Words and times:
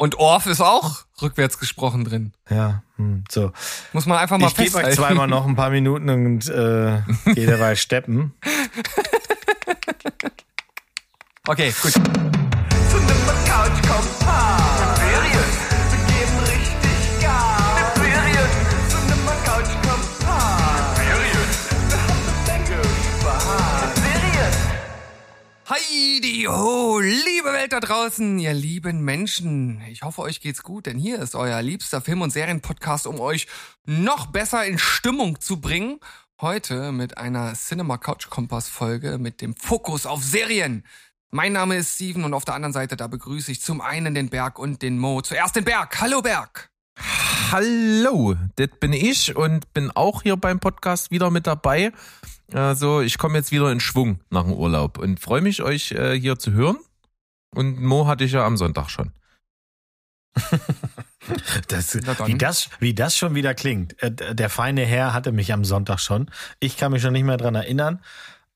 Und 0.00 0.14
Orf 0.14 0.46
ist 0.46 0.62
auch 0.62 1.04
rückwärts 1.20 1.58
gesprochen 1.58 2.06
drin. 2.06 2.32
Ja, 2.48 2.82
hm, 2.96 3.24
so. 3.30 3.52
Muss 3.92 4.06
man 4.06 4.16
einfach 4.16 4.38
mal 4.38 4.46
Ich 4.46 4.54
gebe 4.54 4.78
euch 4.78 4.94
zweimal 4.94 5.28
noch 5.28 5.46
ein 5.46 5.56
paar 5.56 5.68
Minuten 5.68 6.08
und 6.08 6.48
äh, 6.48 7.02
gehe 7.34 7.46
dabei 7.50 7.76
steppen. 7.76 8.32
Okay, 11.46 11.74
gut. 11.82 11.92
Heidi 25.90 26.44
ho, 26.44 27.00
liebe 27.00 27.52
Welt 27.52 27.72
da 27.72 27.80
draußen, 27.80 28.38
ihr 28.38 28.54
lieben 28.54 29.00
Menschen. 29.00 29.82
Ich 29.88 30.02
hoffe, 30.02 30.22
euch 30.22 30.40
geht's 30.40 30.62
gut, 30.62 30.86
denn 30.86 30.98
hier 30.98 31.18
ist 31.18 31.34
euer 31.34 31.60
liebster 31.62 32.00
Film- 32.00 32.22
und 32.22 32.30
Serienpodcast, 32.30 33.08
um 33.08 33.18
euch 33.18 33.48
noch 33.86 34.26
besser 34.26 34.64
in 34.64 34.78
Stimmung 34.78 35.40
zu 35.40 35.60
bringen. 35.60 35.98
Heute 36.40 36.92
mit 36.92 37.18
einer 37.18 37.54
Cinema 37.54 37.98
Couch 37.98 38.30
Kompass 38.30 38.68
Folge 38.68 39.18
mit 39.18 39.40
dem 39.40 39.56
Fokus 39.56 40.06
auf 40.06 40.22
Serien. 40.22 40.84
Mein 41.30 41.54
Name 41.54 41.76
ist 41.76 41.94
Steven 41.94 42.22
und 42.22 42.34
auf 42.34 42.44
der 42.44 42.54
anderen 42.54 42.72
Seite 42.72 42.96
da 42.96 43.08
begrüße 43.08 43.50
ich 43.50 43.60
zum 43.60 43.80
einen 43.80 44.14
den 44.14 44.28
Berg 44.28 44.60
und 44.60 44.82
den 44.82 44.96
Mo. 44.96 45.22
Zuerst 45.22 45.56
den 45.56 45.64
Berg. 45.64 46.00
Hallo 46.00 46.22
Berg. 46.22 46.70
Hallo, 47.50 48.36
das 48.54 48.68
bin 48.78 48.92
ich 48.92 49.34
und 49.34 49.72
bin 49.72 49.90
auch 49.90 50.22
hier 50.22 50.36
beim 50.36 50.60
Podcast 50.60 51.10
wieder 51.10 51.32
mit 51.32 51.48
dabei. 51.48 51.90
Also 52.52 53.00
ich 53.00 53.18
komme 53.18 53.38
jetzt 53.38 53.52
wieder 53.52 53.70
in 53.70 53.80
Schwung 53.80 54.20
nach 54.30 54.44
dem 54.44 54.52
Urlaub 54.52 54.98
und 54.98 55.20
freue 55.20 55.40
mich, 55.40 55.62
euch 55.62 55.92
äh, 55.92 56.18
hier 56.18 56.38
zu 56.38 56.52
hören. 56.52 56.78
Und 57.54 57.80
Mo 57.80 58.06
hatte 58.06 58.24
ich 58.24 58.32
ja 58.32 58.44
am 58.44 58.56
Sonntag 58.56 58.90
schon. 58.90 59.12
Das, 61.68 61.94
wie, 62.26 62.38
das, 62.38 62.70
wie 62.80 62.94
das 62.94 63.16
schon 63.16 63.34
wieder 63.34 63.54
klingt. 63.54 64.02
Äh, 64.02 64.34
Der 64.34 64.48
feine 64.48 64.84
Herr 64.84 65.12
hatte 65.12 65.32
mich 65.32 65.52
am 65.52 65.64
Sonntag 65.64 66.00
schon. 66.00 66.30
Ich 66.60 66.76
kann 66.76 66.90
mich 66.92 67.02
schon 67.02 67.12
nicht 67.12 67.24
mehr 67.24 67.36
dran 67.36 67.54
erinnern. 67.54 68.02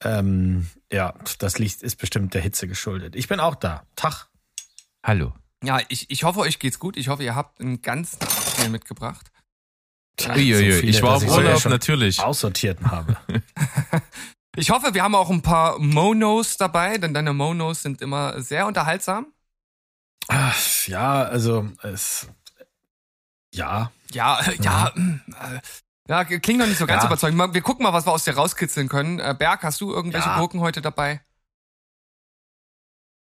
Ähm, 0.03 0.67
ja, 0.91 1.15
das 1.39 1.59
liegt, 1.59 1.83
ist 1.83 1.97
bestimmt 1.97 2.35
der 2.35 2.41
Hitze 2.41 2.67
geschuldet. 2.67 3.15
Ich 3.17 3.29
bin 3.29 3.39
auch 3.39 3.55
da. 3.55 3.85
Tag. 3.97 4.29
Hallo. 5.05 5.35
Ja, 5.63 5.81
ich, 5.89 6.11
ich 6.11 6.25
hoffe, 6.25 6.41
euch 6.41 6.59
geht's 6.59 6.79
gut. 6.79 6.97
Ich 6.97 7.09
hoffe, 7.09 7.23
ihr 7.23 7.35
habt 7.35 7.61
einen 7.61 7.83
ganzen 7.83 8.19
Film 8.21 8.73
mitgebracht. 8.73 9.31
Uiuiui, 10.21 10.73
so 10.73 10.79
viele, 10.81 10.91
ich 10.91 11.03
war 11.03 11.21
sogar 11.21 11.37
Urlaub 11.39 11.65
natürlich. 11.67 12.21
Aussortierten 12.21 12.91
habe. 12.91 13.17
Ich 14.57 14.71
hoffe, 14.71 14.95
wir 14.95 15.03
haben 15.03 15.15
auch 15.15 15.31
ein 15.31 15.43
paar 15.43 15.79
Monos 15.79 16.57
dabei, 16.57 16.99
denn 16.99 17.13
deine 17.15 17.33
Monos 17.33 17.83
sind 17.83 18.01
immer 18.01 18.41
sehr 18.41 18.67
unterhaltsam. 18.67 19.27
Ach, 20.29 20.87
ja, 20.87 21.23
also 21.25 21.69
es. 21.83 22.29
Ja. 23.53 23.91
Ja, 24.13 24.41
äh, 24.41 24.57
ja, 24.63 24.93
mm, 24.95 25.21
äh, 25.29 25.61
ja, 26.09 26.25
klingt 26.25 26.59
noch 26.61 26.67
nicht 26.67 26.79
so 26.79 26.87
ganz 26.87 27.03
Ja. 27.03 27.09
überzeugend. 27.09 27.55
Wir 27.55 27.63
gucken 27.63 27.83
mal, 27.83 27.93
was 27.93 28.07
wir 28.07 28.13
aus 28.13 28.25
dir 28.25 28.35
rauskitzeln 28.35 28.89
können. 28.89 29.19
Äh, 29.19 29.35
Berg, 29.39 29.63
hast 29.65 29.81
du 29.81 29.93
irgendwelche 29.93 30.29
Ja. 30.29 30.39
Gurken 30.39 30.61
heute 30.61 30.81
dabei? 30.83 31.21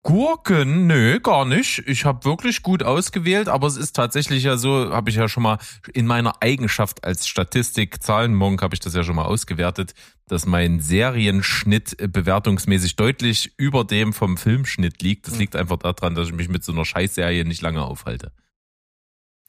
Gurken? 0.04 0.86
Nö, 0.86 1.18
gar 1.20 1.44
nicht. 1.44 1.80
Ich 1.86 2.04
habe 2.04 2.24
wirklich 2.24 2.62
gut 2.62 2.82
ausgewählt, 2.82 3.48
aber 3.48 3.66
es 3.66 3.76
ist 3.76 3.94
tatsächlich 3.94 4.44
ja 4.44 4.56
so, 4.56 4.92
habe 4.92 5.10
ich 5.10 5.16
ja 5.16 5.28
schon 5.28 5.42
mal 5.42 5.58
in 5.92 6.06
meiner 6.06 6.40
Eigenschaft 6.40 7.04
als 7.04 7.26
Statistik-Zahlenmonk 7.26 8.62
habe 8.62 8.74
ich 8.74 8.80
das 8.80 8.94
ja 8.94 9.02
schon 9.02 9.16
mal 9.16 9.24
ausgewertet, 9.24 9.94
dass 10.26 10.46
mein 10.46 10.80
Serienschnitt 10.80 12.00
äh, 12.00 12.06
bewertungsmäßig 12.08 12.96
deutlich 12.96 13.52
über 13.58 13.84
dem 13.84 14.12
vom 14.12 14.36
Filmschnitt 14.36 15.02
liegt. 15.02 15.26
Das 15.26 15.34
Hm. 15.34 15.40
liegt 15.40 15.56
einfach 15.56 15.78
daran, 15.78 16.14
dass 16.14 16.28
ich 16.28 16.34
mich 16.34 16.48
mit 16.48 16.64
so 16.64 16.72
einer 16.72 16.84
Scheißserie 16.84 17.44
nicht 17.44 17.62
lange 17.62 17.82
aufhalte. 17.82 18.32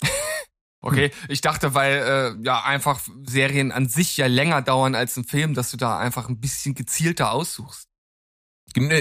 Okay, 0.82 1.12
ich 1.28 1.42
dachte, 1.42 1.74
weil 1.74 2.38
äh, 2.40 2.46
ja 2.46 2.64
einfach 2.64 3.02
Serien 3.26 3.74
an 3.74 3.90
sich 3.90 4.16
ja 4.16 4.28
länger 4.28 4.62
dauern 4.62 4.96
als 4.96 5.18
ein 5.18 5.26
Film, 5.26 5.54
dass 5.54 5.72
du 5.72 5.78
da 5.78 6.00
einfach 6.00 6.30
ein 6.30 6.40
bisschen 6.40 6.74
gezielter 6.74 7.34
aussuchst. 7.34 7.89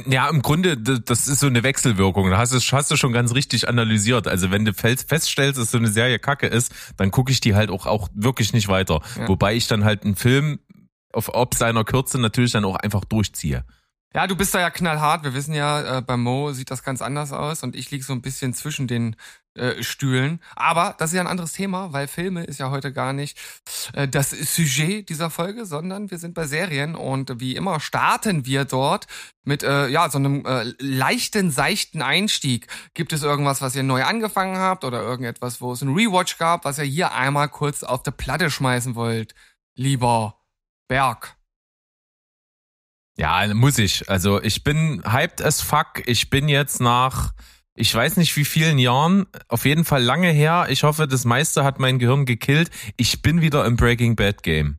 Ja, 0.08 0.28
im 0.28 0.42
Grunde, 0.42 0.76
das 0.76 1.28
ist 1.28 1.40
so 1.40 1.46
eine 1.46 1.62
Wechselwirkung. 1.62 2.30
Da 2.30 2.38
hast 2.38 2.52
du, 2.52 2.58
hast 2.76 2.90
du 2.90 2.96
schon 2.96 3.12
ganz 3.12 3.34
richtig 3.34 3.68
analysiert. 3.68 4.26
Also 4.26 4.50
wenn 4.50 4.64
du 4.64 4.72
fest- 4.72 5.08
feststellst, 5.08 5.60
dass 5.60 5.70
so 5.70 5.78
eine 5.78 5.88
Serie 5.88 6.18
kacke 6.18 6.46
ist, 6.46 6.72
dann 6.96 7.10
gucke 7.10 7.30
ich 7.32 7.40
die 7.40 7.54
halt 7.54 7.70
auch, 7.70 7.86
auch 7.86 8.08
wirklich 8.14 8.52
nicht 8.52 8.68
weiter. 8.68 9.00
Ja. 9.18 9.28
Wobei 9.28 9.54
ich 9.54 9.66
dann 9.66 9.84
halt 9.84 10.04
einen 10.04 10.16
Film 10.16 10.58
auf 11.12 11.30
ob 11.34 11.54
seiner 11.54 11.84
Kürze 11.84 12.18
natürlich 12.18 12.52
dann 12.52 12.64
auch 12.64 12.76
einfach 12.76 13.04
durchziehe. 13.04 13.64
Ja, 14.14 14.26
du 14.26 14.36
bist 14.36 14.54
da 14.54 14.60
ja 14.60 14.70
knallhart. 14.70 15.22
Wir 15.22 15.34
wissen 15.34 15.52
ja, 15.52 15.98
äh, 15.98 16.02
bei 16.02 16.16
Mo 16.16 16.52
sieht 16.52 16.70
das 16.70 16.82
ganz 16.82 17.02
anders 17.02 17.30
aus 17.32 17.62
und 17.62 17.76
ich 17.76 17.91
lieg 17.91 18.04
so 18.04 18.14
ein 18.14 18.22
bisschen 18.22 18.54
zwischen 18.54 18.86
den 18.86 19.16
äh, 19.54 19.82
Stühlen. 19.82 20.41
Aber 20.56 20.94
das 20.98 21.10
ist 21.10 21.16
ja 21.16 21.20
ein 21.20 21.26
anderes 21.26 21.52
Thema, 21.52 21.92
weil 21.92 22.08
Filme 22.08 22.44
ist 22.44 22.58
ja 22.58 22.70
heute 22.70 22.91
gar 22.91 23.12
nicht 23.12 23.38
äh, 23.92 24.08
das 24.08 24.30
Sujet 24.30 25.10
dieser 25.10 25.28
Folge, 25.28 25.66
sondern 25.66 26.10
wir 26.10 26.18
sind 26.18 26.32
bei 26.34 26.47
Serien 26.47 26.94
und 26.94 27.38
wie 27.38 27.54
immer 27.54 27.80
starten 27.80 28.47
wir 28.47 28.64
dort 28.64 29.06
mit 29.44 29.62
äh, 29.62 29.88
ja 29.88 30.08
so 30.08 30.16
einem 30.18 30.44
äh, 30.47 30.72
leichten, 30.78 31.50
seichten 31.50 32.00
Einstieg. 32.00 32.66
Gibt 32.94 33.12
es 33.12 33.22
irgendwas, 33.22 33.60
was 33.60 33.76
ihr 33.76 33.82
neu 33.82 34.04
angefangen 34.04 34.56
habt 34.56 34.84
oder 34.84 35.02
irgendetwas, 35.02 35.60
wo 35.60 35.72
es 35.72 35.82
ein 35.82 35.94
Rewatch 35.94 36.38
gab, 36.38 36.64
was 36.64 36.78
ihr 36.78 36.84
hier 36.84 37.12
einmal 37.12 37.50
kurz 37.50 37.82
auf 37.82 38.02
der 38.02 38.12
Platte 38.12 38.50
schmeißen 38.50 38.94
wollt? 38.94 39.34
Lieber 39.74 40.41
Berg. 40.88 41.38
Ja, 43.18 43.52
muss 43.52 43.78
ich. 43.78 44.08
Also 44.08 44.40
ich 44.40 44.62
bin 44.62 45.02
hyped 45.04 45.42
as 45.42 45.60
fuck. 45.60 46.02
Ich 46.06 46.30
bin 46.30 46.48
jetzt 46.48 46.80
nach, 46.80 47.32
ich 47.74 47.92
weiß 47.92 48.16
nicht 48.16 48.36
wie 48.36 48.44
vielen 48.44 48.78
Jahren, 48.78 49.26
auf 49.48 49.64
jeden 49.64 49.84
Fall 49.84 50.02
lange 50.02 50.30
her. 50.30 50.66
Ich 50.70 50.84
hoffe, 50.84 51.08
das 51.08 51.24
meiste 51.24 51.64
hat 51.64 51.80
mein 51.80 51.98
Gehirn 51.98 52.26
gekillt. 52.26 52.70
Ich 52.96 53.20
bin 53.20 53.40
wieder 53.40 53.64
im 53.66 53.76
Breaking 53.76 54.14
Bad 54.14 54.44
Game. 54.44 54.78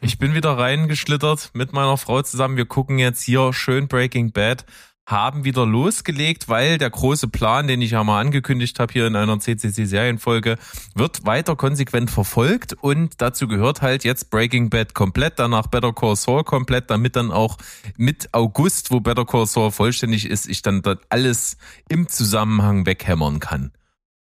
Ich 0.00 0.18
bin 0.18 0.34
wieder 0.34 0.58
reingeschlittert 0.58 1.50
mit 1.54 1.72
meiner 1.72 1.96
Frau 1.96 2.22
zusammen. 2.22 2.56
Wir 2.56 2.66
gucken 2.66 2.98
jetzt 2.98 3.22
hier 3.22 3.52
schön 3.52 3.86
Breaking 3.86 4.32
Bad. 4.32 4.64
Haben 5.06 5.44
wieder 5.44 5.66
losgelegt, 5.66 6.48
weil 6.48 6.78
der 6.78 6.88
große 6.88 7.28
Plan, 7.28 7.66
den 7.66 7.82
ich 7.82 7.90
ja 7.90 8.02
mal 8.02 8.20
angekündigt 8.20 8.80
habe 8.80 8.92
hier 8.92 9.06
in 9.06 9.16
einer 9.16 9.38
CCC-Serienfolge, 9.38 10.56
wird 10.94 11.26
weiter 11.26 11.56
konsequent 11.56 12.10
verfolgt 12.10 12.72
und 12.72 13.20
dazu 13.20 13.46
gehört 13.46 13.82
halt 13.82 14.04
jetzt 14.04 14.30
Breaking 14.30 14.70
Bad 14.70 14.94
komplett, 14.94 15.38
danach 15.38 15.66
Better 15.66 15.92
Call 15.92 16.16
Saul 16.16 16.42
komplett, 16.44 16.90
damit 16.90 17.16
dann 17.16 17.30
auch 17.30 17.58
mit 17.98 18.32
August, 18.32 18.90
wo 18.90 19.00
Better 19.00 19.26
Call 19.26 19.46
Saul 19.46 19.70
vollständig 19.70 20.26
ist, 20.26 20.48
ich 20.48 20.62
dann 20.62 20.80
dort 20.80 21.02
alles 21.10 21.58
im 21.88 22.08
Zusammenhang 22.08 22.86
weghämmern 22.86 23.40
kann. 23.40 23.72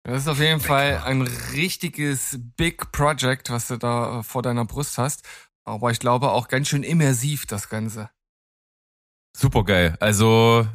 Das 0.07 0.23
ist 0.23 0.29
auf 0.29 0.39
jeden 0.39 0.61
Fall 0.61 1.03
ein 1.05 1.23
richtiges 1.53 2.39
Big 2.57 2.93
Project, 2.93 3.51
was 3.51 3.67
du 3.67 3.77
da 3.77 4.21
äh, 4.21 4.23
vor 4.23 4.41
deiner 4.43 4.65
Brust 4.65 4.99
hast. 4.99 5.25
Aber 5.65 5.91
ich 5.91 5.99
glaube 5.99 6.31
auch 6.31 6.47
ganz 6.47 6.69
schön 6.69 6.85
immersiv, 6.85 7.45
das 7.47 7.69
Ganze. 7.69 8.09
Super 9.39 9.65
geil. 9.65 9.97
Also 10.01 10.67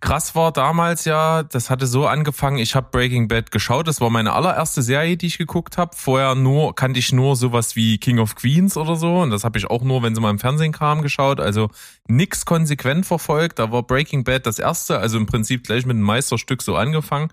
krass 0.00 0.36
war 0.36 0.52
damals 0.52 1.04
ja, 1.06 1.42
das 1.42 1.70
hatte 1.70 1.88
so 1.88 2.06
angefangen, 2.06 2.58
ich 2.58 2.76
habe 2.76 2.90
Breaking 2.92 3.26
Bad 3.26 3.50
geschaut, 3.50 3.88
das 3.88 4.00
war 4.00 4.10
meine 4.10 4.32
allererste 4.32 4.80
Serie, 4.80 5.16
die 5.16 5.26
ich 5.26 5.38
geguckt 5.38 5.76
habe. 5.76 5.96
Vorher 5.96 6.36
nur 6.36 6.76
kannte 6.76 7.00
ich 7.00 7.12
nur 7.12 7.34
sowas 7.34 7.74
wie 7.74 7.98
King 7.98 8.20
of 8.20 8.36
Queens 8.36 8.76
oder 8.76 8.94
so 8.94 9.22
und 9.22 9.30
das 9.30 9.42
habe 9.42 9.58
ich 9.58 9.66
auch 9.66 9.82
nur, 9.82 10.04
wenn 10.04 10.14
sie 10.14 10.20
mal 10.20 10.30
im 10.30 10.38
Fernsehen 10.38 10.70
kam, 10.70 11.02
geschaut. 11.02 11.40
Also 11.40 11.68
nix 12.06 12.44
konsequent 12.44 13.06
verfolgt. 13.06 13.58
Da 13.58 13.72
war 13.72 13.82
Breaking 13.82 14.22
Bad 14.22 14.46
das 14.46 14.60
erste, 14.60 15.00
also 15.00 15.18
im 15.18 15.26
Prinzip 15.26 15.64
gleich 15.64 15.84
mit 15.84 15.96
einem 15.96 16.04
Meisterstück 16.04 16.62
so 16.62 16.76
angefangen. 16.76 17.32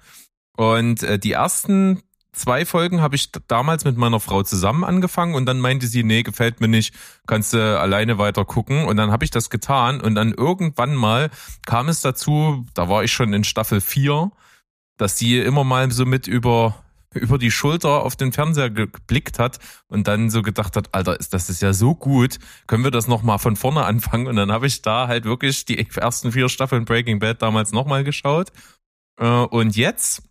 Und 0.58 1.03
äh, 1.03 1.19
die 1.19 1.34
ersten 1.34 2.02
zwei 2.35 2.66
Folgen 2.66 3.01
habe 3.01 3.16
ich 3.16 3.31
damals 3.47 3.85
mit 3.85 3.97
meiner 3.97 4.19
Frau 4.19 4.44
zusammen 4.44 4.84
angefangen 4.84 5.35
und 5.35 5.46
dann 5.46 5.59
meinte 5.59 5.88
sie, 5.88 6.03
nee, 6.03 6.23
gefällt 6.23 6.62
mir 6.62 6.68
nicht, 6.68 6.94
kannst 7.28 7.53
du 7.53 7.79
alleine 7.79 8.18
weiter 8.18 8.46
gucken. 8.46 8.85
Und 8.85 8.97
dann 8.97 9.12
habe 9.12 9.23
ich 9.23 9.31
das 9.31 9.50
getan 9.50 10.01
und 10.01 10.16
dann 10.16 10.34
irgendwann 10.34 10.96
mal 10.96 11.29
kam 11.66 11.90
es 11.90 12.01
dazu, 12.01 12.66
da 12.73 12.90
war 12.90 13.03
ich 13.03 13.12
schon 13.13 13.34
in 13.34 13.44
Staffel 13.44 13.81
4, 13.81 14.31
dass 14.97 15.18
sie 15.18 15.40
immer 15.40 15.63
mal 15.63 15.91
so 15.91 16.06
mit 16.06 16.28
über 16.28 16.76
über 17.16 17.37
die 17.37 17.52
Schulter 17.52 18.03
auf 18.03 18.16
den 18.16 18.34
Fernseher 18.34 18.70
geblickt 18.70 19.40
hat 19.40 19.59
und 19.87 20.08
dann 20.08 20.29
so 20.29 20.41
gedacht 20.41 20.76
hat, 20.76 20.93
Alter, 20.93 21.17
das 21.32 21.49
ist 21.49 21.61
ja 21.61 21.73
so 21.73 21.96
gut, 21.96 22.40
können 22.67 22.84
wir 22.84 22.91
das 22.91 23.08
nochmal 23.08 23.40
von 23.40 23.55
vorne 23.55 23.85
anfangen? 23.85 24.28
Und 24.28 24.35
dann 24.35 24.52
habe 24.52 24.67
ich 24.67 24.82
da 24.82 25.08
halt 25.08 25.26
wirklich 25.26 25.66
die 25.66 25.87
ersten 25.96 26.32
vier 26.32 26.49
Staffeln 26.49 26.85
Breaking 26.85 27.20
Bad 27.20 27.41
damals 27.41 27.72
nochmal 27.72 28.03
geschaut. 28.03 28.52
Äh, 29.17 29.26
Und 29.26 29.76
jetzt, 29.76 30.23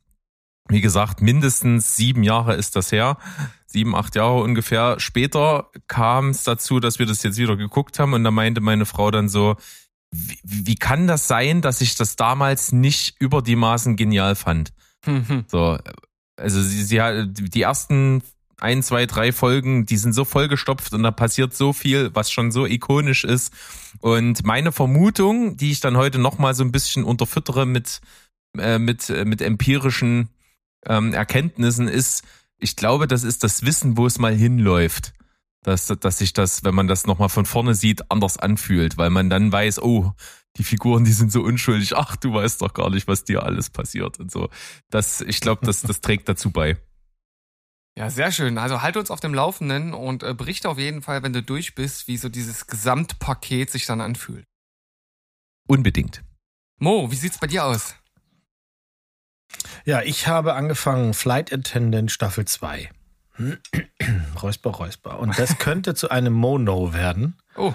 wie 0.68 0.80
gesagt, 0.80 1.20
mindestens 1.20 1.96
sieben 1.96 2.22
Jahre 2.22 2.54
ist 2.54 2.76
das 2.76 2.90
her. 2.90 3.18
Sieben, 3.66 3.94
acht 3.94 4.14
Jahre 4.14 4.40
ungefähr. 4.40 4.98
Später 4.98 5.70
kam 5.88 6.30
es 6.30 6.44
dazu, 6.44 6.80
dass 6.80 6.98
wir 6.98 7.06
das 7.06 7.22
jetzt 7.22 7.38
wieder 7.38 7.56
geguckt 7.56 7.98
haben 7.98 8.14
und 8.14 8.24
da 8.24 8.30
meinte 8.30 8.60
meine 8.60 8.86
Frau 8.86 9.10
dann 9.10 9.28
so, 9.28 9.56
wie, 10.10 10.38
wie 10.44 10.76
kann 10.76 11.06
das 11.06 11.28
sein, 11.28 11.60
dass 11.60 11.80
ich 11.80 11.96
das 11.96 12.16
damals 12.16 12.72
nicht 12.72 13.16
über 13.18 13.42
die 13.42 13.56
Maßen 13.56 13.96
genial 13.96 14.36
fand? 14.36 14.72
So, 15.48 15.78
also 16.36 16.62
sie, 16.62 16.82
sie 16.84 17.02
hat 17.02 17.28
die 17.32 17.62
ersten 17.62 18.22
ein, 18.58 18.82
zwei, 18.82 19.06
drei 19.06 19.32
Folgen, 19.32 19.84
die 19.84 19.96
sind 19.96 20.14
so 20.14 20.24
vollgestopft 20.24 20.94
und 20.94 21.02
da 21.02 21.10
passiert 21.10 21.54
so 21.54 21.72
viel, 21.72 22.10
was 22.14 22.30
schon 22.30 22.52
so 22.52 22.64
ikonisch 22.64 23.24
ist. 23.24 23.52
Und 24.00 24.44
meine 24.46 24.72
Vermutung, 24.72 25.56
die 25.56 25.72
ich 25.72 25.80
dann 25.80 25.96
heute 25.96 26.18
nochmal 26.18 26.54
so 26.54 26.64
ein 26.64 26.72
bisschen 26.72 27.04
unterfüttere 27.04 27.66
mit 27.66 28.00
äh, 28.56 28.78
mit, 28.78 29.10
äh, 29.10 29.24
mit 29.24 29.42
empirischen 29.42 30.28
ähm, 30.86 31.12
Erkenntnissen 31.12 31.88
ist, 31.88 32.24
ich 32.58 32.76
glaube, 32.76 33.06
das 33.06 33.24
ist 33.24 33.44
das 33.44 33.64
Wissen, 33.64 33.96
wo 33.96 34.06
es 34.06 34.18
mal 34.18 34.34
hinläuft. 34.34 35.12
Dass, 35.62 35.86
dass 35.86 36.18
sich 36.18 36.34
das, 36.34 36.62
wenn 36.62 36.74
man 36.74 36.88
das 36.88 37.06
nochmal 37.06 37.30
von 37.30 37.46
vorne 37.46 37.74
sieht, 37.74 38.10
anders 38.10 38.36
anfühlt, 38.36 38.98
weil 38.98 39.08
man 39.08 39.30
dann 39.30 39.50
weiß, 39.50 39.80
oh, 39.80 40.12
die 40.58 40.64
Figuren, 40.64 41.04
die 41.04 41.12
sind 41.12 41.32
so 41.32 41.40
unschuldig, 41.40 41.96
ach, 41.96 42.16
du 42.16 42.34
weißt 42.34 42.60
doch 42.60 42.74
gar 42.74 42.90
nicht, 42.90 43.08
was 43.08 43.24
dir 43.24 43.42
alles 43.42 43.70
passiert 43.70 44.20
und 44.20 44.30
so. 44.30 44.50
Das, 44.90 45.22
ich 45.22 45.40
glaube, 45.40 45.64
das, 45.64 45.80
das 45.80 46.02
trägt 46.02 46.28
dazu 46.28 46.50
bei. 46.50 46.76
Ja, 47.96 48.10
sehr 48.10 48.32
schön. 48.32 48.58
Also 48.58 48.82
halt 48.82 48.96
uns 48.96 49.10
auf 49.10 49.20
dem 49.20 49.34
Laufenden 49.34 49.94
und 49.94 50.22
äh, 50.22 50.34
berichte 50.34 50.68
auf 50.68 50.78
jeden 50.78 51.00
Fall, 51.00 51.22
wenn 51.22 51.32
du 51.32 51.42
durch 51.42 51.74
bist, 51.74 52.08
wie 52.08 52.16
so 52.16 52.28
dieses 52.28 52.66
Gesamtpaket 52.66 53.70
sich 53.70 53.86
dann 53.86 54.00
anfühlt. 54.00 54.44
Unbedingt. 55.66 56.22
Mo, 56.78 57.10
wie 57.10 57.16
sieht's 57.16 57.38
bei 57.38 57.46
dir 57.46 57.64
aus? 57.64 57.94
Ja, 59.84 60.02
ich 60.02 60.26
habe 60.26 60.54
angefangen 60.54 61.14
Flight 61.14 61.52
Attendant 61.52 62.10
Staffel 62.10 62.44
2. 62.44 62.90
räusper, 64.42 64.70
räusper. 64.70 65.18
Und 65.18 65.38
das 65.38 65.58
könnte 65.58 65.94
zu 65.94 66.10
einem 66.10 66.32
Mono 66.32 66.94
werden. 66.94 67.36
Oh, 67.56 67.74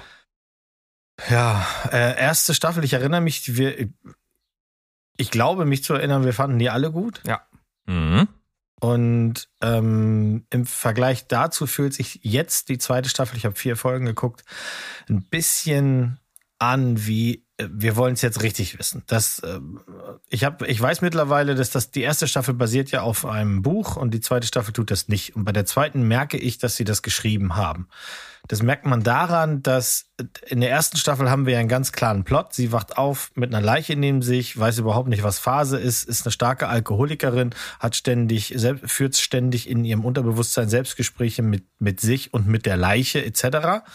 Ja, 1.29 1.65
äh, 1.91 2.17
erste 2.19 2.53
Staffel, 2.53 2.83
ich 2.83 2.93
erinnere 2.93 3.21
mich, 3.21 3.57
wir, 3.57 3.89
ich 5.17 5.31
glaube 5.31 5.65
mich 5.65 5.83
zu 5.83 5.93
erinnern, 5.93 6.23
wir 6.23 6.33
fanden 6.33 6.59
die 6.59 6.69
alle 6.69 6.91
gut. 6.91 7.21
Mhm. 7.85 8.27
Und 8.79 9.49
ähm, 9.61 10.45
im 10.49 10.65
Vergleich 10.65 11.27
dazu 11.27 11.67
fühlt 11.67 11.93
sich 11.93 12.21
jetzt 12.23 12.69
die 12.69 12.77
zweite 12.77 13.09
Staffel, 13.09 13.35
ich 13.35 13.45
habe 13.45 13.55
vier 13.55 13.75
Folgen 13.75 14.05
geguckt, 14.05 14.45
ein 15.09 15.23
bisschen 15.23 16.19
an 16.59 17.05
wie 17.05 17.45
wir 17.69 17.95
wollen 17.95 18.13
es 18.13 18.21
jetzt 18.21 18.41
richtig 18.41 18.79
wissen. 18.79 19.03
Das, 19.07 19.39
äh, 19.39 19.59
ich 20.29 20.43
habe, 20.43 20.67
ich 20.67 20.79
weiß 20.79 21.01
mittlerweile, 21.01 21.55
dass 21.55 21.69
das 21.69 21.91
die 21.91 22.01
erste 22.01 22.27
Staffel 22.27 22.53
basiert 22.53 22.91
ja 22.91 23.01
auf 23.01 23.25
einem 23.25 23.61
Buch 23.61 23.95
und 23.95 24.13
die 24.13 24.21
zweite 24.21 24.47
Staffel 24.47 24.73
tut 24.73 24.91
das 24.91 25.07
nicht. 25.07 25.35
Und 25.35 25.45
bei 25.45 25.51
der 25.51 25.65
zweiten 25.65 26.03
merke 26.03 26.37
ich, 26.37 26.57
dass 26.57 26.75
sie 26.75 26.85
das 26.85 27.01
geschrieben 27.01 27.55
haben. 27.55 27.87
Das 28.49 28.63
merkt 28.63 28.87
man 28.87 29.03
daran, 29.03 29.61
dass 29.61 30.09
in 30.47 30.59
der 30.59 30.71
ersten 30.71 30.97
Staffel 30.97 31.29
haben 31.29 31.45
wir 31.45 31.53
ja 31.53 31.59
einen 31.59 31.69
ganz 31.69 31.91
klaren 31.91 32.23
Plot. 32.23 32.51
Sie 32.51 32.71
wacht 32.71 32.97
auf 32.97 33.31
mit 33.35 33.53
einer 33.53 33.63
Leiche 33.63 33.95
neben 33.95 34.23
sich, 34.23 34.57
weiß 34.57 34.79
überhaupt 34.79 35.07
nicht, 35.07 35.21
was 35.21 35.37
Phase 35.37 35.77
ist, 35.77 36.03
ist 36.03 36.25
eine 36.25 36.31
starke 36.31 36.67
Alkoholikerin, 36.67 37.51
hat 37.79 37.95
ständig, 37.95 38.55
führt 38.85 39.15
ständig 39.17 39.69
in 39.69 39.85
ihrem 39.85 40.03
Unterbewusstsein 40.03 40.67
Selbstgespräche 40.67 41.43
mit, 41.43 41.65
mit 41.77 41.99
sich 42.01 42.33
und 42.33 42.47
mit 42.47 42.65
der 42.65 42.75
Leiche 42.75 43.23
etc. 43.23 43.85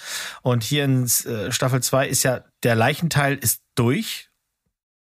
Und 0.43 0.63
hier 0.63 0.85
in 0.85 1.03
äh, 1.03 1.51
Staffel 1.51 1.83
2 1.83 2.07
ist 2.07 2.23
ja, 2.23 2.45
der 2.63 2.77
Leichenteil 2.77 3.35
ist 3.35 3.65
durch. 3.75 4.31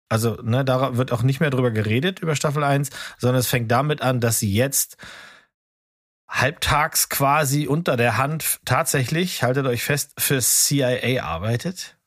Also, 0.10 0.34
ne, 0.42 0.66
da 0.66 0.98
wird 0.98 1.12
auch 1.12 1.22
nicht 1.22 1.42
mehr 1.42 1.52
drüber 1.52 1.70
geredet 1.70 2.20
über 2.22 2.36
Staffel 2.36 2.64
1, 2.64 2.90
sondern 3.20 3.40
es 3.40 3.48
fängt 3.48 3.72
damit 3.72 4.02
an, 4.02 4.20
dass 4.20 4.40
sie 4.40 4.52
jetzt 4.52 4.98
halbtags 6.34 7.10
quasi 7.10 7.68
unter 7.68 7.96
der 7.96 8.18
Hand 8.18 8.60
tatsächlich, 8.66 9.44
haltet 9.44 9.68
euch 9.68 9.84
fest, 9.84 10.14
für 10.18 10.40
CIA 10.40 11.24
arbeitet. 11.24 11.98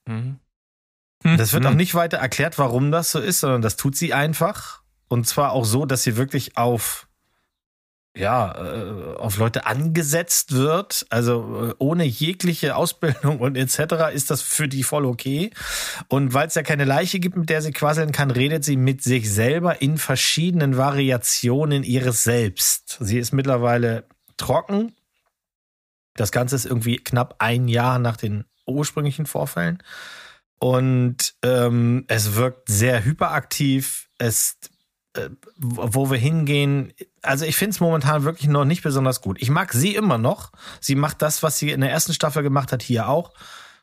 mhm. 1.22 1.36
Das 1.36 1.52
wird 1.52 1.64
auch 1.66 1.74
nicht 1.74 1.94
weiter 1.94 2.18
erklärt, 2.18 2.58
warum 2.58 2.90
das 2.90 3.12
so 3.12 3.20
ist, 3.20 3.40
sondern 3.40 3.62
das 3.62 3.76
tut 3.76 3.96
sie 3.96 4.12
einfach. 4.12 4.82
Und 5.08 5.26
zwar 5.26 5.52
auch 5.52 5.64
so, 5.64 5.86
dass 5.86 6.02
sie 6.02 6.16
wirklich 6.16 6.56
auf, 6.56 7.08
ja, 8.16 8.52
äh, 8.52 9.16
auf 9.16 9.36
Leute 9.38 9.66
angesetzt 9.66 10.52
wird. 10.52 11.06
Also 11.10 11.68
äh, 11.68 11.74
ohne 11.78 12.04
jegliche 12.04 12.74
Ausbildung 12.74 13.38
und 13.38 13.56
etc. 13.56 14.12
ist 14.12 14.30
das 14.30 14.42
für 14.42 14.66
die 14.66 14.82
voll 14.82 15.06
okay. 15.06 15.50
Und 16.08 16.34
weil 16.34 16.48
es 16.48 16.54
ja 16.56 16.62
keine 16.62 16.84
Leiche 16.84 17.20
gibt, 17.20 17.36
mit 17.36 17.48
der 17.48 17.62
sie 17.62 17.72
quasseln 17.72 18.10
kann, 18.10 18.32
redet 18.32 18.64
sie 18.64 18.76
mit 18.76 19.02
sich 19.02 19.32
selber 19.32 19.80
in 19.80 19.98
verschiedenen 19.98 20.76
Variationen 20.76 21.84
ihres 21.84 22.24
Selbst. 22.24 22.98
Sie 23.00 23.18
ist 23.18 23.32
mittlerweile 23.32 24.04
trocken. 24.36 24.94
Das 26.14 26.32
Ganze 26.32 26.56
ist 26.56 26.66
irgendwie 26.66 26.96
knapp 26.96 27.36
ein 27.38 27.68
Jahr 27.68 27.98
nach 27.98 28.16
den 28.16 28.44
ursprünglichen 28.66 29.26
Vorfällen. 29.26 29.82
Und 30.58 31.34
ähm, 31.42 32.04
es 32.08 32.34
wirkt 32.34 32.68
sehr 32.68 33.04
hyperaktiv. 33.04 34.08
Es, 34.18 34.56
äh, 35.14 35.28
wo 35.56 36.10
wir 36.10 36.18
hingehen, 36.18 36.92
also 37.22 37.44
ich 37.44 37.56
finde 37.56 37.72
es 37.72 37.80
momentan 37.80 38.24
wirklich 38.24 38.48
noch 38.48 38.64
nicht 38.64 38.82
besonders 38.82 39.20
gut. 39.20 39.40
Ich 39.40 39.50
mag 39.50 39.72
sie 39.72 39.94
immer 39.94 40.18
noch. 40.18 40.52
Sie 40.80 40.94
macht 40.94 41.20
das, 41.22 41.42
was 41.42 41.58
sie 41.58 41.70
in 41.70 41.82
der 41.82 41.90
ersten 41.90 42.14
Staffel 42.14 42.42
gemacht 42.42 42.72
hat, 42.72 42.82
hier 42.82 43.08
auch. 43.08 43.32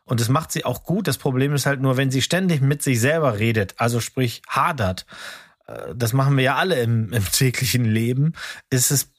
Und 0.06 0.20
das 0.20 0.30
macht 0.30 0.52
sie 0.52 0.66
auch 0.66 0.84
gut. 0.84 1.08
Das 1.08 1.18
Problem 1.18 1.54
ist 1.54 1.66
halt 1.66 1.80
nur, 1.80 1.96
wenn 1.96 2.12
sie 2.12 2.22
ständig 2.22 2.62
mit 2.62 2.82
sich 2.82 3.00
selber 3.00 3.40
redet, 3.40 3.76
also 3.78 4.00
sprich 4.00 4.42
hadert, 4.48 5.06
äh, 5.68 5.94
das 5.96 6.14
machen 6.14 6.36
wir 6.38 6.44
ja 6.44 6.56
alle 6.56 6.82
im, 6.82 7.14
im 7.14 7.32
täglichen 7.32 7.86
Leben, 7.86 8.34
ist 8.70 8.92
es 8.92 9.12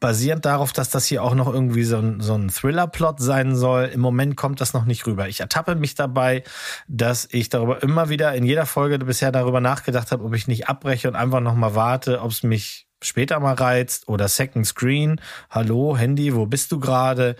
basierend 0.00 0.44
darauf, 0.44 0.72
dass 0.72 0.90
das 0.90 1.06
hier 1.06 1.22
auch 1.22 1.34
noch 1.34 1.52
irgendwie 1.52 1.84
so 1.84 1.96
ein, 1.96 2.20
so 2.20 2.34
ein 2.34 2.48
Thriller-Plot 2.50 3.20
sein 3.20 3.56
soll. 3.56 3.86
Im 3.86 4.00
Moment 4.00 4.36
kommt 4.36 4.60
das 4.60 4.72
noch 4.72 4.84
nicht 4.84 5.06
rüber. 5.06 5.28
Ich 5.28 5.40
ertappe 5.40 5.74
mich 5.74 5.94
dabei, 5.94 6.42
dass 6.86 7.26
ich 7.30 7.48
darüber 7.48 7.82
immer 7.82 8.08
wieder 8.08 8.34
in 8.34 8.44
jeder 8.44 8.66
Folge 8.66 8.98
bisher 8.98 9.32
darüber 9.32 9.60
nachgedacht 9.60 10.12
habe, 10.12 10.24
ob 10.24 10.34
ich 10.34 10.48
nicht 10.48 10.68
abbreche 10.68 11.08
und 11.08 11.16
einfach 11.16 11.40
noch 11.40 11.54
mal 11.54 11.74
warte, 11.74 12.20
ob 12.20 12.30
es 12.30 12.42
mich 12.42 12.86
später 13.02 13.40
mal 13.40 13.54
reizt 13.54 14.08
oder 14.08 14.28
Second 14.28 14.66
Screen. 14.66 15.20
Hallo, 15.50 15.96
Handy, 15.96 16.34
wo 16.34 16.46
bist 16.46 16.72
du 16.72 16.78
gerade? 16.78 17.36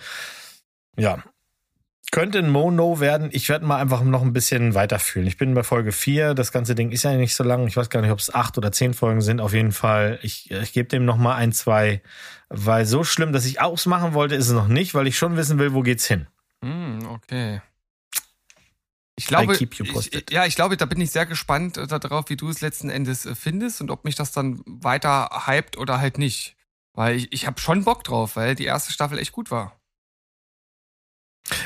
Ja. 0.96 1.22
Könnte 2.12 2.38
ein 2.38 2.50
Mono 2.50 3.00
werden. 3.00 3.30
Ich 3.32 3.48
werde 3.48 3.66
mal 3.66 3.78
einfach 3.78 4.02
noch 4.02 4.22
ein 4.22 4.32
bisschen 4.32 4.74
weiterfühlen. 4.74 5.26
Ich 5.26 5.38
bin 5.38 5.54
bei 5.54 5.64
Folge 5.64 5.90
4. 5.90 6.34
Das 6.34 6.52
ganze 6.52 6.76
Ding 6.76 6.92
ist 6.92 7.02
ja 7.02 7.12
nicht 7.16 7.34
so 7.34 7.42
lang. 7.42 7.66
Ich 7.66 7.76
weiß 7.76 7.90
gar 7.90 8.00
nicht, 8.00 8.12
ob 8.12 8.20
es 8.20 8.32
acht 8.32 8.56
oder 8.56 8.70
zehn 8.70 8.94
Folgen 8.94 9.20
sind. 9.20 9.40
Auf 9.40 9.52
jeden 9.52 9.72
Fall. 9.72 10.20
Ich, 10.22 10.50
ich 10.50 10.72
gebe 10.72 10.88
dem 10.88 11.04
noch 11.04 11.16
mal 11.16 11.34
ein, 11.34 11.52
zwei. 11.52 12.00
Weil 12.48 12.86
so 12.86 13.02
schlimm, 13.02 13.32
dass 13.32 13.44
ich 13.44 13.60
ausmachen 13.60 14.14
wollte, 14.14 14.36
ist 14.36 14.48
es 14.48 14.54
noch 14.54 14.68
nicht, 14.68 14.94
weil 14.94 15.06
ich 15.06 15.18
schon 15.18 15.36
wissen 15.36 15.58
will, 15.58 15.72
wo 15.72 15.82
geht's 15.82 16.06
hin. 16.06 16.26
Hm, 16.62 17.06
okay. 17.08 17.60
Ich 19.18 19.26
glaube, 19.26 19.56
ich, 19.56 20.30
ja, 20.30 20.44
ich 20.44 20.56
glaube, 20.56 20.76
da 20.76 20.84
bin 20.84 21.00
ich 21.00 21.10
sehr 21.10 21.24
gespannt 21.24 21.78
äh, 21.78 21.86
darauf, 21.86 22.28
wie 22.28 22.36
du 22.36 22.50
es 22.50 22.60
letzten 22.60 22.90
Endes 22.90 23.24
äh, 23.24 23.34
findest 23.34 23.80
und 23.80 23.90
ob 23.90 24.04
mich 24.04 24.14
das 24.14 24.30
dann 24.30 24.60
weiter 24.66 25.46
hypt 25.46 25.78
oder 25.78 25.98
halt 25.98 26.18
nicht. 26.18 26.54
Weil 26.92 27.16
ich, 27.16 27.32
ich 27.32 27.46
habe 27.46 27.58
schon 27.58 27.84
Bock 27.84 28.04
drauf, 28.04 28.36
weil 28.36 28.54
die 28.54 28.66
erste 28.66 28.92
Staffel 28.92 29.18
echt 29.18 29.32
gut 29.32 29.50
war. 29.50 29.80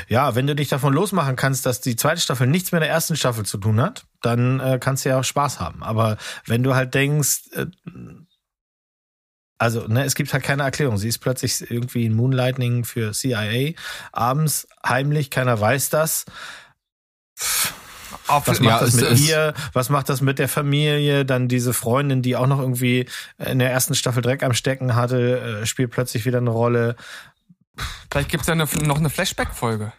Ja, 0.07 0.35
wenn 0.35 0.47
du 0.47 0.55
dich 0.55 0.69
davon 0.69 0.93
losmachen 0.93 1.35
kannst, 1.35 1.65
dass 1.65 1.81
die 1.81 1.95
zweite 1.95 2.21
Staffel 2.21 2.47
nichts 2.47 2.71
mit 2.71 2.81
der 2.81 2.89
ersten 2.89 3.15
Staffel 3.15 3.45
zu 3.45 3.57
tun 3.57 3.81
hat, 3.81 4.05
dann 4.21 4.59
äh, 4.59 4.77
kannst 4.79 5.03
du 5.03 5.09
ja 5.09 5.19
auch 5.19 5.23
Spaß 5.23 5.59
haben. 5.59 5.83
Aber 5.83 6.17
wenn 6.45 6.63
du 6.63 6.75
halt 6.75 6.93
denkst, 6.93 7.49
äh, 7.53 7.65
also 9.61 9.85
ne, 9.87 10.05
es 10.05 10.15
gibt 10.15 10.33
halt 10.33 10.43
keine 10.43 10.63
Erklärung. 10.63 10.97
Sie 10.97 11.07
ist 11.07 11.19
plötzlich 11.19 11.69
irgendwie 11.69 12.09
ein 12.09 12.15
Moonlightning 12.15 12.83
für 12.83 13.11
CIA, 13.11 13.73
abends 14.11 14.67
heimlich, 14.83 15.29
keiner 15.29 15.59
weiß 15.61 15.91
das. 15.91 16.25
Auf, 18.25 18.47
Was 18.47 18.57
Ja, 18.57 18.65
macht 18.65 18.81
das 18.81 18.95
es 18.95 19.01
mit 19.01 19.19
ihr? 19.19 19.53
Was 19.73 19.89
macht 19.89 20.09
das 20.09 20.21
mit 20.21 20.39
der 20.39 20.47
Familie? 20.47 21.25
Dann 21.25 21.47
diese 21.47 21.73
Freundin, 21.73 22.23
die 22.23 22.35
auch 22.35 22.47
noch 22.47 22.59
irgendwie 22.59 23.07
in 23.37 23.59
der 23.59 23.69
ersten 23.69 23.93
Staffel 23.93 24.23
Dreck 24.23 24.41
am 24.41 24.55
Stecken 24.55 24.95
hatte, 24.95 25.61
äh, 25.61 25.65
spielt 25.67 25.91
plötzlich 25.91 26.25
wieder 26.25 26.39
eine 26.39 26.49
Rolle. 26.49 26.95
vielleicht 28.09 28.29
gibt's 28.29 28.47
ja 28.47 28.53
eine, 28.53 28.67
noch 28.81 28.97
eine 28.97 29.11
Flashback-Folge. 29.11 29.93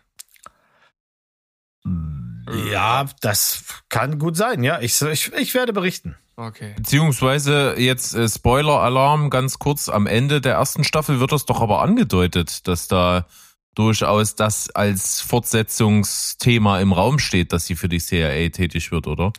Ja, 2.68 3.06
das 3.20 3.62
kann 3.88 4.18
gut 4.18 4.36
sein. 4.36 4.64
Ja, 4.64 4.80
ich, 4.80 5.00
ich, 5.02 5.32
ich 5.34 5.54
werde 5.54 5.72
berichten. 5.72 6.16
Okay. 6.48 6.74
Beziehungsweise 6.76 7.74
jetzt 7.78 8.14
äh, 8.14 8.28
Spoiler-Alarm 8.28 9.30
ganz 9.30 9.58
kurz 9.58 9.88
am 9.88 10.06
Ende 10.06 10.40
der 10.40 10.54
ersten 10.54 10.82
Staffel 10.82 11.20
wird 11.20 11.30
das 11.30 11.46
doch 11.46 11.60
aber 11.60 11.82
angedeutet, 11.82 12.66
dass 12.66 12.88
da 12.88 13.26
durchaus 13.74 14.34
das 14.34 14.70
als 14.70 15.20
Fortsetzungsthema 15.20 16.80
im 16.80 16.92
Raum 16.92 17.18
steht, 17.18 17.52
dass 17.52 17.66
sie 17.66 17.76
für 17.76 17.88
die 17.88 18.00
CIA 18.00 18.48
tätig 18.48 18.90
wird, 18.90 19.06
oder? 19.06 19.32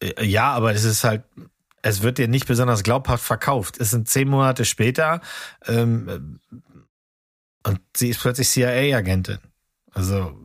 Äh, 0.00 0.24
Ja, 0.24 0.52
aber 0.52 0.72
es 0.72 0.84
ist 0.84 1.04
halt, 1.04 1.24
es 1.82 2.02
wird 2.02 2.18
dir 2.18 2.26
nicht 2.26 2.46
besonders 2.46 2.82
glaubhaft 2.82 3.24
verkauft. 3.24 3.78
Es 3.78 3.90
sind 3.90 4.08
zehn 4.08 4.28
Monate 4.28 4.64
später 4.64 5.20
ähm, 5.66 6.40
und 7.64 7.80
sie 7.94 8.08
ist 8.08 8.20
plötzlich 8.20 8.48
CIA-Agentin. 8.48 9.38
Also, 9.92 10.36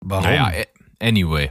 warum? 0.00 0.24
Naja, 0.24 0.50
äh, 0.50 0.66
anyway. 1.00 1.50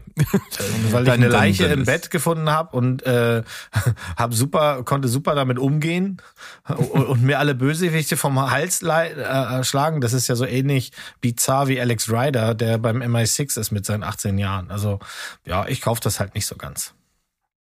Weil 0.91 1.03
ich 1.03 1.09
dann- 1.09 1.09
eine 1.09 1.27
Leiche 1.27 1.65
im 1.65 1.81
ist- 1.81 1.85
Bett 1.85 2.11
gefunden 2.11 2.49
habe 2.49 2.75
und 2.75 3.03
äh, 3.03 3.43
hab 4.17 4.33
super, 4.33 4.83
konnte 4.83 5.07
super 5.07 5.35
damit 5.35 5.59
umgehen 5.59 6.21
und, 6.67 7.05
und 7.05 7.23
mir 7.23 7.39
alle 7.39 7.55
Bösewichte 7.55 8.17
vom 8.17 8.39
Hals 8.51 8.81
äh, 8.81 9.63
schlagen. 9.63 10.01
Das 10.01 10.13
ist 10.13 10.27
ja 10.27 10.35
so 10.35 10.45
ähnlich 10.45 10.91
bizarr 11.21 11.67
wie 11.67 11.79
Alex 11.79 12.09
Ryder, 12.09 12.53
der 12.55 12.77
beim 12.77 13.01
MI6 13.01 13.59
ist 13.59 13.71
mit 13.71 13.85
seinen 13.85 14.03
18 14.03 14.37
Jahren. 14.37 14.71
Also 14.71 14.99
ja, 15.45 15.67
ich 15.67 15.81
kaufe 15.81 16.01
das 16.01 16.19
halt 16.19 16.35
nicht 16.35 16.45
so 16.45 16.55
ganz. 16.55 16.93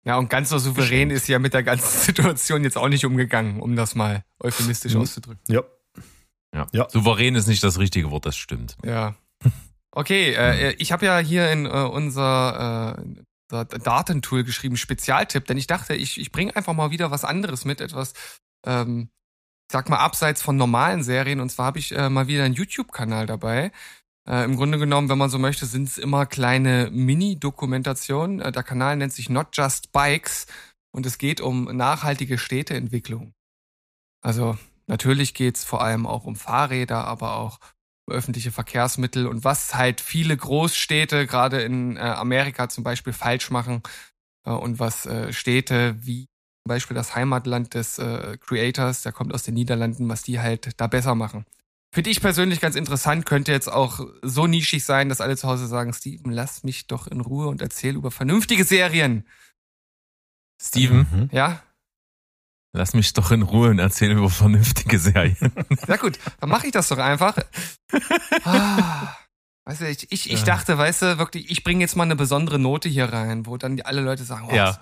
Ja, 0.05 0.15
und 0.17 0.29
ganz 0.29 0.47
so 0.49 0.57
souverän 0.57 1.09
ist 1.09 1.25
sie 1.25 1.33
ja 1.33 1.39
mit 1.39 1.53
der 1.53 1.63
ganzen 1.63 1.99
Situation 2.05 2.63
jetzt 2.63 2.77
auch 2.77 2.87
nicht 2.87 3.05
umgegangen, 3.05 3.59
um 3.59 3.75
das 3.75 3.93
mal 3.93 4.23
euphemistisch 4.39 4.93
Mhm. 4.93 5.01
auszudrücken. 5.01 5.41
Ja. 5.49 5.63
Ja. 6.55 6.65
Ja. 6.71 6.87
Souverän 6.89 7.35
ist 7.35 7.47
nicht 7.47 7.61
das 7.61 7.77
richtige 7.77 8.09
Wort, 8.09 8.25
das 8.25 8.37
stimmt. 8.37 8.77
Ja. 8.85 9.15
Okay, 9.97 10.35
äh, 10.35 10.73
ich 10.73 10.91
habe 10.91 11.07
ja 11.07 11.17
hier 11.17 11.51
in 11.51 11.65
äh, 11.65 11.69
unser 11.69 12.99
äh, 13.51 13.65
Datentool 13.79 14.43
geschrieben, 14.43 14.77
Spezialtipp, 14.77 15.45
denn 15.47 15.57
ich 15.57 15.65
dachte, 15.65 15.95
ich, 15.95 16.19
ich 16.19 16.31
bringe 16.31 16.55
einfach 16.55 16.73
mal 16.73 16.91
wieder 16.91 17.09
was 17.09 17.25
anderes 17.25 17.65
mit, 17.65 17.81
etwas, 17.81 18.13
ähm, 18.63 19.09
sag 19.71 19.89
mal, 19.89 19.97
abseits 19.97 20.43
von 20.43 20.55
normalen 20.55 21.01
Serien. 21.01 21.39
Und 21.39 21.49
zwar 21.49 21.65
habe 21.65 21.79
ich 21.79 21.93
äh, 21.93 22.11
mal 22.11 22.27
wieder 22.27 22.43
einen 22.43 22.53
YouTube-Kanal 22.53 23.25
dabei. 23.25 23.71
Äh, 24.29 24.43
Im 24.43 24.55
Grunde 24.55 24.77
genommen, 24.77 25.09
wenn 25.09 25.17
man 25.17 25.31
so 25.31 25.39
möchte, 25.39 25.65
sind 25.65 25.87
es 25.87 25.97
immer 25.97 26.27
kleine 26.27 26.91
Mini-Dokumentationen. 26.91 28.39
Äh, 28.39 28.51
der 28.51 28.61
Kanal 28.61 28.97
nennt 28.97 29.13
sich 29.13 29.31
Not 29.31 29.47
Just 29.53 29.91
Bikes 29.93 30.45
und 30.91 31.07
es 31.07 31.17
geht 31.17 31.41
um 31.41 31.75
nachhaltige 31.75 32.37
Städteentwicklung. 32.37 33.33
Also 34.21 34.59
natürlich 34.85 35.33
geht's 35.33 35.63
vor 35.63 35.81
allem 35.81 36.05
auch 36.05 36.25
um 36.25 36.35
Fahrräder, 36.35 37.05
aber 37.05 37.37
auch 37.37 37.57
öffentliche 38.07 38.51
Verkehrsmittel 38.51 39.27
und 39.27 39.43
was 39.43 39.75
halt 39.75 40.01
viele 40.01 40.35
Großstädte, 40.35 41.27
gerade 41.27 41.61
in 41.61 41.97
äh, 41.97 41.99
Amerika 41.99 42.69
zum 42.69 42.83
Beispiel, 42.83 43.13
falsch 43.13 43.49
machen 43.49 43.83
äh, 44.45 44.51
und 44.51 44.79
was 44.79 45.05
äh, 45.05 45.33
Städte 45.33 45.95
wie 45.99 46.25
zum 46.25 46.69
Beispiel 46.69 46.95
das 46.95 47.15
Heimatland 47.15 47.73
des 47.73 47.97
äh, 47.99 48.37
Creators, 48.39 49.03
der 49.03 49.11
kommt 49.11 49.33
aus 49.33 49.43
den 49.43 49.53
Niederlanden, 49.53 50.07
was 50.09 50.23
die 50.23 50.39
halt 50.39 50.79
da 50.79 50.87
besser 50.87 51.15
machen. 51.15 51.45
Finde 51.93 52.09
ich 52.09 52.19
persönlich 52.19 52.59
ganz 52.59 52.75
interessant, 52.75 53.25
könnte 53.25 53.51
jetzt 53.51 53.71
auch 53.71 54.01
so 54.21 54.45
nischig 54.45 54.83
sein, 54.83 55.07
dass 55.09 55.21
alle 55.21 55.37
zu 55.37 55.47
Hause 55.47 55.67
sagen, 55.67 55.93
Steven, 55.93 56.31
lass 56.31 56.63
mich 56.63 56.87
doch 56.87 57.07
in 57.07 57.21
Ruhe 57.21 57.47
und 57.47 57.61
erzähl 57.61 57.95
über 57.95 58.11
vernünftige 58.11 58.65
Serien. 58.65 59.25
Steven, 60.61 61.07
Mhm. 61.11 61.29
Ja? 61.31 61.63
Lass 62.77 62.93
mich 62.93 63.11
doch 63.13 63.31
in 63.31 63.41
Ruhe 63.41 63.69
und 63.69 63.79
erzähl 63.79 64.11
über 64.11 64.29
vernünftige 64.29 64.99
Serien. 64.99 65.51
Ja 65.87 65.97
gut, 65.97 66.17
dann 66.39 66.49
mache 66.49 66.67
ich 66.67 66.71
das 66.71 66.87
doch 66.87 66.99
einfach. 66.99 67.37
Ah, 68.43 69.15
weißt 69.65 69.81
du, 69.81 69.89
ich, 69.89 70.11
ich, 70.11 70.31
ich 70.31 70.43
dachte, 70.43 70.77
weißt 70.77 71.01
du, 71.01 71.17
wirklich, 71.17 71.49
ich 71.49 71.63
bringe 71.63 71.81
jetzt 71.81 71.95
mal 71.95 72.03
eine 72.03 72.15
besondere 72.15 72.59
Note 72.59 72.87
hier 72.87 73.11
rein, 73.11 73.45
wo 73.45 73.57
dann 73.57 73.81
alle 73.81 74.01
Leute 74.01 74.23
sagen, 74.23 74.47
oh, 74.51 74.55
ja. 74.55 74.79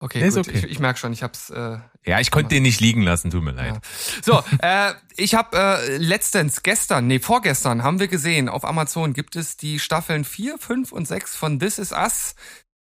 okay, 0.00 0.28
gut, 0.28 0.38
okay. 0.38 0.58
ich, 0.58 0.64
ich 0.64 0.78
merke 0.78 0.98
schon, 0.98 1.12
ich 1.12 1.22
hab's 1.22 1.50
äh, 1.50 1.78
Ja, 2.04 2.20
ich 2.20 2.30
konnte 2.30 2.48
den 2.48 2.62
nicht 2.62 2.80
liegen 2.80 3.02
lassen, 3.02 3.30
tut 3.30 3.42
mir 3.42 3.52
leid. 3.52 3.78
So, 4.22 4.42
äh, 4.60 4.94
ich 5.16 5.34
habe 5.34 5.56
äh, 5.56 5.96
letztens, 5.98 6.62
gestern, 6.62 7.06
nee, 7.06 7.18
vorgestern 7.18 7.82
haben 7.82 8.00
wir 8.00 8.08
gesehen, 8.08 8.48
auf 8.48 8.64
Amazon 8.64 9.12
gibt 9.12 9.36
es 9.36 9.56
die 9.56 9.78
Staffeln 9.78 10.24
4, 10.24 10.58
5 10.58 10.92
und 10.92 11.06
6 11.06 11.36
von 11.36 11.58
This 11.58 11.78
Is 11.78 11.92
Us 11.92 12.34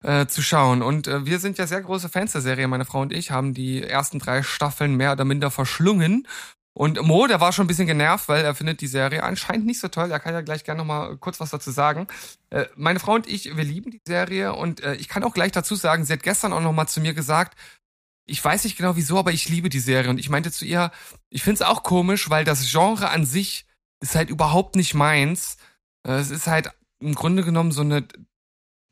äh, 0.04 0.26
zu 0.26 0.42
schauen. 0.42 0.82
Und 0.82 1.06
äh, 1.08 1.24
wir 1.24 1.38
sind 1.38 1.58
ja 1.58 1.66
sehr 1.66 1.80
große 1.80 2.08
Fans 2.08 2.32
der 2.32 2.42
Serie, 2.42 2.68
meine 2.68 2.84
Frau 2.84 3.00
und 3.00 3.12
ich, 3.12 3.30
haben 3.30 3.54
die 3.54 3.82
ersten 3.82 4.18
drei 4.18 4.42
Staffeln 4.42 4.96
mehr 4.96 5.12
oder 5.12 5.24
minder 5.24 5.50
verschlungen. 5.50 6.28
Und 6.76 7.00
Mo, 7.02 7.26
der 7.26 7.40
war 7.40 7.52
schon 7.52 7.64
ein 7.64 7.68
bisschen 7.68 7.86
genervt, 7.86 8.28
weil 8.28 8.44
er 8.44 8.54
findet 8.54 8.80
die 8.80 8.88
Serie 8.88 9.22
anscheinend 9.22 9.64
nicht 9.64 9.80
so 9.80 9.88
toll. 9.88 10.10
Er 10.10 10.20
kann 10.20 10.34
ja 10.34 10.40
gleich 10.40 10.64
gerne 10.64 10.78
noch 10.78 10.86
mal 10.86 11.16
kurz 11.18 11.40
was 11.40 11.50
dazu 11.50 11.70
sagen. 11.70 12.08
Äh, 12.50 12.66
meine 12.76 13.00
Frau 13.00 13.14
und 13.14 13.28
ich, 13.28 13.56
wir 13.56 13.64
lieben 13.64 13.90
die 13.92 14.02
Serie 14.06 14.54
und 14.54 14.82
äh, 14.82 14.94
ich 14.96 15.08
kann 15.08 15.24
auch 15.24 15.34
gleich 15.34 15.52
dazu 15.52 15.74
sagen, 15.76 16.04
sie 16.04 16.12
hat 16.12 16.22
gestern 16.22 16.52
auch 16.52 16.60
noch 16.60 16.72
mal 16.72 16.86
zu 16.86 17.00
mir 17.00 17.14
gesagt, 17.14 17.56
ich 18.26 18.44
weiß 18.44 18.64
nicht 18.64 18.76
genau 18.76 18.96
wieso, 18.96 19.18
aber 19.18 19.32
ich 19.32 19.48
liebe 19.48 19.68
die 19.68 19.80
Serie. 19.80 20.10
Und 20.10 20.18
ich 20.18 20.30
meinte 20.30 20.50
zu 20.50 20.64
ihr, 20.64 20.90
ich 21.30 21.42
finde 21.42 21.62
es 21.62 21.62
auch 21.62 21.82
komisch, 21.82 22.28
weil 22.28 22.44
das 22.44 22.70
Genre 22.70 23.10
an 23.10 23.24
sich 23.24 23.66
ist 24.02 24.16
halt 24.16 24.28
überhaupt 24.28 24.76
nicht 24.76 24.94
meins. 24.94 25.56
Äh, 26.06 26.12
Es 26.14 26.30
ist 26.30 26.46
halt 26.46 26.70
im 27.00 27.14
Grunde 27.14 27.44
genommen 27.44 27.70
so 27.70 27.82
eine 27.82 28.06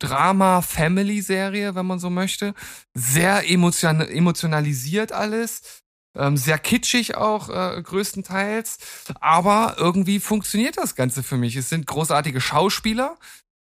Drama-Family-Serie, 0.02 1.74
wenn 1.74 1.86
man 1.86 1.98
so 1.98 2.10
möchte. 2.10 2.54
Sehr 2.94 3.48
emotion 3.50 4.00
emotionalisiert 4.00 5.12
alles. 5.12 5.82
Ähm, 6.14 6.36
sehr 6.36 6.58
kitschig 6.58 7.16
auch 7.16 7.48
äh, 7.48 7.80
größtenteils. 7.82 8.78
Aber 9.20 9.76
irgendwie 9.78 10.20
funktioniert 10.20 10.76
das 10.76 10.94
Ganze 10.94 11.22
für 11.22 11.36
mich. 11.38 11.56
Es 11.56 11.68
sind 11.70 11.86
großartige 11.86 12.40
Schauspieler. 12.40 13.16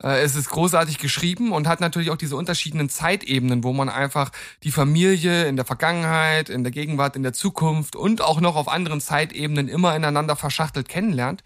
Äh, 0.01 0.21
Es 0.23 0.35
ist 0.35 0.49
großartig 0.49 0.99
geschrieben 0.99 1.51
und 1.51 1.67
hat 1.67 1.81
natürlich 1.81 2.11
auch 2.11 2.17
diese 2.17 2.37
unterschiedlichen 2.37 2.89
Zeitebenen, 2.89 3.63
wo 3.63 3.73
man 3.73 3.89
einfach 3.89 4.31
die 4.63 4.71
Familie 4.71 5.47
in 5.47 5.57
der 5.57 5.65
Vergangenheit, 5.65 6.49
in 6.49 6.63
der 6.63 6.71
Gegenwart, 6.71 7.17
in 7.17 7.23
der 7.23 7.33
Zukunft 7.33 7.97
und 7.97 8.21
auch 8.21 8.39
noch 8.39 8.55
auf 8.55 8.69
anderen 8.69 9.01
Zeitebenen 9.01 9.67
immer 9.67 9.95
ineinander 9.95 10.37
verschachtelt 10.37 10.87
kennenlernt. 10.87 11.43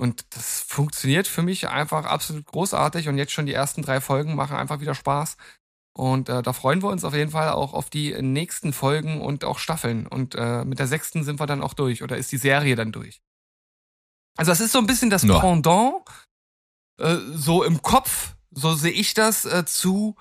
Und 0.00 0.24
das 0.34 0.62
funktioniert 0.62 1.28
für 1.28 1.42
mich 1.42 1.68
einfach 1.68 2.06
absolut 2.06 2.46
großartig 2.46 3.10
und 3.10 3.18
jetzt 3.18 3.32
schon 3.32 3.44
die 3.44 3.52
ersten 3.52 3.82
drei 3.82 4.00
Folgen 4.00 4.34
machen 4.34 4.56
einfach 4.56 4.80
wieder 4.80 4.94
Spaß. 4.94 5.36
Und 5.92 6.30
äh, 6.30 6.42
da 6.42 6.54
freuen 6.54 6.82
wir 6.82 6.88
uns 6.88 7.04
auf 7.04 7.12
jeden 7.12 7.32
Fall 7.32 7.50
auch 7.50 7.74
auf 7.74 7.90
die 7.90 8.14
nächsten 8.22 8.72
Folgen 8.72 9.20
und 9.20 9.44
auch 9.44 9.58
Staffeln. 9.58 10.06
Und 10.06 10.34
äh, 10.36 10.64
mit 10.64 10.78
der 10.78 10.86
sechsten 10.86 11.22
sind 11.22 11.38
wir 11.38 11.46
dann 11.46 11.62
auch 11.62 11.74
durch 11.74 12.02
oder 12.02 12.16
ist 12.16 12.32
die 12.32 12.38
Serie 12.38 12.76
dann 12.76 12.92
durch. 12.92 13.20
Also 14.38 14.52
das 14.52 14.62
ist 14.62 14.72
so 14.72 14.78
ein 14.78 14.86
bisschen 14.86 15.10
das 15.10 15.22
Ja. 15.22 15.38
Pendant, 15.38 16.02
äh, 16.98 17.16
so 17.34 17.62
im 17.62 17.82
Kopf, 17.82 18.36
so 18.50 18.72
sehe 18.72 18.92
ich 18.92 19.12
das, 19.12 19.44
äh, 19.44 19.66
zu 19.66 20.16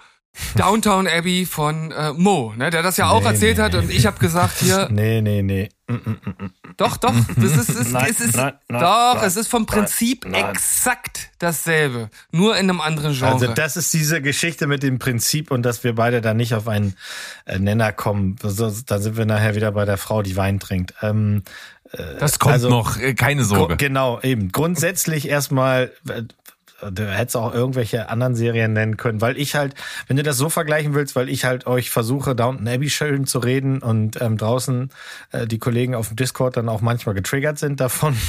Downtown 0.56 1.08
Abbey 1.08 1.46
von 1.46 1.92
äh, 1.92 2.14
Mo, 2.14 2.54
ne, 2.56 2.70
der 2.70 2.82
das 2.82 2.98
ja 2.98 3.10
auch 3.10 3.22
Nee, 3.22 3.28
erzählt 3.28 3.58
nee, 3.58 3.64
hat 3.64 3.74
nee. 3.74 3.80
und 3.80 3.90
ich 3.92 4.06
habe 4.06 4.20
gesagt 4.20 4.60
hier, 4.60 4.88
Nee, 4.92 5.22
nee, 5.22 5.42
nee. 5.42 5.70
Mm, 5.88 5.94
mm, 5.94 6.18
mm, 6.24 6.52
doch, 6.78 6.98
doch, 6.98 7.14
das 7.36 7.58
ist, 7.58 7.70
ist, 7.70 7.92
Nein, 7.92 8.08
es 8.10 8.20
ist 8.22 8.36
nein, 8.38 8.54
nein, 8.70 8.82
doch, 8.82 9.16
nein, 9.16 9.24
es 9.26 9.36
ist 9.36 9.48
vom 9.48 9.66
Prinzip 9.66 10.26
nein. 10.26 10.46
exakt 10.46 11.32
dasselbe, 11.40 12.10
nur 12.32 12.54
in 12.58 12.70
einem 12.70 12.80
anderen 12.80 13.14
Genre. 13.14 13.34
Also 13.34 13.48
das 13.48 13.76
ist 13.76 13.94
diese 13.94 14.22
Geschichte 14.22 14.68
mit 14.68 14.84
dem 14.84 15.00
Prinzip 15.00 15.52
und 15.52 15.64
dass 15.64 15.84
wir 15.84 15.96
beide 15.96 16.22
da 16.22 16.34
nicht 16.34 16.54
auf 16.54 16.68
einen 16.68 16.96
äh, 17.46 17.58
Nenner 17.60 17.92
kommen. 17.92 18.36
So, 18.42 18.72
da 18.86 19.00
sind 19.00 19.18
wir 19.18 19.26
nachher 19.26 19.56
wieder 19.56 19.72
bei 19.72 19.86
der 19.86 19.98
Frau, 19.98 20.22
die 20.22 20.36
Wein 20.38 20.60
trinkt. 20.60 20.94
Ähm, 21.02 21.44
Das 22.20 22.38
kommt 22.40 22.54
also- 22.54 22.70
noch, 22.70 22.98
äh, 23.00 23.14
keine 23.16 23.44
Sorge. 23.44 23.76
Genau, 23.78 24.22
eben. 24.22 24.52
Grundsätzlich 24.52 25.28
erstmal, 25.28 25.92
äh, 26.08 26.22
du 26.92 27.06
hättest 27.06 27.38
auch 27.38 27.54
irgendwelche 27.54 28.10
anderen 28.10 28.36
Serien 28.36 28.74
nennen 28.74 28.98
können, 28.98 29.22
weil 29.22 29.38
ich 29.38 29.56
halt, 29.56 29.76
wenn 30.08 30.18
du 30.18 30.24
das 30.24 30.38
so 30.38 30.50
vergleichen 30.50 30.94
willst, 30.94 31.16
weil 31.16 31.30
ich 31.30 31.46
halt 31.46 31.68
euch 31.68 31.90
versuche, 31.90 32.36
Downton 32.36 32.68
Abbey 32.68 32.90
schön 32.90 33.26
zu 33.26 33.40
reden 33.40 33.80
und 33.80 34.22
ähm, 34.22 34.38
draußen 34.38 34.90
äh, 35.32 35.48
die 35.48 35.60
Kollegen 35.60 35.96
auf 35.96 36.10
dem 36.10 36.18
Discord 36.18 36.58
dann 36.58 36.70
auch 36.70 36.82
manchmal 36.82 37.16
getriggert 37.16 37.60
sind 37.60 37.80
davon. 37.80 38.16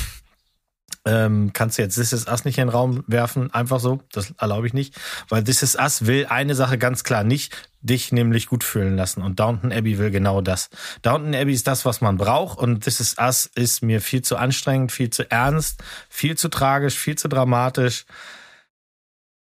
Ähm, 1.06 1.52
kannst 1.54 1.78
du 1.78 1.82
jetzt 1.82 1.94
This 1.94 2.12
Is 2.12 2.26
Us 2.26 2.44
nicht 2.44 2.58
in 2.58 2.66
den 2.66 2.68
Raum 2.68 3.04
werfen, 3.06 3.52
einfach 3.54 3.80
so, 3.80 4.00
das 4.12 4.34
erlaube 4.38 4.66
ich 4.66 4.74
nicht, 4.74 4.94
weil 5.30 5.42
This 5.42 5.62
Is 5.62 5.74
Us 5.76 6.06
will 6.06 6.26
eine 6.26 6.54
Sache 6.54 6.76
ganz 6.76 7.04
klar 7.04 7.24
nicht, 7.24 7.56
dich 7.80 8.12
nämlich 8.12 8.48
gut 8.48 8.64
fühlen 8.64 8.96
lassen 8.96 9.22
und 9.22 9.40
Downton 9.40 9.72
Abbey 9.72 9.98
will 9.98 10.10
genau 10.10 10.42
das. 10.42 10.68
Downton 11.00 11.34
Abbey 11.34 11.54
ist 11.54 11.66
das, 11.66 11.86
was 11.86 12.02
man 12.02 12.18
braucht 12.18 12.58
und 12.58 12.84
This 12.84 13.00
Is 13.00 13.16
Us 13.18 13.50
ist 13.54 13.82
mir 13.82 14.02
viel 14.02 14.20
zu 14.20 14.36
anstrengend, 14.36 14.92
viel 14.92 15.08
zu 15.08 15.30
ernst, 15.30 15.82
viel 16.10 16.36
zu 16.36 16.48
tragisch, 16.48 16.98
viel 16.98 17.16
zu 17.16 17.28
dramatisch. 17.28 18.04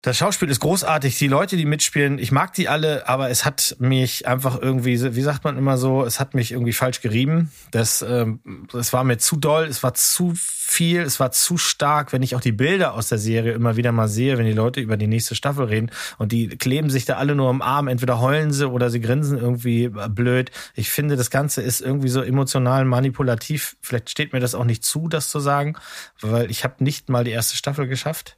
Das 0.08 0.16
Schauspiel 0.16 0.50
ist 0.50 0.62
großartig, 0.62 1.18
die 1.18 1.28
Leute, 1.28 1.58
die 1.58 1.66
mitspielen, 1.66 2.18
ich 2.18 2.32
mag 2.32 2.54
die 2.54 2.70
alle, 2.70 3.10
aber 3.10 3.30
es 3.30 3.44
hat 3.44 3.76
mich 3.80 4.26
einfach 4.26 4.58
irgendwie, 4.58 5.14
wie 5.16 5.22
sagt 5.22 5.44
man 5.44 5.58
immer 5.58 5.78
so, 5.78 6.06
es 6.06 6.22
hat 6.22 6.34
mich 6.34 6.54
irgendwie 6.54 6.72
falsch 6.72 7.02
gerieben. 7.02 7.52
Das, 7.72 8.06
ähm, 8.08 8.40
das 8.72 8.94
war 8.94 9.04
mir 9.04 9.18
zu 9.18 9.36
doll, 9.36 9.66
es 9.66 9.84
war 9.84 9.96
zu 9.96 10.32
viel, 10.34 11.02
es 11.02 11.20
war 11.20 11.32
zu 11.32 11.58
stark, 11.58 12.14
wenn 12.14 12.24
ich 12.24 12.36
auch 12.36 12.40
die 12.40 12.54
Bilder 12.54 12.94
aus 12.94 13.10
der 13.10 13.18
Serie 13.18 13.52
immer 13.52 13.76
wieder 13.76 13.92
mal 13.92 14.08
sehe, 14.08 14.38
wenn 14.38 14.46
die 14.46 14.54
Leute 14.54 14.80
über 14.80 14.96
die 14.96 15.08
nächste 15.08 15.36
Staffel 15.36 15.66
reden 15.66 15.92
und 16.18 16.32
die 16.32 16.48
kleben 16.48 16.90
sich 16.90 17.04
da 17.04 17.18
alle 17.18 17.36
nur 17.36 17.50
am 17.50 17.62
Arm, 17.62 17.90
entweder 17.90 18.22
heulen 18.22 18.54
sie 18.54 18.70
oder 18.70 18.90
sie 18.90 19.02
grinsen 19.02 19.38
irgendwie 19.38 19.90
blöd. 19.90 20.52
Ich 20.74 20.90
finde, 20.90 21.18
das 21.18 21.32
Ganze 21.32 21.62
ist 21.62 21.82
irgendwie 21.82 22.08
so 22.08 22.22
emotional 22.22 22.86
manipulativ. 22.86 23.76
Vielleicht 23.82 24.10
steht 24.10 24.32
mir 24.32 24.40
das 24.40 24.56
auch 24.56 24.64
nicht 24.64 24.86
zu, 24.86 25.10
das 25.10 25.30
zu 25.30 25.42
sagen, 25.42 25.76
weil 26.22 26.50
ich 26.50 26.64
habe 26.64 26.82
nicht 26.82 27.10
mal 27.10 27.26
die 27.26 27.32
erste 27.32 27.58
Staffel 27.58 27.90
geschafft. 27.90 28.38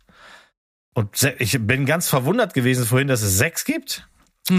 Und 0.93 1.33
ich 1.39 1.57
bin 1.65 1.85
ganz 1.85 2.09
verwundert 2.09 2.53
gewesen 2.53 2.85
vorhin, 2.85 3.07
dass 3.07 3.21
es 3.21 3.37
sechs 3.37 3.63
gibt. 3.65 4.07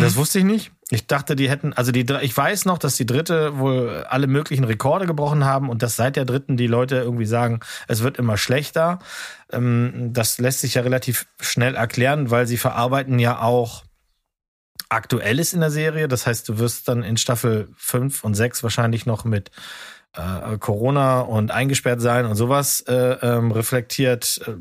Das 0.01 0.17
wusste 0.17 0.39
ich 0.39 0.45
nicht. 0.45 0.73
Ich 0.91 1.07
dachte, 1.07 1.35
die 1.35 1.51
hätten, 1.51 1.73
also 1.73 1.91
die, 1.91 2.07
ich 2.23 2.37
weiß 2.37 2.65
noch, 2.65 2.79
dass 2.79 2.97
die 2.97 3.07
dritte 3.07 3.59
wohl 3.59 4.05
alle 4.09 4.27
möglichen 4.29 4.65
Rekorde 4.65 5.07
gebrochen 5.07 5.45
haben 5.45 5.69
und 5.69 5.83
dass 5.83 5.97
seit 5.97 6.17
der 6.17 6.25
dritten 6.25 6.57
die 6.57 6.67
Leute 6.69 6.97
irgendwie 6.97 7.27
sagen, 7.27 7.61
es 7.89 8.03
wird 8.03 8.17
immer 8.17 8.37
schlechter. 8.37 9.01
Ähm, 9.53 10.11
Das 10.13 10.39
lässt 10.39 10.61
sich 10.61 10.75
ja 10.75 10.83
relativ 10.83 11.27
schnell 11.41 11.75
erklären, 11.75 12.31
weil 12.31 12.47
sie 12.47 12.57
verarbeiten 12.57 13.19
ja 13.19 13.41
auch 13.41 13.85
Aktuelles 14.89 15.53
in 15.53 15.61
der 15.61 15.71
Serie. 15.71 16.09
Das 16.09 16.27
heißt, 16.27 16.49
du 16.49 16.59
wirst 16.59 16.89
dann 16.89 17.03
in 17.03 17.17
Staffel 17.17 17.69
5 17.77 18.25
und 18.25 18.35
6 18.35 18.63
wahrscheinlich 18.63 19.07
noch 19.07 19.25
mit 19.25 19.51
äh, 20.15 20.59
Corona 20.59 21.21
und 21.21 21.51
eingesperrt 21.51 22.01
sein 22.01 22.27
und 22.27 22.35
sowas 22.35 22.81
äh, 22.83 22.95
ähm, 23.23 23.53
reflektiert 23.53 24.41
äh, 24.47 24.53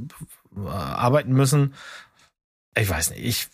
arbeiten 0.56 1.34
müssen. 1.34 1.74
Ich 2.76 2.90
weiß 2.90 3.12
nicht, 3.12 3.22
ich 3.24 3.48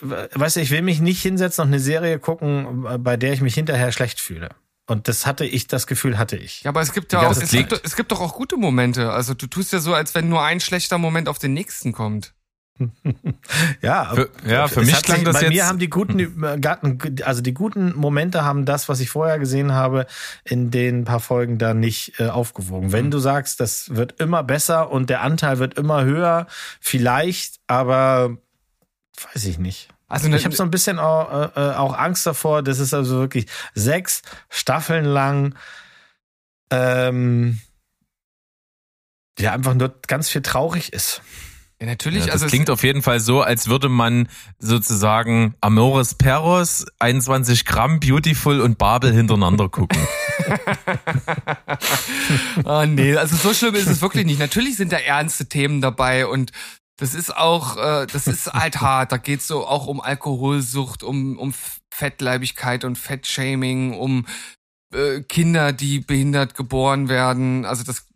weiß 0.00 0.56
ich 0.56 0.70
will 0.70 0.82
mich 0.82 1.00
nicht 1.00 1.22
hinsetzen 1.22 1.62
und 1.62 1.68
eine 1.68 1.80
Serie 1.80 2.18
gucken, 2.18 2.86
bei 3.02 3.16
der 3.16 3.32
ich 3.32 3.40
mich 3.40 3.54
hinterher 3.54 3.92
schlecht 3.92 4.20
fühle. 4.20 4.50
Und 4.86 5.08
das 5.08 5.24
hatte 5.24 5.46
ich, 5.46 5.66
das 5.66 5.86
Gefühl 5.86 6.18
hatte 6.18 6.36
ich. 6.36 6.62
Ja, 6.62 6.70
aber 6.70 6.82
es 6.82 6.92
gibt 6.92 7.12
ja 7.12 7.26
auch, 7.26 7.30
es 7.30 7.50
gibt, 7.50 7.72
es 7.84 7.96
gibt 7.96 8.12
doch 8.12 8.20
auch 8.20 8.34
gute 8.34 8.56
Momente. 8.56 9.12
Also 9.12 9.32
du 9.32 9.46
tust 9.46 9.72
ja 9.72 9.78
so, 9.78 9.94
als 9.94 10.14
wenn 10.14 10.28
nur 10.28 10.42
ein 10.42 10.60
schlechter 10.60 10.98
Moment 10.98 11.28
auf 11.28 11.38
den 11.38 11.54
nächsten 11.54 11.92
kommt. 11.92 12.34
Ja, 13.82 14.06
Für- 14.14 14.30
ja, 14.46 14.66
für 14.66 14.80
mich 14.80 15.00
klang 15.02 15.18
sich, 15.18 15.24
das 15.26 15.40
bei 15.40 15.48
mir 15.48 15.54
jetzt- 15.54 15.66
haben 15.68 15.78
die 15.78 15.88
guten, 15.88 16.18
äh, 16.44 16.58
Garten- 16.58 16.98
also 17.22 17.40
die 17.40 17.54
guten 17.54 17.94
Momente 17.96 18.44
haben 18.44 18.64
das, 18.64 18.88
was 18.88 18.98
ich 19.00 19.10
vorher 19.10 19.38
gesehen 19.38 19.72
habe, 19.72 20.06
in 20.44 20.70
den 20.72 21.04
paar 21.04 21.20
Folgen 21.20 21.58
da 21.58 21.72
nicht 21.72 22.18
äh, 22.18 22.28
aufgewogen. 22.28 22.90
Wenn 22.92 23.10
du 23.12 23.18
sagst, 23.20 23.60
das 23.60 23.94
wird 23.94 24.20
immer 24.20 24.42
besser 24.42 24.90
und 24.90 25.08
der 25.08 25.20
Anteil 25.22 25.58
wird 25.58 25.78
immer 25.78 26.04
höher, 26.04 26.48
vielleicht, 26.80 27.60
aber 27.68 28.36
weiß 29.32 29.44
ich 29.44 29.58
nicht. 29.58 29.88
Also 30.08 30.28
ne, 30.28 30.36
ich 30.36 30.44
habe 30.44 30.54
so 30.56 30.62
ein 30.64 30.70
bisschen 30.70 30.98
auch, 30.98 31.54
äh, 31.56 31.60
äh, 31.70 31.74
auch 31.76 31.96
Angst 31.96 32.26
davor, 32.26 32.62
das 32.62 32.78
ist 32.80 32.92
also 32.92 33.18
wirklich 33.18 33.46
sechs 33.74 34.22
Staffeln 34.48 35.04
lang 35.04 35.54
ähm, 36.70 37.60
ja 39.38 39.52
einfach 39.52 39.74
nur 39.74 39.94
ganz 40.06 40.28
viel 40.28 40.42
traurig 40.42 40.92
ist. 40.92 41.22
Ja, 41.80 41.86
natürlich, 41.86 42.20
Ja, 42.20 42.32
das 42.32 42.42
also 42.42 42.46
klingt 42.46 42.70
auf 42.70 42.82
jeden 42.82 43.02
Fall 43.02 43.20
so, 43.20 43.42
als 43.42 43.68
würde 43.68 43.88
man 43.88 44.28
sozusagen 44.58 45.54
Amores 45.60 46.14
Perros, 46.14 46.86
21 46.98 47.64
Gramm, 47.64 48.00
Beautiful 48.00 48.60
und 48.60 48.78
Babel 48.78 49.12
hintereinander 49.12 49.68
gucken. 49.68 49.98
Ah, 52.64 52.86
nee, 52.86 53.14
also 53.16 53.36
so 53.36 53.52
schlimm 53.52 53.74
ist 53.74 53.86
es 53.86 54.00
wirklich 54.00 54.24
nicht. 54.24 54.38
Natürlich 54.38 54.76
sind 54.76 54.92
da 54.92 54.96
ernste 54.96 55.46
Themen 55.46 55.80
dabei 55.80 56.26
und 56.26 56.52
das 56.96 57.14
ist 57.14 57.36
auch, 57.36 57.76
äh, 57.76 58.06
das 58.06 58.26
ist 58.26 58.52
halt 58.52 58.80
hart. 58.80 59.12
Da 59.12 59.16
geht's 59.16 59.46
so 59.46 59.66
auch 59.66 59.86
um 59.86 60.00
Alkoholsucht, 60.00 61.02
um, 61.02 61.38
um 61.38 61.52
Fettleibigkeit 61.90 62.84
und 62.84 62.96
Fettshaming, 62.96 63.94
um 63.94 64.26
äh, 64.92 65.20
Kinder, 65.22 65.72
die 65.72 66.00
behindert 66.00 66.54
geboren 66.54 67.08
werden. 67.08 67.64
Also 67.64 67.82
das, 67.84 68.06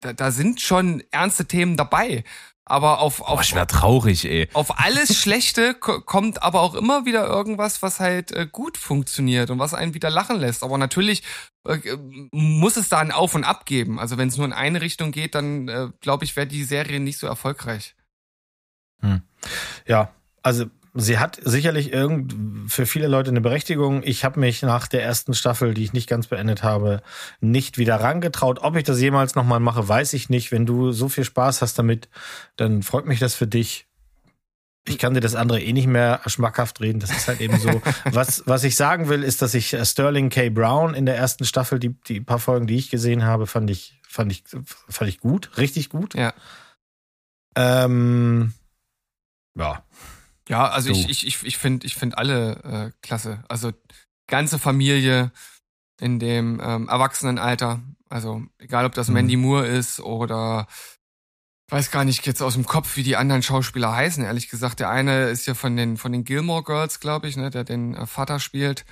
da, 0.00 0.12
da 0.12 0.30
sind 0.30 0.60
schon 0.60 1.02
ernste 1.10 1.46
Themen 1.46 1.76
dabei. 1.76 2.24
Aber 2.64 3.00
auf, 3.00 3.18
Boah, 3.18 3.30
auf, 3.30 3.42
ich 3.42 3.54
wär 3.56 3.66
traurig, 3.66 4.24
ey. 4.24 4.48
auf 4.52 4.78
alles 4.78 5.18
Schlechte 5.20 5.74
ko- 5.74 6.00
kommt 6.00 6.42
aber 6.44 6.60
auch 6.60 6.74
immer 6.74 7.04
wieder 7.04 7.26
irgendwas, 7.26 7.82
was 7.82 7.98
halt 7.98 8.30
äh, 8.30 8.46
gut 8.50 8.78
funktioniert 8.78 9.50
und 9.50 9.58
was 9.58 9.74
einen 9.74 9.94
wieder 9.94 10.10
lachen 10.10 10.38
lässt. 10.38 10.62
Aber 10.62 10.78
natürlich 10.78 11.24
äh, 11.66 11.78
muss 12.30 12.76
es 12.76 12.88
da 12.88 12.98
ein 12.98 13.10
Auf 13.10 13.34
und 13.34 13.42
Ab 13.44 13.66
geben. 13.66 13.98
Also 13.98 14.16
wenn 14.16 14.28
es 14.28 14.36
nur 14.36 14.46
in 14.46 14.52
eine 14.52 14.80
Richtung 14.80 15.10
geht, 15.10 15.34
dann 15.34 15.66
äh, 15.68 15.88
glaube 16.00 16.24
ich, 16.24 16.36
wäre 16.36 16.46
die 16.46 16.62
Serie 16.64 17.00
nicht 17.00 17.18
so 17.18 17.26
erfolgreich. 17.26 17.96
Ja, 19.86 20.12
also 20.42 20.66
sie 20.94 21.18
hat 21.18 21.38
sicherlich 21.42 21.92
irgend 21.92 22.34
für 22.70 22.86
viele 22.86 23.06
Leute 23.06 23.30
eine 23.30 23.40
Berechtigung. 23.40 24.02
Ich 24.04 24.24
habe 24.24 24.40
mich 24.40 24.62
nach 24.62 24.86
der 24.86 25.02
ersten 25.02 25.34
Staffel, 25.34 25.74
die 25.74 25.84
ich 25.84 25.92
nicht 25.92 26.08
ganz 26.08 26.26
beendet 26.26 26.62
habe, 26.62 27.02
nicht 27.40 27.78
wieder 27.78 27.96
rangetraut. 27.96 28.60
Ob 28.60 28.76
ich 28.76 28.84
das 28.84 29.00
jemals 29.00 29.34
nochmal 29.34 29.60
mache, 29.60 29.88
weiß 29.88 30.12
ich 30.12 30.28
nicht. 30.28 30.52
Wenn 30.52 30.66
du 30.66 30.92
so 30.92 31.08
viel 31.08 31.24
Spaß 31.24 31.62
hast 31.62 31.78
damit, 31.78 32.08
dann 32.56 32.82
freut 32.82 33.06
mich 33.06 33.20
das 33.20 33.34
für 33.34 33.46
dich. 33.46 33.86
Ich 34.86 34.98
kann 34.98 35.14
dir 35.14 35.20
das 35.20 35.36
andere 35.36 35.62
eh 35.62 35.72
nicht 35.72 35.86
mehr 35.86 36.20
schmackhaft 36.26 36.80
reden. 36.80 36.98
Das 36.98 37.10
ist 37.10 37.28
halt 37.28 37.40
eben 37.40 37.58
so. 37.58 37.80
was, 38.04 38.42
was 38.46 38.64
ich 38.64 38.74
sagen 38.74 39.08
will, 39.08 39.22
ist, 39.22 39.40
dass 39.40 39.54
ich 39.54 39.72
äh, 39.72 39.84
Sterling 39.84 40.28
K. 40.28 40.50
Brown 40.50 40.94
in 40.94 41.06
der 41.06 41.16
ersten 41.16 41.44
Staffel, 41.44 41.78
die, 41.78 41.94
die 42.08 42.20
paar 42.20 42.40
Folgen, 42.40 42.66
die 42.66 42.76
ich 42.76 42.90
gesehen 42.90 43.24
habe, 43.24 43.46
fand 43.46 43.70
ich, 43.70 44.00
fand 44.06 44.32
ich, 44.32 44.42
fand 44.88 45.08
ich 45.08 45.20
gut, 45.20 45.56
richtig 45.56 45.88
gut. 45.88 46.14
Ja. 46.14 46.34
Ähm, 47.54 48.52
ja. 49.54 49.84
Ja, 50.48 50.68
also 50.68 50.92
So. 50.92 51.00
ich, 51.00 51.08
ich, 51.10 51.26
ich, 51.26 51.44
ich 51.44 51.58
finde 51.58 51.86
ich 51.86 51.94
find 51.94 52.18
alle 52.18 52.92
äh, 52.92 53.06
klasse. 53.06 53.44
Also 53.48 53.72
ganze 54.28 54.58
Familie 54.58 55.30
in 56.00 56.18
dem 56.18 56.60
ähm, 56.62 56.88
Erwachsenenalter. 56.88 57.80
Also 58.08 58.42
egal, 58.58 58.84
ob 58.84 58.94
das 58.94 59.08
Mhm. 59.08 59.14
Mandy 59.14 59.36
Moore 59.36 59.66
ist 59.66 60.00
oder 60.00 60.66
weiß 61.70 61.90
gar 61.90 62.04
nicht 62.04 62.26
jetzt 62.26 62.42
aus 62.42 62.54
dem 62.54 62.66
Kopf, 62.66 62.96
wie 62.96 63.02
die 63.02 63.16
anderen 63.16 63.42
Schauspieler 63.42 63.94
heißen. 63.94 64.24
Ehrlich 64.24 64.48
gesagt, 64.50 64.80
der 64.80 64.90
eine 64.90 65.28
ist 65.30 65.46
ja 65.46 65.54
von 65.54 65.76
den 65.76 65.96
von 65.96 66.12
den 66.12 66.24
Gilmore 66.24 66.64
Girls, 66.64 67.00
glaube 67.00 67.28
ich, 67.28 67.36
ne, 67.36 67.50
der 67.50 67.64
den 67.64 67.94
äh, 67.94 68.06
Vater 68.06 68.40
spielt. 68.40 68.84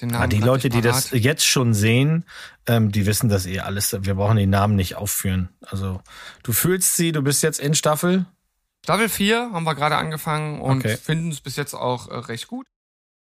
Den 0.00 0.08
Ja, 0.10 0.20
Namen 0.20 0.30
die 0.30 0.38
grad 0.38 0.46
Leute, 0.46 0.68
die 0.70 0.80
das 0.80 1.10
jetzt 1.10 1.44
schon 1.46 1.74
sehen, 1.74 2.24
ähm, 2.66 2.90
die 2.90 3.04
wissen 3.06 3.28
das 3.28 3.44
eh 3.46 3.60
alles. 3.60 3.96
Wir 4.00 4.14
brauchen 4.14 4.36
die 4.38 4.46
Namen 4.46 4.74
nicht 4.76 4.96
aufführen. 4.96 5.50
Also 5.66 6.00
du 6.42 6.52
fühlst 6.52 6.96
sie, 6.96 7.12
du 7.12 7.22
bist 7.22 7.42
jetzt 7.42 7.60
in 7.60 7.74
Staffel. 7.74 8.24
Staffel 8.84 9.08
4 9.08 9.50
haben 9.52 9.64
wir 9.64 9.74
gerade 9.74 9.96
angefangen 9.96 10.60
und 10.60 10.78
Okay. 10.78 10.96
finden 10.96 11.30
es 11.30 11.40
bis 11.40 11.56
jetzt 11.56 11.74
auch 11.74 12.08
äh, 12.08 12.16
recht 12.16 12.48
gut. 12.48 12.66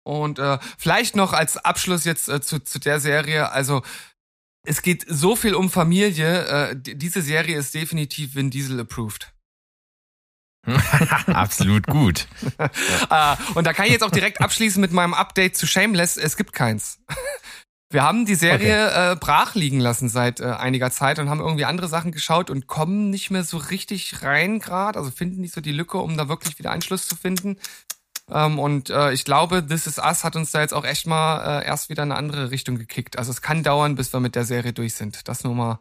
Und 0.06 0.38
äh, 0.38 0.58
vielleicht 0.78 1.16
noch 1.16 1.32
als 1.32 1.56
Abschluss 1.56 2.04
jetzt 2.04 2.28
äh, 2.28 2.40
zu, 2.40 2.60
zu 2.60 2.78
der 2.78 3.00
Serie, 3.00 3.50
also 3.52 3.82
es 4.66 4.80
geht 4.82 5.04
so 5.08 5.36
viel 5.36 5.54
um 5.54 5.70
Familie, 5.70 6.44
äh, 6.46 6.76
die- 6.76 6.96
diese 6.96 7.20
Serie 7.22 7.56
ist 7.58 7.74
definitiv 7.74 8.34
Vin 8.34 8.50
Diesel 8.50 8.80
approved. 8.80 9.32
Absolut 11.26 11.86
gut. 11.86 12.26
Äh, 12.58 13.36
und 13.54 13.66
da 13.66 13.74
kann 13.74 13.84
ich 13.86 13.92
jetzt 13.92 14.02
auch 14.02 14.10
direkt 14.10 14.40
abschließen 14.40 14.80
mit 14.80 14.92
meinem 14.92 15.12
Update 15.12 15.56
zu 15.56 15.66
Shameless, 15.66 16.16
es 16.16 16.36
gibt 16.38 16.52
keins. 16.54 16.98
Wir 17.94 18.02
haben 18.02 18.26
die 18.26 18.34
Serie 18.34 19.12
äh, 19.12 19.14
brach 19.14 19.54
liegen 19.54 19.78
lassen 19.78 20.08
seit 20.08 20.40
äh, 20.40 20.46
einiger 20.46 20.90
Zeit 20.90 21.20
und 21.20 21.30
haben 21.30 21.38
irgendwie 21.38 21.64
andere 21.64 21.86
Sachen 21.86 22.10
geschaut 22.10 22.50
und 22.50 22.66
kommen 22.66 23.08
nicht 23.08 23.30
mehr 23.30 23.44
so 23.44 23.56
richtig 23.56 24.20
rein 24.22 24.58
gerade, 24.58 24.98
also 24.98 25.12
finden 25.12 25.40
nicht 25.40 25.54
so 25.54 25.60
die 25.60 25.70
Lücke, 25.70 25.98
um 25.98 26.16
da 26.16 26.28
wirklich 26.28 26.58
wieder 26.58 26.72
Anschluss 26.72 27.06
zu 27.06 27.14
finden. 27.14 27.56
Ähm, 28.28 28.58
und 28.58 28.90
äh, 28.90 29.12
ich 29.12 29.24
glaube, 29.24 29.64
This 29.64 29.86
Is 29.86 29.98
Us 29.98 30.24
hat 30.24 30.34
uns 30.34 30.50
da 30.50 30.60
jetzt 30.60 30.74
auch 30.74 30.84
echt 30.84 31.06
mal 31.06 31.60
äh, 31.60 31.66
erst 31.66 31.88
wieder 31.88 32.02
in 32.02 32.10
eine 32.10 32.18
andere 32.18 32.50
Richtung 32.50 32.78
gekickt. 32.78 33.16
Also 33.16 33.30
es 33.30 33.42
kann 33.42 33.62
dauern, 33.62 33.94
bis 33.94 34.12
wir 34.12 34.18
mit 34.18 34.34
der 34.34 34.44
Serie 34.44 34.72
durch 34.72 34.94
sind. 34.94 35.28
Das 35.28 35.44
nur 35.44 35.54
mal 35.54 35.78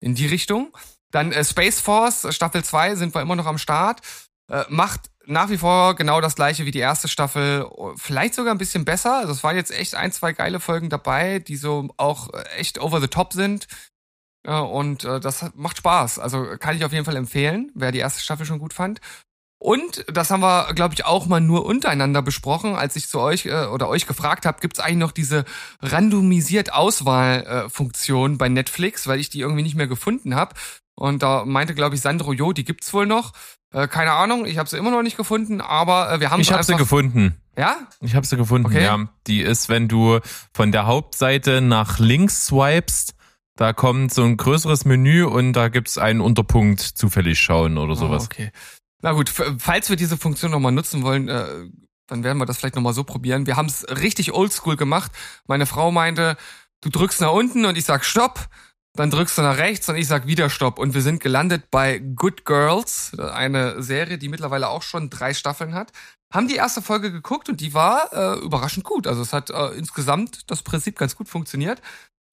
in 0.00 0.14
die 0.14 0.26
Richtung. 0.26 0.76
Dann 1.10 1.32
äh, 1.32 1.42
Space 1.42 1.80
Force, 1.80 2.26
Staffel 2.34 2.64
2 2.64 2.96
sind 2.96 3.14
wir 3.14 3.22
immer 3.22 3.34
noch 3.34 3.46
am 3.46 3.56
Start. 3.56 4.02
Äh, 4.50 4.64
macht 4.68 5.10
nach 5.26 5.50
wie 5.50 5.58
vor 5.58 5.94
genau 5.94 6.20
das 6.20 6.36
gleiche 6.36 6.66
wie 6.66 6.70
die 6.70 6.78
erste 6.78 7.08
Staffel. 7.08 7.68
Vielleicht 7.96 8.34
sogar 8.34 8.54
ein 8.54 8.58
bisschen 8.58 8.84
besser. 8.84 9.18
Also 9.18 9.32
es 9.32 9.42
waren 9.42 9.56
jetzt 9.56 9.72
echt 9.72 9.94
ein, 9.94 10.12
zwei 10.12 10.32
geile 10.32 10.60
Folgen 10.60 10.88
dabei, 10.88 11.38
die 11.38 11.56
so 11.56 11.88
auch 11.96 12.32
äh, 12.32 12.42
echt 12.56 12.80
over 12.80 13.00
the 13.00 13.08
top 13.08 13.32
sind. 13.32 13.66
Äh, 14.44 14.58
und 14.58 15.04
äh, 15.04 15.20
das 15.20 15.50
macht 15.54 15.78
Spaß. 15.78 16.18
Also 16.18 16.56
kann 16.58 16.76
ich 16.76 16.84
auf 16.84 16.92
jeden 16.92 17.04
Fall 17.04 17.16
empfehlen, 17.16 17.72
wer 17.74 17.92
die 17.92 17.98
erste 17.98 18.20
Staffel 18.20 18.46
schon 18.46 18.58
gut 18.58 18.72
fand. 18.72 19.00
Und 19.58 20.04
das 20.12 20.30
haben 20.30 20.42
wir, 20.42 20.74
glaube 20.74 20.94
ich, 20.94 21.06
auch 21.06 21.26
mal 21.26 21.40
nur 21.40 21.64
untereinander 21.64 22.20
besprochen, 22.20 22.76
als 22.76 22.94
ich 22.94 23.08
zu 23.08 23.18
euch 23.20 23.46
äh, 23.46 23.66
oder 23.66 23.88
euch 23.88 24.06
gefragt 24.06 24.46
habe, 24.46 24.60
gibt 24.60 24.76
es 24.78 24.84
eigentlich 24.84 24.98
noch 24.98 25.12
diese 25.12 25.44
randomisiert 25.80 26.72
Auswahl-Funktion 26.72 28.38
bei 28.38 28.48
Netflix, 28.48 29.06
weil 29.06 29.18
ich 29.18 29.30
die 29.30 29.40
irgendwie 29.40 29.62
nicht 29.62 29.76
mehr 29.76 29.86
gefunden 29.86 30.34
habe. 30.34 30.54
Und 30.94 31.22
da 31.22 31.44
meinte, 31.44 31.74
glaube 31.74 31.94
ich, 31.94 32.00
Sandro, 32.00 32.32
jo, 32.32 32.52
die 32.52 32.64
gibt's 32.64 32.92
wohl 32.92 33.06
noch. 33.06 33.32
Äh, 33.76 33.88
keine 33.88 34.12
Ahnung, 34.12 34.46
ich 34.46 34.56
habe 34.56 34.70
sie 34.70 34.78
immer 34.78 34.90
noch 34.90 35.02
nicht 35.02 35.18
gefunden, 35.18 35.60
aber 35.60 36.10
äh, 36.10 36.20
wir 36.20 36.30
haben 36.30 36.40
Ich 36.40 36.50
habe 36.50 36.62
sie 36.64 36.76
gefunden. 36.76 37.36
Ja? 37.58 37.76
Ich 38.00 38.14
habe 38.14 38.26
sie 38.26 38.38
gefunden, 38.38 38.68
Okay. 38.68 38.82
ja. 38.82 39.06
Die 39.26 39.42
ist, 39.42 39.68
wenn 39.68 39.86
du 39.86 40.20
von 40.54 40.72
der 40.72 40.86
Hauptseite 40.86 41.60
nach 41.60 41.98
links 41.98 42.46
swipest, 42.46 43.14
da 43.54 43.74
kommt 43.74 44.14
so 44.14 44.24
ein 44.24 44.38
größeres 44.38 44.86
Menü 44.86 45.24
und 45.24 45.52
da 45.52 45.68
gibt's 45.68 45.98
einen 45.98 46.22
Unterpunkt 46.22 46.80
zufällig 46.80 47.38
schauen 47.38 47.76
oder 47.76 47.96
sowas. 47.96 48.22
Oh, 48.22 48.26
okay. 48.32 48.50
Na 49.02 49.12
gut, 49.12 49.28
falls 49.28 49.90
wir 49.90 49.96
diese 49.96 50.16
Funktion 50.16 50.52
nochmal 50.52 50.72
nutzen 50.72 51.02
wollen, 51.02 51.28
äh, 51.28 51.46
dann 52.06 52.24
werden 52.24 52.38
wir 52.38 52.46
das 52.46 52.56
vielleicht 52.56 52.76
nochmal 52.76 52.94
so 52.94 53.04
probieren. 53.04 53.46
Wir 53.46 53.56
haben 53.56 53.66
es 53.66 53.86
richtig 53.90 54.32
oldschool 54.32 54.76
gemacht. 54.76 55.12
Meine 55.46 55.66
Frau 55.66 55.92
meinte, 55.92 56.38
du 56.80 56.88
drückst 56.88 57.20
nach 57.20 57.32
unten 57.32 57.66
und 57.66 57.76
ich 57.76 57.84
sag 57.84 58.06
Stopp. 58.06 58.48
Dann 58.96 59.10
drückst 59.10 59.36
du 59.36 59.42
nach 59.42 59.58
rechts 59.58 59.88
und 59.88 59.96
ich 59.96 60.08
sag 60.08 60.26
wieder 60.26 60.48
Stopp. 60.48 60.78
Und 60.78 60.94
wir 60.94 61.02
sind 61.02 61.20
gelandet 61.20 61.70
bei 61.70 61.98
Good 61.98 62.44
Girls, 62.44 63.12
eine 63.18 63.82
Serie, 63.82 64.18
die 64.18 64.28
mittlerweile 64.28 64.68
auch 64.68 64.82
schon 64.82 65.10
drei 65.10 65.34
Staffeln 65.34 65.74
hat. 65.74 65.92
Haben 66.32 66.48
die 66.48 66.56
erste 66.56 66.82
Folge 66.82 67.12
geguckt 67.12 67.48
und 67.48 67.60
die 67.60 67.74
war 67.74 68.12
äh, 68.12 68.38
überraschend 68.40 68.84
gut. 68.84 69.06
Also 69.06 69.22
es 69.22 69.32
hat 69.32 69.50
äh, 69.50 69.68
insgesamt 69.76 70.50
das 70.50 70.62
Prinzip 70.62 70.98
ganz 70.98 71.14
gut 71.14 71.28
funktioniert. 71.28 71.80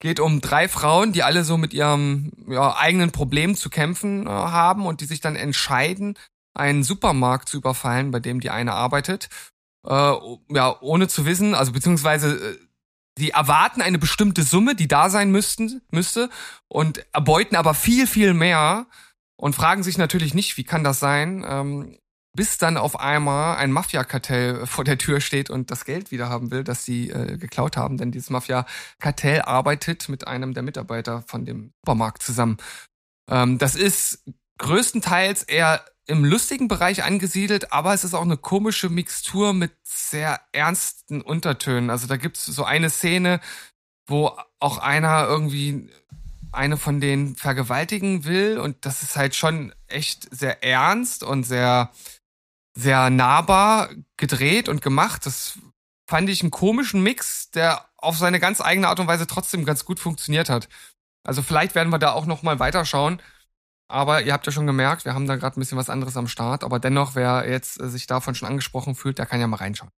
Geht 0.00 0.20
um 0.20 0.40
drei 0.40 0.68
Frauen, 0.68 1.12
die 1.12 1.22
alle 1.22 1.44
so 1.44 1.56
mit 1.56 1.72
ihrem 1.72 2.32
ja, 2.48 2.76
eigenen 2.76 3.12
Problem 3.12 3.54
zu 3.54 3.70
kämpfen 3.70 4.26
äh, 4.26 4.30
haben 4.30 4.86
und 4.86 5.00
die 5.00 5.06
sich 5.06 5.20
dann 5.20 5.36
entscheiden, 5.36 6.18
einen 6.54 6.82
Supermarkt 6.82 7.48
zu 7.48 7.58
überfallen, 7.58 8.10
bei 8.10 8.20
dem 8.20 8.40
die 8.40 8.50
eine 8.50 8.72
arbeitet. 8.72 9.28
Äh, 9.86 10.14
ja, 10.48 10.80
ohne 10.80 11.08
zu 11.08 11.26
wissen, 11.26 11.54
also 11.54 11.72
beziehungsweise 11.72 12.36
äh, 12.36 12.58
die 13.18 13.30
erwarten 13.30 13.80
eine 13.80 13.98
bestimmte 13.98 14.42
Summe, 14.42 14.74
die 14.74 14.88
da 14.88 15.10
sein 15.10 15.30
müssten, 15.30 15.82
müsste 15.90 16.30
und 16.68 17.04
erbeuten 17.12 17.56
aber 17.56 17.74
viel, 17.74 18.06
viel 18.06 18.34
mehr 18.34 18.86
und 19.36 19.54
fragen 19.54 19.82
sich 19.82 19.98
natürlich 19.98 20.34
nicht, 20.34 20.56
wie 20.56 20.64
kann 20.64 20.84
das 20.84 20.98
sein, 20.98 21.44
ähm, 21.46 21.98
bis 22.36 22.58
dann 22.58 22.76
auf 22.76 22.98
einmal 22.98 23.56
ein 23.56 23.70
Mafia-Kartell 23.70 24.66
vor 24.66 24.82
der 24.82 24.98
Tür 24.98 25.20
steht 25.20 25.50
und 25.50 25.70
das 25.70 25.84
Geld 25.84 26.10
wieder 26.10 26.28
haben 26.28 26.50
will, 26.50 26.64
das 26.64 26.84
sie 26.84 27.10
äh, 27.10 27.38
geklaut 27.38 27.76
haben. 27.76 27.96
Denn 27.96 28.10
dieses 28.10 28.30
Mafia-Kartell 28.30 29.42
arbeitet 29.42 30.08
mit 30.08 30.26
einem 30.26 30.52
der 30.52 30.64
Mitarbeiter 30.64 31.22
von 31.28 31.44
dem 31.44 31.72
Supermarkt 31.82 32.22
zusammen. 32.22 32.56
Ähm, 33.30 33.58
das 33.58 33.76
ist 33.76 34.24
größtenteils 34.58 35.44
eher 35.44 35.84
im 36.06 36.24
lustigen 36.24 36.68
Bereich 36.68 37.02
angesiedelt, 37.02 37.72
aber 37.72 37.94
es 37.94 38.04
ist 38.04 38.14
auch 38.14 38.22
eine 38.22 38.36
komische 38.36 38.88
Mixtur 38.88 39.52
mit 39.54 39.72
sehr 39.82 40.40
ernsten 40.52 41.22
Untertönen. 41.22 41.90
Also 41.90 42.06
da 42.06 42.16
gibt's 42.16 42.44
so 42.44 42.64
eine 42.64 42.90
Szene, 42.90 43.40
wo 44.06 44.36
auch 44.58 44.78
einer 44.78 45.26
irgendwie 45.26 45.90
eine 46.52 46.76
von 46.76 47.00
denen 47.00 47.36
vergewaltigen 47.36 48.24
will 48.24 48.58
und 48.58 48.84
das 48.86 49.02
ist 49.02 49.16
halt 49.16 49.34
schon 49.34 49.74
echt 49.88 50.28
sehr 50.30 50.62
ernst 50.62 51.22
und 51.22 51.44
sehr 51.44 51.90
sehr 52.76 53.08
nahbar 53.10 53.90
gedreht 54.16 54.68
und 54.68 54.82
gemacht. 54.82 55.26
Das 55.26 55.58
fand 56.08 56.28
ich 56.28 56.42
einen 56.42 56.50
komischen 56.50 57.02
Mix, 57.02 57.50
der 57.50 57.88
auf 57.96 58.18
seine 58.18 58.40
ganz 58.40 58.60
eigene 58.60 58.88
Art 58.88 59.00
und 59.00 59.06
Weise 59.06 59.26
trotzdem 59.26 59.64
ganz 59.64 59.84
gut 59.84 60.00
funktioniert 60.00 60.48
hat. 60.48 60.68
Also 61.24 61.42
vielleicht 61.42 61.74
werden 61.74 61.90
wir 61.90 61.98
da 61.98 62.12
auch 62.12 62.26
noch 62.26 62.42
mal 62.42 62.58
weiterschauen. 62.58 63.20
Aber 63.88 64.22
ihr 64.22 64.32
habt 64.32 64.46
ja 64.46 64.52
schon 64.52 64.66
gemerkt, 64.66 65.04
wir 65.04 65.14
haben 65.14 65.26
da 65.26 65.36
gerade 65.36 65.58
ein 65.58 65.60
bisschen 65.60 65.78
was 65.78 65.90
anderes 65.90 66.16
am 66.16 66.28
Start. 66.28 66.64
Aber 66.64 66.78
dennoch, 66.78 67.14
wer 67.14 67.48
jetzt 67.48 67.80
äh, 67.80 67.88
sich 67.88 68.06
davon 68.06 68.34
schon 68.34 68.48
angesprochen 68.48 68.94
fühlt, 68.94 69.18
der 69.18 69.26
kann 69.26 69.40
ja 69.40 69.46
mal 69.46 69.56
reinschauen. 69.56 69.90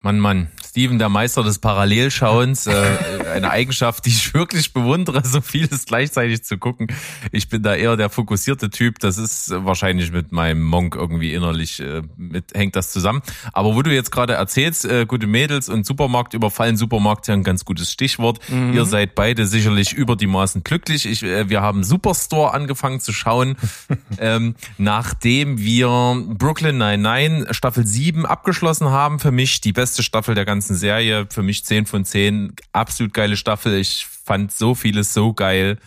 Mann, 0.00 0.20
Mann, 0.20 0.52
Steven, 0.64 0.98
der 0.98 1.08
Meister 1.08 1.42
des 1.42 1.58
Parallelschauens, 1.58 2.68
äh, 2.68 2.72
eine 3.38 3.50
Eigenschaft, 3.50 4.04
die 4.06 4.10
ich 4.10 4.34
wirklich 4.34 4.72
bewundere, 4.72 5.22
so 5.24 5.40
vieles 5.40 5.86
gleichzeitig 5.86 6.44
zu 6.44 6.58
gucken. 6.58 6.88
Ich 7.32 7.48
bin 7.48 7.62
da 7.62 7.74
eher 7.74 7.96
der 7.96 8.10
fokussierte 8.10 8.70
Typ. 8.70 8.98
Das 8.98 9.18
ist 9.18 9.50
wahrscheinlich 9.50 10.12
mit 10.12 10.32
meinem 10.32 10.62
Monk 10.62 10.94
irgendwie 10.94 11.32
innerlich 11.34 11.80
äh, 11.80 12.02
mit 12.16 12.52
hängt 12.54 12.76
das 12.76 12.90
zusammen. 12.90 13.22
Aber 13.52 13.74
wo 13.74 13.82
du 13.82 13.92
jetzt 13.92 14.10
gerade 14.10 14.34
erzählst, 14.34 14.84
äh, 14.84 15.06
gute 15.06 15.26
Mädels 15.26 15.68
und 15.68 15.86
Supermarkt 15.86 16.34
überfallen, 16.34 16.76
Supermarkt 16.76 17.28
ja 17.28 17.34
ein 17.34 17.44
ganz 17.44 17.64
gutes 17.64 17.90
Stichwort. 17.90 18.40
Mhm. 18.48 18.72
Ihr 18.72 18.84
seid 18.84 19.14
beide 19.14 19.46
sicherlich 19.46 19.92
über 19.92 20.16
die 20.16 20.26
Maßen 20.26 20.64
glücklich. 20.64 21.06
Ich, 21.06 21.22
äh, 21.22 21.48
wir 21.48 21.62
haben 21.62 21.84
Superstore 21.84 22.54
angefangen 22.54 23.00
zu 23.00 23.12
schauen, 23.12 23.56
ähm, 24.18 24.54
nachdem 24.76 25.58
wir 25.58 25.88
Brooklyn 26.28 26.78
99 26.78 27.56
Staffel 27.56 27.86
7 27.86 28.26
abgeschlossen 28.26 28.90
haben. 28.90 29.18
Für 29.18 29.30
mich 29.30 29.60
die 29.60 29.72
beste 29.72 30.02
Staffel 30.02 30.34
der 30.34 30.44
ganzen 30.44 30.74
Serie. 30.74 31.26
Für 31.30 31.42
mich 31.42 31.64
10 31.64 31.86
von 31.86 32.04
10. 32.04 32.54
Absolut 32.72 33.14
geile 33.28 33.36
Staffel. 33.36 33.74
Ich 33.74 34.06
fand 34.06 34.52
so 34.52 34.74
vieles 34.74 35.12
so 35.12 35.34
geil. 35.34 35.78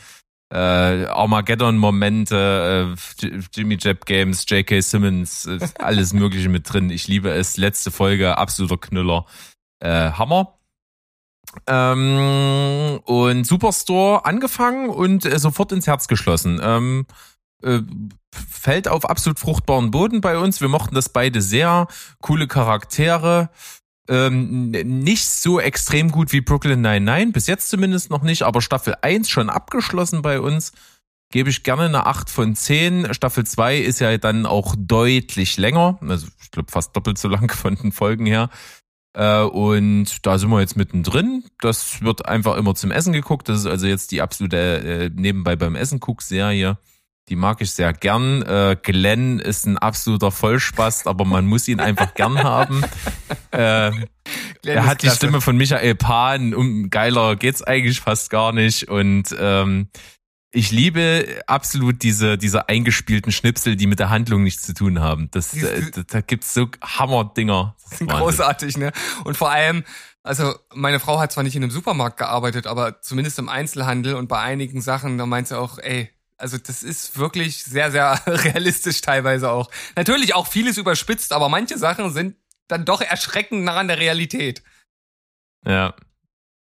Äh, 0.54 1.06
Armageddon-Momente, 1.06 2.95
äh, 2.95 3.27
Jimmy 3.54 3.77
Jab 3.80 4.06
Games, 4.06 4.45
J.K. 4.47 4.82
Simmons, 4.82 5.45
äh, 5.47 5.60
alles 5.80 6.13
Mögliche 6.13 6.49
mit 6.49 6.71
drin. 6.71 6.89
Ich 6.89 7.08
liebe 7.08 7.32
es. 7.32 7.58
Letzte 7.58 7.89
Folge, 7.89 8.38
absoluter 8.38 8.77
Knüller. 8.77 9.25
Äh, 9.80 10.12
Hammer. 10.12 10.58
Ähm, 11.67 12.99
und 13.06 13.47
Superstore 13.47 14.25
angefangen 14.25 14.89
und 14.89 15.25
äh, 15.25 15.39
sofort 15.39 15.71
ins 15.71 15.88
Herz 15.88 16.08
geschlossen. 16.08 16.60
Ähm, 16.62 17.08
äh, 17.63 17.80
fällt 18.34 18.88
auf 18.88 19.10
absolut 19.10 19.39
fruchtbaren 19.39 19.89
Boden 19.91 20.21
bei 20.21 20.38
uns. 20.38 20.62
Wir 20.62 20.69
mochten 20.69 20.95
das 20.95 21.10
beide 21.10 21.41
sehr. 21.41 21.88
Coole 22.21 22.47
Charaktere. 22.47 23.49
Ähm, 24.09 24.71
nicht 24.71 25.27
so 25.27 25.59
extrem 25.59 26.11
gut 26.11 26.31
wie 26.33 26.41
Brooklyn 26.41 26.81
99, 26.81 27.33
bis 27.33 27.47
jetzt 27.47 27.69
zumindest 27.69 28.09
noch 28.09 28.23
nicht, 28.23 28.43
aber 28.43 28.61
Staffel 28.61 28.95
1 29.01 29.29
schon 29.29 29.49
abgeschlossen 29.49 30.21
bei 30.21 30.39
uns. 30.39 30.71
Gebe 31.31 31.49
ich 31.49 31.63
gerne 31.63 31.83
eine 31.83 32.07
8 32.07 32.29
von 32.29 32.55
10. 32.55 33.13
Staffel 33.13 33.45
2 33.45 33.77
ist 33.77 33.99
ja 33.99 34.17
dann 34.17 34.45
auch 34.45 34.75
deutlich 34.77 35.57
länger, 35.57 35.97
also 36.01 36.27
ich 36.41 36.51
glaube 36.51 36.71
fast 36.71 36.95
doppelt 36.95 37.17
so 37.17 37.29
lang 37.29 37.49
von 37.55 37.75
den 37.75 37.91
Folgen 37.91 38.25
her. 38.25 38.49
Äh, 39.13 39.41
und 39.41 40.25
da 40.25 40.37
sind 40.37 40.49
wir 40.49 40.61
jetzt 40.61 40.77
mittendrin. 40.77 41.43
Das 41.59 42.01
wird 42.01 42.25
einfach 42.25 42.57
immer 42.57 42.75
zum 42.75 42.91
Essen 42.91 43.13
geguckt. 43.13 43.49
Das 43.49 43.59
ist 43.59 43.65
also 43.65 43.87
jetzt 43.87 44.11
die 44.11 44.21
absolute 44.21 44.57
äh, 44.57 45.09
nebenbei 45.13 45.55
beim 45.55 45.75
Essen 45.75 45.99
guck 45.99 46.21
Serie. 46.21 46.77
Die 47.29 47.36
mag 47.36 47.62
ich 47.62 47.71
sehr 47.71 47.93
gern. 47.93 48.41
Äh, 48.41 48.75
Glenn 48.81 49.39
ist 49.39 49.65
ein 49.65 49.77
absoluter 49.77 50.31
Vollspast, 50.31 51.07
aber 51.07 51.23
man 51.23 51.45
muss 51.45 51.67
ihn 51.67 51.79
einfach 51.79 52.13
gern 52.13 52.41
haben. 52.43 52.84
Äh, 53.53 53.91
er 54.65 54.86
hat 54.86 55.03
die 55.03 55.10
Stimme 55.10 55.41
von 55.41 55.57
Michael 55.57 55.95
Pan. 55.95 56.53
Um, 56.53 56.89
geiler 56.89 57.36
geht's 57.36 57.62
eigentlich 57.62 57.99
fast 57.99 58.29
gar 58.29 58.53
nicht. 58.53 58.88
Und 58.88 59.36
ähm, 59.38 59.89
ich 60.51 60.71
liebe 60.71 61.41
absolut 61.47 62.01
diese, 62.03 62.38
diese 62.38 62.69
eingespielten 62.69 63.31
Schnipsel, 63.31 63.75
die 63.75 63.88
mit 63.88 63.99
der 63.99 64.10
Handlung 64.10 64.43
nichts 64.43 64.63
zu 64.63 64.73
tun 64.73 64.99
haben. 64.99 65.29
Das, 65.31 65.53
äh, 65.53 65.91
da, 65.91 66.03
da 66.07 66.21
gibt's 66.21 66.53
so 66.53 66.69
Hammer-Dinger. 66.81 67.75
Das. 67.89 68.07
Großartig, 68.07 68.77
ne? 68.77 68.91
Und 69.23 69.36
vor 69.36 69.51
allem, 69.51 69.84
also 70.23 70.53
meine 70.73 70.99
Frau 70.99 71.19
hat 71.19 71.31
zwar 71.31 71.43
nicht 71.43 71.55
in 71.55 71.63
einem 71.63 71.71
Supermarkt 71.71 72.17
gearbeitet, 72.17 72.67
aber 72.67 73.01
zumindest 73.01 73.39
im 73.39 73.49
Einzelhandel 73.49 74.15
und 74.15 74.27
bei 74.27 74.39
einigen 74.39 74.81
Sachen, 74.81 75.17
da 75.17 75.25
meint 75.25 75.47
sie 75.47 75.57
auch, 75.57 75.77
ey, 75.77 76.10
also 76.41 76.58
das 76.58 76.84
ist 76.84 77.17
wirklich 77.17 77.63
sehr, 77.63 77.91
sehr 77.91 78.19
realistisch 78.27 79.01
teilweise 79.01 79.51
auch. 79.51 79.69
Natürlich 79.95 80.34
auch 80.34 80.47
vieles 80.47 80.77
überspitzt, 80.77 81.34
aber 81.34 81.49
manche 81.49 81.77
Sachen 81.77 82.12
sind 82.12 82.36
dann 82.67 82.86
doch 82.86 83.01
erschreckend 83.01 83.63
nah 83.63 83.77
an 83.77 83.88
der 83.88 83.99
Realität. 83.99 84.63
Ja, 85.65 85.93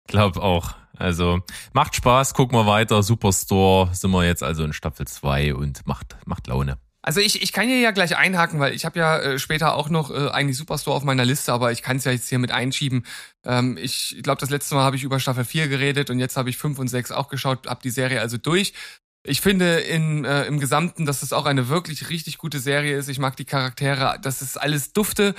glaub 0.07 0.37
auch. 0.37 0.75
Also 0.97 1.40
macht 1.73 1.97
Spaß, 1.97 2.35
gucken 2.35 2.59
wir 2.59 2.66
weiter. 2.66 3.03
Superstore 3.03 3.95
sind 3.95 4.11
wir 4.11 4.27
jetzt 4.27 4.43
also 4.43 4.64
in 4.64 4.75
Staffel 4.75 5.07
2 5.07 5.55
und 5.55 5.87
macht, 5.87 6.16
macht 6.27 6.47
Laune. 6.47 6.77
Also 7.03 7.21
ich, 7.21 7.43
ich 7.43 7.53
kann 7.53 7.66
hier 7.66 7.81
ja 7.81 7.93
gleich 7.93 8.16
einhaken, 8.19 8.61
weil 8.61 8.75
ich 8.75 8.85
habe 8.85 8.99
ja 8.99 9.19
äh, 9.19 9.38
später 9.38 9.75
auch 9.75 9.88
noch 9.88 10.11
äh, 10.11 10.29
eigentlich 10.29 10.59
Superstore 10.59 10.95
auf 10.95 11.05
meiner 11.05 11.25
Liste, 11.25 11.53
aber 11.53 11.73
ich 11.73 11.81
kann 11.81 11.97
es 11.97 12.05
ja 12.05 12.12
jetzt 12.12 12.29
hier 12.29 12.38
mit 12.38 12.53
einschieben. 12.53 13.07
Ähm, 13.45 13.79
ich 13.81 14.19
glaube, 14.23 14.40
das 14.40 14.51
letzte 14.51 14.75
Mal 14.75 14.85
habe 14.85 14.97
ich 14.97 15.03
über 15.03 15.19
Staffel 15.19 15.47
4 15.47 15.69
geredet 15.69 16.11
und 16.11 16.19
jetzt 16.19 16.37
habe 16.37 16.51
ich 16.51 16.59
5 16.59 16.79
und 16.79 16.88
6 16.88 17.12
auch 17.12 17.29
geschaut, 17.29 17.66
hab 17.66 17.81
die 17.81 17.90
Serie 17.90 18.21
also 18.21 18.37
durch. 18.37 18.75
Ich 19.23 19.41
finde 19.43 19.81
in, 19.81 20.25
äh, 20.25 20.45
im 20.45 20.61
Gesamten, 20.61 21.05
dass 21.05 21.23
es 21.23 21.33
auch 21.33 21.45
eine 21.45 21.69
wirklich 21.69 22.09
richtig 22.09 22.39
gute 22.39 22.59
Serie 22.59 22.97
ist. 22.97 23.09
Ich 23.09 23.19
mag 23.19 23.37
die 23.37 23.45
Charaktere, 23.45 24.19
das 24.23 24.41
ist 24.41 24.57
alles 24.57 24.93
dufte. 24.93 25.35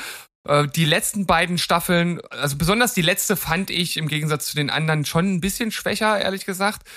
Äh, 0.48 0.68
die 0.68 0.86
letzten 0.86 1.26
beiden 1.26 1.58
Staffeln, 1.58 2.22
also 2.30 2.58
besonders 2.58 2.94
die 2.94 3.02
letzte 3.02 3.36
fand 3.36 3.70
ich 3.70 3.98
im 3.98 4.08
Gegensatz 4.08 4.48
zu 4.48 4.56
den 4.56 4.70
anderen 4.70 5.06
schon 5.06 5.34
ein 5.34 5.42
bisschen 5.42 5.72
schwächer, 5.72 6.20
ehrlich 6.22 6.46
gesagt. 6.46 6.88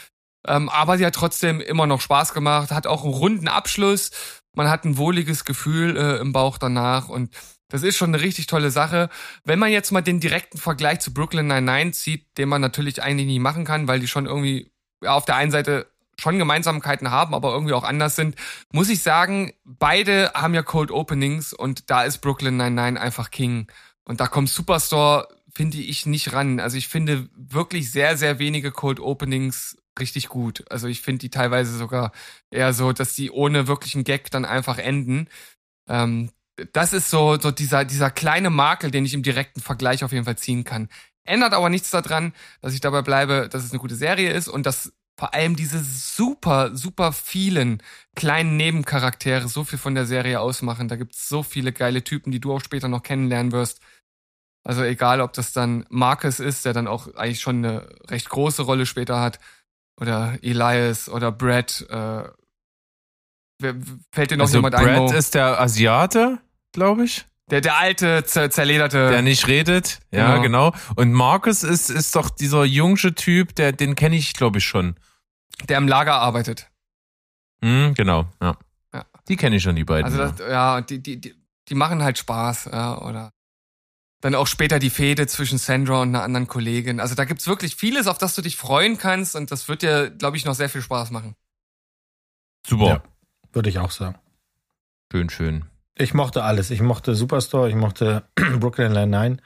Ähm, 0.46 0.68
aber 0.68 0.98
sie 0.98 1.06
hat 1.06 1.14
trotzdem 1.14 1.60
immer 1.60 1.86
noch 1.86 2.02
Spaß 2.02 2.34
gemacht, 2.34 2.70
hat 2.70 2.86
auch 2.86 3.04
einen 3.04 3.14
runden 3.14 3.48
Abschluss. 3.48 4.10
Man 4.54 4.68
hat 4.68 4.84
ein 4.84 4.98
wohliges 4.98 5.44
Gefühl 5.44 5.96
äh, 5.96 6.18
im 6.18 6.32
Bauch 6.32 6.58
danach 6.58 7.08
und 7.08 7.34
das 7.68 7.82
ist 7.82 7.96
schon 7.96 8.14
eine 8.14 8.22
richtig 8.22 8.46
tolle 8.46 8.70
Sache. 8.70 9.08
Wenn 9.42 9.58
man 9.58 9.72
jetzt 9.72 9.90
mal 9.90 10.02
den 10.02 10.20
direkten 10.20 10.58
Vergleich 10.58 11.00
zu 11.00 11.14
Brooklyn 11.14 11.46
99 11.46 11.94
zieht, 12.00 12.38
den 12.38 12.48
man 12.48 12.60
natürlich 12.60 13.02
eigentlich 13.02 13.26
nie 13.26 13.38
machen 13.38 13.64
kann, 13.64 13.88
weil 13.88 14.00
die 14.00 14.06
schon 14.06 14.26
irgendwie 14.26 14.70
ja, 15.02 15.14
auf 15.14 15.24
der 15.24 15.36
einen 15.36 15.50
Seite 15.50 15.90
schon 16.18 16.38
Gemeinsamkeiten 16.38 17.10
haben, 17.10 17.34
aber 17.34 17.52
irgendwie 17.52 17.74
auch 17.74 17.84
anders 17.84 18.16
sind, 18.16 18.36
muss 18.72 18.88
ich 18.88 19.02
sagen, 19.02 19.52
beide 19.64 20.32
haben 20.34 20.54
ja 20.54 20.62
Cold 20.62 20.90
Openings 20.90 21.52
und 21.52 21.90
da 21.90 22.04
ist 22.04 22.18
Brooklyn 22.18 22.56
99 22.56 23.00
einfach 23.00 23.30
King. 23.30 23.66
Und 24.04 24.20
da 24.20 24.26
kommt 24.26 24.50
Superstore, 24.50 25.28
finde 25.54 25.78
ich, 25.78 26.06
nicht 26.06 26.32
ran. 26.32 26.60
Also 26.60 26.76
ich 26.76 26.88
finde 26.88 27.28
wirklich 27.36 27.90
sehr, 27.90 28.16
sehr 28.16 28.38
wenige 28.38 28.70
Cold 28.70 29.00
Openings 29.00 29.76
richtig 29.98 30.28
gut. 30.28 30.64
Also 30.70 30.88
ich 30.88 31.00
finde 31.02 31.20
die 31.20 31.30
teilweise 31.30 31.76
sogar 31.76 32.12
eher 32.50 32.72
so, 32.72 32.92
dass 32.92 33.14
die 33.14 33.30
ohne 33.30 33.66
wirklichen 33.66 34.04
Gag 34.04 34.30
dann 34.30 34.44
einfach 34.44 34.78
enden. 34.78 35.28
Ähm, 35.88 36.30
das 36.72 36.92
ist 36.92 37.10
so, 37.10 37.38
so 37.40 37.50
dieser, 37.50 37.84
dieser 37.84 38.10
kleine 38.10 38.50
Makel, 38.50 38.90
den 38.90 39.04
ich 39.04 39.14
im 39.14 39.22
direkten 39.22 39.60
Vergleich 39.60 40.04
auf 40.04 40.12
jeden 40.12 40.24
Fall 40.24 40.38
ziehen 40.38 40.64
kann. 40.64 40.88
Ändert 41.24 41.54
aber 41.54 41.68
nichts 41.70 41.90
daran, 41.90 42.32
dass 42.60 42.74
ich 42.74 42.80
dabei 42.80 43.02
bleibe, 43.02 43.48
dass 43.48 43.64
es 43.64 43.70
eine 43.70 43.80
gute 43.80 43.96
Serie 43.96 44.30
ist 44.32 44.48
und 44.48 44.66
dass 44.66 44.92
vor 45.18 45.32
allem 45.34 45.56
diese 45.56 45.82
super, 45.82 46.76
super 46.76 47.12
vielen 47.12 47.82
kleinen 48.16 48.56
Nebencharaktere 48.56 49.48
so 49.48 49.64
viel 49.64 49.78
von 49.78 49.94
der 49.94 50.06
Serie 50.06 50.40
ausmachen. 50.40 50.88
Da 50.88 50.96
gibt's 50.96 51.28
so 51.28 51.42
viele 51.42 51.72
geile 51.72 52.02
Typen, 52.02 52.32
die 52.32 52.40
du 52.40 52.52
auch 52.52 52.60
später 52.60 52.88
noch 52.88 53.02
kennenlernen 53.02 53.52
wirst. 53.52 53.80
Also 54.66 54.82
egal, 54.82 55.20
ob 55.20 55.32
das 55.34 55.52
dann 55.52 55.86
Marcus 55.90 56.40
ist, 56.40 56.64
der 56.64 56.72
dann 56.72 56.88
auch 56.88 57.14
eigentlich 57.14 57.40
schon 57.40 57.64
eine 57.64 57.88
recht 58.08 58.28
große 58.28 58.62
Rolle 58.62 58.86
später 58.86 59.20
hat, 59.20 59.38
oder 60.00 60.38
Elias 60.42 61.08
oder 61.08 61.30
Brett. 61.30 61.86
Äh, 61.88 62.24
fällt 64.12 64.30
dir 64.30 64.36
noch 64.36 64.44
Also 64.44 64.58
jemand 64.58 64.74
ein? 64.74 65.06
Brad 65.06 65.12
ist 65.12 65.34
der 65.34 65.60
Asiate, 65.60 66.38
glaube 66.72 67.04
ich. 67.04 67.26
Der, 67.50 67.60
der 67.60 67.76
alte, 67.76 68.24
zer 68.24 68.50
zerlederte. 68.50 69.10
Der 69.10 69.20
nicht 69.22 69.46
redet. 69.48 70.00
Ja, 70.10 70.38
Genau. 70.38 70.70
genau. 70.70 70.74
Und 70.96 71.12
Marcus 71.12 71.62
ist, 71.62 71.90
ist 71.90 72.14
doch 72.16 72.30
dieser 72.30 72.64
jungsche 72.64 73.14
Typ, 73.14 73.54
der, 73.54 73.72
den 73.72 73.94
kenne 73.96 74.16
ich, 74.16 74.32
glaube 74.32 74.58
ich, 74.58 74.64
schon. 74.64 74.96
der 75.68 75.78
im 75.78 75.86
Lager 75.88 76.14
arbeitet. 76.14 76.70
Hm, 77.62 77.94
genau, 77.94 78.26
ja. 78.42 78.56
Ja. 78.94 79.04
Die 79.28 79.36
kenne 79.36 79.56
ich 79.56 79.62
schon, 79.62 79.76
die 79.76 79.84
beiden. 79.84 80.04
Also 80.06 80.18
ja. 80.18 80.30
das, 80.30 80.38
ja, 80.50 80.80
die, 80.80 81.02
die, 81.02 81.20
die, 81.20 81.34
die 81.68 81.74
machen 81.74 82.02
halt 82.02 82.18
Spaß, 82.18 82.66
ja, 82.72 82.98
oder 83.02 83.30
dann 84.20 84.34
auch 84.34 84.46
später 84.46 84.78
die 84.78 84.88
Fehde 84.90 85.26
zwischen 85.26 85.58
Sandra 85.58 86.00
und 86.00 86.08
einer 86.08 86.22
anderen 86.22 86.46
Kollegin. 86.46 86.98
Also 86.98 87.14
da 87.14 87.26
gibt's 87.26 87.46
wirklich 87.46 87.76
vieles, 87.76 88.06
auf 88.06 88.16
das 88.16 88.34
du 88.34 88.40
dich 88.40 88.56
freuen 88.56 88.96
kannst 88.96 89.36
und 89.36 89.50
das 89.50 89.68
wird 89.68 89.82
dir, 89.82 90.08
glaube 90.10 90.38
ich, 90.38 90.46
noch 90.46 90.54
sehr 90.54 90.70
viel 90.70 90.80
Spaß 90.80 91.10
machen. 91.10 91.36
Super. 92.66 92.86
Ja. 92.86 93.02
Würde 93.52 93.68
ich 93.68 93.78
auch 93.78 93.90
sagen. 93.90 94.18
Schön, 95.12 95.28
schön. 95.28 95.66
Ich 95.96 96.14
mochte 96.14 96.42
alles. 96.42 96.70
Ich 96.70 96.80
mochte 96.80 97.14
Superstore, 97.14 97.68
ich 97.68 97.76
mochte 97.76 98.24
Brooklyn 98.58 98.92
Nine-Nine. 98.92 99.36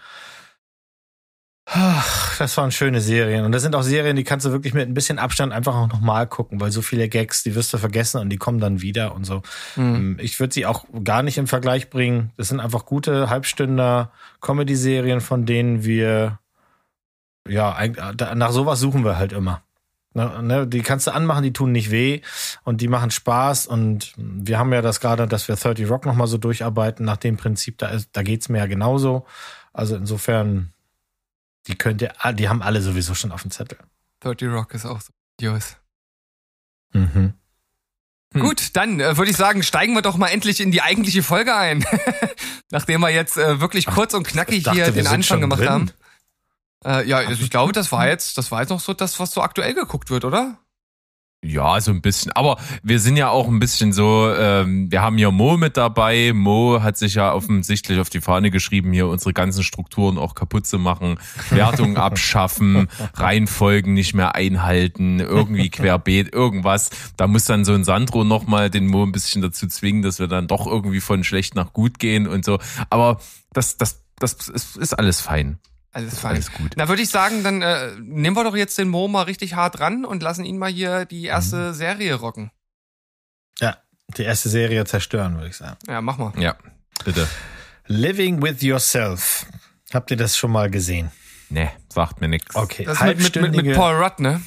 Das 2.39 2.57
waren 2.57 2.73
schöne 2.73 3.03
Serien. 3.03 3.45
Und 3.45 3.53
das 3.53 3.61
sind 3.61 3.75
auch 3.75 3.83
Serien, 3.83 4.17
die 4.17 4.25
kannst 4.25 4.47
du 4.47 4.53
wirklich 4.53 4.73
mit 4.73 4.89
ein 4.89 4.95
bisschen 4.95 5.19
Abstand 5.19 5.53
einfach 5.53 5.75
auch 5.75 5.89
nochmal 5.89 6.27
gucken, 6.27 6.61
weil 6.61 6.71
so 6.71 6.81
viele 6.81 7.11
Gags, 7.11 7.43
die 7.43 7.55
wirst 7.55 7.75
du 7.75 7.79
vergessen 7.79 8.23
und 8.23 8.31
die 8.31 8.39
kommen 8.39 8.59
dann 8.59 8.81
wieder 8.81 9.15
und 9.15 9.25
so. 9.25 9.43
Mhm. 9.77 10.17
Ich 10.19 10.41
würde 10.41 10.55
sie 10.55 10.65
auch 10.65 10.87
gar 11.05 11.23
nicht 11.23 11.37
im 11.37 11.47
Vergleich 11.47 11.91
bringen. 11.91 12.33
Das 12.39 12.49
sind 12.49 12.61
einfach 12.61 12.87
gute 12.87 13.29
Halbstünder 13.29 14.13
Comedy-Serien, 14.41 15.21
von 15.21 15.45
denen 15.45 15.85
wir, 15.85 16.39
ja, 17.47 17.77
nach 18.35 18.53
sowas 18.53 18.81
suchen 18.81 19.05
wir 19.05 19.19
halt 19.19 19.33
immer. 19.35 19.63
Ne, 20.15 20.43
ne, 20.43 20.67
die 20.67 20.81
kannst 20.81 21.07
du 21.07 21.13
anmachen, 21.13 21.43
die 21.43 21.53
tun 21.53 21.71
nicht 21.71 21.91
weh 21.91 22.23
und 22.65 22.81
die 22.81 22.89
machen 22.89 23.11
Spaß 23.11 23.67
und 23.67 24.15
wir 24.17 24.59
haben 24.59 24.73
ja 24.73 24.81
das 24.81 25.01
gerade, 25.01 25.27
dass 25.27 25.49
wir 25.49 25.57
30 25.57 25.89
Rock 25.89 26.07
nochmal 26.07 26.27
so 26.27 26.39
durcharbeiten 26.39 27.05
nach 27.05 27.19
dem 27.19 27.37
Prinzip, 27.37 27.77
da, 27.79 27.89
ist, 27.89 28.09
da 28.13 28.23
geht's 28.23 28.49
mir 28.49 28.59
ja 28.59 28.67
genauso. 28.67 29.27
Also 29.73 29.97
insofern, 29.97 30.73
die 31.67 31.77
könnt 31.77 32.01
ihr, 32.01 32.13
die 32.33 32.49
haben 32.49 32.63
alle 32.63 32.81
sowieso 32.81 33.15
schon 33.15 33.33
auf 33.33 33.43
dem 33.43 33.51
Zettel. 33.51 33.79
30 34.21 34.49
Rock 34.49 34.75
ist 34.75 34.87
auch 34.87 35.01
so. 35.01 35.13
Jos. 35.41 35.77
Mhm. 36.93 37.35
Hm. 38.35 38.43
Gut, 38.43 38.77
dann 38.77 39.01
äh, 39.01 39.17
würde 39.17 39.31
ich 39.31 39.37
sagen, 39.37 39.63
steigen 39.63 39.95
wir 39.95 40.03
doch 40.03 40.17
mal 40.17 40.29
endlich 40.29 40.61
in 40.61 40.71
die 40.71 40.83
eigentliche 40.83 41.23
Folge 41.23 41.55
ein. 41.55 41.85
Nachdem 42.71 43.01
wir 43.01 43.11
jetzt 43.11 43.37
äh, 43.37 43.61
wirklich 43.61 43.87
kurz 43.87 44.15
und 44.15 44.27
knackig 44.27 44.65
dachte, 44.65 44.85
hier 44.85 44.93
den 44.93 45.07
Anfang 45.07 45.41
gemacht 45.41 45.61
drin. 45.61 45.69
haben. 45.69 45.91
Äh, 46.85 47.09
ja, 47.09 47.19
also 47.19 47.43
ich 47.43 47.51
glaube, 47.51 47.73
das 47.73 47.91
war 47.93 48.07
jetzt, 48.09 48.39
das 48.39 48.51
war 48.51 48.61
jetzt 48.61 48.71
noch 48.71 48.81
so 48.81 48.95
das, 48.95 49.19
was 49.19 49.33
so 49.33 49.43
aktuell 49.43 49.75
geguckt 49.75 50.11
wird, 50.11 50.25
oder? 50.25 50.59
Ja, 51.41 51.81
so 51.81 51.93
ein 51.93 52.03
bisschen. 52.03 52.33
Aber 52.33 52.59
wir 52.83 52.99
sind 52.99 53.17
ja 53.17 53.29
auch 53.29 53.47
ein 53.47 53.61
bisschen 53.61 53.93
so, 53.93 54.29
ähm, 54.37 54.91
wir 54.91 55.03
haben 55.03 55.17
hier 55.17 55.31
Mo 55.31 55.57
mit 55.57 55.77
dabei. 55.77 56.33
Mo 56.35 56.83
hat 56.83 56.97
sich 56.99 57.15
ja 57.15 57.33
offensichtlich 57.33 58.01
auf 58.01 58.11
die 58.11 58.21
Fahne 58.21 58.51
geschrieben, 58.51 58.93
hier 58.93 59.07
unsere 59.07 59.33
ganzen 59.33 59.63
Strukturen 59.63 60.19
auch 60.19 60.35
kaputt 60.35 60.67
zu 60.67 60.81
machen, 60.81 61.21
Wertung 61.51 61.97
abschaffen, 61.97 62.89
Reihenfolgen 63.15 63.95
nicht 63.95 64.15
mehr 64.15 64.35
einhalten, 64.35 65.21
irgendwie 65.21 65.71
querbeet, 65.71 66.35
irgendwas. 66.35 66.91
Da 67.17 67.29
muss 67.29 67.45
dann 67.45 67.65
so 67.65 67.73
ein 67.73 67.85
Sandro 67.85 68.25
nochmal 68.25 68.69
den 68.69 68.89
Mo 68.89 69.05
ein 69.05 69.13
bisschen 69.13 69.41
dazu 69.41 69.69
zwingen, 69.69 70.03
dass 70.03 70.19
wir 70.19 70.27
dann 70.27 70.49
doch 70.49 70.67
irgendwie 70.67 71.01
von 71.01 71.23
schlecht 71.23 71.55
nach 71.55 71.73
gut 71.73 72.01
gehen 72.01 72.27
und 72.27 72.45
so. 72.45 72.59
Aber 72.91 73.21
das, 73.53 73.77
das, 73.77 74.03
das 74.19 74.49
ist, 74.49 74.77
ist 74.77 74.95
alles 74.95 75.21
fein. 75.21 75.61
Alles 75.99 76.21
fein. 76.21 76.33
Alles 76.35 76.53
gut. 76.53 76.75
Na, 76.77 76.89
würde 76.89 77.03
ich 77.03 77.11
sagen, 77.11 77.43
dann 77.43 77.61
äh, 77.61 77.91
nehmen 78.01 78.37
wir 78.37 78.45
doch 78.45 78.55
jetzt 78.57 78.79
den 78.79 78.89
Mo 78.89 79.09
mal 79.09 79.23
richtig 79.23 79.55
hart 79.55 79.81
ran 79.81 80.05
und 80.05 80.23
lassen 80.23 80.45
ihn 80.45 80.57
mal 80.57 80.71
hier 80.71 81.07
die 81.07 81.25
erste 81.25 81.75
Serie 81.75 82.15
rocken. 82.15 82.53
Ja, 83.59 83.79
die 84.17 84.23
erste 84.23 84.49
Serie 84.49 84.85
zerstören, 84.85 85.35
würde 85.35 85.49
ich 85.49 85.57
sagen. 85.57 85.77
Ja, 85.89 86.01
mach 86.01 86.17
mal. 86.19 86.33
Ja, 86.39 86.55
bitte. 87.05 87.27
Living 87.89 88.41
with 88.41 88.63
Yourself. 88.63 89.47
Habt 89.93 90.13
ihr 90.13 90.17
das 90.17 90.37
schon 90.37 90.53
mal 90.53 90.71
gesehen? 90.71 91.11
Nee, 91.51 91.71
sagt 91.93 92.21
mir 92.21 92.29
nichts. 92.29 92.55
Okay, 92.55 92.85
Das 92.85 93.01
ist 93.01 93.35
mit, 93.35 93.55
mit, 93.55 93.65
mit 93.65 93.75
Paul 93.77 93.95
Rudd, 93.97 94.21
ne? 94.21 94.41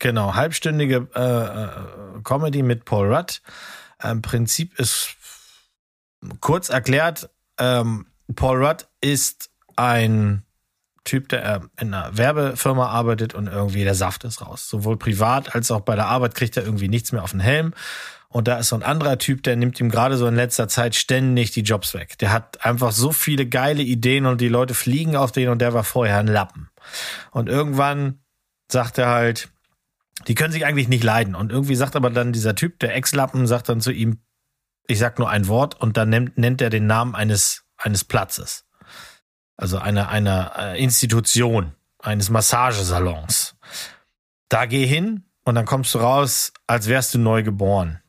genau, 0.00 0.34
halbstündige 0.34 1.08
äh, 1.14 1.20
äh, 1.20 2.22
Comedy 2.24 2.62
mit 2.64 2.84
Paul 2.84 3.14
Rudd. 3.14 3.42
Im 4.02 4.22
Prinzip 4.22 4.76
ist 4.80 5.14
kurz 6.40 6.68
erklärt, 6.68 7.30
ähm, 7.58 8.06
Paul 8.34 8.64
Rudd 8.64 8.88
ist 9.00 9.50
ein 9.76 10.42
Typ, 11.10 11.28
der 11.28 11.44
äh, 11.44 11.60
in 11.80 11.92
einer 11.92 12.16
Werbefirma 12.16 12.86
arbeitet 12.86 13.34
und 13.34 13.48
irgendwie 13.48 13.82
der 13.82 13.96
Saft 13.96 14.22
ist 14.22 14.46
raus. 14.46 14.68
Sowohl 14.70 14.96
privat 14.96 15.56
als 15.56 15.72
auch 15.72 15.80
bei 15.80 15.96
der 15.96 16.06
Arbeit 16.06 16.36
kriegt 16.36 16.56
er 16.56 16.64
irgendwie 16.64 16.86
nichts 16.86 17.10
mehr 17.10 17.24
auf 17.24 17.32
den 17.32 17.40
Helm. 17.40 17.74
Und 18.28 18.46
da 18.46 18.58
ist 18.58 18.68
so 18.68 18.76
ein 18.76 18.84
anderer 18.84 19.18
Typ, 19.18 19.42
der 19.42 19.56
nimmt 19.56 19.80
ihm 19.80 19.90
gerade 19.90 20.16
so 20.16 20.28
in 20.28 20.36
letzter 20.36 20.68
Zeit 20.68 20.94
ständig 20.94 21.50
die 21.50 21.62
Jobs 21.62 21.94
weg. 21.94 22.16
Der 22.18 22.32
hat 22.32 22.64
einfach 22.64 22.92
so 22.92 23.10
viele 23.10 23.44
geile 23.44 23.82
Ideen 23.82 24.24
und 24.24 24.40
die 24.40 24.46
Leute 24.46 24.72
fliegen 24.72 25.16
auf 25.16 25.32
den 25.32 25.48
und 25.48 25.58
der 25.58 25.74
war 25.74 25.82
vorher 25.82 26.18
ein 26.18 26.28
Lappen. 26.28 26.68
Und 27.32 27.48
irgendwann 27.48 28.20
sagt 28.70 28.98
er 28.98 29.08
halt, 29.08 29.48
die 30.28 30.36
können 30.36 30.52
sich 30.52 30.64
eigentlich 30.64 30.86
nicht 30.86 31.02
leiden. 31.02 31.34
Und 31.34 31.50
irgendwie 31.50 31.74
sagt 31.74 31.96
aber 31.96 32.10
dann 32.10 32.32
dieser 32.32 32.54
Typ, 32.54 32.78
der 32.78 32.94
Ex-Lappen, 32.94 33.48
sagt 33.48 33.68
dann 33.68 33.80
zu 33.80 33.90
ihm, 33.90 34.20
ich 34.86 35.00
sag 35.00 35.18
nur 35.18 35.28
ein 35.28 35.48
Wort 35.48 35.80
und 35.80 35.96
dann 35.96 36.10
nennt, 36.10 36.38
nennt 36.38 36.62
er 36.62 36.70
den 36.70 36.86
Namen 36.86 37.16
eines, 37.16 37.64
eines 37.76 38.04
Platzes. 38.04 38.64
Also 39.60 39.76
einer, 39.76 40.08
einer 40.08 40.52
äh, 40.56 40.82
Institution, 40.82 41.72
eines 41.98 42.30
Massagesalons. 42.30 43.56
Da 44.48 44.64
geh 44.64 44.86
hin 44.86 45.24
und 45.44 45.54
dann 45.54 45.66
kommst 45.66 45.94
du 45.94 45.98
raus, 45.98 46.54
als 46.66 46.88
wärst 46.88 47.12
du 47.12 47.18
neu 47.18 47.42
geboren. 47.42 48.00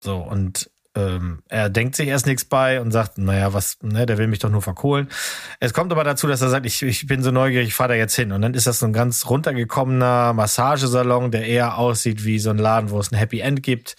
So, 0.00 0.16
und 0.16 0.70
ähm, 0.94 1.42
er 1.50 1.68
denkt 1.68 1.96
sich 1.96 2.08
erst 2.08 2.24
nichts 2.24 2.46
bei 2.46 2.80
und 2.80 2.92
sagt, 2.92 3.18
naja, 3.18 3.52
was, 3.52 3.76
ne, 3.82 4.06
der 4.06 4.16
will 4.16 4.26
mich 4.26 4.38
doch 4.38 4.48
nur 4.48 4.62
verkohlen. 4.62 5.10
Es 5.60 5.74
kommt 5.74 5.92
aber 5.92 6.02
dazu, 6.02 6.28
dass 6.28 6.40
er 6.40 6.48
sagt, 6.48 6.64
ich, 6.64 6.82
ich 6.82 7.06
bin 7.06 7.22
so 7.22 7.30
neugierig, 7.30 7.68
ich 7.68 7.74
fahre 7.74 7.90
da 7.90 7.94
jetzt 7.96 8.16
hin. 8.16 8.32
Und 8.32 8.40
dann 8.40 8.54
ist 8.54 8.66
das 8.66 8.78
so 8.78 8.86
ein 8.86 8.94
ganz 8.94 9.28
runtergekommener 9.28 10.32
Massagesalon, 10.32 11.30
der 11.30 11.46
eher 11.46 11.76
aussieht 11.76 12.24
wie 12.24 12.38
so 12.38 12.48
ein 12.48 12.58
Laden, 12.58 12.88
wo 12.88 12.98
es 12.98 13.12
ein 13.12 13.18
Happy 13.18 13.40
End 13.40 13.62
gibt. 13.62 13.96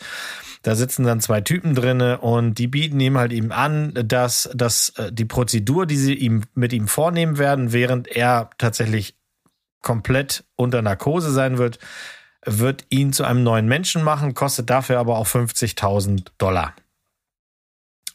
Da 0.62 0.76
sitzen 0.76 1.04
dann 1.04 1.22
zwei 1.22 1.42
Typen 1.42 1.76
drinne 1.76 2.20
und 2.20 2.56
die 2.56 2.68
bieten 2.68 3.00
ihm 3.00 3.18
halt 3.18 3.32
eben 3.32 3.52
an, 3.52 3.94
dass, 3.94 4.50
dass 4.54 4.90
äh, 4.98 5.12
die 5.12 5.26
Prozedur, 5.26 5.86
die 5.86 5.98
sie 5.98 6.14
ihm 6.14 6.44
mit 6.56 6.74
ihm 6.74 6.88
vornehmen 6.88 7.38
werden, 7.38 7.74
während 7.74 8.08
er 8.08 8.50
tatsächlich 8.58 9.16
komplett 9.82 10.44
unter 10.56 10.82
Narkose 10.82 11.32
sein 11.32 11.58
wird, 11.58 11.80
wird 12.46 12.86
ihn 12.90 13.14
zu 13.14 13.24
einem 13.24 13.44
neuen 13.44 13.68
Menschen 13.68 14.04
machen, 14.04 14.34
kostet 14.34 14.70
dafür 14.70 15.00
aber 15.00 15.18
auch 15.18 15.28
50.000 15.28 16.28
Dollar. 16.38 16.74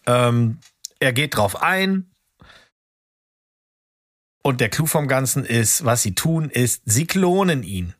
Ähm, 0.07 0.59
er 0.98 1.12
geht 1.12 1.37
drauf 1.37 1.62
ein. 1.62 2.11
Und 4.42 4.61
der 4.61 4.70
Clou 4.70 4.87
vom 4.87 5.07
Ganzen 5.07 5.44
ist, 5.44 5.85
was 5.85 6.02
sie 6.02 6.14
tun, 6.14 6.50
ist, 6.50 6.83
sie 6.85 7.07
klonen 7.07 7.62
ihn. 7.62 7.94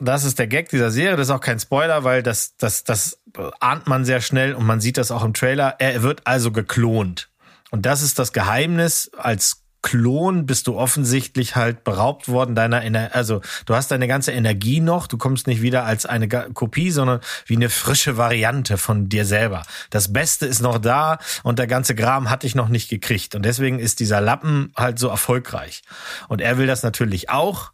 Das 0.00 0.24
ist 0.24 0.38
der 0.38 0.46
Gag 0.46 0.68
dieser 0.68 0.90
Serie. 0.90 1.16
Das 1.16 1.28
ist 1.28 1.34
auch 1.34 1.40
kein 1.40 1.58
Spoiler, 1.58 2.04
weil 2.04 2.22
das, 2.22 2.56
das, 2.56 2.84
das 2.84 3.20
ahnt 3.60 3.86
man 3.86 4.04
sehr 4.04 4.20
schnell 4.20 4.54
und 4.54 4.64
man 4.64 4.80
sieht 4.80 4.96
das 4.96 5.10
auch 5.10 5.24
im 5.24 5.34
Trailer. 5.34 5.76
Er 5.78 6.02
wird 6.02 6.26
also 6.26 6.52
geklont. 6.52 7.28
Und 7.70 7.84
das 7.84 8.02
ist 8.02 8.18
das 8.18 8.32
Geheimnis. 8.32 9.10
Als 9.16 9.64
Klon 9.82 10.44
bist 10.44 10.66
du 10.66 10.76
offensichtlich 10.76 11.54
halt 11.54 11.84
beraubt 11.84 12.28
worden 12.28 12.54
deiner 12.56 12.82
Ener 12.82 13.10
also 13.14 13.40
du 13.64 13.74
hast 13.74 13.90
deine 13.90 14.08
ganze 14.08 14.32
Energie 14.32 14.80
noch, 14.80 15.06
du 15.06 15.16
kommst 15.18 15.46
nicht 15.46 15.62
wieder 15.62 15.84
als 15.84 16.04
eine 16.04 16.28
Kopie, 16.28 16.90
sondern 16.90 17.20
wie 17.46 17.54
eine 17.54 17.70
frische 17.70 18.16
Variante 18.16 18.76
von 18.76 19.08
dir 19.08 19.24
selber. 19.24 19.62
Das 19.90 20.12
Beste 20.12 20.46
ist 20.46 20.60
noch 20.60 20.78
da 20.78 21.18
und 21.44 21.60
der 21.60 21.68
ganze 21.68 21.94
Gram 21.94 22.28
hatte 22.28 22.46
ich 22.46 22.56
noch 22.56 22.68
nicht 22.68 22.90
gekriegt 22.90 23.36
und 23.36 23.44
deswegen 23.44 23.78
ist 23.78 24.00
dieser 24.00 24.20
Lappen 24.20 24.72
halt 24.76 24.98
so 24.98 25.08
erfolgreich. 25.08 25.82
Und 26.26 26.40
er 26.40 26.58
will 26.58 26.66
das 26.66 26.82
natürlich 26.82 27.30
auch. 27.30 27.70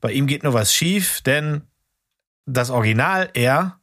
Bei 0.00 0.12
ihm 0.12 0.26
geht 0.26 0.42
nur 0.44 0.54
was 0.54 0.72
schief, 0.72 1.20
denn 1.22 1.62
das 2.46 2.70
Original 2.70 3.30
er 3.34 3.80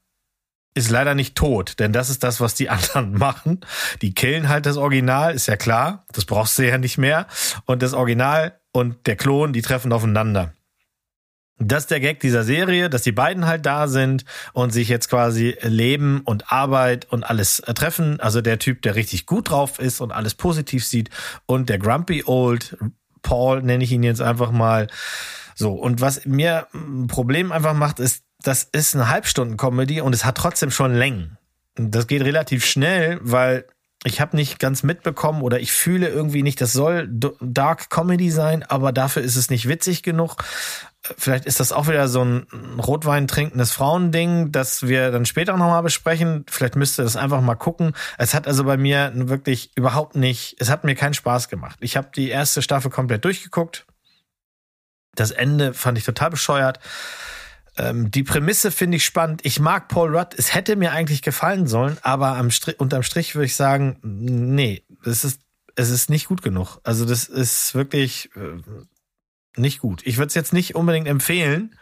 ist 0.75 0.89
leider 0.89 1.15
nicht 1.15 1.36
tot, 1.36 1.80
denn 1.80 1.93
das 1.93 2.10
ist 2.10 2.23
das, 2.23 2.41
was 2.41 2.54
die 2.54 2.69
anderen 2.69 3.13
machen. 3.13 3.62
Die 4.01 4.13
killen 4.13 4.49
halt 4.49 4.65
das 4.65 4.78
Original, 4.78 5.34
ist 5.34 5.47
ja 5.47 5.56
klar. 5.56 6.06
Das 6.12 6.25
brauchst 6.25 6.58
du 6.60 6.67
ja 6.67 6.78
nicht 6.78 6.97
mehr. 6.97 7.28
Und 7.65 7.82
das 7.82 7.93
Original 7.93 8.60
und 8.71 9.08
der 9.08 9.15
Klon, 9.15 9.54
die 9.54 9.62
treffen 9.62 9.93
aufeinander. 9.93 10.54
Das 11.58 11.84
ist 11.84 11.91
der 11.91 12.01
Gag 12.01 12.19
dieser 12.19 12.43
Serie, 12.43 12.89
dass 12.89 13.04
die 13.04 13.13
beiden 13.13 13.45
halt 13.45 13.65
da 13.65 13.88
sind 13.88 14.25
und 14.51 14.71
sich 14.71 14.89
jetzt 14.89 15.10
quasi 15.10 15.56
Leben 15.62 16.19
und 16.25 16.51
Arbeit 16.51 17.06
und 17.10 17.23
alles 17.23 17.60
äh, 17.60 17.73
treffen. 17.73 18.19
Also 18.19 18.41
der 18.41 18.60
Typ, 18.60 18.82
der 18.82 18.95
richtig 18.95 19.25
gut 19.25 19.49
drauf 19.51 19.80
ist 19.80 20.01
und 20.01 20.12
alles 20.12 20.34
positiv 20.34 20.86
sieht 20.86 21.10
und 21.45 21.69
der 21.69 21.80
Grumpy 21.80 22.23
Old 22.25 22.78
Paul, 23.21 23.63
nenne 23.63 23.86
ich 23.86 23.91
ihn 23.93 24.04
jetzt 24.04 24.21
einfach 24.21 24.51
mal. 24.51 24.88
So, 25.55 25.73
und 25.73 26.01
was 26.01 26.25
mir 26.25 26.67
ein 26.73 27.07
Problem 27.07 27.51
einfach 27.51 27.73
macht, 27.73 27.99
ist, 27.99 28.23
das 28.43 28.63
ist 28.63 28.93
eine 28.93 29.09
Halbstunden-Comedy 29.09 30.01
und 30.01 30.13
es 30.13 30.25
hat 30.25 30.37
trotzdem 30.37 30.69
schon 30.69 30.93
Längen. 30.93 31.37
Das 31.75 32.07
geht 32.07 32.21
relativ 32.21 32.65
schnell, 32.65 33.19
weil 33.21 33.65
ich 34.03 34.21
habe 34.21 34.35
nicht 34.35 34.59
ganz 34.59 34.83
mitbekommen 34.83 35.41
oder 35.41 35.59
ich 35.59 35.71
fühle 35.71 36.09
irgendwie 36.09 36.43
nicht, 36.43 36.61
das 36.61 36.73
soll 36.73 37.09
Dark 37.09 37.89
Comedy 37.89 38.29
sein, 38.29 38.61
aber 38.63 38.91
dafür 38.91 39.23
ist 39.23 39.35
es 39.35 39.49
nicht 39.49 39.67
witzig 39.67 40.03
genug. 40.03 40.43
Vielleicht 41.17 41.45
ist 41.45 41.59
das 41.59 41.71
auch 41.71 41.87
wieder 41.87 42.07
so 42.07 42.23
ein 42.23 42.47
Rotwein 42.77 43.27
trinkendes 43.27 43.71
Frauending, 43.71 44.51
das 44.51 44.87
wir 44.87 45.11
dann 45.11 45.25
später 45.25 45.55
nochmal 45.57 45.83
besprechen. 45.83 46.45
Vielleicht 46.49 46.75
müsst 46.75 46.99
ihr 46.99 47.03
das 47.03 47.15
einfach 47.15 47.41
mal 47.41 47.55
gucken. 47.55 47.93
Es 48.17 48.33
hat 48.33 48.47
also 48.47 48.63
bei 48.63 48.77
mir 48.77 49.11
wirklich 49.13 49.71
überhaupt 49.75 50.15
nicht, 50.15 50.55
es 50.59 50.69
hat 50.69 50.83
mir 50.83 50.95
keinen 50.95 51.13
Spaß 51.13 51.47
gemacht. 51.47 51.77
Ich 51.81 51.95
habe 51.97 52.09
die 52.15 52.29
erste 52.29 52.61
Staffel 52.61 52.91
komplett 52.91 53.23
durchgeguckt. 53.23 53.85
Das 55.15 55.32
Ende 55.32 55.73
fand 55.73 55.97
ich 55.97 56.04
total 56.04 56.30
bescheuert. 56.30 56.80
Ähm, 57.78 58.10
die 58.12 58.23
Prämisse 58.23 58.71
finde 58.71 58.97
ich 58.97 59.06
spannend. 59.06 59.41
Ich 59.43 59.60
mag 59.60 59.88
Paul 59.88 60.15
Rudd. 60.15 60.34
Es 60.38 60.54
hätte 60.54 60.75
mir 60.75 60.91
eigentlich 60.91 61.21
gefallen 61.21 61.67
sollen, 61.67 61.97
aber 62.01 62.38
am 62.38 62.51
Strich, 62.51 62.80
unterm 62.80 63.04
Strich 63.04 63.36
würde 63.36 63.45
ich 63.45 63.56
sagen, 63.56 63.99
nee, 64.01 64.84
es 65.04 65.23
ist, 65.23 65.41
es 65.75 65.89
ist 65.89 66.10
nicht 66.10 66.28
gut 66.28 66.41
genug. 66.41 66.80
Also 66.84 67.06
das 67.06 67.25
ist 67.25 67.75
wirklich 67.75 68.30
äh, 68.36 68.62
nicht 69.60 69.80
gut. 69.80 70.01
Ich 70.06 70.17
würde 70.17 70.28
es 70.28 70.36
jetzt 70.36 70.54
nicht 70.54 70.75
unbedingt 70.75 71.08
empfehlen. 71.08 71.75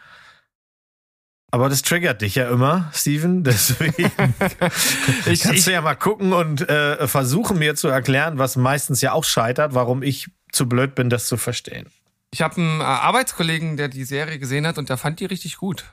Aber 1.52 1.68
das 1.68 1.82
triggert 1.82 2.20
dich 2.20 2.34
ja 2.34 2.50
immer, 2.50 2.90
Steven. 2.92 3.44
Deswegen 3.44 3.94
Ich, 5.26 5.42
kannst 5.42 5.68
du 5.68 5.70
ja 5.70 5.80
mal 5.80 5.94
gucken 5.94 6.32
und 6.32 6.68
äh, 6.68 7.06
versuchen 7.06 7.60
mir 7.60 7.76
zu 7.76 7.86
erklären, 7.86 8.38
was 8.38 8.56
meistens 8.56 9.00
ja 9.00 9.12
auch 9.12 9.22
scheitert, 9.22 9.74
warum 9.74 10.02
ich 10.02 10.28
zu 10.50 10.68
blöd 10.68 10.96
bin, 10.96 11.10
das 11.10 11.28
zu 11.28 11.36
verstehen. 11.36 11.86
Ich 12.34 12.42
habe 12.42 12.56
einen 12.56 12.80
äh, 12.80 12.84
Arbeitskollegen, 12.84 13.76
der 13.76 13.86
die 13.86 14.02
Serie 14.04 14.40
gesehen 14.40 14.66
hat 14.66 14.76
und 14.76 14.88
der 14.88 14.96
fand 14.96 15.20
die 15.20 15.24
richtig 15.26 15.56
gut. 15.56 15.84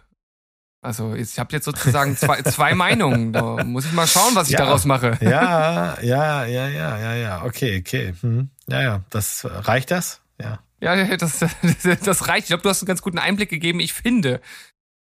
Also 0.84 1.14
ich 1.14 1.38
habe 1.38 1.54
jetzt 1.54 1.66
sozusagen 1.66 2.18
zwei, 2.18 2.42
zwei 2.56 2.74
Meinungen. 2.74 3.32
Da 3.32 3.64
muss 3.64 3.86
ich 3.86 3.92
mal 3.92 4.08
schauen, 4.08 4.34
was 4.34 4.48
ich 4.48 4.54
Ja. 4.54 4.66
daraus 4.66 4.86
mache. 4.86 5.20
Ja, 5.22 6.02
ja, 6.02 6.46
ja, 6.46 6.68
ja, 6.68 6.98
ja, 6.98 7.14
ja. 7.16 7.44
Okay, 7.46 7.80
okay. 7.86 8.16
Hm. 8.22 8.50
Ja, 8.68 8.82
ja. 8.82 9.04
Das 9.12 9.46
reicht 9.46 9.92
das? 9.92 10.22
Ja. 10.42 10.64
Ja, 10.80 11.16
das, 11.16 11.38
das 12.04 12.28
reicht. 12.28 12.46
Ich 12.46 12.48
glaube, 12.48 12.64
du 12.64 12.70
hast 12.70 12.82
einen 12.82 12.88
ganz 12.88 13.04
guten 13.04 13.20
Einblick 13.20 13.52
gegeben. 13.52 13.80
Ich 13.80 13.94
finde, 13.94 14.42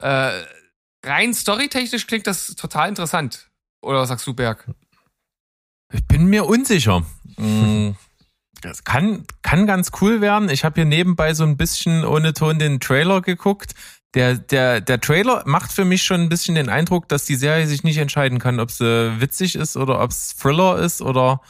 äh, 0.02 0.32
rein 1.06 1.34
storytechnisch 1.34 2.08
klingt 2.08 2.26
das 2.28 2.56
total 2.56 2.88
interessant. 2.88 3.50
Oder 3.82 4.00
was 4.00 4.08
sagst 4.08 4.26
du, 4.26 4.34
Berg? 4.34 4.66
Ich 5.92 6.06
bin 6.06 6.28
mir 6.28 6.46
unsicher. 6.46 7.04
Mm, 7.36 7.92
das 8.62 8.84
kann, 8.84 9.26
kann 9.42 9.68
ganz 9.68 9.92
cool 10.02 10.22
werden. 10.22 10.50
Ich 10.50 10.64
habe 10.64 10.76
hier 10.76 10.86
nebenbei 10.86 11.34
so 11.34 11.44
ein 11.44 11.58
bisschen 11.58 12.06
ohne 12.06 12.34
Ton 12.34 12.60
den 12.60 12.80
Trailer 12.80 13.22
geguckt. 13.22 13.74
Der, 14.14 14.36
der, 14.36 14.82
der 14.82 15.02
Trailer 15.02 15.44
macht 15.46 15.72
für 15.72 15.86
mich 15.86 16.04
schon 16.04 16.22
ein 16.22 16.30
bisschen 16.30 16.56
den 16.56 16.70
Eindruck, 16.70 17.08
dass 17.08 17.26
die 17.26 17.36
Serie 17.36 17.68
sich 17.68 17.84
nicht 17.84 17.98
entscheiden 17.98 18.40
kann, 18.40 18.60
ob 18.60 18.72
sie 18.72 19.20
witzig 19.20 19.56
ist 19.56 19.78
oder 19.78 20.02
ob 20.02 20.12
es 20.12 20.36
Thriller 20.36 20.80
ist 20.80 21.02
oder 21.02 21.42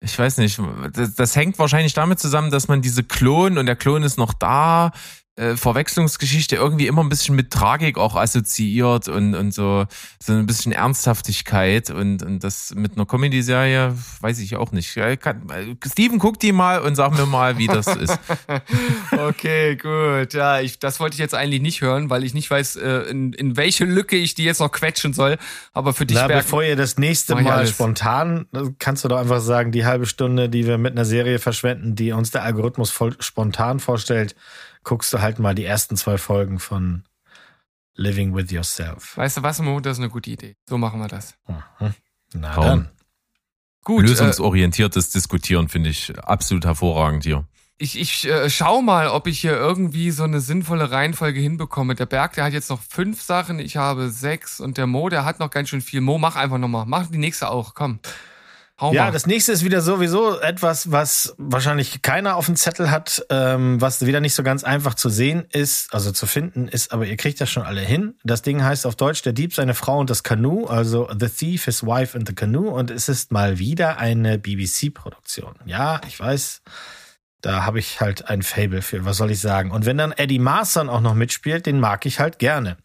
ich 0.00 0.18
weiß 0.18 0.38
nicht. 0.38 0.60
Das, 0.92 1.14
das 1.14 1.36
hängt 1.36 1.58
wahrscheinlich 1.58 1.92
damit 1.92 2.20
zusammen, 2.20 2.50
dass 2.50 2.68
man 2.68 2.82
diese 2.82 3.02
Klon 3.02 3.58
und 3.58 3.66
der 3.66 3.76
Klon 3.76 4.02
ist 4.02 4.16
noch 4.16 4.32
da, 4.32 4.92
äh, 5.38 5.56
Verwechslungsgeschichte 5.56 6.56
irgendwie 6.56 6.88
immer 6.88 7.02
ein 7.02 7.08
bisschen 7.08 7.36
mit 7.36 7.52
Tragik 7.52 7.96
auch 7.96 8.16
assoziiert 8.16 9.06
und, 9.06 9.34
und 9.34 9.54
so, 9.54 9.86
so 10.20 10.32
ein 10.32 10.46
bisschen 10.46 10.72
Ernsthaftigkeit 10.72 11.90
und, 11.90 12.24
und 12.24 12.42
das 12.42 12.74
mit 12.74 12.96
einer 12.96 13.06
Comedy-Serie 13.06 13.94
weiß 14.20 14.40
ich 14.40 14.56
auch 14.56 14.72
nicht. 14.72 14.96
Ja, 14.96 15.14
kann, 15.14 15.48
äh, 15.50 15.76
Steven, 15.88 16.18
guck 16.18 16.40
die 16.40 16.50
mal 16.50 16.80
und 16.80 16.96
sag 16.96 17.16
mir 17.16 17.26
mal, 17.26 17.56
wie 17.56 17.68
das 17.68 17.86
ist. 17.86 18.18
okay, 19.12 19.76
gut. 19.76 20.34
Ja, 20.34 20.60
ich, 20.60 20.80
das 20.80 20.98
wollte 20.98 21.14
ich 21.14 21.20
jetzt 21.20 21.34
eigentlich 21.34 21.62
nicht 21.62 21.82
hören, 21.82 22.10
weil 22.10 22.24
ich 22.24 22.34
nicht 22.34 22.50
weiß, 22.50 22.76
äh, 22.76 22.88
in, 23.10 23.32
in 23.32 23.56
welche 23.56 23.84
Lücke 23.84 24.16
ich 24.16 24.34
die 24.34 24.44
jetzt 24.44 24.58
noch 24.58 24.72
quetschen 24.72 25.12
soll. 25.12 25.38
Aber 25.72 25.94
für 25.94 26.04
dich, 26.04 26.16
Na, 26.16 26.26
Berg, 26.26 26.42
bevor 26.42 26.64
ihr 26.64 26.74
das 26.74 26.98
nächste 26.98 27.36
Mal 27.36 27.46
alles. 27.46 27.70
spontan, 27.70 28.46
äh, 28.52 28.62
kannst 28.80 29.04
du 29.04 29.08
doch 29.08 29.18
einfach 29.18 29.40
sagen, 29.40 29.70
die 29.70 29.86
halbe 29.86 30.06
Stunde, 30.06 30.48
die 30.48 30.66
wir 30.66 30.78
mit 30.78 30.92
einer 30.92 31.04
Serie 31.04 31.38
verschwenden, 31.38 31.94
die 31.94 32.10
uns 32.10 32.32
der 32.32 32.42
Algorithmus 32.42 32.90
voll 32.90 33.14
spontan 33.20 33.78
vorstellt, 33.78 34.34
guckst 34.88 35.12
du 35.12 35.20
halt 35.20 35.38
mal 35.38 35.54
die 35.54 35.66
ersten 35.66 35.98
zwei 35.98 36.16
Folgen 36.16 36.58
von 36.58 37.04
Living 37.94 38.34
with 38.34 38.50
Yourself. 38.50 39.18
weißt 39.18 39.36
du 39.36 39.42
was, 39.42 39.60
Mo, 39.60 39.80
das 39.80 39.98
ist 39.98 40.02
eine 40.02 40.08
gute 40.08 40.30
Idee. 40.30 40.56
So 40.66 40.78
machen 40.78 40.98
wir 40.98 41.08
das. 41.08 41.34
Mhm. 41.46 41.94
Na 42.32 42.54
Traum. 42.54 42.64
dann. 42.64 42.88
Gut, 43.84 44.04
äh, 44.04 44.08
Lösungsorientiertes 44.08 45.10
Diskutieren 45.10 45.68
finde 45.68 45.90
ich 45.90 46.18
absolut 46.20 46.64
hervorragend 46.64 47.24
hier. 47.24 47.44
ich, 47.76 48.00
ich 48.00 48.26
äh, 48.26 48.48
schau 48.48 48.80
mal, 48.80 49.08
ob 49.08 49.26
ich 49.26 49.40
hier 49.40 49.52
irgendwie 49.52 50.10
so 50.10 50.22
eine 50.22 50.40
sinnvolle 50.40 50.90
Reihenfolge 50.90 51.38
hinbekomme. 51.38 51.94
Der 51.94 52.06
Berg, 52.06 52.32
der 52.32 52.44
hat 52.44 52.54
jetzt 52.54 52.70
noch 52.70 52.80
fünf 52.80 53.20
Sachen, 53.20 53.58
ich 53.58 53.76
habe 53.76 54.08
sechs 54.08 54.58
und 54.58 54.78
der 54.78 54.86
Mo, 54.86 55.10
der 55.10 55.26
hat 55.26 55.38
noch 55.38 55.50
ganz 55.50 55.68
schön 55.68 55.82
viel. 55.82 56.00
Mo, 56.00 56.16
mach 56.16 56.36
einfach 56.36 56.58
nochmal. 56.58 56.86
Mach 56.86 57.08
die 57.08 57.18
nächste 57.18 57.50
auch, 57.50 57.74
komm. 57.74 58.00
Hau 58.80 58.92
Ja, 58.92 59.06
mal. 59.06 59.12
das 59.12 59.26
nächste 59.26 59.50
ist 59.52 59.64
wieder 59.64 59.80
sowieso 59.80 60.38
etwas, 60.38 60.92
was 60.92 61.34
wahrscheinlich 61.36 62.00
keiner 62.02 62.36
auf 62.36 62.46
dem 62.46 62.54
Zettel 62.54 62.90
hat, 62.90 63.24
ähm, 63.28 63.80
was 63.80 64.06
wieder 64.06 64.20
nicht 64.20 64.34
so 64.34 64.42
ganz 64.44 64.62
einfach 64.62 64.94
zu 64.94 65.08
sehen 65.08 65.46
ist, 65.52 65.92
also 65.92 66.12
zu 66.12 66.26
finden 66.26 66.68
ist, 66.68 66.92
aber 66.92 67.04
ihr 67.06 67.16
kriegt 67.16 67.40
das 67.40 67.50
schon 67.50 67.64
alle 67.64 67.80
hin. 67.80 68.14
Das 68.22 68.42
Ding 68.42 68.62
heißt 68.62 68.86
auf 68.86 68.94
Deutsch 68.94 69.22
Der 69.22 69.32
Dieb, 69.32 69.52
seine 69.54 69.74
Frau 69.74 69.98
und 69.98 70.10
das 70.10 70.22
Kanu, 70.22 70.66
also 70.66 71.08
The 71.18 71.28
Thief, 71.28 71.64
His 71.64 71.82
Wife 71.84 72.16
and 72.16 72.28
the 72.28 72.34
Canoe 72.34 72.70
und 72.70 72.90
es 72.90 73.08
ist 73.08 73.32
mal 73.32 73.58
wieder 73.58 73.98
eine 73.98 74.38
BBC-Produktion. 74.38 75.56
Ja, 75.64 76.00
ich 76.06 76.18
weiß, 76.20 76.62
da 77.40 77.64
habe 77.64 77.78
ich 77.78 78.00
halt 78.00 78.28
ein 78.28 78.42
Fable 78.42 78.82
für, 78.82 79.04
was 79.04 79.16
soll 79.16 79.30
ich 79.30 79.40
sagen. 79.40 79.70
Und 79.70 79.86
wenn 79.86 79.98
dann 79.98 80.12
Eddie 80.12 80.38
Marson 80.38 80.88
auch 80.88 81.00
noch 81.00 81.14
mitspielt, 81.14 81.66
den 81.66 81.80
mag 81.80 82.06
ich 82.06 82.20
halt 82.20 82.38
gerne. 82.38 82.76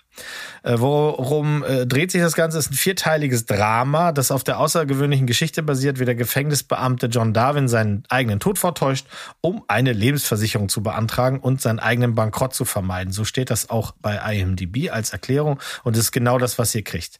Äh, 0.63 0.75
worum 0.77 1.63
äh, 1.63 1.85
dreht 1.85 2.11
sich 2.11 2.21
das 2.21 2.33
Ganze? 2.33 2.57
Es 2.57 2.65
ist 2.65 2.71
ein 2.71 2.75
vierteiliges 2.75 3.45
Drama, 3.45 4.11
das 4.11 4.31
auf 4.31 4.43
der 4.43 4.59
außergewöhnlichen 4.59 5.27
Geschichte 5.27 5.63
basiert, 5.63 5.99
wie 5.99 6.05
der 6.05 6.15
Gefängnisbeamte 6.15 7.07
John 7.07 7.33
Darwin 7.33 7.67
seinen 7.67 8.03
eigenen 8.09 8.39
Tod 8.39 8.59
vortäuscht, 8.59 9.07
um 9.41 9.63
eine 9.67 9.93
Lebensversicherung 9.93 10.69
zu 10.69 10.83
beantragen 10.83 11.39
und 11.39 11.61
seinen 11.61 11.79
eigenen 11.79 12.15
Bankrott 12.15 12.53
zu 12.53 12.65
vermeiden. 12.65 13.11
So 13.11 13.25
steht 13.25 13.49
das 13.49 13.69
auch 13.69 13.93
bei 14.01 14.15
IMDb 14.35 14.89
als 14.91 15.11
Erklärung 15.11 15.59
und 15.83 15.97
ist 15.97 16.11
genau 16.11 16.37
das, 16.37 16.57
was 16.57 16.73
ihr 16.75 16.83
kriegt. 16.83 17.19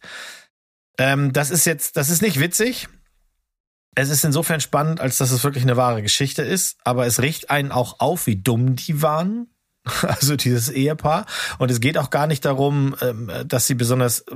Ähm, 0.98 1.34
das 1.34 1.50
ist 1.50 1.66
jetzt, 1.66 1.98
das 1.98 2.10
ist 2.10 2.22
nicht 2.22 2.40
witzig. 2.40 2.88
Es 3.96 4.10
ist 4.10 4.24
insofern 4.26 4.60
spannend, 4.60 5.02
als 5.02 5.18
dass 5.18 5.32
es 5.32 5.44
wirklich 5.44 5.64
eine 5.64 5.78
wahre 5.78 6.02
Geschichte 6.02 6.42
ist, 6.42 6.78
aber 6.84 7.06
es 7.06 7.22
riecht 7.22 7.52
einen 7.52 7.72
auch 7.72 8.00
auf, 8.00 8.26
wie 8.26 8.36
dumm 8.36 8.76
die 8.76 9.02
waren. 9.02 9.53
Also 10.08 10.36
dieses 10.36 10.70
Ehepaar. 10.70 11.26
Und 11.58 11.70
es 11.70 11.80
geht 11.80 11.98
auch 11.98 12.10
gar 12.10 12.28
nicht 12.28 12.46
darum, 12.46 12.96
ähm, 13.02 13.30
dass 13.46 13.68
sie 13.68 13.76
besonders 13.76 14.20
äh, 14.22 14.36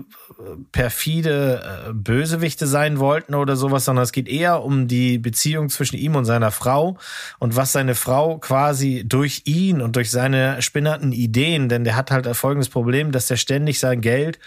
perfide 0.72 1.88
äh, 1.88 1.94
Bösewichte 1.94 2.68
sein 2.68 3.00
wollten 3.00 3.34
oder 3.36 3.56
sowas, 3.56 3.86
sondern 3.86 4.04
es 4.04 4.12
geht 4.12 4.28
eher 4.28 4.64
um 4.64 4.88
die 4.88 5.18
Beziehung 5.18 5.70
zwischen 5.70 5.98
ihm 5.98 6.16
und 6.16 6.26
seiner 6.26 6.52
Frau 6.52 6.98
und 7.40 7.56
was 7.56 7.72
seine 7.72 7.96
Frau 7.96 8.38
quasi 8.40 9.04
durch 9.06 9.44
ihn 9.46 9.82
und 9.82 9.96
durch 9.96 10.12
seine 10.12 10.62
spinnerten 10.62 11.12
Ideen, 11.12 11.70
denn 11.70 11.84
der 11.84 11.96
hat 11.96 12.12
halt 12.12 12.28
folgendes 12.36 12.70
Problem, 12.70 13.12
dass 13.12 13.32
er 13.32 13.38
ständig 13.38 13.80
sein 13.80 14.02
Geld 14.02 14.40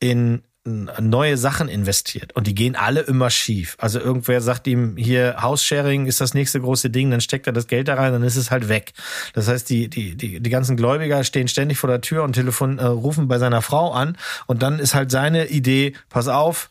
in 0.00 0.42
neue 0.66 1.36
Sachen 1.36 1.68
investiert 1.68 2.34
und 2.34 2.46
die 2.46 2.54
gehen 2.54 2.76
alle 2.76 3.00
immer 3.00 3.30
schief. 3.30 3.76
Also 3.78 4.00
irgendwer 4.00 4.40
sagt 4.40 4.66
ihm 4.66 4.96
hier 4.96 5.36
Haussharing 5.40 6.06
ist 6.06 6.20
das 6.20 6.34
nächste 6.34 6.60
große 6.60 6.90
Ding, 6.90 7.10
dann 7.10 7.20
steckt 7.20 7.46
er 7.46 7.52
das 7.52 7.66
Geld 7.66 7.88
da 7.88 7.94
rein, 7.94 8.12
dann 8.12 8.22
ist 8.22 8.36
es 8.36 8.50
halt 8.50 8.68
weg. 8.68 8.92
Das 9.32 9.48
heißt, 9.48 9.68
die 9.70 9.88
die 9.88 10.16
die, 10.16 10.40
die 10.40 10.50
ganzen 10.50 10.76
Gläubiger 10.76 11.24
stehen 11.24 11.48
ständig 11.48 11.78
vor 11.78 11.88
der 11.88 12.00
Tür 12.00 12.24
und 12.24 12.32
telefon 12.32 12.78
äh, 12.78 12.84
rufen 12.84 13.28
bei 13.28 13.38
seiner 13.38 13.62
Frau 13.62 13.92
an 13.92 14.16
und 14.46 14.62
dann 14.62 14.78
ist 14.78 14.94
halt 14.94 15.10
seine 15.10 15.46
Idee, 15.46 15.94
pass 16.08 16.28
auf, 16.28 16.70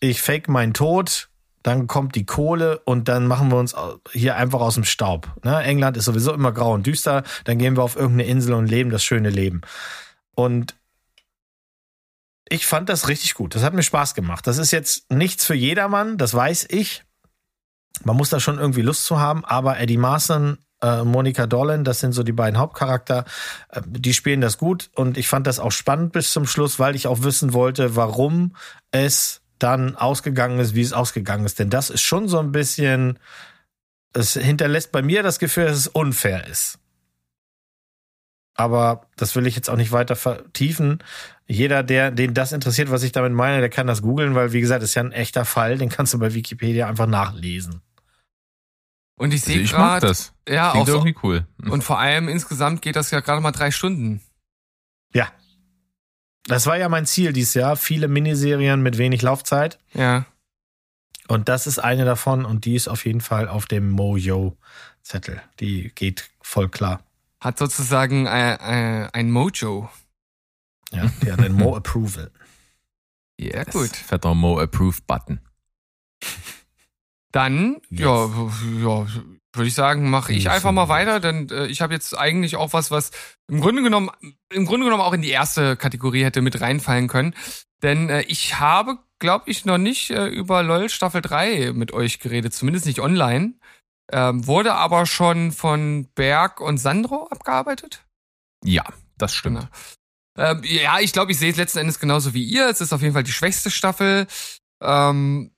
ich 0.00 0.22
fake 0.22 0.48
meinen 0.48 0.74
Tod, 0.74 1.28
dann 1.62 1.86
kommt 1.86 2.14
die 2.14 2.24
Kohle 2.24 2.78
und 2.84 3.08
dann 3.08 3.26
machen 3.26 3.50
wir 3.50 3.58
uns 3.58 3.74
hier 4.12 4.36
einfach 4.36 4.60
aus 4.60 4.74
dem 4.74 4.84
Staub. 4.84 5.28
Ne? 5.44 5.62
England 5.62 5.96
ist 5.96 6.04
sowieso 6.04 6.32
immer 6.32 6.52
grau 6.52 6.72
und 6.72 6.86
düster, 6.86 7.24
dann 7.44 7.58
gehen 7.58 7.76
wir 7.76 7.82
auf 7.82 7.96
irgendeine 7.96 8.30
Insel 8.30 8.54
und 8.54 8.68
leben 8.68 8.90
das 8.90 9.02
schöne 9.02 9.30
Leben. 9.30 9.62
Und 10.34 10.76
ich 12.50 12.66
fand 12.66 12.88
das 12.88 13.08
richtig 13.08 13.34
gut. 13.34 13.54
Das 13.54 13.62
hat 13.62 13.74
mir 13.74 13.82
Spaß 13.82 14.14
gemacht. 14.14 14.46
Das 14.46 14.58
ist 14.58 14.70
jetzt 14.70 15.10
nichts 15.10 15.44
für 15.44 15.54
jedermann, 15.54 16.18
das 16.18 16.34
weiß 16.34 16.66
ich. 16.70 17.04
Man 18.04 18.16
muss 18.16 18.30
da 18.30 18.40
schon 18.40 18.58
irgendwie 18.58 18.82
Lust 18.82 19.04
zu 19.04 19.18
haben, 19.18 19.44
aber 19.44 19.78
Eddie 19.78 19.96
Marson, 19.96 20.58
äh, 20.82 21.02
Monica 21.02 21.46
Dolan, 21.46 21.84
das 21.84 22.00
sind 22.00 22.12
so 22.12 22.22
die 22.22 22.32
beiden 22.32 22.58
Hauptcharakter, 22.58 23.24
äh, 23.70 23.82
die 23.86 24.14
spielen 24.14 24.40
das 24.40 24.58
gut 24.58 24.90
und 24.94 25.18
ich 25.18 25.28
fand 25.28 25.46
das 25.46 25.58
auch 25.58 25.72
spannend 25.72 26.12
bis 26.12 26.32
zum 26.32 26.46
Schluss, 26.46 26.78
weil 26.78 26.94
ich 26.94 27.06
auch 27.06 27.22
wissen 27.22 27.52
wollte, 27.52 27.96
warum 27.96 28.54
es 28.92 29.40
dann 29.58 29.96
ausgegangen 29.96 30.60
ist, 30.60 30.74
wie 30.74 30.82
es 30.82 30.92
ausgegangen 30.92 31.44
ist. 31.44 31.58
Denn 31.58 31.70
das 31.70 31.90
ist 31.90 32.02
schon 32.02 32.28
so 32.28 32.38
ein 32.38 32.52
bisschen, 32.52 33.18
es 34.12 34.34
hinterlässt 34.34 34.92
bei 34.92 35.02
mir 35.02 35.22
das 35.22 35.40
Gefühl, 35.40 35.66
dass 35.66 35.76
es 35.76 35.88
unfair 35.88 36.46
ist. 36.46 36.78
Aber 38.54 39.06
das 39.16 39.36
will 39.36 39.46
ich 39.46 39.56
jetzt 39.56 39.70
auch 39.70 39.76
nicht 39.76 39.92
weiter 39.92 40.16
vertiefen. 40.16 41.02
Jeder, 41.50 41.82
der, 41.82 42.10
den 42.10 42.34
das 42.34 42.52
interessiert, 42.52 42.90
was 42.90 43.02
ich 43.02 43.12
damit 43.12 43.32
meine, 43.32 43.60
der 43.60 43.70
kann 43.70 43.86
das 43.86 44.02
googeln, 44.02 44.34
weil, 44.34 44.52
wie 44.52 44.60
gesagt, 44.60 44.82
ist 44.82 44.94
ja 44.94 45.02
ein 45.02 45.12
echter 45.12 45.46
Fall. 45.46 45.78
Den 45.78 45.88
kannst 45.88 46.12
du 46.12 46.18
bei 46.18 46.34
Wikipedia 46.34 46.86
einfach 46.88 47.06
nachlesen. 47.06 47.80
Und 49.16 49.32
ich 49.32 49.40
Also 49.42 49.52
sehe 49.52 49.62
ich 49.62 49.72
mag 49.72 50.00
gerade, 50.00 50.06
das. 50.08 50.34
ja, 50.48 50.68
auch 50.68 50.72
Klingt 50.72 50.88
so, 50.88 50.94
irgendwie 50.96 51.16
cool. 51.22 51.46
und 51.70 51.82
vor 51.82 51.98
allem 51.98 52.28
insgesamt 52.28 52.82
geht 52.82 52.96
das 52.96 53.10
ja 53.10 53.20
gerade 53.20 53.40
mal 53.40 53.50
drei 53.50 53.70
Stunden. 53.70 54.20
Ja. 55.14 55.28
Das 56.44 56.66
war 56.66 56.76
ja 56.76 56.88
mein 56.88 57.06
Ziel 57.06 57.32
dieses 57.32 57.54
Jahr. 57.54 57.76
Viele 57.76 58.08
Miniserien 58.08 58.82
mit 58.82 58.96
wenig 58.98 59.22
Laufzeit. 59.22 59.78
Ja. 59.92 60.26
Und 61.28 61.48
das 61.48 61.66
ist 61.66 61.78
eine 61.78 62.04
davon 62.04 62.44
und 62.44 62.64
die 62.64 62.74
ist 62.74 62.88
auf 62.88 63.04
jeden 63.04 63.20
Fall 63.20 63.48
auf 63.48 63.66
dem 63.66 63.90
Mojo-Zettel. 63.90 65.42
Die 65.60 65.92
geht 65.94 66.30
voll 66.40 66.68
klar. 66.68 67.00
Hat 67.40 67.58
sozusagen 67.58 68.26
äh, 68.26 68.54
äh, 68.54 69.08
ein 69.12 69.30
Mojo. 69.30 69.90
Ja, 70.92 71.10
die 71.22 71.32
hat 71.32 71.40
ein 71.40 71.52
Mo-Approval. 71.52 72.30
Yes. 73.38 73.72
gut. 73.72 73.90
Fetter 73.90 74.34
Mo 74.34 74.58
Approve 74.58 74.98
Button. 75.06 75.40
Dann, 77.30 77.76
Yes. 77.90 78.00
ja, 78.00 78.26
ja, 78.82 79.06
würde 79.52 79.68
ich 79.68 79.74
sagen, 79.74 80.10
mache 80.10 80.32
ich 80.32 80.50
einfach 80.50 80.72
mal 80.72 80.88
weiter, 80.88 81.20
denn 81.20 81.48
äh, 81.50 81.66
ich 81.66 81.80
habe 81.80 81.94
jetzt 81.94 82.16
eigentlich 82.16 82.56
auch 82.56 82.72
was, 82.72 82.90
was 82.90 83.10
im 83.48 83.60
Grunde 83.60 83.82
genommen, 83.82 84.10
im 84.50 84.66
Grunde 84.66 84.84
genommen 84.84 85.02
auch 85.02 85.12
in 85.12 85.22
die 85.22 85.30
erste 85.30 85.76
Kategorie 85.76 86.24
hätte 86.24 86.40
mit 86.42 86.60
reinfallen 86.60 87.08
können. 87.08 87.34
Denn 87.82 88.08
äh, 88.08 88.22
ich 88.22 88.58
habe, 88.58 88.98
glaube 89.18 89.50
ich, 89.50 89.64
noch 89.64 89.78
nicht 89.78 90.10
äh, 90.10 90.26
über 90.26 90.62
LOL 90.62 90.88
Staffel 90.88 91.20
3 91.20 91.72
mit 91.74 91.92
euch 91.92 92.18
geredet, 92.18 92.54
zumindest 92.54 92.86
nicht 92.86 93.00
online. 93.00 93.54
Ähm, 94.10 94.46
wurde 94.46 94.74
aber 94.74 95.04
schon 95.04 95.52
von 95.52 96.08
Berg 96.14 96.60
und 96.60 96.78
Sandro 96.78 97.26
abgearbeitet. 97.28 98.06
Ja, 98.64 98.84
das 99.18 99.34
stimmt. 99.34 99.58
Genau. 99.58 99.68
Ähm, 100.38 100.62
ja, 100.64 101.00
ich 101.00 101.12
glaube, 101.12 101.32
ich 101.32 101.38
sehe 101.38 101.50
es 101.50 101.56
letzten 101.56 101.78
Endes 101.78 101.98
genauso 101.98 102.32
wie 102.32 102.44
ihr. 102.44 102.68
Es 102.68 102.80
ist 102.80 102.92
auf 102.92 103.02
jeden 103.02 103.12
Fall 103.12 103.24
die 103.24 103.32
schwächste 103.32 103.70
Staffel. 103.70 104.26
Ähm, 104.80 105.50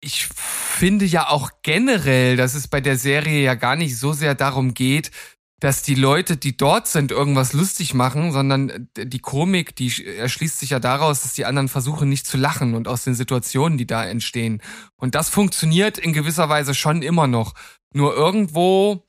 ich 0.00 0.26
finde 0.26 1.04
ja 1.04 1.28
auch 1.28 1.50
generell, 1.62 2.36
dass 2.36 2.54
es 2.54 2.66
bei 2.66 2.80
der 2.80 2.96
Serie 2.98 3.40
ja 3.42 3.54
gar 3.54 3.76
nicht 3.76 3.96
so 3.96 4.12
sehr 4.12 4.34
darum 4.34 4.74
geht, 4.74 5.12
dass 5.60 5.82
die 5.82 5.94
Leute, 5.94 6.36
die 6.36 6.56
dort 6.56 6.88
sind, 6.88 7.12
irgendwas 7.12 7.52
lustig 7.52 7.94
machen, 7.94 8.32
sondern 8.32 8.88
die 8.96 9.20
Komik, 9.20 9.76
die 9.76 9.92
erschließt 10.04 10.58
sich 10.58 10.70
ja 10.70 10.80
daraus, 10.80 11.22
dass 11.22 11.34
die 11.34 11.44
anderen 11.44 11.68
versuchen, 11.68 12.08
nicht 12.08 12.26
zu 12.26 12.36
lachen 12.36 12.74
und 12.74 12.88
aus 12.88 13.04
den 13.04 13.14
Situationen, 13.14 13.78
die 13.78 13.86
da 13.86 14.04
entstehen. 14.04 14.60
Und 14.96 15.14
das 15.14 15.28
funktioniert 15.28 15.98
in 15.98 16.12
gewisser 16.12 16.48
Weise 16.48 16.74
schon 16.74 17.02
immer 17.02 17.28
noch. 17.28 17.54
Nur 17.94 18.16
irgendwo 18.16 19.06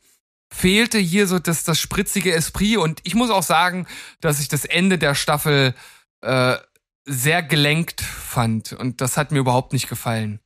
fehlte 0.54 1.00
hier 1.00 1.28
so 1.28 1.40
das, 1.40 1.64
das 1.64 1.80
spritzige 1.80 2.34
Esprit 2.34 2.78
und 2.78 3.02
ich 3.04 3.16
muss 3.16 3.32
auch 3.32 3.44
sagen, 3.44 3.88
dass 4.22 4.40
ich 4.40 4.48
das 4.48 4.66
Ende 4.66 4.98
der 4.98 5.16
Staffel 5.16 5.74
äh, 6.22 6.58
sehr 7.06 7.42
gelenkt 7.42 8.02
fand 8.02 8.74
und 8.74 9.02
das 9.02 9.18
hat 9.18 9.32
mir 9.32 9.40
überhaupt 9.40 9.74
nicht 9.74 9.90
gefallen. 9.90 10.40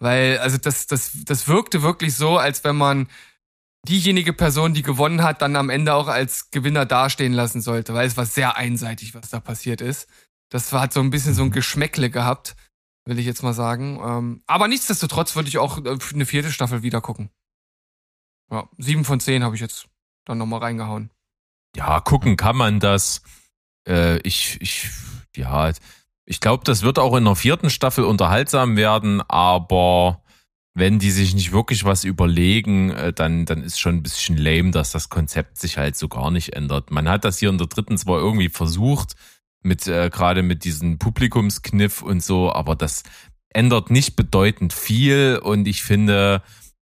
Weil, 0.00 0.38
also 0.38 0.58
das, 0.58 0.86
das, 0.86 1.12
das 1.24 1.48
wirkte 1.48 1.82
wirklich 1.82 2.14
so, 2.14 2.36
als 2.36 2.62
wenn 2.62 2.76
man 2.76 3.08
diejenige 3.88 4.32
Person, 4.32 4.74
die 4.74 4.82
gewonnen 4.82 5.22
hat, 5.22 5.40
dann 5.40 5.56
am 5.56 5.70
Ende 5.70 5.94
auch 5.94 6.08
als 6.08 6.50
Gewinner 6.50 6.84
dastehen 6.84 7.32
lassen 7.32 7.62
sollte, 7.62 7.94
weil 7.94 8.06
es 8.06 8.16
war 8.16 8.26
sehr 8.26 8.56
einseitig, 8.56 9.14
was 9.14 9.30
da 9.30 9.40
passiert 9.40 9.80
ist. 9.80 10.08
Das 10.50 10.72
hat 10.72 10.92
so 10.92 11.00
ein 11.00 11.10
bisschen 11.10 11.34
so 11.34 11.42
ein 11.42 11.50
Geschmäckle 11.50 12.10
gehabt, 12.10 12.54
will 13.06 13.18
ich 13.18 13.26
jetzt 13.26 13.42
mal 13.42 13.54
sagen. 13.54 13.98
Ähm, 14.04 14.42
aber 14.46 14.68
nichtsdestotrotz 14.68 15.34
würde 15.36 15.48
ich 15.48 15.58
auch 15.58 15.84
äh, 15.84 15.98
eine 16.12 16.26
vierte 16.26 16.52
Staffel 16.52 16.82
wieder 16.82 17.00
gucken. 17.00 17.30
Ja, 18.50 18.68
sieben 18.78 19.04
von 19.04 19.20
zehn 19.20 19.42
habe 19.42 19.54
ich 19.54 19.60
jetzt 19.60 19.88
dann 20.24 20.38
nochmal 20.38 20.60
reingehauen. 20.60 21.10
Ja, 21.76 22.00
gucken 22.00 22.36
kann 22.36 22.56
man 22.56 22.80
das. 22.80 23.22
Äh, 23.86 24.18
ich, 24.20 24.58
ich, 24.60 24.88
ja, 25.36 25.72
ich 26.24 26.40
glaube, 26.40 26.64
das 26.64 26.82
wird 26.82 26.98
auch 26.98 27.16
in 27.16 27.24
der 27.24 27.36
vierten 27.36 27.70
Staffel 27.70 28.04
unterhaltsam 28.04 28.76
werden, 28.76 29.22
aber 29.28 30.22
wenn 30.74 30.98
die 30.98 31.10
sich 31.10 31.34
nicht 31.34 31.52
wirklich 31.52 31.84
was 31.84 32.04
überlegen, 32.04 32.90
äh, 32.90 33.12
dann, 33.12 33.46
dann 33.46 33.62
ist 33.62 33.80
schon 33.80 33.96
ein 33.96 34.02
bisschen 34.02 34.36
lame, 34.36 34.70
dass 34.70 34.92
das 34.92 35.08
Konzept 35.08 35.58
sich 35.58 35.76
halt 35.76 35.96
so 35.96 36.08
gar 36.08 36.30
nicht 36.30 36.54
ändert. 36.54 36.90
Man 36.90 37.08
hat 37.08 37.24
das 37.24 37.38
hier 37.38 37.48
in 37.48 37.58
der 37.58 37.66
dritten 37.66 37.98
zwar 37.98 38.18
irgendwie 38.18 38.48
versucht, 38.48 39.14
mit 39.62 39.86
äh, 39.86 40.08
gerade 40.10 40.42
mit 40.42 40.64
diesem 40.64 40.98
Publikumskniff 40.98 42.02
und 42.02 42.22
so, 42.22 42.52
aber 42.52 42.76
das 42.76 43.02
ändert 43.50 43.90
nicht 43.90 44.14
bedeutend 44.14 44.72
viel 44.72 45.40
und 45.42 45.66
ich 45.66 45.82
finde, 45.82 46.42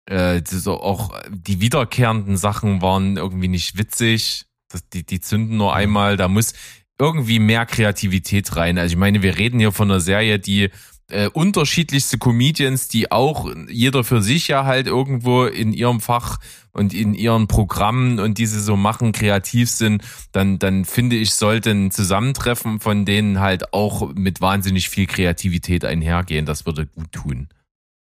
äh, 0.06 0.41
so 0.45 0.82
auch 0.82 1.18
die 1.30 1.62
wiederkehrenden 1.62 2.38
Sachen 2.38 2.82
waren 2.82 3.18
irgendwie 3.18 3.47
nicht 3.47 3.78
witzig. 3.78 4.45
Das, 4.70 4.88
die, 4.89 5.06
die 5.06 5.20
zünden 5.20 5.58
nur 5.58 5.76
einmal, 5.76 6.18
da 6.18 6.28
muss 6.28 6.54
irgendwie 6.99 7.39
mehr 7.39 7.66
Kreativität 7.66 8.56
rein. 8.56 8.78
Also 8.78 8.93
ich 8.93 8.97
meine, 8.97 9.22
wir 9.22 9.38
reden 9.38 9.60
hier 9.60 9.72
von 9.72 9.89
einer 9.89 9.99
Serie, 9.99 10.39
die 10.39 10.70
äh, 11.10 11.28
unterschiedlichste 11.28 12.18
Comedians, 12.18 12.88
die 12.88 13.12
auch 13.12 13.49
jeder 13.70 14.04
für 14.04 14.22
sich 14.22 14.47
ja 14.47 14.66
halt 14.66 14.88
irgendwo 14.88 15.45
in 15.45 15.74
ihrem 15.74 16.01
Fach 16.01 16.39
und 16.72 16.93
in 16.93 17.14
ihren 17.14 17.47
Programmen 17.47 18.20
und 18.20 18.38
diese 18.38 18.60
so 18.60 18.76
machen, 18.76 19.12
kreativ 19.12 19.70
sind, 19.70 20.04
dann, 20.32 20.60
dann 20.60 20.86
finde 20.86 21.16
ich, 21.16 21.34
sollte 21.34 21.72
ein 21.72 21.91
Zusammentreffen 21.91 22.80
von 22.80 23.06
denen 23.06 23.39
halt 23.39 23.74
auch 23.74 24.14
mit 24.14 24.41
wahnsinnig 24.41 24.89
viel 24.89 25.06
Kreativität 25.06 25.86
einhergehen. 25.86 26.45
Das 26.45 26.66
würde 26.66 26.88
gut 26.88 27.12
tun. 27.12 27.49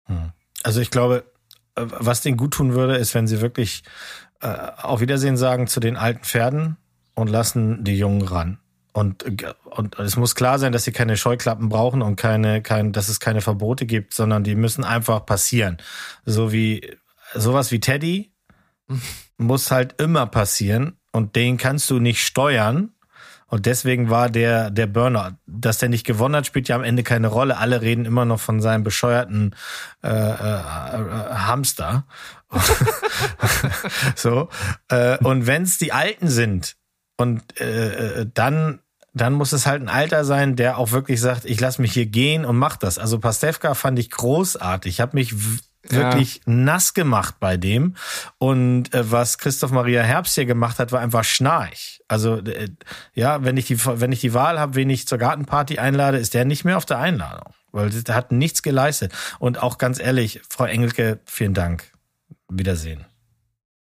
Hm. 0.06 0.32
Also 0.62 0.80
ich 0.80 0.90
glaube, 0.90 1.24
was 1.86 2.20
denen 2.22 2.36
gut 2.36 2.54
tun 2.54 2.74
würde, 2.74 2.96
ist, 2.96 3.14
wenn 3.14 3.26
sie 3.26 3.40
wirklich 3.40 3.82
äh, 4.40 4.48
auf 4.48 5.00
Wiedersehen 5.00 5.36
sagen 5.36 5.66
zu 5.66 5.80
den 5.80 5.96
alten 5.96 6.24
Pferden 6.24 6.76
und 7.14 7.28
lassen 7.28 7.84
die 7.84 7.98
Jungen 7.98 8.22
ran. 8.22 8.58
Und, 8.92 9.24
und 9.66 9.98
es 9.98 10.16
muss 10.16 10.34
klar 10.34 10.58
sein, 10.58 10.72
dass 10.72 10.84
sie 10.84 10.92
keine 10.92 11.16
Scheuklappen 11.16 11.68
brauchen 11.68 12.02
und 12.02 12.16
keine, 12.16 12.60
kein, 12.60 12.92
dass 12.92 13.08
es 13.08 13.20
keine 13.20 13.40
Verbote 13.40 13.86
gibt, 13.86 14.14
sondern 14.14 14.42
die 14.42 14.56
müssen 14.56 14.82
einfach 14.82 15.24
passieren. 15.24 15.78
So 16.24 16.52
wie 16.52 16.96
sowas 17.34 17.70
wie 17.70 17.80
Teddy 17.80 18.32
muss 19.38 19.70
halt 19.70 20.00
immer 20.00 20.26
passieren 20.26 20.98
und 21.12 21.36
den 21.36 21.56
kannst 21.56 21.88
du 21.90 22.00
nicht 22.00 22.24
steuern. 22.24 22.92
Und 23.50 23.66
deswegen 23.66 24.10
war 24.10 24.30
der, 24.30 24.70
der 24.70 24.86
Burner, 24.86 25.38
dass 25.46 25.78
der 25.78 25.88
nicht 25.88 26.06
gewonnen 26.06 26.36
hat, 26.36 26.46
spielt 26.46 26.68
ja 26.68 26.76
am 26.76 26.84
Ende 26.84 27.02
keine 27.02 27.28
Rolle. 27.28 27.58
Alle 27.58 27.82
reden 27.82 28.04
immer 28.04 28.24
noch 28.24 28.40
von 28.40 28.60
seinem 28.60 28.84
bescheuerten 28.84 29.54
äh, 30.02 30.08
äh, 30.08 30.12
äh, 30.12 31.34
Hamster. 31.34 32.06
so. 34.14 34.48
Äh, 34.88 35.18
und 35.18 35.46
wenn 35.46 35.64
es 35.64 35.78
die 35.78 35.92
Alten 35.92 36.28
sind, 36.28 36.76
und 37.20 37.60
äh, 37.60 38.20
äh, 38.22 38.26
dann, 38.32 38.80
dann 39.12 39.34
muss 39.34 39.52
es 39.52 39.66
halt 39.66 39.82
ein 39.82 39.90
Alter 39.90 40.24
sein, 40.24 40.56
der 40.56 40.78
auch 40.78 40.92
wirklich 40.92 41.20
sagt, 41.20 41.44
ich 41.44 41.60
lasse 41.60 41.82
mich 41.82 41.92
hier 41.92 42.06
gehen 42.06 42.46
und 42.46 42.56
mach 42.56 42.76
das. 42.78 42.98
Also 42.98 43.18
Pastewka 43.18 43.74
fand 43.74 43.98
ich 43.98 44.10
großartig. 44.10 44.94
Ich 44.94 45.00
habe 45.02 45.16
mich 45.16 45.34
wirklich 45.88 46.36
ja. 46.36 46.52
nass 46.52 46.94
gemacht 46.94 47.36
bei 47.40 47.56
dem. 47.56 47.96
Und 48.38 48.92
äh, 48.94 49.10
was 49.10 49.38
Christoph 49.38 49.70
Maria 49.70 50.02
Herbst 50.02 50.34
hier 50.34 50.46
gemacht 50.46 50.78
hat, 50.78 50.92
war 50.92 51.00
einfach 51.00 51.24
schnarch. 51.24 52.02
Also 52.08 52.36
äh, 52.38 52.68
ja, 53.14 53.44
wenn 53.44 53.56
ich 53.56 53.66
die, 53.66 53.84
wenn 53.84 54.12
ich 54.12 54.20
die 54.20 54.34
Wahl 54.34 54.58
habe, 54.58 54.74
wen 54.74 54.90
ich 54.90 55.06
zur 55.06 55.18
Gartenparty 55.18 55.78
einlade, 55.78 56.18
ist 56.18 56.34
der 56.34 56.44
nicht 56.44 56.64
mehr 56.64 56.76
auf 56.76 56.86
der 56.86 56.98
Einladung, 56.98 57.54
weil 57.72 57.90
der 57.90 58.14
hat 58.14 58.32
nichts 58.32 58.62
geleistet. 58.62 59.12
Und 59.38 59.62
auch 59.62 59.78
ganz 59.78 59.98
ehrlich, 59.98 60.40
Frau 60.48 60.64
Engelke, 60.64 61.20
vielen 61.24 61.54
Dank. 61.54 61.92
Wiedersehen. 62.48 63.06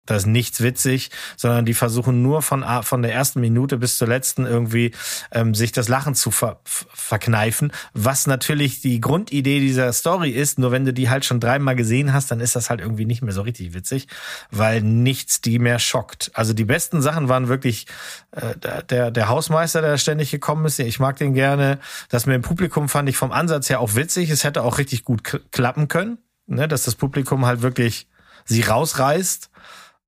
Da 0.09 0.15
ist 0.15 0.25
nichts 0.25 0.61
witzig, 0.61 1.11
sondern 1.37 1.65
die 1.65 1.75
versuchen 1.75 2.23
nur 2.23 2.41
von, 2.41 2.65
von 2.81 3.03
der 3.03 3.13
ersten 3.13 3.41
Minute 3.41 3.77
bis 3.77 3.99
zur 3.99 4.07
letzten 4.07 4.47
irgendwie 4.47 4.91
ähm, 5.31 5.53
sich 5.53 5.71
das 5.71 5.87
Lachen 5.87 6.15
zu 6.15 6.31
ver 6.31 6.59
verkneifen, 6.65 7.71
was 7.93 8.25
natürlich 8.25 8.81
die 8.81 9.01
Grundidee 9.01 9.59
dieser 9.59 9.93
Story 9.93 10.31
ist. 10.31 10.57
Nur 10.57 10.71
wenn 10.71 10.83
du 10.83 10.93
die 10.93 11.11
halt 11.11 11.25
schon 11.25 11.39
dreimal 11.39 11.75
gesehen 11.75 12.11
hast, 12.11 12.31
dann 12.31 12.39
ist 12.39 12.55
das 12.55 12.71
halt 12.71 12.81
irgendwie 12.81 13.05
nicht 13.05 13.21
mehr 13.21 13.33
so 13.33 13.43
richtig 13.43 13.75
witzig, 13.75 14.07
weil 14.49 14.81
nichts 14.81 15.41
die 15.41 15.59
mehr 15.59 15.77
schockt. 15.77 16.31
Also 16.33 16.53
die 16.53 16.65
besten 16.65 17.03
Sachen 17.03 17.29
waren 17.29 17.47
wirklich 17.47 17.85
äh, 18.31 18.55
der, 18.89 19.11
der 19.11 19.29
Hausmeister, 19.29 19.83
der 19.83 19.99
ständig 19.99 20.31
gekommen 20.31 20.65
ist. 20.65 20.79
Ich 20.79 20.99
mag 20.99 21.17
den 21.17 21.35
gerne. 21.35 21.77
Das 22.09 22.25
mit 22.25 22.33
dem 22.33 22.41
Publikum 22.41 22.89
fand 22.89 23.09
ich 23.09 23.17
vom 23.17 23.31
Ansatz 23.31 23.69
her 23.69 23.79
auch 23.79 23.93
witzig. 23.93 24.31
Es 24.31 24.43
hätte 24.43 24.63
auch 24.63 24.79
richtig 24.79 25.03
gut 25.03 25.21
klappen 25.51 25.87
können, 25.87 26.17
ne? 26.47 26.67
dass 26.67 26.81
das 26.81 26.95
Publikum 26.95 27.45
halt 27.45 27.61
wirklich 27.61 28.07
sie 28.45 28.61
rausreißt 28.61 29.48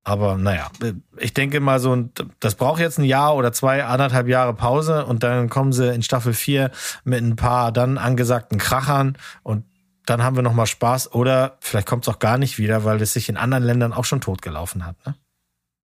aber 0.04 0.36
naja, 0.36 0.70
ich 1.18 1.32
denke 1.32 1.60
mal 1.60 1.78
so, 1.78 1.96
das 2.40 2.56
braucht 2.56 2.80
jetzt 2.80 2.98
ein 2.98 3.04
Jahr 3.04 3.36
oder 3.36 3.52
zwei, 3.52 3.84
anderthalb 3.84 4.26
Jahre 4.26 4.54
Pause 4.54 5.06
und 5.06 5.22
dann 5.22 5.48
kommen 5.48 5.72
sie 5.72 5.94
in 5.94 6.02
Staffel 6.02 6.34
4 6.34 6.70
mit 7.04 7.22
ein 7.22 7.36
paar 7.36 7.70
dann 7.70 7.98
angesagten 7.98 8.58
Krachern 8.58 9.16
und 9.42 9.64
dann 10.06 10.22
haben 10.22 10.36
wir 10.36 10.42
nochmal 10.42 10.66
Spaß. 10.66 11.12
Oder 11.12 11.56
vielleicht 11.60 11.86
kommt 11.86 12.04
es 12.06 12.12
auch 12.12 12.18
gar 12.18 12.38
nicht 12.38 12.58
wieder, 12.58 12.84
weil 12.84 13.00
es 13.00 13.12
sich 13.12 13.28
in 13.28 13.36
anderen 13.36 13.64
Ländern 13.64 13.92
auch 13.92 14.04
schon 14.04 14.20
totgelaufen 14.20 14.84
hat. 14.84 14.96
Ne? 15.06 15.14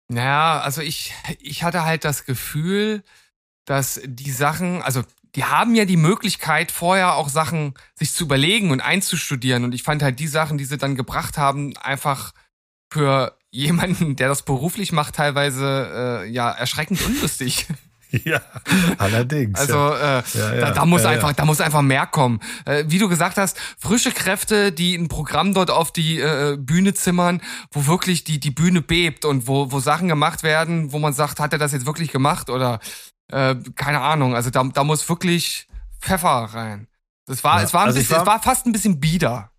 Naja, 0.08 0.60
also 0.60 0.80
ich, 0.80 1.12
ich 1.38 1.62
hatte 1.62 1.84
halt 1.84 2.04
das 2.04 2.24
Gefühl, 2.24 3.02
dass 3.66 4.00
die 4.04 4.30
Sachen, 4.30 4.82
also 4.82 5.02
die 5.34 5.44
haben 5.44 5.74
ja 5.74 5.84
die 5.84 5.98
Möglichkeit, 5.98 6.72
vorher 6.72 7.16
auch 7.16 7.28
Sachen 7.28 7.74
sich 7.94 8.12
zu 8.14 8.24
überlegen 8.24 8.70
und 8.70 8.80
einzustudieren. 8.80 9.64
Und 9.64 9.74
ich 9.74 9.82
fand 9.82 10.02
halt 10.02 10.18
die 10.18 10.26
Sachen, 10.26 10.56
die 10.56 10.64
sie 10.64 10.78
dann 10.78 10.96
gebracht 10.96 11.36
haben, 11.36 11.76
einfach 11.76 12.32
für 12.90 13.37
jemanden, 13.50 14.16
der 14.16 14.28
das 14.28 14.42
beruflich 14.42 14.92
macht, 14.92 15.16
teilweise 15.16 16.24
äh, 16.24 16.30
ja 16.30 16.50
erschreckend 16.50 17.04
unlustig. 17.04 17.66
Ja, 18.24 18.40
allerdings. 18.96 19.60
Also 19.60 19.92
äh, 19.92 20.22
ja, 20.32 20.54
ja, 20.54 20.60
da, 20.60 20.70
da 20.70 20.86
muss 20.86 21.02
ja, 21.02 21.10
einfach, 21.10 21.32
da 21.34 21.44
muss 21.44 21.60
einfach 21.60 21.82
mehr 21.82 22.06
kommen. 22.06 22.40
Äh, 22.64 22.84
wie 22.88 22.98
du 22.98 23.06
gesagt 23.06 23.36
hast, 23.36 23.58
frische 23.78 24.12
Kräfte, 24.12 24.72
die 24.72 24.94
ein 24.94 25.08
Programm 25.08 25.52
dort 25.52 25.70
auf 25.70 25.92
die 25.92 26.18
äh, 26.18 26.56
Bühne 26.58 26.94
zimmern, 26.94 27.42
wo 27.70 27.86
wirklich 27.86 28.24
die 28.24 28.40
die 28.40 28.50
Bühne 28.50 28.80
bebt 28.80 29.26
und 29.26 29.46
wo 29.46 29.72
wo 29.72 29.80
Sachen 29.80 30.08
gemacht 30.08 30.42
werden, 30.42 30.92
wo 30.92 30.98
man 30.98 31.12
sagt, 31.12 31.38
hat 31.38 31.52
er 31.52 31.58
das 31.58 31.72
jetzt 31.72 31.84
wirklich 31.84 32.10
gemacht 32.10 32.48
oder 32.48 32.80
äh, 33.30 33.56
keine 33.74 34.00
Ahnung. 34.00 34.34
Also 34.34 34.48
da 34.48 34.64
da 34.64 34.84
muss 34.84 35.06
wirklich 35.08 35.66
Pfeffer 36.00 36.48
rein. 36.54 36.88
Das 37.26 37.44
war 37.44 37.62
es 37.62 37.74
war 37.74 37.82
ein 37.82 37.88
also 37.88 37.98
bisschen, 37.98 38.16
war, 38.16 38.22
es 38.22 38.26
war 38.26 38.42
fast 38.42 38.64
ein 38.64 38.72
bisschen 38.72 39.00
bieder. 39.00 39.50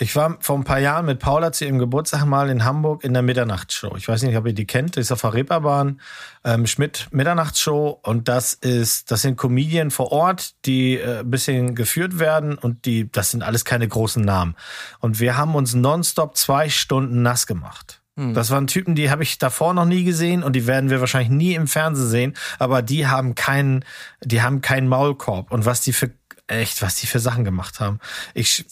Ich 0.00 0.16
war 0.16 0.38
vor 0.40 0.58
ein 0.58 0.64
paar 0.64 0.80
Jahren 0.80 1.06
mit 1.06 1.20
Paula 1.20 1.52
zu 1.52 1.64
ihrem 1.64 1.78
Geburtstag 1.78 2.24
mal 2.24 2.50
in 2.50 2.64
Hamburg 2.64 3.04
in 3.04 3.12
der 3.12 3.22
Mitternachtsshow. 3.22 3.94
Ich 3.96 4.08
weiß 4.08 4.22
nicht, 4.24 4.36
ob 4.36 4.44
ihr 4.44 4.52
die 4.52 4.66
kennt. 4.66 4.96
Das 4.96 5.02
ist 5.02 5.12
auf 5.12 5.20
der 5.20 5.34
Reeperbahn. 5.34 6.00
Ähm, 6.42 6.66
Schmidt 6.66 7.06
Mitternachtsshow. 7.12 8.00
Und 8.02 8.26
das 8.26 8.54
ist, 8.54 9.12
das 9.12 9.22
sind 9.22 9.36
Comedien 9.36 9.92
vor 9.92 10.10
Ort, 10.10 10.56
die 10.66 10.96
äh, 10.96 11.20
ein 11.20 11.30
bisschen 11.30 11.76
geführt 11.76 12.18
werden. 12.18 12.58
Und 12.58 12.86
die, 12.86 13.10
das 13.12 13.30
sind 13.30 13.44
alles 13.44 13.64
keine 13.64 13.86
großen 13.86 14.24
Namen. 14.24 14.56
Und 14.98 15.20
wir 15.20 15.36
haben 15.36 15.54
uns 15.54 15.74
nonstop 15.74 16.36
zwei 16.36 16.68
Stunden 16.70 17.22
nass 17.22 17.46
gemacht. 17.46 18.00
Hm. 18.16 18.34
Das 18.34 18.50
waren 18.50 18.66
Typen, 18.66 18.96
die 18.96 19.10
habe 19.10 19.22
ich 19.22 19.38
davor 19.38 19.74
noch 19.74 19.84
nie 19.84 20.02
gesehen 20.02 20.42
und 20.42 20.54
die 20.54 20.66
werden 20.66 20.90
wir 20.90 21.00
wahrscheinlich 21.00 21.30
nie 21.30 21.54
im 21.54 21.66
Fernsehen 21.66 22.08
sehen, 22.08 22.34
aber 22.60 22.80
die 22.80 23.08
haben 23.08 23.34
keinen, 23.34 23.84
die 24.22 24.40
haben 24.40 24.60
keinen 24.60 24.86
Maulkorb 24.86 25.50
und 25.50 25.66
was 25.66 25.80
die 25.80 25.92
für 25.92 26.12
echt, 26.46 26.82
was 26.82 26.96
die 26.96 27.06
für 27.06 27.20
Sachen 27.20 27.44
gemacht 27.44 27.80
haben. 27.80 28.00
Ich, 28.34 28.66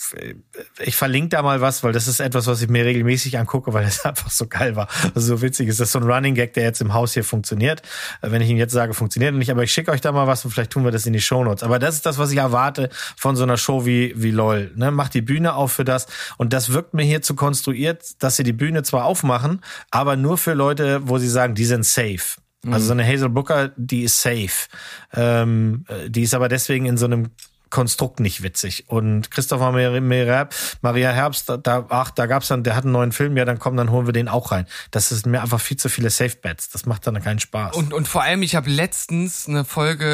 ich 0.78 0.94
verlinke 0.94 1.30
da 1.30 1.42
mal 1.42 1.62
was, 1.62 1.82
weil 1.82 1.92
das 1.92 2.06
ist 2.06 2.20
etwas, 2.20 2.46
was 2.46 2.60
ich 2.60 2.68
mir 2.68 2.84
regelmäßig 2.84 3.38
angucke, 3.38 3.72
weil 3.72 3.86
es 3.86 4.00
einfach 4.04 4.30
so 4.30 4.46
geil 4.46 4.76
war. 4.76 4.88
Also 5.14 5.36
so 5.36 5.42
witzig 5.42 5.68
ist 5.68 5.80
das 5.80 5.92
so 5.92 5.98
ein 5.98 6.04
Running 6.04 6.34
Gag, 6.34 6.52
der 6.52 6.64
jetzt 6.64 6.82
im 6.82 6.92
Haus 6.92 7.14
hier 7.14 7.24
funktioniert. 7.24 7.82
Wenn 8.20 8.42
ich 8.42 8.50
ihn 8.50 8.58
jetzt 8.58 8.72
sage, 8.72 8.92
funktioniert 8.92 9.34
nicht, 9.34 9.50
aber 9.50 9.62
ich 9.62 9.72
schicke 9.72 9.90
euch 9.90 10.02
da 10.02 10.12
mal 10.12 10.26
was 10.26 10.44
und 10.44 10.50
vielleicht 10.50 10.70
tun 10.70 10.84
wir 10.84 10.90
das 10.90 11.06
in 11.06 11.14
die 11.14 11.20
Shownotes. 11.20 11.62
Aber 11.62 11.78
das 11.78 11.94
ist 11.94 12.04
das, 12.04 12.18
was 12.18 12.30
ich 12.30 12.38
erwarte 12.38 12.90
von 13.16 13.36
so 13.36 13.42
einer 13.42 13.56
Show 13.56 13.86
wie, 13.86 14.12
wie 14.16 14.30
LOL. 14.30 14.72
Ne? 14.74 14.90
Macht 14.90 15.14
die 15.14 15.22
Bühne 15.22 15.54
auf 15.54 15.72
für 15.72 15.84
das. 15.84 16.06
Und 16.36 16.52
das 16.52 16.72
wirkt 16.72 16.92
mir 16.92 17.04
hier 17.04 17.22
zu 17.22 17.34
konstruiert, 17.34 18.22
dass 18.22 18.36
sie 18.36 18.42
die 18.42 18.52
Bühne 18.52 18.82
zwar 18.82 19.04
aufmachen, 19.04 19.62
aber 19.90 20.16
nur 20.16 20.36
für 20.36 20.52
Leute, 20.52 21.08
wo 21.08 21.18
sie 21.18 21.28
sagen, 21.28 21.54
die 21.54 21.64
sind 21.64 21.86
safe. 21.86 22.42
Also 22.70 22.86
so 22.86 22.92
eine 22.92 23.04
Hazel 23.04 23.28
Booker, 23.28 23.72
die 23.76 24.04
ist 24.04 24.20
safe. 24.20 24.68
Ähm, 25.12 25.84
die 26.06 26.22
ist 26.22 26.32
aber 26.32 26.48
deswegen 26.48 26.86
in 26.86 26.96
so 26.96 27.06
einem 27.06 27.30
Konstrukt 27.72 28.20
nicht 28.20 28.42
witzig. 28.42 28.84
Und 28.88 29.30
Christopher 29.30 29.72
Maria 29.72 31.10
Herbst, 31.10 31.50
da, 31.62 31.86
ach, 31.88 32.10
da 32.10 32.26
gab's 32.26 32.48
dann, 32.48 32.62
der 32.62 32.76
hat 32.76 32.84
einen 32.84 32.92
neuen 32.92 33.12
Film, 33.12 33.34
ja, 33.34 33.46
dann 33.46 33.58
komm, 33.58 33.78
dann 33.78 33.90
holen 33.90 34.04
wir 34.04 34.12
den 34.12 34.28
auch 34.28 34.52
rein. 34.52 34.66
Das 34.90 35.10
ist 35.10 35.24
mir 35.24 35.40
einfach 35.40 35.60
viel 35.60 35.78
zu 35.78 35.88
viele 35.88 36.10
Safe 36.10 36.36
Bets. 36.36 36.68
Das 36.68 36.84
macht 36.84 37.06
dann 37.06 37.20
keinen 37.22 37.40
Spaß. 37.40 37.74
Und, 37.74 37.94
und 37.94 38.06
vor 38.06 38.22
allem, 38.22 38.42
ich 38.42 38.54
habe 38.54 38.68
letztens 38.68 39.48
eine 39.48 39.64
Folge 39.64 40.04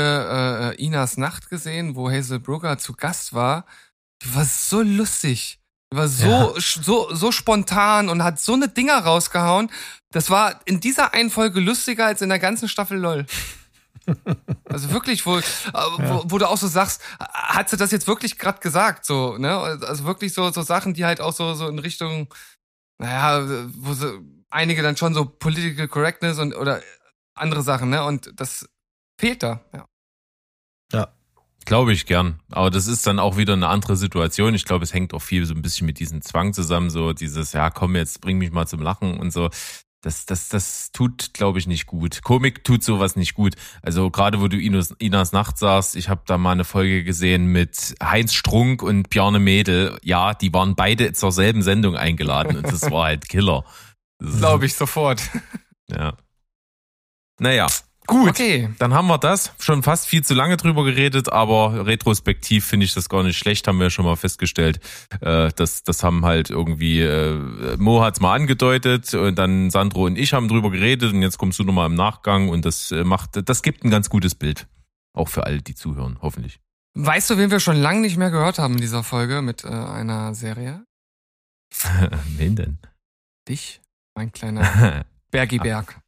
äh, 0.78 0.82
Inas 0.82 1.16
Nacht 1.16 1.50
gesehen, 1.50 1.96
wo 1.96 2.09
Hazel 2.09 2.38
Brugger 2.38 2.78
zu 2.78 2.92
Gast 2.94 3.34
war. 3.34 3.66
Die 4.22 4.32
war 4.36 4.44
so 4.44 4.80
lustig. 4.80 5.59
Die 5.92 5.96
war 5.96 6.06
so, 6.06 6.54
so, 6.59 7.12
so 7.12 7.32
spontan 7.32 8.09
und 8.09 8.22
hat 8.22 8.38
so 8.38 8.54
eine 8.54 8.68
Dinger 8.68 8.98
rausgehauen. 8.98 9.68
Das 10.12 10.30
war 10.30 10.61
in 10.64 10.78
dieser 10.78 11.12
einen 11.12 11.30
Folge 11.30 11.59
lustiger 11.59 12.06
als 12.06 12.22
in 12.22 12.28
der 12.28 12.38
ganzen 12.38 12.68
Staffel 12.68 12.98
LOL. 12.98 13.26
Also 14.68 14.90
wirklich, 14.92 15.24
wo, 15.26 15.38
äh, 15.38 15.42
wo, 15.72 16.24
wo 16.26 16.38
du 16.38 16.48
auch 16.48 16.56
so 16.56 16.66
sagst, 16.66 17.02
hat 17.18 17.70
sie 17.70 17.76
das 17.76 17.90
jetzt 17.90 18.06
wirklich 18.06 18.38
gerade 18.38 18.61
gesagt, 18.61 19.04
so, 19.04 19.38
ne? 19.38 19.56
Also 19.59 20.04
wirklich 20.04 20.34
so, 20.34 20.50
so 20.50 20.62
Sachen, 20.62 20.94
die 20.94 21.04
halt 21.04 21.20
auch 21.20 21.32
so, 21.32 21.54
so 21.54 21.68
in 21.68 21.78
Richtung, 21.78 22.32
naja, 22.98 23.46
wo 23.76 23.94
sie 23.94 24.20
einige 24.50 24.82
dann 24.82 24.96
schon 24.96 25.14
so 25.14 25.24
Political 25.24 25.88
Correctness 25.88 26.38
und 26.38 26.54
oder 26.54 26.82
andere 27.34 27.62
Sachen, 27.62 27.90
ne? 27.90 28.04
Und 28.04 28.32
das 28.40 28.68
fehlt 29.18 29.42
da, 29.42 29.61
ja. 29.72 29.86
Ja. 30.92 31.09
Glaube 31.64 31.92
ich 31.92 32.06
gern. 32.06 32.40
Aber 32.50 32.70
das 32.70 32.86
ist 32.86 33.06
dann 33.06 33.18
auch 33.18 33.36
wieder 33.36 33.52
eine 33.52 33.68
andere 33.68 33.96
Situation. 33.96 34.54
Ich 34.54 34.64
glaube, 34.64 34.84
es 34.84 34.94
hängt 34.94 35.12
auch 35.12 35.20
viel 35.20 35.44
so 35.44 35.54
ein 35.54 35.61
bisschen 35.61 35.86
mit 35.86 35.98
diesem 35.98 36.22
Zwang 36.22 36.54
zusammen, 36.54 36.88
so 36.88 37.12
dieses, 37.12 37.52
ja, 37.52 37.68
komm 37.68 37.94
jetzt, 37.94 38.22
bring 38.22 38.38
mich 38.38 38.52
mal 38.52 38.66
zum 38.66 38.80
Lachen 38.80 39.18
und 39.18 39.32
so. 39.32 39.50
Das, 40.01 40.26
das, 40.26 40.49
das 40.49 40.92
tut, 40.92 41.34
glaube 41.34 41.59
ich, 41.59 41.66
nicht 41.66 41.86
gut. 41.86 42.22
Komik 42.22 42.62
tut 42.62 42.84
sowas 42.84 43.16
nicht 43.16 43.34
gut. 43.34 43.55
Also 43.82 44.11
gerade 44.11 44.40
wo 44.40 44.46
du 44.46 44.57
Inas, 44.57 44.94
Inas 44.99 45.32
Nacht 45.32 45.59
sagst, 45.59 45.96
ich 45.96 46.09
habe 46.09 46.22
da 46.24 46.38
mal 46.38 46.53
eine 46.53 46.64
Folge 46.64 47.03
gesehen 47.03 47.46
mit 47.46 47.96
Heinz 48.01 48.32
Strunk 48.32 48.82
und 48.82 49.11
Bjarne 49.11 49.40
Mädel. 49.40 49.99
Ja, 50.03 50.34
die 50.34 50.53
waren 50.53 50.76
beide 50.76 51.12
zur 51.14 51.32
selben 51.32 51.62
Sendung 51.62 51.96
eingeladen 51.96 52.57
und 52.57 52.66
das 52.66 52.90
war 52.90 53.07
halt 53.07 53.28
Killer. 53.28 53.64
Glaube 54.20 54.66
ich 54.66 54.74
sofort. 54.74 55.20
Ja. 55.90 56.16
Naja, 57.40 57.66
gut. 58.09 58.30
Okay. 58.30 58.68
Dann 58.78 58.92
haben 58.92 59.06
wir 59.06 59.18
das. 59.18 59.52
Schon 59.61 59.84
fast 59.84 60.09
viel 60.09 60.24
zu 60.24 60.34
lange 60.34 60.56
drüber 60.56 60.82
geredet, 60.84 61.32
aber 61.32 61.86
retrospektiv 61.86 62.64
finde 62.64 62.86
ich 62.86 62.94
das 62.94 63.09
gar 63.09 63.22
nicht 63.22 63.38
schlecht, 63.38 63.68
haben 63.68 63.78
wir 63.78 63.84
ja 63.84 63.90
schon 63.90 64.04
mal 64.04 64.16
festgestellt. 64.16 64.80
Äh, 65.20 65.50
das, 65.54 65.84
das 65.84 66.02
haben 66.02 66.24
halt 66.24 66.50
irgendwie, 66.50 67.02
äh, 67.02 67.76
Mo 67.78 68.02
hat's 68.02 68.20
mal 68.20 68.34
angedeutet 68.34 69.14
und 69.14 69.38
dann 69.38 69.70
Sandro 69.70 70.06
und 70.06 70.18
ich 70.18 70.32
haben 70.32 70.48
drüber 70.48 70.72
geredet 70.72 71.12
und 71.12 71.22
jetzt 71.22 71.38
kommst 71.38 71.61
du 71.61 71.64
nochmal 71.64 71.86
im 71.86 71.94
Nachgang 71.94 72.48
und 72.48 72.64
das 72.64 72.90
äh, 72.90 73.04
macht, 73.04 73.48
das 73.48 73.62
gibt 73.62 73.84
ein 73.84 73.90
ganz 73.90 74.11
gutes 74.11 74.34
Bild. 74.34 74.66
Auch 75.14 75.28
für 75.28 75.44
alle, 75.44 75.62
die 75.62 75.74
zuhören, 75.74 76.18
hoffentlich. 76.20 76.59
Weißt 76.94 77.30
du, 77.30 77.38
wen 77.38 77.50
wir 77.50 77.61
schon 77.61 77.76
lange 77.76 78.00
nicht 78.00 78.16
mehr 78.16 78.30
gehört 78.30 78.59
haben 78.59 78.74
in 78.74 78.80
dieser 78.80 79.04
Folge 79.04 79.42
mit 79.42 79.64
äh, 79.64 79.68
einer 79.68 80.34
Serie? 80.34 80.84
Wen 82.36 82.56
denn? 82.56 82.78
Dich, 83.48 83.80
mein 84.16 84.32
kleiner 84.32 85.04
Bergi 85.30 85.59
Berg. 85.59 86.00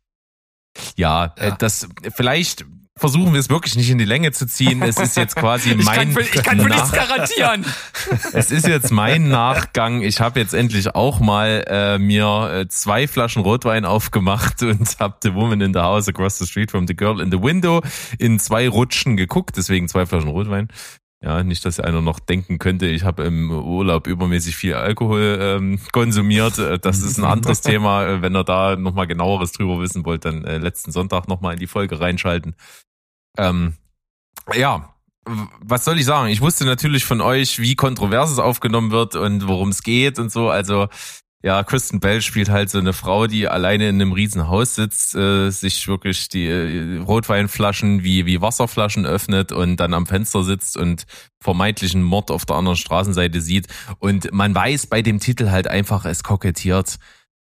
Ja, 0.96 1.34
Äh, 1.36 1.48
Ja. 1.48 1.56
das 1.58 1.88
vielleicht 2.14 2.64
versuchen 2.96 3.32
wir 3.32 3.40
es 3.40 3.48
wirklich 3.48 3.76
nicht 3.76 3.88
in 3.88 3.96
die 3.96 4.04
Länge 4.04 4.30
zu 4.32 4.46
ziehen. 4.46 4.82
Es 4.82 4.98
ist 4.98 5.16
jetzt 5.16 5.34
quasi 5.34 5.70
Ich 5.78 5.84
mein 5.86 5.96
kann, 5.96 6.12
für, 6.12 6.20
ich 6.20 6.32
kann 6.42 6.60
für 6.60 6.68
nichts 6.68 6.92
garantieren. 6.92 7.64
Es 8.34 8.50
ist 8.50 8.66
jetzt 8.66 8.90
mein 8.90 9.28
Nachgang. 9.28 10.02
Ich 10.02 10.20
habe 10.20 10.38
jetzt 10.38 10.52
endlich 10.52 10.94
auch 10.94 11.18
mal 11.20 11.64
äh, 11.66 11.98
mir 11.98 12.50
äh, 12.52 12.68
zwei 12.68 13.08
Flaschen 13.08 13.42
Rotwein 13.42 13.86
aufgemacht 13.86 14.62
und 14.62 14.98
habe 15.00 15.16
The 15.22 15.32
Woman 15.34 15.60
in 15.62 15.72
the 15.72 15.80
House 15.80 16.08
Across 16.08 16.38
the 16.38 16.46
Street 16.46 16.70
from 16.70 16.86
the 16.86 16.94
Girl 16.94 17.20
in 17.20 17.30
the 17.30 17.40
Window 17.42 17.80
in 18.18 18.38
zwei 18.38 18.68
Rutschen 18.68 19.16
geguckt. 19.16 19.56
Deswegen 19.56 19.88
zwei 19.88 20.04
Flaschen 20.04 20.28
Rotwein. 20.28 20.68
Ja, 21.22 21.42
nicht, 21.44 21.66
dass 21.66 21.78
einer 21.80 22.00
noch 22.00 22.18
denken 22.18 22.58
könnte, 22.58 22.86
ich 22.86 23.04
habe 23.04 23.24
im 23.24 23.50
Urlaub 23.50 24.06
übermäßig 24.06 24.56
viel 24.56 24.72
Alkohol 24.74 25.38
ähm, 25.40 25.78
konsumiert. 25.92 26.58
Äh, 26.58 26.78
Das 26.78 27.02
ist 27.02 27.18
ein 27.18 27.24
anderes 27.24 27.60
Thema. 27.60 28.06
Äh, 28.06 28.22
Wenn 28.22 28.34
ihr 28.34 28.44
da 28.44 28.76
nochmal 28.76 29.06
genaueres 29.06 29.52
drüber 29.52 29.80
wissen 29.80 30.06
wollt, 30.06 30.24
dann 30.24 30.44
äh, 30.46 30.56
letzten 30.56 30.92
Sonntag 30.92 31.28
nochmal 31.28 31.54
in 31.54 31.60
die 31.60 31.66
Folge 31.66 32.00
reinschalten. 32.00 32.54
Ähm, 33.36 33.74
ja, 34.54 34.94
was 35.60 35.84
soll 35.84 35.98
ich 35.98 36.06
sagen? 36.06 36.28
Ich 36.28 36.40
wusste 36.40 36.64
natürlich 36.64 37.04
von 37.04 37.20
euch, 37.20 37.58
wie 37.58 37.76
kontrovers 37.76 38.30
es 38.30 38.38
aufgenommen 38.38 38.90
wird 38.90 39.14
und 39.14 39.46
worum 39.46 39.68
es 39.68 39.82
geht 39.82 40.18
und 40.18 40.32
so. 40.32 40.48
Also 40.48 40.88
ja, 41.42 41.62
Kristen 41.62 42.00
Bell 42.00 42.20
spielt 42.20 42.50
halt 42.50 42.68
so 42.68 42.78
eine 42.78 42.92
Frau, 42.92 43.26
die 43.26 43.48
alleine 43.48 43.88
in 43.88 43.94
einem 43.94 44.12
riesen 44.12 44.48
Haus 44.48 44.74
sitzt, 44.74 45.14
äh, 45.14 45.50
sich 45.50 45.88
wirklich 45.88 46.28
die 46.28 46.46
äh, 46.46 46.98
Rotweinflaschen 46.98 48.02
wie 48.04 48.26
wie 48.26 48.42
Wasserflaschen 48.42 49.06
öffnet 49.06 49.50
und 49.50 49.76
dann 49.76 49.94
am 49.94 50.06
Fenster 50.06 50.44
sitzt 50.44 50.76
und 50.76 51.06
vermeintlichen 51.40 52.02
Mord 52.02 52.30
auf 52.30 52.44
der 52.44 52.56
anderen 52.56 52.76
Straßenseite 52.76 53.40
sieht. 53.40 53.68
Und 53.98 54.30
man 54.32 54.54
weiß 54.54 54.88
bei 54.88 55.00
dem 55.00 55.18
Titel 55.18 55.50
halt 55.50 55.66
einfach, 55.66 56.04
es 56.04 56.22
kokettiert 56.22 56.98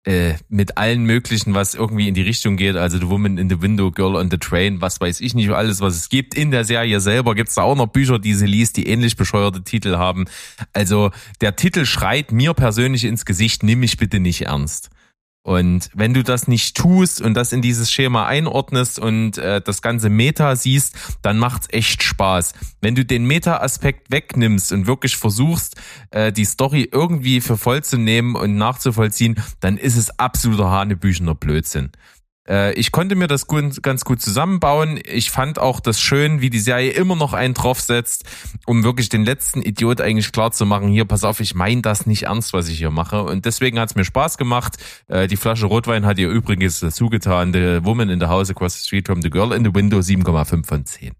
äh, 0.04 0.34
mit 0.50 0.78
allen 0.78 1.04
möglichen, 1.04 1.54
was 1.54 1.76
irgendwie 1.76 2.08
in 2.08 2.14
die 2.14 2.22
Richtung 2.22 2.58
geht. 2.58 2.76
Also 2.76 2.98
The 2.98 3.10
Woman 3.10 3.38
in 3.38 3.50
the 3.50 3.62
Window, 3.62 3.92
Girl 3.92 4.16
on 4.16 4.32
the 4.32 4.38
Train, 4.38 4.82
was 4.82 5.00
weiß 5.00 5.22
ich 5.22 5.36
nicht, 5.36 5.50
alles, 5.52 5.80
was 5.80 5.96
es 5.96 6.10
gibt. 6.10 6.34
In 6.34 6.52
der 6.52 6.66
Serie 6.66 7.00
selber 7.00 7.36
gibt's 7.36 7.56
da 7.56 7.64
auch 7.64 7.76
noch 7.76 7.88
Bücher, 7.88 8.18
die 8.18 8.34
sie 8.34 8.48
liest, 8.48 8.78
die 8.78 8.88
ähnlich 8.88 9.16
bescheuerte 9.16 9.64
Titel 9.64 9.98
haben. 9.98 10.26
Also 10.74 11.12
der 11.42 11.56
Titel 11.56 11.86
schreit 11.86 12.32
mir 12.32 12.54
persönlich 12.54 13.04
ins 13.04 13.26
Gesicht, 13.26 13.64
nimm 13.64 13.82
mich 13.82 13.98
bitte 13.98 14.20
nicht 14.20 14.42
ernst. 14.42 14.90
Und 15.44 15.90
wenn 15.96 16.14
du 16.14 16.24
das 16.24 16.48
nicht 16.48 16.78
tust 16.78 17.20
und 17.20 17.34
das 17.34 17.52
in 17.52 17.64
dieses 17.64 17.92
Schema 17.92 18.28
einordnest 18.28 19.00
und 19.00 19.40
äh, 19.40 19.60
das 19.60 19.82
ganze 19.82 20.10
Meta 20.10 20.56
siehst, 20.56 20.96
dann 21.24 21.40
macht's 21.40 21.68
echt 21.72 22.04
Spaß. 22.04 22.54
Wenn 22.80 22.94
du 22.94 23.04
den 23.04 23.26
Meta-Aspekt 23.26 24.12
wegnimmst 24.12 24.72
und 24.72 24.86
wirklich 24.86 25.18
versuchst, 25.18 25.82
äh, 26.12 26.32
die 26.32 26.46
Story 26.46 26.88
irgendwie 26.92 27.42
für 27.42 27.58
voll 27.58 27.84
zu 27.84 27.98
nehmen 27.98 28.36
und 28.36 28.56
nachzuvollziehen, 28.56 29.42
dann 29.60 29.78
ist 29.78 29.98
es 29.98 30.20
absoluter 30.20 30.70
hanebüchener 30.70 31.34
Blödsinn. 31.34 31.92
Äh, 32.48 32.74
ich 32.74 32.92
konnte 32.92 33.16
mir 33.16 33.28
das 33.28 33.48
gut, 33.48 33.84
ganz 33.84 34.04
gut 34.04 34.22
zusammenbauen. 34.22 35.00
Ich 35.06 35.32
fand 35.32 35.60
auch 35.60 35.80
das 35.80 36.00
schön, 36.00 36.42
wie 36.42 36.50
die 36.50 36.60
Serie 36.60 36.92
immer 36.92 37.16
noch 37.16 37.34
einen 37.34 37.54
draufsetzt, 37.54 38.26
um 38.66 38.84
wirklich 38.84 39.10
den 39.10 39.24
letzten 39.24 39.62
Idiot 39.62 40.02
eigentlich 40.02 40.32
klar 40.32 40.52
zu 40.52 40.66
machen, 40.66 40.90
hier, 40.90 41.06
pass 41.06 41.24
auf, 41.24 41.40
ich 41.40 41.56
meine 41.56 41.82
das 41.82 42.06
nicht 42.06 42.24
ernst, 42.24 42.54
was 42.54 42.68
ich 42.68 42.78
hier 42.78 42.92
mache. 42.92 43.24
Und 43.24 43.46
deswegen 43.46 43.80
hat's 43.80 43.96
mir 43.96 44.06
Spaß 44.06 44.38
gemacht. 44.38 44.78
Äh, 45.08 45.28
die 45.28 45.38
Flasche 45.38 45.66
Rotwein 45.66 46.06
hat 46.06 46.18
ihr 46.18 46.30
übrigens 46.30 46.80
dazu 46.80 47.10
getan. 47.10 47.54
The 47.54 47.80
Woman 47.84 48.10
in 48.10 48.20
the 48.20 48.28
House 48.28 48.50
Across 48.50 48.80
the 48.80 48.88
Street 48.88 49.08
from 49.08 49.22
the 49.22 49.30
Girl 49.30 49.54
in 49.54 49.64
the 49.64 49.74
Window 49.74 50.00
7,5 50.00 50.66
von 50.66 50.86
10. 50.86 51.14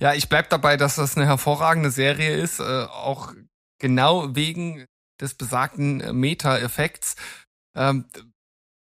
Ja, 0.00 0.14
ich 0.14 0.28
bleib 0.28 0.48
dabei, 0.48 0.76
dass 0.76 0.96
das 0.96 1.16
eine 1.16 1.26
hervorragende 1.26 1.92
Serie 1.92 2.34
ist, 2.34 2.58
äh, 2.58 2.62
auch 2.62 3.32
genau 3.78 4.34
wegen 4.34 4.84
des 5.20 5.34
besagten 5.34 6.18
Meta-Effekts. 6.18 7.14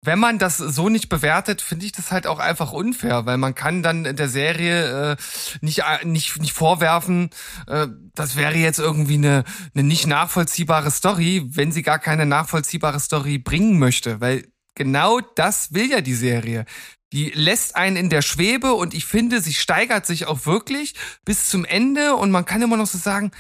Wenn 0.05 0.18
man 0.18 0.40
das 0.40 0.57
so 0.57 0.88
nicht 0.88 1.09
bewertet, 1.09 1.62
finde 1.62 1.86
ich 1.86 1.92
das 1.92 2.11
halt 2.11 2.26
auch 2.26 2.40
einfach 2.40 2.72
unfair, 2.72 3.24
weil 3.24 3.38
man 3.38 3.55
kann 3.55 3.84
dann 3.84 4.03
der 4.03 4.28
Serie 4.28 5.12
äh, 5.12 5.16
nicht, 5.61 5.80
äh, 5.80 6.05
nicht, 6.05 6.40
nicht 6.40 6.53
vorwerfen, 6.53 7.30
äh, 7.68 7.86
das 8.12 8.34
wäre 8.34 8.57
jetzt 8.57 8.80
irgendwie 8.80 9.14
eine, 9.14 9.44
eine 9.74 9.84
nicht 9.84 10.09
nachvollziehbare 10.09 10.90
Story, 10.90 11.46
wenn 11.50 11.70
sie 11.70 11.82
gar 11.82 12.00
keine 12.00 12.26
nachvollziehbare 12.26 12.98
Story 12.98 13.38
bringen 13.38 13.78
möchte, 13.78 14.20
weil 14.20 14.48
genau 14.74 15.20
das 15.36 15.72
will 15.72 15.88
ja 15.88 16.00
die 16.00 16.14
Serie. 16.14 16.64
Die 17.12 17.30
lässt 17.30 17.76
einen 17.76 17.96
in 17.96 18.11
der 18.11 18.22
Schwebe 18.22 18.72
und 18.72 18.94
ich 18.94 19.05
finde, 19.05 19.40
sie 19.40 19.55
steigert 19.55 20.05
sich 20.05 20.26
auch 20.26 20.46
wirklich 20.46 20.94
bis 21.24 21.48
zum 21.48 21.64
Ende 21.64 22.16
und 22.16 22.32
man 22.32 22.44
kann 22.44 22.62
immer 22.62 22.76
noch 22.76 22.86
so 22.86 22.98
sagen, 22.98 23.30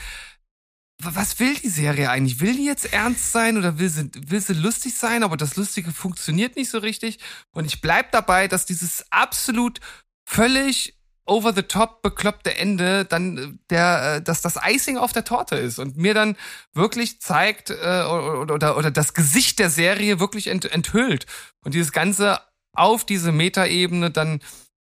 was 1.04 1.38
will 1.38 1.54
die 1.54 1.68
Serie 1.68 2.10
eigentlich? 2.10 2.40
Will 2.40 2.56
die 2.56 2.64
jetzt 2.64 2.92
ernst 2.92 3.32
sein 3.32 3.56
oder 3.56 3.78
will 3.78 3.88
sie, 3.88 4.10
will 4.14 4.40
sie 4.40 4.54
lustig 4.54 4.96
sein? 4.96 5.22
Aber 5.22 5.36
das 5.36 5.56
Lustige 5.56 5.90
funktioniert 5.90 6.56
nicht 6.56 6.70
so 6.70 6.78
richtig. 6.78 7.18
Und 7.52 7.64
ich 7.64 7.80
bleib 7.80 8.12
dabei, 8.12 8.48
dass 8.48 8.66
dieses 8.66 9.04
absolut 9.10 9.80
völlig 10.24 10.98
over 11.24 11.52
the 11.52 11.62
top 11.62 12.02
bekloppte 12.02 12.56
Ende 12.56 13.04
dann 13.04 13.38
äh, 13.38 13.58
der, 13.70 14.16
äh, 14.16 14.22
dass 14.22 14.40
das 14.40 14.58
Icing 14.62 14.96
auf 14.98 15.12
der 15.12 15.24
Torte 15.24 15.56
ist 15.56 15.78
und 15.78 15.96
mir 15.96 16.14
dann 16.14 16.36
wirklich 16.72 17.20
zeigt 17.20 17.70
äh, 17.70 17.74
oder, 17.74 18.54
oder, 18.54 18.76
oder 18.76 18.90
das 18.90 19.14
Gesicht 19.14 19.58
der 19.58 19.70
Serie 19.70 20.18
wirklich 20.18 20.48
ent, 20.48 20.64
enthüllt 20.64 21.26
und 21.64 21.74
dieses 21.74 21.92
Ganze 21.92 22.40
auf 22.74 23.04
diese 23.04 23.30
Metaebene 23.30 24.10
dann 24.10 24.40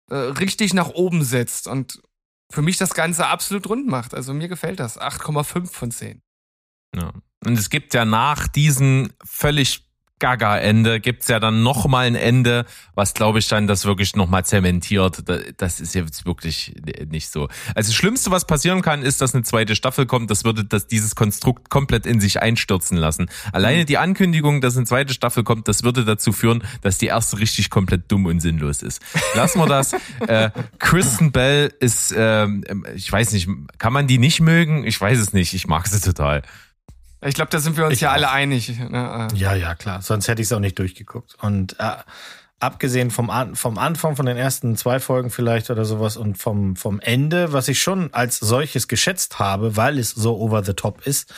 äh, 0.10 0.16
richtig 0.16 0.74
nach 0.74 0.90
oben 0.90 1.24
setzt 1.24 1.68
und 1.68 2.02
für 2.54 2.62
mich 2.62 2.78
das 2.78 2.94
Ganze 2.94 3.28
absolut 3.28 3.68
rund 3.68 3.88
macht. 3.88 4.14
Also 4.14 4.32
mir 4.34 4.48
gefällt 4.48 4.80
das. 4.80 5.00
8,5 5.00 5.72
von 5.72 5.90
10. 5.90 6.22
Ja. 6.96 7.12
Und 7.44 7.58
es 7.58 7.72
gibt 7.72 7.96
ja 7.96 8.06
nach 8.06 8.48
diesem 8.48 9.12
völlig 9.26 9.90
Gaga-Ende 10.24 11.02
gibt's 11.02 11.28
ja 11.28 11.40
dann 11.42 11.64
noch 11.64 11.86
mal 11.86 12.06
ein 12.08 12.16
Ende, 12.16 12.66
was 12.96 13.14
glaube 13.14 13.40
ich 13.40 13.48
dann 13.50 13.68
das 13.68 13.84
wirklich 13.84 14.16
noch 14.16 14.30
mal 14.30 14.46
zementiert. 14.46 15.28
Da- 15.28 15.40
Das 15.58 15.82
ist 15.82 15.94
jetzt 15.96 16.26
wirklich 16.26 16.74
nicht 17.10 17.30
so. 17.30 17.50
Also 17.76 17.90
das 17.90 17.94
Schlimmste, 17.96 18.32
was 18.32 18.46
passieren 18.48 18.82
kann, 18.82 19.02
ist, 19.04 19.20
dass 19.20 19.34
eine 19.36 19.44
zweite 19.44 19.76
Staffel 19.76 20.06
kommt. 20.06 20.32
Das 20.32 20.46
würde 20.46 20.64
das, 20.64 20.88
dieses 20.88 21.16
Konstrukt 21.16 21.70
komplett 21.70 22.06
in 22.06 22.22
sich 22.22 22.42
einstürzen 22.42 22.98
lassen. 22.98 23.30
Alleine 23.52 23.84
die 23.84 23.98
Ankündigung, 23.98 24.62
dass 24.62 24.78
eine 24.78 24.86
zweite 24.86 25.14
Staffel 25.14 25.44
kommt, 25.44 25.68
das 25.68 25.84
würde 25.84 26.06
dazu 26.06 26.32
führen, 26.32 26.64
dass 26.82 26.98
die 26.98 27.08
erste 27.08 27.40
richtig 27.40 27.70
komplett 27.70 28.10
dumm 28.10 28.26
und 28.26 28.40
sinnlos 28.40 28.82
ist. 28.82 29.02
Lassen 29.36 29.60
wir 29.60 29.68
das. 29.68 29.92
äh, 30.28 30.52
Kristen 30.80 31.34
Bell 31.34 31.74
ist, 31.82 32.14
ähm, 32.18 32.64
ich 32.96 33.12
weiß 33.12 33.34
nicht, 33.34 33.50
kann 33.78 33.92
man 33.92 34.08
die 34.08 34.20
nicht 34.20 34.40
mögen? 34.40 34.86
Ich 34.86 35.00
weiß 35.02 35.20
es 35.20 35.34
nicht. 35.34 35.54
Ich 35.54 35.68
mag 35.68 35.86
sie 35.88 36.00
total. 36.00 36.44
Ich 37.26 37.36
glaube, 37.36 37.50
da 37.52 37.60
sind 37.60 37.78
wir 37.78 37.86
uns 37.86 37.94
Ich 37.94 38.02
ja 38.02 38.10
auch. 38.10 38.14
alle 38.14 38.32
einig. 38.32 38.78
Ne? 38.80 39.28
Ja, 39.36 39.56
ja, 39.56 39.76
klar. 39.76 40.02
Sonst 40.02 40.28
hätte 40.28 40.42
ich 40.42 40.48
es 40.48 40.52
auch 40.52 40.60
nicht 40.60 40.78
durchgeguckt. 40.80 41.36
Und 41.42 41.80
äh, 41.80 41.96
abgesehen 42.60 43.12
vom, 43.12 43.30
An 43.30 43.56
vom 43.56 43.78
Anfang, 43.78 44.16
von 44.16 44.26
den 44.26 44.38
ersten 44.38 44.78
zwei 44.78 45.00
Folgen 45.00 45.30
vielleicht 45.30 45.70
oder 45.70 45.86
sowas 45.86 46.18
und 46.18 46.38
vom, 46.38 46.76
vom 46.76 47.00
Ende, 47.02 47.52
was 47.54 47.68
ich 47.68 47.82
schon 47.82 48.14
als 48.14 48.40
solches 48.40 48.88
geschätzt 48.88 49.38
habe, 49.40 49.76
weil 49.76 50.00
es 50.00 50.12
so 50.12 50.38
over 50.40 50.64
the 50.64 50.74
top 50.74 51.06
ist, 51.06 51.34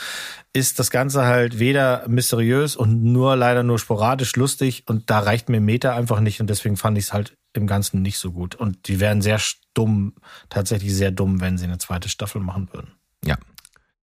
ist 0.53 0.79
das 0.79 0.91
Ganze 0.91 1.25
halt 1.25 1.59
weder 1.59 2.07
mysteriös 2.07 2.75
und 2.75 3.03
nur 3.03 3.35
leider 3.35 3.63
nur 3.63 3.79
sporadisch 3.79 4.35
lustig 4.35 4.83
und 4.87 5.09
da 5.09 5.19
reicht 5.19 5.49
mir 5.49 5.59
Meta 5.59 5.95
einfach 5.95 6.19
nicht 6.19 6.39
und 6.41 6.49
deswegen 6.49 6.77
fand 6.77 6.97
ich 6.97 7.05
es 7.05 7.13
halt 7.13 7.35
im 7.53 7.67
Ganzen 7.67 8.01
nicht 8.01 8.17
so 8.19 8.31
gut. 8.31 8.55
Und 8.55 8.87
die 8.87 8.99
wären 8.99 9.21
sehr 9.21 9.39
dumm, 9.73 10.13
tatsächlich 10.49 10.93
sehr 10.93 11.11
dumm, 11.11 11.41
wenn 11.41 11.57
sie 11.57 11.65
eine 11.65 11.77
zweite 11.77 12.09
Staffel 12.09 12.41
machen 12.41 12.69
würden. 12.71 12.91
Ja. 13.23 13.37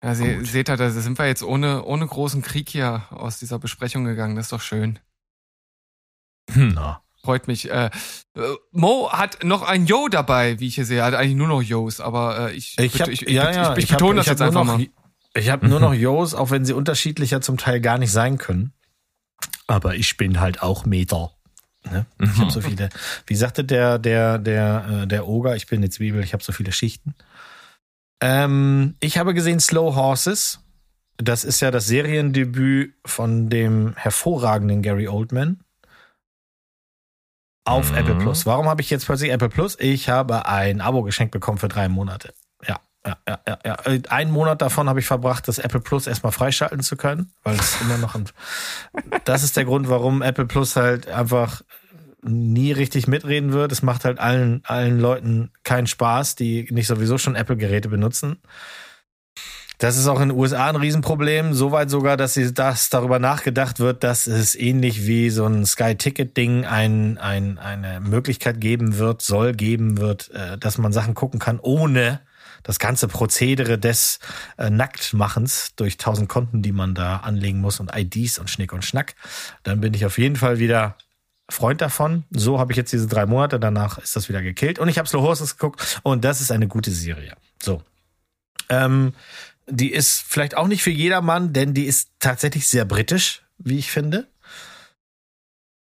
Ja, 0.04 0.14
Gut. 0.14 0.46
seht 0.48 0.70
ihr, 0.70 0.78
da 0.78 0.90
sind 0.92 1.18
wir 1.18 1.26
jetzt 1.26 1.42
ohne, 1.44 1.84
ohne 1.84 2.06
großen 2.06 2.42
Krieg 2.42 2.70
hier 2.70 3.04
aus 3.10 3.40
dieser 3.40 3.58
Besprechung 3.60 4.06
gegangen. 4.06 4.36
Das 4.36 4.46
ist 4.48 4.52
doch 4.52 4.62
schön. 4.62 5.00
Hm. 6.52 6.74
Na. 6.76 7.02
Freut 7.24 7.48
mich. 7.48 7.72
Äh, 7.72 7.90
äh, 8.36 8.42
Mo 8.72 9.10
hat 9.12 9.44
noch 9.44 9.64
ein 9.64 9.88
Yo 9.88 10.08
dabei, 10.10 10.60
wie 10.60 10.68
ich 10.68 10.76
hier 10.76 10.86
sehe. 10.86 11.00
Er 11.00 11.06
hat 11.06 11.16
eigentlich 11.16 11.36
nur 11.38 11.48
noch 11.48 11.62
Yos, 11.64 12.00
aber 12.00 12.52
äh, 12.52 12.54
ich, 12.54 12.78
Ich 12.78 13.02
habe 13.02 13.12
ich, 13.12 13.24
ich, 13.24 13.30
ja, 13.34 13.52
ja, 13.52 13.76
ich, 13.78 13.86
ich 13.86 13.92
hab- 13.92 13.98
betone 14.00 14.20
ich 14.20 14.26
das 14.28 14.28
hab 14.28 14.34
jetzt 14.34 14.42
einfach 14.56 14.64
noch, 14.66 14.78
mal. 14.78 14.88
Ich 15.34 15.50
habe 15.50 15.68
nur 15.68 15.80
noch 15.80 15.94
Jos, 15.94 16.36
auch 16.36 16.52
wenn 16.52 16.66
sie 16.66 16.74
unterschiedlicher 16.74 17.42
zum 17.42 17.58
Teil 17.58 17.82
gar 17.82 17.98
nicht 17.98 18.12
sein 18.12 18.38
können. 18.38 18.74
Aber 19.68 19.96
ich 19.96 20.18
bin 20.18 20.40
halt 20.40 20.62
auch 20.62 20.86
Meter. 20.86 21.32
Ne? 21.84 22.06
Ich 22.20 22.38
habe 22.38 22.52
so 22.52 22.62
viele. 22.62 22.90
Wie 23.26 23.36
sagte 23.36 23.64
der 23.64 23.98
der 23.98 24.38
der 24.38 25.02
äh, 25.04 25.08
der 25.08 25.28
Oger? 25.28 25.56
Ich 25.56 25.66
bin 25.66 25.80
eine 25.80 25.90
Zwiebel. 25.90 26.24
Ich 26.24 26.34
habe 26.34 26.44
so 26.44 26.52
viele 26.54 26.72
Schichten. 26.72 27.16
Ähm, 28.22 28.96
ich 29.00 29.18
habe 29.18 29.34
gesehen 29.34 29.60
Slow 29.60 29.96
Horses. 29.96 30.60
Das 31.18 31.44
ist 31.44 31.62
ja 31.62 31.72
das 31.72 31.88
Seriendebüt 31.88 32.94
von 33.06 33.50
dem 33.50 33.94
hervorragenden 33.96 34.82
Gary 34.82 35.08
Oldman 35.08 35.62
auf 37.66 37.92
Mhm. 37.92 37.98
Apple 37.98 38.16
Plus. 38.16 38.46
Warum 38.46 38.68
habe 38.68 38.82
ich 38.82 38.90
jetzt 38.90 39.06
plötzlich 39.06 39.32
Apple 39.32 39.50
Plus? 39.50 39.78
Ich 39.80 40.10
habe 40.10 40.46
ein 40.46 40.82
Abo 40.82 41.04
geschenkt 41.04 41.32
bekommen 41.32 41.58
für 41.58 41.68
drei 41.68 41.88
Monate. 41.90 42.34
Ja, 42.68 42.80
ja, 43.06 43.18
ja, 43.28 43.40
ja. 43.48 43.60
ja. 43.66 43.78
Einen 44.10 44.32
Monat 44.32 44.62
davon 44.62 44.90
habe 44.90 45.00
ich 45.00 45.08
verbracht, 45.08 45.48
das 45.48 45.58
Apple 45.58 45.80
Plus 45.80 46.06
erstmal 46.08 46.32
freischalten 46.32 46.82
zu 46.82 46.96
können, 46.98 47.32
weil 47.44 47.56
es 47.56 47.80
immer 47.82 47.98
noch 47.98 48.16
ein. 48.16 48.30
Das 49.26 49.42
ist 49.44 49.58
der 49.58 49.66
Grund, 49.66 49.90
warum 49.90 50.22
Apple 50.22 50.46
Plus 50.46 50.76
halt 50.76 51.08
einfach 51.08 51.62
nie 52.28 52.72
richtig 52.72 53.08
mitreden 53.08 53.54
wird. 53.54 53.72
Es 53.72 53.82
macht 53.82 54.06
halt 54.06 54.20
allen, 54.20 54.62
allen 54.66 55.00
Leuten 55.00 55.52
keinen 55.64 55.88
Spaß, 55.88 56.36
die 56.36 56.68
nicht 56.72 56.88
sowieso 56.88 57.18
schon 57.18 57.36
Apple-Geräte 57.36 57.90
benutzen. 57.90 58.38
Das 59.78 59.98
ist 59.98 60.08
auch 60.08 60.22
in 60.22 60.30
den 60.30 60.38
USA 60.38 60.70
ein 60.70 60.78
Riesenproblem, 60.78 61.54
soweit 61.54 61.90
sogar, 61.90 62.16
dass 62.16 62.34
sie 62.34 62.54
das 62.54 62.90
darüber 62.90 63.20
nachgedacht 63.20 63.80
wird, 63.80 64.06
dass 64.06 64.26
es 64.26 64.56
ähnlich 64.56 65.06
wie 65.06 65.30
so 65.30 65.46
ein 65.46 65.66
Sky-Ticket-Ding 65.66 66.66
ein, 66.66 67.18
ein, 67.18 67.58
eine 67.58 68.00
Möglichkeit 68.00 68.62
geben 68.62 68.98
wird, 68.98 69.22
soll 69.22 69.52
geben 69.52 69.98
wird, 69.98 70.32
äh, 70.32 70.58
dass 70.58 70.78
man 70.78 70.94
Sachen 70.94 71.14
gucken 71.14 71.40
kann, 71.40 71.60
ohne 71.60 72.22
das 72.64 72.80
ganze 72.80 73.08
Prozedere 73.10 73.78
des 73.78 74.20
äh, 74.58 74.70
Nacktmachens 74.70 75.76
durch 75.76 75.98
tausend 75.98 76.30
Konten, 76.30 76.62
die 76.62 76.72
man 76.72 76.96
da 76.96 77.18
anlegen 77.18 77.60
muss 77.60 77.82
und 77.82 77.92
IDs 77.96 78.40
und 78.40 78.50
Schnick 78.50 78.72
und 78.72 78.86
Schnack. 78.86 79.16
Dann 79.64 79.82
bin 79.82 79.94
ich 79.94 80.06
auf 80.06 80.18
jeden 80.18 80.38
Fall 80.38 80.58
wieder 80.58 80.96
Freund 81.50 81.82
davon. 81.82 82.24
So 82.32 82.60
habe 82.60 82.74
ich 82.74 82.78
jetzt 82.78 82.92
diese 82.92 83.08
drei 83.08 83.26
Monate, 83.26 83.60
danach 83.60 83.98
ist 83.98 84.16
das 84.16 84.30
wieder 84.30 84.42
gekillt. 84.42 84.80
Und 84.80 84.90
ich 84.90 84.98
habe 84.98 85.08
Slow 85.08 85.22
Horses 85.22 85.58
geguckt 85.58 86.00
und 86.04 86.26
das 86.26 86.42
ist 86.42 86.52
eine 86.52 86.68
gute 86.68 86.92
Serie. 86.92 87.36
So. 87.62 87.82
Ähm, 88.70 89.14
die 89.68 89.92
ist 89.92 90.24
vielleicht 90.28 90.58
auch 90.58 90.68
nicht 90.68 90.84
für 90.84 90.92
jedermann, 90.92 91.54
denn 91.54 91.74
die 91.74 91.86
ist 91.86 92.10
tatsächlich 92.20 92.68
sehr 92.68 92.86
britisch, 92.86 93.44
wie 93.58 93.78
ich 93.78 93.92
finde. 93.92 94.28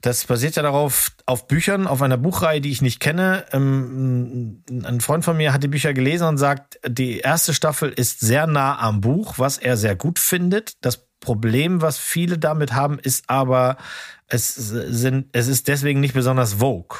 Das 0.01 0.25
basiert 0.25 0.55
ja 0.55 0.61
darauf, 0.61 1.11
auf 1.25 1.47
Büchern, 1.47 1.85
auf 1.85 2.01
einer 2.01 2.17
Buchreihe, 2.17 2.61
die 2.61 2.71
ich 2.71 2.81
nicht 2.81 3.01
kenne. 3.01 3.45
Ähm, 3.51 4.63
ein 4.69 5.01
Freund 5.01 5.25
von 5.25 5.35
mir 5.35 5.51
hat 5.51 5.61
die 5.61 5.67
Bücher 5.67 5.93
gelesen 5.93 6.25
und 6.25 6.37
sagt, 6.37 6.79
die 6.87 7.19
erste 7.19 7.53
Staffel 7.53 7.89
ist 7.89 8.21
sehr 8.21 8.47
nah 8.47 8.79
am 8.79 9.01
Buch, 9.01 9.39
was 9.39 9.57
er 9.57 9.75
sehr 9.75 9.97
gut 9.97 10.17
findet. 10.17 10.73
Das 10.85 11.09
Problem, 11.19 11.81
was 11.81 11.97
viele 11.97 12.37
damit 12.37 12.71
haben, 12.71 12.97
ist 12.97 13.29
aber, 13.29 13.75
es 14.29 14.55
sind, 14.55 15.27
es 15.31 15.47
ist 15.47 15.67
deswegen 15.67 15.99
nicht 15.99 16.13
besonders 16.13 16.55
vogue. 16.55 16.99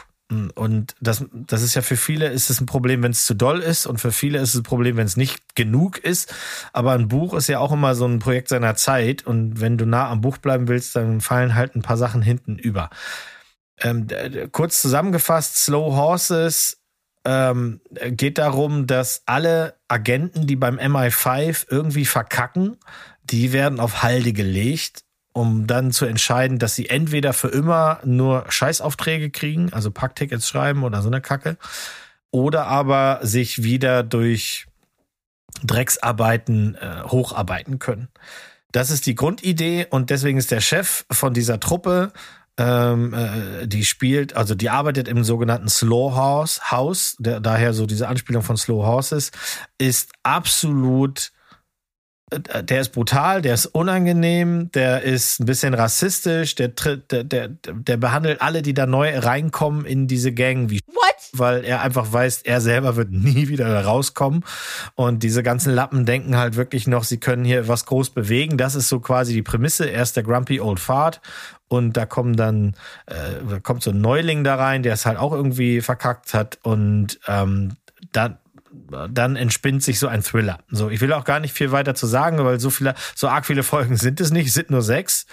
Und 0.53 0.93
das, 1.01 1.25
das 1.31 1.63
ist 1.63 1.73
ja 1.73 1.81
für 1.81 1.97
viele 1.97 2.27
ist 2.27 2.51
es 2.51 2.61
ein 2.61 2.67
Problem, 2.67 3.01
wenn 3.01 3.11
es 3.11 3.25
zu 3.25 3.33
doll 3.33 3.61
ist 3.61 3.87
und 3.87 3.99
für 3.99 4.11
viele 4.11 4.37
ist 4.37 4.49
es 4.49 4.59
ein 4.59 4.63
Problem, 4.63 4.95
wenn 4.95 5.07
es 5.07 5.17
nicht 5.17 5.55
genug 5.55 5.97
ist. 5.97 6.33
Aber 6.71 6.91
ein 6.91 7.07
Buch 7.07 7.33
ist 7.33 7.47
ja 7.47 7.57
auch 7.57 7.71
immer 7.71 7.95
so 7.95 8.05
ein 8.05 8.19
Projekt 8.19 8.49
seiner 8.49 8.75
Zeit 8.75 9.25
und 9.25 9.59
wenn 9.59 9.79
du 9.79 9.87
nah 9.87 10.07
am 10.07 10.21
Buch 10.21 10.37
bleiben 10.37 10.67
willst, 10.67 10.95
dann 10.95 11.19
fallen 11.19 11.55
halt 11.55 11.75
ein 11.75 11.81
paar 11.81 11.97
Sachen 11.97 12.21
hinten 12.21 12.59
über. 12.59 12.91
Ähm, 13.79 14.05
kurz 14.51 14.81
zusammengefasst, 14.81 15.57
Slow 15.57 15.95
Horses 15.95 16.77
ähm, 17.25 17.81
geht 18.11 18.37
darum, 18.37 18.85
dass 18.85 19.23
alle 19.25 19.79
Agenten, 19.87 20.45
die 20.45 20.55
beim 20.55 20.77
MI5 20.77 21.65
irgendwie 21.71 22.05
verkacken, 22.05 22.77
die 23.23 23.51
werden 23.51 23.79
auf 23.79 24.03
Halde 24.03 24.33
gelegt 24.33 25.03
um 25.33 25.67
dann 25.67 25.91
zu 25.91 26.05
entscheiden, 26.05 26.59
dass 26.59 26.75
sie 26.75 26.89
entweder 26.89 27.33
für 27.33 27.49
immer 27.49 27.99
nur 28.03 28.45
Scheißaufträge 28.49 29.29
kriegen, 29.29 29.71
also 29.73 29.91
Packtickets 29.91 30.47
schreiben 30.47 30.83
oder 30.83 31.01
so 31.01 31.09
eine 31.09 31.21
Kacke, 31.21 31.57
oder 32.31 32.67
aber 32.67 33.19
sich 33.21 33.63
wieder 33.63 34.03
durch 34.03 34.67
Drecksarbeiten 35.63 36.75
äh, 36.75 37.03
hocharbeiten 37.05 37.79
können. 37.79 38.07
Das 38.71 38.91
ist 38.91 39.05
die 39.07 39.15
Grundidee 39.15 39.87
und 39.89 40.09
deswegen 40.09 40.37
ist 40.37 40.51
der 40.51 40.61
Chef 40.61 41.05
von 41.11 41.33
dieser 41.33 41.59
Truppe, 41.59 42.11
ähm, 42.57 43.13
äh, 43.13 43.67
die 43.67 43.85
spielt, 43.85 44.35
also 44.35 44.53
die 44.53 44.69
arbeitet 44.69 45.07
im 45.07 45.23
sogenannten 45.23 45.69
Slow 45.69 46.15
House, 46.15 46.71
House 46.71 47.15
der, 47.17 47.39
daher 47.39 47.73
so 47.73 47.85
diese 47.85 48.07
Anspielung 48.07 48.43
von 48.43 48.57
Slow 48.57 48.85
Horses, 48.85 49.31
ist 49.77 50.11
absolut 50.23 51.31
der 52.31 52.81
ist 52.81 52.89
brutal, 52.89 53.41
der 53.41 53.53
ist 53.53 53.65
unangenehm, 53.67 54.71
der 54.71 55.03
ist 55.03 55.39
ein 55.39 55.45
bisschen 55.45 55.73
rassistisch, 55.73 56.55
der 56.55 56.75
tritt, 56.75 57.11
der, 57.11 57.23
der, 57.23 57.49
der 57.49 57.97
behandelt 57.97 58.41
alle, 58.41 58.61
die 58.61 58.73
da 58.73 58.85
neu 58.85 59.17
reinkommen 59.17 59.85
in 59.85 60.07
diese 60.07 60.31
Gang 60.31 60.69
wie 60.69 60.79
What? 60.87 61.09
weil 61.33 61.63
er 61.63 61.81
einfach 61.81 62.11
weiß, 62.11 62.41
er 62.43 62.61
selber 62.61 62.95
wird 62.95 63.11
nie 63.11 63.47
wieder 63.47 63.67
da 63.69 63.81
rauskommen. 63.81 64.43
Und 64.95 65.23
diese 65.23 65.43
ganzen 65.43 65.73
Lappen 65.73 66.05
denken 66.05 66.37
halt 66.37 66.55
wirklich 66.55 66.87
noch, 66.87 67.03
sie 67.03 67.17
können 67.17 67.45
hier 67.45 67.67
was 67.67 67.85
groß 67.85 68.11
bewegen. 68.11 68.57
Das 68.57 68.75
ist 68.75 68.89
so 68.89 68.99
quasi 68.99 69.33
die 69.33 69.43
Prämisse. 69.43 69.89
Er 69.89 70.03
ist 70.03 70.15
der 70.15 70.23
Grumpy 70.23 70.59
Old 70.59 70.79
Fart. 70.79 71.21
Und 71.67 71.97
da 71.97 72.07
kommen 72.07 72.35
dann, 72.35 72.73
äh, 73.05 73.59
kommt 73.61 73.83
so 73.83 73.91
ein 73.91 74.01
Neuling 74.01 74.43
da 74.43 74.55
rein, 74.55 74.81
der 74.81 74.93
es 74.93 75.05
halt 75.05 75.17
auch 75.19 75.33
irgendwie 75.33 75.81
verkackt 75.81 76.33
hat. 76.33 76.57
Und 76.63 77.19
ähm, 77.27 77.75
da, 78.11 78.39
dann 79.11 79.35
entspinnt 79.35 79.83
sich 79.83 79.99
so 79.99 80.07
ein 80.07 80.23
Thriller. 80.23 80.59
So, 80.69 80.89
ich 80.89 81.01
will 81.01 81.13
auch 81.13 81.23
gar 81.23 81.39
nicht 81.39 81.53
viel 81.53 81.71
weiter 81.71 81.95
zu 81.95 82.07
sagen, 82.07 82.43
weil 82.43 82.59
so 82.59 82.69
viele, 82.69 82.95
so 83.15 83.27
arg 83.27 83.45
viele 83.45 83.63
Folgen 83.63 83.97
sind 83.97 84.19
es 84.21 84.31
nicht, 84.31 84.53
sind 84.53 84.69
nur 84.69 84.81
sechs. 84.81 85.25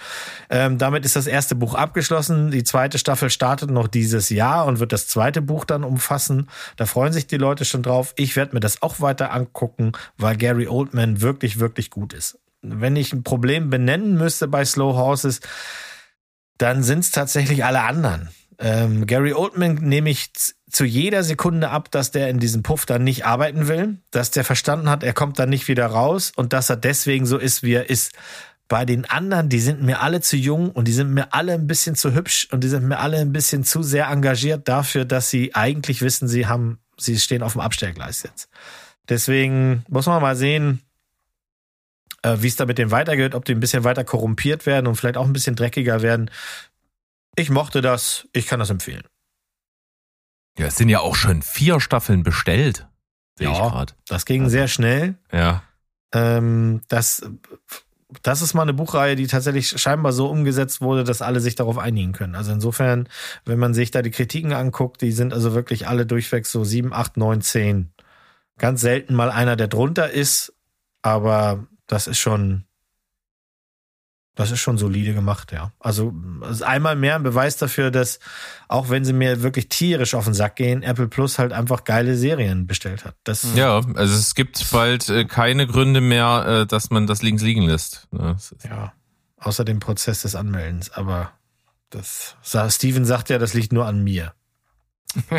Ähm, 0.51 0.79
damit 0.79 1.05
ist 1.05 1.17
das 1.17 1.27
erste 1.27 1.55
Buch 1.55 1.75
abgeschlossen. 1.75 2.51
Die 2.51 2.65
zweite 2.65 2.99
Staffel 2.99 3.31
startet 3.31 3.71
noch 3.71 3.89
dieses 3.89 4.31
Jahr 4.31 4.67
und 4.67 4.81
wird 4.81 4.93
das 4.93 5.09
zweite 5.09 5.43
Buch 5.43 5.65
dann 5.65 5.85
umfassen. 5.85 6.49
Da 6.77 6.87
freuen 6.87 7.13
sich 7.13 7.27
die 7.27 7.39
Leute 7.39 7.65
schon 7.65 7.83
drauf. 7.83 8.13
Ich 8.17 8.37
werde 8.37 8.55
mir 8.55 8.61
das 8.61 8.83
auch 8.83 9.01
weiter 9.01 9.33
angucken, 9.33 9.93
weil 10.17 10.37
Gary 10.37 10.69
Oldman 10.69 11.21
wirklich, 11.21 11.59
wirklich 11.59 11.91
gut 11.91 12.13
ist. 12.13 12.39
Wenn 12.63 12.97
ich 12.97 13.13
ein 13.13 13.23
Problem 13.23 13.71
benennen 13.71 14.17
müsste 14.17 14.49
bei 14.49 14.65
Slow 14.65 14.97
Horses, 14.97 15.41
dann 16.59 16.83
sind 16.83 17.01
es 17.01 17.11
tatsächlich 17.11 17.65
alle 17.65 17.83
anderen. 17.83 18.31
Ähm, 18.59 19.07
Gary 19.07 19.35
Oldman 19.35 19.75
nehme 19.75 20.11
ich 20.11 20.31
zu 20.71 20.85
jeder 20.85 21.23
Sekunde 21.23 21.71
ab, 21.71 21.91
dass 21.91 22.11
der 22.11 22.29
in 22.31 22.39
diesem 22.39 22.63
Puff 22.63 22.87
dann 22.87 23.05
nicht 23.05 23.27
arbeiten 23.27 23.69
will, 23.69 23.99
dass 24.11 24.31
der 24.31 24.45
verstanden 24.45 24.89
hat, 24.89 25.03
er 25.03 25.13
kommt 25.13 25.39
dann 25.39 25.51
nicht 25.51 25.69
wieder 25.69 25.87
raus 25.87 26.33
und 26.35 26.53
dass 26.53 26.71
er 26.71 26.77
deswegen 26.77 27.27
so 27.27 27.39
ist, 27.39 27.63
wie 27.63 27.75
er 27.75 27.91
ist. 27.91 28.13
Bei 28.69 28.85
den 28.85 29.05
anderen, 29.05 29.49
die 29.49 29.61
sind 29.61 29.83
mir 29.83 30.01
alle 30.01 30.21
zu 30.21 30.37
jung 30.37 30.71
und 30.71 30.89
die 30.89 30.93
sind 30.93 31.15
mir 31.15 31.33
alle 31.33 31.53
ein 31.53 31.69
bisschen 31.69 31.95
zu 31.95 32.15
hübsch 32.15 32.49
und 32.51 32.65
die 32.65 32.69
sind 32.69 32.89
mir 32.89 32.99
alle 32.99 33.19
ein 33.19 33.33
bisschen 33.33 33.63
zu 33.63 33.83
sehr 33.85 34.09
engagiert 34.09 34.67
dafür, 34.67 35.05
dass 35.05 35.31
sie 35.31 35.55
eigentlich 35.55 36.03
wissen, 36.03 36.27
sie 36.27 36.47
haben, 36.47 36.81
sie 36.99 37.17
stehen 37.17 37.45
auf 37.45 37.53
dem 37.53 37.61
Abstellgleis 37.61 38.25
jetzt. 38.25 38.49
Deswegen 39.09 39.85
muss 39.89 40.07
man 40.07 40.21
mal 40.21 40.35
sehen, 40.35 40.81
äh, 42.23 42.37
wie 42.41 42.49
es 42.49 42.57
da 42.57 42.67
mit 42.67 42.79
denen 42.79 42.91
weitergeht, 42.91 43.37
ob 43.37 43.45
die 43.45 43.53
ein 43.53 43.61
bisschen 43.61 43.85
weiter 43.85 44.03
korrumpiert 44.03 44.67
werden 44.67 44.89
und 44.89 44.97
vielleicht 44.97 45.17
auch 45.17 45.27
ein 45.27 45.33
bisschen 45.33 45.55
dreckiger 45.55 46.03
werden. 46.03 46.29
Ich 47.37 47.51
mochte 47.51 47.81
das, 47.83 48.27
ich 48.33 48.47
kann 48.47 48.59
das 48.61 48.71
empfehlen. 48.71 49.05
Ja, 50.59 50.67
es 50.67 50.77
sind 50.77 50.89
ja 50.89 51.01
auch 51.01 51.15
schon 51.15 51.43
vier 51.43 51.81
Staffeln 51.81 52.23
bestellt. 52.23 52.87
Sehe 53.39 53.51
ich 53.51 53.59
Ja. 53.59 53.69
gerade. 53.69 53.93
Das 54.09 54.25
ging 54.25 54.45
Also- 54.45 54.53
sehr 54.53 54.69
schnell. 54.69 55.17
Ja. 55.31 55.63
Ähm, 56.15 56.81
das, 56.89 57.29
das 58.23 58.41
ist 58.41 58.55
mal 58.55 58.63
eine 58.63 58.73
Buchreihe, 58.73 59.17
die 59.17 59.27
tatsächlich 59.27 59.69
scheinbar 59.69 60.13
so 60.13 60.29
umgesetzt 60.31 60.81
wurde, 60.81 61.05
dass 61.05 61.21
alle 61.21 61.41
sich 61.41 61.57
darauf 61.57 61.77
einigen 61.77 62.13
können. 62.13 62.35
Also 62.35 62.53
insofern, 62.53 63.09
wenn 63.45 63.59
man 63.59 63.75
sich 63.75 63.91
da 63.91 64.01
die 64.01 64.11
Kritiken 64.13 64.53
anguckt, 64.55 65.03
die 65.03 65.13
sind 65.13 65.35
also 65.35 65.53
wirklich 65.55 65.87
alle 65.89 66.07
durchweg 66.07 66.47
so 66.47 66.65
sieben, 66.65 66.95
acht, 66.95 67.17
neun, 67.19 67.43
zehn. 67.43 67.93
Ganz 68.57 68.81
selten 68.81 69.15
mal 69.15 69.31
einer, 69.31 69.57
der 69.57 69.69
drunter 69.69 70.11
ist, 70.11 70.55
aber 71.03 71.67
das 71.87 72.07
ist 72.07 72.19
schon, 72.19 72.65
Das 74.37 74.51
ist 74.51 74.61
schon 74.61 74.77
solide 74.77 75.15
gemacht, 75.15 75.51
ja. 75.51 75.73
Also 75.81 76.15
ist 76.51 76.63
einmal 76.63 76.95
mehr 76.95 77.17
ein 77.17 77.23
Beweis 77.23 77.57
dafür, 77.57 77.91
dass 77.91 78.21
auch 78.69 78.91
wenn 78.91 79.03
sie 79.05 79.15
mir 79.15 79.43
wirklich 79.43 79.69
tierisch 79.71 80.15
auf 80.15 80.27
den 80.27 80.35
Sack 80.35 80.57
gehen, 80.57 80.83
Apple 80.83 81.09
Plus 81.09 81.39
halt 81.39 81.53
einfach 81.55 81.85
geile 81.85 82.17
Serien 82.17 82.67
bestellt 82.67 83.05
hat. 83.07 83.17
Das 83.25 83.47
Ja, 83.55 83.77
also 83.95 84.15
es 84.15 84.35
gibt 84.35 84.71
bald 84.71 85.09
äh, 85.09 85.25
keine 85.25 85.67
Gründe 85.67 86.03
mehr, 86.03 86.45
äh, 86.47 86.67
dass 86.67 86.91
man 86.91 87.07
das 87.07 87.23
links 87.23 87.43
liegen 87.43 87.63
lässt. 87.63 88.07
Ne? 88.13 88.37
Ja, 88.63 88.93
außer 89.39 89.65
dem 89.65 89.81
Prozess 89.81 90.21
des 90.23 90.35
Anmeldens. 90.35 90.91
Aber 90.91 91.33
das 91.89 92.37
Steven 92.69 93.07
sagt 93.07 93.31
ja, 93.31 93.39
das 93.39 93.55
liegt 93.55 93.73
nur 93.73 93.87
an 93.87 94.05
mir. 94.05 94.35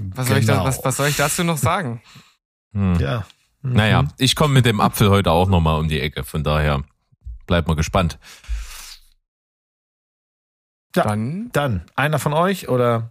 Was, 0.00 0.28
soll 0.28 0.38
ich 0.38 0.46
da, 0.46 0.54
Genau. 0.54 0.64
was, 0.64 0.84
was 0.84 0.96
soll 0.96 1.08
ich 1.08 1.16
dazu 1.16 1.44
noch 1.44 1.58
sagen? 1.58 2.02
Hm. 2.72 2.98
Ja. 2.98 3.26
Mhm. 3.62 3.72
Naja, 3.74 4.04
ich 4.18 4.34
komme 4.34 4.54
mit 4.54 4.66
dem 4.66 4.80
Apfel 4.80 5.10
heute 5.10 5.30
auch 5.30 5.48
nochmal 5.48 5.78
um 5.78 5.88
die 5.88 6.00
Ecke, 6.00 6.24
von 6.24 6.42
daher 6.42 6.82
bleibt 7.46 7.68
mal 7.68 7.74
gespannt. 7.76 8.18
Ja. 10.96 11.02
Dann, 11.04 11.50
Dann, 11.52 11.84
einer 11.96 12.18
von 12.18 12.32
euch 12.32 12.68
oder 12.68 13.10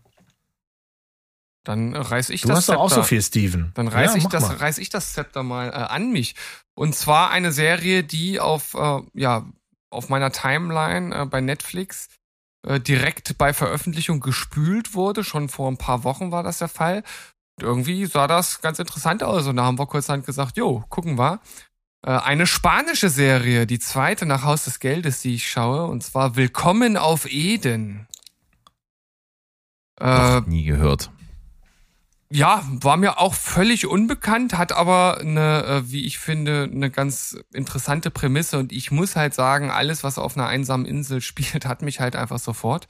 dann 1.66 1.96
reiß 1.96 2.30
ich 2.30 2.42
du 2.42 2.50
das 2.50 2.58
hast 2.58 2.70
doch 2.70 2.76
auch 2.76 2.90
Zepter. 2.90 3.04
so 3.04 3.08
viel, 3.08 3.22
Steven. 3.22 3.72
Dann 3.76 3.88
reiß, 3.88 4.12
Ja, 4.12 4.18
ich 4.18 4.28
das, 4.28 4.44
mal. 4.44 4.56
reiß 4.56 4.78
ich 4.80 4.90
das 4.90 5.14
Zepter 5.14 5.44
mal 5.44 5.70
äh, 5.70 5.74
an 5.74 6.12
mich. 6.12 6.36
Und 6.76 6.94
zwar 6.96 7.30
eine 7.32 7.52
Serie, 7.52 8.04
die 8.04 8.40
auf, 8.40 8.74
äh, 8.74 9.02
ja, 9.14 9.46
auf 9.90 10.10
meiner 10.10 10.32
Timeline 10.32 11.16
äh, 11.16 11.26
bei 11.26 11.40
Netflix 11.40 12.10
äh, 12.68 12.80
direkt 12.82 13.38
bei 13.38 13.54
Veröffentlichung 13.54 14.20
gespült 14.20 14.94
wurde. 14.94 15.24
Schon 15.24 15.48
vor 15.48 15.70
ein 15.72 15.78
paar 15.78 16.04
Wochen 16.04 16.32
war 16.32 16.44
das 16.44 16.58
der 16.58 16.68
Fall. 16.68 17.04
Und 17.58 17.64
irgendwie 17.64 18.06
sah 18.08 18.28
das 18.28 18.62
ganz 18.62 18.80
interessant 18.80 19.24
aus. 19.24 19.48
Und 19.48 19.56
da 19.58 19.64
haben 19.64 19.80
wir 19.80 19.86
kurzerhand 19.88 20.26
gesagt, 20.26 20.58
jo, 20.58 20.84
gucken 20.90 21.18
wir. 21.18 21.40
Äh, 22.06 22.12
eine 22.12 22.48
spanische 22.48 23.10
Serie, 23.10 23.66
die 23.66 23.80
zweite 23.80 24.26
nach 24.26 24.44
Haus 24.44 24.66
des 24.66 24.80
Geldes, 24.80 25.22
die 25.22 25.36
ich 25.36 25.50
schaue. 25.50 25.86
Und 25.86 26.04
zwar 26.04 26.36
Willkommen 26.36 26.98
auf 26.98 27.26
Eden. 27.32 28.08
Äh, 30.00 30.42
nie 30.42 30.66
gehört. 30.66 31.12
ja, 32.30 32.64
war 32.68 32.98
mir 32.98 33.20
auch 33.20 33.36
völlig 33.36 33.86
unbekannt, 33.86 34.58
hat 34.58 34.72
aber 34.72 35.20
eine, 35.20 35.64
äh, 35.66 35.92
wie 35.92 36.06
ich 36.06 36.18
finde, 36.18 36.68
eine 36.70 36.90
ganz 36.90 37.38
interessante 37.54 38.10
Prämisse 38.12 38.58
und 38.58 38.72
ich 38.74 38.92
muss 38.92 39.16
halt 39.16 39.34
sagen, 39.36 39.70
alles, 39.70 40.04
was 40.04 40.18
auf 40.18 40.36
einer 40.36 40.48
einsamen 40.48 40.86
Insel 40.86 41.22
spielt, 41.22 41.66
hat 41.66 41.84
mich 41.84 42.00
halt 42.00 42.16
einfach 42.16 42.40
sofort. 42.40 42.88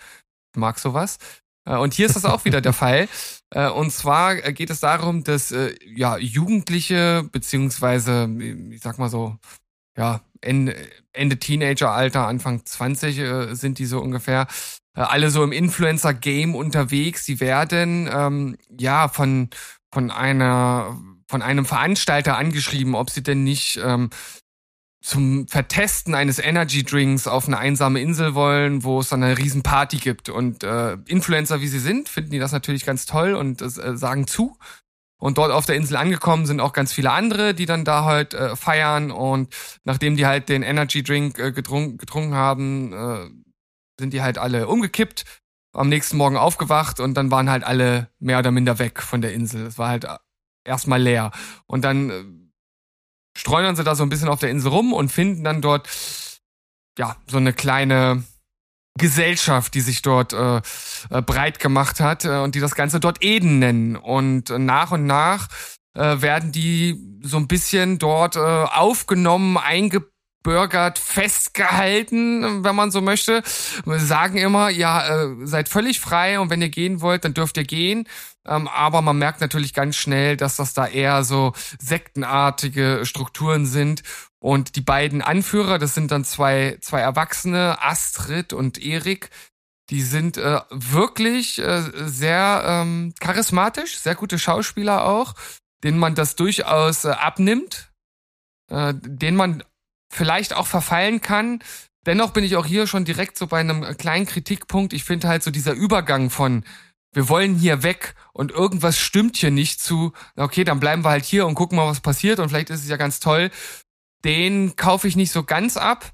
Ich 0.56 0.60
mag 0.60 0.80
sowas. 0.80 1.20
Äh, 1.66 1.78
Und 1.78 1.94
hier 1.94 2.06
ist 2.06 2.16
das 2.16 2.26
auch 2.26 2.46
wieder 2.46 2.62
der 2.62 2.74
Fall. 2.74 3.08
Äh, 3.52 3.70
Und 3.70 3.92
zwar 3.92 4.44
äh, 4.46 4.54
geht 4.54 4.70
es 4.70 4.80
darum, 4.80 5.24
dass 5.24 5.54
ja 5.86 6.18
Jugendliche 6.18 7.28
beziehungsweise, 7.32 8.30
ich 8.72 8.82
sag 8.82 8.98
mal 9.00 9.10
so, 9.10 9.38
ja 9.98 10.22
Ende, 10.42 10.76
Ende 11.14 11.38
Teenageralter, 11.40 12.28
Anfang 12.28 12.66
20 12.66 13.18
äh, 13.20 13.54
sind 13.56 13.80
die 13.80 13.86
so 13.86 14.00
ungefähr, 14.00 14.48
äh, 14.96 15.02
alle 15.02 15.30
so 15.32 15.44
im 15.44 15.52
Influencer-Game 15.52 16.56
unterwegs. 16.56 17.26
Die 17.26 17.40
werden 17.40 18.10
ähm, 18.12 18.58
ja 18.70 19.08
von 19.08 19.50
von 19.94 20.12
einer 20.12 21.00
von 21.30 21.42
einem 21.42 21.66
Veranstalter 21.66 22.38
angeschrieben, 22.38 22.96
ob 22.96 23.10
sie 23.10 23.24
denn 23.24 23.44
nicht 23.44 23.80
ähm, 23.84 24.10
zum 25.04 25.50
Vertesten 25.50 26.16
eines 26.16 26.40
Energy 26.40 26.84
Drinks 26.84 27.28
auf 27.28 27.48
eine 27.48 27.58
einsame 27.58 28.02
Insel 28.02 28.36
wollen, 28.36 28.86
wo 28.86 29.02
es 29.02 29.10
dann 29.10 29.22
eine 29.22 29.38
riesen 29.38 29.62
Party 29.62 29.98
gibt. 29.98 30.30
Und 30.30 30.64
äh, 30.64 30.94
Influencer, 31.08 31.60
wie 31.60 31.68
sie 31.68 31.80
sind, 31.80 32.08
finden 32.08 32.32
die 32.32 32.40
das 32.40 32.54
natürlich 32.54 32.86
ganz 32.86 33.06
toll 33.06 33.34
und 33.34 33.62
äh, 33.62 33.98
sagen 33.98 34.28
zu. 34.28 34.58
Und 35.20 35.38
dort 35.38 35.52
auf 35.52 35.66
der 35.66 35.76
Insel 35.76 35.98
angekommen 35.98 36.46
sind 36.46 36.62
auch 36.62 36.72
ganz 36.72 36.94
viele 36.94 37.12
andere, 37.12 37.54
die 37.54 37.66
dann 37.66 37.84
da 37.84 38.06
halt 38.06 38.34
äh, 38.34 38.56
feiern. 38.56 39.12
Und 39.12 39.54
nachdem 39.84 40.16
die 40.16 40.26
halt 40.26 40.48
den 40.48 40.64
Energy 40.64 41.04
Drink 41.04 41.38
äh, 41.38 41.52
getrunken, 41.52 41.98
getrunken 41.98 42.36
haben, 42.36 42.94
äh, 42.94 43.30
sind 44.00 44.14
die 44.14 44.22
halt 44.22 44.38
alle 44.38 44.70
umgekippt, 44.70 45.26
am 45.74 45.90
nächsten 45.90 46.16
Morgen 46.16 46.38
aufgewacht 46.38 47.02
und 47.02 47.16
dann 47.16 47.30
waren 47.30 47.50
halt 47.50 47.66
alle 47.66 48.10
mehr 48.20 48.40
oder 48.40 48.52
minder 48.52 48.80
weg 48.80 49.02
von 49.02 49.22
der 49.22 49.34
Insel. 49.34 49.66
Es 49.66 49.78
war 49.78 49.90
halt 49.90 50.06
äh, 50.06 50.18
erstmal 50.64 51.02
leer. 51.02 51.32
Und 51.68 51.84
dann 51.84 52.10
äh, 52.10 52.24
streunern 53.38 53.76
sie 53.76 53.84
da 53.84 53.96
so 53.96 54.04
ein 54.04 54.10
bisschen 54.10 54.30
auf 54.30 54.40
der 54.40 54.50
Insel 54.50 54.70
rum 54.70 54.94
und 54.94 55.12
finden 55.12 55.44
dann 55.44 55.62
dort 55.62 55.90
ja 56.98 57.16
so 57.28 57.38
eine 57.38 57.54
kleine 57.54 58.24
Gesellschaft, 58.98 59.74
die 59.74 59.82
sich 59.82 60.02
dort 60.04 60.34
äh, 60.34 60.58
äh, 61.10 61.22
breit 61.22 61.60
gemacht 61.60 62.00
hat 62.00 62.26
äh, 62.26 62.38
und 62.38 62.56
die 62.56 62.60
das 62.60 62.76
Ganze 62.76 63.00
dort 63.00 63.24
Eden 63.24 63.60
nennen. 63.60 63.96
Und 63.96 64.50
nach 64.50 64.92
und 64.92 65.08
nach 65.08 65.48
äh, 65.96 66.22
werden 66.22 66.52
die 66.52 67.20
so 67.24 67.38
ein 67.38 67.48
bisschen 67.48 67.98
dort 67.98 68.36
äh, 68.36 68.40
aufgenommen, 68.40 69.58
eingebürgert, 70.44 71.00
festgehalten, 71.00 72.64
wenn 72.64 72.76
man 72.76 72.92
so 72.92 73.02
möchte. 73.02 73.42
Wir 73.86 74.00
sagen 74.00 74.38
immer, 74.38 74.70
ja, 74.70 75.24
äh, 75.24 75.36
seid 75.46 75.70
völlig 75.70 76.00
frei 76.00 76.40
und 76.40 76.50
wenn 76.50 76.62
ihr 76.62 76.70
gehen 76.70 77.02
wollt, 77.02 77.26
dann 77.26 77.34
dürft 77.34 77.58
ihr 77.58 77.64
gehen. 77.64 78.08
Ähm, 78.46 78.68
aber 78.68 79.02
man 79.02 79.18
merkt 79.18 79.42
natürlich 79.42 79.74
ganz 79.74 79.96
schnell, 79.96 80.36
dass 80.36 80.58
das 80.58 80.74
da 80.74 80.86
eher 80.86 81.24
so 81.24 81.54
sektenartige 81.80 83.02
Strukturen 83.04 83.66
sind. 83.66 84.04
Und 84.40 84.76
die 84.76 84.82
beiden 84.82 85.22
Anführer, 85.22 85.80
das 85.80 85.96
sind 85.96 86.12
dann 86.12 86.26
zwei, 86.26 86.78
zwei 86.82 87.00
Erwachsene, 87.00 87.82
Astrid 87.82 88.52
und 88.52 88.78
Erik, 88.78 89.30
die 89.90 90.02
sind 90.02 90.38
äh, 90.38 90.60
wirklich 90.70 91.60
äh, 91.60 91.84
sehr 92.06 92.64
ähm, 92.66 93.14
charismatisch, 93.20 93.98
sehr 93.98 94.16
gute 94.16 94.40
Schauspieler 94.40 95.06
auch, 95.06 95.36
denen 95.84 96.00
man 96.00 96.16
das 96.16 96.36
durchaus 96.36 97.06
abnimmt, 97.06 97.92
äh, 98.70 98.94
denen 98.96 99.38
man 99.38 99.64
vielleicht 100.14 100.54
auch 100.54 100.68
verfallen 100.68 101.22
kann. 101.22 101.60
Dennoch 102.06 102.32
bin 102.32 102.44
ich 102.44 102.56
auch 102.56 102.66
hier 102.66 102.88
schon 102.88 103.06
direkt 103.06 103.38
so 103.38 103.48
bei 103.48 103.60
einem 103.60 103.98
kleinen 103.98 104.26
Kritikpunkt. 104.26 104.94
Ich 104.94 105.04
finde 105.04 105.28
halt 105.28 105.44
so 105.44 105.52
dieser 105.52 105.74
Übergang 105.74 106.30
von 106.30 106.64
wir 107.14 107.30
wollen 107.30 107.56
hier 107.56 107.84
weg 107.84 108.16
und 108.34 108.52
irgendwas 108.52 108.98
stimmt 108.98 109.38
hier 109.38 109.52
nicht 109.52 109.80
zu, 109.80 110.14
okay, 110.36 110.64
dann 110.64 110.80
bleiben 110.80 111.04
wir 111.06 111.12
halt 111.12 111.26
hier 111.26 111.46
und 111.46 111.56
gucken 111.56 111.78
mal, 111.78 111.88
was 111.88 112.02
passiert 112.02 112.40
und 112.40 112.50
vielleicht 112.50 112.72
ist 112.72 112.82
es 112.84 112.90
ja 112.90 112.98
ganz 112.98 113.20
toll. 113.20 113.52
Den 114.26 114.76
kaufe 114.76 115.08
ich 115.08 115.16
nicht 115.16 115.32
so 115.32 115.44
ganz 115.44 115.78
ab. 115.78 116.12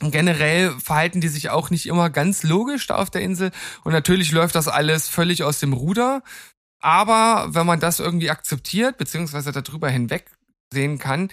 Und 0.00 0.10
generell 0.10 0.72
verhalten 0.78 1.22
die 1.22 1.28
sich 1.28 1.48
auch 1.48 1.70
nicht 1.70 1.86
immer 1.86 2.10
ganz 2.10 2.42
logisch 2.42 2.86
da 2.86 2.96
auf 2.96 3.08
der 3.08 3.22
Insel. 3.22 3.50
Und 3.82 3.92
natürlich 3.92 4.30
läuft 4.30 4.54
das 4.54 4.68
alles 4.68 5.08
völlig 5.08 5.42
aus 5.42 5.58
dem 5.58 5.72
Ruder. 5.72 6.22
Aber 6.80 7.54
wenn 7.54 7.64
man 7.64 7.80
das 7.80 7.98
irgendwie 7.98 8.28
akzeptiert, 8.28 8.98
beziehungsweise 8.98 9.52
darüber 9.52 9.88
hinweg 9.88 10.30
sehen 10.70 10.98
kann, 10.98 11.30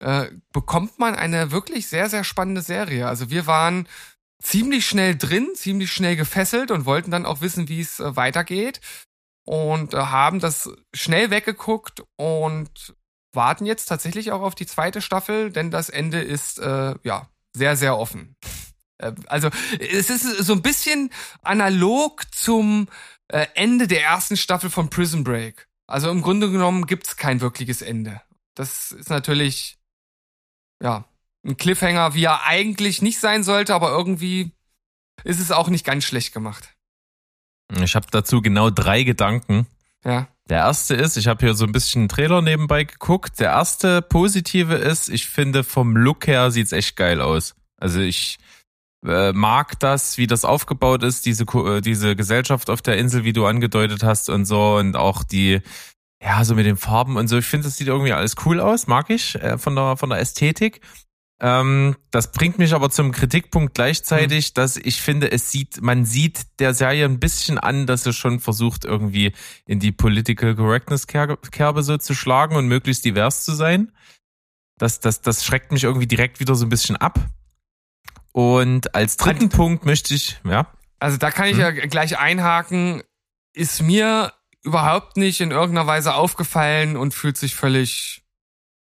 äh, 0.00 0.26
bekommt 0.52 0.98
man 0.98 1.14
eine 1.14 1.50
wirklich 1.50 1.88
sehr, 1.88 2.08
sehr 2.08 2.24
spannende 2.24 2.62
Serie. 2.62 3.08
Also 3.08 3.30
wir 3.30 3.46
waren 3.46 3.88
ziemlich 4.42 4.86
schnell 4.86 5.16
drin, 5.16 5.48
ziemlich 5.54 5.92
schnell 5.92 6.16
gefesselt 6.16 6.70
und 6.70 6.84
wollten 6.84 7.10
dann 7.10 7.26
auch 7.26 7.40
wissen, 7.40 7.68
wie 7.68 7.80
es 7.80 8.00
äh, 8.00 8.16
weitergeht. 8.16 8.80
Und 9.46 9.94
äh, 9.94 9.98
haben 9.98 10.40
das 10.40 10.70
schnell 10.94 11.30
weggeguckt 11.30 12.02
und 12.16 12.94
warten 13.32 13.66
jetzt 13.66 13.86
tatsächlich 13.86 14.32
auch 14.32 14.42
auf 14.42 14.54
die 14.54 14.66
zweite 14.66 15.00
Staffel, 15.00 15.52
denn 15.52 15.70
das 15.70 15.88
Ende 15.88 16.20
ist 16.20 16.58
äh, 16.58 16.94
ja 17.04 17.28
sehr, 17.54 17.76
sehr 17.76 17.96
offen. 17.96 18.36
Äh, 18.98 19.12
also 19.26 19.50
es 19.78 20.10
ist 20.10 20.22
so 20.22 20.52
ein 20.52 20.62
bisschen 20.62 21.10
analog 21.42 22.22
zum 22.34 22.88
äh, 23.28 23.46
Ende 23.54 23.86
der 23.86 24.02
ersten 24.02 24.36
Staffel 24.36 24.70
von 24.70 24.90
Prison 24.90 25.24
Break. 25.24 25.68
Also 25.86 26.10
im 26.10 26.22
Grunde 26.22 26.50
genommen 26.50 26.86
gibt's 26.86 27.16
kein 27.16 27.40
wirkliches 27.40 27.82
Ende. 27.82 28.20
Das 28.54 28.90
ist 28.90 29.10
natürlich 29.10 29.75
ja 30.82 31.04
ein 31.44 31.56
Cliffhanger, 31.56 32.14
wie 32.14 32.24
er 32.24 32.44
eigentlich 32.44 33.02
nicht 33.02 33.20
sein 33.20 33.44
sollte, 33.44 33.74
aber 33.74 33.90
irgendwie 33.90 34.52
ist 35.24 35.40
es 35.40 35.52
auch 35.52 35.68
nicht 35.68 35.86
ganz 35.86 36.04
schlecht 36.04 36.32
gemacht. 36.32 36.74
Ich 37.80 37.94
habe 37.94 38.06
dazu 38.10 38.42
genau 38.42 38.70
drei 38.70 39.02
Gedanken. 39.02 39.66
Ja. 40.04 40.28
Der 40.48 40.58
erste 40.58 40.94
ist, 40.94 41.16
ich 41.16 41.26
habe 41.26 41.44
hier 41.44 41.54
so 41.54 41.64
ein 41.64 41.72
bisschen 41.72 42.02
einen 42.02 42.08
Trailer 42.08 42.40
nebenbei 42.40 42.84
geguckt. 42.84 43.40
Der 43.40 43.50
erste 43.50 44.02
positive 44.02 44.74
ist, 44.74 45.08
ich 45.08 45.26
finde 45.26 45.64
vom 45.64 45.96
Look 45.96 46.28
her 46.28 46.50
sieht's 46.52 46.72
echt 46.72 46.94
geil 46.94 47.20
aus. 47.20 47.54
Also 47.76 48.00
ich 48.00 48.38
äh, 49.04 49.32
mag 49.32 49.78
das, 49.80 50.18
wie 50.18 50.28
das 50.28 50.44
aufgebaut 50.44 51.02
ist, 51.02 51.26
diese 51.26 51.44
äh, 51.44 51.80
diese 51.80 52.14
Gesellschaft 52.14 52.70
auf 52.70 52.82
der 52.82 52.96
Insel, 52.96 53.24
wie 53.24 53.32
du 53.32 53.46
angedeutet 53.46 54.04
hast 54.04 54.28
und 54.30 54.44
so 54.44 54.76
und 54.76 54.96
auch 54.96 55.24
die 55.24 55.60
ja 56.26 56.44
so 56.44 56.54
mit 56.56 56.66
den 56.66 56.76
Farben 56.76 57.16
und 57.16 57.28
so. 57.28 57.38
Ich 57.38 57.46
finde, 57.46 57.68
das 57.68 57.76
sieht 57.76 57.86
irgendwie 57.86 58.12
alles 58.12 58.34
cool 58.44 58.60
aus, 58.60 58.86
mag 58.88 59.10
ich 59.10 59.36
äh, 59.36 59.58
von 59.58 59.76
der 59.76 59.96
von 59.96 60.10
der 60.10 60.18
Ästhetik. 60.18 60.80
Ähm, 61.38 61.96
das 62.10 62.32
bringt 62.32 62.58
mich 62.58 62.74
aber 62.74 62.90
zum 62.90 63.12
Kritikpunkt 63.12 63.74
gleichzeitig, 63.74 64.54
dass 64.54 64.76
ich 64.78 65.02
finde, 65.02 65.30
es 65.30 65.50
sieht, 65.50 65.82
man 65.82 66.06
sieht 66.06 66.58
der 66.58 66.72
Serie 66.72 67.04
ein 67.04 67.20
bisschen 67.20 67.58
an, 67.58 67.86
dass 67.86 68.04
sie 68.04 68.14
schon 68.14 68.40
versucht, 68.40 68.86
irgendwie 68.86 69.32
in 69.66 69.78
die 69.78 69.92
Political 69.92 70.56
Correctness 70.56 71.06
Kerbe 71.06 71.36
Kerbe 71.50 71.82
so 71.82 71.98
zu 71.98 72.14
schlagen 72.14 72.56
und 72.56 72.66
möglichst 72.66 73.04
divers 73.04 73.44
zu 73.44 73.54
sein. 73.54 73.92
Das, 74.78 75.00
das, 75.00 75.20
das 75.20 75.44
schreckt 75.44 75.72
mich 75.72 75.84
irgendwie 75.84 76.06
direkt 76.06 76.40
wieder 76.40 76.54
so 76.54 76.66
ein 76.66 76.70
bisschen 76.70 76.96
ab. 76.96 77.18
Und 78.32 78.94
als 78.94 79.16
dritten 79.16 79.48
Punkt 79.48 79.86
möchte 79.86 80.14
ich, 80.14 80.40
ja, 80.44 80.66
Also 80.98 81.16
da 81.18 81.30
kann 81.30 81.46
ich 81.46 81.56
ja 81.56 81.70
gleich 81.70 82.18
einhaken, 82.18 83.02
ist 83.54 83.82
mir 83.82 84.32
überhaupt 84.66 85.16
nicht 85.16 85.40
in 85.40 85.52
irgendeiner 85.52 85.86
Weise 85.86 86.14
aufgefallen 86.14 86.96
und 86.96 87.14
fühlt 87.14 87.36
sich 87.38 87.54
völlig 87.54 88.22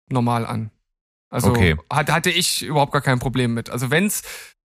normal 0.09 0.45
an. 0.45 0.71
Also 1.29 1.51
Okay. 1.51 1.75
hat, 1.91 2.11
hatte 2.11 2.29
ich 2.31 2.63
überhaupt 2.63 2.91
gar 2.91 3.01
kein 3.01 3.19
Problem 3.19 3.53
mit. 3.53 3.69
Also 3.69 3.91
wenn's 3.91 4.23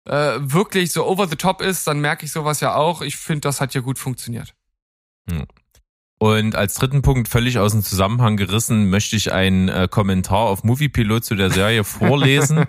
äh, 0.07 0.39
wirklich 0.41 0.93
so 0.93 1.07
over 1.07 1.27
the 1.29 1.37
top 1.37 1.61
ist, 1.61 1.87
dann 1.87 2.01
merke 2.01 2.25
ich 2.25 2.33
sowas 2.33 2.61
ja 2.61 2.75
auch. 2.75 3.03
Ich 3.03 3.17
finde, 3.17 3.41
das 3.43 3.61
hat 3.61 3.75
ja 3.75 3.81
gut 3.81 3.99
funktioniert. 3.99 4.55
Und 6.19 6.55
als 6.55 6.75
dritten 6.75 7.01
Punkt, 7.03 7.29
völlig 7.29 7.59
aus 7.59 7.73
dem 7.73 7.83
Zusammenhang 7.83 8.37
gerissen, 8.37 8.91
möchte 8.91 9.17
ich 9.17 9.33
einen 9.33 9.69
äh, 9.69 9.89
Kommentar 9.91 10.41
auf 10.49 10.65
Moviepilot 10.65 11.25
zu 11.25 11.35
der 11.35 11.51
Serie 11.51 11.83
vorlesen. 11.99 12.67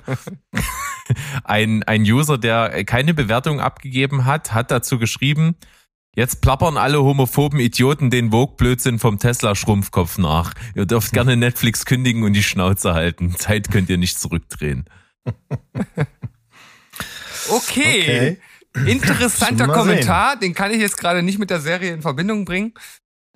ein, 1.44 1.84
ein 1.84 2.04
User, 2.04 2.38
der 2.38 2.86
keine 2.86 3.14
Bewertung 3.14 3.60
abgegeben 3.60 4.26
hat, 4.26 4.54
hat 4.54 4.72
dazu 4.72 5.00
geschrieben, 5.00 5.56
jetzt 6.16 6.42
plappern 6.42 6.78
alle 6.78 7.02
homophoben 7.02 7.60
Idioten 7.60 8.10
den 8.10 8.32
Vogue-Blödsinn 8.32 9.00
vom 9.00 9.20
Tesla-Schrumpfkopf 9.20 10.18
nach. 10.18 10.54
Ihr 10.76 10.86
dürft 10.86 11.12
gerne 11.14 11.38
Netflix 11.38 11.86
kündigen 11.86 12.24
und 12.24 12.34
die 12.34 12.44
Schnauze 12.44 12.94
halten. 12.94 13.36
Zeit 13.36 13.72
könnt 13.72 13.90
ihr 13.90 13.98
nicht 13.98 14.20
zurückdrehen. 14.20 14.86
Okay. 17.50 18.38
Interessanter 18.86 19.68
Mal 19.68 19.74
Kommentar, 19.74 20.38
den 20.38 20.54
kann 20.54 20.72
ich 20.72 20.80
jetzt 20.80 20.98
gerade 20.98 21.24
nicht 21.24 21.40
mit 21.40 21.50
der 21.50 21.60
Serie 21.60 21.94
in 21.94 22.02
Verbindung 22.02 22.46
bringen. 22.46 22.74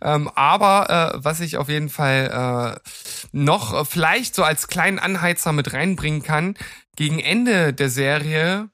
Ähm, 0.02 0.30
aber 0.36 1.16
äh, 1.16 1.24
was 1.24 1.40
ich 1.40 1.58
auf 1.58 1.70
jeden 1.70 1.90
Fall 1.90 2.76
äh, 2.76 2.90
noch 3.32 3.74
äh, 3.74 3.86
vielleicht 3.86 4.36
so 4.36 4.44
als 4.44 4.68
kleinen 4.68 5.00
Anheizer 5.00 5.54
mit 5.54 5.74
reinbringen 5.74 6.22
kann, 6.22 6.56
gegen 6.96 7.20
Ende 7.20 7.74
der 7.74 7.90
Serie 7.90 8.70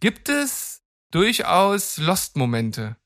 gibt 0.00 0.28
es 0.28 0.82
durchaus 1.10 1.96
Lost-Momente. 1.96 2.96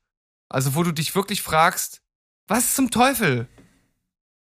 Also 0.53 0.75
wo 0.75 0.83
du 0.83 0.93
dich 0.93 1.15
wirklich 1.15 1.41
fragst, 1.43 2.03
was 2.47 2.75
zum 2.75 2.91
Teufel? 2.91 3.49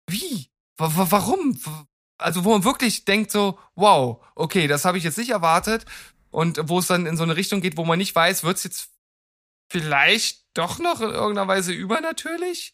Wie? 0.09 0.51
Wa- 0.79 1.07
warum? 1.11 1.55
W- 1.65 1.85
Also 2.19 2.45
wo 2.45 2.51
man 2.53 2.65
wirklich 2.65 3.05
denkt 3.05 3.31
so, 3.31 3.59
wow, 3.75 4.25
okay, 4.35 4.67
das 4.69 4.85
habe 4.85 4.97
ich 4.97 5.05
jetzt 5.05 5.19
nicht 5.19 5.31
erwartet. 5.31 5.85
Und 6.31 6.59
wo 6.69 6.79
es 6.79 6.87
dann 6.87 7.05
in 7.05 7.17
so 7.19 7.25
eine 7.25 7.37
Richtung 7.37 7.61
geht, 7.61 7.77
wo 7.77 7.85
man 7.85 7.99
nicht 7.99 8.15
weiß, 8.15 8.43
wird's 8.43 8.65
jetzt 8.65 8.89
vielleicht 9.71 10.47
doch 10.55 10.79
noch 10.79 11.01
in 11.03 11.11
irgendeiner 11.11 11.49
Weise 11.49 11.73
übernatürlich? 11.73 12.73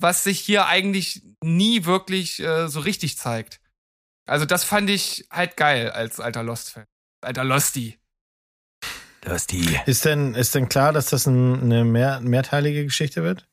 Was 0.00 0.24
sich 0.24 0.40
hier 0.40 0.66
eigentlich 0.66 1.22
nie 1.44 1.84
wirklich 1.84 2.40
äh, 2.40 2.66
so 2.68 2.80
richtig 2.80 3.18
zeigt. 3.18 3.60
Also 4.26 4.46
das 4.46 4.64
fand 4.64 4.90
ich 4.90 5.26
halt 5.30 5.56
geil 5.56 5.90
als 5.90 6.18
alter 6.18 6.42
Lost-Fan. 6.42 6.86
Alter 7.20 7.44
Losty. 7.44 8.00
Lusty. 9.24 9.78
Ist 9.86 10.04
denn, 10.04 10.34
ist 10.34 10.54
denn 10.54 10.68
klar, 10.68 10.92
dass 10.92 11.06
das 11.06 11.26
ein, 11.26 11.60
eine 11.62 11.84
mehr, 11.84 12.20
mehrteilige 12.20 12.84
Geschichte 12.84 13.22
wird? 13.22 13.46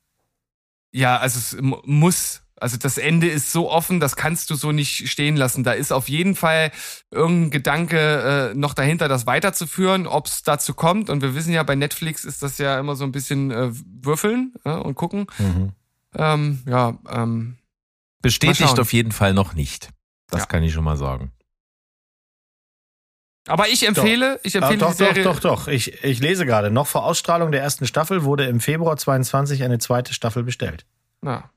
Ja, 0.92 1.18
also 1.18 1.38
es 1.40 1.58
muss. 1.86 2.42
Also 2.62 2.76
das 2.76 2.98
Ende 2.98 3.28
ist 3.30 3.54
so 3.54 3.72
offen, 3.72 4.02
das 4.02 4.18
kannst 4.18 4.50
du 4.50 4.56
so 4.56 4.74
nicht 4.74 5.10
stehen 5.10 5.38
lassen. 5.38 5.64
Da 5.64 5.72
ist 5.72 5.94
auf 5.94 6.10
jeden 6.10 6.36
Fall 6.36 6.72
irgendein 7.10 7.52
Gedanke 7.52 8.52
äh, 8.52 8.54
noch 8.54 8.74
dahinter, 8.74 9.08
das 9.08 9.26
weiterzuführen, 9.26 10.08
ob 10.08 10.26
es 10.28 10.44
dazu 10.44 10.74
kommt. 10.74 11.10
Und 11.10 11.22
wir 11.22 11.36
wissen 11.36 11.54
ja, 11.54 11.64
bei 11.64 11.76
Netflix 11.76 12.26
ist 12.26 12.44
das 12.44 12.58
ja 12.58 12.78
immer 12.78 12.98
so 12.98 13.06
ein 13.06 13.14
bisschen 13.14 13.50
äh, 13.52 13.70
würfeln 14.04 14.56
äh, 14.66 14.72
und 14.72 14.96
gucken. 14.96 15.28
Mhm. 15.38 15.72
Ähm, 16.16 16.64
ja, 16.66 16.98
ähm, 17.10 17.56
Bestätigt 18.22 18.78
auf 18.78 18.92
jeden 18.92 19.14
Fall 19.14 19.34
noch 19.34 19.54
nicht. 19.54 19.92
Das 20.28 20.42
Ja. 20.42 20.46
kann 20.48 20.62
ich 20.64 20.74
schon 20.74 20.84
mal 20.84 20.98
sagen. 20.98 21.32
Aber 23.50 23.68
ich 23.68 23.86
empfehle, 23.88 24.40
ich 24.44 24.56
Ah, 24.56 24.60
empfehle 24.60 24.80
doch, 24.80 24.92
die 24.92 24.98
Serie. 24.98 25.24
doch, 25.24 25.40
doch, 25.40 25.58
doch. 25.64 25.68
Ich, 25.68 26.04
ich 26.04 26.20
lese 26.20 26.46
gerade. 26.46 26.72
Noch 26.72 26.88
vor 26.88 27.04
Ausstrahlung 27.06 27.52
der 27.52 27.62
ersten 27.62 27.86
Staffel 27.88 28.24
wurde 28.24 28.46
im 28.46 28.60
Februar 28.60 28.96
22 28.98 29.64
eine 29.64 29.78
zweite 29.80 30.14
Staffel 30.14 30.44
bestellt. 30.44 30.86
Ja. 31.24 31.50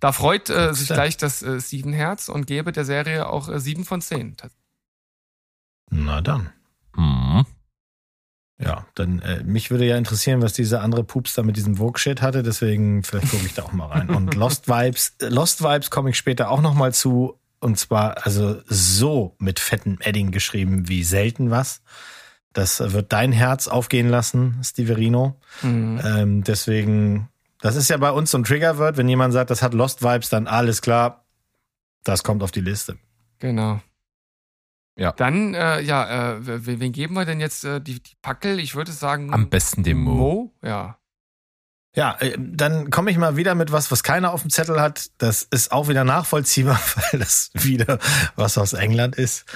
Da 0.00 0.12
freut 0.12 0.50
äh, 0.50 0.74
sich 0.74 0.88
gleich 0.88 1.16
das 1.16 1.42
äh, 1.42 1.58
Steven 1.60 1.94
Herz 1.94 2.28
und 2.28 2.46
gebe 2.46 2.70
der 2.72 2.84
Serie 2.84 3.28
auch 3.28 3.48
äh, 3.48 3.58
sieben 3.58 3.84
von 3.86 4.02
zehn. 4.02 4.36
Na 5.90 6.20
dann. 6.20 6.50
Hm. 6.94 7.46
Ja, 8.58 8.86
dann 8.94 9.20
äh, 9.20 9.42
mich 9.42 9.70
würde 9.70 9.84
ja 9.84 9.96
interessieren, 9.98 10.40
was 10.42 10.54
dieser 10.54 10.80
andere 10.82 11.04
Pups 11.04 11.34
da 11.34 11.42
mit 11.42 11.56
diesem 11.56 11.76
Vogue-Shit 11.76 12.22
hatte, 12.22 12.42
deswegen 12.42 13.02
vielleicht 13.02 13.30
gucke 13.30 13.44
ich 13.46 13.52
da 13.54 13.62
auch 13.64 13.72
mal 13.72 13.86
rein. 13.86 14.08
Und 14.10 14.34
Lost 14.34 14.68
Vibes, 14.68 15.14
äh, 15.20 15.28
Lost 15.28 15.62
Vibes 15.62 15.90
komme 15.90 16.10
ich 16.10 16.16
später 16.18 16.50
auch 16.50 16.60
noch 16.62 16.74
mal 16.74 16.92
zu. 16.92 17.38
Und 17.60 17.78
zwar 17.78 18.24
also 18.26 18.60
so 18.66 19.34
mit 19.38 19.60
fettem 19.60 19.98
Edding 20.00 20.30
geschrieben 20.30 20.88
wie 20.88 21.04
selten 21.04 21.50
was. 21.50 21.82
Das 22.52 22.92
wird 22.92 23.12
dein 23.12 23.32
Herz 23.32 23.68
aufgehen 23.68 24.08
lassen, 24.08 24.60
Steverino. 24.62 25.38
Mhm. 25.62 26.00
Ähm, 26.04 26.44
deswegen, 26.44 27.28
das 27.60 27.76
ist 27.76 27.90
ja 27.90 27.96
bei 27.98 28.10
uns 28.10 28.30
so 28.30 28.38
ein 28.38 28.44
Triggerwort, 28.44 28.96
wenn 28.96 29.08
jemand 29.08 29.34
sagt, 29.34 29.50
das 29.50 29.62
hat 29.62 29.74
Lost 29.74 30.02
Vibes, 30.02 30.30
dann 30.30 30.46
alles 30.46 30.80
klar, 30.80 31.26
das 32.02 32.22
kommt 32.24 32.42
auf 32.42 32.52
die 32.52 32.60
Liste. 32.60 32.96
Genau. 33.40 33.80
Ja. 34.98 35.12
Dann, 35.12 35.52
äh, 35.54 35.80
ja, 35.82 36.36
äh, 36.36 36.46
wen, 36.66 36.80
wen 36.80 36.92
geben 36.92 37.14
wir 37.14 37.26
denn 37.26 37.40
jetzt 37.40 37.64
äh, 37.64 37.80
die, 37.80 38.02
die 38.02 38.14
Packel? 38.22 38.58
Ich 38.58 38.74
würde 38.74 38.92
sagen. 38.92 39.32
Am 39.34 39.50
besten 39.50 39.82
dem 39.82 39.98
Mo. 39.98 40.14
Mo? 40.14 40.54
Ja. 40.62 40.98
Ja, 41.96 42.14
äh, 42.20 42.36
dann 42.38 42.90
komme 42.90 43.10
ich 43.10 43.16
mal 43.16 43.36
wieder 43.36 43.54
mit 43.54 43.72
was, 43.72 43.90
was 43.90 44.02
keiner 44.02 44.32
auf 44.32 44.42
dem 44.42 44.50
Zettel 44.50 44.80
hat. 44.80 45.06
Das 45.18 45.42
ist 45.50 45.72
auch 45.72 45.88
wieder 45.88 46.04
nachvollziehbar, 46.04 46.78
weil 47.10 47.20
das 47.20 47.50
wieder 47.54 47.98
was 48.36 48.58
aus 48.58 48.74
England 48.74 49.16
ist. 49.16 49.46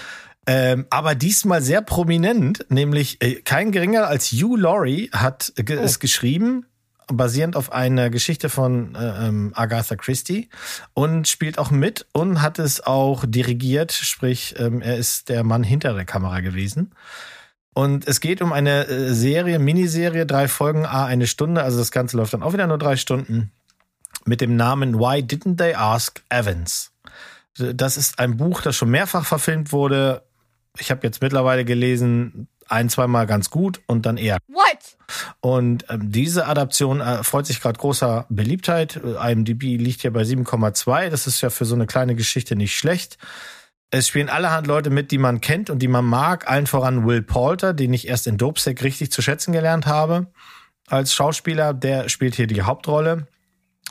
Ähm, 0.47 0.87
aber 0.89 1.15
diesmal 1.15 1.61
sehr 1.61 1.83
prominent, 1.83 2.65
nämlich 2.71 3.23
äh, 3.23 3.43
kein 3.43 3.73
geringer 3.73 4.07
als 4.07 4.33
Hugh 4.33 4.57
Laurie 4.57 5.11
hat 5.13 5.53
äh, 5.57 5.65
Oh. 5.79 5.83
es 5.83 6.01
geschrieben, 6.01 6.65
basierend 7.09 7.57
auf 7.57 7.73
einer 7.73 8.09
Geschichte 8.09 8.49
von 8.49 8.95
äh, 8.95 9.29
ähm, 9.29 9.53
Agatha 9.55 9.97
Christie 9.97 10.49
und 10.95 11.29
spielt 11.29 11.59
auch 11.59 11.71
mit 11.71 12.07
und 12.13 12.41
hat 12.41 12.59
es 12.59 12.81
auch 12.81 13.25
dirigiert, 13.27 13.93
sprich 13.93 14.55
ähm, 14.59 14.81
er 14.81 14.97
ist 14.97 15.29
der 15.29 15.45
Mann 15.45 15.63
hinter 15.63 15.93
der 15.93 16.07
Kamera 16.07 16.41
gewesen. 16.41 16.93
Und 17.73 18.07
es 18.09 18.21
geht 18.21 18.43
um 18.43 18.53
eine 18.53 18.87
äh, 18.87 19.15
Serie, 19.15 19.59
Miniserie, 19.59 20.27
drei 20.27 20.49
Folgen, 20.49 20.85
a 20.85 21.05
eine 21.07 21.27
Stunde. 21.27 21.63
Also 21.63 21.79
das 21.79 21.93
Ganze 21.93 22.17
läuft 22.17 22.33
dann 22.33 22.43
auch 22.43 22.53
wieder 22.53 22.67
nur 22.67 22.79
drei 22.79 22.97
Stunden. 22.97 23.53
Mit 24.25 24.41
dem 24.41 24.57
Namen 24.57 24.99
Why 24.99 25.23
Didn't 25.23 25.57
They 25.57 25.75
Ask 25.75 26.23
Evans? 26.29 26.93
Das 27.57 27.97
ist 27.97 28.19
ein 28.19 28.37
Buch, 28.37 28.63
das 28.63 28.77
schon 28.77 28.91
mehrfach 28.91 29.25
verfilmt 29.25 29.73
wurde. 29.73 30.23
Ich 30.79 30.91
habe 30.91 31.07
jetzt 31.07 31.23
mittlerweile 31.23 31.65
gelesen, 31.65 32.49
ein, 32.69 32.89
zweimal 32.89 33.27
ganz 33.27 33.51
gut 33.51 33.81
und 33.87 34.07
dann 34.07 34.17
eher. 34.17 34.39
What? 34.49 34.97
Und 35.41 35.85
ähm, 35.89 36.13
diese 36.13 36.47
Adaption 36.47 37.01
äh, 37.01 37.25
freut 37.25 37.47
sich 37.47 37.61
gerade 37.61 37.79
großer 37.79 38.27
Beliebtheit. 38.29 39.01
Äh, 39.05 39.33
IMDb 39.33 39.63
liegt 39.63 40.03
hier 40.03 40.13
bei 40.13 40.23
7,2. 40.23 41.09
Das 41.11 41.27
ist 41.27 41.41
ja 41.41 41.51
für 41.51 41.65
so 41.65 41.75
eine 41.75 41.87
kleine 41.87 42.15
Geschichte 42.15 42.55
nicht 42.57 42.77
schlecht. 42.77 43.19
Es 43.91 44.07
spielen 44.07 44.29
allerhand 44.29 44.67
Leute 44.67 44.91
mit, 44.91 45.11
die 45.11 45.19
man 45.19 45.41
kennt 45.41 45.69
und 45.69 45.81
die 45.81 45.89
man 45.89 46.05
mag. 46.05 46.49
Allen 46.49 46.67
voran 46.67 47.07
Will 47.07 47.23
Poulter, 47.23 47.75
den 47.75 47.93
ich 47.93 48.07
erst 48.07 48.27
in 48.27 48.39
Dopesick 48.39 48.83
richtig 48.85 49.11
zu 49.11 49.21
schätzen 49.21 49.53
gelernt 49.53 49.87
habe. 49.87 50.29
Als 50.87 51.13
Schauspieler, 51.13 51.75
der 51.75 52.09
spielt 52.09 52.35
hier 52.37 52.47
die 52.47 52.63
Hauptrolle. 52.63 53.27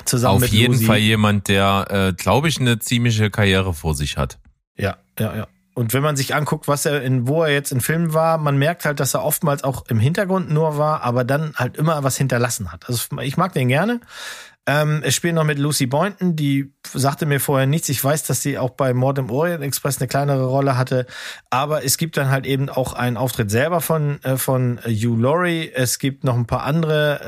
Zusammen 0.06 0.36
Auf 0.36 0.41
mit 0.41 0.52
jeden 0.52 0.74
Lucy. 0.74 0.86
Fall 0.86 0.97
jemand, 1.00 1.50
der, 1.50 1.88
äh, 1.89 2.14
glaube 2.14 2.47
ich, 2.47 2.60
eine 2.60 2.80
ziemliche 2.80 3.30
Karriere 3.30 3.74
vor 3.74 3.93
sich 3.93 4.16
hat. 4.18 4.39
Ja, 4.78 4.97
ja, 5.20 5.36
ja. 5.36 5.47
Und 5.76 5.93
wenn 5.93 6.04
man 6.04 6.18
sich 6.18 6.36
anguckt, 6.36 6.68
was 6.68 6.86
er 6.86 7.02
in, 7.04 7.28
wo 7.28 7.43
er 7.43 7.54
jetzt 7.54 7.72
in 7.72 7.80
Filmen 7.80 8.14
war, 8.14 8.38
man 8.38 8.58
merkt 8.58 8.84
halt, 8.84 9.00
dass 9.00 9.14
er 9.14 9.24
oftmals 9.24 9.64
auch 9.64 9.86
im 9.88 10.00
Hintergrund 10.00 10.50
nur 10.50 10.78
war, 10.78 11.04
aber 11.04 11.24
dann 11.24 11.54
halt 11.56 11.78
immer 11.78 12.04
was 12.04 12.18
hinterlassen 12.18 12.72
hat. 12.72 12.89
Also 12.89 13.18
ich 13.22 13.38
mag 13.38 13.54
den 13.54 13.70
gerne. 13.70 14.02
Ähm, 14.70 15.01
es 15.03 15.15
spielt 15.15 15.34
noch 15.34 15.45
mit 15.45 15.57
Lucy 15.57 15.88
Boynton, 15.88 16.36
die 16.36 16.72
sagte 16.93 17.26
mir 17.26 17.39
vorher 17.39 17.65
nichts. 17.65 17.89
Ich 17.89 18.03
weiß, 18.03 18.22
dass 18.26 18.43
sie 18.43 18.59
auch 18.59 18.70
bei 18.70 18.93
Mord 18.93 19.17
im 19.17 19.32
Orient 19.32 19.63
Express 19.63 19.97
eine 19.97 20.07
kleinere 20.07 20.45
Rolle 20.45 20.78
hatte, 20.78 21.07
aber 21.49 21.84
es 21.84 21.97
gibt 21.97 22.17
dann 22.17 22.30
halt 22.30 22.45
eben 22.45 22.70
auch 22.70 22.93
einen 22.93 23.17
Auftritt 23.17 23.49
selber 23.49 23.82
von 23.82 24.22
äh, 24.22 24.38
von 24.38 24.80
Hugh 24.86 25.20
Laurie. 25.20 25.72
Es 25.74 25.97
gibt 25.97 26.24
noch 26.24 26.36
ein 26.36 26.45
paar 26.45 26.65
andere 26.65 27.20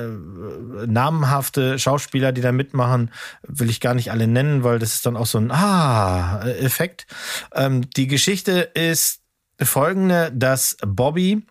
äh, 0.84 0.86
namenhafte 0.86 1.80
Schauspieler, 1.80 2.32
die 2.32 2.42
da 2.42 2.52
mitmachen. 2.52 3.10
Will 3.42 3.72
ich 3.72 3.80
gar 3.80 3.96
nicht 3.96 4.12
alle 4.12 4.28
nennen, 4.28 4.64
weil 4.64 4.78
das 4.78 4.94
ist 4.94 5.08
dann 5.08 5.18
auch 5.18 5.26
so 5.26 5.40
ein 5.40 5.50
Ah-Effekt. 5.50 7.08
Ähm, 7.56 7.90
die 7.90 8.06
Geschichte 8.06 8.70
ist 8.76 9.22
folgende, 9.60 10.32
dass 10.32 10.78
Bobby 10.86 11.44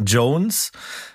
Jones 0.00 0.72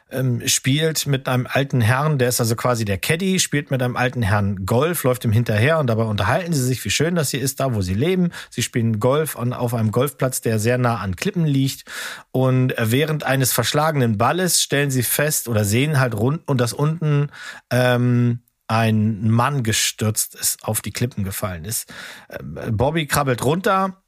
ähm, 0.09 0.47
spielt 0.47 1.05
mit 1.05 1.27
einem 1.27 1.47
alten 1.49 1.81
Herrn, 1.81 2.17
der 2.17 2.29
ist 2.29 2.39
also 2.39 2.55
quasi 2.55 2.85
der 2.85 2.97
Caddy, 2.97 3.39
spielt 3.39 3.71
mit 3.71 3.81
einem 3.81 3.95
alten 3.95 4.21
Herrn 4.21 4.65
Golf, 4.65 5.03
läuft 5.03 5.25
ihm 5.25 5.31
hinterher 5.31 5.79
und 5.79 5.87
dabei 5.87 6.03
unterhalten 6.03 6.53
sie 6.53 6.63
sich, 6.63 6.83
wie 6.85 6.89
schön 6.89 7.15
das 7.15 7.31
hier 7.31 7.41
ist, 7.41 7.59
da 7.59 7.73
wo 7.73 7.81
sie 7.81 7.93
leben. 7.93 8.31
Sie 8.49 8.63
spielen 8.63 8.99
Golf 8.99 9.37
an, 9.37 9.53
auf 9.53 9.73
einem 9.73 9.91
Golfplatz, 9.91 10.41
der 10.41 10.59
sehr 10.59 10.77
nah 10.77 10.97
an 10.97 11.15
Klippen 11.15 11.45
liegt. 11.45 11.83
Und 12.31 12.73
während 12.77 13.23
eines 13.23 13.51
verschlagenen 13.51 14.17
Balles 14.17 14.61
stellen 14.61 14.91
sie 14.91 15.03
fest 15.03 15.47
oder 15.47 15.65
sehen 15.65 15.99
halt 15.99 16.15
rund 16.15 16.47
und 16.47 16.61
dass 16.61 16.73
unten 16.73 17.29
ähm, 17.69 18.39
ein 18.67 19.29
Mann 19.29 19.63
gestürzt 19.63 20.35
ist, 20.35 20.63
auf 20.63 20.81
die 20.81 20.91
Klippen 20.91 21.23
gefallen 21.23 21.65
ist. 21.65 21.93
Ähm, 22.29 22.77
Bobby 22.77 23.07
krabbelt 23.07 23.43
runter, 23.43 24.03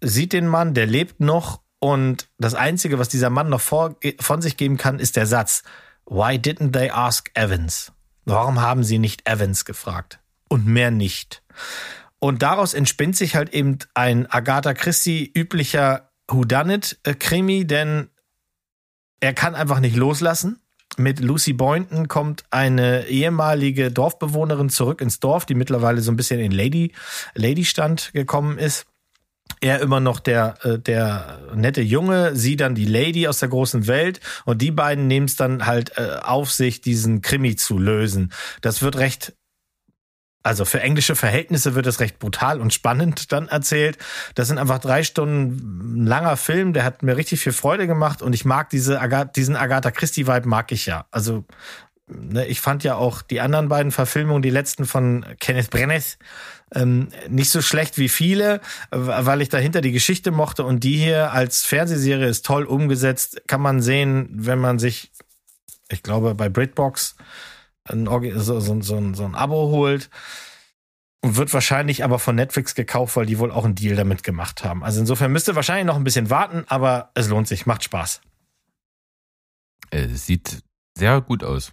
sieht 0.00 0.32
den 0.32 0.46
Mann, 0.46 0.74
der 0.74 0.86
lebt 0.86 1.20
noch 1.20 1.60
und 1.78 2.28
das 2.38 2.54
Einzige, 2.54 2.98
was 2.98 3.08
dieser 3.08 3.30
Mann 3.30 3.48
noch 3.48 3.60
vor, 3.60 3.96
von 4.20 4.42
sich 4.42 4.56
geben 4.56 4.76
kann, 4.76 4.98
ist 4.98 5.16
der 5.16 5.26
Satz, 5.26 5.62
Why 6.06 6.36
didn't 6.36 6.72
they 6.72 6.90
ask 6.90 7.30
Evans? 7.34 7.92
Warum 8.24 8.60
haben 8.60 8.84
sie 8.84 8.98
nicht 8.98 9.28
Evans 9.28 9.64
gefragt? 9.64 10.20
Und 10.48 10.66
mehr 10.66 10.90
nicht. 10.90 11.42
Und 12.18 12.42
daraus 12.42 12.74
entspinnt 12.74 13.16
sich 13.16 13.36
halt 13.36 13.52
eben 13.52 13.78
ein 13.94 14.30
Agatha 14.30 14.74
Christie 14.74 15.30
üblicher 15.36 16.10
Whodunit-Krimi, 16.28 17.66
denn 17.66 18.08
er 19.20 19.34
kann 19.34 19.54
einfach 19.54 19.80
nicht 19.80 19.96
loslassen. 19.96 20.60
Mit 20.96 21.20
Lucy 21.20 21.52
Boynton 21.52 22.08
kommt 22.08 22.44
eine 22.50 23.06
ehemalige 23.06 23.90
Dorfbewohnerin 23.90 24.70
zurück 24.70 25.00
ins 25.00 25.20
Dorf, 25.20 25.44
die 25.44 25.54
mittlerweile 25.54 26.00
so 26.00 26.10
ein 26.10 26.16
bisschen 26.16 26.40
in 26.40 26.52
Lady, 26.52 26.92
Lady-Stand 27.34 28.12
gekommen 28.12 28.58
ist. 28.58 28.86
Er 29.60 29.80
immer 29.80 30.00
noch 30.00 30.20
der, 30.20 30.54
äh, 30.62 30.78
der 30.78 31.40
nette 31.54 31.80
Junge, 31.80 32.36
sie 32.36 32.56
dann 32.56 32.74
die 32.74 32.84
Lady 32.84 33.26
aus 33.26 33.38
der 33.38 33.48
großen 33.48 33.86
Welt 33.86 34.20
und 34.44 34.60
die 34.62 34.70
beiden 34.70 35.06
nehmen 35.06 35.26
es 35.26 35.36
dann 35.36 35.66
halt 35.66 35.96
äh, 35.96 36.18
auf 36.22 36.52
sich, 36.52 36.80
diesen 36.80 37.22
Krimi 37.22 37.56
zu 37.56 37.78
lösen. 37.78 38.32
Das 38.60 38.82
wird 38.82 38.96
recht 38.96 39.34
also 40.46 40.64
für 40.64 40.80
englische 40.80 41.16
Verhältnisse 41.16 41.74
wird 41.74 41.88
es 41.88 41.98
recht 41.98 42.20
brutal 42.20 42.60
und 42.60 42.72
spannend 42.72 43.32
dann 43.32 43.48
erzählt. 43.48 43.98
Das 44.36 44.46
sind 44.46 44.58
einfach 44.58 44.78
drei 44.78 45.02
Stunden 45.02 46.06
langer 46.06 46.36
Film, 46.36 46.72
der 46.72 46.84
hat 46.84 47.02
mir 47.02 47.16
richtig 47.16 47.40
viel 47.40 47.52
Freude 47.52 47.88
gemacht 47.88 48.22
und 48.22 48.32
ich 48.32 48.44
mag 48.44 48.70
diese 48.70 49.00
Agatha, 49.00 49.24
diesen 49.24 49.56
Agatha 49.56 49.90
Christie-Vibe 49.90 50.46
mag 50.46 50.70
ich 50.70 50.86
ja. 50.86 51.06
Also 51.10 51.44
ne, 52.06 52.46
ich 52.46 52.60
fand 52.60 52.84
ja 52.84 52.94
auch 52.94 53.22
die 53.22 53.40
anderen 53.40 53.68
beiden 53.68 53.90
Verfilmungen, 53.90 54.40
die 54.40 54.50
letzten 54.50 54.86
von 54.86 55.26
Kenneth 55.40 55.70
Branagh, 55.70 56.16
ähm, 56.76 57.08
nicht 57.28 57.50
so 57.50 57.62
schlecht 57.62 57.96
wie 57.98 58.08
viele, 58.08 58.60
weil 58.90 59.40
ich 59.40 59.48
dahinter 59.48 59.80
die 59.80 59.92
Geschichte 59.92 60.30
mochte 60.30 60.64
und 60.64 60.84
die 60.84 60.96
hier 60.96 61.32
als 61.32 61.64
Fernsehserie 61.64 62.26
ist 62.26 62.44
toll 62.44 62.64
umgesetzt. 62.64 63.42
Kann 63.46 63.62
man 63.62 63.80
sehen, 63.80 64.28
wenn 64.30 64.58
man 64.58 64.78
sich, 64.78 65.10
ich 65.88 66.02
glaube, 66.02 66.34
bei 66.34 66.48
Britbox 66.48 67.16
ein, 67.84 68.06
so, 68.36 68.60
so, 68.60 68.82
so, 68.82 69.14
so 69.14 69.24
ein 69.24 69.34
Abo 69.34 69.70
holt. 69.70 70.10
Und 71.22 71.36
wird 71.36 71.52
wahrscheinlich 71.54 72.04
aber 72.04 72.18
von 72.18 72.36
Netflix 72.36 72.74
gekauft, 72.74 73.16
weil 73.16 73.26
die 73.26 73.38
wohl 73.38 73.50
auch 73.50 73.64
einen 73.64 73.74
Deal 73.74 73.96
damit 73.96 74.22
gemacht 74.22 74.62
haben. 74.62 74.84
Also 74.84 75.00
insofern 75.00 75.32
müsste 75.32 75.56
wahrscheinlich 75.56 75.86
noch 75.86 75.96
ein 75.96 76.04
bisschen 76.04 76.30
warten, 76.30 76.64
aber 76.68 77.10
es 77.14 77.28
lohnt 77.28 77.48
sich, 77.48 77.66
macht 77.66 77.82
Spaß. 77.84 78.20
Es 79.90 80.26
sieht 80.26 80.62
sehr 80.96 81.20
gut 81.22 81.42
aus. 81.42 81.72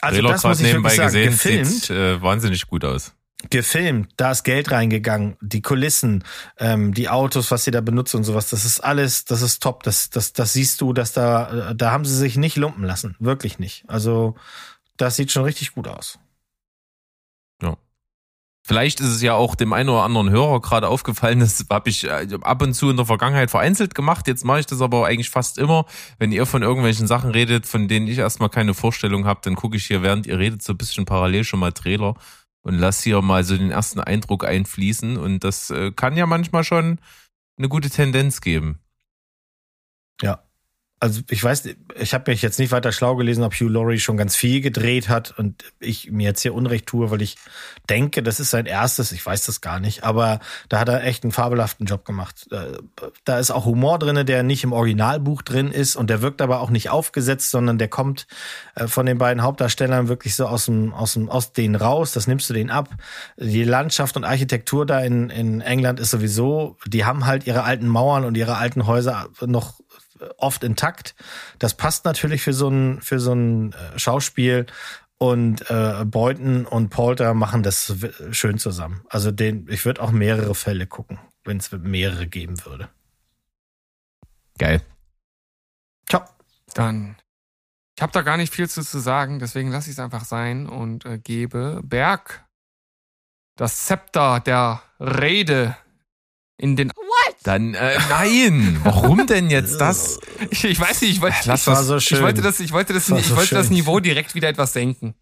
Also 0.00 0.16
Trailer 0.16 0.32
das 0.32 0.44
muss 0.44 0.60
ich 0.60 0.66
nebenbei 0.66 0.96
sagen. 0.96 1.06
gesehen, 1.06 1.30
Gefilmt, 1.30 1.66
sieht 1.66 1.90
äh, 1.90 2.20
wahnsinnig 2.20 2.66
gut 2.66 2.84
aus. 2.84 3.14
Gefilmt, 3.50 4.12
da 4.16 4.30
ist 4.30 4.44
Geld 4.44 4.70
reingegangen, 4.70 5.36
die 5.40 5.62
Kulissen, 5.62 6.24
ähm, 6.58 6.94
die 6.94 7.08
Autos, 7.08 7.50
was 7.50 7.64
sie 7.64 7.70
da 7.70 7.80
benutzen 7.80 8.18
und 8.18 8.24
sowas, 8.24 8.50
das 8.50 8.64
ist 8.64 8.80
alles, 8.80 9.24
das 9.24 9.42
ist 9.42 9.62
top. 9.62 9.82
Das, 9.82 10.10
das, 10.10 10.32
das 10.32 10.52
siehst 10.52 10.80
du, 10.80 10.92
dass 10.92 11.12
da, 11.12 11.74
da 11.74 11.90
haben 11.90 12.04
sie 12.04 12.16
sich 12.16 12.36
nicht 12.36 12.56
lumpen 12.56 12.84
lassen. 12.84 13.16
Wirklich 13.18 13.58
nicht. 13.58 13.84
Also 13.88 14.34
das 14.96 15.16
sieht 15.16 15.32
schon 15.32 15.44
richtig 15.44 15.72
gut 15.72 15.88
aus. 15.88 16.18
Vielleicht 18.66 19.00
ist 19.00 19.08
es 19.08 19.20
ja 19.20 19.34
auch 19.34 19.56
dem 19.56 19.74
einen 19.74 19.90
oder 19.90 20.04
anderen 20.04 20.30
Hörer 20.30 20.62
gerade 20.62 20.88
aufgefallen, 20.88 21.40
das 21.40 21.66
habe 21.70 21.90
ich 21.90 22.04
äh, 22.04 22.26
ab 22.40 22.62
und 22.62 22.72
zu 22.72 22.88
in 22.88 22.96
der 22.96 23.04
Vergangenheit 23.04 23.50
vereinzelt 23.50 23.94
gemacht. 23.94 24.26
Jetzt 24.26 24.42
mache 24.42 24.60
ich 24.60 24.66
das 24.66 24.80
aber 24.80 25.06
eigentlich 25.06 25.28
fast 25.28 25.58
immer. 25.58 25.84
Wenn 26.18 26.32
ihr 26.32 26.46
von 26.46 26.62
irgendwelchen 26.62 27.06
Sachen 27.06 27.30
redet, 27.30 27.66
von 27.66 27.88
denen 27.88 28.06
ich 28.06 28.16
erstmal 28.16 28.48
keine 28.48 28.72
Vorstellung 28.72 29.26
habe, 29.26 29.40
dann 29.44 29.54
gucke 29.54 29.76
ich 29.76 29.84
hier, 29.84 30.02
während 30.02 30.26
ihr 30.26 30.38
redet, 30.38 30.62
so 30.62 30.72
ein 30.72 30.78
bisschen 30.78 31.04
parallel 31.04 31.44
schon 31.44 31.60
mal 31.60 31.72
Trailer 31.72 32.14
und 32.64 32.78
lass 32.78 33.02
hier 33.02 33.22
mal 33.22 33.44
so 33.44 33.56
den 33.56 33.70
ersten 33.70 34.00
Eindruck 34.00 34.44
einfließen. 34.44 35.16
Und 35.16 35.44
das 35.44 35.70
äh, 35.70 35.92
kann 35.92 36.16
ja 36.16 36.26
manchmal 36.26 36.64
schon 36.64 36.98
eine 37.56 37.68
gute 37.68 37.90
Tendenz 37.90 38.40
geben. 38.40 38.80
Ja. 40.20 40.42
Also 41.04 41.20
ich 41.28 41.44
weiß, 41.44 41.68
ich 41.96 42.14
habe 42.14 42.30
mich 42.30 42.40
jetzt 42.40 42.58
nicht 42.58 42.72
weiter 42.72 42.90
schlau 42.90 43.14
gelesen, 43.14 43.44
ob 43.44 43.52
Hugh 43.52 43.68
Laurie 43.68 43.98
schon 43.98 44.16
ganz 44.16 44.36
viel 44.36 44.62
gedreht 44.62 45.10
hat 45.10 45.38
und 45.38 45.62
ich 45.78 46.10
mir 46.10 46.28
jetzt 46.28 46.40
hier 46.40 46.54
Unrecht 46.54 46.86
tue, 46.86 47.10
weil 47.10 47.20
ich 47.20 47.36
denke, 47.90 48.22
das 48.22 48.40
ist 48.40 48.48
sein 48.48 48.64
erstes, 48.64 49.12
ich 49.12 49.24
weiß 49.24 49.44
das 49.44 49.60
gar 49.60 49.80
nicht, 49.80 50.02
aber 50.02 50.40
da 50.70 50.80
hat 50.80 50.88
er 50.88 51.04
echt 51.04 51.22
einen 51.22 51.32
fabelhaften 51.32 51.84
Job 51.84 52.06
gemacht. 52.06 52.46
Äh, 52.50 52.78
Da 53.24 53.38
ist 53.38 53.50
auch 53.50 53.66
Humor 53.66 53.98
drinne, 53.98 54.24
der 54.24 54.42
nicht 54.42 54.64
im 54.64 54.72
Originalbuch 54.72 55.42
drin 55.42 55.70
ist 55.72 55.94
und 55.94 56.08
der 56.08 56.22
wirkt 56.22 56.40
aber 56.40 56.60
auch 56.62 56.70
nicht 56.70 56.88
aufgesetzt, 56.88 57.50
sondern 57.50 57.76
der 57.76 57.88
kommt 57.88 58.26
äh, 58.74 58.86
von 58.86 59.04
den 59.04 59.18
beiden 59.18 59.42
Hauptdarstellern 59.42 60.08
wirklich 60.08 60.34
so 60.34 60.46
aus 60.46 60.64
dem 60.64 60.94
aus 60.94 61.12
dem 61.12 61.28
aus 61.28 61.52
denen 61.52 61.74
raus, 61.74 62.12
das 62.12 62.26
nimmst 62.26 62.48
du 62.48 62.54
denen 62.54 62.70
ab. 62.70 62.88
Die 63.36 63.64
Landschaft 63.64 64.16
und 64.16 64.24
Architektur 64.24 64.86
da 64.86 65.00
in 65.00 65.28
in 65.28 65.60
England 65.60 66.00
ist 66.00 66.12
sowieso, 66.12 66.78
die 66.86 67.04
haben 67.04 67.26
halt 67.26 67.46
ihre 67.46 67.64
alten 67.64 67.88
Mauern 67.88 68.24
und 68.24 68.38
ihre 68.38 68.56
alten 68.56 68.86
Häuser 68.86 69.28
noch 69.44 69.80
oft 70.38 70.64
intakt. 70.64 71.14
Das 71.58 71.74
passt 71.74 72.04
natürlich 72.04 72.42
für 72.42 72.52
so 72.52 72.68
ein, 72.68 73.00
für 73.00 73.20
so 73.20 73.32
ein 73.32 73.72
äh, 73.72 73.98
Schauspiel. 73.98 74.66
Und 75.16 75.70
äh, 75.70 76.04
Beuthen 76.04 76.66
und 76.66 76.90
Polter 76.90 77.34
machen 77.34 77.62
das 77.62 77.94
schön 78.32 78.58
zusammen. 78.58 79.04
Also 79.08 79.30
den, 79.30 79.68
ich 79.70 79.84
würde 79.84 80.02
auch 80.02 80.10
mehrere 80.10 80.54
Fälle 80.54 80.86
gucken, 80.86 81.18
wenn 81.44 81.58
es 81.58 81.70
mehrere 81.72 82.26
geben 82.26 82.62
würde. 82.64 82.88
Geil. 84.58 84.82
Ciao. 86.08 86.24
Dann. 86.74 87.16
Ich 87.96 88.02
habe 88.02 88.12
da 88.12 88.22
gar 88.22 88.36
nicht 88.36 88.52
viel 88.52 88.68
zu, 88.68 88.82
zu 88.82 88.98
sagen, 88.98 89.38
deswegen 89.38 89.70
lasse 89.70 89.88
ich 89.88 89.96
es 89.96 90.00
einfach 90.00 90.24
sein 90.24 90.68
und 90.68 91.06
äh, 91.06 91.18
gebe 91.18 91.80
Berg 91.84 92.44
das 93.56 93.86
Zepter 93.86 94.40
der 94.40 94.82
Rede 94.98 95.76
in 96.56 96.76
den. 96.76 96.90
Dann, 97.44 97.74
äh, 97.74 97.98
nein, 98.08 98.80
warum 98.84 99.26
denn 99.26 99.50
jetzt 99.50 99.78
das? 99.78 100.18
Ich, 100.50 100.64
ich 100.64 100.80
weiß 100.80 101.02
nicht, 101.02 101.10
ich 101.12 101.20
wollte, 101.20 101.36
Lass 101.44 101.60
ich, 101.60 101.66
war 101.66 101.74
das. 101.74 101.86
so 101.86 102.00
schön. 102.00 102.16
ich 102.18 102.24
wollte 102.24 102.40
das, 102.40 102.58
ich 102.58 102.72
wollte 102.72 102.94
das, 102.94 103.10
war 103.10 103.18
ich 103.18 103.26
so 103.26 103.36
wollte 103.36 103.54
das. 103.54 103.68
Niveau 103.68 104.00
direkt 104.00 104.34
wieder 104.34 104.48
etwas 104.48 104.72
senken. 104.72 105.14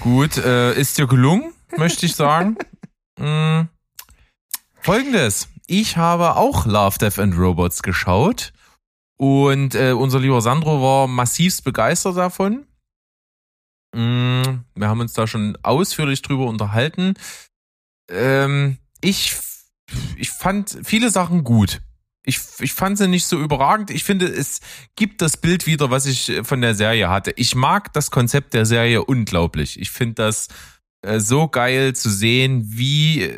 Gut, 0.00 0.36
äh, 0.36 0.74
ist 0.74 0.98
dir 0.98 1.06
gelungen, 1.06 1.54
möchte 1.78 2.04
ich 2.04 2.14
sagen. 2.14 2.58
mm, 3.18 3.62
Folgendes. 4.80 5.48
Ich 5.66 5.96
habe 5.96 6.36
auch 6.36 6.66
Love, 6.66 6.98
Death 6.98 7.18
and 7.18 7.34
Robots 7.38 7.82
geschaut. 7.82 8.52
Und 9.16 9.74
äh, 9.74 9.92
unser 9.92 10.20
lieber 10.20 10.42
Sandro 10.42 10.82
war 10.82 11.06
massivst 11.06 11.64
begeistert 11.64 12.18
davon. 12.18 12.66
Mm, 13.94 14.42
wir 14.74 14.88
haben 14.88 15.00
uns 15.00 15.14
da 15.14 15.26
schon 15.26 15.56
ausführlich 15.62 16.20
drüber 16.20 16.46
unterhalten. 16.46 17.14
Ähm, 18.10 18.76
ich, 19.00 19.34
ich 20.16 20.30
fand 20.30 20.78
viele 20.84 21.10
Sachen 21.10 21.44
gut. 21.44 21.80
Ich, 22.24 22.38
ich 22.60 22.72
fand 22.72 22.98
sie 22.98 23.08
nicht 23.08 23.26
so 23.26 23.40
überragend. 23.40 23.90
Ich 23.90 24.04
finde, 24.04 24.26
es 24.26 24.60
gibt 24.94 25.22
das 25.22 25.36
Bild 25.36 25.66
wieder, 25.66 25.90
was 25.90 26.06
ich 26.06 26.28
äh, 26.28 26.44
von 26.44 26.60
der 26.60 26.74
Serie 26.74 27.10
hatte. 27.10 27.32
Ich 27.36 27.54
mag 27.54 27.92
das 27.92 28.10
Konzept 28.10 28.54
der 28.54 28.64
Serie 28.64 29.04
unglaublich. 29.04 29.80
Ich 29.80 29.90
finde 29.90 30.14
das 30.14 30.48
äh, 31.02 31.18
so 31.18 31.48
geil 31.48 31.94
zu 31.94 32.10
sehen, 32.10 32.64
wie, 32.66 33.28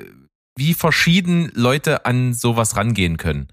wie 0.57 0.75
verschieden 0.75 1.51
Leute 1.55 2.05
an 2.05 2.35
sowas 2.35 2.77
rangehen 2.77 3.17
können. 3.17 3.49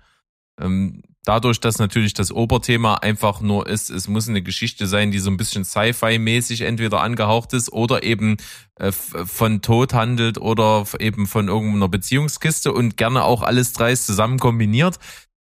Ähm, 0.60 1.02
dadurch, 1.24 1.60
dass 1.60 1.80
natürlich 1.80 2.14
das 2.14 2.32
Oberthema 2.32 2.96
einfach 2.96 3.42
nur 3.42 3.68
ist, 3.68 3.90
es 3.90 4.08
muss 4.08 4.28
eine 4.28 4.42
Geschichte 4.42 4.88
sein, 4.88 5.12
die 5.12 5.20
so 5.20 5.30
ein 5.30 5.38
bisschen 5.38 5.66
Sci-Fi-mäßig 5.66 6.62
entweder 6.62 7.02
angehaucht 7.02 7.54
ist 7.54 7.72
oder 7.72 8.04
eben 8.04 8.38
äh, 8.76 8.92
von 8.92 9.62
Tod 9.62 9.94
handelt 9.94 10.38
oder 10.40 10.86
eben 11.00 11.28
von 11.28 11.48
irgendeiner 11.48 11.90
Beziehungskiste 11.90 12.74
und 12.74 12.98
gerne 12.98 13.24
auch 13.24 13.44
alles 13.44 13.74
dreist 13.74 14.08
zusammen 14.08 14.40
kombiniert, 14.40 14.98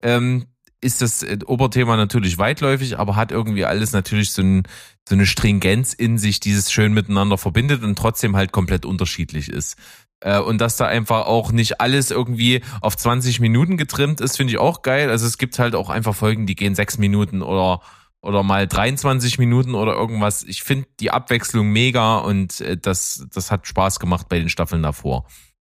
ähm, 0.01 0.45
ist 0.83 1.01
das 1.01 1.23
äh, 1.23 1.39
Oberthema 1.45 1.95
natürlich 1.95 2.37
weitläufig, 2.37 2.99
aber 2.99 3.15
hat 3.15 3.31
irgendwie 3.31 3.65
alles 3.65 3.93
natürlich 3.93 4.31
so, 4.31 4.41
ein, 4.41 4.63
so 5.07 5.15
eine 5.15 5.25
Stringenz 5.25 5.93
in 5.93 6.17
sich, 6.17 6.39
die 6.39 6.51
es 6.51 6.71
schön 6.71 6.93
miteinander 6.93 7.37
verbindet 7.37 7.83
und 7.83 7.97
trotzdem 7.97 8.35
halt 8.35 8.51
komplett 8.51 8.85
unterschiedlich 8.85 9.49
ist. 9.49 9.77
Äh, 10.19 10.39
und 10.39 10.59
dass 10.59 10.77
da 10.77 10.85
einfach 10.85 11.25
auch 11.25 11.51
nicht 11.51 11.81
alles 11.81 12.11
irgendwie 12.11 12.61
auf 12.81 12.97
20 12.97 13.39
Minuten 13.39 13.77
getrimmt 13.77 14.21
ist, 14.21 14.37
finde 14.37 14.53
ich 14.53 14.59
auch 14.59 14.81
geil. 14.81 15.09
Also 15.09 15.25
es 15.25 15.37
gibt 15.37 15.57
halt 15.59 15.75
auch 15.75 15.89
einfach 15.89 16.15
Folgen, 16.15 16.45
die 16.45 16.55
gehen 16.55 16.75
sechs 16.75 16.97
Minuten 16.97 17.41
oder 17.41 17.81
oder 18.21 18.41
mal 18.41 18.65
23 18.67 19.37
Minuten 19.37 19.75
oder 19.75 19.93
irgendwas. 19.93 20.43
Ich 20.43 20.63
finde 20.63 20.87
die 21.01 21.11
Abwechslung 21.11 21.67
mega 21.69 22.19
und 22.19 22.61
äh, 22.61 22.77
das, 22.77 23.27
das 23.33 23.51
hat 23.51 23.67
Spaß 23.67 23.99
gemacht 23.99 24.29
bei 24.29 24.39
den 24.39 24.47
Staffeln 24.47 24.81
davor. 24.81 25.25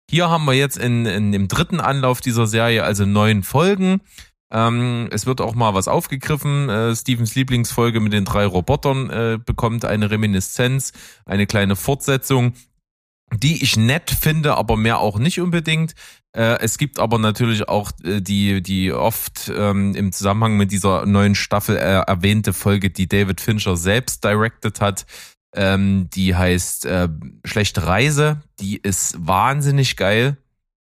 Hier 0.10 0.30
haben 0.30 0.46
wir 0.46 0.54
jetzt 0.54 0.78
in, 0.78 1.06
in 1.06 1.34
dem 1.34 1.50
dritten 1.50 1.82
Anlauf 1.82 2.22
dieser 2.22 2.48
Serie 2.48 2.84
also 2.86 3.06
neun 3.06 3.44
Folgen. 3.44 4.00
Ähm, 4.52 5.10
es 5.12 5.26
wird 5.26 5.42
auch 5.42 5.56
mal 5.56 5.74
was 5.74 5.88
aufgegriffen. 5.88 6.70
Äh, 6.70 6.96
Stevens 6.96 7.36
Lieblingsfolge 7.36 8.00
mit 8.00 8.14
den 8.14 8.26
drei 8.26 8.46
Robotern 8.46 9.10
äh, 9.10 9.40
bekommt 9.44 9.86
eine 9.86 10.10
Reminiszenz, 10.10 10.94
eine 11.26 11.48
kleine 11.48 11.76
Fortsetzung 11.76 12.54
die 13.34 13.62
ich 13.64 13.76
nett 13.78 14.10
finde, 14.10 14.56
aber 14.56 14.78
mehr 14.78 15.00
auch 15.00 15.20
nicht 15.20 15.40
unbedingt. 15.42 15.94
Äh, 16.34 16.60
es 16.60 16.78
gibt 16.78 17.00
aber 17.00 17.20
natürlich 17.20 17.68
auch 17.68 17.92
äh, 18.04 18.22
die, 18.22 18.62
die 18.62 18.92
oft 18.92 19.52
ähm, 19.56 19.96
im 19.96 20.12
Zusammenhang 20.12 20.58
mit 20.58 20.72
dieser 20.72 21.06
neuen 21.06 21.36
Staffel 21.36 21.76
äh, 21.78 22.02
erwähnte 22.08 22.54
Folge, 22.54 22.90
die 22.90 23.08
David 23.08 23.42
Fincher 23.42 23.76
selbst 23.76 24.24
directed 24.24 24.82
hat. 24.82 25.06
Ähm, 25.54 26.10
die 26.14 26.36
heißt 26.36 26.86
äh, 26.86 27.10
Schlechte 27.44 27.86
Reise. 27.86 28.42
Die 28.60 28.78
ist 28.78 29.16
wahnsinnig 29.20 29.98
geil. 29.98 30.38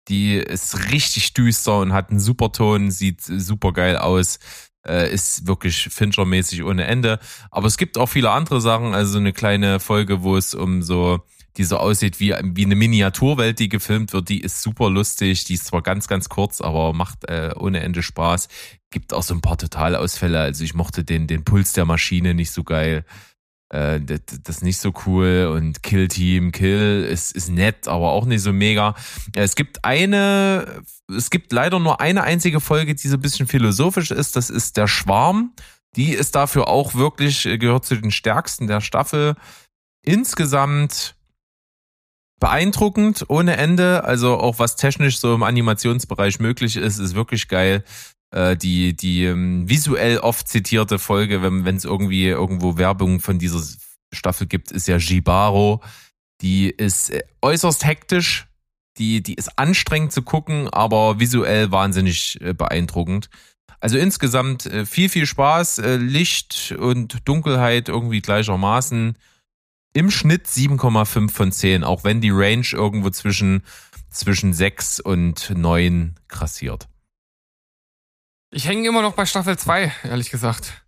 Die 0.08 0.36
ist 0.36 0.91
richtig 0.91 1.34
düster 1.34 1.80
und 1.80 1.93
hat 1.93 2.10
einen 2.10 2.20
super 2.20 2.51
Ton, 2.51 2.91
sieht 2.91 3.22
super 3.22 3.74
geil 3.74 3.97
aus. 3.97 4.39
Äh, 4.86 5.14
ist 5.14 5.47
wirklich 5.47 5.89
Fincher-mäßig 5.91 6.64
ohne 6.64 6.86
Ende. 6.86 7.20
Aber 7.51 7.68
es 7.68 7.78
gibt 7.78 7.97
auch 7.97 8.08
viele 8.08 8.32
andere 8.32 8.62
Sachen, 8.62 8.93
also 8.93 9.18
eine 9.18 9.34
kleine 9.34 9.80
Folge, 9.80 10.24
wo 10.24 10.38
es 10.38 10.53
um 10.53 10.82
so 10.82 11.24
die 11.58 11.64
so 11.64 11.78
aussieht 11.78 12.20
wie, 12.20 12.36
wie 12.43 12.66
eine 12.66 12.76
Miniaturwelt, 12.76 13.60
die 13.60 13.70
gefilmt 13.70 14.14
wird. 14.14 14.30
Die 14.30 14.41
ist 14.41 14.62
super 14.62 14.89
lustig. 14.89 15.43
Die 15.45 15.55
ist 15.55 15.66
zwar 15.66 15.82
ganz, 15.82 16.08
ganz 16.08 16.30
kurz, 16.30 16.62
aber 16.62 16.93
macht 16.93 17.28
äh, 17.28 17.51
ohne 17.58 17.80
Ende 17.80 18.03
Spaß. 18.03 18.47
Gibt 18.91 19.14
auch 19.14 19.24
so 19.24 19.34
ein 19.34 19.41
paar 19.41 19.58
Totalausfälle. 19.58 20.39
Also 20.39 20.64
ich 20.64 20.76
mochte 20.76 21.03
den, 21.03 21.28
den 21.28 21.43
Puls 21.43 21.74
der 21.74 21.86
Maschine 21.86 22.34
nicht 22.36 22.51
so 22.51 22.64
geil. 22.64 23.05
Äh, 23.70 23.99
das, 24.01 24.22
das 24.43 24.57
ist 24.57 24.63
nicht 24.63 24.80
so 24.80 24.93
cool 25.05 25.51
und 25.53 25.84
Kill 25.84 26.07
Team 26.07 26.51
Kill 26.51 27.05
ist, 27.09 27.36
ist 27.36 27.49
nett, 27.49 27.88
aber 27.88 28.11
auch 28.11 28.26
nicht 28.26 28.41
so 28.41 28.53
mega. 28.53 28.95
Es 29.36 29.55
gibt 29.55 29.84
eine, 29.84 30.84
es 31.13 31.30
gibt 31.30 31.51
leider 31.51 31.80
nur 31.80 31.99
eine 31.99 32.24
einzige 32.24 32.59
Folge, 32.59 32.95
die 32.95 33.07
so 33.07 33.18
ein 33.18 33.22
bisschen 33.22 33.47
philosophisch 33.47 34.11
ist. 34.11 34.36
Das 34.36 34.49
ist 34.49 34.78
der 34.78 34.88
Schwarm. 34.88 35.53
Die 35.95 36.13
ist 36.13 36.36
dafür 36.36 36.68
auch 36.68 36.95
wirklich, 36.95 37.45
äh, 37.45 37.57
gehört 37.57 37.86
zu 37.86 37.95
den 37.95 38.11
stärksten 38.11 38.68
der 38.68 38.82
Staffel. 38.82 39.36
Insgesamt 40.03 41.15
beeindruckend 42.39 43.26
ohne 43.28 43.57
Ende. 43.57 44.03
Also 44.03 44.38
auch 44.38 44.59
was 44.59 44.76
technisch 44.76 45.20
so 45.20 45.34
im 45.34 45.43
Animationsbereich 45.43 46.39
möglich 46.39 46.78
ist, 46.78 46.99
ist 46.99 47.15
wirklich 47.15 47.47
geil. 47.47 47.84
Äh, 48.32 48.57
die 48.57 48.95
die 48.95 49.23
ähm, 49.23 49.69
visuell 49.69 50.19
oft 50.19 50.47
zitierte 50.47 50.99
Folge, 50.99 51.41
wenn 51.41 51.75
es 51.75 51.86
irgendwie 51.86 52.25
irgendwo 52.28 52.78
Werbung 52.78 53.21
von 53.21 53.39
dieser 53.39 53.61
Staffel 54.13 54.47
gibt, 54.47 54.71
ist 54.71 54.88
ja 54.88 54.97
Jibaro. 54.97 55.82
Die 56.41 56.69
ist 56.69 57.09
äh, 57.09 57.23
äußerst 57.41 57.86
hektisch. 57.86 58.47
Die 58.97 59.23
die 59.23 59.36
ist 59.36 59.57
anstrengend 59.57 60.11
zu 60.11 60.23
gucken, 60.23 60.69
aber 60.69 61.19
visuell 61.19 61.71
wahnsinnig 61.71 62.39
äh, 62.41 62.53
beeindruckend. 62.53 63.30
Also 63.80 63.97
insgesamt 63.99 64.67
viel, 64.86 65.07
viel 65.07 65.28
Spaß, 65.28 65.82
Licht 65.99 66.73
und 66.80 67.19
Dunkelheit 67.25 67.89
irgendwie 67.89 68.21
gleichermaßen. 68.21 69.15
Im 69.93 70.09
Schnitt 70.09 70.47
7,5 70.47 71.30
von 71.30 71.51
10, 71.51 71.84
auch 71.84 72.03
wenn 72.03 72.19
die 72.19 72.32
Range 72.32 72.65
irgendwo 72.71 73.11
zwischen, 73.11 73.61
zwischen 74.09 74.53
6 74.53 74.99
und 75.01 75.53
9 75.55 76.15
krassiert. 76.28 76.88
Ich 78.51 78.67
hänge 78.67 78.87
immer 78.87 79.01
noch 79.01 79.13
bei 79.13 79.25
Staffel 79.25 79.57
2, 79.57 79.91
ehrlich 80.03 80.29
gesagt. 80.29 80.85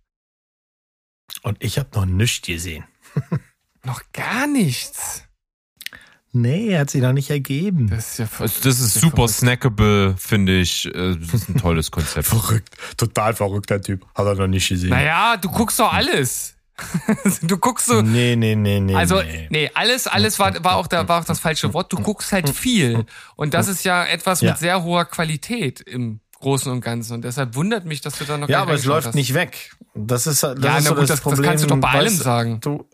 Und 1.42 1.62
ich 1.62 1.78
habe 1.78 1.88
noch 1.94 2.06
nichts 2.06 2.46
gesehen. 2.46 2.84
Noch 3.82 4.02
gar 4.12 4.46
nichts. 4.46 5.24
Nee, 6.32 6.76
hat 6.76 6.90
sich 6.90 7.00
noch 7.00 7.14
nicht 7.14 7.30
ergeben. 7.30 7.88
Das 7.88 8.10
ist 8.10 8.18
ja 8.18 8.28
Also 8.38 8.60
das 8.62 8.78
ist 8.78 9.00
super 9.00 9.26
snackable, 9.26 10.14
finde 10.18 10.60
ich. 10.60 10.84
Äh, 10.94 11.16
Das 11.16 11.32
ist 11.32 11.48
ein 11.48 11.56
tolles 11.56 11.90
Konzept. 11.90 12.26
Verrückt. 12.26 12.76
Total 12.98 13.34
verrückter 13.34 13.80
Typ. 13.80 14.04
Hat 14.14 14.26
er 14.26 14.34
noch 14.34 14.46
nicht 14.48 14.68
gesehen. 14.68 14.90
Naja, 14.90 15.38
du 15.38 15.50
guckst 15.50 15.80
doch 15.80 15.90
alles. 15.90 16.56
du 17.42 17.56
guckst 17.56 17.86
so. 17.86 18.02
Nee, 18.02 18.36
nee, 18.36 18.54
nee, 18.54 18.80
nee. 18.80 18.94
Also, 18.94 19.22
nee. 19.22 19.48
nee, 19.50 19.70
alles, 19.72 20.06
alles 20.06 20.38
war, 20.38 20.62
war, 20.62 20.76
auch 20.76 20.86
da, 20.86 21.08
war 21.08 21.22
auch 21.22 21.24
das 21.24 21.40
falsche 21.40 21.72
Wort. 21.72 21.90
Du 21.90 21.96
guckst 21.96 22.30
halt 22.32 22.50
viel. 22.50 23.06
Und 23.34 23.54
das 23.54 23.66
ist 23.66 23.82
ja 23.84 24.04
etwas 24.04 24.42
Ja. 24.42 24.50
mit 24.50 24.58
sehr 24.60 24.82
hoher 24.82 25.06
Qualität 25.06 25.80
im 25.80 26.20
Großen 26.40 26.70
und 26.72 26.80
Ganzen. 26.80 27.14
Und 27.14 27.22
deshalb 27.24 27.54
wundert 27.54 27.84
mich, 27.84 28.00
dass 28.00 28.18
du 28.18 28.24
da 28.24 28.36
noch 28.38 28.48
Ja, 28.48 28.62
aber 28.62 28.74
es 28.74 28.84
läuft 28.84 29.06
reingeschaut 29.08 29.14
nicht 29.14 29.34
weg. 29.34 29.76
Das 29.94 30.26
ist, 30.26 30.42
das 30.42 30.58
Ja, 30.62 30.78
ist 30.78 30.84
na 30.84 30.88
so 30.90 30.94
gut, 30.94 31.02
das, 31.02 31.08
das- 31.08 31.08
das 31.08 31.20
Problem. 31.20 31.44
kannst 31.50 31.64
du 31.64 31.68
doch 31.68 31.76
bei 31.78 31.88
allem 31.90 32.06
weißt 32.06 32.18
sagen. 32.22 32.60
Du, 32.60 32.88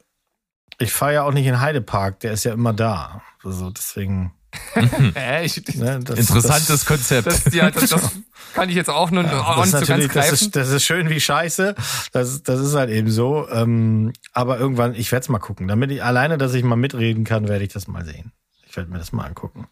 ich 0.79 0.93
fahre 0.93 1.15
ja 1.15 1.23
auch 1.23 1.33
nicht 1.33 1.47
in 1.47 1.61
Heidepark, 1.61 2.21
der 2.21 2.33
ist 2.33 2.45
ja 2.45 2.53
immer 2.53 2.73
da. 2.73 3.23
Also 3.45 3.71
deswegen. 3.71 4.33
hast. 4.75 5.17
Äh, 5.17 5.45
ich, 5.45 5.63
Ne, 5.77 6.01
das, 6.03 6.19
Interessantes 6.19 6.67
das, 6.69 6.87
Konzept. 6.87 7.27
das, 7.27 7.55
ja, 7.55 7.71
das, 7.71 7.91
das 7.91 8.11
kann 8.55 8.69
ich 8.69 8.75
jetzt 8.75 8.89
auch 8.91 9.11
nur 9.11 9.25
auch 9.25 9.57
das, 9.59 9.67
nicht 9.67 9.67
ist 9.67 9.71
so 9.73 9.79
ganz 9.79 9.89
natürlich, 9.89 10.07
das, 10.07 10.15
greifen. 10.15 10.35
ist, 10.35 10.57
das 10.57 10.69
ist 10.71 10.85
schön 10.85 11.09
wie 11.11 11.21
Scheiße. 11.21 11.75
Das, 12.13 12.43
das 12.43 12.61
ist 12.61 12.75
halt 12.75 12.91
eben 12.91 13.11
so. 13.11 13.49
Ähm, 13.51 14.13
aber 14.33 14.59
irgendwann, 14.59 14.95
ich 14.95 15.13
werde 15.13 15.25
es 15.25 15.29
mal 15.29 15.39
gucken. 15.39 15.69
Damit 15.69 15.91
ich 15.91 16.03
alleine, 16.03 16.39
dass 16.39 16.55
ich 16.55 16.65
mal 16.65 16.77
mitreden 16.77 17.25
kann, 17.25 17.49
werde 17.49 17.65
ich 17.65 17.73
das 17.73 17.87
mal 17.87 18.05
sehen. 18.05 18.33
Ich 18.67 18.77
werde 18.77 18.91
mir 18.91 18.99
das 18.99 19.13
mal 19.13 19.25
angucken. 19.27 19.67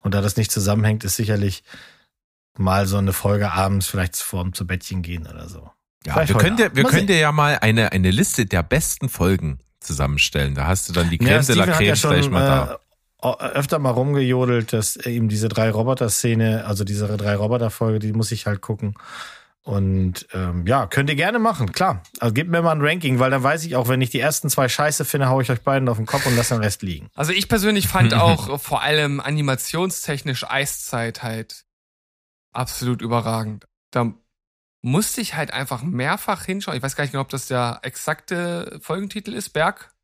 Und 0.00 0.14
da 0.14 0.20
das 0.20 0.36
nicht 0.36 0.50
zusammenhängt, 0.52 1.04
ist 1.04 1.16
sicherlich 1.16 1.62
mal 2.58 2.86
so 2.86 2.98
eine 2.98 3.12
Folge 3.12 3.52
abends 3.52 3.86
vielleicht 3.86 4.16
vorm 4.16 4.52
zu 4.52 4.66
Bettchen 4.66 5.02
gehen 5.02 5.26
oder 5.26 5.48
so. 5.48 5.70
Ja, 6.04 6.14
Vielleicht 6.14 6.30
wir 6.30 6.34
heute 6.34 6.44
können 6.44 6.56
dir, 6.56 6.74
wir 6.74 6.84
können 6.84 7.06
dir 7.06 7.18
ja 7.18 7.32
mal 7.32 7.58
eine, 7.60 7.92
eine 7.92 8.10
Liste 8.10 8.46
der 8.46 8.62
besten 8.62 9.08
Folgen 9.08 9.60
zusammenstellen. 9.80 10.54
Da 10.54 10.66
hast 10.66 10.88
du 10.88 10.92
dann 10.92 11.10
die 11.10 11.18
Creme 11.18 11.44
de 11.46 11.54
la 11.54 11.66
Creme 11.66 11.86
ja 11.86 11.94
gleich 11.94 12.24
schon 12.24 12.32
mal 12.32 12.78
da. 13.22 13.36
äh, 13.40 13.44
öfter 13.52 13.78
mal 13.78 13.90
rumgejodelt, 13.90 14.72
dass 14.72 14.96
eben 14.96 15.28
diese 15.28 15.48
drei 15.48 15.70
Roboter-Szene, 15.70 16.64
also 16.64 16.84
diese 16.84 17.06
drei 17.16 17.36
Roboter-Folge, 17.36 17.98
die 17.98 18.12
muss 18.12 18.32
ich 18.32 18.46
halt 18.46 18.60
gucken. 18.60 18.94
Und 19.64 20.26
ähm, 20.34 20.66
ja, 20.66 20.86
könnt 20.86 21.08
ihr 21.08 21.14
gerne 21.14 21.38
machen, 21.38 21.70
klar. 21.70 22.02
Also 22.18 22.34
gebt 22.34 22.50
mir 22.50 22.62
mal 22.62 22.72
ein 22.72 22.80
Ranking, 22.82 23.20
weil 23.20 23.30
dann 23.30 23.44
weiß 23.44 23.64
ich 23.64 23.76
auch, 23.76 23.86
wenn 23.86 24.00
ich 24.00 24.10
die 24.10 24.18
ersten 24.18 24.50
zwei 24.50 24.68
scheiße 24.68 25.04
finde, 25.04 25.28
hau 25.28 25.40
ich 25.40 25.50
euch 25.52 25.60
beiden 25.60 25.88
auf 25.88 25.98
den 25.98 26.06
Kopf 26.06 26.26
und 26.26 26.34
lasse 26.36 26.54
den 26.54 26.64
Rest 26.64 26.82
liegen. 26.82 27.08
Also 27.14 27.32
ich 27.32 27.48
persönlich 27.48 27.86
fand 27.86 28.12
auch 28.14 28.58
vor 28.60 28.82
allem 28.82 29.20
animationstechnisch 29.20 30.44
Eiszeit 30.50 31.22
halt 31.22 31.64
absolut 32.52 33.02
überragend. 33.02 33.66
Da 33.90 34.12
musste 34.82 35.20
ich 35.20 35.34
halt 35.34 35.52
einfach 35.52 35.82
mehrfach 35.82 36.44
hinschauen. 36.44 36.76
Ich 36.76 36.82
weiß 36.82 36.96
gar 36.96 37.04
nicht 37.04 37.12
genau, 37.12 37.22
ob 37.22 37.28
das 37.28 37.46
der 37.48 37.80
exakte 37.82 38.78
Folgentitel 38.82 39.32
ist. 39.32 39.50
Berg, 39.50 39.94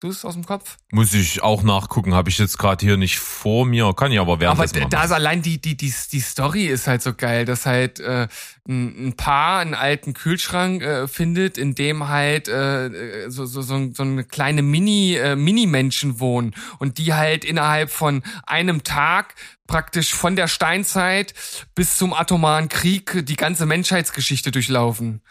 du 0.00 0.08
es 0.08 0.24
aus 0.24 0.34
dem 0.34 0.44
Kopf? 0.44 0.76
Muss 0.92 1.14
ich 1.14 1.42
auch 1.42 1.62
nachgucken, 1.62 2.14
habe 2.14 2.28
ich 2.28 2.38
jetzt 2.38 2.58
gerade 2.58 2.84
hier 2.84 2.96
nicht 2.96 3.18
vor 3.18 3.64
mir. 3.64 3.92
Kann 3.94 4.12
ich 4.12 4.18
aber 4.18 4.34
Aber 4.34 4.40
währenddessen 4.40 4.80
mal 4.80 4.88
da 4.88 5.04
ist 5.04 5.12
allein 5.12 5.42
die, 5.42 5.60
die, 5.60 5.76
die, 5.76 5.92
die 6.12 6.20
Story 6.20 6.66
ist 6.66 6.86
halt 6.86 7.02
so 7.02 7.14
geil, 7.14 7.44
dass 7.44 7.66
halt 7.66 8.00
äh, 8.00 8.28
ein, 8.68 9.08
ein 9.08 9.16
Paar 9.16 9.60
einen 9.60 9.74
alten 9.74 10.12
Kühlschrank 10.12 10.82
äh, 10.82 11.08
findet, 11.08 11.58
in 11.58 11.74
dem 11.74 12.08
halt 12.08 12.48
äh, 12.48 13.30
so, 13.30 13.46
so, 13.46 13.62
so, 13.62 13.92
so 13.92 14.02
eine 14.02 14.24
kleine 14.24 14.62
Mini, 14.62 15.14
äh, 15.16 15.36
Mini-Menschen 15.36 16.20
wohnen 16.20 16.54
und 16.78 16.98
die 16.98 17.14
halt 17.14 17.44
innerhalb 17.44 17.90
von 17.90 18.22
einem 18.46 18.84
Tag 18.84 19.34
praktisch 19.66 20.14
von 20.14 20.36
der 20.36 20.48
Steinzeit 20.48 21.34
bis 21.74 21.96
zum 21.96 22.12
atomaren 22.12 22.68
Krieg 22.68 23.24
die 23.26 23.36
ganze 23.36 23.66
Menschheitsgeschichte 23.66 24.50
durchlaufen. 24.50 25.22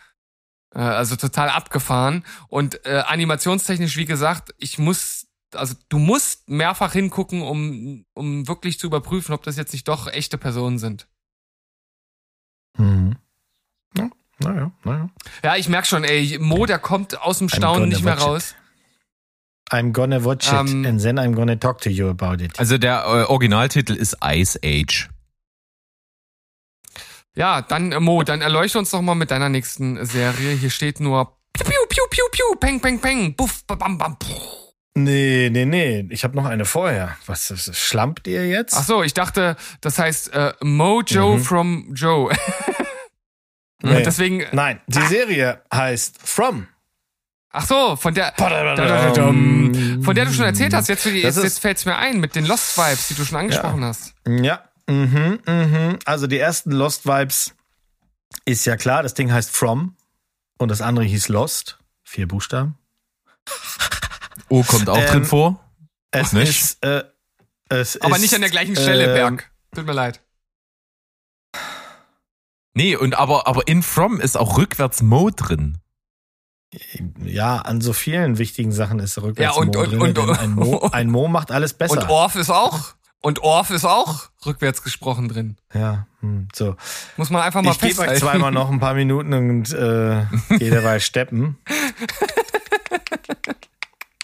Äh, 0.74 0.80
also 0.80 1.16
total 1.16 1.50
abgefahren. 1.50 2.24
Und 2.48 2.86
äh, 2.86 3.04
animationstechnisch, 3.06 3.98
wie 3.98 4.06
gesagt, 4.06 4.54
ich 4.58 4.78
muss, 4.80 5.28
also 5.54 5.76
du 5.90 5.98
musst 6.00 6.50
mehrfach 6.50 6.94
hingucken, 6.94 7.42
um, 7.42 8.06
um 8.14 8.48
wirklich 8.48 8.80
zu 8.80 8.88
überprüfen, 8.88 9.34
ob 9.34 9.44
das 9.44 9.58
jetzt 9.58 9.74
nicht 9.74 9.88
doch 9.88 10.08
echte 10.08 10.38
Personen 10.38 10.80
sind. 10.80 11.08
Mhm. 12.78 13.16
Ja, 13.98 14.10
naja, 14.40 14.72
naja. 14.84 15.10
Ja, 15.44 15.56
ich 15.56 15.70
merk 15.70 15.86
schon, 15.88 16.04
ey, 16.04 16.38
Mo, 16.40 16.66
der 16.66 16.80
kommt 16.80 17.22
aus 17.22 17.38
dem 17.40 17.50
Staunen 17.50 17.90
nicht 17.90 18.04
mehr 18.04 18.16
watch 18.16 18.22
it. 18.24 18.28
raus. 18.28 18.56
I'm 19.72 19.94
gonna 19.94 20.24
watch 20.24 20.48
it 20.48 20.54
Ähm, 20.54 20.86
and 20.86 21.02
then 21.02 21.18
I'm 21.18 21.34
gonna 21.34 21.56
talk 21.56 21.82
to 21.82 21.90
you 21.90 22.10
about 22.10 22.44
it. 22.44 22.60
Also 22.60 22.78
der 22.78 23.04
äh, 23.06 23.24
Originaltitel 23.32 23.94
ist 23.94 24.18
Ice 24.24 24.60
Age. 24.64 25.10
Ja, 27.36 27.62
dann, 27.62 27.92
äh, 27.92 28.00
Mo, 28.00 28.24
dann 28.24 28.42
erleuchte 28.42 28.80
uns 28.80 28.92
doch 28.92 29.02
mal 29.02 29.16
mit 29.16 29.32
deiner 29.32 29.50
nächsten 29.50 30.04
Serie. 30.06 30.52
Hier 30.56 30.70
steht 30.70 31.00
nur 31.00 31.38
Piu, 31.54 31.64
piu, 31.66 31.78
piu, 31.90 32.04
piu, 32.10 32.24
piu, 32.32 32.56
peng, 32.60 32.80
peng, 32.82 33.00
peng, 33.00 33.36
buff, 33.36 33.64
bam, 33.66 33.98
bam, 33.98 34.18
puh. 34.20 34.28
Nee, 34.98 35.50
nee, 35.52 35.66
nee. 35.66 36.06
Ich 36.10 36.24
habe 36.24 36.36
noch 36.36 36.46
eine 36.46 36.64
vorher. 36.66 37.18
Was 37.26 37.52
ist, 37.52 37.76
schlampt 37.78 38.28
ihr 38.28 38.48
jetzt? 38.48 38.74
Ach 38.78 38.84
so, 38.84 39.04
ich 39.04 39.14
dachte, 39.14 39.56
das 39.82 40.00
heißt 40.00 40.34
äh, 40.34 40.54
Mojo 40.62 41.36
Mhm. 41.38 41.44
from 41.44 41.94
Joe. 41.94 42.34
Nee. 43.84 44.02
Deswegen, 44.04 44.44
Nein, 44.52 44.80
die 44.88 45.02
Serie 45.02 45.62
heißt 45.72 46.18
From. 46.24 46.68
ach 47.52 47.68
so, 47.68 47.96
von 47.98 48.16
der, 48.16 48.34
von 48.36 50.16
der 50.16 50.26
du 50.26 50.34
schon 50.34 50.46
erzählt 50.46 50.74
hast. 50.74 50.88
Jetzt, 50.90 51.06
jetzt, 51.06 51.44
jetzt 51.44 51.60
fällt's 51.60 51.86
mir 51.86 51.96
ein 51.96 52.20
mit 52.20 52.36
den 52.36 52.46
Lost 52.46 52.78
Vibes, 52.78 53.10
die 53.10 53.14
du 53.14 53.24
schon 53.26 53.38
angesprochen 53.38 53.84
hast. 53.84 54.14
Ja, 54.28 54.64
mhm, 54.90 55.40
mhm. 55.46 56.00
Also 56.06 56.28
die 56.28 56.40
ersten 56.40 56.72
Lost 56.72 57.06
Vibes 57.06 57.54
ist 58.46 58.66
ja 58.66 58.78
klar. 58.78 59.04
Das 59.04 59.14
Ding 59.14 59.32
heißt 59.32 59.50
From 59.52 59.96
und 60.58 60.70
das 60.70 60.82
andere 60.82 61.06
hieß 61.06 61.30
Lost. 61.30 61.80
Vier 62.04 62.28
Buchstaben. 62.28 62.78
Oh, 64.50 64.64
kommt 64.64 64.90
auch 64.90 64.98
Ähm, 64.98 65.08
drin 65.08 65.26
vor. 65.26 65.60
Es 66.12 66.34
nicht? 66.34 66.50
ist, 66.50 66.84
äh, 66.86 67.04
es 67.70 68.00
Aber 68.02 68.16
ist, 68.16 68.22
nicht 68.22 68.34
an 68.36 68.42
der 68.42 68.50
gleichen 68.52 68.76
Stelle, 68.76 69.06
ähm, 69.08 69.14
Berg. 69.14 69.52
Tut 69.74 69.86
mir 69.86 69.94
leid. 69.94 70.22
Nee, 72.74 72.96
und 72.96 73.16
aber, 73.18 73.48
aber 73.48 73.68
in 73.68 73.82
From 73.84 74.20
ist 74.20 74.38
auch 74.38 74.58
rückwärts 74.58 75.02
Mo 75.02 75.30
drin. 75.30 75.78
Ja, 77.24 77.58
an 77.60 77.80
so 77.80 77.94
vielen 77.94 78.38
wichtigen 78.38 78.74
Sachen 78.74 79.00
ist 79.00 79.18
rückwärts 79.22 79.56
Ja, 79.56 79.62
und- 79.62 79.74
Mo 79.74 79.82
und- 79.82 79.92
drin, 79.92 80.02
und- 80.02 80.18
denn 80.18 80.30
ein, 80.32 80.52
Mo, 80.52 80.80
ein 80.92 81.10
Mo 81.10 81.28
macht 81.28 81.52
alles 81.52 81.74
besser. 81.74 81.94
Und 82.02 82.10
Orf 82.10 82.36
ist 82.36 82.50
auch. 82.50 82.96
Und 83.26 83.40
Orf 83.42 83.72
ist 83.72 83.86
auch 83.86 84.30
rückwärts 84.46 84.84
gesprochen 84.84 85.30
drin. 85.30 85.58
ja, 85.74 86.06
hm, 86.20 86.48
so. 86.54 86.76
Muss 87.18 87.32
man 87.32 87.42
einfach 87.42 87.64
mal 87.64 87.72
Ich 87.72 87.80
gebe 87.80 88.02
euch 88.02 88.10
festhalten. 88.10 88.20
zweimal 88.20 88.52
noch 88.52 88.70
ein 88.70 88.80
paar 88.80 88.94
Minuten 88.94 89.34
und 89.34 89.74
äh, 89.74 90.26
gehe 90.60 90.70
dabei 90.70 91.00
steppen. 91.00 91.58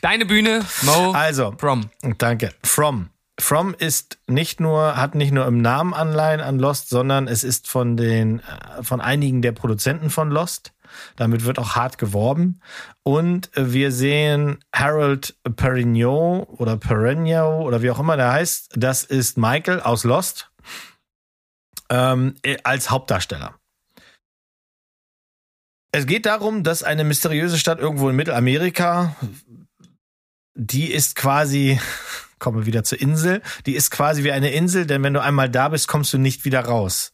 Deine 0.02 0.28
Bühne, 0.28 0.64
Mo, 0.84 1.14
Also, 1.14 1.50
Prom. 1.50 1.90
Danke. 2.20 2.54
From. 2.64 3.10
From 3.40 3.74
ist 3.74 4.20
nicht 4.28 4.60
nur, 4.60 4.96
hat 4.98 5.16
nicht 5.16 5.32
nur 5.32 5.48
im 5.48 5.64
Namen 5.64 5.96
Anleihen 5.96 6.40
an 6.40 6.60
Lost, 6.60 6.90
sondern 6.90 7.28
es 7.28 7.44
ist 7.44 7.68
von 7.68 7.98
den, 7.98 8.42
äh, 8.42 8.84
von 8.84 9.02
einigen 9.02 9.42
der 9.42 9.54
Produzenten 9.54 10.12
von 10.12 10.30
Lost. 10.30 10.74
Damit 11.16 11.46
wird 11.46 11.60
auch 11.60 11.76
hart 11.76 11.98
geworben. 11.98 12.62
Und 13.04 13.56
äh, 13.58 13.74
wir 13.74 13.92
sehen 13.92 14.60
Harold 14.74 15.36
Perignon 15.56 16.44
oder 16.44 16.78
Perignon 16.78 17.64
oder 17.64 17.82
wie 17.82 17.92
auch 17.92 18.00
immer 18.00 18.18
der 18.18 18.32
heißt. 18.32 18.74
Das 18.76 19.04
ist 19.04 19.38
Michael 19.38 19.82
aus 19.82 20.04
Lost 20.04 20.52
ähm, 21.90 22.36
äh, 22.42 22.58
als 22.64 22.90
Hauptdarsteller. 22.90 23.56
Es 25.92 26.08
geht 26.08 26.26
darum, 26.26 26.64
dass 26.64 26.84
eine 26.84 27.04
mysteriöse 27.04 27.60
Stadt 27.60 27.80
irgendwo 27.80 28.10
in 28.10 28.16
Mittelamerika, 28.16 29.16
die 30.56 30.92
ist 30.92 31.16
quasi, 31.16 31.80
kommen 32.40 32.60
wir 32.60 32.66
wieder 32.66 32.86
zur 32.86 33.02
Insel, 33.02 33.42
die 33.66 33.76
ist 33.76 33.92
quasi 33.92 34.24
wie 34.24 34.32
eine 34.32 34.52
Insel, 34.52 34.86
denn 34.86 35.04
wenn 35.04 35.14
du 35.14 35.22
einmal 35.22 35.50
da 35.50 35.70
bist, 35.70 35.90
kommst 35.90 36.14
du 36.14 36.18
nicht 36.18 36.46
wieder 36.46 36.62
raus. 36.62 37.12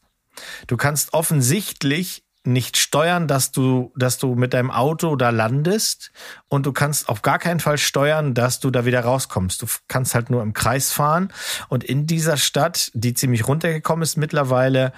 Du 0.68 0.78
kannst 0.78 1.14
offensichtlich 1.14 2.24
nicht 2.48 2.78
steuern, 2.78 3.28
dass 3.28 3.52
du, 3.52 3.92
dass 3.96 4.18
du 4.18 4.36
mit 4.36 4.54
deinem 4.54 4.72
Auto 4.72 5.16
da 5.16 5.30
landest 5.30 6.12
und 6.48 6.66
du 6.66 6.74
kannst 6.74 7.10
auf 7.10 7.22
gar 7.22 7.38
keinen 7.38 7.60
Fall 7.60 7.78
steuern, 7.78 8.34
dass 8.34 8.60
du 8.60 8.72
da 8.72 8.86
wieder 8.86 9.02
rauskommst. 9.02 9.62
Du 9.62 9.68
kannst 9.88 10.16
halt 10.16 10.30
nur 10.30 10.42
im 10.42 10.54
Kreis 10.54 10.92
fahren 10.92 11.32
und 11.70 11.84
in 11.84 12.08
dieser 12.08 12.38
Stadt, 12.38 12.92
die 12.94 13.14
ziemlich 13.14 13.48
runtergekommen 13.48 14.04
ist 14.04 14.18
mittlerweile, 14.18 14.94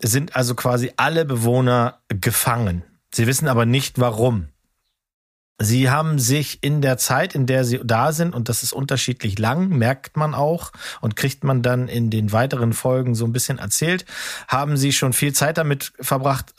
sind 0.00 0.34
also 0.34 0.54
quasi 0.54 0.92
alle 0.96 1.24
Bewohner 1.24 2.00
gefangen. 2.08 2.82
Sie 3.12 3.26
wissen 3.26 3.46
aber 3.46 3.66
nicht 3.66 4.00
warum. 4.00 4.48
Sie 5.60 5.88
haben 5.88 6.18
sich 6.18 6.64
in 6.64 6.82
der 6.82 6.98
Zeit, 6.98 7.36
in 7.36 7.46
der 7.46 7.64
sie 7.64 7.80
da 7.84 8.10
sind, 8.10 8.34
und 8.34 8.48
das 8.48 8.64
ist 8.64 8.72
unterschiedlich 8.72 9.38
lang, 9.38 9.68
merkt 9.68 10.16
man 10.16 10.34
auch 10.34 10.72
und 11.00 11.14
kriegt 11.14 11.44
man 11.44 11.62
dann 11.62 11.86
in 11.86 12.10
den 12.10 12.32
weiteren 12.32 12.72
Folgen 12.72 13.14
so 13.14 13.24
ein 13.24 13.32
bisschen 13.32 13.58
erzählt, 13.58 14.04
haben 14.48 14.76
sie 14.76 14.92
schon 14.92 15.12
viel 15.12 15.32
Zeit 15.32 15.56
damit 15.56 15.92
verbracht, 16.00 16.54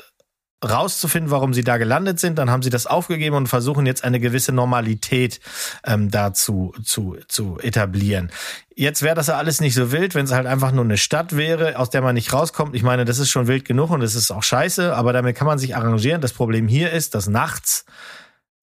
rauszufinden, 0.64 1.32
warum 1.32 1.53
sie 1.53 1.64
da 1.64 1.77
gelandet 1.77 2.19
sind. 2.19 2.38
Dann 2.38 2.49
haben 2.49 2.64
sie 2.64 2.69
das 2.69 2.88
aufgegeben 2.88 3.36
und 3.36 3.48
versuchen 3.48 3.86
jetzt 3.86 4.03
eine 4.03 4.19
gewisse 4.19 4.52
Normalität 4.52 5.40
ähm, 5.86 6.10
dazu 6.10 6.73
zu, 6.84 7.18
zu 7.27 7.60
etablieren. 7.60 8.32
Jetzt 8.76 9.02
wäre 9.02 9.15
das 9.15 9.27
ja 9.27 9.38
alles 9.38 9.61
nicht 9.61 9.73
so 9.73 9.91
wild, 9.91 10.15
wenn 10.15 10.26
es 10.26 10.32
halt 10.32 10.48
einfach 10.48 10.72
nur 10.72 10.84
eine 10.84 10.98
Stadt 10.98 11.36
wäre, 11.36 11.77
aus 11.77 11.90
der 11.90 12.02
man 12.02 12.15
nicht 12.15 12.34
rauskommt. 12.34 12.76
Ich 12.76 12.84
meine, 12.84 13.06
das 13.06 13.19
ist 13.19 13.30
schon 13.30 13.48
wild 13.48 13.65
genug 13.65 13.90
und 13.90 14.02
das 14.02 14.15
ist 14.15 14.32
auch 14.32 14.44
scheiße, 14.44 14.95
aber 14.95 15.14
damit 15.14 15.36
kann 15.36 15.48
man 15.48 15.60
sich 15.60 15.76
arrangieren. 15.76 16.22
Das 16.22 16.34
Problem 16.34 16.68
hier 16.68 16.91
ist, 16.91 17.15
dass 17.15 17.27
nachts 17.27 17.86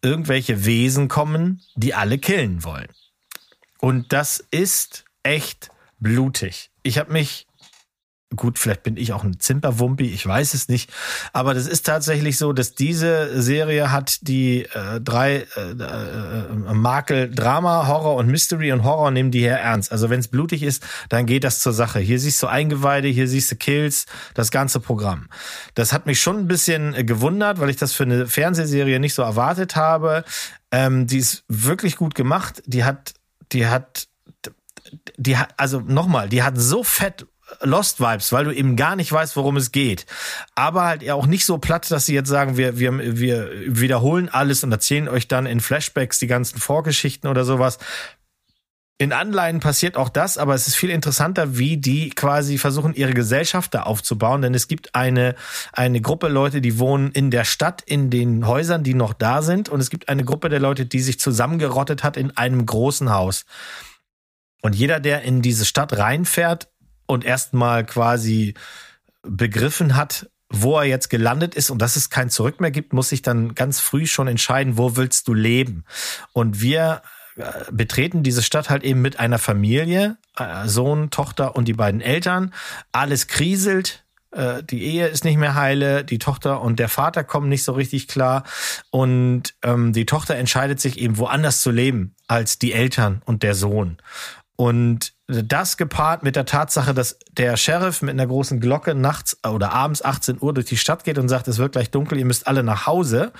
irgendwelche 0.02 0.64
Wesen 0.64 1.08
kommen, 1.08 1.62
die 1.76 1.94
alle 1.94 2.18
killen 2.18 2.64
wollen. 2.64 2.88
Und 3.78 4.12
das 4.12 4.44
ist 4.50 5.04
echt 5.22 5.70
blutig. 5.98 6.70
Ich 6.82 6.98
habe 6.98 7.12
mich 7.12 7.46
Gut, 8.34 8.58
vielleicht 8.58 8.82
bin 8.82 8.96
ich 8.96 9.12
auch 9.12 9.24
ein 9.24 9.38
Zimperwumpi, 9.38 10.06
ich 10.06 10.26
weiß 10.26 10.54
es 10.54 10.68
nicht. 10.68 10.90
Aber 11.32 11.52
das 11.52 11.66
ist 11.66 11.84
tatsächlich 11.84 12.38
so, 12.38 12.52
dass 12.52 12.74
diese 12.74 13.42
Serie 13.42 13.92
hat 13.92 14.26
die 14.26 14.62
äh, 14.64 15.00
drei 15.00 15.46
äh, 15.56 15.70
äh, 15.70 16.72
Makel 16.72 17.30
Drama, 17.30 17.86
Horror 17.86 18.16
und 18.16 18.28
Mystery 18.28 18.72
und 18.72 18.84
Horror 18.84 19.10
nehmen 19.10 19.30
die 19.30 19.40
hier 19.40 19.52
ernst. 19.52 19.92
Also 19.92 20.08
wenn 20.08 20.20
es 20.20 20.28
blutig 20.28 20.62
ist, 20.62 20.82
dann 21.10 21.26
geht 21.26 21.44
das 21.44 21.60
zur 21.60 21.72
Sache. 21.72 21.98
Hier 21.98 22.18
siehst 22.18 22.42
du 22.42 22.46
Eingeweide, 22.46 23.08
hier 23.08 23.28
siehst 23.28 23.50
du 23.52 23.56
Kills, 23.56 24.06
das 24.34 24.50
ganze 24.50 24.80
Programm. 24.80 25.28
Das 25.74 25.92
hat 25.92 26.06
mich 26.06 26.20
schon 26.20 26.38
ein 26.38 26.48
bisschen 26.48 26.94
äh, 26.94 27.04
gewundert, 27.04 27.60
weil 27.60 27.68
ich 27.68 27.76
das 27.76 27.92
für 27.92 28.04
eine 28.04 28.26
Fernsehserie 28.26 28.98
nicht 28.98 29.14
so 29.14 29.22
erwartet 29.22 29.76
habe. 29.76 30.24
Ähm, 30.70 31.06
die 31.06 31.18
ist 31.18 31.44
wirklich 31.48 31.96
gut 31.96 32.14
gemacht. 32.14 32.62
Die 32.66 32.84
hat, 32.84 33.12
die 33.52 33.66
hat 33.66 34.08
die 35.16 35.36
hat, 35.36 35.54
also 35.56 35.80
nochmal, 35.80 36.28
die 36.28 36.42
hat 36.42 36.58
so 36.58 36.82
fett 36.82 37.26
Lost 37.60 38.00
Vibes, 38.00 38.32
weil 38.32 38.44
du 38.44 38.52
eben 38.52 38.76
gar 38.76 38.96
nicht 38.96 39.12
weißt, 39.12 39.36
worum 39.36 39.56
es 39.56 39.72
geht. 39.72 40.06
Aber 40.54 40.84
halt 40.84 41.08
auch 41.10 41.26
nicht 41.26 41.44
so 41.44 41.58
platt, 41.58 41.90
dass 41.90 42.06
sie 42.06 42.14
jetzt 42.14 42.28
sagen, 42.28 42.56
wir, 42.56 42.78
wir, 42.78 43.18
wir 43.18 43.50
wiederholen 43.66 44.28
alles 44.28 44.64
und 44.64 44.72
erzählen 44.72 45.08
euch 45.08 45.28
dann 45.28 45.46
in 45.46 45.60
Flashbacks 45.60 46.18
die 46.18 46.26
ganzen 46.26 46.58
Vorgeschichten 46.58 47.28
oder 47.28 47.44
sowas. 47.44 47.78
In 49.02 49.12
Anleihen 49.12 49.58
passiert 49.58 49.96
auch 49.96 50.08
das, 50.08 50.38
aber 50.38 50.54
es 50.54 50.68
ist 50.68 50.76
viel 50.76 50.90
interessanter, 50.90 51.58
wie 51.58 51.76
die 51.76 52.10
quasi 52.10 52.56
versuchen, 52.56 52.94
ihre 52.94 53.14
Gesellschaft 53.14 53.74
da 53.74 53.82
aufzubauen. 53.82 54.42
Denn 54.42 54.54
es 54.54 54.68
gibt 54.68 54.94
eine, 54.94 55.34
eine 55.72 56.00
Gruppe 56.00 56.28
Leute, 56.28 56.60
die 56.60 56.78
wohnen 56.78 57.10
in 57.10 57.32
der 57.32 57.44
Stadt, 57.44 57.82
in 57.84 58.10
den 58.10 58.46
Häusern, 58.46 58.84
die 58.84 58.94
noch 58.94 59.12
da 59.12 59.42
sind. 59.42 59.68
Und 59.68 59.80
es 59.80 59.90
gibt 59.90 60.08
eine 60.08 60.24
Gruppe 60.24 60.50
der 60.50 60.60
Leute, 60.60 60.86
die 60.86 61.00
sich 61.00 61.18
zusammengerottet 61.18 62.04
hat 62.04 62.16
in 62.16 62.36
einem 62.36 62.64
großen 62.64 63.10
Haus. 63.10 63.44
Und 64.60 64.76
jeder, 64.76 65.00
der 65.00 65.22
in 65.22 65.42
diese 65.42 65.64
Stadt 65.64 65.98
reinfährt, 65.98 66.68
und 67.12 67.24
erstmal 67.24 67.84
quasi 67.84 68.54
begriffen 69.22 69.96
hat, 69.96 70.30
wo 70.48 70.78
er 70.78 70.84
jetzt 70.84 71.10
gelandet 71.10 71.54
ist 71.54 71.70
und 71.70 71.80
dass 71.80 71.96
es 71.96 72.10
kein 72.10 72.30
Zurück 72.30 72.60
mehr 72.60 72.70
gibt, 72.70 72.92
muss 72.92 73.10
sich 73.10 73.22
dann 73.22 73.54
ganz 73.54 73.80
früh 73.80 74.06
schon 74.06 74.28
entscheiden, 74.28 74.76
wo 74.76 74.96
willst 74.96 75.28
du 75.28 75.34
leben. 75.34 75.84
Und 76.32 76.60
wir 76.60 77.02
äh, 77.36 77.42
betreten 77.70 78.22
diese 78.22 78.42
Stadt 78.42 78.70
halt 78.70 78.82
eben 78.82 79.02
mit 79.02 79.18
einer 79.18 79.38
Familie, 79.38 80.16
äh, 80.38 80.66
Sohn, 80.66 81.10
Tochter 81.10 81.54
und 81.54 81.68
die 81.68 81.74
beiden 81.74 82.00
Eltern. 82.00 82.52
Alles 82.92 83.26
kriselt, 83.26 84.04
äh, 84.30 84.62
die 84.62 84.82
Ehe 84.82 85.08
ist 85.08 85.24
nicht 85.24 85.36
mehr 85.36 85.54
heile, 85.54 86.04
die 86.04 86.18
Tochter 86.18 86.60
und 86.62 86.78
der 86.78 86.88
Vater 86.88 87.24
kommen 87.24 87.48
nicht 87.48 87.64
so 87.64 87.72
richtig 87.72 88.08
klar 88.08 88.44
und 88.90 89.54
ähm, 89.62 89.92
die 89.92 90.06
Tochter 90.06 90.36
entscheidet 90.36 90.80
sich 90.80 90.98
eben 90.98 91.18
woanders 91.18 91.60
zu 91.60 91.70
leben 91.70 92.14
als 92.26 92.58
die 92.58 92.72
Eltern 92.72 93.22
und 93.26 93.42
der 93.42 93.54
Sohn. 93.54 93.98
Und 94.56 95.14
das 95.26 95.76
gepaart 95.76 96.22
mit 96.22 96.36
der 96.36 96.44
Tatsache, 96.44 96.94
dass 96.94 97.18
der 97.32 97.56
Sheriff 97.56 98.02
mit 98.02 98.10
einer 98.10 98.26
großen 98.26 98.60
Glocke 98.60 98.94
nachts 98.94 99.38
oder 99.44 99.72
abends 99.72 100.04
18 100.04 100.38
Uhr 100.40 100.52
durch 100.52 100.66
die 100.66 100.76
Stadt 100.76 101.04
geht 101.04 101.18
und 101.18 101.28
sagt, 101.28 101.48
es 101.48 101.58
wird 101.58 101.72
gleich 101.72 101.90
dunkel, 101.90 102.18
ihr 102.18 102.26
müsst 102.26 102.46
alle 102.46 102.62
nach 102.62 102.86
Hause. 102.86 103.32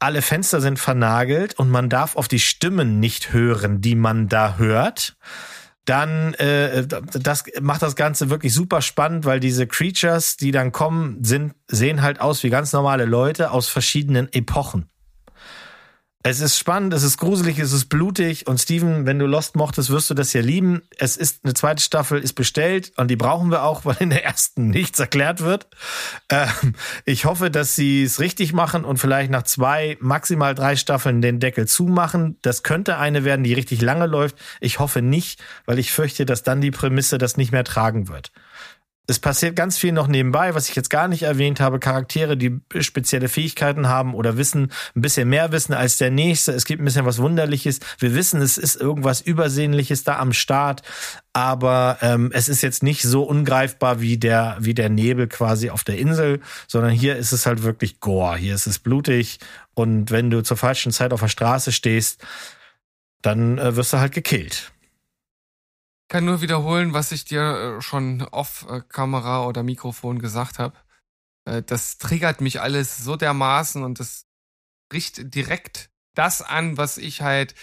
Alle 0.00 0.22
Fenster 0.22 0.60
sind 0.60 0.78
vernagelt 0.78 1.58
und 1.58 1.70
man 1.70 1.88
darf 1.88 2.14
auf 2.14 2.28
die 2.28 2.38
Stimmen 2.38 3.00
nicht 3.00 3.32
hören, 3.32 3.80
die 3.80 3.96
man 3.96 4.28
da 4.28 4.56
hört. 4.56 5.16
Dann 5.86 6.34
äh, 6.34 6.86
das 6.86 7.44
macht 7.60 7.82
das 7.82 7.96
Ganze 7.96 8.28
wirklich 8.28 8.52
super 8.52 8.82
spannend, 8.82 9.24
weil 9.24 9.40
diese 9.40 9.66
Creatures, 9.66 10.36
die 10.36 10.50
dann 10.50 10.70
kommen, 10.70 11.24
sind 11.24 11.54
sehen 11.66 12.02
halt 12.02 12.20
aus 12.20 12.42
wie 12.42 12.50
ganz 12.50 12.72
normale 12.72 13.06
Leute 13.06 13.50
aus 13.50 13.68
verschiedenen 13.68 14.30
Epochen. 14.32 14.90
Es 16.24 16.40
ist 16.40 16.58
spannend, 16.58 16.92
es 16.94 17.04
ist 17.04 17.16
gruselig, 17.16 17.60
es 17.60 17.72
ist 17.72 17.84
blutig 17.84 18.48
und 18.48 18.58
Steven, 18.58 19.06
wenn 19.06 19.20
du 19.20 19.26
Lost 19.26 19.54
mochtest, 19.54 19.90
wirst 19.90 20.10
du 20.10 20.14
das 20.14 20.32
ja 20.32 20.40
lieben. 20.40 20.82
Es 20.98 21.16
ist 21.16 21.44
eine 21.44 21.54
zweite 21.54 21.80
Staffel, 21.80 22.18
ist 22.18 22.32
bestellt 22.32 22.92
und 22.96 23.08
die 23.08 23.14
brauchen 23.14 23.52
wir 23.52 23.62
auch, 23.62 23.84
weil 23.84 23.96
in 24.00 24.10
der 24.10 24.24
ersten 24.24 24.68
nichts 24.68 24.98
erklärt 24.98 25.42
wird. 25.42 25.68
Ähm, 26.28 26.74
ich 27.04 27.24
hoffe, 27.24 27.52
dass 27.52 27.76
sie 27.76 28.02
es 28.02 28.18
richtig 28.18 28.52
machen 28.52 28.84
und 28.84 28.96
vielleicht 28.96 29.30
nach 29.30 29.44
zwei, 29.44 29.96
maximal 30.00 30.56
drei 30.56 30.74
Staffeln 30.74 31.22
den 31.22 31.38
Deckel 31.38 31.68
zumachen. 31.68 32.36
Das 32.42 32.64
könnte 32.64 32.98
eine 32.98 33.22
werden, 33.22 33.44
die 33.44 33.54
richtig 33.54 33.80
lange 33.80 34.06
läuft. 34.06 34.36
Ich 34.60 34.80
hoffe 34.80 35.02
nicht, 35.02 35.40
weil 35.66 35.78
ich 35.78 35.92
fürchte, 35.92 36.26
dass 36.26 36.42
dann 36.42 36.60
die 36.60 36.72
Prämisse 36.72 37.18
das 37.18 37.36
nicht 37.36 37.52
mehr 37.52 37.64
tragen 37.64 38.08
wird 38.08 38.32
es 39.08 39.18
passiert 39.18 39.56
ganz 39.56 39.78
viel 39.78 39.92
noch 39.92 40.06
nebenbei, 40.06 40.54
was 40.54 40.68
ich 40.68 40.76
jetzt 40.76 40.90
gar 40.90 41.08
nicht 41.08 41.22
erwähnt 41.22 41.60
habe. 41.60 41.80
Charaktere, 41.80 42.36
die 42.36 42.60
spezielle 42.78 43.30
Fähigkeiten 43.30 43.88
haben 43.88 44.14
oder 44.14 44.36
wissen, 44.36 44.70
ein 44.94 45.00
bisschen 45.00 45.30
mehr 45.30 45.50
wissen 45.50 45.72
als 45.72 45.96
der 45.96 46.10
nächste. 46.10 46.52
Es 46.52 46.66
gibt 46.66 46.82
ein 46.82 46.84
bisschen 46.84 47.06
was 47.06 47.18
Wunderliches. 47.18 47.80
Wir 47.98 48.14
wissen, 48.14 48.42
es 48.42 48.58
ist 48.58 48.76
irgendwas 48.76 49.22
Übersehnliches 49.22 50.04
da 50.04 50.18
am 50.18 50.34
Start. 50.34 50.82
Aber 51.32 51.96
ähm, 52.02 52.30
es 52.34 52.50
ist 52.50 52.60
jetzt 52.60 52.82
nicht 52.82 53.02
so 53.02 53.22
ungreifbar 53.22 54.02
wie 54.02 54.18
der, 54.18 54.58
wie 54.60 54.74
der 54.74 54.90
Nebel 54.90 55.26
quasi 55.26 55.70
auf 55.70 55.84
der 55.84 55.96
Insel, 55.96 56.40
sondern 56.66 56.90
hier 56.90 57.16
ist 57.16 57.32
es 57.32 57.46
halt 57.46 57.62
wirklich 57.62 58.00
Gore. 58.00 58.36
Hier 58.36 58.54
ist 58.54 58.66
es 58.66 58.78
blutig. 58.78 59.38
Und 59.72 60.10
wenn 60.10 60.28
du 60.28 60.42
zur 60.42 60.58
falschen 60.58 60.92
Zeit 60.92 61.14
auf 61.14 61.20
der 61.20 61.28
Straße 61.28 61.72
stehst, 61.72 62.22
dann 63.22 63.56
äh, 63.56 63.74
wirst 63.74 63.94
du 63.94 64.00
halt 64.00 64.12
gekillt 64.12 64.70
kann 66.08 66.24
nur 66.24 66.40
wiederholen, 66.40 66.94
was 66.94 67.12
ich 67.12 67.24
dir 67.24 67.78
äh, 67.78 67.82
schon 67.82 68.22
off 68.22 68.66
äh, 68.68 68.80
Kamera 68.88 69.46
oder 69.46 69.62
Mikrofon 69.62 70.18
gesagt 70.18 70.58
habe. 70.58 70.76
Äh, 71.44 71.62
das 71.62 71.98
triggert 71.98 72.40
mich 72.40 72.60
alles 72.60 72.98
so 72.98 73.16
dermaßen 73.16 73.82
und 73.82 74.00
das 74.00 74.26
bricht 74.90 75.34
direkt 75.34 75.90
das 76.14 76.42
an, 76.42 76.76
was 76.76 76.98
ich 76.98 77.20
halt 77.22 77.54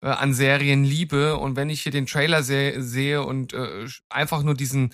an 0.00 0.34
Serien 0.34 0.82
liebe. 0.82 1.38
Und 1.38 1.54
wenn 1.54 1.70
ich 1.70 1.82
hier 1.82 1.92
den 1.92 2.06
Trailer 2.06 2.42
se 2.42 2.82
sehe 2.82 3.22
und 3.22 3.54
einfach 4.08 4.42
nur 4.42 4.54
diesen, 4.54 4.92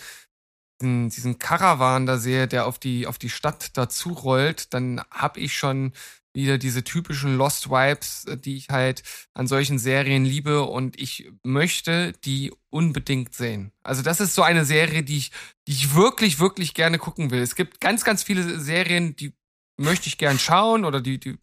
diesen, 0.83 1.09
diesen 1.09 1.39
Karawan 1.39 2.05
da 2.05 2.19
sehe, 2.19 2.47
der 2.47 2.67
auf 2.67 2.79
die, 2.79 3.07
auf 3.07 3.17
die 3.17 3.31
Stadt 3.31 3.77
dazu 3.79 4.11
rollt, 4.11 4.75
dann 4.75 5.01
habe 5.11 5.41
ich 5.41 5.57
schon 5.57 5.95
wieder 6.39 6.57
diese 6.57 6.85
typischen 6.85 7.37
Lost 7.37 7.69
Vibes, 7.69 8.25
äh, 8.25 8.39
die 8.39 8.57
ich 8.57 8.69
halt 8.69 9.03
an 9.35 9.47
solchen 9.47 9.79
Serien 9.79 10.25
liebe 10.25 10.63
und 10.63 10.99
ich 11.01 11.31
möchte 11.43 12.13
die 12.25 12.53
unbedingt 12.71 13.35
sehen. 13.35 13.73
Also 13.83 14.03
das 14.03 14.21
ist 14.21 14.35
so 14.35 14.43
eine 14.43 14.65
Serie, 14.65 15.03
die 15.03 15.19
ich, 15.19 15.33
die 15.67 15.73
ich 15.73 15.95
wirklich, 15.95 16.39
wirklich 16.39 16.75
gerne 16.75 16.99
gucken 16.99 17.31
will. 17.31 17.43
Es 17.43 17.57
gibt 17.57 17.81
ganz, 17.81 18.05
ganz 18.05 18.23
viele 18.23 18.61
Serien, 18.61 19.17
die 19.17 19.35
möchte 19.77 20.09
ich 20.09 20.19
gern 20.19 20.39
schauen 20.39 20.85
oder 20.85 21.01
die, 21.01 21.19
die 21.19 21.39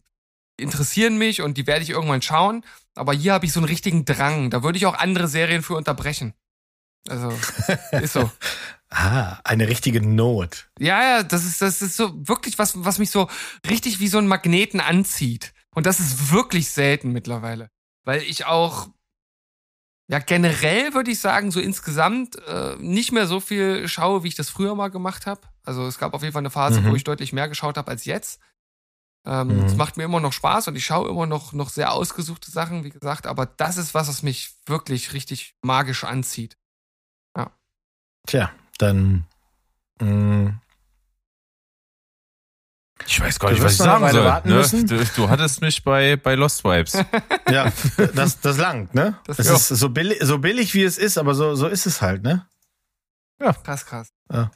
interessieren 0.58 1.18
mich 1.18 1.42
und 1.42 1.56
die 1.56 1.66
werde 1.66 1.82
ich 1.82 1.90
irgendwann 1.90 2.22
schauen. 2.22 2.64
Aber 2.94 3.12
hier 3.12 3.34
habe 3.34 3.46
ich 3.46 3.52
so 3.52 3.60
einen 3.60 3.68
richtigen 3.68 4.04
Drang. 4.04 4.50
Da 4.50 4.62
würde 4.62 4.78
ich 4.78 4.86
auch 4.86 4.94
andere 4.94 5.28
Serien 5.28 5.62
für 5.62 5.74
unterbrechen. 5.74 6.34
Also, 7.08 7.30
ist 7.92 8.12
so. 8.12 8.30
Ah, 8.88 9.40
eine 9.44 9.66
richtige 9.68 10.00
Not. 10.00 10.68
Ja, 10.78 11.02
ja, 11.02 11.22
das 11.24 11.44
ist, 11.44 11.60
das 11.60 11.82
ist 11.82 11.96
so 11.96 12.12
wirklich 12.28 12.56
was, 12.58 12.84
was 12.84 12.98
mich 12.98 13.10
so 13.10 13.28
richtig 13.68 13.98
wie 13.98 14.08
so 14.08 14.18
ein 14.18 14.28
Magneten 14.28 14.80
anzieht. 14.80 15.52
Und 15.74 15.86
das 15.86 15.98
ist 16.00 16.30
wirklich 16.32 16.70
selten 16.70 17.12
mittlerweile. 17.12 17.68
Weil 18.04 18.22
ich 18.22 18.46
auch, 18.46 18.88
ja, 20.08 20.20
generell 20.20 20.94
würde 20.94 21.10
ich 21.10 21.18
sagen, 21.18 21.50
so 21.50 21.58
insgesamt 21.60 22.36
äh, 22.46 22.76
nicht 22.78 23.10
mehr 23.10 23.26
so 23.26 23.40
viel 23.40 23.88
schaue, 23.88 24.22
wie 24.22 24.28
ich 24.28 24.36
das 24.36 24.50
früher 24.50 24.76
mal 24.76 24.88
gemacht 24.88 25.26
habe. 25.26 25.40
Also 25.64 25.86
es 25.88 25.98
gab 25.98 26.14
auf 26.14 26.22
jeden 26.22 26.32
Fall 26.32 26.40
eine 26.42 26.50
Phase, 26.50 26.80
Mhm. 26.80 26.90
wo 26.90 26.94
ich 26.94 27.02
deutlich 27.04 27.32
mehr 27.32 27.48
geschaut 27.48 27.76
habe 27.76 27.90
als 27.90 28.04
jetzt. 28.04 28.40
Ähm, 29.26 29.48
Mhm. 29.48 29.64
Es 29.64 29.74
macht 29.74 29.96
mir 29.96 30.04
immer 30.04 30.20
noch 30.20 30.32
Spaß 30.32 30.68
und 30.68 30.76
ich 30.76 30.86
schaue 30.86 31.08
immer 31.10 31.26
noch, 31.26 31.52
noch 31.52 31.70
sehr 31.70 31.92
ausgesuchte 31.92 32.52
Sachen, 32.52 32.84
wie 32.84 32.90
gesagt. 32.90 33.26
Aber 33.26 33.46
das 33.46 33.76
ist 33.78 33.94
was, 33.94 34.06
was 34.06 34.22
mich 34.22 34.54
wirklich 34.66 35.12
richtig 35.12 35.54
magisch 35.62 36.04
anzieht. 36.04 36.56
Tja, 38.26 38.50
dann. 38.78 39.24
mm, 40.00 40.04
Mh, 40.44 40.60
Ich 43.06 43.20
weiß 43.20 43.38
gar 43.38 43.50
nicht, 43.52 43.62
was 43.62 43.72
ich 43.72 43.78
sagen 43.78 44.08
soll. 44.10 44.24
Ne? 44.44 44.84
Du, 44.84 45.04
du 45.04 45.28
hattest 45.28 45.60
mich 45.60 45.84
bei, 45.84 46.16
bei 46.16 46.34
Lost 46.34 46.64
Vibes. 46.64 46.94
ja, 47.50 47.70
das, 48.14 48.40
das 48.40 48.56
langt, 48.58 48.94
ne? 48.94 49.18
Das- 49.26 49.38
es 49.38 49.46
ja. 49.48 49.54
ist 49.54 49.68
so 49.68 49.88
billig, 49.90 50.18
so 50.22 50.38
billig, 50.38 50.74
wie 50.74 50.82
es 50.82 50.98
ist, 50.98 51.18
aber 51.18 51.34
so, 51.34 51.54
so 51.54 51.66
ist 51.68 51.86
es 51.86 52.00
halt, 52.02 52.22
ne? 52.22 52.46
Krass, 53.38 53.84
krass. 53.86 54.12
Ja. 54.32 54.50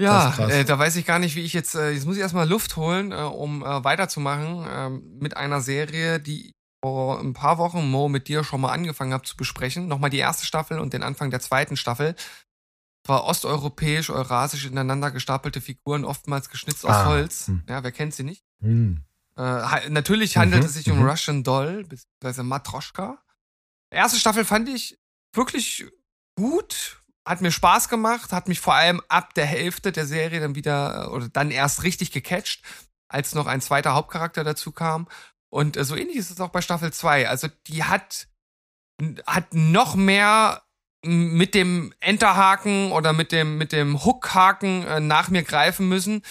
Ja, 0.00 0.24
Krass, 0.30 0.36
krass. 0.36 0.52
Äh, 0.52 0.64
da 0.64 0.78
weiß 0.78 0.96
ich 0.96 1.04
gar 1.04 1.18
nicht, 1.18 1.36
wie 1.36 1.42
ich 1.42 1.52
jetzt, 1.52 1.74
äh, 1.74 1.90
jetzt 1.90 2.06
muss 2.06 2.16
ich 2.16 2.22
erstmal 2.22 2.48
Luft 2.48 2.76
holen, 2.76 3.12
äh, 3.12 3.16
um 3.16 3.62
äh, 3.62 3.84
weiterzumachen 3.84 4.66
ähm, 4.68 5.18
mit 5.20 5.36
einer 5.36 5.60
Serie, 5.60 6.18
die 6.20 6.46
ich 6.48 6.54
vor 6.82 7.20
ein 7.20 7.34
paar 7.34 7.58
Wochen, 7.58 7.88
Mo, 7.90 8.08
mit 8.08 8.26
dir 8.26 8.42
schon 8.42 8.60
mal 8.60 8.72
angefangen 8.72 9.12
habe 9.12 9.24
zu 9.24 9.36
besprechen. 9.36 9.86
Nochmal 9.88 10.10
die 10.10 10.18
erste 10.18 10.46
Staffel 10.46 10.80
und 10.80 10.92
den 10.92 11.02
Anfang 11.04 11.30
der 11.30 11.38
zweiten 11.40 11.76
Staffel. 11.76 12.16
Es 13.04 13.08
war 13.08 13.24
osteuropäisch, 13.24 14.10
eurasisch 14.10 14.64
ineinander 14.66 15.10
gestapelte 15.10 15.60
Figuren, 15.60 16.04
oftmals 16.04 16.50
geschnitzt 16.50 16.84
aus 16.84 16.94
Ah, 16.94 17.06
Holz. 17.06 17.48
hm. 17.48 17.62
Ja, 17.68 17.82
wer 17.82 17.92
kennt 17.92 18.14
sie 18.14 18.22
nicht? 18.22 18.44
Hm. 18.60 19.02
Äh, 19.36 19.88
natürlich 19.88 20.36
handelt 20.36 20.62
Mhm, 20.62 20.66
es 20.68 20.74
sich 20.74 20.90
um 20.90 20.98
mhm. 21.00 21.08
Russian 21.08 21.42
Doll, 21.42 21.84
beziehungsweise 21.84 22.42
Matroschka. 22.42 23.18
Erste 23.90 24.18
Staffel 24.18 24.44
fand 24.44 24.68
ich 24.68 24.98
wirklich 25.34 25.86
gut, 26.36 27.00
hat 27.26 27.40
mir 27.40 27.50
Spaß 27.50 27.88
gemacht, 27.88 28.32
hat 28.32 28.46
mich 28.48 28.60
vor 28.60 28.74
allem 28.74 29.00
ab 29.08 29.34
der 29.34 29.46
Hälfte 29.46 29.90
der 29.90 30.06
Serie 30.06 30.40
dann 30.40 30.54
wieder 30.54 31.04
äh, 31.04 31.08
oder 31.08 31.28
dann 31.28 31.50
erst 31.50 31.82
richtig 31.82 32.12
gecatcht, 32.12 32.62
als 33.08 33.34
noch 33.34 33.46
ein 33.46 33.60
zweiter 33.60 33.94
Hauptcharakter 33.94 34.44
dazu 34.44 34.70
kam. 34.70 35.08
Und 35.48 35.76
äh, 35.76 35.84
so 35.84 35.96
ähnlich 35.96 36.16
ist 36.16 36.30
es 36.30 36.40
auch 36.40 36.50
bei 36.50 36.62
Staffel 36.62 36.92
2. 36.92 37.28
Also 37.28 37.48
die 37.66 37.84
hat, 37.84 38.28
hat 39.26 39.52
noch 39.54 39.94
mehr 39.96 40.62
mit 41.04 41.54
dem 41.54 41.92
Enterhaken 42.00 42.92
oder 42.92 43.12
mit 43.12 43.32
dem, 43.32 43.58
mit 43.58 43.72
dem 43.72 44.04
Hookhaken 44.04 44.86
äh, 44.86 45.00
nach 45.00 45.28
mir 45.28 45.42
greifen 45.42 45.88
müssen. 45.88 46.22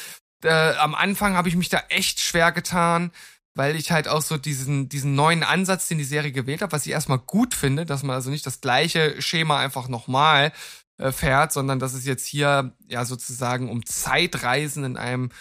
Äh, 0.43 0.73
am 0.75 0.95
Anfang 0.95 1.35
habe 1.35 1.49
ich 1.49 1.55
mich 1.55 1.69
da 1.69 1.83
echt 1.89 2.19
schwer 2.19 2.51
getan, 2.51 3.11
weil 3.53 3.75
ich 3.75 3.91
halt 3.91 4.07
auch 4.07 4.21
so 4.21 4.37
diesen, 4.37 4.87
diesen 4.87 5.13
neuen 5.15 5.43
Ansatz, 5.43 5.87
den 5.87 5.97
die 5.97 6.03
Serie 6.05 6.31
gewählt 6.31 6.61
hat, 6.61 6.71
was 6.71 6.85
ich 6.85 6.91
erstmal 6.91 7.19
gut 7.19 7.53
finde, 7.53 7.85
dass 7.85 8.03
man 8.03 8.15
also 8.15 8.29
nicht 8.29 8.45
das 8.45 8.61
gleiche 8.61 9.21
Schema 9.21 9.59
einfach 9.59 9.89
nochmal 9.89 10.53
äh, 10.97 11.11
fährt, 11.11 11.51
sondern 11.51 11.79
dass 11.79 11.93
es 11.93 12.05
jetzt 12.05 12.25
hier 12.25 12.73
ja 12.87 13.05
sozusagen 13.05 13.69
um 13.69 13.85
Zeitreisen 13.85 14.83
in 14.85 14.97
einem 14.97 15.31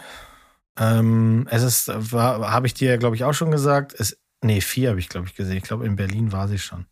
Ähm, 0.77 1.47
es 1.49 1.63
ist, 1.63 1.87
habe 1.87 2.67
ich 2.67 2.73
dir, 2.73 2.97
glaube 2.97 3.15
ich, 3.15 3.23
auch 3.23 3.33
schon 3.33 3.51
gesagt. 3.51 3.93
Es, 3.97 4.17
nee, 4.43 4.61
vier 4.61 4.89
habe 4.89 4.99
ich, 4.99 5.09
glaube 5.09 5.27
ich, 5.27 5.35
gesehen. 5.35 5.57
Ich 5.57 5.63
glaube, 5.63 5.85
in 5.85 5.95
Berlin 5.95 6.31
war 6.31 6.47
sie 6.47 6.59
schon. 6.59 6.85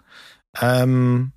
Ähm, 0.59 1.33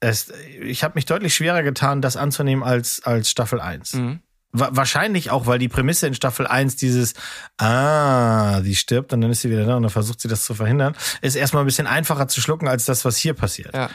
es, 0.00 0.30
ich 0.30 0.82
habe 0.82 0.94
mich 0.94 1.06
deutlich 1.06 1.34
schwerer 1.34 1.62
getan, 1.62 2.02
das 2.02 2.16
anzunehmen 2.16 2.64
als, 2.64 3.02
als 3.04 3.30
Staffel 3.30 3.60
1. 3.60 3.94
Mhm. 3.94 4.20
Wa 4.52 4.68
wahrscheinlich 4.72 5.30
auch, 5.30 5.46
weil 5.46 5.58
die 5.58 5.68
Prämisse 5.68 6.06
in 6.06 6.14
Staffel 6.14 6.46
1 6.46 6.76
dieses, 6.76 7.14
ah, 7.56 8.60
sie 8.62 8.74
stirbt 8.74 9.12
und 9.12 9.22
dann 9.22 9.30
ist 9.30 9.40
sie 9.40 9.50
wieder 9.50 9.64
da 9.64 9.76
und 9.76 9.82
dann 9.82 9.90
versucht 9.90 10.20
sie 10.20 10.28
das 10.28 10.44
zu 10.44 10.54
verhindern, 10.54 10.94
ist 11.22 11.36
erstmal 11.36 11.62
ein 11.62 11.66
bisschen 11.66 11.86
einfacher 11.86 12.28
zu 12.28 12.40
schlucken 12.42 12.68
als 12.68 12.84
das, 12.84 13.04
was 13.06 13.16
hier 13.16 13.32
passiert. 13.32 13.74
Ja. 13.74 13.88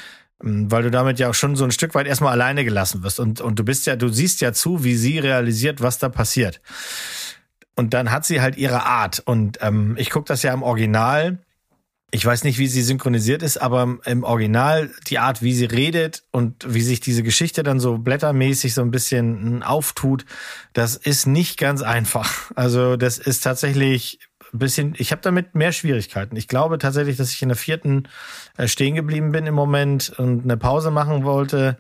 Ähm, 0.44 0.72
Weil 0.72 0.84
du 0.84 0.92
damit 0.92 1.20
ja 1.20 1.30
auch 1.30 1.36
schon 1.36 1.56
so 1.56 1.64
ein 1.64 1.72
Stück 1.72 1.94
weit 1.94 2.08
erstmal 2.08 2.32
alleine 2.32 2.66
gelassen 2.66 3.04
wirst 3.04 3.20
und, 3.20 3.40
und 3.40 3.60
du 3.60 3.64
bist 3.64 3.86
ja, 3.86 3.96
du 3.96 4.10
siehst 4.10 4.42
ja 4.42 4.52
zu, 4.52 4.84
wie 4.84 4.96
sie 4.96 5.20
realisiert, 5.20 5.82
was 5.82 6.00
da 6.00 6.10
passiert. 6.10 6.60
Und 7.76 7.94
dann 7.94 8.10
hat 8.12 8.26
sie 8.26 8.42
halt 8.42 8.58
ihre 8.58 8.84
Art. 8.84 9.22
Und 9.24 9.60
ähm, 9.62 9.96
ich 10.00 10.10
gucke 10.10 10.28
das 10.28 10.42
ja 10.42 10.52
im 10.52 10.64
Original. 10.64 11.38
Ich 12.12 12.26
weiß 12.26 12.46
nicht, 12.46 12.58
wie 12.58 12.68
sie 12.68 12.84
synchronisiert 12.84 13.44
ist, 13.44 13.58
aber 13.58 13.98
im 14.06 14.24
Original 14.24 14.90
die 15.08 15.20
Art, 15.20 15.42
wie 15.42 15.54
sie 15.54 15.66
redet 15.66 16.24
und 16.32 16.74
wie 16.74 16.82
sich 16.82 17.02
diese 17.02 17.22
Geschichte 17.22 17.64
dann 17.64 17.82
so 17.82 17.98
blättermäßig 17.98 18.74
so 18.74 18.82
ein 18.82 18.92
bisschen 18.92 19.62
auftut, 19.62 20.26
das 20.72 20.96
ist 20.96 21.28
nicht 21.28 21.60
ganz 21.60 21.82
einfach. 21.82 22.52
Also 22.56 22.96
das 22.96 23.18
ist 23.18 23.42
tatsächlich 23.44 24.20
ein 24.54 24.60
bisschen, 24.60 24.96
ich 24.98 25.12
habe 25.12 25.22
damit 25.22 25.56
mehr 25.56 25.74
Schwierigkeiten. 25.74 26.38
Ich 26.38 26.48
glaube 26.48 26.78
tatsächlich, 26.78 27.18
dass 27.18 27.34
ich 27.34 27.42
in 27.42 27.50
der 27.50 27.58
vierten 27.58 28.08
äh, 28.56 28.70
stehen 28.70 28.96
geblieben 28.96 29.34
bin 29.34 29.46
im 29.46 29.56
Moment 29.56 30.10
und 30.18 30.44
eine 30.44 30.56
Pause 30.56 30.92
machen 30.92 31.26
wollte, 31.26 31.78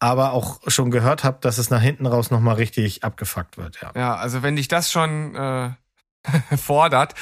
aber 0.00 0.32
auch 0.32 0.60
schon 0.66 0.90
gehört 0.90 1.22
habe, 1.24 1.38
dass 1.40 1.58
es 1.58 1.70
nach 1.70 1.80
hinten 1.80 2.06
raus 2.06 2.30
nochmal 2.32 2.56
richtig 2.56 3.04
abgefuckt 3.04 3.56
wird. 3.56 3.80
Ja. 3.80 3.92
Ja, 3.94 4.16
also 4.16 4.42
wenn 4.42 4.56
dich 4.56 4.68
das 4.68 4.90
schon 4.90 5.34
äh, 5.36 5.70
fordert, 6.56 7.14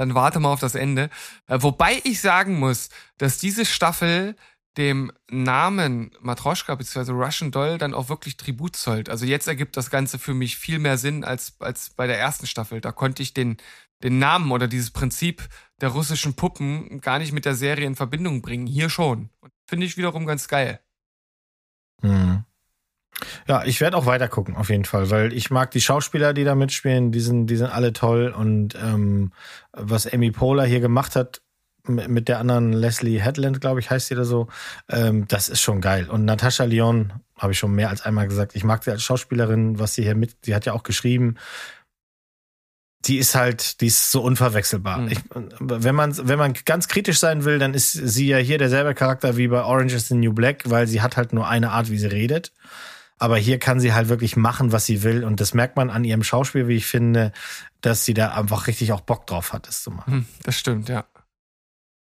dann 0.00 0.14
warte 0.14 0.40
mal 0.40 0.50
auf 0.50 0.60
das 0.60 0.74
Ende. 0.74 1.10
Äh, 1.46 1.58
wobei 1.60 2.00
ich 2.04 2.20
sagen 2.22 2.58
muss, 2.58 2.88
dass 3.18 3.38
diese 3.38 3.66
Staffel 3.66 4.34
dem 4.78 5.12
Namen 5.30 6.10
Matroschka 6.20 6.74
bzw. 6.74 7.12
Russian 7.12 7.50
Doll 7.50 7.76
dann 7.76 7.92
auch 7.92 8.08
wirklich 8.08 8.38
Tribut 8.38 8.76
zollt. 8.76 9.10
Also 9.10 9.26
jetzt 9.26 9.46
ergibt 9.46 9.76
das 9.76 9.90
Ganze 9.90 10.18
für 10.18 10.32
mich 10.32 10.56
viel 10.56 10.78
mehr 10.78 10.96
Sinn 10.96 11.22
als, 11.22 11.60
als 11.60 11.90
bei 11.90 12.06
der 12.06 12.18
ersten 12.18 12.46
Staffel. 12.46 12.80
Da 12.80 12.92
konnte 12.92 13.22
ich 13.22 13.34
den, 13.34 13.58
den 14.02 14.18
Namen 14.18 14.50
oder 14.52 14.68
dieses 14.68 14.90
Prinzip 14.90 15.46
der 15.82 15.90
russischen 15.90 16.34
Puppen 16.34 17.00
gar 17.02 17.18
nicht 17.18 17.32
mit 17.32 17.44
der 17.44 17.54
Serie 17.54 17.86
in 17.86 17.96
Verbindung 17.96 18.40
bringen. 18.40 18.66
Hier 18.66 18.88
schon. 18.88 19.28
Finde 19.66 19.84
ich 19.84 19.98
wiederum 19.98 20.24
ganz 20.24 20.48
geil. 20.48 20.80
Hm. 22.00 22.44
Ja, 23.48 23.64
ich 23.64 23.80
werde 23.80 23.96
auch 23.96 24.06
weiter 24.06 24.28
gucken, 24.28 24.56
auf 24.56 24.70
jeden 24.70 24.84
Fall, 24.84 25.10
weil 25.10 25.32
ich 25.32 25.50
mag 25.50 25.70
die 25.72 25.80
Schauspieler, 25.80 26.32
die 26.32 26.44
da 26.44 26.54
mitspielen, 26.54 27.12
die 27.12 27.20
sind, 27.20 27.46
die 27.46 27.56
sind 27.56 27.70
alle 27.70 27.92
toll 27.92 28.34
und 28.36 28.74
ähm, 28.76 29.32
was 29.72 30.06
Amy 30.10 30.30
Poehler 30.30 30.64
hier 30.64 30.80
gemacht 30.80 31.16
hat 31.16 31.42
mit 31.86 32.28
der 32.28 32.38
anderen 32.38 32.72
Leslie 32.72 33.20
Headland, 33.20 33.60
glaube 33.60 33.80
ich, 33.80 33.90
heißt 33.90 34.08
sie 34.08 34.14
da 34.14 34.24
so, 34.24 34.48
ähm, 34.88 35.26
das 35.28 35.48
ist 35.48 35.60
schon 35.60 35.80
geil. 35.80 36.08
Und 36.08 36.24
Natascha 36.24 36.64
Lyon 36.64 37.12
habe 37.38 37.52
ich 37.52 37.58
schon 37.58 37.74
mehr 37.74 37.88
als 37.88 38.02
einmal 38.02 38.28
gesagt, 38.28 38.54
ich 38.54 38.64
mag 38.64 38.84
sie 38.84 38.90
als 38.90 39.02
Schauspielerin, 39.02 39.78
was 39.78 39.94
sie 39.94 40.02
hier 40.02 40.14
mit, 40.14 40.36
sie 40.44 40.54
hat 40.54 40.66
ja 40.66 40.72
auch 40.72 40.82
geschrieben. 40.82 41.36
die 43.06 43.16
ist 43.16 43.34
halt, 43.34 43.80
die 43.80 43.86
ist 43.86 44.10
so 44.10 44.20
unverwechselbar. 44.20 44.98
Mhm. 44.98 45.08
Ich, 45.08 45.18
wenn 45.58 45.94
man, 45.94 46.16
wenn 46.28 46.38
man 46.38 46.52
ganz 46.66 46.86
kritisch 46.86 47.18
sein 47.18 47.44
will, 47.44 47.58
dann 47.58 47.72
ist 47.72 47.92
sie 47.92 48.26
ja 48.28 48.36
hier 48.36 48.58
derselbe 48.58 48.94
Charakter 48.94 49.36
wie 49.36 49.48
bei 49.48 49.62
Orange 49.62 49.94
is 49.94 50.08
the 50.08 50.14
New 50.14 50.34
Black, 50.34 50.68
weil 50.68 50.86
sie 50.86 51.00
hat 51.00 51.16
halt 51.16 51.32
nur 51.32 51.48
eine 51.48 51.70
Art, 51.70 51.90
wie 51.90 51.98
sie 51.98 52.08
redet. 52.08 52.52
Aber 53.20 53.36
hier 53.36 53.58
kann 53.58 53.80
sie 53.80 53.92
halt 53.92 54.08
wirklich 54.08 54.36
machen, 54.36 54.72
was 54.72 54.86
sie 54.86 55.02
will. 55.02 55.24
Und 55.24 55.40
das 55.40 55.52
merkt 55.54 55.76
man 55.76 55.90
an 55.90 56.04
ihrem 56.04 56.22
Schauspiel, 56.24 56.68
wie 56.68 56.76
ich 56.76 56.86
finde, 56.86 57.32
dass 57.82 58.04
sie 58.06 58.14
da 58.14 58.32
einfach 58.34 58.66
richtig 58.66 58.92
auch 58.92 59.02
Bock 59.02 59.26
drauf 59.26 59.52
hat, 59.52 59.68
es 59.68 59.82
zu 59.82 59.90
machen. 59.90 60.12
Hm, 60.12 60.26
Das 60.42 60.58
stimmt, 60.58 60.88
ja. 60.88 61.04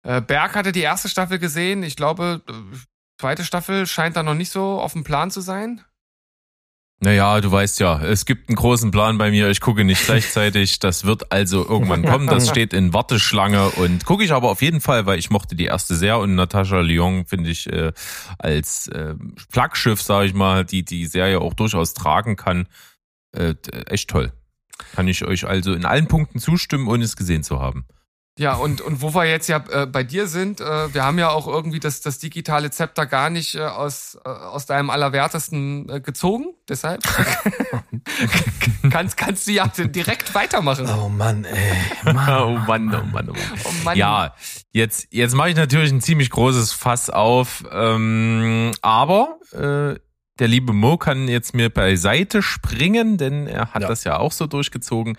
Äh, 0.05 0.20
Berg 0.20 0.55
hatte 0.55 0.73
die 0.73 0.81
erste 0.81 1.09
Staffel 1.09 1.39
gesehen. 1.39 1.83
Ich 1.83 1.97
glaube, 1.97 2.43
äh, 2.49 2.53
zweite 3.20 3.45
Staffel 3.45 3.87
scheint 3.87 4.16
da 4.16 4.23
noch 4.23 4.35
nicht 4.35 4.51
so 4.51 4.81
auf 4.81 4.93
dem 4.93 5.05
Plan 5.05 5.31
zu 5.31 5.41
sein. 5.41 5.83
Naja, 7.05 7.41
du 7.41 7.51
weißt 7.51 7.81
ja, 7.81 8.01
es 8.01 8.27
gibt 8.27 8.49
einen 8.49 8.55
großen 8.55 8.93
Plan 8.93 9.19
bei 9.19 9.33
mir. 9.33 9.51
Ich 9.51 9.61
gucke 9.61 9.83
nicht 9.83 10.05
gleichzeitig. 10.05 10.79
Das 10.79 11.05
wird 11.05 11.33
also 11.33 11.69
irgendwann 11.69 12.05
kommen. 12.05 12.29
Das 12.29 12.49
steht 12.49 12.73
in 12.73 12.95
Warteschlange 12.95 13.70
und 13.70 14.05
gucke 14.05 14.23
ich 14.23 14.31
aber 14.31 14.51
auf 14.51 14.62
jeden 14.62 14.81
Fall, 14.81 15.05
weil 15.05 15.19
ich 15.19 15.29
mochte 15.29 15.57
die 15.57 15.65
erste 15.65 15.97
sehr 15.97 16.20
und 16.20 16.37
Natascha 16.37 16.79
Lyon 16.79 17.27
finde 17.27 17.51
ich 17.51 17.69
äh, 17.69 17.91
als 18.39 18.87
äh, 18.87 19.16
Flaggschiff, 19.51 20.01
sage 20.01 20.27
ich 20.27 20.35
mal, 20.35 20.65
die 20.65 20.85
die 20.85 21.07
Serie 21.07 21.41
auch 21.41 21.55
durchaus 21.55 21.93
tragen 21.93 22.37
kann. 22.37 22.69
Äh, 23.33 23.55
echt 23.89 24.09
toll. 24.09 24.33
Kann 24.95 25.09
ich 25.09 25.24
euch 25.24 25.45
also 25.45 25.73
in 25.73 25.85
allen 25.85 26.07
Punkten 26.07 26.39
zustimmen, 26.39 26.87
ohne 26.87 27.03
es 27.03 27.16
gesehen 27.16 27.43
zu 27.43 27.59
haben. 27.59 27.85
Ja, 28.39 28.55
und, 28.55 28.81
und 28.81 29.03
wo 29.03 29.15
wir 29.15 29.27
jetzt 29.27 29.49
ja 29.49 29.63
äh, 29.71 29.87
bei 29.87 30.03
dir 30.05 30.27
sind, 30.27 30.63
äh, 30.63 30.95
wir 30.95 31.05
haben 31.05 31.19
ja 31.19 31.29
auch 31.29 31.47
irgendwie 31.47 31.81
das, 31.81 32.01
das 32.01 32.19
digitale 32.19 32.71
Zepter 32.71 33.05
gar 33.05 33.29
nicht 33.29 33.55
äh, 33.57 33.61
aus, 33.61 34.17
äh, 34.25 34.29
aus 34.29 34.65
deinem 34.65 34.89
Allerwertesten 34.89 35.87
äh, 35.91 36.01
gezogen. 36.01 36.47
Deshalb 36.67 37.03
kannst, 38.91 39.17
kannst 39.19 39.47
du 39.47 39.53
ja 39.53 39.67
direkt 39.67 40.35
weitermachen. 40.35 40.89
Oh 40.89 41.11
Mann, 41.11 41.45
ey. 41.45 41.75
Mann. 42.13 42.29
Oh 42.43 42.59
Mann, 42.67 42.95
oh 42.95 43.05
Mann, 43.05 43.29
oh 43.29 43.33
Mann. 43.35 43.41
Oh 43.65 43.85
Mann. 43.85 43.99
Ja, 43.99 44.35
jetzt, 44.73 45.09
jetzt 45.11 45.35
mache 45.35 45.51
ich 45.51 45.57
natürlich 45.57 45.91
ein 45.93 46.01
ziemlich 46.01 46.31
großes 46.31 46.73
Fass 46.73 47.11
auf, 47.11 47.65
ähm, 47.71 48.73
aber 48.81 49.39
äh, 49.53 49.99
der 50.39 50.49
liebe 50.49 50.73
Mo 50.73 50.97
kann 50.97 51.29
jetzt 51.29 51.55
mir 51.55 51.69
beiseite 51.69 52.43
springen, 52.43 53.19
denn 53.19 53.47
er 53.47 53.75
hat 53.75 53.83
Ja. 53.83 53.89
das 53.89 54.05
ja 54.05 54.17
auch 54.19 54.33
so 54.33 54.47
durchgezogen. 54.47 55.19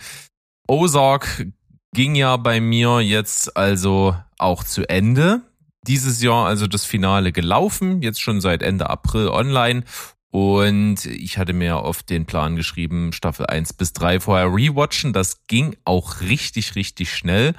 Ozark 0.68 1.45
ging 1.93 2.15
ja 2.15 2.35
bei 2.37 2.59
mir 2.59 2.99
jetzt 2.99 3.55
also 3.55 4.15
auch 4.37 4.63
zu 4.63 4.87
Ende. 4.89 5.41
Dieses 5.87 6.21
Jahr 6.21 6.47
also 6.47 6.67
das 6.67 6.85
Finale 6.85 7.31
gelaufen, 7.31 8.01
jetzt 8.01 8.21
schon 8.21 8.41
seit 8.41 8.61
Ende 8.63 8.89
April 8.89 9.29
online. 9.29 9.83
Und 10.31 11.05
ich 11.05 11.37
hatte 11.37 11.53
mir 11.53 11.77
auf 11.77 12.01
den 12.01 12.25
Plan 12.25 12.55
geschrieben, 12.55 13.13
Staffel 13.13 13.45
1 13.45 13.73
bis 13.73 13.93
3 13.93 14.19
vorher 14.19 14.47
rewatchen. 14.47 15.13
Das 15.13 15.45
ging 15.45 15.75
auch 15.85 16.21
richtig, 16.21 16.75
richtig 16.75 17.13
schnell. 17.13 17.53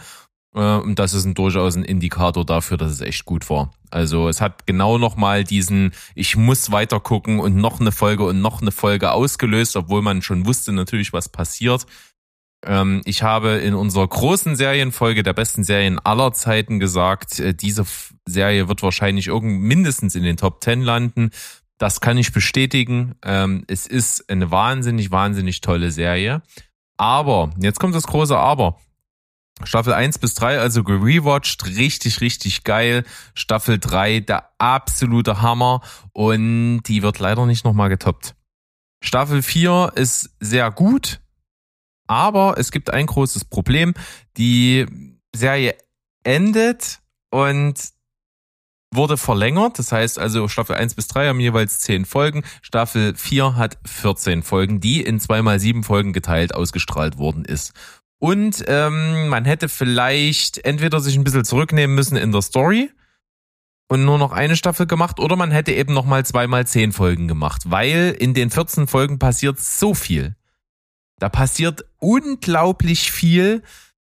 Äh, 0.55 0.79
Und 0.79 0.99
das 0.99 1.15
ist 1.15 1.25
ein, 1.25 1.35
durchaus 1.35 1.77
ein 1.77 1.85
Indikator 1.85 2.45
dafür, 2.45 2.77
dass 2.77 2.91
es 2.91 3.01
echt 3.01 3.27
gut 3.27 3.49
war. 3.49 3.71
Also 3.91 4.29
es 4.29 4.41
hat 4.41 4.67
genau 4.67 4.99
nochmal 4.99 5.45
diesen, 5.45 5.93
ich 6.17 6.35
muss 6.35 6.73
weiter 6.73 6.99
gucken 6.99 7.39
und 7.39 7.55
noch 7.55 7.79
eine 7.79 7.93
Folge 7.93 8.25
und 8.25 8.41
noch 8.41 8.61
eine 8.61 8.73
Folge 8.73 9.13
ausgelöst, 9.13 9.77
obwohl 9.77 10.03
man 10.03 10.23
schon 10.23 10.45
wusste 10.47 10.73
natürlich, 10.73 11.13
was 11.13 11.29
passiert. 11.29 11.87
Ähm, 12.67 13.03
Ich 13.05 13.23
habe 13.23 13.53
in 13.57 13.75
unserer 13.75 14.07
großen 14.09 14.57
Serienfolge 14.57 15.23
der 15.23 15.33
besten 15.33 15.65
Serien 15.65 15.99
aller 15.99 16.33
Zeiten 16.33 16.81
gesagt, 16.81 17.39
äh, 17.39 17.55
diese 17.55 17.85
Serie 18.27 18.69
wird 18.69 18.83
wahrscheinlich 18.83 19.27
irgend 19.27 19.61
mindestens 19.61 20.15
in 20.15 20.23
den 20.23 20.37
Top 20.37 20.63
10 20.63 20.83
landen. 20.83 21.31
Das 21.79 22.01
kann 22.01 22.19
ich 22.19 22.33
bestätigen. 22.33 23.15
Ähm, 23.23 23.65
Es 23.69 23.87
ist 23.87 24.31
eine 24.31 24.51
wahnsinnig, 24.51 25.11
wahnsinnig 25.11 25.61
tolle 25.61 25.91
Serie. 25.91 26.43
Aber, 26.97 27.51
jetzt 27.59 27.81
kommt 27.81 27.95
das 27.95 28.07
große 28.07 28.37
Aber. 28.37 28.79
Staffel 29.63 29.93
1 29.93 30.19
bis 30.19 30.35
3, 30.35 30.59
also 30.59 30.83
gerewatcht, 30.83 31.65
richtig, 31.67 32.21
richtig 32.21 32.65
geil. 32.65 33.05
Staffel 33.35 33.79
3, 33.79 34.21
der 34.21 34.51
absolute 34.59 35.43
Hammer 35.43 35.81
und 36.13 36.83
die 36.83 37.03
wird 37.03 37.21
leider 37.21 37.47
nicht 37.47 37.65
nochmal 37.65 37.89
getoppt. 37.89 38.35
Staffel 39.01 39.43
4 39.43 39.93
ist 39.95 40.31
sehr 40.41 40.71
gut, 40.73 41.21
aber 42.07 42.55
es 42.59 42.71
gibt 42.71 42.91
ein 42.91 43.07
großes 43.07 43.45
Problem. 43.45 43.95
Die 44.37 44.87
Serie 45.35 45.77
endet 46.25 47.01
und 47.31 47.75
wurde 48.93 49.17
verlängert. 49.17 49.79
Das 49.79 49.93
heißt 49.93 50.19
also, 50.19 50.49
Staffel 50.49 50.77
1 50.77 50.95
bis 50.95 51.09
3 51.09 51.29
haben 51.29 51.41
jeweils 51.41 51.81
10 51.81 52.05
Folgen. 52.05 52.45
Staffel 52.63 53.15
4 53.15 53.57
hat 53.57 53.79
14 53.87 54.43
Folgen, 54.43 54.81
die 54.81 55.03
in 55.03 55.19
2x7 55.19 55.83
Folgen 55.83 56.13
geteilt 56.13 56.55
ausgestrahlt 56.55 57.19
worden 57.19 57.45
ist. 57.45 57.73
Und 58.19 58.65
ähm, 58.69 59.29
man 59.29 59.45
hätte 59.45 59.69
vielleicht 59.69 60.65
entweder 60.65 61.01
sich 61.01 61.17
ein 61.17 61.25
bisschen 61.25 61.45
zurücknehmen 61.45 61.95
müssen 61.95 62.17
in 62.17 62.33
der 62.33 62.43
Story 62.43 62.91
und 63.89 64.05
nur 64.05 64.19
noch 64.19 64.33
eine 64.33 64.57
Staffel 64.57 64.87
gemacht 64.87 65.21
oder 65.21 65.37
man 65.37 65.51
hätte 65.51 65.73
eben 65.73 65.93
noch 65.93 66.07
mal 66.07 66.25
zweimal 66.25 66.67
zehn 66.67 66.93
Folgen 66.93 67.29
gemacht, 67.29 67.63
weil 67.67 68.17
in 68.19 68.33
den 68.33 68.51
14 68.51 68.87
Folgen 68.87 69.19
passiert 69.19 69.61
so 69.61 69.95
viel. 69.95 70.37
Da 71.19 71.29
passiert 71.29 71.85
unglaublich 71.99 73.11
viel 73.13 73.63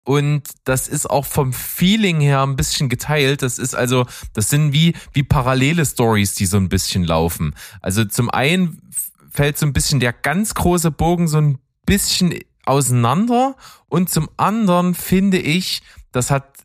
und 0.06 0.44
das 0.66 0.88
ist 0.88 1.10
auch 1.10 1.26
vom 1.26 1.54
Feeling 1.54 2.20
her 2.20 2.42
ein 2.42 2.56
bisschen 2.56 2.90
geteilt. 2.90 3.42
Das 3.42 3.58
ist 3.58 3.74
also, 3.74 4.06
das 4.34 4.50
sind 4.50 4.74
wie, 4.74 4.96
wie 5.14 5.24
parallele 5.24 5.86
Stories, 5.86 6.36
die 6.36 6.46
so 6.46 6.58
ein 6.58 6.70
bisschen 6.70 7.04
laufen. 7.04 7.56
Also 7.82 8.04
zum 8.04 8.30
einen 8.30 8.82
fällt 9.32 9.58
so 9.58 9.66
ein 9.66 9.74
bisschen 9.74 10.00
der 10.00 10.14
ganz 10.14 10.54
große 10.56 10.92
Bogen 10.92 11.28
so 11.28 11.38
ein 11.38 11.60
bisschen 11.86 12.38
auseinander 12.66 13.56
und 13.88 14.10
zum 14.10 14.30
anderen 14.38 14.94
finde 14.94 15.38
ich, 15.40 15.82
das 16.12 16.32
hat 16.32 16.60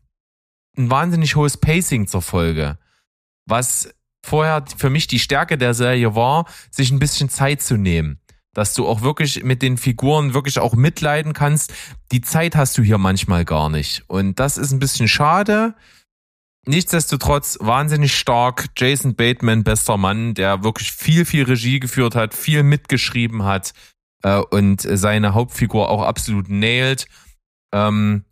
ein 0.77 0.89
wahnsinnig 0.89 1.35
hohes 1.35 1.57
Pacing 1.57 2.07
zur 2.07 2.21
Folge. 2.21 2.77
Was 3.45 3.89
vorher 4.23 4.63
für 4.77 4.89
mich 4.89 5.07
die 5.07 5.19
Stärke 5.19 5.57
der 5.57 5.73
Serie 5.73 6.13
war, 6.15 6.45
sich 6.71 6.91
ein 6.91 6.99
bisschen 6.99 7.29
Zeit 7.29 7.61
zu 7.61 7.77
nehmen. 7.77 8.19
Dass 8.53 8.73
du 8.73 8.87
auch 8.87 9.01
wirklich 9.01 9.43
mit 9.43 9.61
den 9.61 9.77
Figuren 9.77 10.33
wirklich 10.33 10.59
auch 10.59 10.73
mitleiden 10.73 11.33
kannst. 11.33 11.73
Die 12.11 12.21
Zeit 12.21 12.55
hast 12.55 12.77
du 12.77 12.81
hier 12.81 12.97
manchmal 12.97 13.45
gar 13.45 13.69
nicht. 13.69 14.03
Und 14.07 14.39
das 14.39 14.57
ist 14.57 14.71
ein 14.71 14.79
bisschen 14.79 15.07
schade. 15.07 15.75
Nichtsdestotrotz 16.65 17.57
wahnsinnig 17.61 18.15
stark. 18.15 18.69
Jason 18.77 19.15
Bateman, 19.15 19.63
bester 19.63 19.97
Mann, 19.97 20.33
der 20.33 20.63
wirklich 20.63 20.91
viel, 20.91 21.25
viel 21.25 21.43
Regie 21.43 21.79
geführt 21.79 22.15
hat, 22.15 22.33
viel 22.33 22.63
mitgeschrieben 22.63 23.43
hat 23.43 23.73
äh, 24.23 24.37
und 24.37 24.81
seine 24.81 25.33
Hauptfigur 25.33 25.89
auch 25.89 26.03
absolut 26.03 26.49
nailt. 26.49 27.07
Ähm, 27.73 28.25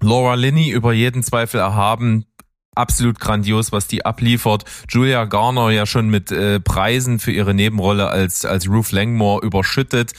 Laura 0.00 0.34
Linney 0.34 0.70
über 0.70 0.92
jeden 0.92 1.22
Zweifel 1.22 1.60
erhaben. 1.60 2.26
Absolut 2.74 3.20
grandios, 3.20 3.70
was 3.70 3.86
die 3.86 4.04
abliefert. 4.06 4.64
Julia 4.88 5.26
Garner 5.26 5.70
ja 5.70 5.84
schon 5.84 6.08
mit 6.08 6.32
äh, 6.32 6.58
Preisen 6.58 7.18
für 7.18 7.32
ihre 7.32 7.52
Nebenrolle 7.52 8.08
als, 8.08 8.46
als 8.46 8.66
Ruth 8.66 8.92
Langmore 8.92 9.44
überschüttet. 9.44 10.12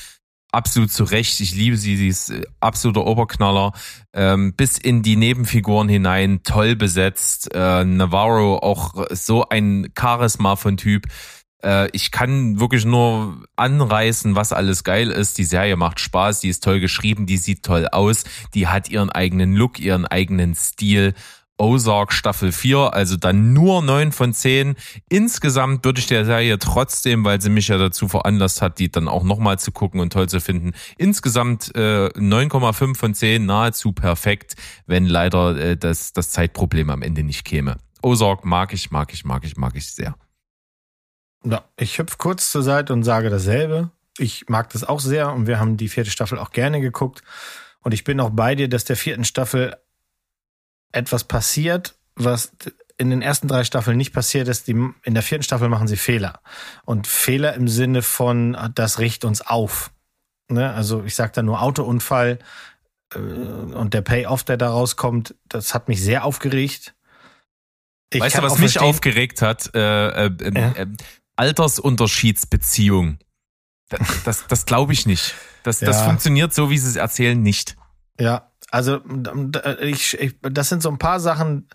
Absolut 0.51 0.91
zu 0.91 1.03
Recht. 1.03 1.39
Ich 1.39 1.55
liebe 1.55 1.77
sie. 1.77 1.97
Sie 1.97 2.09
ist 2.09 2.30
äh, 2.30 2.43
absoluter 2.59 3.07
Oberknaller. 3.07 3.73
Ähm, 4.13 4.53
bis 4.53 4.77
in 4.77 5.01
die 5.01 5.15
Nebenfiguren 5.15 5.89
hinein 5.89 6.43
toll 6.43 6.75
besetzt. 6.75 7.49
Äh, 7.55 7.85
Navarro 7.85 8.59
auch 8.59 9.03
so 9.09 9.49
ein 9.49 9.91
Charisma 9.97 10.55
von 10.55 10.77
Typ. 10.77 11.07
Äh, 11.63 11.89
ich 11.93 12.11
kann 12.11 12.59
wirklich 12.59 12.85
nur 12.85 13.43
anreißen, 13.55 14.35
was 14.35 14.53
alles 14.53 14.84
geil 14.84 15.09
ist. 15.09 15.39
Die 15.39 15.43
Serie 15.43 15.75
macht 15.75 15.99
Spaß, 15.99 16.41
die 16.41 16.49
ist 16.49 16.63
toll 16.63 16.80
geschrieben, 16.80 17.25
die 17.25 17.38
sieht 17.38 17.63
toll 17.63 17.88
aus, 17.88 18.25
die 18.53 18.67
hat 18.67 18.89
ihren 18.89 19.09
eigenen 19.09 19.55
Look, 19.55 19.80
ihren 19.80 20.05
eigenen 20.05 20.53
Stil. 20.53 21.15
Ozark 21.57 22.11
Staffel 22.13 22.51
4, 22.51 22.93
also 22.93 23.15
dann 23.15 23.53
nur 23.53 23.84
9 23.84 24.11
von 24.11 24.34
10. 24.34 24.75
Insgesamt 25.07 25.85
würde 25.85 25.99
ich 25.99 26.07
der 26.07 26.25
Serie 26.25 26.57
trotzdem, 26.57 27.23
weil 27.23 27.41
sie 27.41 27.49
mich 27.49 27.67
ja 27.67 27.77
dazu 27.77 28.07
veranlasst 28.07 28.61
hat, 28.61 28.80
die 28.80 28.91
dann 28.91 29.07
auch 29.07 29.23
nochmal 29.23 29.59
zu 29.59 29.71
gucken 29.71 29.99
und 29.99 30.11
toll 30.11 30.27
zu 30.27 30.39
finden, 30.39 30.73
insgesamt 30.97 31.71
äh, 31.75 32.07
9,5 32.07 32.97
von 32.97 33.13
10, 33.13 33.45
nahezu 33.45 33.91
perfekt, 33.91 34.55
wenn 34.88 35.05
leider 35.05 35.55
äh, 35.55 35.77
das, 35.77 36.13
das 36.13 36.31
Zeitproblem 36.31 36.89
am 36.89 37.01
Ende 37.01 37.23
nicht 37.23 37.45
käme. 37.45 37.77
Ozark 38.01 38.45
mag 38.45 38.73
ich, 38.73 38.91
mag 38.91 39.13
ich, 39.13 39.23
mag 39.23 39.45
ich, 39.45 39.55
mag 39.55 39.75
ich 39.75 39.91
sehr. 39.91 40.15
Ja, 41.45 41.63
ich 41.77 41.97
hüpf 41.99 42.17
kurz 42.17 42.51
zur 42.51 42.63
Seite 42.63 42.93
und 42.93 43.03
sage 43.03 43.30
dasselbe. 43.30 43.91
Ich 44.17 44.49
mag 44.49 44.69
das 44.69 44.84
auch 44.84 44.99
sehr 44.99 45.31
und 45.34 45.47
wir 45.47 45.59
haben 45.59 45.77
die 45.77 45.89
vierte 45.89 46.11
Staffel 46.11 46.39
auch 46.39 46.51
gerne 46.51 46.81
geguckt. 46.81 47.21
Und 47.81 47.93
ich 47.93 48.03
bin 48.03 48.19
auch 48.19 48.30
bei 48.30 48.55
dir, 48.55 48.69
dass 48.69 48.85
der 48.85 48.95
vierten 48.95 49.25
Staffel 49.25 49.75
etwas 50.94 51.26
passiert, 51.26 51.95
was 52.15 52.53
in 52.98 53.10
den 53.10 53.22
ersten 53.22 53.48
drei 53.48 53.64
Staffeln 53.65 53.98
nicht 53.98 54.14
passiert 54.14 54.48
ist. 54.48 54.68
Die, 54.68 54.72
in 55.03 55.14
der 55.14 55.24
vierten 55.24 55.44
Staffel 55.44 55.68
machen 55.68 55.88
sie 55.88 55.98
Fehler. 55.98 56.40
Und 56.86 57.07
Fehler 57.07 57.53
im 57.56 57.68
Sinne 57.68 58.02
von, 58.02 58.56
das 58.76 58.99
richtet 58.99 59.26
uns 59.26 59.41
auf. 59.41 59.91
Ne? 60.48 60.72
Also 60.74 61.03
ich 61.03 61.15
sage 61.15 61.32
da 61.34 61.41
nur 61.41 61.61
Autounfall 61.61 62.40
äh, 63.14 63.18
und 63.18 63.94
der 63.94 64.02
Payoff, 64.02 64.44
der 64.44 64.57
da 64.57 64.70
rauskommt, 64.70 65.36
das 65.49 65.74
hat 65.74 65.88
mich 65.88 66.02
sehr 66.02 66.24
aufgeregt. 66.24 66.94
Ich 68.14 68.22
weißt 68.22 68.38
du, 68.38 68.41
was 68.44 68.53
mich 68.60 68.74
verstehen- 68.74 68.84
aufgeregt 68.84 69.41
hat? 69.41 69.74
Äh, 69.74 70.28
äh, 70.28 70.28
äh, 70.28 70.88
Altersunterschieds-Beziehung. 71.36 73.18
Das, 73.90 74.24
das, 74.24 74.48
das 74.48 74.65
glaube 74.65 74.94
ich 74.94 75.06
nicht. 75.06 75.34
Das, 75.64 75.80
das 75.80 75.98
Ja. 75.98 76.06
funktioniert 76.06 76.53
so, 76.53 76.70
wie 76.70 76.78
sie 76.78 76.90
es 76.90 76.95
erzählen, 76.95 77.41
nicht. 77.41 77.76
Ja, 78.20 78.52
also 78.74 79.02
ich, 79.82 80.20
ich, 80.20 80.36
das 80.41 80.70
sind 80.70 80.82
so 80.82 80.90
ein 80.90 80.98
paar 80.98 81.20
Sachen. 81.20 81.68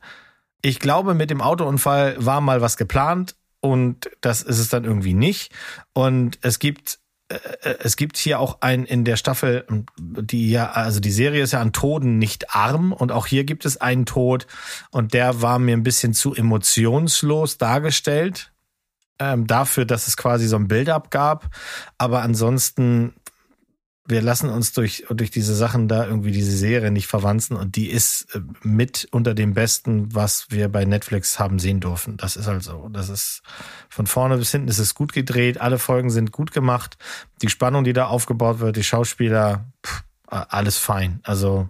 Ich 0.62 0.80
glaube, 0.80 1.14
mit 1.14 1.30
dem 1.30 1.40
Autounfall 1.40 2.16
war 2.18 2.40
mal 2.40 2.60
was 2.60 2.76
geplant 2.76 3.36
und 3.60 4.10
das 4.20 4.42
ist 4.42 4.58
es 4.58 4.68
dann 4.68 4.84
irgendwie 4.84 5.14
nicht. 5.14 5.52
Und 5.92 6.40
es 6.42 6.58
gibt 6.58 6.98
äh, 7.28 7.38
es 7.78 7.96
gibt 7.96 8.16
hier 8.16 8.40
auch 8.40 8.62
ein 8.62 8.84
in 8.84 9.04
der 9.04 9.14
Staffel, 9.14 9.64
die 9.96 10.50
ja, 10.50 10.72
also 10.72 10.98
die 10.98 11.12
Serie 11.12 11.44
ist 11.44 11.52
ja 11.52 11.60
an 11.60 11.72
Toden 11.72 12.18
nicht 12.18 12.56
arm 12.56 12.92
und 12.92 13.12
auch 13.12 13.28
hier 13.28 13.44
gibt 13.44 13.64
es 13.64 13.80
einen 13.80 14.04
Tod 14.04 14.48
und 14.90 15.14
der 15.14 15.40
war 15.40 15.60
mir 15.60 15.76
ein 15.76 15.84
bisschen 15.84 16.14
zu 16.14 16.34
emotionslos 16.34 17.58
dargestellt. 17.58 18.52
Ähm, 19.20 19.46
dafür, 19.46 19.84
dass 19.84 20.08
es 20.08 20.16
quasi 20.16 20.48
so 20.48 20.56
ein 20.56 20.66
Build-up 20.66 21.12
gab. 21.12 21.54
Aber 21.96 22.22
ansonsten 22.22 23.14
wir 24.08 24.22
lassen 24.22 24.48
uns 24.48 24.72
durch, 24.72 25.04
durch 25.10 25.30
diese 25.30 25.54
Sachen 25.54 25.86
da 25.86 26.06
irgendwie 26.06 26.32
diese 26.32 26.56
Serie 26.56 26.90
nicht 26.90 27.06
verwanzen 27.06 27.56
und 27.56 27.76
die 27.76 27.90
ist 27.90 28.34
äh, 28.34 28.40
mit 28.62 29.06
unter 29.10 29.34
dem 29.34 29.54
Besten, 29.54 30.14
was 30.14 30.46
wir 30.50 30.68
bei 30.68 30.84
Netflix 30.84 31.38
haben 31.38 31.58
sehen 31.58 31.80
dürfen. 31.80 32.16
Das 32.16 32.36
ist 32.36 32.46
halt 32.46 32.62
so. 32.62 32.88
Das 32.90 33.10
ist 33.10 33.42
von 33.88 34.06
vorne 34.06 34.38
bis 34.38 34.50
hinten 34.50 34.68
ist 34.68 34.78
es 34.78 34.94
gut 34.94 35.12
gedreht, 35.12 35.60
alle 35.60 35.78
Folgen 35.78 36.10
sind 36.10 36.32
gut 36.32 36.52
gemacht, 36.52 36.96
die 37.42 37.50
Spannung, 37.50 37.84
die 37.84 37.92
da 37.92 38.06
aufgebaut 38.06 38.60
wird, 38.60 38.76
die 38.76 38.84
Schauspieler, 38.84 39.66
pff, 39.86 40.04
alles 40.26 40.78
fein. 40.78 41.20
Also 41.22 41.68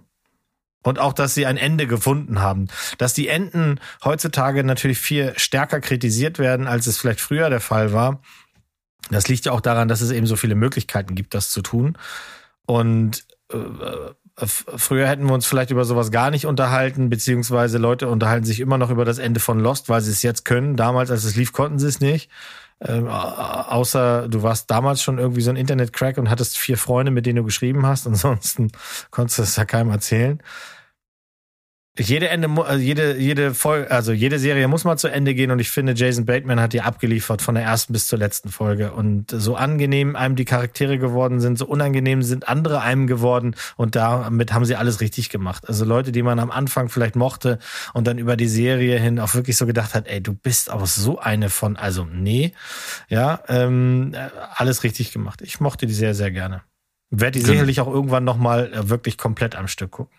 und 0.81 0.97
auch, 0.97 1.11
dass 1.11 1.33
sie 1.33 1.45
ein 1.45 1.57
Ende 1.57 1.87
gefunden 1.87 2.39
haben. 2.39 2.67
Dass 2.97 3.13
die 3.13 3.27
Enden 3.27 3.81
heutzutage 4.03 4.63
natürlich 4.63 4.99
viel 4.99 5.33
stärker 5.35 5.81
kritisiert 5.81 6.39
werden, 6.39 6.67
als 6.67 6.87
es 6.87 6.97
vielleicht 6.97 7.19
früher 7.19 7.49
der 7.49 7.59
Fall 7.59 7.91
war. 7.91 8.21
Das 9.09 9.27
liegt 9.27 9.45
ja 9.45 9.51
auch 9.51 9.61
daran, 9.61 9.87
dass 9.87 10.01
es 10.01 10.11
eben 10.11 10.27
so 10.27 10.35
viele 10.35 10.55
Möglichkeiten 10.55 11.15
gibt, 11.15 11.33
das 11.33 11.51
zu 11.51 11.61
tun. 11.61 11.97
Und 12.65 13.25
äh, 13.51 13.57
äh 13.57 14.13
früher 14.45 15.05
hätten 15.05 15.25
wir 15.25 15.33
uns 15.33 15.45
vielleicht 15.45 15.69
über 15.69 15.83
sowas 15.83 16.11
gar 16.11 16.31
nicht 16.31 16.45
unterhalten, 16.45 17.09
beziehungsweise 17.09 17.77
Leute 17.77 18.07
unterhalten 18.07 18.45
sich 18.45 18.61
immer 18.61 18.77
noch 18.77 18.89
über 18.89 19.03
das 19.03 19.17
Ende 19.17 19.41
von 19.41 19.59
Lost, 19.59 19.89
weil 19.89 19.99
sie 19.99 20.11
es 20.11 20.21
jetzt 20.21 20.45
können. 20.45 20.77
Damals, 20.77 21.11
als 21.11 21.25
es 21.25 21.35
lief, 21.35 21.51
konnten 21.51 21.77
sie 21.77 21.87
es 21.87 21.99
nicht. 21.99 22.29
Ähm, 22.79 23.07
außer 23.09 24.29
du 24.29 24.41
warst 24.43 24.71
damals 24.71 25.01
schon 25.01 25.17
irgendwie 25.17 25.41
so 25.41 25.49
ein 25.49 25.57
Internet-Crack 25.57 26.17
und 26.17 26.29
hattest 26.29 26.57
vier 26.57 26.77
Freunde, 26.77 27.11
mit 27.11 27.25
denen 27.25 27.37
du 27.37 27.43
geschrieben 27.43 27.85
hast. 27.85 28.07
Ansonsten 28.07 28.71
konntest 29.11 29.39
du 29.39 29.43
es 29.43 29.55
ja 29.57 29.65
keinem 29.65 29.89
erzählen 29.91 30.41
jede 31.99 32.29
Ende, 32.29 32.49
also 32.63 32.81
jede, 32.81 33.17
jede 33.17 33.53
Folge, 33.53 33.91
also 33.91 34.11
jede 34.11 34.39
Serie 34.39 34.67
muss 34.67 34.83
mal 34.83 34.97
zu 34.97 35.07
Ende 35.07 35.33
gehen 35.33 35.51
und 35.51 35.59
ich 35.59 35.69
finde, 35.69 35.93
Jason 35.95 36.25
Bateman 36.25 36.59
hat 36.59 36.73
die 36.73 36.81
abgeliefert 36.81 37.41
von 37.41 37.55
der 37.55 37.63
ersten 37.63 37.93
bis 37.93 38.07
zur 38.07 38.19
letzten 38.19 38.49
Folge 38.49 38.93
und 38.93 39.31
so 39.31 39.55
angenehm 39.55 40.15
einem 40.15 40.35
die 40.35 40.45
Charaktere 40.45 40.97
geworden 40.97 41.39
sind, 41.39 41.57
so 41.57 41.65
unangenehm 41.65 42.23
sind 42.23 42.47
andere 42.47 42.81
einem 42.81 43.07
geworden 43.07 43.55
und 43.75 43.95
damit 43.95 44.53
haben 44.53 44.65
sie 44.65 44.75
alles 44.75 45.01
richtig 45.01 45.29
gemacht. 45.29 45.67
Also 45.67 45.85
Leute, 45.85 46.11
die 46.11 46.23
man 46.23 46.39
am 46.39 46.51
Anfang 46.51 46.89
vielleicht 46.89 47.15
mochte 47.15 47.59
und 47.93 48.07
dann 48.07 48.17
über 48.17 48.37
die 48.37 48.47
Serie 48.47 48.97
hin 48.99 49.19
auch 49.19 49.33
wirklich 49.33 49.57
so 49.57 49.65
gedacht 49.65 49.93
hat, 49.93 50.07
ey, 50.07 50.21
du 50.21 50.33
bist 50.33 50.69
aber 50.69 50.85
so 50.85 51.19
eine 51.19 51.49
von, 51.49 51.75
also 51.75 52.05
nee, 52.05 52.53
ja, 53.09 53.41
ähm, 53.47 54.15
alles 54.55 54.83
richtig 54.83 55.11
gemacht. 55.11 55.41
Ich 55.41 55.59
mochte 55.59 55.85
die 55.85 55.93
sehr, 55.93 56.15
sehr 56.15 56.31
gerne. 56.31 56.63
Werde 57.09 57.39
die 57.39 57.39
genau. 57.39 57.53
sicherlich 57.53 57.81
auch 57.81 57.87
irgendwann 57.87 58.23
nochmal 58.23 58.71
äh, 58.71 58.89
wirklich 58.89 59.17
komplett 59.17 59.55
am 59.55 59.67
Stück 59.67 59.91
gucken. 59.91 60.15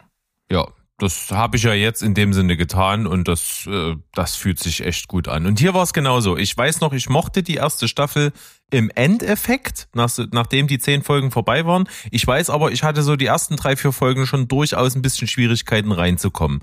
Ja, 0.51 0.67
das 1.03 1.31
habe 1.31 1.57
ich 1.57 1.63
ja 1.63 1.73
jetzt 1.73 2.03
in 2.03 2.15
dem 2.15 2.33
Sinne 2.33 2.57
getan 2.57 3.07
und 3.07 3.27
das, 3.27 3.67
äh, 3.67 3.97
das 4.13 4.37
fühlt 4.37 4.59
sich 4.59 4.85
echt 4.85 5.09
gut 5.09 5.29
an. 5.29 5.47
Und 5.47 5.59
hier 5.59 5.75
war 5.75 5.83
es 5.83 5.93
genauso. 5.93 6.37
Ich 6.37 6.57
weiß 6.57 6.81
noch, 6.81 6.93
ich 6.93 7.09
mochte 7.09 7.43
die 7.43 7.55
erste 7.55 7.89
Staffel 7.89 8.33
im 8.71 8.91
Endeffekt, 8.95 9.89
nach, 9.95 10.11
nachdem 10.33 10.67
die 10.67 10.79
zehn 10.79 11.03
Folgen 11.03 11.31
vorbei 11.31 11.65
waren. 11.65 11.89
Ich 12.11 12.27
weiß 12.27 12.51
aber, 12.51 12.71
ich 12.73 12.83
hatte 12.83 13.03
so 13.03 13.17
die 13.17 13.27
ersten 13.27 13.57
drei, 13.57 13.77
vier 13.77 13.93
Folgen 13.93 14.27
schon 14.27 14.49
durchaus 14.49 14.95
ein 14.95 15.03
bisschen 15.03 15.27
Schwierigkeiten 15.27 15.93
reinzukommen. 15.93 16.63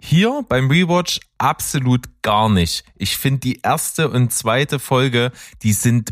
Hier 0.00 0.44
beim 0.48 0.70
Rewatch 0.70 1.20
absolut 1.38 2.06
gar 2.22 2.48
nicht. 2.48 2.84
Ich 2.96 3.16
finde 3.16 3.40
die 3.40 3.60
erste 3.62 4.08
und 4.08 4.32
zweite 4.32 4.78
Folge, 4.78 5.32
die 5.62 5.72
sind 5.72 6.10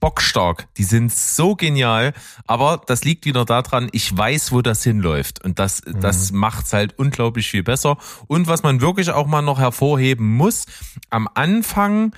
bockstark. 0.00 0.68
Die 0.76 0.84
sind 0.84 1.12
so 1.12 1.56
genial. 1.56 2.12
Aber 2.46 2.82
das 2.86 3.04
liegt 3.04 3.24
wieder 3.24 3.44
daran, 3.44 3.88
ich 3.92 4.16
weiß, 4.16 4.52
wo 4.52 4.62
das 4.62 4.82
hinläuft. 4.82 5.44
Und 5.44 5.58
das, 5.58 5.84
mhm. 5.84 6.00
das 6.00 6.32
macht's 6.32 6.72
halt 6.72 6.98
unglaublich 6.98 7.50
viel 7.50 7.62
besser. 7.62 7.96
Und 8.26 8.46
was 8.46 8.62
man 8.62 8.80
wirklich 8.80 9.10
auch 9.10 9.26
mal 9.26 9.42
noch 9.42 9.58
hervorheben 9.58 10.36
muss, 10.36 10.66
am 11.10 11.28
Anfang 11.34 12.14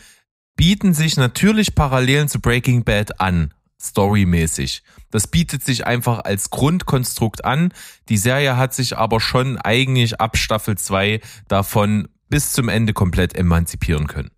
bieten 0.56 0.92
sich 0.92 1.16
natürlich 1.16 1.74
Parallelen 1.74 2.28
zu 2.28 2.40
Breaking 2.40 2.84
Bad 2.84 3.20
an. 3.20 3.54
Storymäßig. 3.80 4.82
Das 5.10 5.28
bietet 5.28 5.64
sich 5.64 5.86
einfach 5.86 6.18
als 6.18 6.50
Grundkonstrukt 6.50 7.44
an. 7.44 7.72
Die 8.08 8.16
Serie 8.16 8.56
hat 8.56 8.74
sich 8.74 8.98
aber 8.98 9.20
schon 9.20 9.56
eigentlich 9.56 10.20
ab 10.20 10.36
Staffel 10.36 10.76
2 10.76 11.20
davon 11.46 12.08
bis 12.28 12.52
zum 12.52 12.68
Ende 12.68 12.92
komplett 12.92 13.34
emanzipieren 13.34 14.08
können. 14.08 14.30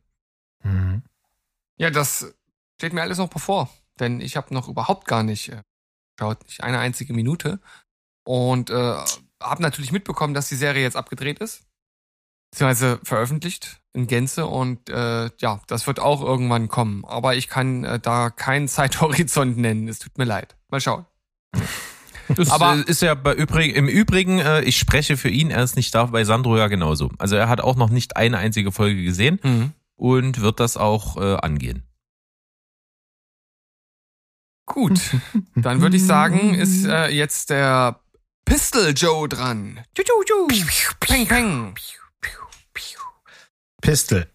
Mhm. 0.63 1.03
Ja, 1.79 1.89
das 1.89 2.35
steht 2.81 2.95
mir 2.95 3.03
alles 3.03 3.19
noch 3.19 3.29
bevor. 3.29 3.69
Denn 3.99 4.23
ich 4.23 4.37
habe 4.39 4.55
noch 4.55 4.69
überhaupt 4.69 5.07
gar 5.07 5.23
nicht 5.23 5.51
äh, 5.51 5.61
geschaut, 6.17 6.43
nicht 6.45 6.65
eine 6.65 6.79
einzige 6.79 7.13
Minute. 7.13 7.61
Und 8.25 8.71
äh, 8.71 8.97
habe 9.43 9.63
natürlich 9.63 9.93
mitbekommen, 9.93 10.33
dass 10.33 10.49
die 10.49 10.57
Serie 10.57 10.83
jetzt 10.83 10.97
abgedreht 10.97 11.41
ist. 11.41 11.67
Beziehungsweise 12.51 12.99
veröffentlicht 13.05 13.83
in 13.93 14.07
Gänze. 14.07 14.47
Und 14.47 14.89
äh, 14.89 15.31
ja, 15.39 15.61
das 15.67 15.87
wird 15.87 16.01
auch 16.01 16.23
irgendwann 16.23 16.69
kommen. 16.69 17.05
Aber 17.05 17.35
ich 17.35 17.49
kann 17.49 17.85
äh, 17.85 18.01
da 18.01 18.31
keinen 18.31 18.67
Zeithorizont 18.77 19.59
nennen. 19.59 19.87
Es 19.87 19.99
tut 19.99 20.17
mir 20.17 20.25
leid. 20.25 20.57
Mal 20.71 20.81
schauen. 20.81 21.05
Das 22.29 22.51
aber 22.51 22.77
äh, 22.77 22.91
ist 22.91 23.03
ja 23.03 23.15
bei 23.15 23.35
übrig, 23.35 23.77
im 23.77 23.89
Übrigen, 23.89 24.39
äh, 24.39 24.63
ich 24.63 24.79
spreche 24.79 25.19
für 25.19 25.29
ihn, 25.29 25.51
er 25.51 25.65
ist 25.65 25.77
nicht 25.77 25.95
da, 25.95 26.07
bei 26.07 26.25
Sandro 26.25 26.57
ja 26.57 26.69
genauso. 26.69 27.11
Also 27.19 27.37
er 27.37 27.49
hat 27.49 27.61
auch 27.61 27.77
noch 27.77 27.91
nicht 27.91 28.17
eine 28.17 28.39
einzige 28.39 28.73
Folge 28.73 29.03
gesehen 29.03 29.41
mhm. 29.43 29.73
und 29.97 30.41
wird 30.41 30.61
das 30.61 30.77
auch 30.77 31.17
äh, 31.17 31.37
angehen. 31.37 31.83
Gut, 34.73 35.01
dann 35.57 35.81
würde 35.81 35.97
ich 35.97 36.07
sagen, 36.07 36.55
ist 36.55 36.85
äh, 36.85 37.09
jetzt 37.09 37.51
der 37.51 38.01
Pistol 38.45 38.95
Joe 38.97 39.29
dran. 39.29 39.85
Peng, 41.01 41.27
peng. 41.27 41.75
Pistol. 43.83 44.29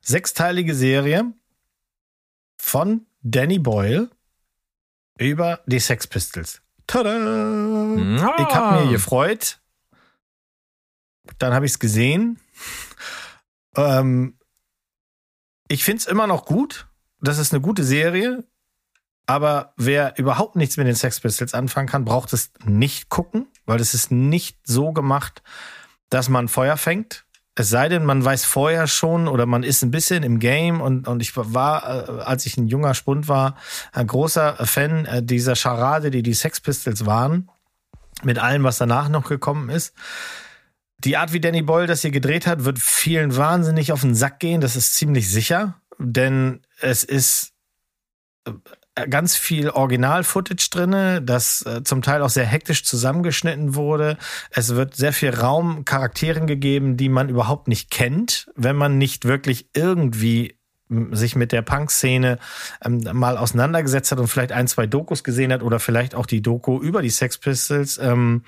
Sechsteilige 0.00 0.76
Serie 0.76 1.32
von 2.56 3.04
Danny 3.22 3.58
Boyle 3.58 4.10
über 5.18 5.60
die 5.66 5.80
Sex 5.80 6.06
Pistols. 6.06 6.62
Tada! 6.86 7.16
Ich 8.38 8.54
habe 8.54 8.84
mir 8.84 8.92
gefreut. 8.92 9.60
Dann 11.38 11.52
habe 11.52 11.66
ich 11.66 11.72
es 11.72 11.78
gesehen. 11.80 12.38
Ähm, 13.74 14.38
ich 15.66 15.82
finde 15.82 15.98
es 15.98 16.06
immer 16.06 16.28
noch 16.28 16.44
gut. 16.44 16.86
Das 17.20 17.38
ist 17.38 17.52
eine 17.52 17.60
gute 17.60 17.82
Serie. 17.82 18.44
Aber 19.30 19.74
wer 19.76 20.18
überhaupt 20.18 20.56
nichts 20.56 20.76
mit 20.76 20.88
den 20.88 20.96
Sex 20.96 21.20
Pistols 21.20 21.54
anfangen 21.54 21.86
kann, 21.86 22.04
braucht 22.04 22.32
es 22.32 22.50
nicht 22.64 23.10
gucken, 23.10 23.46
weil 23.64 23.80
es 23.80 23.94
ist 23.94 24.10
nicht 24.10 24.58
so 24.64 24.90
gemacht, 24.90 25.44
dass 26.08 26.28
man 26.28 26.48
Feuer 26.48 26.76
fängt. 26.76 27.26
Es 27.54 27.68
sei 27.68 27.88
denn, 27.88 28.04
man 28.04 28.24
weiß 28.24 28.44
vorher 28.44 28.88
schon 28.88 29.28
oder 29.28 29.46
man 29.46 29.62
ist 29.62 29.84
ein 29.84 29.92
bisschen 29.92 30.24
im 30.24 30.40
Game 30.40 30.80
und, 30.80 31.06
und 31.06 31.22
ich 31.22 31.36
war, 31.36 32.08
äh, 32.08 32.22
als 32.22 32.44
ich 32.44 32.56
ein 32.56 32.66
junger 32.66 32.92
Spund 32.94 33.28
war, 33.28 33.54
ein 33.92 34.08
großer 34.08 34.66
Fan 34.66 35.06
äh, 35.06 35.22
dieser 35.22 35.54
Charade, 35.54 36.10
die 36.10 36.24
die 36.24 36.34
Sex 36.34 36.60
Pistols 36.60 37.06
waren, 37.06 37.48
mit 38.24 38.40
allem, 38.40 38.64
was 38.64 38.78
danach 38.78 39.08
noch 39.08 39.28
gekommen 39.28 39.68
ist. 39.68 39.94
Die 40.98 41.16
Art, 41.16 41.32
wie 41.32 41.40
Danny 41.40 41.62
Boyle 41.62 41.86
das 41.86 42.02
hier 42.02 42.10
gedreht 42.10 42.48
hat, 42.48 42.64
wird 42.64 42.80
vielen 42.80 43.36
wahnsinnig 43.36 43.92
auf 43.92 44.00
den 44.00 44.16
Sack 44.16 44.40
gehen, 44.40 44.60
das 44.60 44.74
ist 44.74 44.96
ziemlich 44.96 45.30
sicher, 45.30 45.80
denn 46.00 46.62
es 46.80 47.04
ist 47.04 47.52
äh, 48.44 48.52
ganz 49.06 49.36
viel 49.36 49.70
Original-Footage 49.70 50.70
drinne, 50.70 51.22
das 51.22 51.62
äh, 51.62 51.82
zum 51.84 52.02
Teil 52.02 52.22
auch 52.22 52.30
sehr 52.30 52.46
hektisch 52.46 52.84
zusammengeschnitten 52.84 53.74
wurde. 53.74 54.16
Es 54.50 54.74
wird 54.74 54.96
sehr 54.96 55.12
viel 55.12 55.30
Raum 55.30 55.84
Charakteren 55.84 56.46
gegeben, 56.46 56.96
die 56.96 57.08
man 57.08 57.28
überhaupt 57.28 57.68
nicht 57.68 57.90
kennt, 57.90 58.50
wenn 58.56 58.76
man 58.76 58.98
nicht 58.98 59.24
wirklich 59.24 59.68
irgendwie 59.74 60.60
sich 61.12 61.36
mit 61.36 61.52
der 61.52 61.62
Punk-Szene 61.62 62.38
ähm, 62.84 63.04
mal 63.12 63.36
auseinandergesetzt 63.38 64.10
hat 64.10 64.18
und 64.18 64.26
vielleicht 64.26 64.52
ein, 64.52 64.66
zwei 64.66 64.86
Dokus 64.86 65.22
gesehen 65.22 65.52
hat 65.52 65.62
oder 65.62 65.78
vielleicht 65.78 66.14
auch 66.14 66.26
die 66.26 66.42
Doku 66.42 66.80
über 66.80 67.00
die 67.00 67.10
Sex 67.10 67.38
Pistols 67.38 67.98
ähm, 67.98 68.42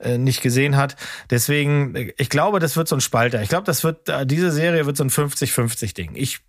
äh, 0.00 0.18
nicht 0.18 0.42
gesehen 0.42 0.76
hat. 0.76 0.96
Deswegen, 1.30 2.10
ich 2.16 2.28
glaube, 2.30 2.58
das 2.58 2.76
wird 2.76 2.88
so 2.88 2.96
ein 2.96 3.00
Spalter. 3.00 3.42
Ich 3.42 3.48
glaube, 3.48 3.64
das 3.64 3.84
wird, 3.84 4.08
äh, 4.08 4.26
diese 4.26 4.50
Serie 4.50 4.86
wird 4.86 4.96
so 4.96 5.04
ein 5.04 5.10
50-50-Ding. 5.10 6.12
Ich, 6.14 6.40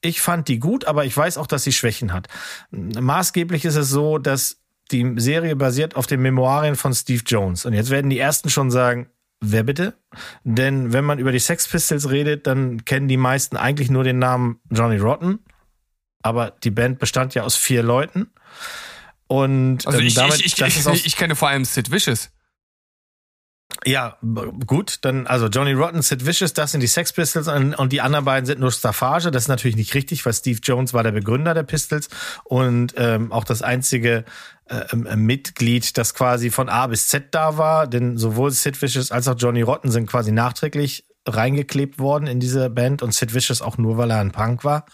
ich 0.00 0.20
fand 0.20 0.48
die 0.48 0.58
gut, 0.58 0.86
aber 0.86 1.04
ich 1.04 1.16
weiß 1.16 1.38
auch, 1.38 1.46
dass 1.46 1.64
sie 1.64 1.72
Schwächen 1.72 2.12
hat. 2.12 2.28
Maßgeblich 2.70 3.64
ist 3.64 3.76
es 3.76 3.90
so, 3.90 4.18
dass 4.18 4.58
die 4.90 5.14
Serie 5.16 5.56
basiert 5.56 5.96
auf 5.96 6.06
den 6.06 6.20
Memoirien 6.20 6.76
von 6.76 6.94
Steve 6.94 7.22
Jones. 7.24 7.64
Und 7.64 7.74
jetzt 7.74 7.90
werden 7.90 8.10
die 8.10 8.18
ersten 8.18 8.50
schon 8.50 8.70
sagen, 8.70 9.08
wer 9.40 9.62
bitte? 9.62 9.94
Denn 10.44 10.92
wenn 10.92 11.04
man 11.04 11.18
über 11.18 11.32
die 11.32 11.38
Sex 11.38 11.68
Pistols 11.68 12.10
redet, 12.10 12.46
dann 12.46 12.84
kennen 12.84 13.08
die 13.08 13.16
meisten 13.16 13.56
eigentlich 13.56 13.90
nur 13.90 14.04
den 14.04 14.18
Namen 14.18 14.60
Johnny 14.70 14.96
Rotten. 14.96 15.40
Aber 16.22 16.50
die 16.50 16.70
Band 16.70 16.98
bestand 16.98 17.34
ja 17.34 17.44
aus 17.44 17.56
vier 17.56 17.82
Leuten. 17.82 18.30
Und 19.26 19.86
also 19.86 20.00
ähm, 20.00 20.06
ich, 20.06 20.14
damit, 20.14 20.40
ich, 20.40 20.60
ich, 20.60 20.86
ich, 20.86 21.06
ich 21.06 21.16
kenne 21.16 21.36
vor 21.36 21.48
allem 21.48 21.64
Sid 21.64 21.90
Vicious. 21.90 22.30
Ja, 23.86 24.18
gut, 24.66 24.98
dann 25.02 25.26
also 25.26 25.46
Johnny 25.46 25.72
Rotten, 25.72 26.02
Sid 26.02 26.26
Vicious, 26.26 26.52
das 26.52 26.72
sind 26.72 26.80
die 26.80 26.86
Sex 26.86 27.12
Pistols 27.14 27.48
und, 27.48 27.74
und 27.74 27.92
die 27.92 28.02
anderen 28.02 28.26
beiden 28.26 28.44
sind 28.44 28.60
nur 28.60 28.72
Staffage. 28.72 29.30
Das 29.30 29.44
ist 29.44 29.48
natürlich 29.48 29.76
nicht 29.76 29.94
richtig, 29.94 30.24
weil 30.26 30.34
Steve 30.34 30.60
Jones 30.62 30.92
war 30.92 31.02
der 31.02 31.12
Begründer 31.12 31.54
der 31.54 31.62
Pistols 31.62 32.08
und 32.44 32.94
ähm, 32.96 33.32
auch 33.32 33.44
das 33.44 33.62
einzige 33.62 34.24
äh, 34.66 34.84
äh, 34.92 35.16
Mitglied, 35.16 35.96
das 35.96 36.14
quasi 36.14 36.50
von 36.50 36.68
A 36.68 36.86
bis 36.88 37.08
Z 37.08 37.34
da 37.34 37.56
war. 37.56 37.86
Denn 37.86 38.18
sowohl 38.18 38.50
Sid 38.50 38.80
Vicious 38.80 39.10
als 39.10 39.28
auch 39.28 39.36
Johnny 39.38 39.62
Rotten 39.62 39.90
sind 39.90 40.06
quasi 40.06 40.30
nachträglich 40.30 41.04
reingeklebt 41.26 41.98
worden 41.98 42.26
in 42.26 42.38
diese 42.38 42.70
Band 42.70 43.02
und 43.02 43.14
Sid 43.14 43.34
Vicious 43.34 43.62
auch 43.62 43.78
nur, 43.78 43.96
weil 43.96 44.10
er 44.10 44.20
ein 44.20 44.32
Punk 44.32 44.62
war. 44.62 44.84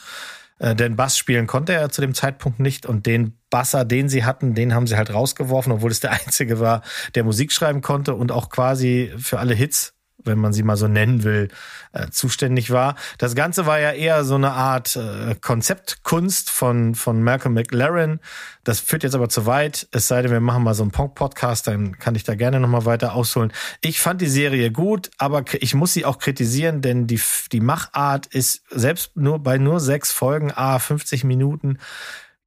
Äh, 0.58 0.74
denn 0.74 0.96
Bass 0.96 1.18
spielen 1.18 1.46
konnte 1.46 1.72
er 1.72 1.90
zu 1.90 2.00
dem 2.00 2.14
Zeitpunkt 2.14 2.60
nicht 2.60 2.86
und 2.86 3.06
den 3.06 3.38
Basser, 3.50 3.84
den 3.84 4.08
sie 4.08 4.24
hatten, 4.24 4.54
den 4.54 4.74
haben 4.74 4.86
sie 4.86 4.96
halt 4.96 5.12
rausgeworfen, 5.12 5.72
obwohl 5.72 5.90
es 5.90 6.00
der 6.00 6.12
einzige 6.26 6.60
war, 6.60 6.82
der 7.14 7.24
Musik 7.24 7.52
schreiben 7.52 7.82
konnte 7.82 8.14
und 8.14 8.32
auch 8.32 8.48
quasi 8.48 9.12
für 9.18 9.38
alle 9.38 9.54
Hits, 9.54 9.95
wenn 10.24 10.38
man 10.38 10.52
sie 10.52 10.62
mal 10.62 10.76
so 10.76 10.88
nennen 10.88 11.22
will, 11.24 11.48
äh, 11.92 12.08
zuständig 12.10 12.70
war. 12.70 12.96
Das 13.18 13.34
Ganze 13.34 13.66
war 13.66 13.78
ja 13.78 13.92
eher 13.92 14.24
so 14.24 14.34
eine 14.34 14.52
Art 14.52 14.96
äh, 14.96 15.34
Konzeptkunst 15.40 16.50
von, 16.50 16.94
von 16.94 17.22
Malcolm 17.22 17.54
McLaren. 17.54 18.20
Das 18.64 18.80
führt 18.80 19.02
jetzt 19.02 19.14
aber 19.14 19.28
zu 19.28 19.46
weit. 19.46 19.88
Es 19.92 20.08
sei 20.08 20.22
denn, 20.22 20.30
wir 20.30 20.40
machen 20.40 20.64
mal 20.64 20.74
so 20.74 20.82
einen 20.82 20.90
Punk-Podcast, 20.90 21.66
dann 21.66 21.98
kann 21.98 22.14
ich 22.14 22.24
da 22.24 22.34
gerne 22.34 22.60
nochmal 22.60 22.84
weiter 22.84 23.14
ausholen. 23.14 23.52
Ich 23.80 24.00
fand 24.00 24.20
die 24.20 24.26
Serie 24.26 24.70
gut, 24.70 25.10
aber 25.18 25.44
ich 25.60 25.74
muss 25.74 25.92
sie 25.92 26.04
auch 26.04 26.18
kritisieren, 26.18 26.82
denn 26.82 27.06
die, 27.06 27.20
die 27.52 27.60
Machart 27.60 28.26
ist 28.26 28.62
selbst 28.70 29.16
nur 29.16 29.38
bei 29.38 29.58
nur 29.58 29.80
sechs 29.80 30.12
Folgen, 30.12 30.52
a 30.52 30.78
50 30.78 31.24
Minuten, 31.24 31.78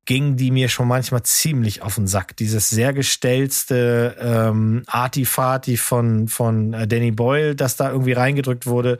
ging 0.06 0.38
die 0.38 0.52
mir 0.52 0.70
schon 0.70 0.88
manchmal 0.88 1.24
ziemlich 1.24 1.82
auf 1.82 1.96
den 1.96 2.08
Sack. 2.08 2.36
Dieses 2.38 2.70
sehr 2.70 2.94
gestellte 2.94 4.16
ähm, 4.20 4.84
Artifati 4.88 5.78
von, 5.78 6.28
von 6.28 6.74
äh, 6.74 6.88
Danny 6.88 7.12
Boyle, 7.12 7.56
das 7.56 7.76
da 7.76 7.92
irgendwie 7.92 8.14
reingedrückt 8.14 8.66
wurde. 8.66 8.98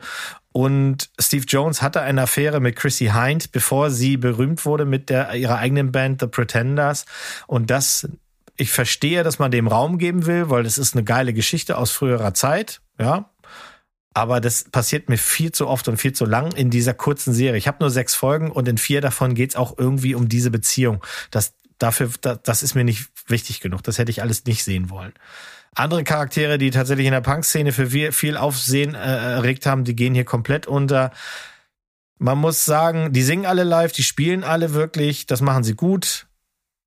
Und 0.52 1.10
Steve 1.20 1.44
Jones 1.46 1.82
hatte 1.82 2.00
eine 2.00 2.22
Affäre 2.22 2.60
mit 2.60 2.76
Chrissy 2.76 3.06
Hind, 3.06 3.52
bevor 3.52 3.90
sie 3.90 4.16
berühmt 4.16 4.64
wurde 4.64 4.84
mit 4.84 5.08
der, 5.08 5.34
ihrer 5.34 5.58
eigenen 5.58 5.92
Band 5.92 6.20
The 6.20 6.26
Pretenders. 6.26 7.06
Und 7.46 7.70
das, 7.70 8.08
ich 8.56 8.70
verstehe, 8.70 9.22
dass 9.22 9.38
man 9.38 9.50
dem 9.50 9.68
Raum 9.68 9.98
geben 9.98 10.26
will, 10.26 10.50
weil 10.50 10.64
das 10.64 10.78
ist 10.78 10.94
eine 10.94 11.04
geile 11.04 11.32
Geschichte 11.32 11.78
aus 11.78 11.92
früherer 11.92 12.34
Zeit. 12.34 12.80
Ja, 12.98 13.30
aber 14.12 14.40
das 14.40 14.64
passiert 14.64 15.08
mir 15.08 15.18
viel 15.18 15.52
zu 15.52 15.68
oft 15.68 15.86
und 15.88 15.96
viel 15.96 16.12
zu 16.12 16.24
lang 16.24 16.52
in 16.52 16.70
dieser 16.70 16.94
kurzen 16.94 17.32
Serie. 17.32 17.58
Ich 17.58 17.68
habe 17.68 17.78
nur 17.80 17.90
sechs 17.90 18.14
Folgen 18.14 18.50
und 18.50 18.66
in 18.66 18.78
vier 18.78 19.00
davon 19.00 19.34
geht's 19.34 19.56
auch 19.56 19.78
irgendwie 19.78 20.14
um 20.14 20.28
diese 20.28 20.50
Beziehung. 20.50 21.04
Das, 21.30 21.54
dafür, 21.78 22.10
das, 22.20 22.62
ist 22.62 22.74
mir 22.74 22.84
nicht 22.84 23.08
wichtig 23.28 23.60
genug. 23.60 23.82
Das 23.84 23.98
hätte 23.98 24.10
ich 24.10 24.22
alles 24.22 24.44
nicht 24.44 24.64
sehen 24.64 24.90
wollen. 24.90 25.12
Andere 25.74 26.02
Charaktere, 26.02 26.58
die 26.58 26.70
tatsächlich 26.70 27.06
in 27.06 27.12
der 27.12 27.20
Punk-Szene 27.20 27.72
für 27.72 27.90
viel- 27.90 28.12
viel 28.12 28.36
Aufsehen 28.36 28.96
äh, 28.96 28.98
erregt 28.98 29.66
haben, 29.66 29.84
die 29.84 29.94
gehen 29.94 30.14
hier 30.14 30.24
komplett 30.24 30.66
unter. 30.66 31.12
Man 32.18 32.38
muss 32.38 32.64
sagen, 32.64 33.12
die 33.12 33.22
singen 33.22 33.46
alle 33.46 33.62
live, 33.62 33.92
die 33.92 34.02
spielen 34.02 34.42
alle 34.42 34.74
wirklich, 34.74 35.26
das 35.26 35.40
machen 35.40 35.62
sie 35.62 35.74
gut. 35.74 36.26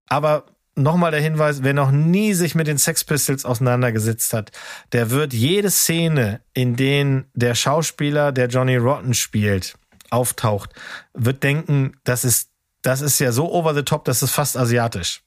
Aber 0.09 0.45
nochmal 0.75 1.11
der 1.11 1.21
Hinweis, 1.21 1.63
wer 1.63 1.73
noch 1.73 1.91
nie 1.91 2.33
sich 2.33 2.55
mit 2.55 2.67
den 2.67 2.77
Sex 2.77 3.03
Pistols 3.03 3.45
auseinandergesetzt 3.45 4.33
hat, 4.33 4.51
der 4.91 5.09
wird 5.09 5.33
jede 5.33 5.69
Szene, 5.69 6.41
in 6.53 6.75
denen 6.75 7.25
der 7.33 7.55
Schauspieler, 7.55 8.31
der 8.31 8.47
Johnny 8.47 8.77
Rotten 8.77 9.13
spielt, 9.13 9.77
auftaucht, 10.09 10.71
wird 11.13 11.43
denken, 11.43 11.93
das 12.03 12.25
ist, 12.25 12.49
das 12.81 13.01
ist 13.01 13.19
ja 13.19 13.31
so 13.31 13.51
over 13.51 13.73
the 13.73 13.83
top, 13.83 14.05
das 14.05 14.23
ist 14.23 14.31
fast 14.31 14.57
asiatisch. 14.57 15.21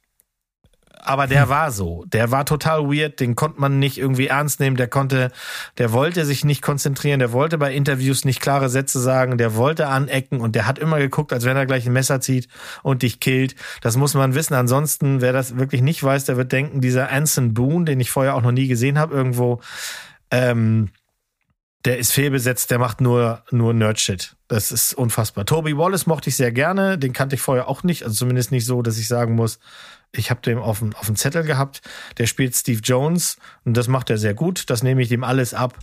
Aber 1.07 1.29
der 1.29 1.49
war 1.49 1.71
so. 1.71 2.05
Der 2.09 2.33
war 2.33 2.45
total 2.45 2.85
weird, 2.91 3.21
den 3.21 3.37
konnte 3.37 3.61
man 3.61 3.79
nicht 3.79 3.97
irgendwie 3.97 4.27
ernst 4.27 4.59
nehmen, 4.59 4.77
der 4.77 4.89
konnte, 4.89 5.31
der 5.79 5.93
wollte 5.93 6.25
sich 6.25 6.45
nicht 6.45 6.63
konzentrieren, 6.63 7.21
der 7.21 7.33
wollte 7.33 7.59
bei 7.59 7.73
Interviews 7.73 8.25
nicht 8.25 8.41
klare 8.41 8.69
Sätze 8.69 9.01
sagen, 9.01 9.39
der 9.39 9.55
wollte 9.55 9.87
anecken 9.87 10.41
und 10.41 10.57
der 10.57 10.67
hat 10.67 10.81
immer 10.81 10.99
geguckt, 10.99 11.33
als 11.33 11.45
wenn 11.45 11.57
er 11.57 11.65
gleich 11.65 11.87
ein 11.87 11.93
Messer 11.93 12.21
zieht 12.21 12.49
und 12.83 13.03
dich 13.03 13.21
killt. 13.21 13.55
Das 13.83 13.97
muss 13.97 14.15
man 14.15 14.35
wissen. 14.35 14.55
Ansonsten, 14.55 15.21
wer 15.21 15.33
das 15.33 15.57
wirklich 15.57 15.81
nicht 15.81 16.03
weiß, 16.03 16.25
der 16.25 16.37
wird 16.37 16.51
denken, 16.51 16.81
dieser 16.81 17.13
Anson 17.13 17.55
Boone, 17.55 17.85
den 17.85 18.01
ich 18.01 18.11
vorher 18.11 18.35
auch 18.35 18.43
noch 18.43 18.53
nie 18.53 18.67
gesehen 18.67 18.99
habe, 18.99 19.15
irgendwo, 19.15 19.61
ähm, 20.33 20.91
der 21.85 21.99
ist 21.99 22.13
fehlbesetzt, 22.13 22.73
der 22.73 22.81
macht 22.81 23.01
nur, 23.01 23.45
nur 23.53 23.73
Nerdshit. 23.73 24.35
Das 24.49 24.73
ist 24.73 24.93
unfassbar. 24.93 25.47
Toby 25.47 25.77
Wallace 25.79 26.07
mochte 26.07 26.31
ich 26.31 26.37
sehr 26.37 26.51
gerne, 26.51 26.99
den 26.99 27.13
kannte 27.13 27.37
ich 27.37 27.41
vorher 27.41 27.69
auch 27.69 27.85
nicht, 27.85 28.03
also 28.03 28.15
zumindest 28.17 28.51
nicht 28.51 28.67
so, 28.67 28.83
dass 28.83 28.99
ich 28.99 29.07
sagen 29.07 29.37
muss, 29.37 29.61
ich 30.13 30.31
habe 30.31 30.41
den 30.41 30.59
auf 30.59 30.79
dem, 30.81 30.95
auf 30.95 31.07
dem 31.07 31.17
Zettel 31.17 31.43
gehabt. 31.45 31.83
Der 32.19 32.27
spielt 32.27 32.55
Steve 32.55 32.81
Jones 32.83 33.37
und 33.65 33.77
das 33.77 33.89
macht 33.89 34.11
er 34.11 34.19
sehr 34.19 34.35
gut. 34.35 34.71
Das 34.71 34.83
nehme 34.83 35.03
ich 35.03 35.13
ihm 35.13 35.25
alles 35.25 35.55
ab. 35.55 35.79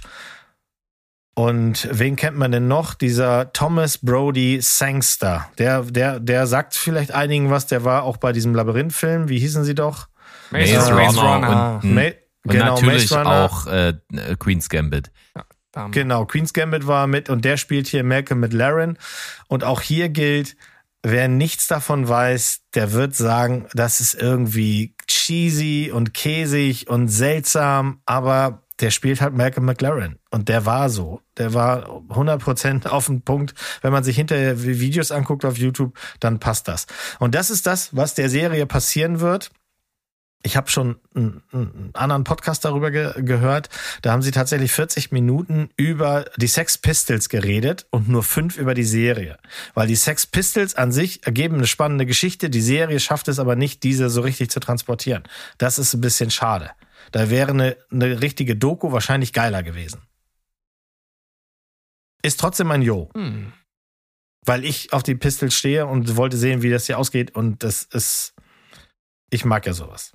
Und 1.35 1.87
wen 1.91 2.15
kennt 2.15 2.37
man 2.37 2.51
denn 2.51 2.67
noch? 2.67 2.93
Dieser 2.93 3.51
Thomas 3.53 3.97
Brody 3.97 4.59
Sangster. 4.61 5.49
Der, 5.57 5.81
der, 5.81 6.19
der 6.19 6.45
sagt 6.45 6.75
vielleicht 6.75 7.11
einigen 7.11 7.49
was. 7.49 7.65
Der 7.65 7.83
war 7.83 8.03
auch 8.03 8.17
bei 8.17 8.31
diesem 8.33 8.53
Labyrinth-Film. 8.53 9.29
Wie 9.29 9.39
hießen 9.39 9.63
sie 9.63 9.73
doch? 9.73 10.07
Maze 10.51 10.73
Maze 10.75 10.93
Runner 10.93 11.21
Runner. 11.21 11.79
und-. 11.83 11.93
Ma 11.95 12.01
Und 12.01 12.51
genau, 12.51 12.75
natürlich 12.75 13.09
Maze 13.09 13.17
Runner. 13.17 13.45
auch 13.45 13.67
äh, 13.67 13.93
Queen's 14.37 14.69
Gambit. 14.69 15.11
Damn. 15.71 15.91
Genau, 15.91 16.25
Queen's 16.25 16.53
Gambit 16.53 16.85
war 16.85 17.07
mit 17.07 17.31
und 17.31 17.45
der 17.45 17.57
spielt 17.57 17.87
hier 17.87 18.03
Malcolm 18.03 18.39
McLaren. 18.39 18.99
Und 19.47 19.63
auch 19.63 19.81
hier 19.81 20.09
gilt, 20.09 20.55
wer 21.03 21.27
nichts 21.27 21.67
davon 21.67 22.07
weiß, 22.07 22.61
der 22.73 22.93
wird 22.93 23.15
sagen, 23.15 23.67
das 23.73 23.99
ist 23.99 24.15
irgendwie 24.15 24.95
cheesy 25.07 25.91
und 25.93 26.13
käsig 26.13 26.89
und 26.89 27.09
seltsam, 27.09 28.01
aber 28.05 28.63
der 28.79 28.89
spielt 28.89 29.21
halt 29.21 29.35
Malcolm 29.35 29.65
McLaren. 29.65 30.17
Und 30.31 30.49
der 30.49 30.65
war 30.65 30.89
so. 30.89 31.21
Der 31.37 31.53
war 31.53 31.87
100% 32.09 32.87
auf 32.87 33.05
den 33.05 33.21
Punkt. 33.21 33.53
Wenn 33.81 33.91
man 33.91 34.03
sich 34.03 34.15
hinterher 34.15 34.63
Videos 34.63 35.11
anguckt 35.11 35.45
auf 35.45 35.57
YouTube, 35.57 35.97
dann 36.19 36.39
passt 36.39 36.67
das. 36.67 36.87
Und 37.19 37.35
das 37.35 37.49
ist 37.49 37.67
das, 37.67 37.95
was 37.95 38.15
der 38.15 38.29
Serie 38.29 38.65
passieren 38.65 39.19
wird. 39.19 39.51
Ich 40.45 40.57
habe 40.57 40.69
schon 40.69 40.97
einen, 41.15 41.91
anderen 41.93 42.25
Podcast 42.25 42.65
darüber 42.65 42.91
ge 42.91 43.13
gehört. 43.23 43.69
Da 44.01 44.11
haben 44.11 44.21
sie 44.21 44.31
tatsächlich 44.31 44.73
40 44.73 45.13
Minuten 45.13 45.69
über 45.77 46.25
die 46.35 46.47
Sex 46.47 46.77
Pistols 46.77 47.29
geredet 47.29 47.87
und 47.91 48.09
nur 48.09 48.23
fünf 48.23 48.57
über 48.57 48.73
die 48.73 48.83
Serie. 48.83 49.37
Weil 49.73 49.87
die 49.87 49.95
Sex 49.95 50.27
Pistols 50.27 50.75
an 50.75 50.91
sich 50.91 51.25
ergeben 51.25 51.55
eine 51.55 51.67
spannende 51.67 52.05
Geschichte. 52.05 52.49
Die 52.49 52.61
Serie 52.61 52.99
schafft 52.99 53.29
es 53.29 53.39
aber 53.39 53.55
nicht, 53.55 53.83
diese 53.83 54.09
so 54.09 54.19
richtig 54.19 54.51
zu 54.51 54.59
transportieren. 54.59 55.23
Das 55.57 55.79
ist 55.79 55.93
ein 55.93 56.01
bisschen 56.01 56.29
schade. 56.29 56.71
Da 57.13 57.29
wäre 57.29 57.51
eine, 57.51 57.77
eine 57.89 58.21
richtige 58.21 58.57
Doku 58.57 58.91
wahrscheinlich 58.91 59.31
geiler 59.31 59.63
gewesen. 59.63 60.01
Ist 62.21 62.39
trotzdem 62.39 62.69
ein 62.71 62.81
Jo. 62.81 63.09
Hm. 63.15 63.53
Weil 64.45 64.65
ich 64.65 64.91
auf 64.91 65.03
die 65.03 65.15
Pistols 65.15 65.55
stehe 65.55 65.85
und 65.85 66.17
wollte 66.17 66.35
sehen, 66.35 66.63
wie 66.63 66.69
das 66.69 66.85
hier 66.87 66.97
ausgeht. 66.97 67.33
Und 67.33 67.63
das 67.63 67.83
ist, 67.83 68.33
ich 69.29 69.45
mag 69.45 69.65
ja 69.65 69.71
sowas. 69.71 70.11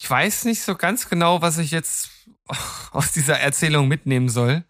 Ich 0.00 0.08
weiß 0.08 0.44
nicht 0.44 0.62
so 0.62 0.76
ganz 0.76 1.08
genau, 1.08 1.42
was 1.42 1.58
ich 1.58 1.70
jetzt 1.70 2.10
aus 2.92 3.12
dieser 3.12 3.40
Erzählung 3.40 3.88
mitnehmen 3.88 4.28
soll, 4.28 4.64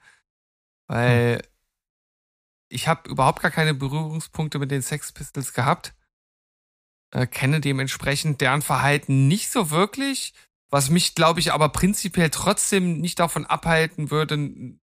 weil 0.87 1.43
ich 2.71 2.89
habe 2.89 3.09
überhaupt 3.09 3.43
gar 3.43 3.51
keine 3.51 3.75
Berührungspunkte 3.75 4.59
mit 4.59 4.71
den 4.71 4.83
Sex 4.83 5.13
Pistols 5.13 5.53
gehabt, 5.53 5.95
äh, 7.13 7.27
kenne 7.27 7.61
dementsprechend 7.61 8.41
deren 8.41 8.63
Verhalten 8.63 9.29
nicht 9.29 9.51
so 9.51 9.71
wirklich, 9.71 10.35
was 10.71 10.91
mich, 10.91 11.15
glaube 11.15 11.41
ich, 11.41 11.53
aber 11.53 11.71
prinzipiell 11.71 12.31
trotzdem 12.31 13.01
nicht 13.01 13.19
davon 13.19 13.47
abhalten 13.47 14.11
würde, 14.11 14.79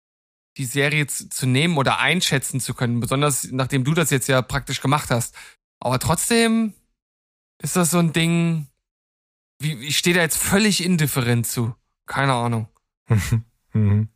die 0.57 0.65
Serie 0.65 1.07
zu, 1.07 1.29
zu 1.29 1.47
nehmen 1.47 1.77
oder 1.77 1.99
einschätzen 1.99 2.59
zu 2.59 2.73
können, 2.73 2.99
besonders 2.99 3.51
nachdem 3.51 3.83
du 3.83 3.93
das 3.93 4.09
jetzt 4.09 4.27
ja 4.27 4.41
praktisch 4.41 4.81
gemacht 4.81 5.09
hast. 5.09 5.35
Aber 5.79 5.97
trotzdem 5.97 6.73
ist 7.61 7.75
das 7.75 7.91
so 7.91 7.99
ein 7.99 8.13
Ding, 8.13 8.67
wie, 9.61 9.73
ich 9.87 9.97
stehe 9.97 10.15
da 10.15 10.21
jetzt 10.21 10.37
völlig 10.37 10.83
indifferent 10.83 11.47
zu. 11.47 11.75
Keine 12.05 12.33
Ahnung. 12.33 12.67
Mhm. 13.73 14.09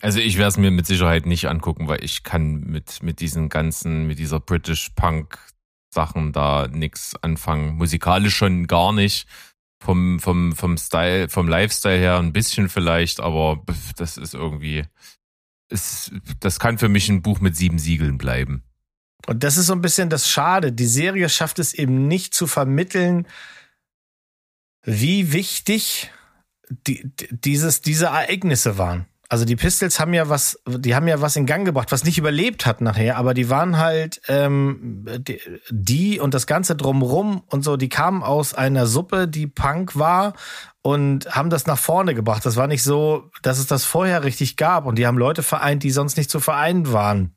Also 0.00 0.20
ich 0.20 0.36
werde 0.36 0.50
es 0.50 0.56
mir 0.56 0.70
mit 0.70 0.86
Sicherheit 0.86 1.26
nicht 1.26 1.48
angucken, 1.48 1.88
weil 1.88 2.04
ich 2.04 2.22
kann 2.22 2.60
mit, 2.60 3.02
mit 3.02 3.18
diesen 3.18 3.48
ganzen, 3.48 4.06
mit 4.06 4.20
dieser 4.20 4.38
British 4.38 4.90
Punk 4.90 5.36
Sachen 5.92 6.32
da 6.32 6.68
nix 6.68 7.14
anfangen. 7.22 7.76
Musikalisch 7.76 8.36
schon 8.36 8.66
gar 8.66 8.92
nicht. 8.92 9.26
Vom, 9.82 10.20
vom, 10.20 10.54
vom 10.54 10.76
Style, 10.76 11.28
vom 11.28 11.48
Lifestyle 11.48 11.98
her 11.98 12.18
ein 12.18 12.32
bisschen 12.32 12.68
vielleicht, 12.68 13.20
aber 13.20 13.62
das 13.96 14.16
ist 14.16 14.32
irgendwie, 14.32 14.84
ist, 15.68 16.12
das 16.40 16.58
kann 16.58 16.78
für 16.78 16.88
mich 16.88 17.08
ein 17.08 17.20
Buch 17.20 17.40
mit 17.40 17.56
sieben 17.56 17.78
Siegeln 17.78 18.16
bleiben. 18.16 18.62
Und 19.26 19.42
das 19.42 19.56
ist 19.58 19.66
so 19.66 19.72
ein 19.72 19.82
bisschen 19.82 20.08
das 20.10 20.30
Schade. 20.30 20.72
Die 20.72 20.86
Serie 20.86 21.28
schafft 21.28 21.58
es 21.58 21.74
eben 21.74 22.08
nicht 22.08 22.34
zu 22.34 22.46
vermitteln, 22.46 23.26
wie 24.84 25.32
wichtig 25.32 26.10
die, 26.68 27.10
die- 27.18 27.28
dieses, 27.30 27.80
diese 27.82 28.06
Ereignisse 28.06 28.78
waren. 28.78 29.06
Also 29.30 29.46
die 29.46 29.56
Pistols 29.56 29.98
haben 29.98 30.12
ja 30.14 30.28
was, 30.28 30.60
die 30.68 30.94
haben 30.94 31.08
ja 31.08 31.20
was 31.20 31.34
in 31.34 31.46
Gang 31.46 31.64
gebracht, 31.64 31.90
was 31.90 32.04
nicht 32.04 32.18
überlebt 32.18 32.66
hat 32.66 32.80
nachher, 32.82 33.16
aber 33.16 33.34
die 33.34 33.48
waren 33.48 33.78
halt 33.78 34.20
ähm, 34.28 35.06
die, 35.18 35.40
die 35.70 36.20
und 36.20 36.34
das 36.34 36.46
Ganze 36.46 36.76
drumrum 36.76 37.42
und 37.48 37.64
so, 37.64 37.76
die 37.76 37.88
kamen 37.88 38.22
aus 38.22 38.54
einer 38.54 38.86
Suppe, 38.86 39.26
die 39.26 39.46
Punk 39.46 39.96
war 39.96 40.34
und 40.82 41.26
haben 41.34 41.50
das 41.50 41.66
nach 41.66 41.78
vorne 41.78 42.14
gebracht. 42.14 42.44
Das 42.44 42.56
war 42.56 42.66
nicht 42.68 42.82
so, 42.82 43.30
dass 43.42 43.58
es 43.58 43.66
das 43.66 43.84
vorher 43.84 44.22
richtig 44.24 44.56
gab 44.56 44.84
und 44.86 44.98
die 44.98 45.06
haben 45.06 45.18
Leute 45.18 45.42
vereint, 45.42 45.82
die 45.82 45.90
sonst 45.90 46.16
nicht 46.18 46.30
zu 46.30 46.38
vereinen 46.38 46.92
waren 46.92 47.33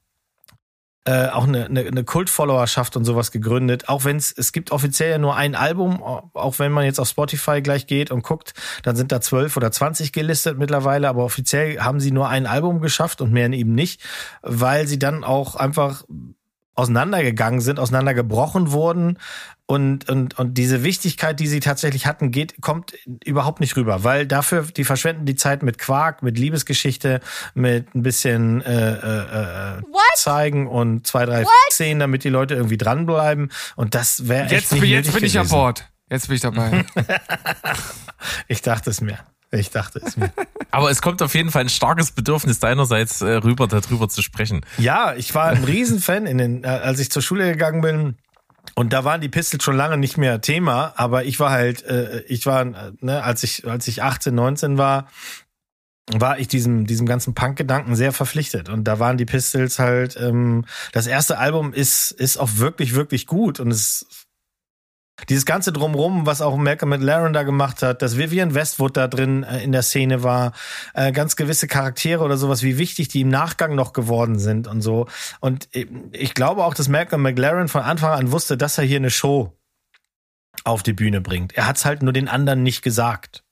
äh, 1.08 1.30
auch 1.30 1.48
eine, 1.48 1.66
eine, 1.68 1.86
eine 1.86 2.04
Kult-Followerschaft 2.04 2.98
und 2.98 3.06
sowas 3.06 3.32
gegründet. 3.32 3.88
Auch 3.88 4.04
wenn 4.04 4.18
es, 4.18 4.34
es 4.36 4.52
gibt 4.52 4.72
offiziell 4.72 5.12
ja 5.12 5.18
nur 5.18 5.38
ein 5.38 5.56
Album, 5.56 6.04
auch 6.04 6.60
wenn 6.60 6.74
man 6.74 6.84
jetzt 6.84 7.00
auf 7.00 7.08
Spotify 7.08 7.62
gleich 7.62 7.88
geht 7.88 8.12
und 8.12 8.24
guckt, 8.24 8.54
dann 8.84 8.98
sind 8.98 9.14
da 9.14 9.22
zwölf 9.22 9.56
oder 9.56 9.72
zwanzig 9.72 10.12
gelistet 10.12 10.58
mittlerweile, 10.58 11.08
aber 11.08 11.24
offiziell 11.24 11.80
haben 11.80 12.02
sie 12.02 12.12
nur 12.12 12.28
ein 12.28 12.46
Album 12.46 12.82
geschafft 12.82 13.22
und 13.22 13.32
mehr 13.32 13.50
eben 13.50 13.74
nicht, 13.74 14.02
weil 14.42 14.86
sie 14.86 15.00
dann 15.00 15.24
auch 15.24 15.56
einfach 15.56 16.04
auseinandergegangen 16.78 17.60
sind, 17.60 17.80
auseinandergebrochen 17.80 18.72
wurden 18.72 19.18
und, 19.66 20.08
und, 20.10 20.40
und 20.40 20.58
diese 20.58 20.84
Wichtigkeit, 20.84 21.40
die 21.42 21.48
sie 21.48 21.60
tatsächlich 21.60 22.06
hatten, 22.06 22.32
geht, 22.32 22.62
kommt 22.62 22.94
überhaupt 23.26 23.60
nicht 23.60 23.76
rüber, 23.76 24.06
weil 24.06 24.26
dafür, 24.26 24.64
die 24.64 24.86
verschwenden 24.86 25.26
die 25.26 25.36
Zeit 25.36 25.62
mit 25.62 25.78
Quark, 25.78 26.24
mit 26.24 26.38
Liebesgeschichte, 26.38 27.20
mit 27.54 27.94
ein 27.94 28.02
bisschen 28.02 28.62
äh, 28.62 28.94
äh, 28.94 29.80
äh 29.80 29.82
zeigen 30.16 30.68
und 30.68 31.06
zwei, 31.06 31.26
drei 31.26 31.44
What? 31.44 31.52
Szenen, 31.72 32.00
damit 32.00 32.24
die 32.24 32.30
Leute 32.30 32.56
irgendwie 32.56 32.78
dranbleiben. 32.78 33.52
Und 33.76 33.94
das 33.94 34.28
wäre 34.30 34.46
echt 34.46 34.52
Jetzt, 34.52 34.72
nicht 34.72 34.84
jetzt 34.84 35.06
bin 35.08 35.16
gewesen. 35.16 35.26
ich 35.26 35.40
an 35.40 35.50
Bord. 35.50 35.90
Jetzt 36.10 36.28
bin 36.28 36.36
ich 36.38 36.42
dabei. 36.42 36.86
ich 38.48 38.62
dachte 38.62 38.90
es 38.90 39.02
mir. 39.02 39.20
Ich 39.52 39.70
dachte 39.72 40.02
es 40.04 40.18
mir. 40.18 40.32
Aber 40.72 40.92
es 40.92 41.02
kommt 41.02 41.22
auf 41.22 41.34
jeden 41.34 41.52
Fall 41.52 41.62
ein 41.62 41.70
starkes 41.70 42.12
Bedürfnis 42.12 42.60
deinerseits 42.60 43.22
äh, 43.22 43.36
rüber, 43.36 43.68
darüber 43.68 44.10
zu 44.10 44.22
sprechen. 44.22 44.66
Ja, 44.78 45.14
ich 45.16 45.34
war 45.34 45.48
ein 45.48 45.64
Riesenfan 45.64 46.26
in 46.26 46.38
den, 46.38 46.64
äh, 46.64 46.68
als 46.68 47.00
ich 47.00 47.10
zur 47.10 47.22
Schule 47.22 47.52
gegangen 47.52 47.82
bin. 47.82 48.18
Und 48.76 48.94
da 48.94 49.04
waren 49.06 49.22
die 49.22 49.30
Pistols 49.30 49.64
schon 49.64 49.78
lange 49.78 49.98
nicht 49.98 50.18
mehr 50.18 50.42
Thema, 50.42 50.94
aber 50.98 51.24
ich 51.24 51.40
war 51.40 51.52
halt, 51.52 51.84
äh, 51.84 52.22
ich 52.28 52.46
war, 52.46 52.66
ne, 52.66 53.24
als 53.24 53.44
ich, 53.44 53.66
als 53.66 53.88
ich 53.88 54.04
18, 54.04 54.36
19 54.36 54.78
war, 54.78 55.08
war 56.14 56.40
ich 56.40 56.48
diesem, 56.48 56.86
diesem 56.86 57.06
ganzen 57.06 57.34
Punk-Gedanken 57.34 57.96
sehr 57.96 58.14
verpflichtet. 58.14 58.70
Und 58.70 58.86
da 58.86 59.00
waren 59.00 59.18
die 59.18 59.26
Pistols 59.26 59.80
halt, 59.80 60.18
ähm, 60.18 60.66
das 60.92 61.08
erste 61.08 61.38
Album 61.38 61.74
ist, 61.74 62.12
ist 62.12 62.38
auch 62.38 62.50
wirklich, 62.58 62.94
wirklich 62.94 63.26
gut. 63.26 63.60
Und 63.60 63.72
es 63.72 64.27
dieses 65.30 65.46
ganze 65.46 65.72
Drumrum, 65.72 66.26
was 66.26 66.42
auch 66.42 66.56
Malcolm 66.58 66.90
McLaren 66.90 67.34
da 67.34 67.44
gemacht 67.44 67.82
hat, 67.82 68.02
dass 68.02 68.18
Vivian 68.18 68.54
Westwood 68.54 68.96
da 68.96 69.08
drin 69.08 69.44
äh, 69.44 69.64
in 69.64 69.72
der 69.72 69.82
Szene 69.82 70.24
war, 70.24 70.54
äh, 70.94 71.12
ganz 71.12 71.36
gewisse 71.36 71.68
Charaktere 71.68 72.24
oder 72.24 72.38
sowas, 72.38 72.64
wie 72.64 72.78
wichtig 72.78 73.08
die 73.08 73.22
im 73.22 73.30
Nachgang 73.30 73.76
noch 73.76 73.94
geworden 73.94 74.40
sind 74.40 74.68
und 74.68 74.82
so. 74.82 75.08
Und 75.40 75.70
ich 76.12 76.34
glaube 76.34 76.64
auch, 76.64 76.74
dass 76.74 76.88
Malcolm 76.88 77.24
McLaren 77.24 77.68
von 77.68 77.82
Anfang 77.82 78.12
an 78.12 78.32
wusste, 78.32 78.58
dass 78.58 78.78
er 78.78 78.84
hier 78.84 78.98
eine 78.98 79.10
Show 79.10 79.54
auf 80.64 80.84
die 80.84 80.94
Bühne 80.94 81.22
bringt. 81.22 81.54
Er 81.54 81.68
hat 81.68 81.78
es 81.78 81.86
halt 81.86 82.04
nur 82.04 82.14
den 82.14 82.28
anderen 82.28 82.64
nicht 82.64 82.82
gesagt. 82.82 83.44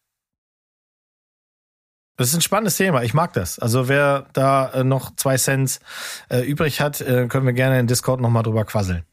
Das 2.17 2.29
ist 2.29 2.35
ein 2.35 2.41
spannendes 2.41 2.77
Thema. 2.77 3.03
Ich 3.03 3.13
mag 3.13 3.33
das. 3.33 3.59
Also 3.59 3.89
wer 3.89 4.27
da 4.33 4.69
äh, 4.69 4.83
noch 4.83 5.15
zwei 5.15 5.37
Cents 5.37 5.81
äh, 6.29 6.39
übrig 6.41 6.79
hat, 6.79 7.01
äh, 7.01 7.27
können 7.27 7.45
wir 7.45 7.53
gerne 7.53 7.79
in 7.79 7.87
Discord 7.87 8.21
nochmal 8.21 8.43
drüber 8.43 8.63
quasseln. 8.63 9.03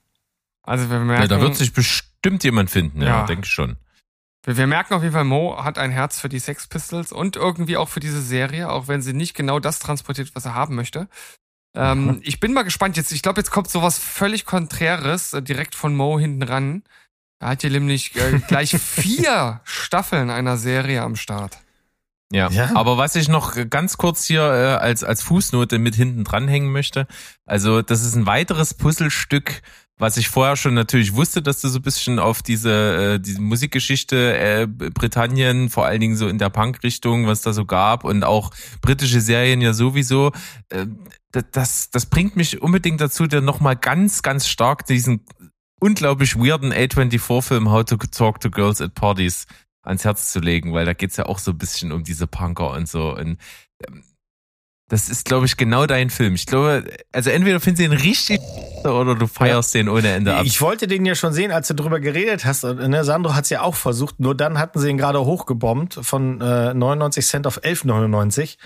Also 0.63 0.89
wir 0.89 1.01
merken, 1.01 1.23
ja, 1.23 1.29
da 1.29 1.41
wird 1.41 1.57
sich 1.57 1.73
bestimmt 1.73 2.12
jemand 2.45 2.71
finden, 2.71 3.03
ja, 3.03 3.09
ja. 3.09 3.27
denke 3.27 3.47
ich 3.47 3.53
schon. 3.53 3.77
Wir, 4.45 4.57
wir 4.57 4.67
merken 4.67 4.95
auf 4.95 5.03
jeden 5.03 5.15
Fall, 5.15 5.25
Mo 5.25 5.63
hat 5.63 5.79
ein 5.79 5.91
Herz 5.91 6.21
für 6.21 6.29
die 6.29 6.39
Sex 6.39 6.67
Pistols 6.67 7.13
und 7.13 7.37
irgendwie 7.37 7.77
auch 7.77 7.89
für 7.89 8.01
diese 8.01 8.23
Serie, 8.23 8.71
auch 8.71 8.89
wenn 8.89 9.03
sie 9.03 9.13
nicht 9.13 9.35
genau 9.35 9.61
das 9.61 9.79
transportiert, 9.79 10.35
was 10.35 10.45
er 10.45 10.55
haben 10.55 10.75
möchte. 10.75 11.09
Ähm, 11.75 12.07
mhm. 12.07 12.21
Ich 12.23 12.41
bin 12.41 12.53
mal 12.53 12.63
gespannt 12.63 12.97
jetzt. 12.97 13.13
Ich 13.13 13.23
glaube, 13.23 13.41
jetzt 13.41 13.51
kommt 13.51 13.71
sowas 13.71 13.99
völlig 13.99 14.45
Konträres 14.45 15.33
äh, 15.33 15.43
direkt 15.43 15.75
von 15.75 15.95
Mo 15.95 16.19
hinten 16.19 16.43
ran. 16.43 16.83
Er 17.39 17.49
hat 17.49 17.63
hier 17.63 17.71
nämlich 17.71 18.15
äh, 18.17 18.41
gleich 18.49 18.71
vier 18.71 19.61
Staffeln 19.65 20.31
einer 20.31 20.57
Serie 20.57 21.03
am 21.03 21.17
Start. 21.17 21.59
Ja. 22.31 22.49
ja. 22.49 22.71
aber 22.75 22.97
was 22.97 23.15
ich 23.15 23.29
noch 23.29 23.57
ganz 23.69 23.99
kurz 23.99 24.25
hier 24.25 24.41
äh, 24.41 24.83
als, 24.83 25.05
als 25.05 25.23
Fußnote 25.23 25.79
mit 25.79 25.95
hinten 25.95 26.25
dranhängen 26.25 26.73
möchte, 26.73 27.07
also 27.45 27.83
das 27.83 28.03
ist 28.03 28.15
ein 28.15 28.25
weiteres 28.25 28.73
Puzzlestück, 28.73 29.61
was 29.99 30.17
ich 30.17 30.29
vorher 30.29 30.57
schon 30.57 30.75
natürlich 30.75 31.15
wusste, 31.15 31.43
dass 31.43 31.61
du 31.61 31.69
so 31.69 31.79
ein 31.79 31.83
bisschen 31.83 32.19
auf 32.19 32.43
diese, 32.43 33.15
äh, 33.15 33.21
diese 33.21 33.41
Musikgeschichte 33.41 34.37
äh, 34.37 34.67
Britannien, 34.67 35.69
vor 35.71 35.87
allen 35.87 36.01
Dingen 36.01 36.17
so 36.17 36.29
in 36.29 36.39
der 36.39 36.51
Punk-Richtung, 36.51 37.27
was 37.27 37.43
da 37.43 37.53
so 37.53 37.65
gab 37.65 38.05
und 38.05 38.25
auch 38.25 38.51
britische 38.81 39.21
Serien 39.21 39.61
ja 39.61 39.75
sowieso, 39.75 40.33
äh, 40.71 40.87
das, 41.53 41.91
das 41.91 42.07
bringt 42.07 42.37
mich 42.37 42.61
unbedingt 42.61 43.01
dazu, 43.01 43.27
dir 43.27 43.41
nochmal 43.41 43.77
ganz, 43.77 44.23
ganz 44.23 44.49
stark 44.49 44.87
diesen 44.87 45.25
unglaublich 45.81 46.37
weirden 46.37 46.73
A24-Film 46.73 47.71
How 47.71 47.85
to 47.85 47.97
Talk 47.97 48.41
to 48.41 48.51
Girls 48.51 48.81
at 48.81 48.95
Parties 48.95 49.47
ans 49.83 50.05
Herz 50.05 50.33
zu 50.33 50.41
legen, 50.41 50.73
weil 50.73 50.85
da 50.85 50.93
geht's 50.93 51.17
ja 51.17 51.27
auch 51.27 51.39
so 51.39 51.51
ein 51.53 51.59
bisschen 51.59 51.93
um 51.93 52.05
diese 52.05 52.27
Punker 52.27 52.71
und 52.71 52.89
so. 52.89 53.17
Und 53.17 53.39
ähm, 53.87 54.05
das 54.93 55.09
ist, 55.09 55.25
glaube 55.25 55.47
ich, 55.47 55.57
genau 55.57 55.87
dein 55.87 56.11
Film. 56.11 56.35
Ich 56.35 56.45
glaube, 56.45 56.85
also 57.13 57.31
entweder 57.31 57.61
findest 57.61 57.81
du 57.81 57.95
ihn 57.95 57.99
richtig 57.99 58.41
oder 58.85 59.15
du 59.15 59.27
feierst 59.27 59.73
den 59.75 59.89
ohne 59.89 60.13
Ende 60.13 60.35
ab. 60.35 60.45
Ich 60.45 60.61
wollte 60.61 60.87
den 60.87 61.07
ja 61.07 61.15
schon 61.15 61.33
sehen, 61.33 61.51
als 61.51 61.69
du 61.69 61.75
drüber 61.75 61.99
geredet 61.99 62.45
hast. 62.45 62.63
Ne, 62.65 63.03
Sandro 63.03 63.35
hat 63.35 63.45
es 63.45 63.51
ja 63.51 63.63
auch 63.63 63.75
versucht, 63.75 64.21
nur 64.21 64.35
dann 64.35 64.59
hatten 64.59 64.79
sie 64.79 64.91
ihn 64.91 64.99
gerade 64.99 65.25
hochgebombt 65.25 65.99
von 66.03 66.43
äh, 66.43 66.75
99 66.75 67.27
Cent 67.27 67.47
auf 67.47 67.63
11,99. 67.63 68.59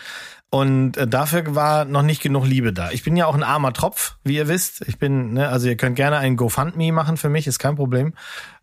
Und 0.51 0.97
äh, 0.97 1.07
dafür 1.07 1.55
war 1.55 1.85
noch 1.85 2.03
nicht 2.03 2.23
genug 2.23 2.45
Liebe 2.45 2.73
da. 2.73 2.91
Ich 2.91 3.05
bin 3.05 3.17
ja 3.17 3.27
auch 3.27 3.37
ein 3.37 3.45
armer 3.45 3.73
Tropf, 3.73 4.17
wie 4.25 4.35
ihr 4.35 4.49
wisst. 4.49 4.83
Ich 4.89 4.99
bin, 4.99 5.35
ne, 5.35 5.49
also 5.49 5.69
ihr 5.69 5.77
könnt 5.77 5.95
gerne 5.95 6.17
einen 6.17 6.37
GoFundMe 6.37 6.91
machen 6.91 7.19
für 7.19 7.29
mich, 7.29 7.47
ist 7.47 7.61
kein 7.61 7.77
Problem. 7.77 8.15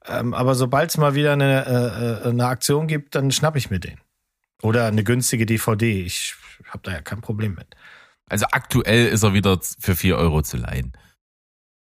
Ähm, 0.05 0.33
aber 0.33 0.55
sobald 0.55 0.89
es 0.89 0.97
mal 0.97 1.15
wieder 1.15 1.31
eine, 1.31 1.65
äh, 1.65 2.27
äh, 2.27 2.29
eine 2.29 2.45
Aktion 2.45 2.87
gibt, 2.87 3.15
dann 3.15 3.31
schnapp 3.31 3.55
ich 3.55 3.69
mir 3.69 3.79
den. 3.79 3.99
Oder 4.61 4.87
eine 4.87 5.05
günstige 5.05 5.45
DVD. 5.45 6.03
Ich 6.03 6.35
habe 6.73 6.83
da 6.83 6.91
ja 6.91 7.01
kein 7.01 7.21
Problem 7.21 7.55
mit. 7.55 7.67
Also 8.29 8.45
aktuell 8.51 9.07
ist 9.07 9.23
er 9.23 9.33
wieder 9.33 9.59
für 9.79 9.95
vier 9.95 10.17
Euro 10.17 10.41
zu 10.41 10.57
leihen. 10.57 10.93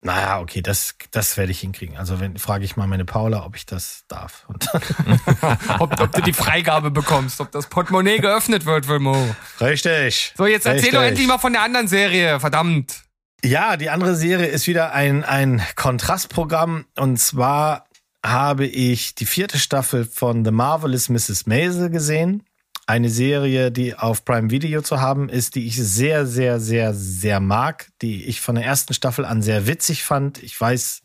Naja, 0.04 0.40
okay, 0.40 0.62
das, 0.62 0.96
das 1.12 1.36
werde 1.36 1.52
ich 1.52 1.60
hinkriegen. 1.60 1.96
Also 1.96 2.18
wenn 2.18 2.36
frage 2.36 2.64
ich 2.64 2.76
mal 2.76 2.88
meine 2.88 3.04
Paula, 3.04 3.46
ob 3.46 3.54
ich 3.54 3.66
das 3.66 4.02
darf. 4.08 4.46
ob, 5.78 6.00
ob, 6.00 6.12
du 6.12 6.22
die 6.22 6.32
Freigabe 6.32 6.90
bekommst, 6.90 7.40
ob 7.40 7.52
das 7.52 7.68
Portemonnaie 7.68 8.18
geöffnet 8.18 8.64
wird, 8.64 8.88
Wilmo. 8.88 9.36
Richtig. 9.60 10.34
So, 10.36 10.46
jetzt 10.46 10.66
erzähl 10.66 10.80
Richtig. 10.80 10.94
doch 10.94 11.02
endlich 11.02 11.26
mal 11.28 11.38
von 11.38 11.52
der 11.52 11.62
anderen 11.62 11.86
Serie, 11.86 12.40
verdammt. 12.40 13.04
Ja, 13.44 13.76
die 13.76 13.90
andere 13.90 14.16
Serie 14.16 14.46
ist 14.46 14.66
wieder 14.66 14.92
ein, 14.92 15.22
ein 15.22 15.62
Kontrastprogramm. 15.76 16.86
Und 16.98 17.18
zwar 17.18 17.86
habe 18.26 18.66
ich 18.66 19.14
die 19.14 19.26
vierte 19.26 19.60
Staffel 19.60 20.04
von 20.04 20.44
The 20.44 20.50
Marvelous 20.50 21.08
Mrs. 21.10 21.46
Maisel 21.46 21.90
gesehen 21.90 22.42
eine 22.92 23.08
Serie, 23.08 23.72
die 23.72 23.96
auf 23.96 24.26
Prime 24.26 24.50
Video 24.50 24.82
zu 24.82 25.00
haben 25.00 25.30
ist, 25.30 25.54
die 25.54 25.66
ich 25.66 25.76
sehr, 25.76 26.26
sehr, 26.26 26.60
sehr, 26.60 26.92
sehr 26.92 27.40
mag, 27.40 27.88
die 28.02 28.26
ich 28.26 28.42
von 28.42 28.54
der 28.54 28.66
ersten 28.66 28.92
Staffel 28.92 29.24
an 29.24 29.40
sehr 29.40 29.66
witzig 29.66 30.04
fand. 30.04 30.42
Ich 30.42 30.60
weiß, 30.60 31.02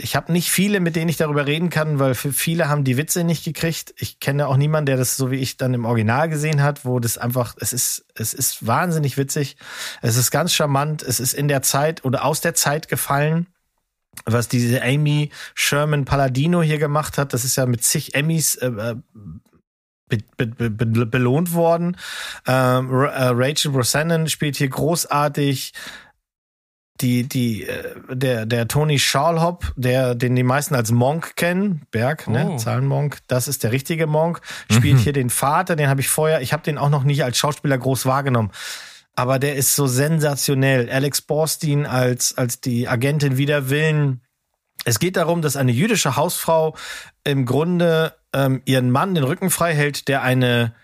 ich 0.00 0.14
habe 0.14 0.30
nicht 0.30 0.48
viele, 0.48 0.78
mit 0.78 0.94
denen 0.94 1.08
ich 1.08 1.16
darüber 1.16 1.44
reden 1.44 1.70
kann, 1.70 1.98
weil 1.98 2.14
viele 2.14 2.68
haben 2.68 2.84
die 2.84 2.96
Witze 2.96 3.24
nicht 3.24 3.44
gekriegt. 3.44 3.94
Ich 3.98 4.20
kenne 4.20 4.46
auch 4.46 4.56
niemanden, 4.56 4.86
der 4.86 4.96
das 4.96 5.16
so 5.16 5.32
wie 5.32 5.40
ich 5.40 5.56
dann 5.56 5.74
im 5.74 5.86
Original 5.86 6.28
gesehen 6.28 6.62
hat, 6.62 6.84
wo 6.84 7.00
das 7.00 7.18
einfach, 7.18 7.56
es 7.58 7.72
ist, 7.72 8.06
es 8.14 8.32
ist 8.32 8.64
wahnsinnig 8.64 9.18
witzig. 9.18 9.56
Es 10.02 10.16
ist 10.16 10.30
ganz 10.30 10.54
charmant. 10.54 11.02
Es 11.02 11.18
ist 11.18 11.34
in 11.34 11.48
der 11.48 11.62
Zeit 11.62 12.04
oder 12.04 12.24
aus 12.24 12.40
der 12.42 12.54
Zeit 12.54 12.86
gefallen 12.86 13.48
was 14.24 14.48
diese 14.48 14.82
Amy 14.82 15.30
Sherman 15.54 16.06
Palladino 16.06 16.62
hier 16.62 16.78
gemacht 16.78 17.18
hat, 17.18 17.34
das 17.34 17.44
ist 17.44 17.56
ja 17.56 17.66
mit 17.66 17.84
zig 17.84 18.14
Emmys 18.14 18.54
äh, 18.56 18.68
äh 18.68 18.96
be 20.08 20.18
be 20.36 20.46
be 20.70 21.06
belohnt 21.06 21.52
worden. 21.52 21.96
Ähm, 22.46 22.90
äh, 22.90 23.28
Rachel 23.32 23.72
Brosnahan 23.72 24.28
spielt 24.28 24.56
hier 24.56 24.68
großartig. 24.68 25.72
Die, 27.02 27.28
die, 27.28 27.64
äh, 27.64 27.94
der, 28.10 28.46
der 28.46 28.68
Tony 28.68 28.98
Scharlhop, 28.98 29.70
der, 29.76 30.14
den 30.14 30.34
die 30.34 30.42
meisten 30.42 30.74
als 30.74 30.92
Monk 30.92 31.36
kennen, 31.36 31.82
Berg, 31.90 32.26
ne, 32.26 32.52
oh. 32.52 32.56
Zahlenmonk, 32.56 33.18
das 33.28 33.48
ist 33.48 33.64
der 33.64 33.72
richtige 33.72 34.06
Monk, 34.06 34.40
spielt 34.70 34.94
mhm. 34.94 35.00
hier 35.00 35.12
den 35.12 35.28
Vater, 35.28 35.76
den 35.76 35.90
habe 35.90 36.00
ich 36.00 36.08
vorher, 36.08 36.40
ich 36.40 36.54
habe 36.54 36.62
den 36.62 36.78
auch 36.78 36.88
noch 36.88 37.04
nicht 37.04 37.22
als 37.22 37.36
Schauspieler 37.36 37.76
groß 37.76 38.06
wahrgenommen 38.06 38.50
aber 39.16 39.38
der 39.38 39.56
ist 39.56 39.74
so 39.74 39.86
sensationell. 39.86 40.90
Alex 40.90 41.22
Borstein 41.22 41.86
als, 41.86 42.36
als 42.36 42.60
die 42.60 42.86
Agentin 42.86 43.38
wider 43.38 43.70
Willen. 43.70 44.20
Es 44.84 44.98
geht 44.98 45.16
darum, 45.16 45.40
dass 45.42 45.56
eine 45.56 45.72
jüdische 45.72 46.16
Hausfrau 46.16 46.76
im 47.24 47.46
Grunde 47.46 48.14
ähm, 48.36 48.60
ihren 48.66 48.90
Mann 48.90 49.14
den 49.14 49.24
Rücken 49.24 49.50
frei 49.50 49.74
hält, 49.74 50.08
der 50.08 50.22
eine, 50.22 50.74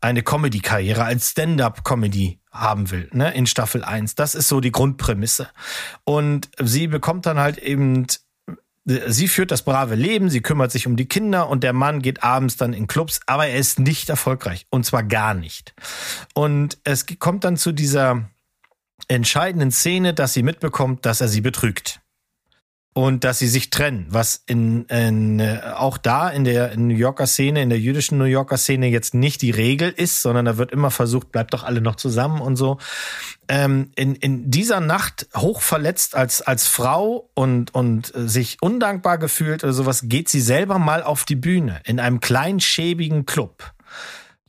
eine 0.00 0.22
Comedy-Karriere 0.22 1.04
als 1.04 1.30
Stand-up-Comedy 1.32 2.38
haben 2.52 2.90
will, 2.90 3.10
ne, 3.12 3.34
in 3.34 3.46
Staffel 3.46 3.82
1. 3.82 4.14
Das 4.14 4.34
ist 4.36 4.48
so 4.48 4.60
die 4.60 4.72
Grundprämisse. 4.72 5.48
Und 6.04 6.48
sie 6.62 6.86
bekommt 6.86 7.26
dann 7.26 7.38
halt 7.38 7.58
eben 7.58 8.06
Sie 8.88 9.26
führt 9.26 9.50
das 9.50 9.62
brave 9.62 9.96
Leben, 9.96 10.30
sie 10.30 10.42
kümmert 10.42 10.70
sich 10.70 10.86
um 10.86 10.94
die 10.94 11.08
Kinder 11.08 11.48
und 11.48 11.64
der 11.64 11.72
Mann 11.72 12.02
geht 12.02 12.22
abends 12.22 12.56
dann 12.56 12.72
in 12.72 12.86
Clubs, 12.86 13.18
aber 13.26 13.48
er 13.48 13.58
ist 13.58 13.80
nicht 13.80 14.08
erfolgreich 14.08 14.68
und 14.70 14.86
zwar 14.86 15.02
gar 15.02 15.34
nicht. 15.34 15.74
Und 16.34 16.78
es 16.84 17.04
kommt 17.18 17.42
dann 17.42 17.56
zu 17.56 17.72
dieser 17.72 18.30
entscheidenden 19.08 19.72
Szene, 19.72 20.14
dass 20.14 20.34
sie 20.34 20.44
mitbekommt, 20.44 21.04
dass 21.04 21.20
er 21.20 21.26
sie 21.26 21.40
betrügt 21.40 22.00
und 22.96 23.24
dass 23.24 23.38
sie 23.38 23.46
sich 23.46 23.68
trennen, 23.68 24.06
was 24.08 24.42
in, 24.46 24.86
in 24.86 25.38
äh, 25.38 25.60
auch 25.74 25.98
da 25.98 26.30
in 26.30 26.44
der 26.44 26.74
New 26.78 26.94
Yorker 26.94 27.26
Szene, 27.26 27.60
in 27.60 27.68
der 27.68 27.78
jüdischen 27.78 28.16
New 28.16 28.24
Yorker 28.24 28.56
Szene 28.56 28.86
jetzt 28.86 29.12
nicht 29.12 29.42
die 29.42 29.50
Regel 29.50 29.90
ist, 29.94 30.22
sondern 30.22 30.46
da 30.46 30.56
wird 30.56 30.72
immer 30.72 30.90
versucht, 30.90 31.30
bleibt 31.30 31.52
doch 31.52 31.62
alle 31.62 31.82
noch 31.82 31.96
zusammen 31.96 32.40
und 32.40 32.56
so. 32.56 32.78
Ähm, 33.48 33.90
in, 33.96 34.14
in 34.14 34.50
dieser 34.50 34.80
Nacht 34.80 35.28
hoch 35.36 35.60
verletzt 35.60 36.14
als 36.14 36.40
als 36.40 36.66
Frau 36.66 37.28
und 37.34 37.74
und 37.74 38.14
äh, 38.14 38.26
sich 38.26 38.62
undankbar 38.62 39.18
gefühlt 39.18 39.62
oder 39.62 39.74
sowas, 39.74 40.08
geht 40.08 40.30
sie 40.30 40.40
selber 40.40 40.78
mal 40.78 41.02
auf 41.02 41.26
die 41.26 41.36
Bühne 41.36 41.82
in 41.84 42.00
einem 42.00 42.20
kleinen 42.20 42.60
schäbigen 42.60 43.26
Club. 43.26 43.74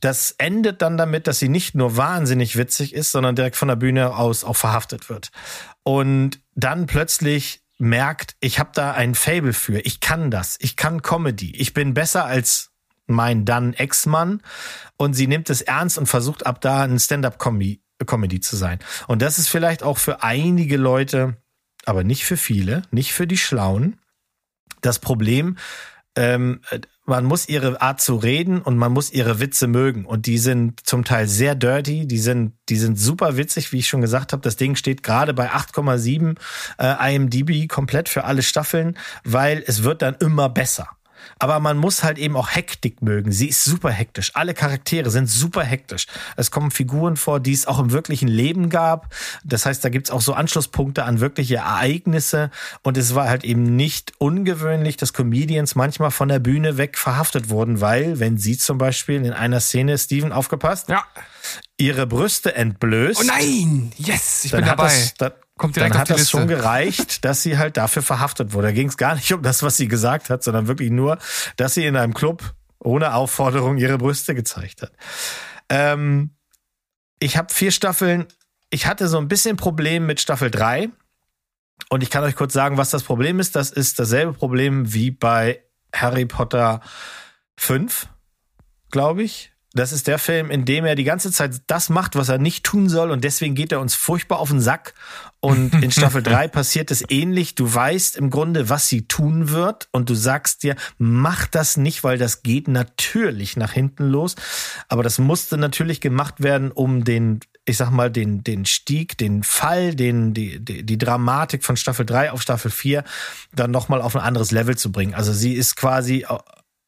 Das 0.00 0.34
endet 0.38 0.80
dann 0.80 0.96
damit, 0.96 1.26
dass 1.26 1.38
sie 1.38 1.50
nicht 1.50 1.74
nur 1.74 1.98
wahnsinnig 1.98 2.56
witzig 2.56 2.94
ist, 2.94 3.12
sondern 3.12 3.36
direkt 3.36 3.56
von 3.56 3.68
der 3.68 3.76
Bühne 3.76 4.16
aus 4.16 4.42
auch 4.42 4.56
verhaftet 4.56 5.10
wird. 5.10 5.32
Und 5.82 6.40
dann 6.54 6.86
plötzlich 6.86 7.60
merkt, 7.78 8.36
ich 8.40 8.58
habe 8.58 8.70
da 8.74 8.92
ein 8.92 9.14
Fable 9.14 9.52
für. 9.52 9.78
Ich 9.80 10.00
kann 10.00 10.30
das. 10.30 10.56
Ich 10.60 10.76
kann 10.76 11.02
Comedy. 11.02 11.54
Ich 11.56 11.74
bin 11.74 11.94
besser 11.94 12.24
als 12.24 12.72
mein 13.06 13.44
dann 13.44 13.72
Ex-Mann. 13.72 14.42
Und 14.96 15.14
sie 15.14 15.26
nimmt 15.26 15.48
es 15.50 15.62
ernst 15.62 15.98
und 15.98 16.06
versucht 16.06 16.46
ab 16.46 16.60
da 16.60 16.82
ein 16.82 16.98
Stand-up-Comedy 16.98 18.40
zu 18.40 18.56
sein. 18.56 18.78
Und 19.06 19.22
das 19.22 19.38
ist 19.38 19.48
vielleicht 19.48 19.82
auch 19.82 19.98
für 19.98 20.22
einige 20.22 20.76
Leute, 20.76 21.36
aber 21.84 22.04
nicht 22.04 22.24
für 22.24 22.36
viele, 22.36 22.82
nicht 22.90 23.12
für 23.12 23.26
die 23.26 23.38
Schlauen, 23.38 24.00
das 24.80 24.98
Problem, 24.98 25.56
ähm, 26.16 26.60
man 27.08 27.24
muss 27.24 27.48
ihre 27.48 27.80
Art 27.80 28.00
zu 28.00 28.16
reden 28.16 28.60
und 28.60 28.76
man 28.76 28.92
muss 28.92 29.10
ihre 29.10 29.40
Witze 29.40 29.66
mögen. 29.66 30.04
Und 30.04 30.26
die 30.26 30.38
sind 30.38 30.86
zum 30.86 31.04
Teil 31.04 31.26
sehr 31.26 31.54
dirty, 31.54 32.06
die 32.06 32.18
sind, 32.18 32.52
die 32.68 32.76
sind 32.76 32.98
super 32.98 33.36
witzig, 33.36 33.72
wie 33.72 33.78
ich 33.78 33.88
schon 33.88 34.00
gesagt 34.00 34.32
habe. 34.32 34.42
Das 34.42 34.56
Ding 34.56 34.76
steht 34.76 35.02
gerade 35.02 35.34
bei 35.34 35.50
8,7 35.50 36.36
äh, 36.78 37.14
IMDB 37.14 37.66
komplett 37.68 38.08
für 38.08 38.24
alle 38.24 38.42
Staffeln, 38.42 38.98
weil 39.24 39.62
es 39.66 39.82
wird 39.82 40.02
dann 40.02 40.16
immer 40.20 40.48
besser. 40.48 40.97
Aber 41.38 41.60
man 41.60 41.76
muss 41.76 42.02
halt 42.02 42.18
eben 42.18 42.36
auch 42.36 42.54
Hektik 42.54 43.02
mögen. 43.02 43.32
Sie 43.32 43.48
ist 43.48 43.64
super 43.64 43.90
hektisch. 43.90 44.32
Alle 44.34 44.54
Charaktere 44.54 45.10
sind 45.10 45.28
super 45.28 45.62
hektisch. 45.62 46.06
Es 46.36 46.50
kommen 46.50 46.70
Figuren 46.70 47.16
vor, 47.16 47.40
die 47.40 47.52
es 47.52 47.66
auch 47.66 47.78
im 47.78 47.92
wirklichen 47.92 48.28
Leben 48.28 48.68
gab. 48.70 49.14
Das 49.44 49.66
heißt, 49.66 49.84
da 49.84 49.88
gibt's 49.88 50.10
auch 50.10 50.20
so 50.20 50.34
Anschlusspunkte 50.34 51.04
an 51.04 51.20
wirkliche 51.20 51.56
Ereignisse. 51.56 52.50
Und 52.82 52.96
es 52.96 53.14
war 53.14 53.28
halt 53.28 53.44
eben 53.44 53.76
nicht 53.76 54.12
ungewöhnlich, 54.18 54.96
dass 54.96 55.12
Comedians 55.12 55.74
manchmal 55.74 56.10
von 56.10 56.28
der 56.28 56.38
Bühne 56.38 56.76
weg 56.76 56.98
verhaftet 56.98 57.48
wurden, 57.50 57.80
weil, 57.80 58.18
wenn 58.18 58.38
sie 58.38 58.56
zum 58.58 58.78
Beispiel 58.78 59.16
in 59.24 59.32
einer 59.32 59.60
Szene, 59.60 59.96
Steven, 59.98 60.32
aufgepasst, 60.32 60.88
Ja. 60.88 61.04
ihre 61.76 62.06
Brüste 62.06 62.54
entblößt. 62.54 63.20
Oh 63.20 63.24
nein! 63.26 63.92
Yes, 63.96 64.44
ich 64.44 64.50
dann 64.50 64.60
bin 64.62 64.70
hat 64.70 64.78
dabei. 64.78 64.88
Das, 64.88 65.14
da, 65.14 65.32
Kommt 65.58 65.76
direkt 65.76 65.94
dann 65.94 66.00
hat 66.00 66.10
das 66.10 66.18
Liste. 66.18 66.30
schon 66.30 66.48
gereicht, 66.48 67.22
dass 67.24 67.42
sie 67.42 67.58
halt 67.58 67.76
dafür 67.76 68.02
verhaftet 68.02 68.52
wurde. 68.54 68.68
Da 68.68 68.72
ging 68.72 68.88
es 68.88 68.96
gar 68.96 69.14
nicht 69.14 69.32
um 69.32 69.42
das, 69.42 69.62
was 69.62 69.76
sie 69.76 69.88
gesagt 69.88 70.30
hat, 70.30 70.42
sondern 70.42 70.66
wirklich 70.68 70.90
nur, 70.90 71.18
dass 71.56 71.74
sie 71.74 71.84
in 71.84 71.96
einem 71.96 72.14
Club 72.14 72.54
ohne 72.78 73.14
Aufforderung 73.14 73.76
ihre 73.76 73.98
Brüste 73.98 74.34
gezeigt 74.34 74.82
hat. 74.82 74.92
Ähm, 75.68 76.30
ich 77.18 77.36
habe 77.36 77.52
vier 77.52 77.72
Staffeln. 77.72 78.26
Ich 78.70 78.86
hatte 78.86 79.08
so 79.08 79.18
ein 79.18 79.28
bisschen 79.28 79.56
Problem 79.56 80.06
mit 80.06 80.20
Staffel 80.20 80.50
drei 80.50 80.90
Und 81.90 82.02
ich 82.02 82.10
kann 82.10 82.24
euch 82.24 82.36
kurz 82.36 82.52
sagen, 82.52 82.76
was 82.76 82.90
das 82.90 83.02
Problem 83.02 83.40
ist. 83.40 83.56
Das 83.56 83.70
ist 83.70 83.98
dasselbe 83.98 84.32
Problem 84.32 84.92
wie 84.92 85.10
bei 85.10 85.62
Harry 85.92 86.26
Potter 86.26 86.80
5, 87.56 88.08
glaube 88.90 89.22
ich. 89.22 89.52
Das 89.74 89.92
ist 89.92 90.06
der 90.06 90.18
Film, 90.18 90.50
in 90.50 90.64
dem 90.64 90.84
er 90.84 90.94
die 90.94 91.04
ganze 91.04 91.30
Zeit 91.30 91.62
das 91.66 91.88
macht, 91.90 92.16
was 92.16 92.28
er 92.28 92.38
nicht 92.38 92.64
tun 92.64 92.88
soll 92.88 93.10
und 93.10 93.22
deswegen 93.22 93.54
geht 93.54 93.70
er 93.70 93.80
uns 93.80 93.94
furchtbar 93.94 94.38
auf 94.38 94.48
den 94.48 94.60
Sack. 94.60 94.94
Und 95.40 95.74
in 95.82 95.90
Staffel 95.92 96.22
3 96.22 96.48
passiert 96.48 96.90
es 96.90 97.04
ähnlich. 97.08 97.54
Du 97.54 97.72
weißt 97.72 98.16
im 98.16 98.30
Grunde, 98.30 98.68
was 98.68 98.88
sie 98.88 99.06
tun 99.06 99.50
wird 99.50 99.88
und 99.92 100.10
du 100.10 100.14
sagst 100.14 100.62
dir, 100.62 100.76
mach 100.98 101.46
das 101.46 101.76
nicht, 101.76 102.04
weil 102.04 102.18
das 102.18 102.42
geht 102.42 102.68
natürlich 102.68 103.56
nach 103.56 103.72
hinten 103.72 104.08
los. 104.08 104.34
Aber 104.88 105.02
das 105.02 105.18
musste 105.18 105.56
natürlich 105.56 106.00
gemacht 106.00 106.42
werden, 106.42 106.72
um 106.72 107.04
den 107.04 107.40
ich 107.68 107.76
sag 107.76 107.90
mal, 107.90 108.10
den, 108.10 108.42
den 108.42 108.64
Stieg, 108.64 109.18
den 109.18 109.42
Fall, 109.42 109.94
den, 109.94 110.32
die, 110.32 110.58
die, 110.58 110.84
die 110.84 110.98
Dramatik 110.98 111.64
von 111.64 111.76
Staffel 111.76 112.06
3 112.06 112.32
auf 112.32 112.40
Staffel 112.40 112.70
4 112.70 113.04
dann 113.52 113.70
nochmal 113.70 114.00
auf 114.00 114.16
ein 114.16 114.22
anderes 114.22 114.50
Level 114.50 114.76
zu 114.76 114.90
bringen. 114.90 115.14
Also 115.14 115.32
sie 115.32 115.52
ist 115.52 115.76
quasi 115.76 116.26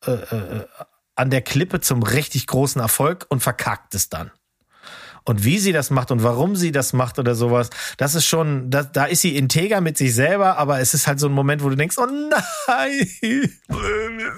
äh, 0.07 0.11
äh, 0.11 0.65
an 1.15 1.31
der 1.31 1.43
Klippe 1.43 1.81
zum 1.81 2.03
richtig 2.03 2.47
großen 2.47 2.81
Erfolg 2.81 3.27
und 3.29 3.41
verkackt 3.41 3.95
es 3.95 4.09
dann. 4.09 4.31
Und 5.31 5.45
wie 5.45 5.61
sie 5.61 5.71
das 5.71 5.91
macht 5.91 6.11
und 6.11 6.25
warum 6.25 6.57
sie 6.57 6.73
das 6.73 6.93
macht 6.93 7.21
oder 7.21 7.37
sowas, 7.37 7.71
das 7.99 8.17
ist 8.17 8.27
schon, 8.27 8.69
da, 8.69 8.83
da 8.83 9.05
ist 9.05 9.21
sie 9.21 9.37
integer 9.37 9.81
mit 9.81 9.97
sich 9.97 10.13
selber, 10.13 10.59
aber 10.59 10.81
es 10.81 10.93
ist 10.93 11.07
halt 11.07 11.21
so 11.21 11.29
ein 11.29 11.33
Moment, 11.33 11.63
wo 11.63 11.69
du 11.69 11.77
denkst, 11.77 11.97
oh 11.99 12.07
nein. 12.07 13.49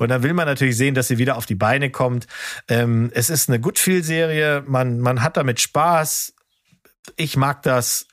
Und 0.00 0.08
dann 0.08 0.24
will 0.24 0.34
man 0.34 0.46
natürlich 0.46 0.76
sehen, 0.76 0.96
dass 0.96 1.06
sie 1.06 1.18
wieder 1.18 1.36
auf 1.36 1.46
die 1.46 1.54
Beine 1.54 1.90
kommt. 1.90 2.26
Ähm, 2.66 3.08
es 3.14 3.30
ist 3.30 3.48
eine 3.48 3.60
Goodfeel-Serie, 3.60 4.64
man, 4.66 4.98
man 4.98 5.22
hat 5.22 5.36
damit 5.36 5.60
Spaß. 5.60 6.34
Ich 7.14 7.36
mag 7.36 7.62
das. 7.62 8.08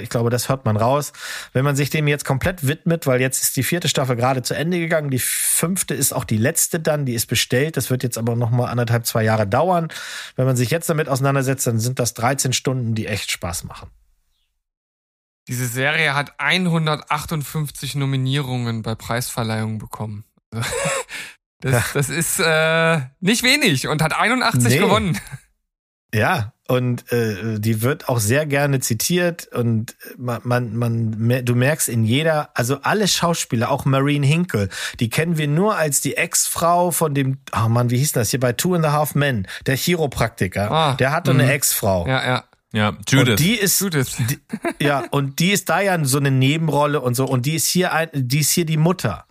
Ich 0.00 0.08
glaube, 0.08 0.30
das 0.30 0.48
hört 0.48 0.64
man 0.64 0.76
raus. 0.76 1.12
Wenn 1.52 1.64
man 1.64 1.76
sich 1.76 1.90
dem 1.90 2.08
jetzt 2.08 2.24
komplett 2.24 2.66
widmet, 2.66 3.06
weil 3.06 3.20
jetzt 3.20 3.42
ist 3.42 3.56
die 3.56 3.62
vierte 3.62 3.88
Staffel 3.88 4.16
gerade 4.16 4.42
zu 4.42 4.54
Ende 4.54 4.78
gegangen, 4.78 5.10
die 5.10 5.18
fünfte 5.18 5.94
ist 5.94 6.12
auch 6.14 6.24
die 6.24 6.38
letzte 6.38 6.80
dann, 6.80 7.04
die 7.04 7.12
ist 7.14 7.26
bestellt. 7.26 7.76
Das 7.76 7.90
wird 7.90 8.02
jetzt 8.02 8.16
aber 8.16 8.36
noch 8.36 8.50
mal 8.50 8.66
anderthalb, 8.70 9.04
zwei 9.06 9.22
Jahre 9.22 9.46
dauern. 9.46 9.88
Wenn 10.36 10.46
man 10.46 10.56
sich 10.56 10.70
jetzt 10.70 10.88
damit 10.88 11.08
auseinandersetzt, 11.08 11.66
dann 11.66 11.78
sind 11.78 11.98
das 11.98 12.14
13 12.14 12.52
Stunden, 12.54 12.94
die 12.94 13.06
echt 13.06 13.30
Spaß 13.30 13.64
machen. 13.64 13.90
Diese 15.48 15.66
Serie 15.66 16.14
hat 16.14 16.34
158 16.38 17.96
Nominierungen 17.96 18.82
bei 18.82 18.94
Preisverleihungen 18.94 19.78
bekommen. 19.78 20.24
Das, 21.62 21.92
das 21.92 22.08
ist 22.08 22.40
äh, 22.40 23.00
nicht 23.20 23.42
wenig 23.42 23.86
und 23.86 24.00
hat 24.00 24.16
81 24.18 24.72
Nee. 24.72 24.78
gewonnen. 24.78 25.20
Ja, 26.14 26.54
und 26.70 27.10
äh, 27.10 27.58
die 27.58 27.82
wird 27.82 28.08
auch 28.08 28.20
sehr 28.20 28.46
gerne 28.46 28.78
zitiert 28.78 29.48
und 29.48 29.96
man, 30.16 30.40
man, 30.44 30.76
man, 30.76 31.44
du 31.44 31.56
merkst 31.56 31.88
in 31.88 32.04
jeder, 32.04 32.50
also 32.54 32.78
alle 32.82 33.08
Schauspieler, 33.08 33.72
auch 33.72 33.86
Marine 33.86 34.24
Hinkle, 34.24 34.68
die 35.00 35.10
kennen 35.10 35.36
wir 35.36 35.48
nur 35.48 35.76
als 35.76 36.00
die 36.00 36.16
Ex-Frau 36.16 36.92
von 36.92 37.12
dem, 37.12 37.38
oh 37.52 37.68
Mann, 37.68 37.90
wie 37.90 37.98
hieß 37.98 38.12
das 38.12 38.30
hier 38.30 38.38
bei 38.38 38.52
Two 38.52 38.76
and 38.76 38.86
a 38.86 38.92
Half 38.92 39.16
Men, 39.16 39.48
der 39.66 39.76
Chiropraktiker, 39.76 40.70
Ah, 40.70 40.94
der 40.94 41.10
hatte 41.10 41.34
mhm. 41.34 41.40
eine 41.40 41.52
Ex-Frau. 41.52 42.06
Ja, 42.06 42.24
ja. 42.24 42.44
Ja, 42.72 42.96
Judith. 43.08 43.30
Und 43.30 43.40
die 43.40 43.56
ist, 43.56 43.80
Judith. 43.80 44.16
die, 44.30 44.38
ja, 44.84 45.02
und 45.10 45.40
die 45.40 45.50
ist 45.50 45.68
da 45.68 45.80
ja 45.80 46.04
so 46.04 46.18
eine 46.18 46.30
Nebenrolle 46.30 47.00
und 47.00 47.16
so. 47.16 47.24
Und 47.24 47.46
die 47.46 47.56
ist 47.56 47.66
hier 47.66 47.92
ein, 47.92 48.10
die 48.14 48.38
ist 48.38 48.52
hier 48.52 48.64
die 48.64 48.76
Mutter. 48.76 49.26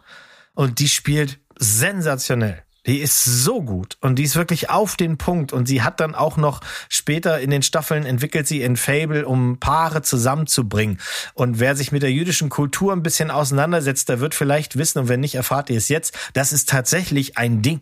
Und 0.56 0.80
die 0.80 0.90
spielt 0.90 1.40
sensationell. 1.58 2.64
Die 2.86 3.00
ist 3.00 3.24
so 3.24 3.62
gut 3.62 3.98
und 4.00 4.16
die 4.16 4.24
ist 4.24 4.36
wirklich 4.36 4.70
auf 4.70 4.96
den 4.96 5.18
Punkt 5.18 5.52
und 5.52 5.68
sie 5.68 5.82
hat 5.82 6.00
dann 6.00 6.16
auch 6.16 6.38
noch 6.38 6.62
später 6.88 7.40
in 7.40 7.50
den 7.50 7.62
Staffeln 7.62 8.06
entwickelt 8.06 8.48
sie 8.48 8.62
in 8.62 8.78
Fable, 8.78 9.28
um 9.28 9.60
Paare 9.60 10.02
zusammenzubringen. 10.02 11.00
Und 11.34 11.60
wer 11.60 11.76
sich 11.76 11.92
mit 11.92 12.04
der 12.04 12.12
jüdischen 12.12 12.50
Kultur 12.50 12.94
ein 12.94 13.04
bisschen 13.04 13.32
auseinandersetzt, 13.32 14.08
der 14.10 14.22
wird 14.22 14.34
vielleicht 14.34 14.78
wissen 14.78 15.00
und 15.00 15.08
wenn 15.10 15.20
nicht, 15.20 15.36
erfahrt 15.36 15.70
ihr 15.70 15.78
es 15.78 15.90
jetzt, 15.90 16.18
das 16.34 16.54
ist 16.54 16.70
tatsächlich 16.70 17.38
ein 17.38 17.62
Ding. 17.62 17.82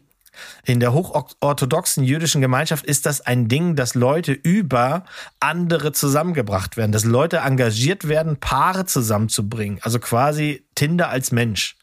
In 0.65 0.79
der 0.79 0.93
hochorthodoxen 0.93 2.03
jüdischen 2.03 2.41
Gemeinschaft 2.41 2.85
ist 2.85 3.05
das 3.05 3.21
ein 3.21 3.47
Ding, 3.47 3.75
dass 3.75 3.95
Leute 3.95 4.33
über 4.33 5.03
andere 5.39 5.91
zusammengebracht 5.91 6.77
werden, 6.77 6.91
dass 6.91 7.05
Leute 7.05 7.37
engagiert 7.37 8.07
werden, 8.07 8.37
Paare 8.37 8.85
zusammenzubringen. 8.85 9.79
Also 9.81 9.99
quasi 9.99 10.63
Tinder 10.75 11.09
als 11.09 11.31
Mensch. 11.31 11.75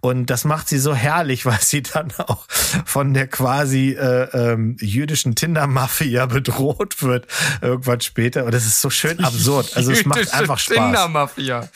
Und 0.00 0.26
das 0.26 0.44
macht 0.44 0.68
sie 0.68 0.78
so 0.78 0.94
herrlich, 0.94 1.44
weil 1.46 1.60
sie 1.60 1.82
dann 1.82 2.12
auch 2.18 2.46
von 2.48 3.14
der 3.14 3.26
quasi 3.26 3.90
äh, 3.90 4.52
ähm, 4.52 4.76
jüdischen 4.80 5.34
Tinder-Mafia 5.34 6.26
bedroht 6.26 7.02
wird 7.02 7.26
irgendwann 7.60 8.00
später. 8.00 8.44
Und 8.44 8.54
das 8.54 8.66
ist 8.66 8.80
so 8.80 8.90
schön 8.90 9.18
absurd. 9.24 9.76
Also 9.76 9.92
es 9.92 10.04
macht 10.04 10.32
einfach 10.32 10.58
Spaß. 10.58 10.76
Tinder-Mafia. 10.76 11.68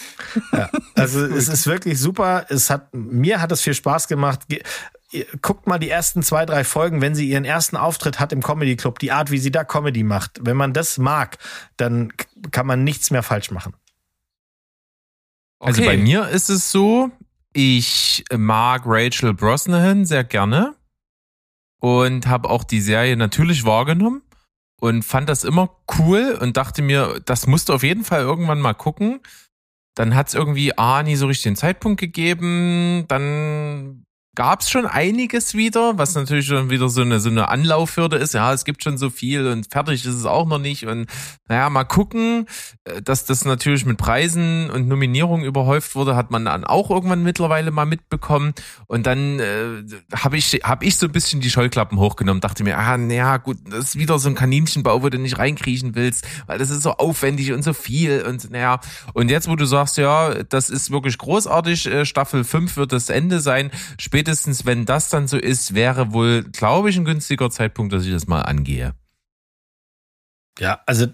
Ja, 0.53 0.71
also 0.95 1.25
es 1.27 1.49
ist 1.49 1.67
wirklich 1.67 1.99
super. 1.99 2.47
Es 2.49 2.71
hat 2.71 2.95
mir 2.95 3.41
hat 3.41 3.51
es 3.51 3.63
viel 3.63 3.75
Spaß 3.75 4.07
gemacht. 4.07 4.41
Guckt 5.43 5.67
mal 5.67 5.79
die 5.79 5.91
ersten 5.91 6.23
zwei, 6.23 6.47
drei 6.47 6.65
Folgen, 6.65 7.03
wenn 7.03 7.15
sie 7.15 7.29
ihren 7.29 7.45
ersten 7.45 7.77
Auftritt 7.77 8.19
hat 8.19 8.33
im 8.33 8.43
Comedy 8.43 8.77
Club, 8.77 8.99
die 8.99 9.13
Art, 9.13 9.31
wie 9.31 9.39
sie 9.39 9.51
da 9.51 9.63
Comedy 9.63 10.05
macht. 10.05 10.39
Wenn 10.41 10.57
man 10.57 10.73
das 10.73 10.97
mag, 10.97 11.37
dann 11.77 12.13
kann 12.51 12.67
man 12.67 12.83
nichts 12.83 13.11
mehr 13.11 13.23
falsch 13.23 13.51
machen. 13.51 13.75
Also 15.59 15.85
bei 15.85 15.97
mir 15.97 16.29
ist 16.29 16.49
es 16.49 16.73
so, 16.73 17.11
ich 17.53 18.25
mag 18.37 18.83
Rachel 18.87 19.35
Brosnahan 19.35 20.05
sehr 20.05 20.25
gerne 20.25 20.75
und 21.81 22.27
habe 22.27 22.49
auch 22.51 22.65
die 22.65 22.81
Serie 22.81 23.17
natürlich 23.17 23.65
wahrgenommen 23.65 24.23
und 24.81 25.05
fand 25.05 25.29
das 25.29 25.45
immer 25.45 25.77
cool 25.99 26.39
und 26.41 26.57
dachte 26.57 26.83
mir, 26.83 27.21
das 27.25 27.47
musst 27.47 27.69
du 27.69 27.75
auf 27.75 27.83
jeden 27.83 28.05
Fall 28.05 28.21
irgendwann 28.23 28.61
mal 28.61 28.75
gucken. 28.75 29.21
dann 29.95 30.15
hat's 30.15 30.35
irgendwie 30.35 30.77
A, 30.79 31.03
nie 31.03 31.17
so 31.17 31.27
richtig 31.27 31.45
den 31.45 31.57
Zeitpunkt 31.57 32.01
gegeben, 32.01 33.05
dann 33.09 34.05
gab's 34.35 34.71
schon 34.71 34.87
einiges 34.87 35.55
wieder, 35.55 35.99
was 35.99 36.15
natürlich 36.15 36.47
schon 36.47 36.71
wieder 36.71 36.89
so 36.89 37.03
eine, 37.03 37.21
so 37.21 37.29
eine 37.29 37.49
Anlaufhürde 37.49 38.17
ist. 38.17 38.33
Ja, 38.33 38.53
es 38.55 38.65
gibt 38.65 38.83
schon 38.83 38.97
so 38.97 39.11
viel 39.11 39.47
und 39.47 39.71
fertig 39.71 40.07
ist 40.07 40.15
es 40.15 40.25
auch 40.25 40.47
noch 40.47 40.59
nicht. 40.59 40.87
Und 40.87 41.07
naja, 41.49 41.69
mal 41.69 41.85
gucken, 41.85 42.47
äh, 42.85 43.03
dass 43.03 43.27
das 43.27 43.45
natürlich 43.45 43.85
mit 43.85 43.99
Preisen 43.99 44.71
und 44.71 44.89
Nominierungen 44.89 45.45
überhäuft 45.45 45.95
wurde, 45.95 46.17
hat 46.17 46.31
man 46.31 46.47
dann 46.47 46.65
auch 46.65 46.89
irgendwann 46.89 47.23
mittlerweile 47.23 47.71
mal 47.71 47.85
mitbekommen. 47.85 48.55
Und 48.87 49.07
dann 49.07 49.39
äh, 49.39 49.85
habe 50.15 50.39
ich, 50.39 50.61
hab 50.65 50.83
ich 50.83 50.97
so 50.97 51.07
ein 51.07 51.13
bisschen 51.13 51.43
die 51.43 51.51
Scheuklappen 51.51 51.99
hochgenommen, 51.99 52.41
dachte 52.41 52.65
mir, 52.65 52.79
ah, 52.79 52.97
naja, 52.97 53.37
gut, 53.37 53.59
das 53.69 53.89
ist 53.89 53.99
wieder 53.99 54.19
so 54.19 54.31
ein 54.31 54.35
Kaninchenbau, 54.35 55.03
wo 55.03 55.11
du 55.11 55.19
nicht 55.19 55.37
reinkriechen 55.37 55.95
willst, 55.95 56.27
weil 56.47 56.59
das 56.59 56.71
ist 56.71 56.83
so 56.83 56.93
aufwendig 56.93 57.53
und 57.53 57.63
so 57.63 57.75
viel. 57.75 58.23
Und 58.23 58.51
naja, 58.51 58.81
und 59.13 59.31
jetzt, 59.31 59.47
wo 59.47 59.57
du 59.57 59.67
sagst, 59.67 59.99
ja, 59.99 60.43
das 60.45 60.71
ist 60.71 60.91
wirklich 60.91 61.19
großartig, 61.19 61.87
äh, 61.87 62.07
Staffel 62.07 62.45
5 62.45 62.79
wird 62.79 62.93
das 62.93 63.11
Ende 63.11 63.41
sein, 63.41 63.71
später 63.99 64.22
spätestens 64.23 64.65
wenn 64.65 64.87
das 64.87 65.09
dann 65.09 65.27
so 65.27 65.37
ist, 65.37 65.75
wäre 65.75 66.13
wohl, 66.13 66.45
glaube 66.45 66.91
ich, 66.91 66.97
ein 66.97 67.05
günstiger 67.05 67.51
Zeitpunkt, 67.51 67.93
dass 67.93 68.05
ich 68.05 68.13
das 68.13 68.29
mal 68.29 68.43
angehe. 68.43 68.95
Ja, 70.61 70.81
also 70.87 71.09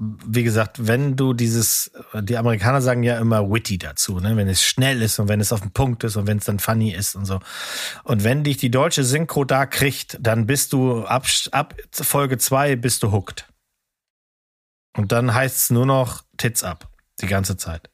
wie 0.00 0.44
gesagt, 0.44 0.86
wenn 0.86 1.16
du 1.16 1.34
dieses, 1.34 1.90
die 2.14 2.38
Amerikaner 2.38 2.80
sagen 2.80 3.02
ja 3.02 3.18
immer 3.18 3.50
witty 3.50 3.76
dazu, 3.76 4.18
ne? 4.20 4.36
wenn 4.36 4.48
es 4.48 4.62
schnell 4.62 5.02
ist 5.02 5.18
und 5.18 5.28
wenn 5.28 5.40
es 5.40 5.52
auf 5.52 5.60
den 5.60 5.72
Punkt 5.72 6.04
ist 6.04 6.16
und 6.16 6.26
wenn 6.26 6.38
es 6.38 6.44
dann 6.44 6.58
funny 6.58 6.92
ist 6.92 7.16
und 7.16 7.26
so. 7.26 7.40
Und 8.04 8.24
wenn 8.24 8.44
dich 8.44 8.56
die 8.56 8.70
deutsche 8.70 9.04
Synchro 9.04 9.44
da 9.44 9.66
kriegt, 9.66 10.16
dann 10.20 10.46
bist 10.46 10.72
du 10.72 11.04
ab, 11.04 11.26
ab 11.50 11.74
Folge 11.90 12.38
zwei 12.38 12.76
bist 12.76 13.02
du 13.02 13.12
hooked. 13.12 13.46
Und 14.96 15.12
dann 15.12 15.34
heißt 15.34 15.56
es 15.56 15.70
nur 15.70 15.84
noch 15.84 16.22
Tits 16.38 16.62
ab. 16.62 16.88
Die 17.20 17.26
ganze 17.26 17.56
Zeit. 17.56 17.90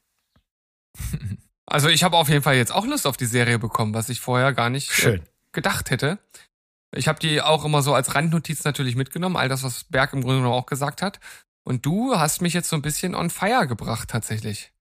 Also 1.65 1.89
ich 1.89 2.03
habe 2.03 2.17
auf 2.17 2.29
jeden 2.29 2.43
Fall 2.43 2.55
jetzt 2.55 2.71
auch 2.71 2.85
Lust 2.85 3.07
auf 3.07 3.17
die 3.17 3.25
Serie 3.25 3.59
bekommen, 3.59 3.93
was 3.93 4.09
ich 4.09 4.19
vorher 4.19 4.53
gar 4.53 4.69
nicht. 4.69 5.03
Äh, 5.03 5.21
gedacht 5.51 5.89
hätte. 5.89 6.19
Ich 6.93 7.07
habe 7.07 7.19
die 7.19 7.41
auch 7.41 7.65
immer 7.65 7.81
so 7.81 7.93
als 7.93 8.13
Randnotiz 8.13 8.63
natürlich 8.63 8.95
mitgenommen, 8.95 9.35
all 9.35 9.49
das, 9.49 9.63
was 9.63 9.85
Berg 9.85 10.13
im 10.13 10.21
Grunde 10.21 10.37
genommen 10.37 10.53
auch 10.53 10.67
gesagt 10.67 11.01
hat. 11.01 11.19
Und 11.63 11.85
du 11.85 12.15
hast 12.15 12.41
mich 12.41 12.53
jetzt 12.53 12.69
so 12.69 12.75
ein 12.75 12.83
bisschen 12.83 13.15
on 13.15 13.31
fire 13.31 13.65
gebracht 13.65 14.09
tatsächlich. 14.09 14.71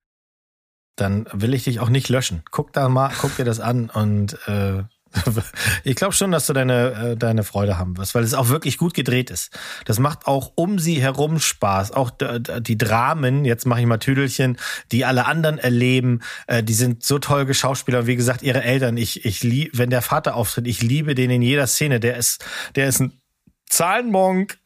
Dann 0.96 1.26
will 1.32 1.54
ich 1.54 1.64
dich 1.64 1.80
auch 1.80 1.88
nicht 1.88 2.08
löschen. 2.08 2.42
Guck 2.50 2.72
da 2.72 2.88
mal, 2.88 3.12
guck 3.18 3.34
dir 3.36 3.44
das 3.44 3.58
an 3.58 3.90
und 3.90 4.38
äh, 4.46 4.84
ich 5.84 5.96
glaube 5.96 6.12
schon, 6.12 6.32
dass 6.32 6.46
du 6.46 6.52
deine, 6.52 7.12
äh, 7.12 7.16
deine 7.16 7.44
Freude 7.44 7.78
haben 7.78 7.96
wirst, 7.96 8.14
weil 8.14 8.24
es 8.24 8.34
auch 8.34 8.48
wirklich 8.48 8.78
gut 8.78 8.94
gedreht 8.94 9.30
ist. 9.30 9.56
Das 9.84 9.98
macht 9.98 10.26
auch 10.26 10.52
um 10.54 10.78
sie 10.78 11.00
herum 11.00 11.38
Spaß. 11.38 11.92
Auch 11.92 12.10
die 12.10 12.78
Dramen, 12.78 13.44
jetzt 13.44 13.66
mache 13.66 13.80
ich 13.80 13.86
mal 13.86 13.98
Tüdelchen, 13.98 14.58
die 14.92 15.04
alle 15.04 15.26
anderen 15.26 15.58
erleben, 15.58 16.20
äh, 16.46 16.62
die 16.62 16.74
sind 16.74 17.04
so 17.04 17.18
toll 17.18 17.46
geschauspieler. 17.46 18.06
Wie 18.06 18.16
gesagt, 18.16 18.42
ihre 18.42 18.62
Eltern, 18.62 18.96
ich, 18.96 19.24
ich 19.24 19.42
liebe, 19.42 19.78
wenn 19.78 19.90
der 19.90 20.02
Vater 20.02 20.34
auftritt, 20.34 20.66
ich 20.66 20.82
liebe 20.82 21.14
den 21.14 21.30
in 21.30 21.42
jeder 21.42 21.66
Szene. 21.66 22.00
Der 22.00 22.16
ist, 22.16 22.44
der 22.74 22.88
ist 22.88 23.00
ein 23.00 23.20
Zahlenmonk, 23.68 24.58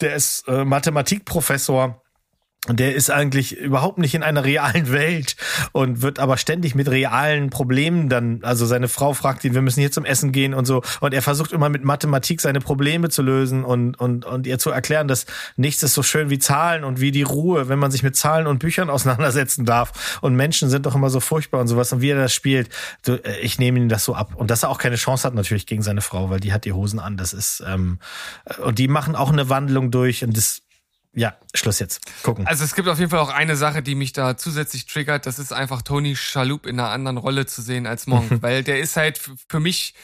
der 0.00 0.14
ist 0.14 0.46
äh, 0.48 0.64
Mathematikprofessor 0.64 2.02
der 2.66 2.94
ist 2.94 3.10
eigentlich 3.10 3.56
überhaupt 3.56 3.98
nicht 3.98 4.14
in 4.14 4.22
einer 4.22 4.44
realen 4.44 4.90
Welt 4.90 5.36
und 5.72 6.02
wird 6.02 6.18
aber 6.18 6.36
ständig 6.36 6.74
mit 6.74 6.90
realen 6.90 7.50
Problemen 7.50 8.08
dann, 8.08 8.40
also 8.42 8.66
seine 8.66 8.88
Frau 8.88 9.14
fragt 9.14 9.44
ihn, 9.44 9.54
wir 9.54 9.62
müssen 9.62 9.80
hier 9.80 9.92
zum 9.92 10.04
Essen 10.04 10.32
gehen 10.32 10.54
und 10.54 10.64
so. 10.64 10.82
Und 11.00 11.14
er 11.14 11.22
versucht 11.22 11.52
immer 11.52 11.68
mit 11.68 11.84
Mathematik 11.84 12.40
seine 12.40 12.60
Probleme 12.60 13.10
zu 13.10 13.22
lösen 13.22 13.64
und, 13.64 13.98
und, 13.98 14.24
und 14.24 14.46
ihr 14.46 14.58
zu 14.58 14.70
erklären, 14.70 15.06
dass 15.06 15.26
nichts 15.56 15.82
ist 15.84 15.94
so 15.94 16.02
schön 16.02 16.30
wie 16.30 16.38
Zahlen 16.38 16.82
und 16.82 17.00
wie 17.00 17.12
die 17.12 17.22
Ruhe, 17.22 17.68
wenn 17.68 17.78
man 17.78 17.92
sich 17.92 18.02
mit 18.02 18.16
Zahlen 18.16 18.46
und 18.46 18.58
Büchern 18.58 18.90
auseinandersetzen 18.98 19.64
darf. 19.64 20.18
Und 20.20 20.34
Menschen 20.34 20.68
sind 20.68 20.84
doch 20.84 20.96
immer 20.96 21.10
so 21.10 21.20
furchtbar 21.20 21.60
und 21.60 21.68
sowas. 21.68 21.92
Und 21.92 22.00
wie 22.00 22.10
er 22.10 22.20
das 22.20 22.34
spielt, 22.34 22.70
äh, 23.06 23.18
ich 23.40 23.58
nehme 23.58 23.78
ihn 23.78 23.88
das 23.88 24.04
so 24.04 24.14
ab. 24.14 24.34
Und 24.34 24.50
dass 24.50 24.64
er 24.64 24.70
auch 24.70 24.78
keine 24.78 24.96
Chance 24.96 25.26
hat 25.26 25.34
natürlich 25.34 25.66
gegen 25.66 25.82
seine 25.82 26.00
Frau, 26.00 26.28
weil 26.28 26.40
die 26.40 26.52
hat 26.52 26.64
die 26.64 26.72
Hosen 26.72 26.98
an, 26.98 27.16
das 27.16 27.32
ist 27.32 27.62
ähm, 27.66 27.98
und 28.62 28.78
die 28.78 28.88
machen 28.88 29.14
auch 29.14 29.32
eine 29.32 29.48
Wandlung 29.48 29.90
durch 29.90 30.24
und 30.24 30.36
das 30.36 30.62
ja, 31.14 31.36
Schluss 31.54 31.78
jetzt. 31.78 32.00
Gucken. 32.22 32.46
Also 32.46 32.64
es 32.64 32.74
gibt 32.74 32.88
auf 32.88 32.98
jeden 32.98 33.10
Fall 33.10 33.20
auch 33.20 33.30
eine 33.30 33.56
Sache, 33.56 33.82
die 33.82 33.94
mich 33.94 34.12
da 34.12 34.36
zusätzlich 34.36 34.86
triggert. 34.86 35.26
Das 35.26 35.38
ist 35.38 35.52
einfach 35.52 35.82
Tony 35.82 36.16
Schalup 36.16 36.66
in 36.66 36.78
einer 36.78 36.90
anderen 36.90 37.16
Rolle 37.16 37.46
zu 37.46 37.62
sehen 37.62 37.86
als 37.86 38.06
Monk, 38.06 38.42
weil 38.42 38.62
der 38.62 38.78
ist 38.78 38.96
halt 38.96 39.20
für 39.48 39.60
mich 39.60 39.94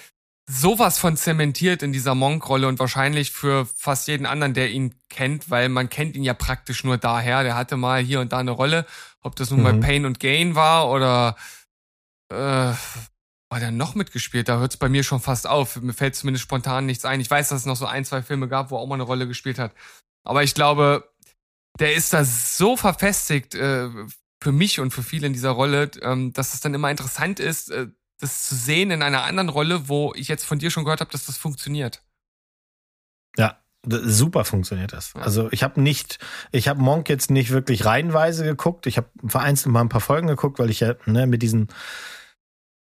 sowas 0.47 0.99
von 0.99 1.17
zementiert 1.17 1.83
in 1.83 1.93
dieser 1.93 2.15
Monk-Rolle 2.15 2.69
und 2.69 2.79
wahrscheinlich 2.79 3.31
für 3.31 3.67
fast 3.77 4.09
jeden 4.09 4.27
anderen, 4.27 4.53
der 4.53 4.71
ihn 4.71 4.95
kennt, 5.09 5.51
weil 5.51 5.69
man 5.69 5.89
kennt 5.89 6.17
ihn 6.17 6.23
ja 6.23 6.35
praktisch 6.35 6.85
nur 6.85 6.99
daher. 6.99 7.43
Der 7.45 7.55
hatte 7.55 7.77
mal 7.77 8.03
hier 8.03 8.21
und 8.21 8.33
da 8.33 8.39
eine 8.39 8.51
Rolle, 8.51 8.87
ob 9.23 9.37
das 9.37 9.51
nun 9.51 9.61
mhm. 9.61 9.65
bei 9.65 9.73
Pain 9.87 10.07
und 10.07 10.21
Gain 10.21 10.55
war 10.55 10.91
oder 10.91 11.37
äh, 12.31 12.73
war 13.55 13.61
der 13.61 13.71
noch 13.71 13.95
mitgespielt? 13.95 14.49
Da 14.49 14.59
hört 14.59 14.73
es 14.73 14.77
bei 14.77 14.89
mir 14.89 15.05
schon 15.05 15.21
fast 15.21 15.47
auf. 15.47 15.81
Mir 15.81 15.95
fällt 15.95 16.17
zumindest 16.17 16.43
spontan 16.43 16.87
nichts 16.87 17.05
ein. 17.05 17.21
Ich 17.21 17.31
weiß, 17.31 17.49
dass 17.49 17.61
es 17.61 17.67
noch 17.67 17.77
so 17.77 17.87
ein, 17.87 18.05
zwei 18.05 18.21
Filme 18.21 18.49
gab, 18.49 18.71
wo 18.71 18.77
er 18.77 18.81
auch 18.81 18.87
mal 18.87 18.97
eine 18.97 19.05
Rolle 19.05 19.29
gespielt 19.29 19.59
hat. 19.59 19.73
Aber 20.25 20.43
ich 20.43 20.55
glaube, 20.55 21.09
der 21.79 21.95
ist 21.95 22.13
da 22.13 22.25
so 22.25 22.77
verfestigt 22.77 23.55
äh, 23.55 23.89
für 24.43 24.53
mich 24.53 24.81
und 24.81 24.91
für 24.91 25.03
viele 25.03 25.27
in 25.27 25.33
dieser 25.33 25.51
Rolle, 25.51 25.91
ähm, 26.03 26.33
dass 26.33 26.55
es 26.55 26.61
dann 26.61 26.75
immer 26.75 26.91
interessant 26.91 27.41
ist, 27.41 27.71
äh, 27.71 27.89
das 28.21 28.45
zu 28.45 28.55
sehen 28.55 28.91
in 28.91 29.03
einer 29.03 29.25
anderen 29.25 29.49
Rolle, 29.49 29.89
wo 29.89 30.13
ich 30.15 30.29
jetzt 30.29 30.45
von 30.45 30.59
dir 30.59 30.71
schon 30.71 30.85
gehört 30.85 31.01
habe, 31.01 31.11
dass 31.11 31.27
das 31.27 31.37
funktioniert. 31.37 32.03
Ja, 33.37 33.59
super 33.87 34.45
funktioniert 34.45 34.93
das. 34.93 35.13
Ja. 35.15 35.23
Also 35.23 35.49
ich 35.51 35.63
habe 35.63 35.81
nicht, 35.81 36.19
ich 36.53 36.69
habe 36.69 36.81
Monk 36.81 37.09
jetzt 37.09 37.31
nicht 37.31 37.51
wirklich 37.51 37.85
reihenweise 37.85 38.45
geguckt. 38.45 38.87
Ich 38.87 38.97
habe 38.97 39.09
vereinzelt 39.27 39.73
mal 39.73 39.81
ein 39.81 39.89
paar 39.89 40.01
Folgen 40.01 40.29
geguckt, 40.29 40.59
weil 40.59 40.71
ich 40.71 40.81
ja 40.81 40.95
ne, 41.07 41.27
mit 41.27 41.43
diesen 41.43 41.69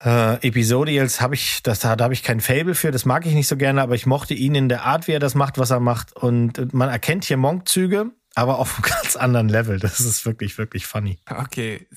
äh, 0.04 0.48
Episodials 0.48 1.22
habe 1.22 1.36
ich, 1.36 1.64
das, 1.64 1.80
da, 1.80 1.96
da 1.96 2.06
habe 2.06 2.14
ich 2.14 2.24
kein 2.24 2.40
Fable 2.40 2.76
für, 2.76 2.92
das 2.92 3.06
mag 3.06 3.26
ich 3.26 3.34
nicht 3.34 3.48
so 3.48 3.58
gerne, 3.58 3.82
aber 3.82 3.96
ich 3.96 4.06
mochte 4.06 4.34
ihn 4.34 4.56
in 4.56 4.70
der 4.70 4.84
Art, 4.84 5.08
wie 5.08 5.14
er 5.14 5.20
das 5.20 5.36
macht, 5.36 5.58
was 5.58 5.72
er 5.72 5.80
macht. 5.80 6.16
Und 6.16 6.74
man 6.74 6.90
erkennt 6.90 7.26
hier 7.26 7.38
Monk-Züge, 7.38 8.12
aber 8.36 8.60
auf 8.60 8.76
einem 8.76 8.84
ganz 9.02 9.16
anderen 9.16 9.50
Level. 9.50 9.80
Das 9.80 10.00
ist 10.00 10.26
wirklich, 10.26 10.58
wirklich 10.58 10.86
funny. 10.86 11.18
Okay. 11.30 11.88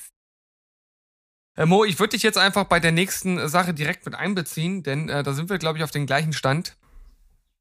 Äh, 1.57 1.67
Mo, 1.67 1.85
ich 1.85 1.99
würde 1.99 2.13
dich 2.13 2.23
jetzt 2.23 2.39
einfach 2.39 2.65
bei 2.65 2.81
der 2.81 2.93
nächsten 2.93 3.49
Sache 3.49 3.75
direkt 3.75 4.07
mit 4.07 4.15
einbeziehen, 4.15 4.83
denn 4.83 5.09
äh, 5.09 5.23
da 5.23 5.35
sind 5.35 5.51
wir, 5.51 5.59
glaube 5.59 5.79
ich, 5.79 5.85
auf 5.85 5.91
den 5.91 6.07
gleichen 6.07 6.33
Stand. 6.33 6.77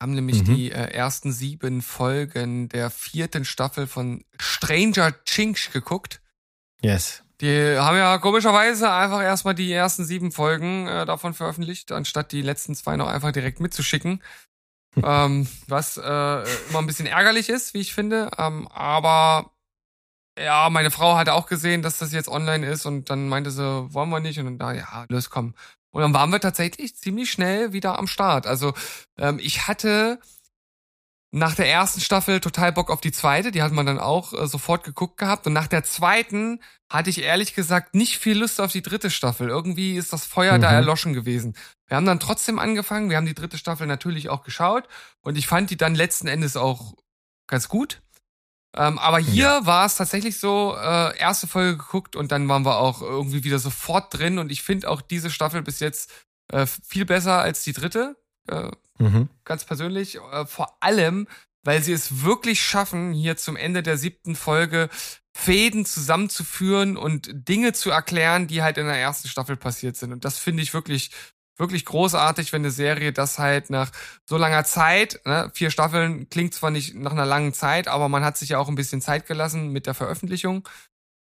Haben 0.01 0.13
nämlich 0.13 0.43
mhm. 0.43 0.55
die 0.55 0.71
äh, 0.71 0.93
ersten 0.93 1.33
sieben 1.33 1.81
Folgen 1.81 2.69
der 2.69 2.89
vierten 2.89 3.43
Staffel 3.43 3.87
von 3.87 4.23
Stranger 4.39 5.13
Chinch 5.25 5.71
geguckt. 5.73 6.21
Yes. 6.81 7.23
Die 7.41 7.77
haben 7.77 7.97
ja 7.97 8.17
komischerweise 8.17 8.91
einfach 8.91 9.21
erstmal 9.21 9.55
die 9.55 9.71
ersten 9.71 10.03
sieben 10.03 10.31
Folgen 10.31 10.87
äh, 10.87 11.05
davon 11.05 11.33
veröffentlicht, 11.33 11.91
anstatt 11.91 12.31
die 12.31 12.41
letzten 12.41 12.75
zwei 12.75 12.97
noch 12.97 13.07
einfach 13.07 13.31
direkt 13.31 13.59
mitzuschicken. 13.59 14.21
ähm, 15.03 15.47
was 15.67 15.97
äh, 15.97 16.01
immer 16.01 16.79
ein 16.79 16.87
bisschen 16.87 17.05
ärgerlich 17.05 17.49
ist, 17.49 17.73
wie 17.73 17.79
ich 17.79 17.93
finde. 17.93 18.31
Ähm, 18.37 18.67
aber 18.69 19.51
ja, 20.37 20.69
meine 20.69 20.91
Frau 20.91 21.15
hatte 21.15 21.33
auch 21.33 21.47
gesehen, 21.47 21.81
dass 21.81 21.97
das 21.97 22.11
jetzt 22.11 22.29
online 22.29 22.65
ist 22.65 22.85
und 22.85 23.09
dann 23.09 23.27
meinte 23.29 23.51
sie, 23.51 23.93
wollen 23.93 24.09
wir 24.09 24.19
nicht? 24.19 24.39
Und 24.39 24.45
dann 24.45 24.57
da, 24.57 24.71
ja, 24.73 25.05
los, 25.09 25.29
komm. 25.29 25.53
Und 25.91 26.01
dann 26.01 26.13
waren 26.13 26.31
wir 26.31 26.39
tatsächlich 26.39 26.95
ziemlich 26.95 27.31
schnell 27.31 27.73
wieder 27.73 27.97
am 27.97 28.07
Start. 28.07 28.47
Also 28.47 28.73
ähm, 29.17 29.39
ich 29.39 29.67
hatte 29.67 30.19
nach 31.31 31.53
der 31.53 31.69
ersten 31.69 32.01
Staffel 32.01 32.39
total 32.39 32.71
Bock 32.71 32.89
auf 32.89 33.01
die 33.01 33.11
zweite, 33.11 33.51
die 33.51 33.61
hat 33.61 33.71
man 33.71 33.85
dann 33.85 33.99
auch 33.99 34.33
äh, 34.33 34.47
sofort 34.47 34.83
geguckt 34.83 35.17
gehabt. 35.17 35.45
Und 35.45 35.53
nach 35.53 35.67
der 35.67 35.83
zweiten 35.83 36.59
hatte 36.89 37.11
ich 37.11 37.21
ehrlich 37.21 37.53
gesagt 37.53 37.93
nicht 37.93 38.17
viel 38.17 38.37
Lust 38.39 38.59
auf 38.59 38.71
die 38.71 38.81
dritte 38.81 39.11
Staffel. 39.11 39.47
Irgendwie 39.47 39.95
ist 39.95 40.11
das 40.11 40.25
Feuer 40.25 40.57
mhm. 40.57 40.61
da 40.61 40.71
erloschen 40.71 41.13
gewesen. 41.13 41.55
Wir 41.87 41.97
haben 41.97 42.05
dann 42.05 42.19
trotzdem 42.19 42.57
angefangen, 42.57 43.09
wir 43.09 43.17
haben 43.17 43.27
die 43.27 43.35
dritte 43.35 43.57
Staffel 43.57 43.85
natürlich 43.85 44.29
auch 44.29 44.43
geschaut 44.43 44.87
und 45.21 45.37
ich 45.37 45.47
fand 45.47 45.69
die 45.69 45.77
dann 45.77 45.93
letzten 45.93 46.27
Endes 46.27 46.57
auch 46.57 46.95
ganz 47.47 47.69
gut. 47.69 48.01
Ähm, 48.75 48.99
aber 48.99 49.19
hier 49.19 49.45
ja. 49.45 49.65
war 49.65 49.85
es 49.85 49.95
tatsächlich 49.95 50.39
so, 50.39 50.75
äh, 50.75 51.17
erste 51.17 51.47
Folge 51.47 51.77
geguckt 51.77 52.15
und 52.15 52.31
dann 52.31 52.47
waren 52.47 52.65
wir 52.65 52.77
auch 52.77 53.01
irgendwie 53.01 53.43
wieder 53.43 53.57
sofort 53.59 54.15
drin 54.15 54.37
und 54.37 54.51
ich 54.51 54.61
finde 54.61 54.89
auch 54.89 55.01
diese 55.01 55.31
Staffel 55.31 55.63
bis 55.63 55.79
jetzt 55.79 56.11
äh, 56.51 56.65
viel 56.65 57.05
besser 57.05 57.39
als 57.39 57.63
die 57.63 57.73
dritte. 57.73 58.15
Äh, 58.49 58.71
mhm. 58.97 59.29
Ganz 59.45 59.65
persönlich. 59.65 60.17
Äh, 60.31 60.45
vor 60.45 60.77
allem, 60.81 61.27
weil 61.63 61.81
sie 61.83 61.93
es 61.93 62.23
wirklich 62.23 62.61
schaffen, 62.61 63.13
hier 63.13 63.37
zum 63.37 63.55
Ende 63.55 63.83
der 63.83 63.97
siebten 63.97 64.35
Folge 64.35 64.89
Fäden 65.33 65.85
zusammenzuführen 65.85 66.97
und 66.97 67.29
Dinge 67.31 67.73
zu 67.73 67.91
erklären, 67.91 68.47
die 68.47 68.61
halt 68.61 68.77
in 68.77 68.87
der 68.87 68.97
ersten 68.97 69.27
Staffel 69.27 69.55
passiert 69.55 69.95
sind. 69.95 70.11
Und 70.11 70.25
das 70.25 70.37
finde 70.37 70.63
ich 70.63 70.73
wirklich, 70.73 71.11
wirklich 71.57 71.85
großartig, 71.85 72.51
wenn 72.51 72.61
eine 72.61 72.71
Serie 72.71 73.13
das 73.13 73.39
halt 73.39 73.69
nach 73.69 73.91
so 74.25 74.37
langer 74.37 74.65
Zeit, 74.65 75.21
ne, 75.25 75.51
vier 75.53 75.71
Staffeln 75.71 76.29
klingt 76.29 76.53
zwar 76.53 76.71
nicht 76.71 76.95
nach 76.95 77.11
einer 77.11 77.25
langen 77.25 77.53
Zeit, 77.53 77.87
aber 77.87 78.09
man 78.09 78.23
hat 78.23 78.37
sich 78.37 78.49
ja 78.49 78.57
auch 78.57 78.67
ein 78.67 78.75
bisschen 78.75 79.01
Zeit 79.01 79.27
gelassen 79.27 79.69
mit 79.69 79.85
der 79.85 79.93
Veröffentlichung. 79.93 80.67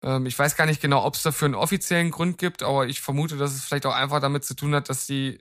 Ähm, 0.03 0.27
ich 0.27 0.39
weiß 0.39 0.57
gar 0.57 0.67
nicht 0.67 0.81
genau, 0.81 1.05
ob 1.05 1.15
es 1.15 1.23
dafür 1.23 1.47
einen 1.47 1.55
offiziellen 1.55 2.11
Grund 2.11 2.39
gibt, 2.39 2.63
aber 2.63 2.87
ich 2.87 3.01
vermute, 3.01 3.37
dass 3.37 3.55
es 3.55 3.65
vielleicht 3.65 3.87
auch 3.87 3.95
einfach 3.95 4.21
damit 4.21 4.45
zu 4.45 4.55
tun 4.55 4.75
hat, 4.75 4.89
dass 4.89 5.07
die 5.07 5.41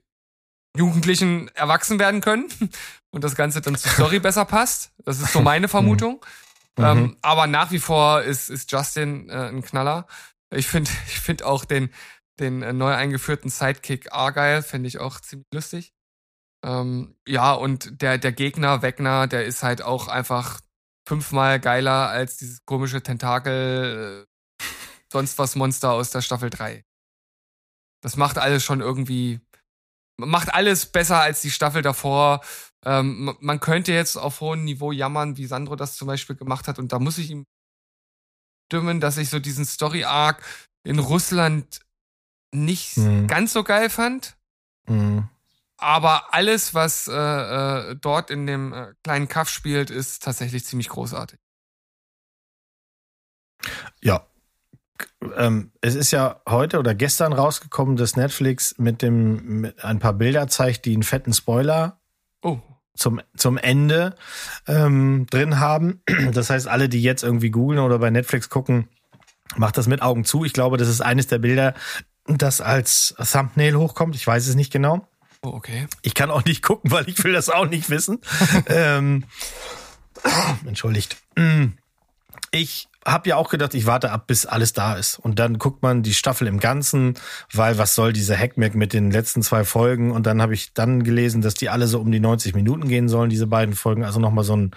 Jugendlichen 0.76 1.50
erwachsen 1.50 2.00
werden 2.00 2.22
können 2.22 2.48
und 3.12 3.24
das 3.24 3.36
Ganze 3.36 3.62
dann 3.62 3.76
zur 3.76 3.92
Story 3.92 4.20
besser 4.20 4.46
passt. 4.46 4.92
Das 5.04 5.20
ist 5.20 5.34
so 5.34 5.42
meine 5.42 5.68
Vermutung. 5.68 6.24
Ähm, 6.78 7.18
aber 7.22 7.48
nach 7.48 7.72
wie 7.72 7.80
vor 7.80 8.22
ist, 8.22 8.50
ist 8.50 8.72
Justin 8.72 9.30
äh, 9.30 9.48
ein 9.48 9.64
Knaller. 9.64 10.08
Ich 10.52 10.68
finde 10.68 10.92
ich 11.08 11.20
find 11.20 11.44
auch 11.44 11.66
den, 11.66 11.90
den 12.40 12.62
äh, 12.62 12.74
neu 12.74 12.94
eingeführten 12.94 13.50
Sidekick 13.50 14.12
Argyle, 14.12 14.62
finde 14.62 14.88
ich 14.88 15.00
auch 15.00 15.20
ziemlich 15.20 15.48
lustig. 15.54 15.94
Ähm, 16.64 17.16
ja, 17.28 17.54
und 17.54 18.02
der, 18.02 18.18
der 18.18 18.32
Gegner, 18.32 18.82
Wegner, 18.82 19.28
der 19.28 19.46
ist 19.46 19.64
halt 19.64 19.82
auch 19.82 20.08
einfach 20.08 20.60
fünfmal 21.08 21.60
geiler 21.60 22.10
als 22.10 22.38
dieses 22.38 22.66
komische 22.66 23.04
Tentakel, 23.04 24.26
äh, 24.26 24.66
sonst 25.12 25.38
was 25.38 25.56
Monster 25.56 25.92
aus 25.92 26.10
der 26.10 26.22
Staffel 26.22 26.50
3. 26.50 26.84
Das 28.02 28.18
macht 28.18 28.38
alles 28.38 28.64
schon 28.64 28.82
irgendwie, 28.82 29.40
macht 30.18 30.54
alles 30.54 30.86
besser 30.86 31.20
als 31.20 31.42
die 31.42 31.52
Staffel 31.52 31.82
davor. 31.82 32.42
Ähm, 32.84 33.36
man 33.40 33.60
könnte 33.60 33.92
jetzt 33.94 34.16
auf 34.16 34.42
hohem 34.42 34.64
Niveau 34.64 34.92
jammern, 34.92 35.38
wie 35.38 35.46
Sandro 35.48 35.76
das 35.76 35.96
zum 35.98 36.08
Beispiel 36.08 36.36
gemacht 36.36 36.68
hat, 36.68 36.80
und 36.80 36.92
da 36.92 37.00
muss 37.00 37.18
ich 37.18 37.32
ihm 37.32 37.46
stimmen, 38.68 39.00
dass 39.00 39.18
ich 39.18 39.30
so 39.30 39.40
diesen 39.40 39.66
Story-Arc 39.66 40.44
in 40.84 41.00
Russland 41.00 41.82
nicht 42.54 42.98
Mhm. 42.98 43.28
ganz 43.28 43.54
so 43.54 43.64
geil 43.64 43.90
fand. 43.90 44.38
Mhm. 44.88 45.30
Aber 45.78 46.34
alles, 46.34 46.74
was 46.74 47.08
äh, 47.08 47.12
äh, 47.92 47.96
dort 47.96 48.30
in 48.32 48.48
dem 48.48 48.72
äh, 48.74 48.94
kleinen 49.04 49.28
Kaff 49.28 49.50
spielt, 49.50 49.90
ist 49.90 50.24
tatsächlich 50.24 50.66
ziemlich 50.66 50.90
großartig. 50.90 51.38
Ja. 54.02 54.26
Ähm, 55.38 55.72
es 55.82 55.96
ist 55.96 56.12
ja 56.12 56.42
heute 56.48 56.80
oder 56.80 56.96
gestern 56.96 57.34
rausgekommen, 57.34 57.98
dass 57.98 58.16
Netflix 58.16 58.76
mit 58.78 59.02
dem 59.02 59.62
mit 59.62 59.84
ein 59.84 60.00
paar 60.00 60.14
Bilder 60.14 60.48
zeigt, 60.48 60.86
die 60.86 60.94
einen 60.94 61.04
fetten 61.04 61.34
Spoiler 61.34 62.00
Oh, 62.42 62.60
zum, 62.96 63.22
zum 63.36 63.58
Ende 63.58 64.16
ähm, 64.68 65.26
drin 65.30 65.60
haben. 65.60 66.02
Das 66.32 66.50
heißt, 66.50 66.68
alle, 66.68 66.90
die 66.90 67.02
jetzt 67.02 67.24
irgendwie 67.24 67.50
googeln 67.50 67.80
oder 67.80 68.00
bei 68.00 68.10
Netflix 68.10 68.50
gucken, 68.50 68.88
macht 69.56 69.78
das 69.78 69.88
mit 69.88 70.02
Augen 70.02 70.26
zu. 70.26 70.46
Ich 70.46 70.54
glaube, 70.54 70.78
das 70.78 70.88
ist 70.88 71.02
eines 71.02 71.28
der 71.28 71.40
Bilder, 71.40 71.74
das 72.28 72.62
als 72.62 73.16
Thumbnail 73.32 73.76
hochkommt. 73.76 74.16
Ich 74.16 74.26
weiß 74.26 74.48
es 74.48 74.56
nicht 74.56 74.72
genau. 74.72 75.08
oh 75.44 75.50
okay. 75.50 75.88
Ich 76.02 76.14
kann 76.14 76.32
auch 76.32 76.46
nicht 76.46 76.64
gucken, 76.64 76.92
weil 76.92 77.08
ich 77.10 77.24
will 77.24 77.34
das 77.34 77.50
auch 77.50 77.68
nicht 77.68 77.90
wissen. 77.90 78.20
ähm, 78.68 79.26
entschuldigt. 80.66 81.18
Ich 82.56 82.88
habe 83.06 83.28
ja 83.28 83.36
auch 83.36 83.50
gedacht, 83.50 83.74
ich 83.74 83.86
warte 83.86 84.12
ab, 84.12 84.28
bis 84.28 84.46
alles 84.46 84.72
da 84.72 84.96
ist. 84.96 85.20
Und 85.20 85.40
dann 85.40 85.58
guckt 85.58 85.84
man 85.84 86.04
die 86.04 86.14
Staffel 86.14 86.48
im 86.48 86.62
Ganzen, 86.62 87.16
weil 87.52 87.78
was 87.78 87.96
soll 87.96 88.14
dieser 88.14 88.38
Hackmack 88.38 88.76
mit 88.76 88.94
den 88.94 89.12
letzten 89.12 89.42
zwei 89.42 89.66
Folgen? 89.66 90.12
Und 90.12 90.26
dann 90.26 90.42
habe 90.42 90.54
ich 90.54 90.74
dann 90.74 91.04
gelesen, 91.04 91.42
dass 91.42 91.56
die 91.56 91.68
alle 91.68 91.88
so 91.88 92.00
um 92.00 92.10
die 92.14 92.22
90 92.22 92.56
Minuten 92.56 92.88
gehen 92.88 93.10
sollen, 93.10 93.30
diese 93.30 93.46
beiden 93.46 93.76
Folgen. 93.76 94.06
Also 94.06 94.22
nochmal 94.22 94.46
so 94.46 94.56
ein 94.56 94.72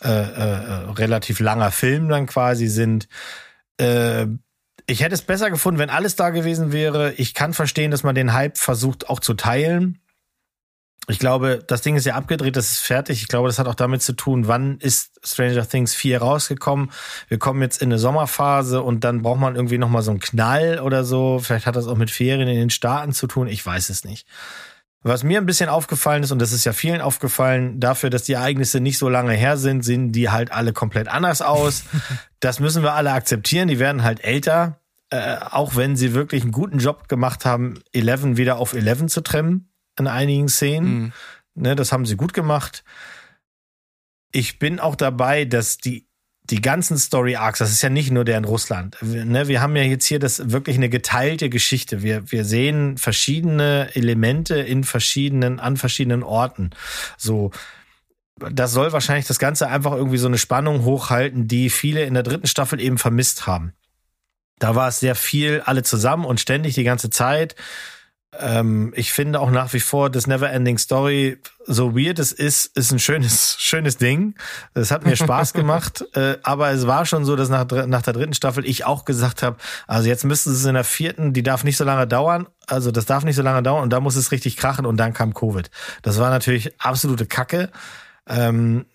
äh, 0.00 0.10
äh, 0.10 0.90
relativ 0.92 1.40
langer 1.40 1.72
Film 1.72 2.08
dann 2.08 2.26
quasi 2.26 2.68
sind. 2.68 3.08
Äh, 3.78 4.26
ich 4.86 5.02
hätte 5.02 5.14
es 5.14 5.22
besser 5.22 5.50
gefunden, 5.50 5.80
wenn 5.80 5.90
alles 5.90 6.14
da 6.14 6.30
gewesen 6.30 6.70
wäre. 6.70 7.14
Ich 7.14 7.34
kann 7.34 7.52
verstehen, 7.52 7.90
dass 7.90 8.04
man 8.04 8.14
den 8.14 8.32
Hype 8.32 8.58
versucht 8.58 9.08
auch 9.10 9.18
zu 9.18 9.34
teilen. 9.34 9.98
Ich 11.08 11.18
glaube, 11.18 11.62
das 11.66 11.82
Ding 11.82 11.96
ist 11.96 12.06
ja 12.06 12.14
abgedreht, 12.14 12.56
das 12.56 12.70
ist 12.70 12.80
fertig. 12.80 13.20
Ich 13.20 13.28
glaube, 13.28 13.48
das 13.48 13.58
hat 13.58 13.66
auch 13.66 13.74
damit 13.74 14.00
zu 14.00 14.14
tun, 14.14 14.48
wann 14.48 14.78
ist 14.78 15.20
Stranger 15.22 15.68
Things 15.68 15.94
4 15.94 16.22
rausgekommen. 16.22 16.90
Wir 17.28 17.38
kommen 17.38 17.60
jetzt 17.60 17.82
in 17.82 17.88
eine 17.88 17.98
Sommerphase 17.98 18.82
und 18.82 19.04
dann 19.04 19.20
braucht 19.20 19.40
man 19.40 19.54
irgendwie 19.54 19.76
nochmal 19.76 20.02
so 20.02 20.12
einen 20.12 20.20
Knall 20.20 20.80
oder 20.80 21.04
so. 21.04 21.40
Vielleicht 21.40 21.66
hat 21.66 21.76
das 21.76 21.88
auch 21.88 21.96
mit 21.96 22.10
Ferien 22.10 22.48
in 22.48 22.56
den 22.56 22.70
Staaten 22.70 23.12
zu 23.12 23.26
tun. 23.26 23.48
Ich 23.48 23.64
weiß 23.64 23.90
es 23.90 24.04
nicht. 24.04 24.26
Was 25.02 25.22
mir 25.22 25.38
ein 25.38 25.44
bisschen 25.44 25.68
aufgefallen 25.68 26.22
ist, 26.22 26.32
und 26.32 26.40
das 26.40 26.52
ist 26.52 26.64
ja 26.64 26.72
vielen 26.72 27.02
aufgefallen, 27.02 27.78
dafür, 27.78 28.08
dass 28.08 28.22
die 28.22 28.32
Ereignisse 28.32 28.80
nicht 28.80 28.96
so 28.96 29.10
lange 29.10 29.34
her 29.34 29.58
sind, 29.58 29.84
sehen 29.84 30.12
die 30.12 30.30
halt 30.30 30.52
alle 30.52 30.72
komplett 30.72 31.08
anders 31.08 31.42
aus. 31.42 31.84
das 32.40 32.60
müssen 32.60 32.82
wir 32.82 32.94
alle 32.94 33.12
akzeptieren. 33.12 33.68
Die 33.68 33.78
werden 33.78 34.04
halt 34.04 34.24
älter. 34.24 34.80
Äh, 35.10 35.36
auch 35.50 35.76
wenn 35.76 35.96
sie 35.96 36.14
wirklich 36.14 36.42
einen 36.42 36.52
guten 36.52 36.78
Job 36.78 37.08
gemacht 37.08 37.44
haben, 37.44 37.80
Eleven 37.92 38.38
wieder 38.38 38.56
auf 38.56 38.72
Eleven 38.72 39.10
zu 39.10 39.20
trimmen 39.20 39.68
in 39.98 40.06
einigen 40.06 40.48
Szenen. 40.48 40.94
Mhm. 40.94 41.12
Ne, 41.54 41.76
das 41.76 41.92
haben 41.92 42.06
sie 42.06 42.16
gut 42.16 42.34
gemacht. 42.34 42.84
Ich 44.32 44.58
bin 44.58 44.80
auch 44.80 44.96
dabei, 44.96 45.44
dass 45.44 45.78
die 45.78 46.08
die 46.50 46.60
ganzen 46.60 46.98
Story 46.98 47.36
Arcs, 47.36 47.60
das 47.60 47.72
ist 47.72 47.80
ja 47.80 47.88
nicht 47.88 48.10
nur 48.10 48.24
der 48.24 48.36
in 48.36 48.44
Russland. 48.44 48.98
Wir, 49.00 49.24
ne, 49.24 49.48
wir 49.48 49.62
haben 49.62 49.76
ja 49.76 49.82
jetzt 49.82 50.04
hier 50.04 50.18
das 50.18 50.50
wirklich 50.50 50.76
eine 50.76 50.90
geteilte 50.90 51.48
Geschichte. 51.48 52.02
Wir, 52.02 52.30
wir 52.30 52.44
sehen 52.44 52.98
verschiedene 52.98 53.88
Elemente 53.94 54.56
in 54.56 54.84
verschiedenen, 54.84 55.58
an 55.58 55.78
verschiedenen 55.78 56.22
Orten. 56.22 56.70
So, 57.16 57.50
das 58.38 58.72
soll 58.72 58.92
wahrscheinlich 58.92 59.26
das 59.26 59.38
Ganze 59.38 59.68
einfach 59.68 59.92
irgendwie 59.92 60.18
so 60.18 60.26
eine 60.26 60.36
Spannung 60.36 60.84
hochhalten, 60.84 61.48
die 61.48 61.70
viele 61.70 62.04
in 62.04 62.12
der 62.12 62.22
dritten 62.22 62.46
Staffel 62.46 62.78
eben 62.78 62.98
vermisst 62.98 63.46
haben. 63.46 63.72
Da 64.58 64.74
war 64.74 64.88
es 64.88 65.00
sehr 65.00 65.14
viel 65.14 65.62
alle 65.64 65.82
zusammen 65.82 66.26
und 66.26 66.40
ständig 66.40 66.74
die 66.74 66.84
ganze 66.84 67.08
Zeit. 67.08 67.54
Ähm, 68.40 68.92
ich 68.96 69.12
finde 69.12 69.40
auch 69.40 69.50
nach 69.50 69.72
wie 69.72 69.80
vor 69.80 70.10
das 70.10 70.26
Neverending 70.26 70.78
Story, 70.78 71.38
so 71.66 71.96
weird 71.96 72.18
es 72.18 72.32
ist, 72.32 72.76
ist 72.76 72.92
ein 72.92 72.98
schönes, 72.98 73.56
schönes 73.60 73.96
Ding. 73.96 74.34
Es 74.74 74.90
hat 74.90 75.04
mir 75.04 75.16
Spaß 75.16 75.52
gemacht, 75.54 76.04
äh, 76.14 76.36
aber 76.42 76.70
es 76.70 76.86
war 76.86 77.06
schon 77.06 77.24
so, 77.24 77.36
dass 77.36 77.48
nach, 77.48 77.66
nach 77.86 78.02
der 78.02 78.12
dritten 78.12 78.34
Staffel 78.34 78.66
ich 78.66 78.84
auch 78.84 79.04
gesagt 79.04 79.42
habe, 79.42 79.56
also 79.86 80.08
jetzt 80.08 80.24
müssten 80.24 80.50
sie 80.50 80.56
es 80.56 80.64
in 80.64 80.74
der 80.74 80.84
vierten, 80.84 81.32
die 81.32 81.42
darf 81.42 81.64
nicht 81.64 81.76
so 81.76 81.84
lange 81.84 82.06
dauern, 82.06 82.46
also 82.66 82.90
das 82.90 83.06
darf 83.06 83.24
nicht 83.24 83.36
so 83.36 83.42
lange 83.42 83.62
dauern 83.62 83.82
und 83.82 83.90
da 83.90 84.00
muss 84.00 84.16
es 84.16 84.32
richtig 84.32 84.56
krachen 84.56 84.86
und 84.86 84.96
dann 84.96 85.12
kam 85.12 85.34
Covid. 85.34 85.70
Das 86.02 86.18
war 86.18 86.30
natürlich 86.30 86.80
absolute 86.80 87.26
Kacke. 87.26 87.70
Ähm, 88.26 88.86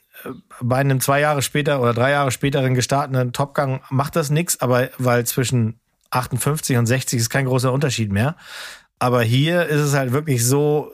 bei 0.61 0.77
einem 0.77 0.99
zwei 0.99 1.21
Jahre 1.21 1.41
später 1.41 1.81
oder 1.81 1.93
drei 1.93 2.11
Jahre 2.11 2.31
späteren 2.31 2.73
gestarteten 2.73 3.31
Topgang 3.31 3.81
macht 3.89 4.15
das 4.15 4.29
nix, 4.29 4.59
aber 4.59 4.89
weil 4.97 5.25
zwischen 5.25 5.79
58 6.11 6.77
und 6.77 6.85
60 6.85 7.19
ist 7.19 7.29
kein 7.29 7.45
großer 7.45 7.71
Unterschied 7.71 8.11
mehr. 8.11 8.35
Aber 8.99 9.21
hier 9.23 9.65
ist 9.67 9.79
es 9.81 9.93
halt 9.93 10.11
wirklich 10.11 10.45
so, 10.45 10.91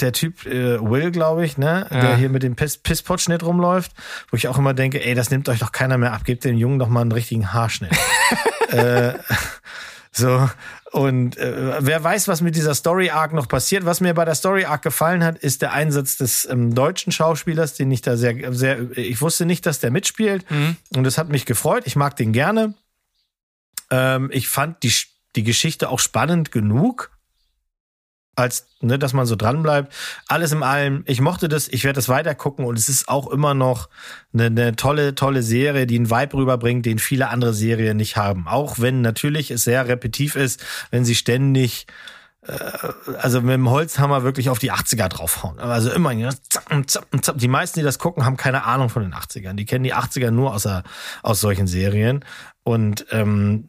der 0.00 0.12
Typ 0.12 0.44
äh, 0.46 0.80
Will, 0.80 1.10
glaube 1.12 1.44
ich, 1.44 1.56
ne, 1.56 1.86
Ja. 1.90 2.00
der 2.00 2.16
hier 2.16 2.28
mit 2.28 2.42
dem 2.42 2.56
Piss 2.56 2.78
Pisspot-Schnitt 2.78 3.42
rumläuft, 3.44 3.92
wo 4.30 4.36
ich 4.36 4.48
auch 4.48 4.58
immer 4.58 4.74
denke, 4.74 5.04
ey, 5.04 5.14
das 5.14 5.30
nimmt 5.30 5.48
euch 5.48 5.60
doch 5.60 5.70
keiner 5.72 5.98
mehr 5.98 6.12
ab, 6.12 6.24
gebt 6.24 6.44
dem 6.44 6.56
Jungen 6.56 6.78
doch 6.80 6.88
mal 6.88 7.02
einen 7.02 7.12
richtigen 7.12 7.52
Haarschnitt. 7.52 7.92
äh, 8.70 9.12
so 10.10 10.48
und 10.90 11.36
äh, 11.38 11.76
wer 11.80 12.02
weiß, 12.02 12.28
was 12.28 12.40
mit 12.40 12.54
dieser 12.56 12.74
Story 12.74 13.10
Arc 13.10 13.32
noch 13.32 13.48
passiert. 13.48 13.84
Was 13.84 14.00
mir 14.00 14.14
bei 14.14 14.24
der 14.24 14.34
Story 14.36 14.64
Arc 14.64 14.82
gefallen 14.82 15.22
hat, 15.24 15.38
ist 15.38 15.60
der 15.62 15.72
Einsatz 15.72 16.16
des 16.16 16.48
ähm, 16.48 16.74
deutschen 16.74 17.12
Schauspielers, 17.12 17.74
den 17.74 17.90
ich 17.90 18.00
da 18.00 18.16
sehr, 18.16 18.52
sehr, 18.52 18.96
ich 18.96 19.20
wusste 19.20 19.44
nicht, 19.44 19.66
dass 19.66 19.80
der 19.80 19.90
mitspielt 19.90 20.48
Mhm. 20.50 20.76
und 20.96 21.04
das 21.04 21.18
hat 21.18 21.28
mich 21.28 21.46
gefreut. 21.46 21.82
Ich 21.86 21.94
mag 21.96 22.16
den 22.16 22.32
gerne. 22.32 22.74
Ähm, 23.90 24.30
ich 24.32 24.48
fand 24.48 24.82
die, 24.84 24.92
die 25.36 25.44
Geschichte 25.44 25.88
auch 25.88 25.98
spannend 25.98 26.52
genug, 26.52 27.10
als 28.36 28.66
ne, 28.80 28.98
dass 28.98 29.12
man 29.12 29.26
so 29.26 29.36
dran 29.36 29.62
bleibt. 29.62 29.92
Alles 30.26 30.52
in 30.52 30.62
allem, 30.62 31.04
ich 31.06 31.20
mochte 31.20 31.48
das, 31.48 31.68
ich 31.68 31.84
werde 31.84 31.96
das 31.96 32.08
weiter 32.08 32.34
gucken 32.34 32.64
und 32.64 32.78
es 32.78 32.88
ist 32.88 33.08
auch 33.08 33.28
immer 33.28 33.54
noch 33.54 33.88
eine, 34.32 34.46
eine 34.46 34.76
tolle, 34.76 35.14
tolle 35.14 35.42
Serie, 35.42 35.86
die 35.86 35.96
einen 35.96 36.10
Vibe 36.10 36.34
rüberbringt, 36.34 36.86
den 36.86 36.98
viele 36.98 37.28
andere 37.28 37.54
Serien 37.54 37.96
nicht 37.96 38.16
haben. 38.16 38.48
Auch 38.48 38.78
wenn 38.78 39.00
natürlich 39.00 39.50
es 39.50 39.64
sehr 39.64 39.86
repetitiv 39.88 40.36
ist, 40.36 40.64
wenn 40.90 41.04
sie 41.04 41.14
ständig 41.14 41.86
äh, 42.42 42.58
also 43.20 43.40
mit 43.40 43.54
dem 43.54 43.70
Holzhammer 43.70 44.22
wirklich 44.22 44.50
auf 44.50 44.58
die 44.58 44.72
80er 44.72 45.08
draufhauen. 45.08 45.58
Also 45.60 45.90
immer 45.90 46.12
ja, 46.12 46.30
zapp, 46.48 46.90
zapp, 46.90 47.06
zapp. 47.22 47.38
die 47.38 47.48
meisten, 47.48 47.80
die 47.80 47.84
das 47.84 47.98
gucken, 47.98 48.24
haben 48.24 48.36
keine 48.36 48.64
Ahnung 48.64 48.88
von 48.88 49.02
den 49.02 49.14
80ern. 49.14 49.54
Die 49.54 49.64
kennen 49.64 49.84
die 49.84 49.94
80er 49.94 50.30
nur 50.30 50.54
aus, 50.54 50.68
aus 51.22 51.40
solchen 51.40 51.66
Serien. 51.66 52.24
Und 52.64 53.06
ähm, 53.10 53.66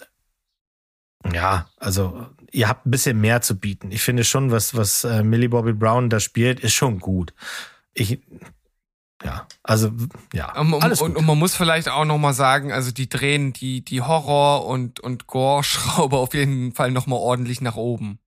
ja, 1.33 1.67
also 1.77 2.27
ihr 2.51 2.69
habt 2.69 2.85
ein 2.85 2.91
bisschen 2.91 3.19
mehr 3.19 3.41
zu 3.41 3.59
bieten. 3.59 3.91
Ich 3.91 4.01
finde 4.01 4.23
schon, 4.23 4.51
was, 4.51 4.75
was 4.75 5.03
äh, 5.03 5.23
Millie 5.23 5.49
Bobby 5.49 5.73
Brown 5.73 6.09
da 6.09 6.19
spielt, 6.19 6.59
ist 6.59 6.73
schon 6.73 6.99
gut. 6.99 7.33
Ich, 7.93 8.19
ja, 9.23 9.47
also, 9.63 9.91
ja, 10.33 10.59
Um, 10.59 10.73
um, 10.73 10.81
alles 10.81 11.01
und, 11.01 11.13
gut. 11.13 11.17
und 11.17 11.25
man 11.25 11.39
muss 11.39 11.55
vielleicht 11.55 11.89
auch 11.89 12.05
noch 12.05 12.17
mal 12.17 12.33
sagen, 12.33 12.71
also 12.71 12.91
die 12.91 13.09
drehen 13.09 13.53
die 13.53 13.83
die 13.83 14.01
Horror 14.01 14.65
und 14.65 14.99
und 14.99 15.27
Gore 15.27 15.63
Schraube 15.63 16.17
auf 16.17 16.33
jeden 16.33 16.73
Fall 16.73 16.91
noch 16.91 17.07
mal 17.07 17.17
ordentlich 17.17 17.61
nach 17.61 17.75
oben. 17.75 18.19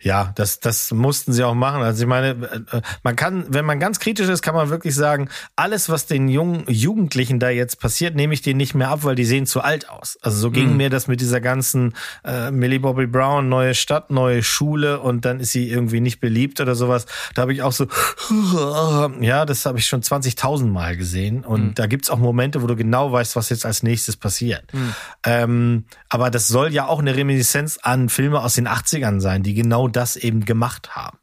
Ja, 0.00 0.32
das, 0.34 0.60
das 0.60 0.90
mussten 0.92 1.32
sie 1.32 1.44
auch 1.44 1.54
machen. 1.54 1.82
Also 1.82 2.02
ich 2.02 2.08
meine, 2.08 2.30
äh, 2.72 2.80
man 3.02 3.16
kann, 3.16 3.44
wenn 3.48 3.64
man 3.64 3.80
ganz 3.80 3.98
kritisch 4.00 4.28
ist, 4.28 4.42
kann 4.42 4.54
man 4.54 4.70
wirklich 4.70 4.94
sagen, 4.94 5.28
alles, 5.56 5.88
was 5.88 6.06
den 6.06 6.28
jungen 6.28 6.64
Jugendlichen 6.68 7.38
da 7.40 7.50
jetzt 7.50 7.80
passiert, 7.80 8.14
nehme 8.14 8.34
ich 8.34 8.42
denen 8.42 8.58
nicht 8.58 8.74
mehr 8.74 8.88
ab, 8.90 9.00
weil 9.04 9.14
die 9.14 9.24
sehen 9.24 9.46
zu 9.46 9.60
alt 9.62 9.88
aus. 9.88 10.18
Also 10.22 10.38
so 10.38 10.50
ging 10.50 10.70
Mhm. 10.72 10.76
mir 10.76 10.90
das 10.90 11.06
mit 11.08 11.20
dieser 11.20 11.40
ganzen 11.40 11.94
äh, 12.24 12.50
Millie 12.50 12.80
Bobby 12.80 13.06
Brown, 13.06 13.48
neue 13.48 13.74
Stadt, 13.74 14.10
neue 14.10 14.42
Schule 14.42 15.00
und 15.00 15.24
dann 15.24 15.40
ist 15.40 15.52
sie 15.52 15.68
irgendwie 15.68 16.00
nicht 16.00 16.20
beliebt 16.20 16.60
oder 16.60 16.74
sowas. 16.74 17.06
Da 17.34 17.42
habe 17.42 17.52
ich 17.52 17.62
auch 17.62 17.72
so, 17.72 17.86
ja, 19.20 19.44
das 19.46 19.66
habe 19.66 19.78
ich 19.78 19.86
schon 19.86 20.02
20.000 20.02 20.66
Mal 20.66 20.96
gesehen. 20.96 21.44
Und 21.44 21.64
Mhm. 21.64 21.74
da 21.74 21.86
gibt's 21.86 22.10
auch 22.10 22.18
Momente, 22.18 22.62
wo 22.62 22.66
du 22.66 22.76
genau 22.76 23.12
weißt, 23.12 23.36
was 23.36 23.48
jetzt 23.48 23.66
als 23.66 23.82
nächstes 23.82 24.16
passiert. 24.16 24.64
Mhm. 24.72 24.94
Ähm, 25.24 25.84
aber 26.08 26.30
das 26.30 26.48
soll 26.48 26.72
ja 26.72 26.86
auch 26.86 26.98
eine 27.00 27.16
Reminiszenz 27.16 27.78
an 27.82 28.08
Filme 28.08 28.40
aus 28.40 28.54
den 28.54 28.68
80ern 28.68 29.20
sein, 29.20 29.42
die 29.42 29.54
genau 29.54 29.73
das 29.88 30.16
eben 30.16 30.44
gemacht 30.44 30.96
haben. 30.96 31.18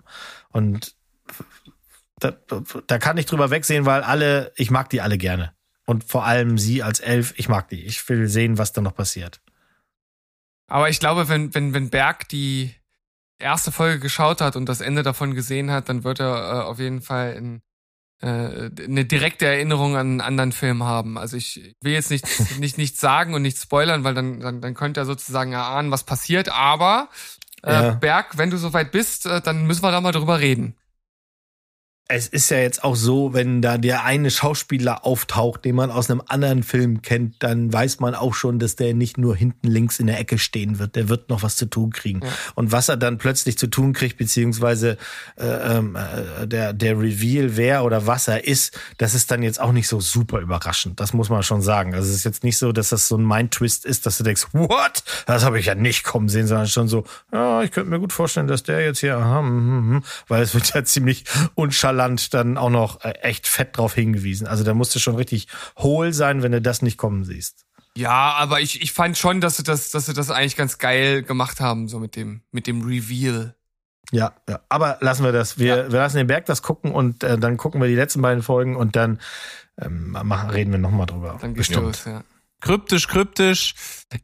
Und 0.49 0.95
da, 2.19 2.33
da 2.87 2.97
kann 2.99 3.17
ich 3.17 3.25
drüber 3.25 3.49
wegsehen, 3.49 3.85
weil 3.85 4.03
alle, 4.03 4.51
ich 4.55 4.69
mag 4.71 4.89
die 4.89 5.01
alle 5.01 5.17
gerne. 5.17 5.53
Und 5.85 6.03
vor 6.03 6.25
allem 6.25 6.57
sie 6.57 6.83
als 6.83 6.99
Elf, 6.99 7.33
ich 7.37 7.49
mag 7.49 7.67
die. 7.69 7.83
Ich 7.83 8.07
will 8.07 8.27
sehen, 8.27 8.57
was 8.57 8.73
da 8.73 8.81
noch 8.81 8.95
passiert. 8.95 9.41
Aber 10.67 10.89
ich 10.89 10.99
glaube, 10.99 11.27
wenn, 11.27 11.53
wenn, 11.53 11.73
wenn 11.73 11.89
Berg 11.89 12.29
die 12.29 12.73
erste 13.39 13.71
Folge 13.71 13.99
geschaut 13.99 14.39
hat 14.39 14.55
und 14.55 14.67
das 14.69 14.81
Ende 14.81 15.03
davon 15.03 15.33
gesehen 15.33 15.71
hat, 15.71 15.89
dann 15.89 16.03
wird 16.03 16.19
er 16.19 16.35
äh, 16.35 16.63
auf 16.63 16.79
jeden 16.79 17.01
Fall 17.01 17.33
in, 17.33 17.61
äh, 18.21 18.69
eine 18.83 19.03
direkte 19.03 19.47
Erinnerung 19.47 19.95
an 19.95 20.07
einen 20.07 20.21
anderen 20.21 20.51
Film 20.51 20.83
haben. 20.83 21.17
Also 21.17 21.35
ich 21.35 21.75
will 21.81 21.91
jetzt 21.91 22.11
nicht, 22.11 22.25
nicht, 22.59 22.77
nichts 22.77 23.01
sagen 23.01 23.33
und 23.33 23.41
nichts 23.41 23.63
spoilern, 23.63 24.03
weil 24.03 24.13
dann, 24.13 24.39
dann, 24.39 24.61
dann 24.61 24.73
könnte 24.75 25.01
er 25.01 25.05
sozusagen 25.05 25.51
erahnen, 25.53 25.91
was 25.91 26.05
passiert. 26.05 26.49
Aber 26.49 27.09
äh, 27.63 27.71
Ja. 27.71 27.91
Berg, 27.91 28.37
wenn 28.37 28.49
du 28.49 28.57
soweit 28.57 28.91
bist, 28.91 29.25
äh, 29.25 29.41
dann 29.41 29.65
müssen 29.65 29.83
wir 29.83 29.91
da 29.91 30.01
mal 30.01 30.11
drüber 30.11 30.39
reden. 30.39 30.75
Es 32.07 32.27
ist 32.27 32.51
ja 32.51 32.57
jetzt 32.57 32.83
auch 32.83 32.97
so, 32.97 33.33
wenn 33.33 33.61
da 33.61 33.77
der 33.77 34.03
eine 34.03 34.31
Schauspieler 34.31 35.05
auftaucht, 35.05 35.63
den 35.63 35.75
man 35.75 35.91
aus 35.91 36.09
einem 36.09 36.21
anderen 36.27 36.61
Film 36.61 37.01
kennt, 37.01 37.41
dann 37.41 37.71
weiß 37.71 38.01
man 38.01 38.15
auch 38.15 38.33
schon, 38.33 38.59
dass 38.59 38.75
der 38.75 38.93
nicht 38.93 39.17
nur 39.17 39.33
hinten 39.33 39.67
links 39.67 39.97
in 39.97 40.07
der 40.07 40.19
Ecke 40.19 40.37
stehen 40.37 40.77
wird. 40.77 40.97
Der 40.97 41.07
wird 41.07 41.29
noch 41.29 41.41
was 41.41 41.55
zu 41.55 41.67
tun 41.67 41.91
kriegen. 41.91 42.19
Ja. 42.21 42.27
Und 42.55 42.73
was 42.73 42.89
er 42.89 42.97
dann 42.97 43.17
plötzlich 43.17 43.57
zu 43.57 43.67
tun 43.67 43.93
kriegt, 43.93 44.17
beziehungsweise 44.17 44.97
äh, 45.37 45.45
ähm, 45.45 45.95
äh, 45.95 46.47
der, 46.47 46.73
der 46.73 46.99
Reveal, 46.99 47.55
wer 47.55 47.85
oder 47.85 48.07
was 48.07 48.27
er 48.27 48.45
ist, 48.45 48.77
das 48.97 49.13
ist 49.13 49.31
dann 49.31 49.41
jetzt 49.41 49.61
auch 49.61 49.71
nicht 49.71 49.87
so 49.87 50.01
super 50.01 50.39
überraschend. 50.39 50.99
Das 50.99 51.13
muss 51.13 51.29
man 51.29 51.43
schon 51.43 51.61
sagen. 51.61 51.93
Also 51.95 52.09
es 52.09 52.15
ist 52.17 52.25
jetzt 52.25 52.43
nicht 52.43 52.57
so, 52.57 52.73
dass 52.73 52.89
das 52.89 53.07
so 53.07 53.15
ein 53.15 53.25
Mind-Twist 53.25 53.85
ist, 53.85 54.05
dass 54.05 54.17
du 54.17 54.25
denkst, 54.25 54.47
what? 54.51 55.03
Das 55.27 55.45
habe 55.45 55.59
ich 55.59 55.67
ja 55.67 55.75
nicht 55.75 56.03
kommen 56.03 56.27
sehen, 56.27 56.47
sondern 56.47 56.67
schon 56.67 56.89
so, 56.89 57.05
ja, 57.31 57.63
ich 57.63 57.71
könnte 57.71 57.89
mir 57.89 57.99
gut 57.99 58.11
vorstellen, 58.11 58.47
dass 58.47 58.63
der 58.63 58.83
jetzt 58.83 58.99
hier, 58.99 59.17
aha, 59.17 59.41
mhm, 59.41 59.93
mhm, 59.93 60.03
weil 60.27 60.41
es 60.41 60.53
wird 60.53 60.73
ja 60.73 60.83
ziemlich 60.83 61.23
unschalant 62.05 62.33
dann 62.33 62.57
auch 62.57 62.69
noch 62.69 63.03
äh, 63.03 63.11
echt 63.21 63.47
fett 63.47 63.77
drauf 63.77 63.93
hingewiesen. 63.93 64.47
Also 64.47 64.63
da 64.63 64.73
musst 64.73 64.93
du 64.95 64.99
schon 64.99 65.15
richtig 65.15 65.47
hohl 65.77 66.13
sein, 66.13 66.43
wenn 66.43 66.51
du 66.51 66.61
das 66.61 66.81
nicht 66.81 66.97
kommen 66.97 67.23
siehst. 67.23 67.65
Ja, 67.95 68.33
aber 68.33 68.61
ich, 68.61 68.81
ich 68.81 68.93
fand 68.93 69.17
schon, 69.17 69.41
dass 69.41 69.57
sie 69.57 69.63
das, 69.63 69.91
dass 69.91 70.05
sie 70.05 70.13
das 70.13 70.31
eigentlich 70.31 70.55
ganz 70.55 70.77
geil 70.77 71.23
gemacht 71.23 71.59
haben, 71.59 71.87
so 71.87 71.99
mit 71.99 72.15
dem, 72.15 72.41
mit 72.51 72.67
dem 72.67 72.81
Reveal. 72.83 73.55
Ja, 74.11 74.33
ja. 74.49 74.59
Aber 74.69 74.97
lassen 75.01 75.23
wir 75.23 75.31
das. 75.31 75.57
Wir, 75.59 75.91
wir 75.91 75.99
lassen 75.99 76.17
den 76.17 76.27
Berg 76.27 76.45
das 76.45 76.61
gucken 76.61 76.91
und 76.91 77.23
äh, 77.23 77.37
dann 77.37 77.57
gucken 77.57 77.81
wir 77.81 77.87
die 77.87 77.95
letzten 77.95 78.21
beiden 78.21 78.43
Folgen 78.43 78.75
und 78.75 78.95
dann 78.95 79.19
ähm, 79.79 80.11
machen, 80.11 80.49
reden 80.49 80.71
wir 80.71 80.79
nochmal 80.79 81.05
drüber. 81.05 81.37
Dann 81.41 81.53
Bestimmt. 81.53 81.83
los, 81.83 82.05
ja. 82.05 82.23
Kryptisch, 82.61 83.07
kryptisch. 83.07 83.73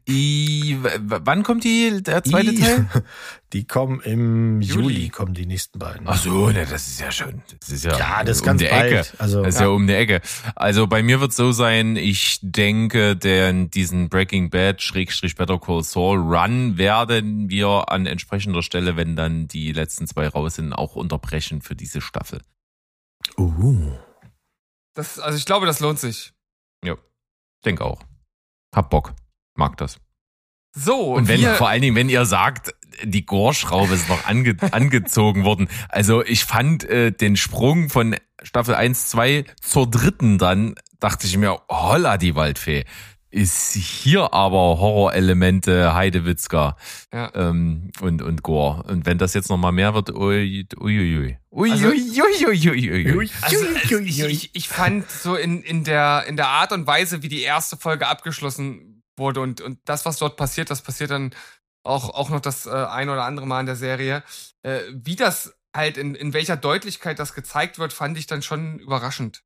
I, 0.08 0.78
wann 1.00 1.42
kommt 1.42 1.64
die, 1.64 2.02
der 2.02 2.22
zweite 2.22 2.52
I- 2.52 2.60
Teil? 2.60 2.86
Die 3.52 3.66
kommen 3.66 4.00
im 4.00 4.60
Juli, 4.60 4.82
Juli. 4.82 5.08
kommen 5.08 5.32
die 5.32 5.46
nächsten 5.46 5.78
beiden. 5.78 6.06
Ach 6.06 6.18
so, 6.18 6.50
ne, 6.50 6.66
das 6.66 6.86
ist 6.86 7.00
ja 7.00 7.10
schon. 7.10 7.42
Das 7.60 7.70
ist 7.70 7.84
ja, 7.84 7.98
Ja, 7.98 8.24
das 8.24 8.36
ist 8.36 8.42
um 8.42 8.46
ganz 8.46 8.62
die 8.62 8.68
bald. 8.68 8.92
Ecke. 8.92 9.18
Also, 9.18 9.42
das 9.42 9.54
ist 9.54 9.60
ja. 9.60 9.66
ja. 9.66 9.72
um 9.72 9.86
die 9.86 9.94
Ecke. 9.94 10.20
Also 10.54 10.86
bei 10.86 11.02
mir 11.02 11.20
wird 11.20 11.32
so 11.32 11.52
sein, 11.52 11.96
ich 11.96 12.38
denke, 12.42 13.16
den, 13.16 13.70
diesen 13.70 14.08
Breaking 14.08 14.50
Bad 14.50 14.82
Schrägstrich 14.82 15.34
Better 15.34 15.58
Call 15.58 15.82
Saul 15.82 16.18
Run 16.18 16.76
werden 16.76 17.48
wir 17.48 17.90
an 17.90 18.06
entsprechender 18.06 18.62
Stelle, 18.62 18.96
wenn 18.96 19.16
dann 19.16 19.48
die 19.48 19.72
letzten 19.72 20.06
zwei 20.06 20.28
raus 20.28 20.56
sind, 20.56 20.72
auch 20.72 20.94
unterbrechen 20.94 21.62
für 21.62 21.74
diese 21.74 22.00
Staffel. 22.00 22.42
Uh. 23.38 23.92
Das, 24.94 25.18
also 25.18 25.38
ich 25.38 25.46
glaube, 25.46 25.64
das 25.64 25.80
lohnt 25.80 25.98
sich. 25.98 26.32
Denk 27.64 27.80
auch. 27.80 28.02
Hab 28.74 28.90
Bock. 28.90 29.14
Mag 29.56 29.76
das. 29.78 29.98
So, 30.76 31.14
Und 31.14 31.28
wenn, 31.28 31.40
vor 31.56 31.68
allen 31.68 31.82
Dingen, 31.82 31.96
wenn 31.96 32.08
ihr 32.08 32.24
sagt, 32.24 32.74
die 33.04 33.24
Gore-Schraube 33.26 33.94
ist 33.94 34.08
noch 34.08 34.26
ange, 34.26 34.56
angezogen 34.72 35.44
worden. 35.44 35.68
Also 35.88 36.24
ich 36.24 36.44
fand 36.44 36.84
äh, 36.84 37.12
den 37.12 37.36
Sprung 37.36 37.88
von 37.90 38.16
Staffel 38.42 38.74
1, 38.74 39.08
2 39.08 39.44
zur 39.60 39.90
dritten 39.90 40.38
dann, 40.38 40.74
dachte 41.00 41.26
ich 41.26 41.36
mir, 41.36 41.60
holla 41.68 42.18
die 42.18 42.34
Waldfee. 42.34 42.84
Ist 43.30 43.74
hier 43.74 44.32
aber 44.32 44.78
Horrorelemente 44.78 45.92
Heidewitzka 45.94 46.76
Ja. 47.12 47.30
ähm, 47.34 47.90
und, 48.00 48.22
und 48.22 48.42
Gore. 48.42 48.84
Und 48.84 49.04
wenn 49.04 49.18
das 49.18 49.34
jetzt 49.34 49.50
noch 49.50 49.58
mal 49.58 49.70
mehr 49.70 49.92
wird, 49.92 50.10
ui, 50.14 50.66
uiuiui. 50.80 51.36
Also- 51.52 51.88
Uiuiuiuiui. 51.88 53.30
Also, 53.42 53.56
also 53.66 53.98
ich, 53.98 54.20
ich, 54.24 54.50
ich 54.54 54.68
fand 54.68 55.10
so 55.10 55.34
in, 55.34 55.62
in, 55.62 55.84
der, 55.84 56.24
in 56.26 56.36
der 56.36 56.48
Art 56.48 56.72
und 56.72 56.86
Weise, 56.86 57.22
wie 57.22 57.28
die 57.28 57.42
erste 57.42 57.76
Folge 57.76 58.06
abgeschlossen 58.06 59.02
wurde 59.16 59.40
und, 59.40 59.60
und 59.60 59.78
das, 59.84 60.06
was 60.06 60.18
dort 60.18 60.36
passiert, 60.36 60.70
das 60.70 60.80
passiert 60.82 61.10
dann 61.10 61.32
auch, 61.88 62.10
auch 62.10 62.30
noch 62.30 62.40
das 62.40 62.66
äh, 62.66 62.70
ein 62.70 63.08
oder 63.08 63.24
andere 63.24 63.46
Mal 63.46 63.60
in 63.60 63.66
der 63.66 63.76
Serie. 63.76 64.22
Äh, 64.62 64.80
wie 64.92 65.16
das 65.16 65.54
halt, 65.74 65.96
in, 65.96 66.14
in 66.14 66.32
welcher 66.32 66.56
Deutlichkeit 66.56 67.18
das 67.18 67.34
gezeigt 67.34 67.78
wird, 67.78 67.92
fand 67.92 68.18
ich 68.18 68.26
dann 68.26 68.42
schon 68.42 68.78
überraschend. 68.78 69.42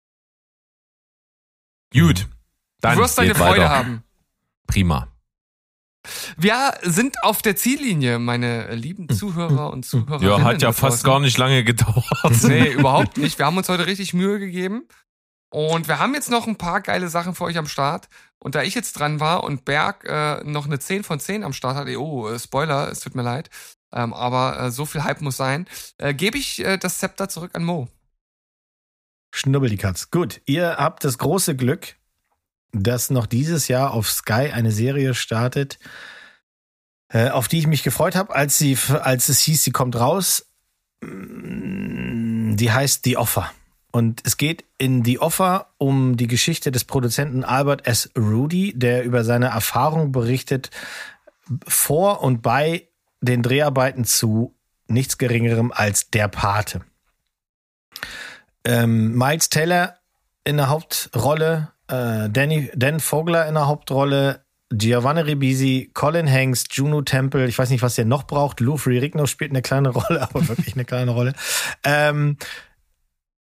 Gut. 1.93 2.28
Dann 2.81 2.97
du 2.97 3.02
wirst 3.02 3.19
deine 3.19 3.35
Freude 3.35 3.62
weiter. 3.62 3.70
haben. 3.70 4.05
Prima. 4.66 5.09
Wir 6.36 6.74
sind 6.82 7.23
auf 7.23 7.43
der 7.43 7.55
Ziellinie, 7.55 8.19
meine 8.19 8.74
lieben 8.74 9.09
Zuhörer 9.09 9.70
und 9.70 9.85
Zuhörerinnen. 9.85 10.39
Ja, 10.39 10.43
hat 10.43 10.60
ja 10.60 10.73
fast 10.73 11.05
gar 11.05 11.20
nicht 11.20 11.39
lange 11.39 11.62
gedauert. 11.62 12.05
Nee, 12.43 12.73
überhaupt 12.73 13.19
nicht. 13.19 13.39
Wir 13.39 13.47
haben 13.47 13.56
uns 13.56 13.69
heute 13.69 13.86
richtig 13.86 14.12
Mühe 14.12 14.40
gegeben. 14.40 14.89
Und 15.53 15.87
wir 15.87 15.99
haben 15.99 16.15
jetzt 16.15 16.31
noch 16.31 16.47
ein 16.47 16.57
paar 16.57 16.81
geile 16.81 17.09
Sachen 17.09 17.35
für 17.35 17.45
euch 17.45 17.59
am 17.59 17.66
Start. 17.66 18.09
Und 18.39 18.55
da 18.55 18.62
ich 18.62 18.74
jetzt 18.74 18.95
dran 18.95 19.20
war 19.20 19.45
und 19.45 19.66
Berg 19.66 20.05
äh, 20.09 20.43
noch 20.45 20.65
eine 20.65 20.79
10 20.79 21.05
von 21.05 21.20
10 21.20 21.45
am 21.45 21.53
Start 21.53 21.77
hatte, 21.77 22.01
oh, 22.01 22.27
äh, 22.27 22.39
Spoiler, 22.39 22.91
es 22.91 23.01
tut 23.01 23.15
mir 23.15 23.23
leid, 23.23 23.51
ähm, 23.93 24.15
aber 24.15 24.59
äh, 24.59 24.70
so 24.70 24.87
viel 24.87 25.05
Hype 25.05 25.20
muss 25.20 25.37
sein, 25.37 25.69
äh, 25.99 26.15
gebe 26.15 26.39
ich 26.39 26.65
äh, 26.65 26.79
das 26.79 26.99
Zepter 26.99 27.29
zurück 27.29 27.51
an 27.53 27.65
Mo. 27.65 27.89
Schnubbel 29.35 29.69
die 29.69 29.77
Katz. 29.77 30.11
Gut, 30.11 30.41
ihr 30.47 30.77
habt 30.79 31.05
das 31.05 31.19
große 31.19 31.55
Glück, 31.55 31.97
dass 32.73 33.11
noch 33.11 33.27
dieses 33.27 33.69
Jahr 33.69 33.93
auf 33.93 34.11
Sky 34.11 34.51
eine 34.53 34.73
Serie 34.73 35.15
startet, 35.15 35.79
äh, 37.11 37.29
auf 37.29 37.47
die 37.47 37.59
ich 37.59 37.66
mich 37.66 37.83
gefreut 37.83 38.16
habe, 38.16 38.35
als 38.35 38.57
sie, 38.57 38.79
als 38.89 39.29
es 39.29 39.41
hieß, 39.41 39.62
sie 39.62 39.73
kommt 39.73 39.97
raus. 39.97 40.47
Mm, 41.03 42.57
Die 42.57 42.73
heißt 42.73 43.05
The 43.05 43.19
Offer. 43.19 43.53
Und 43.93 44.23
es 44.24 44.39
geht 44.39 44.64
in 44.78 45.05
The 45.05 45.19
Offer 45.20 45.69
um 45.78 46.16
die 46.16 46.27
Geschichte 46.27 46.73
des 46.73 46.85
Produzenten 46.85 47.44
Albert 47.44 47.86
S. 47.86 48.10
Rudy, 48.16 48.73
der 48.74 49.05
über 49.05 49.23
seine 49.23 49.47
Erfahrung 49.48 50.12
berichtet 50.12 50.70
vor 51.69 52.23
und 52.23 52.40
bei 52.40 52.89
den 53.20 53.43
Dreharbeiten 53.43 54.05
zu 54.05 54.55
nichts 54.89 55.19
Geringerem 55.19 55.73
als 55.73 56.10
Der 56.10 56.28
Pate. 56.28 56.81
Ähm, 58.64 59.12
Miles 59.16 59.51
Taylor 59.51 59.97
in 60.44 60.56
der 60.56 60.69
Hauptrolle, 60.69 61.69
äh, 61.89 62.31
Danny, 62.31 62.70
Dan 62.74 62.98
Vogler 62.98 63.47
in 63.47 63.55
der 63.55 63.66
Hauptrolle, 63.66 64.44
Giovanni 64.70 65.20
Ribisi, 65.20 65.90
Colin 65.93 66.31
Hanks, 66.31 66.64
Juno 66.70 67.02
Temple, 67.02 67.47
ich 67.47 67.59
weiß 67.59 67.69
nicht, 67.70 67.82
was 67.82 67.97
der 67.97 68.06
noch 68.06 68.24
braucht. 68.24 68.60
Lou 68.60 68.78
Ferrigno 68.78 69.27
spielt 69.27 69.51
eine 69.51 69.62
kleine 69.62 69.90
Rolle, 69.90 70.23
aber 70.31 70.48
wirklich 70.48 70.74
eine 70.74 70.85
kleine 70.85 71.10
Rolle. 71.10 71.35
Ähm, 71.85 72.39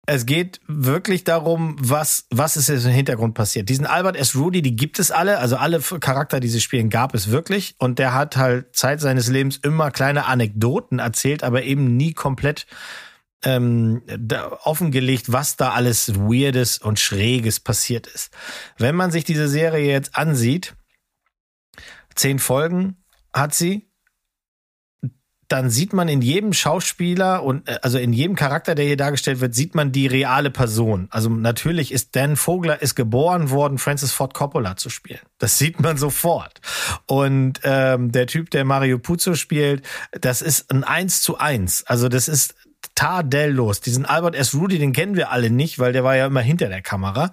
es 0.08 0.26
geht 0.26 0.60
wirklich 0.68 1.24
darum, 1.24 1.76
was, 1.80 2.28
was 2.30 2.58
ist 2.58 2.70
jetzt 2.70 2.86
im 2.86 2.92
Hintergrund 2.92 3.34
passiert. 3.34 3.70
Diesen 3.70 3.86
Albert 3.86 4.16
S. 4.16 4.36
Rudy, 4.36 4.62
die 4.62 4.76
gibt 4.76 5.00
es 5.00 5.12
alle, 5.12 5.40
also 5.40 5.58
alle 5.58 5.80
Charakter, 5.80 6.40
die 6.40 6.48
sie 6.48 6.62
spielen, 6.62 6.90
gab 6.90 7.16
es 7.16 7.32
wirklich. 7.32 7.76
Und 7.80 8.00
der 8.00 8.14
hat 8.14 8.38
halt 8.38 8.76
Zeit 8.76 9.02
seines 9.02 9.28
Lebens 9.28 9.58
immer 9.58 9.92
kleine 9.92 10.26
Anekdoten 10.26 11.00
erzählt, 11.00 11.44
aber 11.44 11.64
eben 11.64 11.98
nie 11.98 12.14
komplett 12.14 12.68
ähm, 13.44 14.02
da 14.06 14.52
offengelegt, 14.64 15.32
was 15.32 15.56
da 15.56 15.72
alles 15.72 16.16
Weirdes 16.16 16.78
und 16.78 17.00
Schräges 17.00 17.60
passiert 17.60 18.08
ist. 18.08 18.32
Wenn 18.78 18.96
man 18.96 19.12
sich 19.12 19.24
diese 19.24 19.48
Serie 19.48 19.92
jetzt 19.92 20.16
ansieht, 20.16 20.76
zehn 22.16 22.40
Folgen 22.40 23.04
hat 23.34 23.54
sie, 23.54 23.90
dann 25.48 25.70
sieht 25.70 25.94
man 25.94 26.08
in 26.08 26.22
jedem 26.22 26.54
Schauspieler 26.54 27.44
und 27.44 27.68
äh, 27.68 27.80
also 27.82 27.98
in 27.98 28.14
jedem 28.14 28.36
Charakter, 28.36 28.76
der 28.76 28.86
hier 28.86 28.98
dargestellt 28.98 29.40
wird, 29.40 29.54
sieht 29.56 29.76
man 29.76 29.92
die 29.92 30.08
reale 30.08 30.52
Person. 30.52 31.08
Also 31.12 31.30
natürlich 31.30 31.92
ist 31.92 32.16
Dan 32.16 32.36
Vogler 32.36 32.82
ist 32.82 32.96
geboren 32.96 33.50
worden, 33.50 33.78
Francis 33.78 34.12
Ford 34.12 34.34
Coppola 34.34 34.78
zu 34.78 34.90
spielen. 34.90 35.20
Das 35.38 35.58
sieht 35.58 35.80
man 35.80 35.98
sofort. 35.98 36.62
Und 37.06 37.60
ähm, 37.64 38.12
der 38.12 38.28
Typ, 38.28 38.50
der 38.50 38.66
Mario 38.66 39.00
Puzo 39.00 39.36
spielt, 39.36 39.84
das 40.12 40.42
ist 40.42 40.72
ein 40.72 40.84
Eins 40.84 41.22
zu 41.22 41.38
eins. 41.38 41.84
Also 41.86 42.10
das 42.10 42.28
ist 42.28 42.56
tadellos. 42.94 43.82
Diesen 43.82 44.06
Albert 44.06 44.36
S. 44.36 44.54
Rudy, 44.54 44.78
den 44.78 44.94
kennen 44.94 45.16
wir 45.16 45.32
alle 45.32 45.50
nicht, 45.50 45.80
weil 45.80 45.94
der 45.94 46.04
war 46.04 46.16
ja 46.16 46.28
immer 46.28 46.42
hinter 46.42 46.70
der 46.70 46.82
Kamera. 46.82 47.32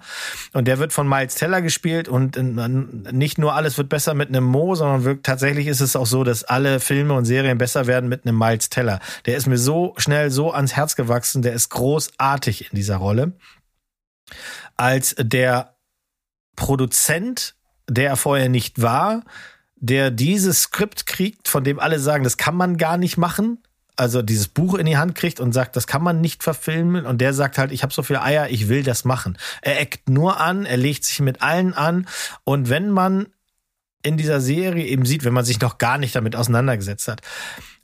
Und 0.53 0.67
der 0.67 0.79
wird 0.79 0.93
von 0.93 1.07
Miles 1.07 1.35
Teller 1.35 1.61
gespielt 1.61 2.07
und 2.07 2.37
äh, 2.37 2.43
nicht 2.43 3.37
nur 3.37 3.53
alles 3.53 3.77
wird 3.77 3.89
besser 3.89 4.13
mit 4.13 4.29
einem 4.29 4.43
Mo, 4.43 4.75
sondern 4.75 5.03
wirklich, 5.03 5.23
tatsächlich 5.23 5.67
ist 5.67 5.81
es 5.81 5.95
auch 5.95 6.05
so, 6.05 6.23
dass 6.23 6.43
alle 6.43 6.79
Filme 6.79 7.13
und 7.13 7.25
Serien 7.25 7.57
besser 7.57 7.87
werden 7.87 8.09
mit 8.09 8.25
einem 8.25 8.37
Miles 8.37 8.69
Teller. 8.69 8.99
Der 9.25 9.37
ist 9.37 9.47
mir 9.47 9.57
so 9.57 9.93
schnell 9.97 10.31
so 10.31 10.51
ans 10.51 10.75
Herz 10.75 10.95
gewachsen, 10.95 11.41
der 11.41 11.53
ist 11.53 11.69
großartig 11.69 12.71
in 12.71 12.75
dieser 12.75 12.97
Rolle. 12.97 13.33
Als 14.75 15.15
der 15.19 15.75
Produzent, 16.55 17.55
der 17.89 18.09
er 18.09 18.17
vorher 18.17 18.49
nicht 18.49 18.81
war, 18.81 19.23
der 19.75 20.11
dieses 20.11 20.61
Skript 20.61 21.05
kriegt, 21.05 21.47
von 21.47 21.63
dem 21.63 21.79
alle 21.79 21.99
sagen, 21.99 22.23
das 22.23 22.37
kann 22.37 22.55
man 22.55 22.77
gar 22.77 22.97
nicht 22.97 23.17
machen, 23.17 23.62
also 23.95 24.21
dieses 24.21 24.47
Buch 24.47 24.75
in 24.75 24.85
die 24.85 24.97
Hand 24.97 25.15
kriegt 25.15 25.39
und 25.39 25.53
sagt, 25.53 25.75
das 25.75 25.87
kann 25.87 26.03
man 26.03 26.21
nicht 26.21 26.43
verfilmen 26.43 27.05
und 27.05 27.21
der 27.21 27.33
sagt 27.33 27.57
halt, 27.57 27.71
ich 27.71 27.83
habe 27.83 27.93
so 27.93 28.03
viel 28.03 28.17
Eier, 28.17 28.49
ich 28.49 28.69
will 28.69 28.83
das 28.83 29.05
machen. 29.05 29.37
Er 29.61 29.79
eckt 29.79 30.09
nur 30.09 30.39
an, 30.39 30.65
er 30.65 30.77
legt 30.77 31.03
sich 31.05 31.19
mit 31.19 31.41
allen 31.41 31.73
an 31.73 32.07
und 32.43 32.69
wenn 32.69 32.89
man 32.89 33.27
in 34.03 34.17
dieser 34.17 34.41
Serie 34.41 34.85
eben 34.85 35.05
sieht, 35.05 35.23
wenn 35.23 35.33
man 35.33 35.45
sich 35.45 35.61
noch 35.61 35.77
gar 35.77 35.97
nicht 35.97 36.15
damit 36.15 36.35
auseinandergesetzt 36.35 37.07
hat, 37.07 37.21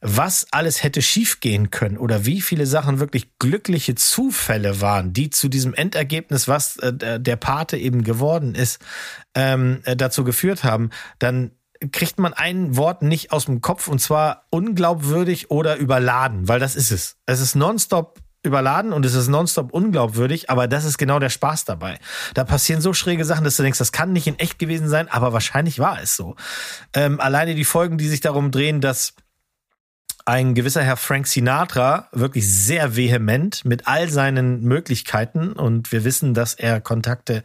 was 0.01 0.47
alles 0.51 0.83
hätte 0.83 1.01
schiefgehen 1.01 1.71
können 1.71 1.97
oder 1.97 2.25
wie 2.25 2.41
viele 2.41 2.65
Sachen 2.65 2.99
wirklich 2.99 3.37
glückliche 3.39 3.95
Zufälle 3.95 4.81
waren, 4.81 5.13
die 5.13 5.29
zu 5.29 5.47
diesem 5.47 5.73
Endergebnis, 5.73 6.47
was 6.47 6.77
äh, 6.77 7.19
der 7.19 7.35
Pate 7.37 7.77
eben 7.77 8.03
geworden 8.03 8.53
ist, 8.53 8.79
ähm, 9.33 9.79
äh, 9.85 9.95
dazu 9.95 10.23
geführt 10.23 10.63
haben, 10.63 10.89
dann 11.19 11.51
kriegt 11.91 12.19
man 12.19 12.33
ein 12.33 12.75
Wort 12.75 13.01
nicht 13.01 13.31
aus 13.31 13.45
dem 13.45 13.61
Kopf 13.61 13.87
und 13.87 13.99
zwar 13.99 14.45
unglaubwürdig 14.49 15.49
oder 15.49 15.77
überladen, 15.77 16.47
weil 16.47 16.59
das 16.59 16.75
ist 16.75 16.91
es. 16.91 17.17
Es 17.25 17.39
ist 17.39 17.55
nonstop 17.55 18.19
überladen 18.43 18.93
und 18.93 19.05
es 19.05 19.13
ist 19.13 19.27
nonstop 19.27 19.73
unglaubwürdig, 19.73 20.49
aber 20.49 20.67
das 20.67 20.85
ist 20.85 20.97
genau 20.97 21.19
der 21.19 21.29
Spaß 21.29 21.65
dabei. 21.65 21.99
Da 22.33 22.43
passieren 22.43 22.81
so 22.81 22.93
schräge 22.93 23.25
Sachen, 23.25 23.43
dass 23.43 23.57
du 23.57 23.63
denkst, 23.63 23.79
das 23.79 23.91
kann 23.91 24.13
nicht 24.13 24.27
in 24.27 24.39
echt 24.39 24.59
gewesen 24.59 24.87
sein, 24.87 25.09
aber 25.09 25.33
wahrscheinlich 25.33 25.79
war 25.79 26.01
es 26.01 26.15
so. 26.15 26.35
Ähm, 26.93 27.19
alleine 27.19 27.55
die 27.55 27.65
Folgen, 27.65 27.97
die 27.97 28.07
sich 28.07 28.21
darum 28.21 28.51
drehen, 28.51 28.81
dass 28.81 29.13
ein 30.29 30.53
gewisser 30.53 30.83
Herr 30.83 30.95
Frank 30.95 31.25
Sinatra 31.25 32.07
wirklich 32.11 32.47
sehr 32.47 32.95
vehement 32.95 33.65
mit 33.65 33.87
all 33.87 34.09
seinen 34.09 34.61
Möglichkeiten 34.61 35.53
und 35.53 35.91
wir 35.91 36.03
wissen, 36.03 36.35
dass 36.35 36.53
er 36.53 36.81
Kontakte 36.81 37.43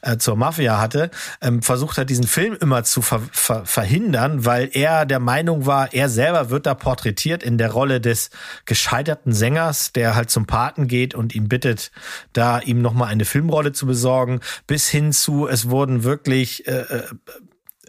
äh, 0.00 0.16
zur 0.16 0.36
Mafia 0.36 0.80
hatte, 0.80 1.10
ähm, 1.42 1.60
versucht 1.60 1.98
hat, 1.98 2.08
diesen 2.08 2.26
Film 2.26 2.56
immer 2.58 2.84
zu 2.84 3.02
ver 3.02 3.20
ver 3.32 3.66
verhindern, 3.66 4.46
weil 4.46 4.70
er 4.72 5.04
der 5.04 5.20
Meinung 5.20 5.66
war, 5.66 5.92
er 5.92 6.08
selber 6.08 6.48
wird 6.48 6.64
da 6.64 6.72
porträtiert 6.72 7.42
in 7.42 7.58
der 7.58 7.70
Rolle 7.70 8.00
des 8.00 8.30
gescheiterten 8.64 9.34
Sängers, 9.34 9.92
der 9.92 10.14
halt 10.14 10.30
zum 10.30 10.46
Paten 10.46 10.88
geht 10.88 11.14
und 11.14 11.34
ihn 11.34 11.48
bittet, 11.48 11.92
da 12.32 12.60
ihm 12.60 12.80
nochmal 12.80 13.08
eine 13.08 13.26
Filmrolle 13.26 13.72
zu 13.72 13.84
besorgen, 13.84 14.40
bis 14.66 14.88
hin 14.88 15.12
zu, 15.12 15.48
es 15.48 15.68
wurden 15.68 16.02
wirklich 16.02 16.66
äh, 16.66 16.80
äh 16.80 17.02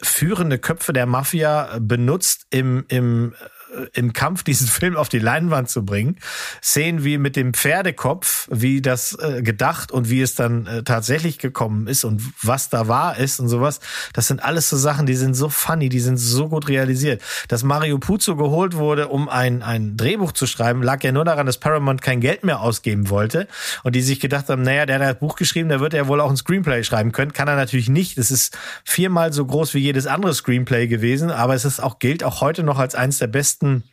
führende 0.02 0.60
Köpfe 0.60 0.92
der 0.92 1.06
Mafia 1.06 1.78
benutzt 1.80 2.48
im, 2.50 2.84
im 2.90 3.32
äh, 3.32 3.46
im 3.94 4.14
Kampf 4.14 4.44
diesen 4.44 4.68
Film 4.74 4.96
auf 4.96 5.10
die 5.10 5.20
Leinwand 5.20 5.70
zu 5.70 5.86
bringen, 5.86 6.18
sehen 6.62 7.04
wie 7.04 7.18
mit 7.18 7.36
dem 7.36 7.54
Pferdekopf, 7.54 8.48
wie 8.52 8.82
das 8.82 9.18
äh, 9.20 9.42
gedacht 9.42 9.92
und 9.92 10.10
wie 10.10 10.22
es 10.22 10.36
dann 10.36 10.68
äh, 10.68 10.84
tatsächlich 10.84 11.40
gekommen 11.40 11.88
ist 11.88 12.04
und 12.04 12.22
was 12.42 12.70
da 12.70 12.88
wahr 12.88 13.18
ist 13.18 13.40
und 13.40 13.50
sowas. 13.50 13.80
Das 14.14 14.28
sind 14.28 14.44
alles 14.44 14.70
so 14.70 14.78
Sachen, 14.78 15.06
die 15.06 15.16
sind 15.16 15.34
so 15.34 15.50
funny, 15.50 15.90
die 15.90 16.00
sind 16.00 16.18
so 16.18 16.50
gut 16.50 16.68
realisiert. 16.68 17.22
Dass 17.48 17.64
Mario 17.64 17.98
Puzo 17.98 18.36
geholt 18.36 18.76
wurde, 18.76 19.08
um 19.08 19.30
ein, 19.30 19.64
ein 19.64 19.98
Drehbuch 19.98 20.32
zu 20.32 20.46
schreiben, 20.48 20.84
lag 20.84 21.04
ja 21.04 21.12
nur 21.12 21.26
daran, 21.26 21.46
dass 21.46 21.58
Paramount 21.58 22.02
kein 22.02 22.20
Geld 22.22 22.44
mehr 22.44 22.62
ausgeben 22.62 23.10
wollte 23.10 23.48
und 23.84 23.96
die 23.96 24.02
sich 24.02 24.20
gedacht 24.20 24.50
haben, 24.50 24.62
naja, 24.62 24.86
der 24.86 25.00
hat 25.00 25.16
das 25.16 25.20
Buch 25.20 25.36
geschrieben, 25.36 25.70
der 25.70 25.80
wird 25.80 25.94
ja 25.94 26.08
wohl 26.08 26.22
auch 26.22 26.30
ein 26.30 26.38
Screenplay 26.38 26.84
schreiben 26.84 27.12
können. 27.12 27.34
Kann 27.34 27.48
er 27.48 27.56
natürlich 27.56 27.90
nicht. 27.90 28.18
Das 28.18 28.32
ist 28.32 28.58
viermal 28.84 29.34
so 29.34 29.46
groß 29.46 29.74
wie 29.74 29.80
jedes 29.80 30.08
andere 30.08 30.34
Screenplay 30.34 30.88
gewesen, 30.88 31.32
aber 31.32 31.56
es 31.56 31.66
ist 31.66 31.82
auch, 31.82 32.00
gilt 32.00 32.24
auch 32.24 32.42
heute 32.42 32.64
noch 32.64 32.80
als 32.80 32.96
eines 32.96 33.20
der 33.20 33.28
besten 33.28 33.63
besten 33.64 33.84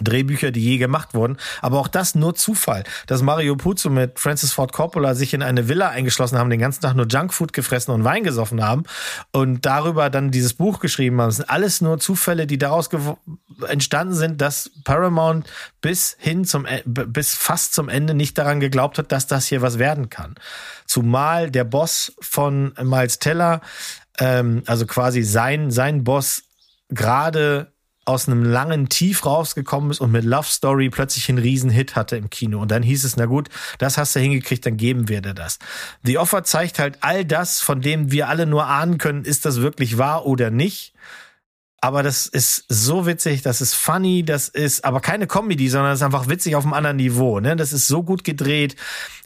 Drehbücher, 0.00 0.52
die 0.52 0.62
je 0.62 0.78
gemacht 0.78 1.12
wurden. 1.12 1.38
Aber 1.60 1.80
auch 1.80 1.88
das 1.88 2.14
nur 2.14 2.36
Zufall, 2.36 2.84
dass 3.08 3.20
Mario 3.22 3.56
Puzo 3.56 3.90
mit 3.90 4.20
Francis 4.20 4.52
Ford 4.52 4.72
Coppola 4.72 5.16
sich 5.16 5.34
in 5.34 5.42
eine 5.42 5.66
Villa 5.66 5.88
eingeschlossen 5.88 6.38
haben, 6.38 6.50
den 6.50 6.60
ganzen 6.60 6.82
Tag 6.82 6.94
nur 6.94 7.08
Junkfood 7.08 7.52
gefressen 7.52 7.92
und 7.92 8.04
Wein 8.04 8.22
gesoffen 8.22 8.62
haben 8.62 8.84
und 9.32 9.66
darüber 9.66 10.08
dann 10.08 10.30
dieses 10.30 10.54
Buch 10.54 10.78
geschrieben 10.78 11.20
haben. 11.20 11.30
Das 11.30 11.38
sind 11.38 11.50
alles 11.50 11.80
nur 11.80 11.98
Zufälle, 11.98 12.46
die 12.46 12.58
daraus 12.58 12.90
entstanden 13.66 14.14
sind, 14.14 14.40
dass 14.40 14.70
Paramount 14.84 15.50
bis 15.80 16.16
hin 16.20 16.44
zum, 16.44 16.64
e-, 16.64 16.82
bis 16.84 17.34
fast 17.34 17.74
zum 17.74 17.88
Ende 17.88 18.14
nicht 18.14 18.38
daran 18.38 18.60
geglaubt 18.60 18.98
hat, 18.98 19.10
dass 19.10 19.26
das 19.26 19.46
hier 19.46 19.62
was 19.62 19.80
werden 19.80 20.10
kann. 20.10 20.36
Zumal 20.86 21.50
der 21.50 21.64
Boss 21.64 22.12
von 22.20 22.72
Miles 22.80 23.18
Teller, 23.18 23.62
ähm, 24.20 24.62
also 24.66 24.86
quasi 24.86 25.24
sein, 25.24 25.72
sein 25.72 26.04
Boss 26.04 26.44
gerade 26.88 27.72
aus 28.08 28.26
einem 28.26 28.42
langen 28.42 28.88
Tief 28.88 29.26
rausgekommen 29.26 29.90
ist 29.90 30.00
und 30.00 30.10
mit 30.10 30.24
Love 30.24 30.48
Story 30.48 30.88
plötzlich 30.88 31.28
einen 31.28 31.38
Riesenhit 31.38 31.94
hatte 31.94 32.16
im 32.16 32.30
Kino. 32.30 32.58
Und 32.60 32.70
dann 32.70 32.82
hieß 32.82 33.04
es, 33.04 33.18
na 33.18 33.26
gut, 33.26 33.50
das 33.76 33.98
hast 33.98 34.16
du 34.16 34.20
hingekriegt, 34.20 34.64
dann 34.64 34.78
geben 34.78 35.08
wir 35.08 35.20
dir 35.20 35.34
das. 35.34 35.58
The 36.04 36.16
Offer 36.16 36.42
zeigt 36.42 36.78
halt 36.78 36.98
all 37.02 37.26
das, 37.26 37.60
von 37.60 37.82
dem 37.82 38.10
wir 38.10 38.28
alle 38.28 38.46
nur 38.46 38.66
ahnen 38.66 38.96
können, 38.96 39.24
ist 39.24 39.44
das 39.44 39.60
wirklich 39.60 39.98
wahr 39.98 40.24
oder 40.24 40.50
nicht. 40.50 40.94
Aber 41.82 42.02
das 42.02 42.26
ist 42.26 42.64
so 42.68 43.06
witzig, 43.06 43.42
das 43.42 43.60
ist 43.60 43.74
funny, 43.74 44.24
das 44.24 44.48
ist 44.48 44.84
aber 44.86 45.00
keine 45.00 45.26
Comedy, 45.26 45.68
sondern 45.68 45.92
das 45.92 46.00
ist 46.00 46.04
einfach 46.04 46.28
witzig 46.28 46.56
auf 46.56 46.64
einem 46.64 46.72
anderen 46.72 46.96
Niveau. 46.96 47.38
Ne? 47.40 47.56
Das 47.56 47.74
ist 47.74 47.86
so 47.86 48.02
gut 48.02 48.24
gedreht. 48.24 48.74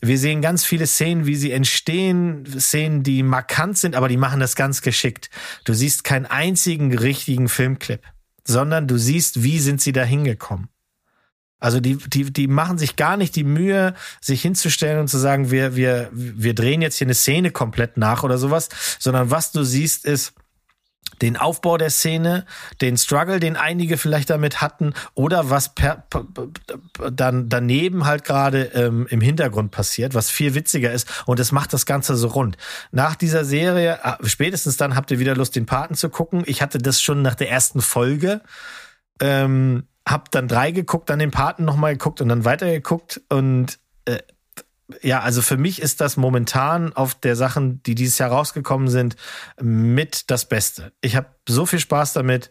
Wir 0.02 0.18
sehen 0.18 0.42
ganz 0.42 0.64
viele 0.64 0.88
Szenen, 0.88 1.24
wie 1.24 1.36
sie 1.36 1.52
entstehen, 1.52 2.44
Szenen, 2.58 3.04
die 3.04 3.22
markant 3.22 3.78
sind, 3.78 3.94
aber 3.94 4.08
die 4.08 4.18
machen 4.18 4.40
das 4.40 4.56
ganz 4.56 4.82
geschickt. 4.82 5.30
Du 5.64 5.72
siehst 5.72 6.02
keinen 6.02 6.26
einzigen 6.26 6.92
richtigen 6.98 7.48
Filmclip 7.48 8.02
sondern 8.46 8.88
du 8.88 8.98
siehst, 8.98 9.42
wie 9.42 9.58
sind 9.58 9.80
sie 9.80 9.92
da 9.92 10.02
hingekommen. 10.04 10.68
Also 11.62 11.78
die, 11.78 11.96
die, 11.96 12.32
die 12.32 12.48
machen 12.48 12.76
sich 12.76 12.96
gar 12.96 13.16
nicht 13.16 13.36
die 13.36 13.44
Mühe, 13.44 13.94
sich 14.20 14.42
hinzustellen 14.42 14.98
und 14.98 15.06
zu 15.06 15.18
sagen, 15.18 15.52
wir, 15.52 15.76
wir, 15.76 16.08
wir 16.12 16.54
drehen 16.54 16.82
jetzt 16.82 16.96
hier 16.96 17.06
eine 17.06 17.14
Szene 17.14 17.52
komplett 17.52 17.96
nach 17.96 18.24
oder 18.24 18.36
sowas, 18.36 18.68
sondern 18.98 19.30
was 19.30 19.52
du 19.52 19.62
siehst 19.62 20.04
ist, 20.04 20.34
den 21.20 21.36
Aufbau 21.36 21.78
der 21.78 21.90
Szene, 21.90 22.44
den 22.80 22.96
Struggle, 22.96 23.40
den 23.40 23.56
einige 23.56 23.96
vielleicht 23.96 24.28
damit 24.30 24.60
hatten, 24.60 24.92
oder 25.14 25.50
was 25.50 25.74
per, 25.74 26.04
dann 27.12 27.48
daneben 27.48 28.04
halt 28.04 28.24
gerade 28.24 28.64
ähm, 28.74 29.06
im 29.08 29.20
Hintergrund 29.20 29.70
passiert, 29.70 30.14
was 30.14 30.30
viel 30.30 30.54
witziger 30.54 30.92
ist. 30.92 31.08
Und 31.26 31.38
es 31.40 31.52
macht 31.52 31.72
das 31.72 31.86
Ganze 31.86 32.16
so 32.16 32.28
rund. 32.28 32.56
Nach 32.90 33.14
dieser 33.14 33.44
Serie, 33.44 34.04
ah, 34.04 34.18
spätestens 34.24 34.76
dann 34.76 34.96
habt 34.96 35.10
ihr 35.10 35.18
wieder 35.18 35.36
Lust, 35.36 35.54
den 35.54 35.66
Paten 35.66 35.94
zu 35.94 36.10
gucken. 36.10 36.42
Ich 36.46 36.60
hatte 36.60 36.78
das 36.78 37.00
schon 37.00 37.22
nach 37.22 37.36
der 37.36 37.50
ersten 37.50 37.80
Folge. 37.80 38.40
Ähm, 39.20 39.84
hab 40.06 40.32
dann 40.32 40.48
drei 40.48 40.72
geguckt, 40.72 41.08
dann 41.10 41.20
den 41.20 41.30
Paten 41.30 41.64
nochmal 41.64 41.92
geguckt 41.92 42.20
und 42.20 42.28
dann 42.28 42.44
weitergeguckt 42.44 43.20
und 43.28 43.78
äh, 44.04 44.18
ja, 45.00 45.20
also 45.20 45.42
für 45.42 45.56
mich 45.56 45.80
ist 45.80 46.00
das 46.00 46.16
momentan 46.16 46.92
auf 46.92 47.14
der 47.14 47.36
Sachen, 47.36 47.82
die 47.84 47.94
dieses 47.94 48.18
Jahr 48.18 48.30
rausgekommen 48.30 48.88
sind, 48.88 49.16
mit 49.60 50.30
das 50.30 50.48
Beste. 50.48 50.92
Ich 51.00 51.16
habe 51.16 51.28
so 51.48 51.66
viel 51.66 51.78
Spaß 51.78 52.12
damit 52.12 52.50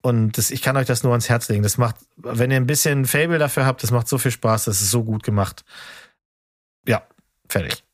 und 0.00 0.38
das, 0.38 0.50
ich 0.50 0.62
kann 0.62 0.76
euch 0.76 0.86
das 0.86 1.02
nur 1.02 1.12
ans 1.12 1.28
Herz 1.28 1.48
legen. 1.48 1.62
Das 1.62 1.78
macht, 1.78 1.96
wenn 2.16 2.50
ihr 2.50 2.56
ein 2.56 2.66
bisschen 2.66 3.06
Fable 3.06 3.38
dafür 3.38 3.66
habt, 3.66 3.82
das 3.82 3.90
macht 3.90 4.08
so 4.08 4.18
viel 4.18 4.30
Spaß, 4.30 4.64
das 4.64 4.80
ist 4.80 4.90
so 4.90 5.04
gut 5.04 5.22
gemacht. 5.22 5.64
Ja, 6.86 7.02
fertig. 7.48 7.84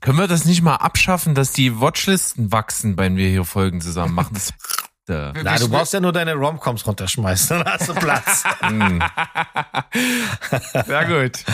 Können 0.00 0.18
wir 0.18 0.26
das 0.26 0.44
nicht 0.44 0.62
mal 0.62 0.76
abschaffen, 0.76 1.34
dass 1.34 1.52
die 1.52 1.80
Watchlisten 1.80 2.50
wachsen, 2.50 2.98
wenn 2.98 3.16
wir 3.16 3.28
hier 3.28 3.44
Folgen 3.44 3.80
zusammen 3.80 4.14
machen? 4.14 4.34
Das 4.34 4.52
Na, 5.08 5.58
du 5.58 5.68
brauchst 5.68 5.92
ja 5.92 6.00
nur 6.00 6.12
deine 6.12 6.34
Romcoms 6.34 6.86
runterschmeißen, 6.86 7.58
dann 7.58 7.74
hast 7.74 7.88
du 7.88 7.94
Platz. 7.94 8.44
Sehr 10.86 11.04
gut. 11.06 11.44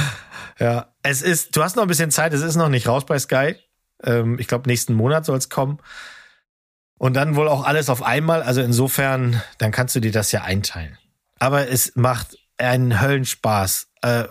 Ja, 0.58 0.86
es 1.08 1.22
ist, 1.22 1.56
du 1.56 1.62
hast 1.62 1.76
noch 1.76 1.82
ein 1.82 1.88
bisschen 1.88 2.10
Zeit, 2.10 2.34
es 2.34 2.42
ist 2.42 2.56
noch 2.56 2.68
nicht 2.68 2.86
raus 2.86 3.06
bei 3.06 3.18
Sky. 3.18 3.56
Ähm, 4.02 4.38
ich 4.38 4.46
glaube, 4.46 4.68
nächsten 4.68 4.92
Monat 4.92 5.24
soll 5.24 5.38
es 5.38 5.48
kommen. 5.48 5.78
Und 6.98 7.14
dann 7.14 7.36
wohl 7.36 7.48
auch 7.48 7.64
alles 7.64 7.88
auf 7.88 8.02
einmal. 8.02 8.42
Also 8.42 8.60
insofern, 8.60 9.40
dann 9.58 9.70
kannst 9.70 9.94
du 9.96 10.00
dir 10.00 10.12
das 10.12 10.32
ja 10.32 10.42
einteilen. 10.42 10.98
Aber 11.38 11.68
es 11.68 11.96
macht 11.96 12.36
einen 12.58 13.00
Höllenspaß. 13.00 13.88
Äh, 14.02 14.24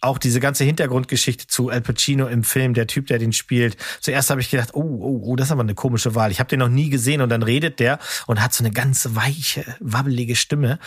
auch 0.00 0.18
diese 0.18 0.40
ganze 0.40 0.64
Hintergrundgeschichte 0.64 1.46
zu 1.46 1.68
Al 1.68 1.80
Pacino 1.80 2.26
im 2.26 2.44
Film, 2.44 2.74
der 2.74 2.86
Typ, 2.86 3.06
der 3.06 3.18
den 3.18 3.32
spielt. 3.32 3.76
Zuerst 4.00 4.30
habe 4.30 4.40
ich 4.40 4.50
gedacht, 4.50 4.70
oh, 4.74 4.80
oh, 4.80 5.20
oh, 5.24 5.36
das 5.36 5.48
ist 5.48 5.52
aber 5.52 5.62
eine 5.62 5.74
komische 5.74 6.14
Wahl. 6.14 6.30
Ich 6.30 6.40
habe 6.40 6.48
den 6.48 6.58
noch 6.58 6.68
nie 6.68 6.90
gesehen 6.90 7.20
und 7.20 7.28
dann 7.28 7.42
redet 7.42 7.80
der 7.80 7.98
und 8.26 8.42
hat 8.42 8.52
so 8.52 8.64
eine 8.64 8.72
ganz 8.72 9.08
weiche, 9.12 9.64
wabbelige 9.80 10.36
Stimme. 10.36 10.78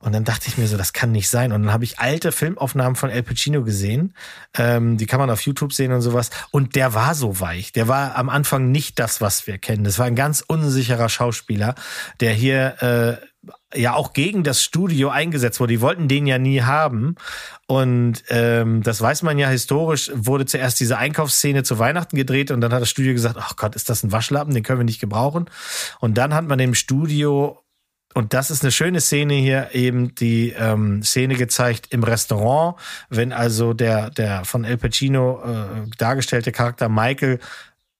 Und 0.00 0.14
dann 0.14 0.22
dachte 0.22 0.46
ich 0.46 0.56
mir 0.56 0.68
so, 0.68 0.76
das 0.76 0.92
kann 0.92 1.10
nicht 1.10 1.28
sein. 1.28 1.50
Und 1.52 1.64
dann 1.64 1.72
habe 1.72 1.82
ich 1.82 1.98
alte 1.98 2.30
Filmaufnahmen 2.30 2.94
von 2.94 3.10
El 3.10 3.24
Pacino 3.24 3.64
gesehen. 3.64 4.14
Ähm, 4.56 4.96
die 4.96 5.06
kann 5.06 5.18
man 5.18 5.28
auf 5.28 5.40
YouTube 5.40 5.72
sehen 5.72 5.92
und 5.92 6.02
sowas. 6.02 6.30
Und 6.52 6.76
der 6.76 6.94
war 6.94 7.16
so 7.16 7.40
weich. 7.40 7.72
Der 7.72 7.88
war 7.88 8.14
am 8.14 8.28
Anfang 8.28 8.70
nicht 8.70 9.00
das, 9.00 9.20
was 9.20 9.48
wir 9.48 9.58
kennen. 9.58 9.82
Das 9.82 9.98
war 9.98 10.06
ein 10.06 10.14
ganz 10.14 10.40
unsicherer 10.46 11.08
Schauspieler, 11.08 11.74
der 12.20 12.32
hier 12.32 13.20
äh, 13.20 13.26
ja 13.74 13.94
auch 13.94 14.12
gegen 14.12 14.44
das 14.44 14.62
Studio 14.62 15.08
eingesetzt 15.08 15.58
wurde. 15.58 15.72
Die 15.72 15.80
wollten 15.80 16.06
den 16.06 16.28
ja 16.28 16.38
nie 16.38 16.62
haben. 16.62 17.16
Und 17.66 18.22
ähm, 18.28 18.84
das 18.84 19.00
weiß 19.00 19.22
man 19.22 19.36
ja 19.36 19.48
historisch, 19.48 20.12
wurde 20.14 20.46
zuerst 20.46 20.78
diese 20.78 20.96
Einkaufsszene 20.96 21.64
zu 21.64 21.78
Weihnachten 21.80 22.16
gedreht 22.16 22.50
und 22.50 22.60
dann 22.60 22.72
hat 22.72 22.80
das 22.80 22.88
Studio 22.88 23.12
gesagt, 23.12 23.36
ach 23.38 23.56
Gott, 23.56 23.74
ist 23.74 23.90
das 23.90 24.02
ein 24.04 24.12
Waschlappen, 24.12 24.54
den 24.54 24.62
können 24.62 24.80
wir 24.80 24.84
nicht 24.84 25.00
gebrauchen. 25.00 25.50
Und 26.00 26.16
dann 26.18 26.34
hat 26.34 26.46
man 26.46 26.58
dem 26.58 26.74
Studio 26.74 27.58
und 28.14 28.34
das 28.34 28.50
ist 28.50 28.62
eine 28.62 28.72
schöne 28.72 29.00
Szene 29.00 29.34
hier, 29.34 29.70
eben 29.72 30.14
die 30.14 30.50
ähm, 30.50 31.02
Szene 31.02 31.34
gezeigt 31.34 31.88
im 31.90 32.02
Restaurant, 32.02 32.76
wenn 33.10 33.32
also 33.32 33.74
der, 33.74 34.10
der 34.10 34.44
von 34.44 34.64
El 34.64 34.78
Pacino 34.78 35.42
äh, 35.44 35.90
dargestellte 35.98 36.50
Charakter 36.50 36.88
Michael 36.88 37.38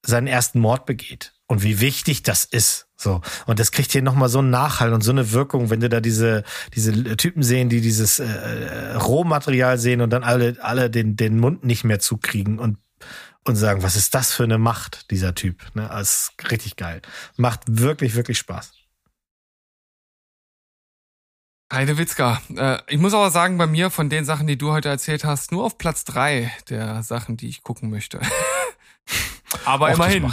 seinen 0.05 0.27
ersten 0.27 0.61
Mord 0.61 0.87
begeht. 0.87 1.35
Und 1.47 1.63
wie 1.63 1.81
wichtig 1.81 2.23
das 2.23 2.45
ist, 2.45 2.89
So. 2.97 3.21
Und 3.47 3.61
das 3.61 3.71
kriegt 3.71 3.93
hier 3.93 4.03
nochmal 4.03 4.29
so 4.29 4.41
einen 4.41 4.51
Nachhall 4.51 4.93
und 4.93 5.03
so 5.03 5.13
eine 5.13 5.31
Wirkung, 5.33 5.71
wenn 5.71 5.81
du 5.81 5.89
da 5.89 6.01
diese, 6.01 6.43
diese 6.75 7.17
Typen 7.17 7.43
sehen, 7.43 7.69
die 7.69 7.81
dieses 7.81 8.19
äh, 8.19 8.95
Rohmaterial 8.95 9.79
sehen 9.79 10.01
und 10.01 10.11
dann 10.11 10.25
alle, 10.25 10.57
alle 10.61 10.91
den, 10.91 11.17
den 11.17 11.39
Mund 11.39 11.65
nicht 11.65 11.85
mehr 11.85 12.01
zukriegen 12.01 12.59
und, 12.59 12.79
und 13.45 13.57
sagen, 13.57 13.83
was 13.83 13.95
ist 13.95 14.15
das 14.15 14.33
für 14.33 14.45
eine 14.45 14.59
Macht, 14.59 15.11
dieser 15.11 15.35
Typ. 15.35 15.65
Ne? 15.75 15.89
Das 15.89 16.33
ist 16.41 16.51
richtig 16.51 16.77
geil. 16.77 17.03
Macht 17.37 17.61
wirklich, 17.67 18.17
wirklich 18.17 18.39
Spaß. 18.39 18.73
Heidewitzka. 21.73 22.41
Äh, 22.57 22.79
ich 22.89 22.99
muss 22.99 23.15
aber 23.15 23.31
sagen, 23.31 23.59
bei 23.59 23.67
mir 23.67 23.91
von 23.91 24.09
den 24.09 24.25
Sachen, 24.25 24.47
die 24.47 24.57
du 24.57 24.73
heute 24.73 24.89
erzählt 24.89 25.25
hast, 25.25 25.53
nur 25.53 25.65
auf 25.65 25.79
Platz 25.79 26.05
drei 26.05 26.53
der 26.71 27.03
Sachen, 27.03 27.37
die 27.37 27.49
ich 27.49 27.63
gucken 27.63 27.91
möchte. 27.91 28.21
aber 29.65 29.89
Och, 29.89 29.95
immerhin. 29.95 30.33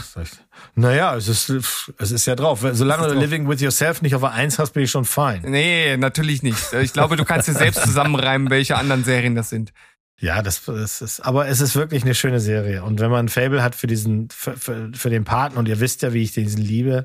Naja, 0.75 1.15
es 1.15 1.27
ist, 1.27 1.49
es 1.97 2.11
ist 2.11 2.25
ja 2.25 2.35
drauf. 2.35 2.65
Solange 2.71 3.03
du 3.07 3.13
drauf. 3.13 3.21
Living 3.21 3.49
with 3.49 3.61
Yourself 3.61 4.01
nicht 4.01 4.15
auf 4.15 4.21
der 4.21 4.31
Eins 4.31 4.59
hast, 4.59 4.71
bin 4.71 4.83
ich 4.83 4.91
schon 4.91 5.05
fein. 5.05 5.41
Nee, 5.45 5.97
natürlich 5.97 6.41
nicht. 6.41 6.73
Ich 6.73 6.93
glaube, 6.93 7.17
du 7.17 7.25
kannst 7.25 7.47
dir 7.47 7.53
selbst 7.53 7.81
zusammenreimen, 7.83 8.49
welche 8.49 8.77
anderen 8.77 9.03
Serien 9.03 9.35
das 9.35 9.49
sind. 9.49 9.73
Ja, 10.17 10.41
das, 10.41 10.63
das 10.63 11.01
ist, 11.01 11.19
aber 11.19 11.47
es 11.49 11.59
ist 11.59 11.75
wirklich 11.75 12.03
eine 12.03 12.15
schöne 12.15 12.39
Serie. 12.39 12.83
Und 12.83 13.01
wenn 13.01 13.11
man 13.11 13.25
ein 13.25 13.29
Fable 13.29 13.61
hat 13.61 13.75
für 13.75 13.87
diesen, 13.87 14.29
für, 14.29 14.55
für, 14.55 14.89
für 14.93 15.09
den 15.09 15.25
Paten, 15.25 15.57
und 15.57 15.67
ihr 15.67 15.81
wisst 15.81 16.03
ja, 16.03 16.13
wie 16.13 16.23
ich 16.23 16.31
diesen 16.31 16.61
liebe, 16.61 17.03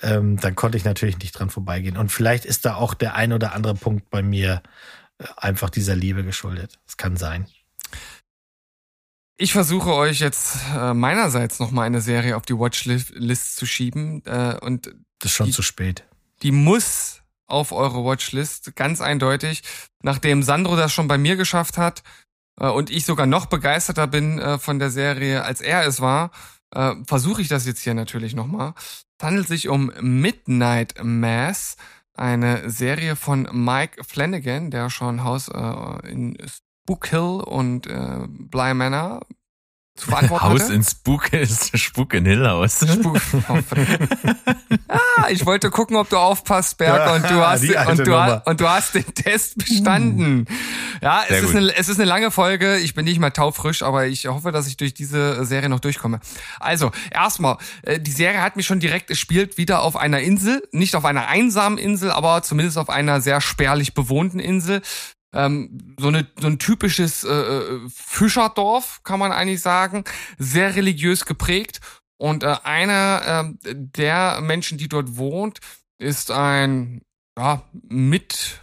ähm, 0.00 0.36
dann 0.36 0.54
konnte 0.54 0.78
ich 0.78 0.84
natürlich 0.84 1.18
nicht 1.18 1.32
dran 1.32 1.50
vorbeigehen. 1.50 1.96
Und 1.96 2.12
vielleicht 2.12 2.44
ist 2.44 2.64
da 2.64 2.76
auch 2.76 2.94
der 2.94 3.16
ein 3.16 3.32
oder 3.32 3.54
andere 3.54 3.74
Punkt 3.74 4.08
bei 4.08 4.22
mir 4.22 4.62
äh, 5.18 5.24
einfach 5.36 5.68
dieser 5.68 5.96
Liebe 5.96 6.22
geschuldet. 6.22 6.78
Das 6.86 6.96
kann 6.96 7.16
sein. 7.16 7.48
Ich 9.36 9.52
versuche 9.52 9.92
euch 9.92 10.20
jetzt 10.20 10.56
äh, 10.76 10.94
meinerseits 10.94 11.58
nochmal 11.58 11.86
eine 11.86 12.00
Serie 12.00 12.36
auf 12.36 12.42
die 12.44 12.56
Watchlist 12.56 13.56
zu 13.56 13.66
schieben. 13.66 14.22
Äh, 14.26 14.58
und 14.60 14.86
Das 15.18 15.32
ist 15.32 15.36
schon 15.36 15.46
Die- 15.46 15.52
zu 15.52 15.62
spät. 15.62 16.04
die 16.42 16.52
muss 16.52 17.20
auf 17.46 17.72
eure 17.72 18.04
Watchlist, 18.04 18.74
ganz 18.76 19.00
eindeutig. 19.00 19.62
Nachdem 20.02 20.42
Sandro 20.42 20.76
das 20.76 20.92
schon 20.92 21.08
bei 21.08 21.18
mir 21.18 21.36
geschafft 21.36 21.76
hat 21.78 22.02
und 22.56 22.90
ich 22.90 23.04
sogar 23.04 23.26
noch 23.26 23.46
begeisterter 23.46 24.06
bin 24.06 24.38
äh, 24.38 24.58
von 24.58 24.78
der 24.78 24.90
Serie, 24.90 25.44
als 25.44 25.60
er 25.60 25.86
es 25.86 26.00
war, 26.00 26.30
äh, 26.74 26.94
versuche 27.06 27.42
ich 27.42 27.48
das 27.48 27.66
jetzt 27.66 27.80
hier 27.80 27.94
natürlich 27.94 28.34
nochmal. 28.34 28.74
Es 29.18 29.24
handelt 29.24 29.48
sich 29.48 29.68
um 29.68 29.92
Midnight 30.00 30.94
Mass, 31.02 31.76
eine 32.14 32.70
Serie 32.70 33.16
von 33.16 33.48
Mike 33.52 34.04
Flanagan, 34.04 34.70
der 34.70 34.90
schon 34.90 35.24
Haus 35.24 35.48
äh, 35.48 36.08
in 36.08 36.36
Spook 36.46 37.08
Hill 37.08 37.42
und 37.44 37.86
äh, 37.86 38.26
Bly 38.28 38.74
Manor 38.74 39.20
zu 39.96 40.08
verantworten 40.08 40.44
Haus 40.44 40.62
hatte. 40.64 40.74
in 40.74 40.82
Spuk 40.82 41.32
ist 41.32 41.78
Spuk 41.78 42.14
in 42.14 42.26
Hill 42.26 42.46
House. 42.46 42.84
Spuk. 42.86 43.20
Ah, 44.88 45.28
ich 45.30 45.44
wollte 45.46 45.70
gucken, 45.70 45.96
ob 45.96 46.08
du 46.08 46.16
aufpasst, 46.16 46.78
Berg, 46.78 46.96
Ja, 46.96 47.14
und 47.14 47.24
du 47.24 47.46
hast 47.46 47.62
und 47.88 48.06
du, 48.06 48.42
und 48.44 48.60
du 48.60 48.68
hast 48.68 48.94
den 48.94 49.14
Test 49.14 49.56
bestanden. 49.58 50.46
Ja, 51.00 51.22
es 51.28 51.42
ist, 51.42 51.56
eine, 51.56 51.74
es 51.76 51.88
ist 51.88 51.98
eine 51.98 52.08
lange 52.08 52.30
Folge. 52.30 52.78
Ich 52.78 52.94
bin 52.94 53.04
nicht 53.04 53.18
mal 53.18 53.30
taufrisch, 53.30 53.82
aber 53.82 54.06
ich 54.06 54.26
hoffe, 54.26 54.52
dass 54.52 54.66
ich 54.66 54.76
durch 54.76 54.94
diese 54.94 55.44
Serie 55.44 55.68
noch 55.68 55.80
durchkomme. 55.80 56.20
Also, 56.60 56.92
erstmal, 57.10 57.56
äh, 57.82 57.98
die 57.98 58.12
Serie 58.12 58.42
hat 58.42 58.56
mich 58.56 58.66
schon 58.66 58.78
direkt, 58.80 59.10
es 59.10 59.18
spielt 59.18 59.56
wieder 59.58 59.82
auf 59.82 59.96
einer 59.96 60.20
Insel, 60.20 60.62
nicht 60.70 60.94
auf 60.96 61.04
einer 61.04 61.26
einsamen 61.28 61.78
Insel, 61.78 62.10
aber 62.10 62.42
zumindest 62.42 62.78
auf 62.78 62.90
einer 62.90 63.20
sehr 63.20 63.40
spärlich 63.40 63.94
bewohnten 63.94 64.38
Insel 64.38 64.82
ähm, 65.34 65.94
so, 65.98 66.08
eine, 66.08 66.26
so 66.38 66.46
ein 66.46 66.58
typisches 66.58 67.24
äh, 67.24 67.32
äh, 67.32 67.80
Fischerdorf, 67.92 69.02
kann 69.02 69.18
man 69.18 69.32
eigentlich 69.32 69.60
sagen, 69.60 70.04
sehr 70.38 70.76
religiös 70.76 71.26
geprägt. 71.26 71.80
Und 72.16 72.44
äh, 72.44 72.56
einer 72.62 73.54
äh, 73.64 73.74
der 73.74 74.40
Menschen, 74.40 74.78
die 74.78 74.88
dort 74.88 75.16
wohnt, 75.16 75.58
ist 75.98 76.30
ein 76.30 77.02
ja, 77.36 77.62
mit 77.82 78.60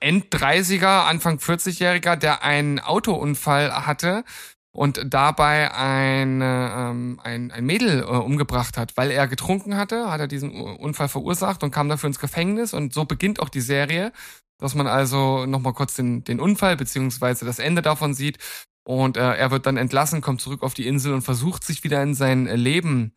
End-30er, 0.00 1.06
Anfang 1.06 1.38
40-Jähriger, 1.38 2.16
der 2.16 2.42
einen 2.42 2.78
Autounfall 2.78 3.86
hatte 3.86 4.24
und 4.70 5.00
dabei 5.06 5.72
ein, 5.72 6.40
ähm, 6.42 7.18
ein, 7.24 7.50
ein 7.50 7.64
Mädel 7.64 8.00
äh, 8.00 8.04
umgebracht 8.04 8.76
hat. 8.76 8.98
Weil 8.98 9.10
er 9.10 9.26
getrunken 9.26 9.76
hatte, 9.76 10.10
hat 10.10 10.20
er 10.20 10.28
diesen 10.28 10.50
Unfall 10.50 11.08
verursacht 11.08 11.62
und 11.62 11.70
kam 11.70 11.88
dafür 11.88 12.08
ins 12.08 12.20
Gefängnis. 12.20 12.74
Und 12.74 12.92
so 12.92 13.06
beginnt 13.06 13.40
auch 13.40 13.48
die 13.48 13.62
Serie, 13.62 14.12
dass 14.58 14.74
man 14.74 14.86
also 14.86 15.46
nochmal 15.46 15.74
kurz 15.74 15.94
den, 15.94 16.24
den 16.24 16.40
Unfall 16.40 16.76
beziehungsweise 16.76 17.44
das 17.44 17.58
Ende 17.58 17.82
davon 17.82 18.14
sieht. 18.14 18.38
Und 18.84 19.16
äh, 19.16 19.34
er 19.34 19.50
wird 19.50 19.66
dann 19.66 19.76
entlassen, 19.76 20.20
kommt 20.20 20.40
zurück 20.40 20.62
auf 20.62 20.74
die 20.74 20.86
Insel 20.86 21.12
und 21.12 21.22
versucht 21.22 21.64
sich 21.64 21.82
wieder 21.82 22.02
in 22.02 22.14
sein 22.14 22.46
Leben 22.46 23.12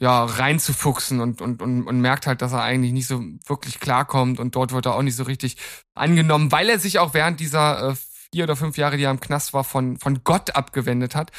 ja, 0.00 0.24
reinzufuchsen 0.24 1.20
und, 1.20 1.40
und, 1.40 1.60
und, 1.60 1.84
und 1.84 2.00
merkt 2.00 2.26
halt, 2.26 2.40
dass 2.40 2.52
er 2.52 2.62
eigentlich 2.62 2.92
nicht 2.92 3.08
so 3.08 3.20
wirklich 3.46 3.80
klarkommt 3.80 4.38
und 4.38 4.54
dort 4.54 4.72
wird 4.72 4.86
er 4.86 4.94
auch 4.94 5.02
nicht 5.02 5.16
so 5.16 5.24
richtig 5.24 5.56
angenommen, 5.94 6.52
weil 6.52 6.68
er 6.68 6.78
sich 6.78 7.00
auch 7.00 7.14
während 7.14 7.40
dieser 7.40 7.90
äh, 7.90 7.94
vier 8.32 8.44
oder 8.44 8.56
fünf 8.56 8.76
Jahre, 8.76 8.96
die 8.96 9.04
er 9.04 9.10
im 9.10 9.20
Knast 9.20 9.52
war, 9.54 9.64
von, 9.64 9.98
von 9.98 10.22
Gott 10.22 10.54
abgewendet 10.54 11.16
hat, 11.16 11.32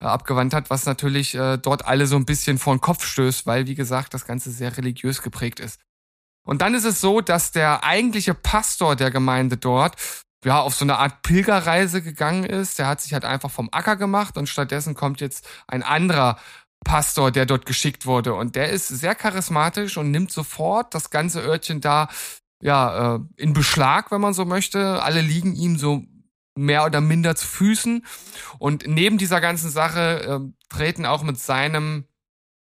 äh, 0.00 0.06
abgewandt 0.06 0.54
hat, 0.54 0.70
was 0.70 0.86
natürlich 0.86 1.34
äh, 1.34 1.58
dort 1.58 1.84
alle 1.84 2.06
so 2.06 2.16
ein 2.16 2.24
bisschen 2.24 2.58
vor 2.58 2.74
den 2.74 2.80
Kopf 2.80 3.04
stößt, 3.04 3.46
weil, 3.46 3.66
wie 3.66 3.74
gesagt, 3.74 4.14
das 4.14 4.24
Ganze 4.24 4.50
sehr 4.50 4.76
religiös 4.76 5.20
geprägt 5.20 5.60
ist. 5.60 5.78
Und 6.48 6.62
dann 6.62 6.72
ist 6.72 6.86
es 6.86 7.02
so, 7.02 7.20
dass 7.20 7.52
der 7.52 7.84
eigentliche 7.84 8.32
Pastor 8.32 8.96
der 8.96 9.10
Gemeinde 9.10 9.58
dort 9.58 9.96
ja, 10.42 10.60
auf 10.60 10.74
so 10.74 10.86
eine 10.86 10.98
Art 10.98 11.20
Pilgerreise 11.20 12.00
gegangen 12.00 12.44
ist. 12.44 12.78
Der 12.78 12.86
hat 12.86 13.02
sich 13.02 13.12
halt 13.12 13.26
einfach 13.26 13.50
vom 13.50 13.68
Acker 13.70 13.96
gemacht 13.96 14.38
und 14.38 14.48
stattdessen 14.48 14.94
kommt 14.94 15.20
jetzt 15.20 15.46
ein 15.66 15.82
anderer 15.82 16.38
Pastor, 16.82 17.30
der 17.32 17.44
dort 17.44 17.66
geschickt 17.66 18.06
wurde. 18.06 18.32
Und 18.32 18.56
der 18.56 18.70
ist 18.70 18.88
sehr 18.88 19.14
charismatisch 19.14 19.98
und 19.98 20.10
nimmt 20.10 20.32
sofort 20.32 20.94
das 20.94 21.10
ganze 21.10 21.42
Örtchen 21.42 21.82
da, 21.82 22.08
ja, 22.62 23.16
äh, 23.16 23.20
in 23.36 23.52
Beschlag, 23.52 24.10
wenn 24.10 24.22
man 24.22 24.32
so 24.32 24.46
möchte. 24.46 25.02
Alle 25.02 25.20
liegen 25.20 25.54
ihm 25.54 25.76
so 25.76 26.04
mehr 26.56 26.86
oder 26.86 27.02
minder 27.02 27.36
zu 27.36 27.46
Füßen. 27.46 28.06
Und 28.58 28.86
neben 28.86 29.18
dieser 29.18 29.42
ganzen 29.42 29.68
Sache 29.68 30.22
äh, 30.22 30.74
treten 30.74 31.04
auch 31.04 31.22
mit 31.22 31.38
seinem 31.38 32.07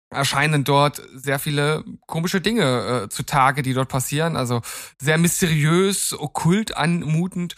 erscheinen 0.10 0.64
dort 0.64 1.02
sehr 1.14 1.40
viele 1.40 1.84
komische 2.08 2.42
Dinge 2.42 3.04
äh, 3.04 3.10
zutage, 3.10 3.62
die 3.62 3.74
dort 3.74 3.90
passieren. 3.90 4.36
Also 4.36 4.62
sehr 5.00 5.18
mysteriös, 5.18 6.14
okkult 6.18 6.76
anmutend. 6.76 7.56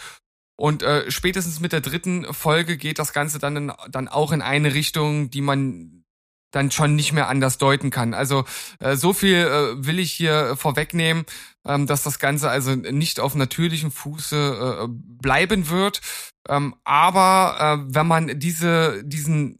Und 0.57 0.83
äh, 0.83 1.09
spätestens 1.09 1.59
mit 1.59 1.71
der 1.71 1.81
dritten 1.81 2.33
Folge 2.33 2.77
geht 2.77 2.99
das 2.99 3.13
Ganze 3.13 3.39
dann, 3.39 3.55
in, 3.55 3.71
dann 3.89 4.07
auch 4.07 4.31
in 4.31 4.41
eine 4.41 4.73
Richtung, 4.73 5.31
die 5.31 5.41
man 5.41 6.03
dann 6.51 6.69
schon 6.69 6.95
nicht 6.95 7.13
mehr 7.13 7.29
anders 7.29 7.57
deuten 7.57 7.89
kann. 7.89 8.13
Also 8.13 8.43
äh, 8.79 8.95
so 8.95 9.13
viel 9.13 9.37
äh, 9.37 9.85
will 9.85 9.99
ich 9.99 10.11
hier 10.11 10.55
vorwegnehmen, 10.57 11.25
ähm, 11.65 11.87
dass 11.87 12.03
das 12.03 12.19
Ganze 12.19 12.49
also 12.49 12.75
nicht 12.75 13.19
auf 13.19 13.35
natürlichem 13.35 13.91
Fuße 13.91 14.83
äh, 14.83 14.87
bleiben 14.89 15.69
wird. 15.69 16.01
Ähm, 16.49 16.75
aber 16.83 17.85
äh, 17.87 17.93
wenn 17.95 18.07
man 18.07 18.39
diese, 18.39 19.01
diesen 19.05 19.57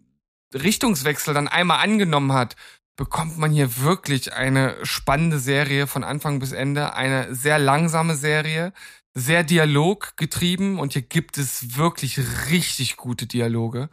Richtungswechsel 0.54 1.34
dann 1.34 1.48
einmal 1.48 1.80
angenommen 1.80 2.34
hat, 2.34 2.56
bekommt 3.02 3.40
man 3.40 3.50
hier 3.50 3.78
wirklich 3.78 4.34
eine 4.34 4.78
spannende 4.86 5.40
Serie 5.40 5.88
von 5.88 6.04
Anfang 6.04 6.38
bis 6.38 6.52
Ende, 6.52 6.94
eine 6.94 7.34
sehr 7.34 7.58
langsame 7.58 8.16
Serie, 8.16 8.74
sehr 9.16 9.44
dialoggetrieben 9.44 10.78
und 10.78 10.94
hier 10.94 11.02
gibt 11.02 11.40
es 11.40 11.78
wirklich 11.78 12.20
richtig 12.52 12.98
gute 12.98 13.26
Dialoge. 13.26 13.90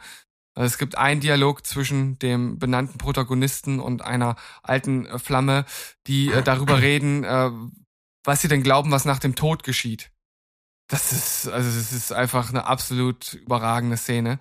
Also 0.55 0.67
Es 0.67 0.77
gibt 0.77 0.99
einen 0.99 1.23
Dialog 1.23 1.65
zwischen 1.65 2.19
dem 2.19 2.59
benannten 2.59 2.99
Protagonisten 2.99 3.81
und 3.81 4.03
einer 4.03 4.37
alten 4.63 5.07
äh, 5.07 5.19
Flamme, 5.19 5.65
die 6.07 6.31
äh, 6.31 6.43
darüber 6.43 6.79
reden, 6.83 7.25
äh, 7.25 7.51
was 8.25 8.43
sie 8.43 8.49
denn 8.49 8.63
glauben, 8.63 8.91
was 8.91 9.07
nach 9.07 9.21
dem 9.21 9.35
Tod 9.35 9.63
geschieht. 9.63 10.11
Das 10.87 11.13
ist, 11.13 11.49
also 11.49 11.67
es 11.67 11.93
ist 11.93 12.13
einfach 12.13 12.51
eine 12.51 12.67
absolut 12.67 13.33
überragende 13.33 13.97
Szene. 13.97 14.39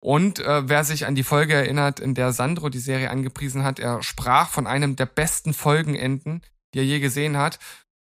Und 0.00 0.38
äh, 0.38 0.68
wer 0.68 0.84
sich 0.84 1.06
an 1.06 1.14
die 1.14 1.24
Folge 1.24 1.54
erinnert, 1.54 1.98
in 1.98 2.14
der 2.14 2.32
Sandro 2.32 2.68
die 2.68 2.78
Serie 2.78 3.10
angepriesen 3.10 3.64
hat, 3.64 3.78
er 3.78 4.02
sprach 4.02 4.48
von 4.48 4.66
einem 4.66 4.94
der 4.94 5.06
besten 5.06 5.54
Folgenenden, 5.54 6.42
die 6.72 6.78
er 6.78 6.84
je 6.84 7.00
gesehen 7.00 7.36
hat. 7.36 7.58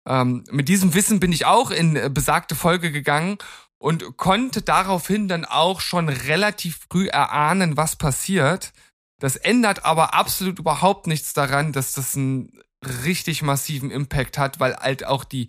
Ähm, 0.07 0.43
mit 0.51 0.67
diesem 0.67 0.93
Wissen 0.93 1.19
bin 1.19 1.31
ich 1.31 1.45
auch 1.45 1.71
in 1.71 1.95
äh, 1.95 2.09
besagte 2.13 2.55
Folge 2.55 2.91
gegangen 2.91 3.37
und 3.77 4.17
konnte 4.17 4.61
daraufhin 4.61 5.27
dann 5.27 5.45
auch 5.45 5.79
schon 5.79 6.09
relativ 6.09 6.79
früh 6.89 7.07
erahnen, 7.07 7.77
was 7.77 7.95
passiert. 7.95 8.73
Das 9.19 9.37
ändert 9.37 9.85
aber 9.85 10.13
absolut 10.13 10.59
überhaupt 10.59 11.07
nichts 11.07 11.33
daran, 11.33 11.71
dass 11.71 11.93
das 11.93 12.15
einen 12.15 12.61
richtig 13.05 13.41
massiven 13.41 13.89
Impact 13.89 14.37
hat, 14.37 14.59
weil 14.59 14.75
halt 14.75 15.05
auch 15.05 15.23
die 15.23 15.47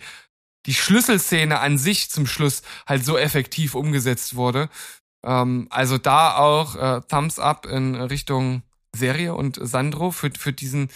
die 0.66 0.74
Schlüsselszene 0.74 1.60
an 1.60 1.78
sich 1.78 2.10
zum 2.10 2.26
Schluss 2.26 2.62
halt 2.86 3.04
so 3.04 3.16
effektiv 3.16 3.74
umgesetzt 3.74 4.34
wurde. 4.34 4.68
Ähm, 5.24 5.66
also 5.70 5.98
da 5.98 6.36
auch 6.36 6.76
äh, 6.76 7.00
Thumbs 7.08 7.38
up 7.38 7.66
in 7.66 7.94
Richtung 7.94 8.62
Serie 8.94 9.34
und 9.34 9.58
Sandro 9.60 10.10
für, 10.10 10.30
für 10.36 10.52
diesen 10.52 10.88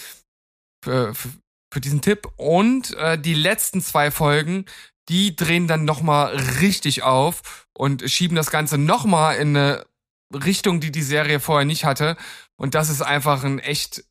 für, 0.83 1.15
für, 1.15 1.81
diesen 1.81 2.01
Tipp. 2.01 2.29
Und 2.37 2.95
äh, 2.95 3.19
die 3.19 3.35
letzten 3.35 3.81
zwei 3.83 4.11
Folgen, 4.11 4.65
die 5.09 5.37
drehen 5.37 5.67
dann 5.67 5.85
nochmal 5.85 6.35
richtig 6.61 7.03
auf 7.03 7.67
und 7.75 8.11
schieben 8.11 8.37
das 8.37 8.51
Ganze 8.51 8.79
nochmal 8.79 9.37
in 9.37 9.57
eine 9.57 9.87
Richtung, 10.33 10.81
die 10.81 10.93
die 10.93 11.03
Serie 11.03 11.41
vorher 11.41 11.67
nicht 11.67 11.85
hatte. 11.85 12.17
Und 12.57 12.75
das 12.75 12.89
ist 12.89 13.03
einfach 13.03 13.45
ein 13.45 13.59
echt 13.59 14.05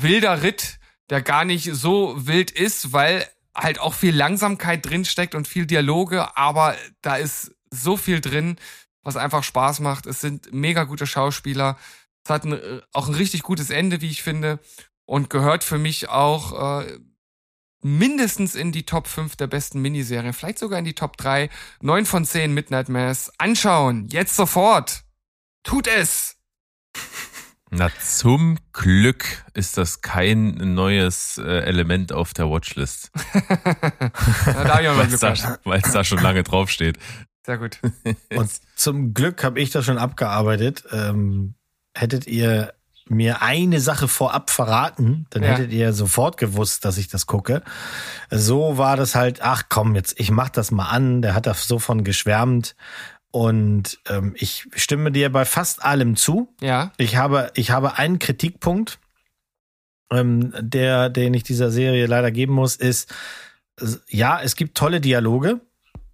wilder 0.00 0.42
Ritt, 0.42 0.78
der 1.10 1.22
gar 1.22 1.44
nicht 1.44 1.72
so 1.72 2.14
wild 2.26 2.50
ist, 2.50 2.92
weil 2.92 3.26
halt 3.54 3.80
auch 3.80 3.94
viel 3.94 4.14
Langsamkeit 4.14 4.84
drinsteckt 4.84 5.34
und 5.34 5.48
viel 5.48 5.66
Dialoge, 5.66 6.36
aber 6.36 6.76
da 7.00 7.16
ist 7.16 7.52
so 7.70 7.96
viel 7.96 8.20
drin, 8.20 8.56
was 9.06 9.16
einfach 9.16 9.44
Spaß 9.44 9.80
macht. 9.80 10.06
Es 10.06 10.20
sind 10.20 10.52
mega 10.52 10.84
gute 10.84 11.06
Schauspieler. 11.06 11.78
Es 12.24 12.30
hat 12.30 12.44
ein, 12.44 12.82
auch 12.92 13.08
ein 13.08 13.14
richtig 13.14 13.42
gutes 13.42 13.70
Ende, 13.70 14.00
wie 14.00 14.10
ich 14.10 14.22
finde, 14.22 14.58
und 15.04 15.30
gehört 15.30 15.64
für 15.64 15.78
mich 15.78 16.08
auch 16.08 16.82
äh, 16.82 16.98
mindestens 17.82 18.54
in 18.54 18.72
die 18.72 18.84
Top 18.84 19.06
5 19.06 19.36
der 19.36 19.46
besten 19.46 19.80
Miniserien, 19.80 20.32
vielleicht 20.32 20.58
sogar 20.58 20.78
in 20.78 20.84
die 20.84 20.94
Top 20.94 21.16
3. 21.16 21.48
9 21.80 22.04
von 22.04 22.24
10 22.24 22.52
Midnight 22.52 22.88
Mass. 22.88 23.32
Anschauen, 23.38 24.08
jetzt 24.08 24.34
sofort. 24.34 25.04
Tut 25.62 25.86
es! 25.86 26.36
Na, 27.70 27.90
zum 28.00 28.58
Glück 28.72 29.44
ist 29.54 29.76
das 29.76 30.00
kein 30.00 30.74
neues 30.74 31.36
äh, 31.38 31.64
Element 31.64 32.12
auf 32.12 32.32
der 32.32 32.48
Watchlist. 32.48 33.10
Weil 34.44 35.12
es 35.12 35.20
da, 35.20 35.34
da 35.92 36.04
schon 36.04 36.22
lange 36.22 36.44
draufsteht. 36.44 36.98
Sehr 37.46 37.58
gut. 37.58 37.78
Und 38.34 38.50
zum 38.74 39.14
Glück 39.14 39.44
habe 39.44 39.60
ich 39.60 39.70
das 39.70 39.84
schon 39.84 39.98
abgearbeitet. 39.98 40.82
Ähm, 40.92 41.54
hättet 41.94 42.26
ihr 42.26 42.74
mir 43.08 43.40
eine 43.40 43.78
Sache 43.80 44.08
vorab 44.08 44.50
verraten, 44.50 45.26
dann 45.30 45.44
Ja. 45.44 45.50
hättet 45.50 45.70
ihr 45.70 45.92
sofort 45.92 46.38
gewusst, 46.38 46.84
dass 46.84 46.98
ich 46.98 47.06
das 47.06 47.26
gucke. 47.26 47.62
So 48.32 48.78
war 48.78 48.96
das 48.96 49.14
halt, 49.14 49.42
ach 49.42 49.64
komm, 49.68 49.94
jetzt, 49.94 50.18
ich 50.18 50.32
mach 50.32 50.48
das 50.48 50.72
mal 50.72 50.88
an. 50.88 51.22
Der 51.22 51.34
hat 51.36 51.46
da 51.46 51.54
so 51.54 51.78
von 51.78 52.02
geschwärmt. 52.02 52.74
Und 53.30 54.00
ähm, 54.08 54.34
ich 54.36 54.66
stimme 54.74 55.12
dir 55.12 55.30
bei 55.30 55.44
fast 55.44 55.84
allem 55.84 56.16
zu. 56.16 56.52
Ja. 56.60 56.90
Ich 56.96 57.14
habe, 57.16 57.52
ich 57.54 57.70
habe 57.70 57.96
einen 57.96 58.18
Kritikpunkt, 58.18 58.98
ähm, 60.10 60.52
der, 60.58 61.08
den 61.08 61.32
ich 61.34 61.44
dieser 61.44 61.70
Serie 61.70 62.06
leider 62.06 62.32
geben 62.32 62.54
muss, 62.54 62.74
ist, 62.74 63.14
ja, 64.08 64.40
es 64.40 64.56
gibt 64.56 64.76
tolle 64.76 65.00
Dialoge 65.00 65.60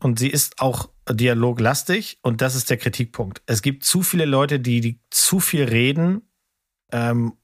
und 0.02 0.18
sie 0.18 0.28
ist 0.28 0.60
auch 0.60 0.90
dialoglastig 1.08 2.18
und 2.22 2.40
das 2.40 2.54
ist 2.54 2.70
der 2.70 2.76
Kritikpunkt. 2.76 3.42
Es 3.46 3.62
gibt 3.62 3.84
zu 3.84 4.02
viele 4.02 4.24
Leute, 4.24 4.60
die, 4.60 4.80
die 4.80 5.00
zu 5.10 5.40
viel 5.40 5.64
reden 5.64 6.22
ähm, 6.90 7.34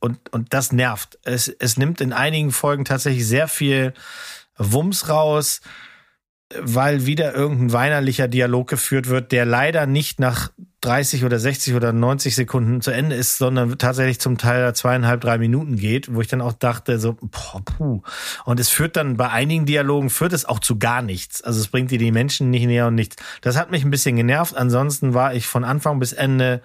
und, 0.00 0.32
und 0.32 0.52
das 0.52 0.72
nervt. 0.72 1.18
Es, 1.24 1.48
es 1.48 1.76
nimmt 1.76 2.00
in 2.00 2.12
einigen 2.12 2.52
Folgen 2.52 2.84
tatsächlich 2.84 3.26
sehr 3.26 3.48
viel 3.48 3.94
Wumms 4.56 5.08
raus, 5.08 5.60
weil 6.60 7.06
wieder 7.06 7.34
irgendein 7.34 7.72
weinerlicher 7.72 8.28
Dialog 8.28 8.68
geführt 8.68 9.08
wird, 9.08 9.32
der 9.32 9.44
leider 9.44 9.86
nicht 9.86 10.20
nach 10.20 10.50
30 10.82 11.24
oder 11.24 11.38
60 11.38 11.74
oder 11.74 11.92
90 11.92 12.34
Sekunden 12.34 12.80
zu 12.80 12.90
Ende 12.90 13.14
ist, 13.14 13.38
sondern 13.38 13.78
tatsächlich 13.78 14.18
zum 14.18 14.36
Teil 14.36 14.74
zweieinhalb, 14.74 15.20
drei 15.20 15.38
Minuten 15.38 15.76
geht, 15.76 16.12
wo 16.12 16.20
ich 16.20 16.26
dann 16.26 16.40
auch 16.40 16.52
dachte, 16.52 16.98
so, 16.98 17.16
boah, 17.20 17.62
puh. 17.64 18.02
Und 18.44 18.58
es 18.58 18.68
führt 18.68 18.96
dann 18.96 19.16
bei 19.16 19.30
einigen 19.30 19.64
Dialogen, 19.64 20.10
führt 20.10 20.32
es 20.32 20.44
auch 20.44 20.58
zu 20.58 20.78
gar 20.78 21.00
nichts. 21.00 21.40
Also 21.40 21.60
es 21.60 21.68
bringt 21.68 21.92
dir 21.92 21.98
die 21.98 22.10
Menschen 22.10 22.50
nicht 22.50 22.66
näher 22.66 22.88
und 22.88 22.96
nichts. 22.96 23.16
Das 23.42 23.56
hat 23.56 23.70
mich 23.70 23.84
ein 23.84 23.90
bisschen 23.90 24.16
genervt. 24.16 24.56
Ansonsten 24.56 25.14
war 25.14 25.34
ich 25.34 25.46
von 25.46 25.62
Anfang 25.62 26.00
bis 26.00 26.12
Ende 26.12 26.62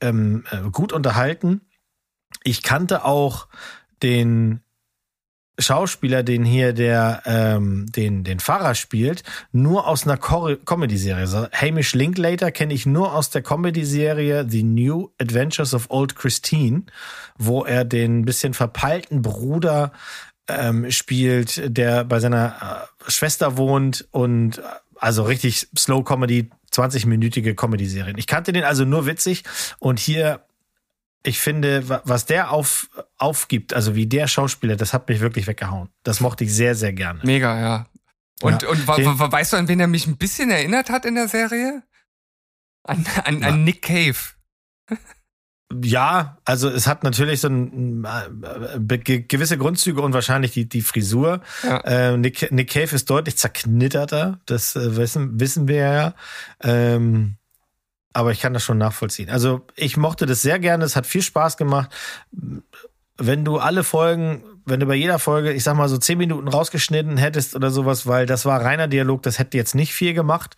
ähm, 0.00 0.44
äh, 0.52 0.70
gut 0.70 0.92
unterhalten. 0.92 1.60
Ich 2.44 2.62
kannte 2.62 3.04
auch 3.04 3.48
den 4.02 4.60
Schauspieler, 5.60 6.22
den 6.22 6.44
hier 6.44 6.72
der 6.72 7.22
ähm, 7.26 7.86
den 7.90 8.24
den 8.24 8.40
Pfarrer 8.40 8.74
spielt, 8.74 9.22
nur 9.52 9.86
aus 9.86 10.06
einer 10.06 10.16
Comedy-Serie. 10.16 11.26
So, 11.26 11.46
Hamish 11.52 11.94
Linklater 11.94 12.50
kenne 12.50 12.74
ich 12.74 12.86
nur 12.86 13.14
aus 13.14 13.30
der 13.30 13.42
Comedy-Serie 13.42 14.46
The 14.48 14.62
New 14.62 15.10
Adventures 15.18 15.74
of 15.74 15.86
Old 15.90 16.16
Christine, 16.16 16.84
wo 17.38 17.64
er 17.64 17.84
den 17.84 18.24
bisschen 18.24 18.54
verpeilten 18.54 19.22
Bruder 19.22 19.92
ähm, 20.48 20.90
spielt, 20.90 21.62
der 21.76 22.04
bei 22.04 22.20
seiner 22.20 22.88
äh, 23.06 23.10
Schwester 23.10 23.56
wohnt 23.56 24.08
und 24.10 24.58
äh, 24.58 24.62
also 24.96 25.22
richtig 25.22 25.68
Slow 25.76 26.04
Comedy, 26.04 26.50
20-minütige 26.72 27.54
Comedy-Serien. 27.54 28.18
Ich 28.18 28.26
kannte 28.26 28.52
den 28.52 28.64
also 28.64 28.84
nur 28.84 29.06
witzig 29.06 29.44
und 29.78 29.98
hier 29.98 30.44
ich 31.22 31.40
finde, 31.40 31.88
wa- 31.88 32.02
was 32.04 32.24
der 32.26 32.50
auf, 32.50 32.88
aufgibt, 33.18 33.74
also 33.74 33.94
wie 33.94 34.06
der 34.06 34.26
Schauspieler, 34.26 34.76
das 34.76 34.92
hat 34.94 35.08
mich 35.08 35.20
wirklich 35.20 35.46
weggehauen. 35.46 35.88
Das 36.02 36.20
mochte 36.20 36.44
ich 36.44 36.54
sehr, 36.54 36.74
sehr 36.74 36.92
gerne. 36.92 37.20
Mega, 37.24 37.58
ja. 37.60 37.86
Und, 38.42 38.62
Ja. 38.62 38.68
und 38.70 38.78
Den- 38.98 39.18
weißt 39.18 39.52
du, 39.52 39.56
an 39.58 39.68
wen 39.68 39.80
er 39.80 39.86
mich 39.86 40.06
ein 40.06 40.16
bisschen 40.16 40.50
erinnert 40.50 40.88
hat 40.90 41.04
in 41.04 41.14
der 41.14 41.28
Serie? 41.28 41.82
An, 42.84 43.04
an, 43.24 43.40
Ja. 43.42 43.48
an 43.48 43.64
Nick 43.64 43.82
Cave. 43.82 44.16
Ja, 45.84 46.38
also 46.44 46.68
es 46.68 46.88
hat 46.88 47.04
natürlich 47.04 47.40
so 47.42 47.48
ein, 47.48 48.04
äh, 48.04 48.98
gewisse 48.98 49.56
Grundzüge 49.56 50.00
und 50.00 50.12
wahrscheinlich 50.12 50.50
die, 50.50 50.68
die 50.68 50.80
Frisur. 50.82 51.42
Ja. 51.62 51.76
Äh, 51.82 52.16
Nick, 52.16 52.50
Nick 52.50 52.70
Cave 52.70 52.96
ist 52.96 53.08
deutlich 53.08 53.36
zerknitterter, 53.36 54.40
das 54.46 54.74
äh, 54.74 54.96
wissen, 54.96 55.38
wissen 55.38 55.68
wir 55.68 55.76
ja. 55.76 56.14
Ähm, 56.60 57.36
aber 58.12 58.32
ich 58.32 58.40
kann 58.40 58.54
das 58.54 58.64
schon 58.64 58.78
nachvollziehen. 58.78 59.30
Also 59.30 59.66
ich 59.76 59.96
mochte 59.96 60.26
das 60.26 60.42
sehr 60.42 60.58
gerne, 60.58 60.84
es 60.84 60.96
hat 60.96 61.06
viel 61.06 61.22
Spaß 61.22 61.56
gemacht. 61.56 61.90
Wenn 63.16 63.44
du 63.44 63.58
alle 63.58 63.84
Folgen, 63.84 64.42
wenn 64.64 64.80
du 64.80 64.86
bei 64.86 64.94
jeder 64.94 65.18
Folge, 65.18 65.52
ich 65.52 65.62
sag 65.62 65.76
mal 65.76 65.88
so 65.88 65.98
zehn 65.98 66.16
Minuten 66.16 66.48
rausgeschnitten 66.48 67.18
hättest 67.18 67.54
oder 67.54 67.70
sowas, 67.70 68.06
weil 68.06 68.24
das 68.24 68.46
war 68.46 68.62
reiner 68.64 68.88
Dialog, 68.88 69.22
das 69.22 69.38
hätte 69.38 69.56
jetzt 69.58 69.74
nicht 69.74 69.92
viel 69.92 70.14
gemacht. 70.14 70.56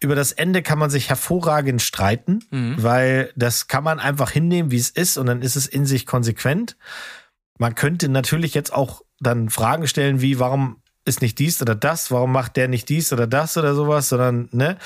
Über 0.00 0.14
das 0.14 0.30
Ende 0.32 0.62
kann 0.62 0.78
man 0.78 0.90
sich 0.90 1.08
hervorragend 1.08 1.82
streiten, 1.82 2.40
Mhm. 2.50 2.76
weil 2.82 3.32
das 3.36 3.66
kann 3.66 3.82
man 3.82 3.98
einfach 3.98 4.30
hinnehmen, 4.30 4.70
wie 4.70 4.76
es 4.78 4.90
ist 4.90 5.16
und 5.18 5.26
dann 5.26 5.42
ist 5.42 5.56
es 5.56 5.66
in 5.66 5.86
sich 5.86 6.06
konsequent. 6.06 6.76
Man 7.58 7.74
könnte 7.74 8.08
natürlich 8.08 8.54
jetzt 8.54 8.72
auch 8.72 9.02
dann 9.20 9.50
Fragen 9.50 9.86
stellen 9.88 10.20
wie, 10.20 10.38
warum 10.38 10.76
ist 11.04 11.20
nicht 11.20 11.38
dies 11.38 11.60
oder 11.60 11.74
das, 11.74 12.10
warum 12.10 12.32
macht 12.32 12.56
der 12.56 12.68
nicht 12.68 12.88
dies 12.88 13.12
oder 13.12 13.26
das 13.26 13.56
oder 13.56 13.74
sowas, 13.74 14.08
sondern, 14.08 14.48
ne? 14.52 14.76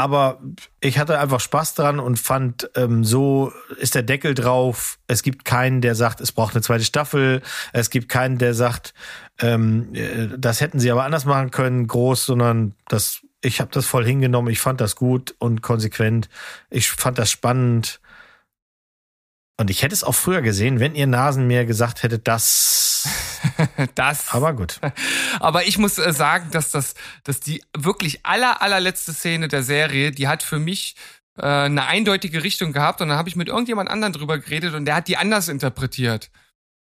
Aber 0.00 0.40
ich 0.80 0.96
hatte 1.00 1.18
einfach 1.18 1.40
Spaß 1.40 1.74
dran 1.74 1.98
und 1.98 2.20
fand, 2.20 2.70
ähm, 2.76 3.02
so 3.02 3.52
ist 3.80 3.96
der 3.96 4.04
Deckel 4.04 4.32
drauf. 4.32 5.00
Es 5.08 5.24
gibt 5.24 5.44
keinen, 5.44 5.80
der 5.80 5.96
sagt, 5.96 6.20
es 6.20 6.30
braucht 6.30 6.54
eine 6.54 6.62
zweite 6.62 6.84
Staffel. 6.84 7.42
Es 7.72 7.90
gibt 7.90 8.08
keinen, 8.08 8.38
der 8.38 8.54
sagt, 8.54 8.94
ähm, 9.40 9.92
äh, 9.94 10.28
das 10.38 10.60
hätten 10.60 10.78
sie 10.78 10.92
aber 10.92 11.02
anders 11.02 11.24
machen 11.24 11.50
können, 11.50 11.88
groß, 11.88 12.26
sondern 12.26 12.76
das, 12.86 13.22
ich 13.40 13.60
habe 13.60 13.72
das 13.72 13.86
voll 13.86 14.06
hingenommen. 14.06 14.52
Ich 14.52 14.60
fand 14.60 14.80
das 14.80 14.94
gut 14.94 15.34
und 15.40 15.62
konsequent. 15.62 16.28
Ich 16.70 16.92
fand 16.92 17.18
das 17.18 17.28
spannend. 17.28 18.00
Und 19.56 19.68
ich 19.68 19.82
hätte 19.82 19.94
es 19.94 20.04
auch 20.04 20.14
früher 20.14 20.42
gesehen, 20.42 20.78
wenn 20.78 20.94
ihr 20.94 21.08
Nasen 21.08 21.48
mir 21.48 21.64
gesagt 21.64 22.04
hättet, 22.04 22.28
das. 22.28 23.08
Das. 23.94 24.32
Aber 24.32 24.52
gut. 24.54 24.80
Aber 25.40 25.66
ich 25.66 25.78
muss 25.78 25.98
äh, 25.98 26.12
sagen, 26.12 26.48
dass 26.50 26.70
das, 26.70 26.94
dass 27.24 27.40
die 27.40 27.62
wirklich 27.76 28.24
aller, 28.24 28.62
allerletzte 28.62 29.12
Szene 29.12 29.48
der 29.48 29.62
Serie, 29.62 30.10
die 30.12 30.28
hat 30.28 30.42
für 30.42 30.58
mich 30.58 30.96
äh, 31.38 31.42
eine 31.46 31.86
eindeutige 31.86 32.42
Richtung 32.44 32.72
gehabt 32.72 33.00
und 33.00 33.08
dann 33.08 33.18
habe 33.18 33.28
ich 33.28 33.36
mit 33.36 33.48
irgendjemand 33.48 33.90
anderen 33.90 34.12
drüber 34.12 34.38
geredet 34.38 34.74
und 34.74 34.84
der 34.84 34.94
hat 34.96 35.08
die 35.08 35.16
anders 35.16 35.48
interpretiert, 35.48 36.30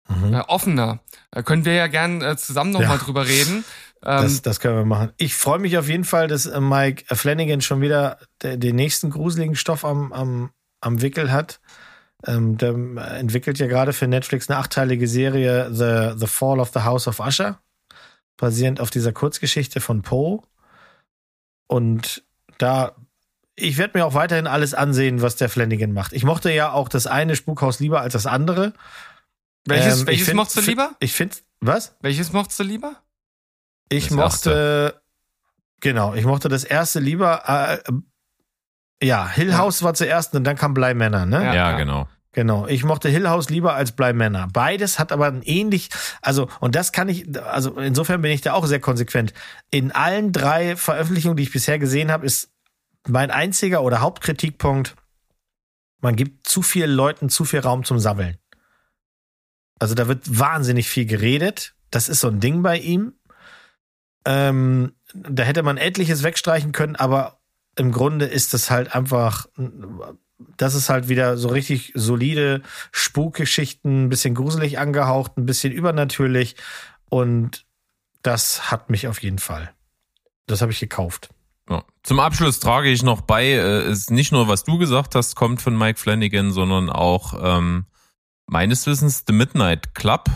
Mhm. 0.08 0.36
äh, 0.36 0.40
offener. 0.42 1.00
Da 1.32 1.42
können 1.42 1.66
wir 1.66 1.74
ja 1.74 1.88
gern 1.88 2.22
äh, 2.22 2.38
zusammen 2.38 2.70
nochmal 2.72 2.90
Ja. 2.90 2.94
mal 2.96 3.00
drüber 3.00 3.28
reden. 3.28 3.66
Ähm, 4.04 4.22
Das, 4.22 4.42
das 4.44 4.60
können 4.60 4.78
wir 4.78 4.86
machen. 4.86 5.12
Ich 5.18 5.34
freue 5.34 5.58
mich 5.58 5.80
auf 5.80 5.88
jeden 5.90 6.04
Fall, 6.04 6.28
dass 6.28 6.46
äh, 6.46 6.60
Mike 6.62 7.04
Flanagan 7.16 7.62
schon 7.62 7.82
wieder 7.82 8.20
de- 8.44 8.56
den 8.58 8.76
nächsten 8.76 9.10
gruseligen 9.10 9.56
Stoff 9.56 9.84
am, 9.84 10.14
am, 10.14 10.52
am 10.80 11.02
Wickel 11.02 11.32
hat. 11.32 11.60
Ähm, 12.28 12.58
der 12.58 12.74
äh, 12.74 13.20
entwickelt 13.20 13.60
ja 13.60 13.68
gerade 13.68 13.94
für 13.94 14.08
Netflix 14.08 14.50
eine 14.50 14.58
achteilige 14.60 15.08
Serie 15.08 15.70
The, 15.72 16.18
The 16.20 16.28
Fall 16.28 16.60
of 16.60 16.72
the 16.74 16.80
House 16.82 17.08
of 17.08 17.20
Usher, 17.20 17.60
basierend 18.38 18.80
auf 18.82 18.90
dieser 18.90 19.12
Kurzgeschichte 19.14 19.80
von 19.82 20.02
Poe. 20.02 20.42
Und 21.68 22.24
da, 22.58 22.96
ich 23.56 23.78
werde 23.78 23.98
mir 23.98 24.06
auch 24.06 24.14
weiterhin 24.14 24.48
alles 24.48 24.74
ansehen, 24.74 25.22
was 25.22 25.36
der 25.36 25.50
Flanagan 25.50 25.92
macht. 25.94 26.14
Ich 26.14 26.24
mochte 26.24 26.52
ja 26.52 26.72
auch 26.72 26.90
das 26.90 27.08
eine 27.08 27.36
Spukhaus 27.36 27.80
lieber 27.80 28.02
als 28.02 28.14
das 28.14 28.26
andere. 28.26 28.74
welches 29.66 30.02
Ähm, 30.02 30.08
welches 30.08 30.26
find- 30.26 30.38
mochtest 30.38 30.58
du 30.58 30.62
lieber? 30.62 30.92
Ich 31.00 31.14
finde, 31.14 31.36
was? 31.60 31.96
Welches 32.02 32.32
mochtest 32.34 32.60
du 32.60 32.64
lieber? 32.64 32.96
Ich 33.90 34.08
Das 34.08 34.12
mochte, 34.16 35.02
genau, 35.80 36.14
ich 36.16 36.26
mochte 36.26 36.50
das 36.50 36.64
erste 36.64 37.00
lieber. 37.00 37.44
Äh, 37.48 37.76
äh, 37.76 39.08
ja, 39.08 39.28
Hill 39.28 39.50
Ja. 39.50 39.58
House 39.60 39.84
war 39.84 39.94
zuerst 39.94 40.34
und 40.36 40.44
dann 40.44 40.56
kam 40.56 40.74
Bleimänner, 40.74 41.26
ne? 41.26 41.38
Ja, 41.44 41.54
Ja, 41.54 41.72
ja. 41.72 41.78
genau. 41.78 42.08
Genau. 42.36 42.68
Ich 42.68 42.84
mochte 42.84 43.08
Hill 43.08 43.30
House 43.30 43.50
lieber 43.50 43.76
als 43.76 43.94
Bleimänner. 43.94 44.50
Beides 44.52 45.00
hat 45.00 45.14
aber 45.14 45.28
ein 45.28 45.42
ähnlich, 45.42 45.90
also, 46.22 46.50
und 46.60 46.76
das 46.76 46.92
kann 46.92 47.08
ich, 47.08 47.40
also 47.42 47.80
insofern 47.80 48.22
bin 48.22 48.32
ich 48.32 48.42
da 48.42 48.52
auch 48.52 48.66
sehr 48.66 48.82
konsequent. 48.82 49.34
In 49.72 49.94
allen 49.94 50.34
drei 50.34 50.76
Veröffentlichungen, 50.76 51.38
die 51.38 51.44
ich 51.44 51.54
bisher 51.54 51.80
gesehen 51.80 52.12
habe, 52.12 52.26
ist 52.26 52.52
mein 53.08 53.32
einziger 53.32 53.84
oder 53.84 54.02
Hauptkritikpunkt, 54.02 54.98
man 56.02 56.18
gibt 56.18 56.46
zu 56.46 56.62
vielen 56.62 56.92
Leuten 56.92 57.30
zu 57.30 57.46
viel 57.46 57.62
Raum 57.62 57.86
zum 57.86 58.00
Sammeln. 58.00 58.38
Also 59.80 59.96
da 59.96 60.10
wird 60.10 60.38
wahnsinnig 60.38 60.90
viel 60.90 61.06
geredet. 61.06 61.74
Das 61.90 62.10
ist 62.10 62.20
so 62.20 62.28
ein 62.28 62.42
Ding 62.42 62.62
bei 62.62 62.78
ihm. 62.78 63.14
Ähm, 64.26 64.94
da 65.14 65.44
hätte 65.44 65.64
man 65.64 65.78
etliches 65.78 66.24
wegstreichen 66.24 66.74
können, 66.74 66.98
aber 66.98 67.40
im 67.78 67.94
Grunde 67.94 68.26
ist 68.26 68.54
das 68.54 68.70
halt 68.70 68.94
einfach 68.94 69.48
das 70.58 70.76
ist 70.76 70.90
halt 70.90 71.08
wieder 71.08 71.38
so 71.38 71.48
richtig 71.48 71.92
solide 71.96 72.62
Spukgeschichten, 72.92 74.06
ein 74.06 74.10
bisschen 74.10 74.36
gruselig 74.36 74.80
angehaucht, 74.80 75.38
ein 75.38 75.46
bisschen 75.46 75.72
übernatürlich. 75.72 76.56
Und 77.10 77.66
das 78.22 78.72
hat 78.72 78.90
mich 78.90 79.08
auf 79.08 79.22
jeden 79.22 79.40
Fall. 79.40 79.74
Das 80.48 80.62
habe 80.62 80.72
ich 80.72 80.80
gekauft. 80.80 81.30
Ja. 81.70 81.84
Zum 82.04 82.20
Abschluss 82.20 82.60
trage 82.60 82.90
ich 82.90 83.02
noch 83.02 83.22
bei, 83.22 83.46
äh, 83.46 83.90
ist 83.90 84.12
nicht 84.12 84.32
nur, 84.32 84.48
was 84.48 84.64
du 84.64 84.78
gesagt 84.78 85.16
hast, 85.16 85.36
kommt 85.36 85.62
von 85.62 85.78
Mike 85.78 86.00
Flanagan, 86.00 86.52
sondern 86.52 86.90
auch 86.90 87.34
ähm, 87.42 87.86
meines 88.46 88.86
Wissens 88.86 89.24
The 89.26 89.34
Midnight 89.34 89.96
Club. 89.96 90.30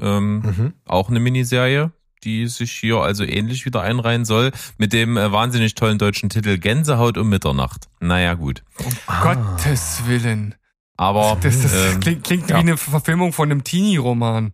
Ähm, 0.00 0.40
Mhm. 0.40 0.74
Auch 0.86 1.10
eine 1.10 1.20
Miniserie, 1.20 1.92
die 2.24 2.46
sich 2.48 2.72
hier 2.72 2.98
also 2.98 3.24
ähnlich 3.24 3.64
wieder 3.64 3.82
einreihen 3.82 4.24
soll, 4.24 4.52
mit 4.78 4.92
dem 4.92 5.16
äh, 5.16 5.32
wahnsinnig 5.32 5.74
tollen 5.74 5.98
deutschen 5.98 6.28
Titel 6.30 6.58
Gänsehaut 6.58 7.18
um 7.18 7.28
Mitternacht. 7.28 7.88
Naja, 8.00 8.34
gut. 8.34 8.62
Um 8.78 8.92
Ah. 9.06 9.34
Gottes 9.34 10.02
Willen. 10.06 10.54
Aber, 10.96 11.38
Das, 11.40 11.62
das 11.62 11.72
ähm, 11.94 12.00
klingt, 12.00 12.24
klingt 12.24 12.50
ja. 12.50 12.56
wie 12.56 12.60
eine 12.60 12.76
Verfilmung 12.76 13.32
von 13.32 13.50
einem 13.50 13.64
Teenie-Roman. 13.64 14.52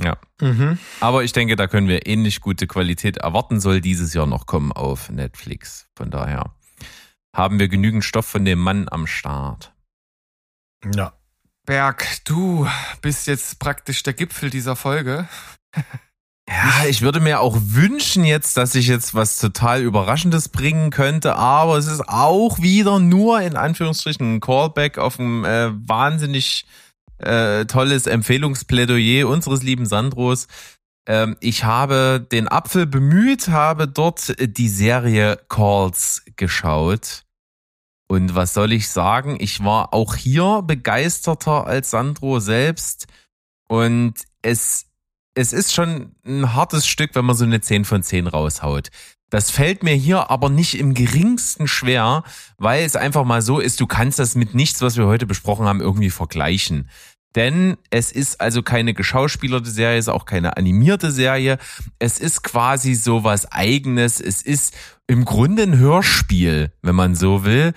ja. 0.00 0.16
Mhm. 0.40 0.78
Aber 1.00 1.24
ich 1.24 1.32
denke, 1.32 1.56
da 1.56 1.66
können 1.66 1.88
wir 1.88 2.06
ähnlich 2.06 2.40
gute 2.40 2.66
Qualität 2.66 3.16
erwarten, 3.16 3.58
soll 3.60 3.80
dieses 3.80 4.14
Jahr 4.14 4.26
noch 4.26 4.46
kommen 4.46 4.70
auf 4.72 5.10
Netflix. 5.10 5.88
Von 5.96 6.10
daher 6.10 6.54
haben 7.34 7.58
wir 7.58 7.68
genügend 7.68 8.04
Stoff 8.04 8.26
von 8.26 8.44
dem 8.44 8.58
Mann 8.60 8.86
am 8.88 9.06
Start. 9.06 9.72
Ja. 10.94 11.12
Berg, 11.66 12.06
du 12.24 12.66
bist 13.02 13.26
jetzt 13.26 13.58
praktisch 13.58 14.02
der 14.02 14.12
Gipfel 14.14 14.48
dieser 14.50 14.76
Folge. 14.76 15.28
Ja, 16.48 16.86
ich 16.88 17.02
würde 17.02 17.20
mir 17.20 17.40
auch 17.40 17.58
wünschen 17.60 18.24
jetzt, 18.24 18.56
dass 18.56 18.74
ich 18.74 18.86
jetzt 18.86 19.14
was 19.14 19.36
total 19.36 19.82
Überraschendes 19.82 20.48
bringen 20.48 20.90
könnte, 20.90 21.36
aber 21.36 21.76
es 21.76 21.86
ist 21.86 22.08
auch 22.08 22.58
wieder 22.60 22.98
nur 23.00 23.42
in 23.42 23.54
Anführungsstrichen 23.54 24.36
ein 24.36 24.40
Callback 24.40 24.96
auf 24.96 25.18
ein 25.18 25.44
äh, 25.44 25.70
wahnsinnig 25.86 26.64
äh, 27.18 27.66
tolles 27.66 28.06
Empfehlungsplädoyer 28.06 29.28
unseres 29.28 29.62
lieben 29.62 29.84
Sandros. 29.84 30.46
Ähm, 31.06 31.36
ich 31.40 31.64
habe 31.64 32.26
den 32.32 32.48
Apfel 32.48 32.86
bemüht, 32.86 33.48
habe 33.48 33.86
dort 33.86 34.34
die 34.40 34.68
Serie 34.68 35.38
Calls 35.50 36.22
geschaut. 36.36 37.24
Und 38.08 38.34
was 38.34 38.54
soll 38.54 38.72
ich 38.72 38.88
sagen? 38.88 39.36
Ich 39.38 39.62
war 39.62 39.92
auch 39.92 40.14
hier 40.14 40.62
begeisterter 40.62 41.66
als 41.66 41.90
Sandro 41.90 42.40
selbst. 42.40 43.06
Und 43.68 44.14
es 44.40 44.87
es 45.38 45.52
ist 45.52 45.72
schon 45.72 46.16
ein 46.26 46.52
hartes 46.54 46.88
Stück, 46.88 47.14
wenn 47.14 47.24
man 47.24 47.36
so 47.36 47.44
eine 47.44 47.60
10 47.60 47.84
von 47.84 48.02
10 48.02 48.26
raushaut. 48.26 48.88
Das 49.30 49.52
fällt 49.52 49.84
mir 49.84 49.94
hier 49.94 50.30
aber 50.30 50.48
nicht 50.48 50.76
im 50.76 50.94
geringsten 50.94 51.68
schwer, 51.68 52.24
weil 52.56 52.84
es 52.84 52.96
einfach 52.96 53.24
mal 53.24 53.40
so 53.40 53.60
ist, 53.60 53.78
du 53.80 53.86
kannst 53.86 54.18
das 54.18 54.34
mit 54.34 54.54
nichts, 54.54 54.82
was 54.82 54.96
wir 54.96 55.06
heute 55.06 55.26
besprochen 55.26 55.66
haben, 55.66 55.80
irgendwie 55.80 56.10
vergleichen. 56.10 56.88
Denn 57.36 57.76
es 57.90 58.10
ist 58.10 58.40
also 58.40 58.62
keine 58.62 58.94
geschauspielerte 58.94 59.70
Serie, 59.70 59.98
es 59.98 60.06
ist 60.06 60.12
auch 60.12 60.24
keine 60.24 60.56
animierte 60.56 61.12
Serie. 61.12 61.58
Es 62.00 62.18
ist 62.18 62.42
quasi 62.42 62.94
so 62.94 63.22
was 63.22 63.52
eigenes. 63.52 64.20
Es 64.20 64.42
ist 64.42 64.74
im 65.06 65.24
Grunde 65.24 65.62
ein 65.62 65.78
Hörspiel, 65.78 66.72
wenn 66.82 66.96
man 66.96 67.14
so 67.14 67.44
will. 67.44 67.74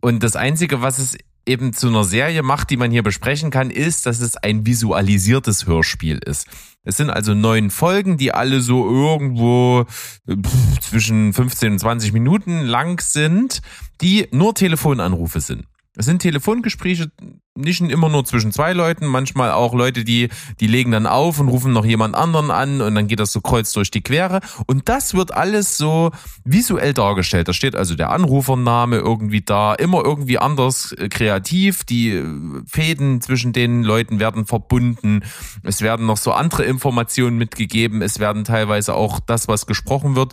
Und 0.00 0.22
das 0.22 0.36
Einzige, 0.36 0.80
was 0.80 0.98
es 0.98 1.16
eben 1.46 1.72
zu 1.72 1.88
einer 1.88 2.04
Serie 2.04 2.42
macht, 2.42 2.70
die 2.70 2.76
man 2.76 2.90
hier 2.90 3.02
besprechen 3.02 3.50
kann, 3.50 3.70
ist, 3.70 4.06
dass 4.06 4.20
es 4.20 4.36
ein 4.36 4.66
visualisiertes 4.66 5.66
Hörspiel 5.66 6.18
ist. 6.18 6.46
Es 6.84 6.96
sind 6.96 7.10
also 7.10 7.34
neun 7.34 7.70
Folgen, 7.70 8.18
die 8.18 8.32
alle 8.32 8.60
so 8.60 8.88
irgendwo 8.88 9.84
pff, 9.84 10.80
zwischen 10.80 11.32
15 11.32 11.72
und 11.72 11.78
20 11.78 12.12
Minuten 12.12 12.60
lang 12.60 13.00
sind, 13.00 13.62
die 14.00 14.28
nur 14.32 14.54
Telefonanrufe 14.54 15.40
sind. 15.40 15.64
Es 15.96 16.06
sind 16.06 16.20
Telefongespräche, 16.20 17.10
nicht 17.56 17.80
immer 17.80 18.08
nur 18.08 18.24
zwischen 18.24 18.52
zwei 18.52 18.72
Leuten, 18.72 19.06
manchmal 19.06 19.52
auch 19.52 19.74
Leute, 19.74 20.04
die, 20.04 20.28
die 20.58 20.66
legen 20.66 20.90
dann 20.90 21.06
auf 21.06 21.38
und 21.38 21.48
rufen 21.48 21.72
noch 21.72 21.84
jemand 21.84 22.16
anderen 22.16 22.50
an 22.50 22.80
und 22.80 22.94
dann 22.94 23.06
geht 23.06 23.20
das 23.20 23.32
so 23.32 23.40
kreuz 23.40 23.72
durch 23.72 23.90
die 23.90 24.02
Quere. 24.02 24.40
Und 24.66 24.88
das 24.88 25.14
wird 25.14 25.32
alles 25.32 25.76
so 25.76 26.10
visuell 26.44 26.94
dargestellt. 26.94 27.46
Da 27.46 27.52
steht 27.52 27.76
also 27.76 27.94
der 27.94 28.10
Anrufername 28.10 28.96
irgendwie 28.96 29.42
da, 29.42 29.74
immer 29.74 30.04
irgendwie 30.04 30.38
anders 30.38 30.92
äh, 30.92 31.08
kreativ. 31.08 31.84
Die 31.84 32.10
äh, 32.10 32.24
Fäden 32.66 33.20
zwischen 33.20 33.52
den 33.52 33.84
Leuten 33.84 34.18
werden 34.18 34.46
verbunden. 34.46 35.22
Es 35.62 35.80
werden 35.80 36.06
noch 36.06 36.16
so 36.16 36.32
andere 36.32 36.64
Informationen 36.64 37.38
mitgegeben. 37.38 38.02
Es 38.02 38.18
werden 38.18 38.44
teilweise 38.44 38.94
auch 38.94 39.20
das, 39.20 39.46
was 39.46 39.66
gesprochen 39.66 40.16
wird, 40.16 40.32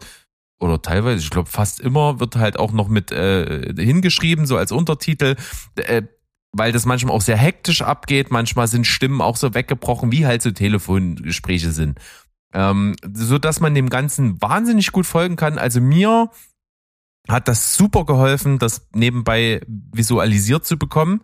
oder 0.60 0.80
teilweise, 0.80 1.23
ich 1.23 1.31
glaube 1.31 1.49
fast 1.49 1.80
immer, 1.80 2.19
wird 2.19 2.35
halt 2.35 2.60
auch 2.60 2.72
noch 2.72 2.88
mit 2.88 3.11
äh, 3.11 3.73
hingeschrieben, 3.76 4.45
so 4.45 4.57
als 4.57 4.72
Untertitel, 4.72 5.35
äh, 5.76 6.03
weil 6.53 6.72
das 6.72 6.86
manchmal 6.86 7.15
auch 7.15 7.22
sehr 7.22 7.38
hektisch 7.38 7.82
abgeht. 7.82 8.32
Manchmal 8.32 8.68
sind 8.68 8.86
Stimmen 8.86 9.22
auch 9.22 9.38
so 9.38 9.53
weggebrochen, 9.53 10.11
wie 10.11 10.26
halt 10.26 10.41
so 10.41 10.52
Telefongespräche 10.52 11.72
sind. 11.72 11.99
Ähm, 12.53 12.95
so 13.14 13.38
dass 13.38 13.60
man 13.60 13.73
dem 13.73 13.90
Ganzen 13.90 14.41
wahnsinnig 14.41 14.91
gut 14.91 15.06
folgen 15.06 15.38
kann. 15.38 15.57
Also 15.57 15.80
mir 15.80 16.30
hat 17.28 17.48
das 17.48 17.76
super 17.76 18.06
geholfen, 18.06 18.60
das 18.60 18.90
nebenbei 18.94 19.61
visualisiert 19.68 20.65
zu 20.65 20.78
bekommen. 20.78 21.22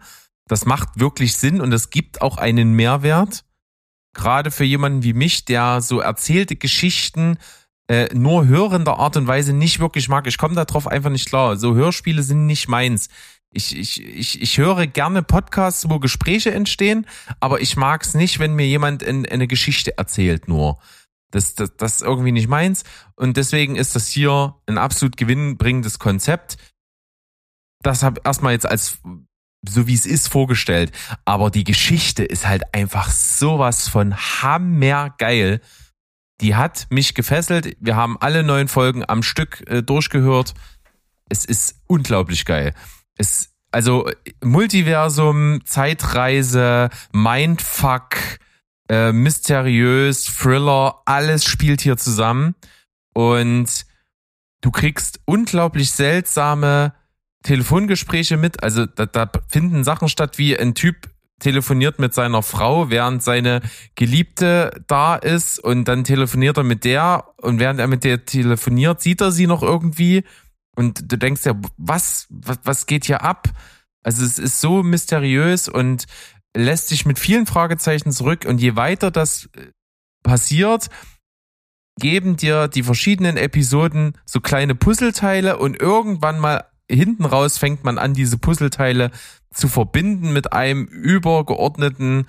Das 0.48 0.66
macht 0.66 1.00
wirklich 1.00 1.36
Sinn 1.36 1.60
und 1.60 1.74
es 1.74 1.90
gibt 1.90 2.22
auch 2.22 2.38
einen 2.38 2.74
Mehrwert. 2.74 3.44
Gerade 4.14 4.52
für 4.52 4.64
jemanden 4.64 5.04
wie 5.04 5.14
mich, 5.14 5.46
der 5.46 5.82
so 5.82 6.00
erzählte 6.00 6.56
Geschichten 6.56 7.38
äh, 7.90 8.14
nur 8.14 8.48
hörender 8.48 8.98
Art 9.00 9.18
und 9.18 9.28
Weise 9.28 9.54
nicht 9.54 9.80
wirklich 9.80 10.10
mag. 10.10 10.28
Ich 10.28 10.38
komme 10.38 10.56
darauf 10.56 10.88
einfach 10.88 11.10
nicht 11.10 11.28
klar. 11.28 11.58
So 11.58 11.76
Hörspiele 11.76 12.24
sind 12.24 12.46
nicht 12.46 12.68
meins. 12.68 13.10
Ich, 13.54 13.76
ich, 13.76 14.04
ich, 14.04 14.42
ich 14.42 14.58
höre 14.58 14.88
gerne 14.88 15.24
Podcasts, 15.24 15.90
wo 15.90 16.00
Gespräche 16.00 16.54
entstehen, 16.54 17.08
aber 17.40 17.62
ich 17.62 17.78
mag 17.78 18.04
es 18.04 18.14
nicht, 18.14 18.40
wenn 18.40 18.56
mir 18.56 18.68
jemand 18.68 19.02
in, 19.02 19.26
eine 19.26 19.48
Geschichte 19.48 19.98
erzählt 19.98 20.48
nur. 20.48 20.80
Das, 21.32 21.56
das, 21.56 21.76
das 21.76 21.96
ist 21.96 22.02
irgendwie 22.02 22.32
nicht 22.32 22.48
meins. 22.48 22.84
Und 23.16 23.38
deswegen 23.38 23.76
ist 23.76 23.96
das 23.96 24.08
hier 24.08 24.56
ein 24.66 24.78
absolut 24.78 25.18
gewinnbringendes 25.18 26.00
Konzept. 26.00 26.58
Das 27.82 28.04
habe 28.04 28.22
erstmal 28.24 28.54
jetzt 28.54 28.66
als 28.66 29.00
so 29.68 29.88
wie 29.88 29.94
es 29.94 30.06
ist 30.06 30.30
vorgestellt. 30.30 30.92
Aber 31.26 31.50
die 31.50 31.64
Geschichte 31.64 32.24
ist 32.24 32.48
halt 32.48 32.74
einfach 32.74 33.10
sowas 33.10 33.88
von 33.88 34.16
hammergeil. 34.16 35.62
Die 36.42 36.56
hat 36.56 36.88
mich 36.90 37.16
gefesselt. 37.16 37.76
Wir 37.80 37.96
haben 37.96 38.18
alle 38.20 38.44
neun 38.44 38.68
Folgen 38.68 39.04
am 39.08 39.24
Stück 39.24 39.64
äh, 39.68 39.82
durchgehört. 39.82 40.54
Es 41.30 41.46
ist 41.46 41.82
unglaublich 41.88 42.46
geil. 42.46 42.74
Es, 43.18 43.54
also 43.72 44.10
Multiversum, 44.44 45.62
Zeitreise, 45.66 46.90
Mindfuck, 47.12 48.18
äh, 48.90 49.12
mysteriös, 49.12 50.26
Thriller, 50.26 51.02
alles 51.06 51.46
spielt 51.46 51.82
hier 51.82 51.98
zusammen. 51.98 52.56
Und 53.14 53.86
du 54.62 54.72
kriegst 54.72 55.20
unglaublich 55.26 55.92
seltsame 55.92 56.94
Telefongespräche 57.44 58.38
mit. 58.38 58.64
Also 58.64 58.86
da, 58.86 59.06
da 59.06 59.30
finden 59.48 59.84
Sachen 59.84 60.10
statt, 60.10 60.38
wie 60.38 60.58
ein 60.58 60.76
Typ 60.76 61.10
telefoniert 61.40 62.00
mit 62.00 62.14
seiner 62.14 62.42
Frau, 62.42 62.90
während 62.90 63.24
seine 63.24 63.62
Geliebte 63.96 64.72
da 64.88 65.16
ist 65.16 65.60
und 65.60 65.88
dann 65.88 66.04
telefoniert 66.04 66.58
er 66.58 66.64
mit 66.64 66.84
der 66.84 67.26
und 67.38 67.60
während 67.60 67.80
er 67.80 67.88
mit 67.88 68.04
der 68.04 68.26
telefoniert, 68.26 69.02
sieht 69.02 69.22
er 69.22 69.32
sie 69.32 69.46
noch 69.48 69.62
irgendwie 69.62 70.24
und 70.78 71.12
du 71.12 71.18
denkst 71.18 71.44
ja, 71.46 71.60
was, 71.78 72.28
was, 72.30 72.60
was 72.64 72.86
geht 72.86 73.06
hier 73.06 73.24
ab? 73.24 73.50
Also 74.04 74.24
es 74.24 74.38
ist 74.38 74.62
so 74.62 74.84
mysteriös 74.84 75.68
und 75.68 76.06
lässt 76.56 76.90
sich 76.90 77.06
mit 77.06 77.18
vielen 77.18 77.48
Fragezeichen 77.48 78.12
zurück 78.12 78.46
und 78.48 78.62
je 78.62 78.76
weiter 78.76 79.10
das 79.10 79.50
passiert, 80.24 80.90
geben 82.00 82.38
dir 82.38 82.68
die 82.68 82.84
verschiedenen 82.84 83.38
Episoden 83.38 84.14
so 84.26 84.40
kleine 84.40 84.76
Puzzleteile 84.76 85.58
und 85.58 85.82
irgendwann 85.82 86.40
mal 86.40 86.66
hinten 86.90 87.26
raus 87.26 87.58
fängt 87.58 87.84
man 87.84 87.98
an, 87.98 88.14
diese 88.14 88.38
Puzzleteile 88.38 89.10
zu 89.52 89.68
verbinden 89.68 90.32
mit 90.32 90.54
einem 90.54 90.86
übergeordneten, 90.86 92.28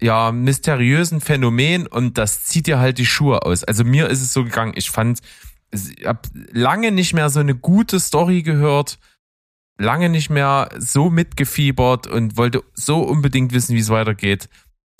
ja, 0.00 0.30
mysteriösen 0.30 1.22
Phänomen 1.22 1.86
und 1.86 2.18
das 2.18 2.44
zieht 2.44 2.66
dir 2.66 2.78
halt 2.78 2.98
die 2.98 3.06
Schuhe 3.06 3.42
aus. 3.42 3.64
Also 3.64 3.82
mir 3.82 4.08
ist 4.08 4.20
es 4.20 4.34
so 4.34 4.44
gegangen, 4.44 4.74
ich 4.76 4.90
fand, 4.90 5.20
ich 5.70 6.06
habe 6.06 6.20
lange 6.52 6.92
nicht 6.92 7.14
mehr 7.14 7.30
so 7.30 7.40
eine 7.40 7.54
gute 7.54 8.00
Story 8.00 8.42
gehört, 8.42 8.98
lange 9.78 10.08
nicht 10.08 10.30
mehr 10.30 10.68
so 10.78 11.10
mitgefiebert 11.10 12.06
und 12.06 12.36
wollte 12.36 12.62
so 12.74 13.00
unbedingt 13.00 13.52
wissen, 13.52 13.74
wie 13.74 13.80
es 13.80 13.90
weitergeht. 13.90 14.48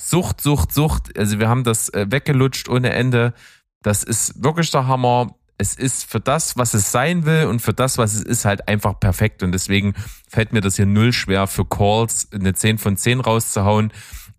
Sucht, 0.00 0.40
Sucht, 0.40 0.72
Sucht. 0.72 1.18
Also 1.18 1.38
wir 1.40 1.48
haben 1.48 1.64
das 1.64 1.88
äh, 1.90 2.06
weggelutscht 2.08 2.68
ohne 2.68 2.90
Ende. 2.90 3.34
Das 3.82 4.05
ist 4.05 4.42
wirklich 4.42 4.70
der 4.70 4.86
Hammer. 4.86 5.34
Es 5.60 5.74
ist 5.74 6.08
für 6.08 6.20
das, 6.20 6.56
was 6.56 6.74
es 6.74 6.92
sein 6.92 7.26
will 7.26 7.47
und 7.47 7.60
für 7.60 7.72
das, 7.72 7.98
was 7.98 8.14
es 8.14 8.22
ist, 8.22 8.44
halt 8.44 8.68
einfach 8.68 9.00
perfekt. 9.00 9.42
Und 9.42 9.50
deswegen 9.50 9.94
fällt 10.28 10.52
mir 10.52 10.60
das 10.60 10.76
hier 10.76 10.86
null 10.86 11.12
schwer, 11.12 11.48
für 11.48 11.64
Calls 11.64 12.28
eine 12.32 12.55
10 12.55 12.78
von 12.78 12.97
10 12.97 13.18
rauszuhauen. 13.18 13.92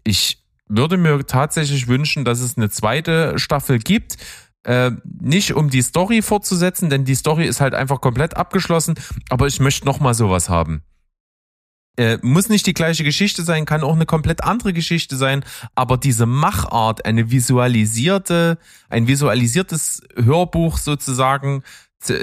Ich 0.06 0.42
würde 0.70 0.96
mir 0.96 1.26
tatsächlich 1.26 1.88
wünschen, 1.88 2.24
dass 2.24 2.40
es 2.40 2.56
eine 2.56 2.70
zweite 2.70 3.38
Staffel 3.38 3.80
gibt. 3.80 4.16
Äh, 4.64 4.92
nicht 5.22 5.54
um 5.54 5.70
die 5.70 5.82
Story 5.82 6.22
fortzusetzen, 6.22 6.90
denn 6.90 7.06
die 7.06 7.16
Story 7.16 7.46
ist 7.46 7.62
halt 7.62 7.74
einfach 7.74 8.02
komplett 8.02 8.36
abgeschlossen, 8.36 8.96
aber 9.30 9.48
ich 9.48 9.60
möchte 9.60 9.86
noch 9.86 10.00
mal 10.00 10.14
sowas 10.14 10.50
haben. 10.50 10.84
Äh, 11.98 12.18
muss 12.22 12.50
nicht 12.50 12.66
die 12.66 12.74
gleiche 12.74 13.04
Geschichte 13.04 13.44
sein, 13.44 13.66
kann 13.66 13.84
auch 13.84 13.96
eine 13.96 14.06
komplett 14.06 14.44
andere 14.44 14.74
Geschichte 14.74 15.18
sein, 15.18 15.44
aber 15.76 15.98
diese 15.98 16.26
Machart, 16.26 17.06
eine 17.06 17.32
visualisierte, 17.32 18.58
ein 18.90 19.08
visualisiertes 19.08 20.02
Hörbuch 20.16 20.78
sozusagen 20.78 21.64
zu, 22.00 22.16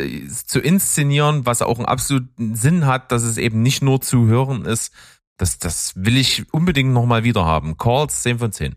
zu 0.47 0.60
inszenieren, 0.60 1.44
was 1.44 1.62
auch 1.62 1.76
einen 1.76 1.86
absoluten 1.86 2.55
Sinn 2.55 2.86
hat, 2.86 3.12
dass 3.12 3.23
es 3.23 3.36
eben 3.36 3.62
nicht 3.62 3.82
nur 3.82 4.00
zu 4.00 4.26
hören 4.26 4.65
ist, 4.65 4.92
das, 5.36 5.58
das 5.58 5.92
will 5.97 6.16
ich 6.16 6.52
unbedingt 6.52 6.92
nochmal 6.92 7.24
wieder 7.24 7.44
haben. 7.44 7.76
Calls 7.76 8.23
10 8.23 8.39
von 8.39 8.52
10. 8.52 8.76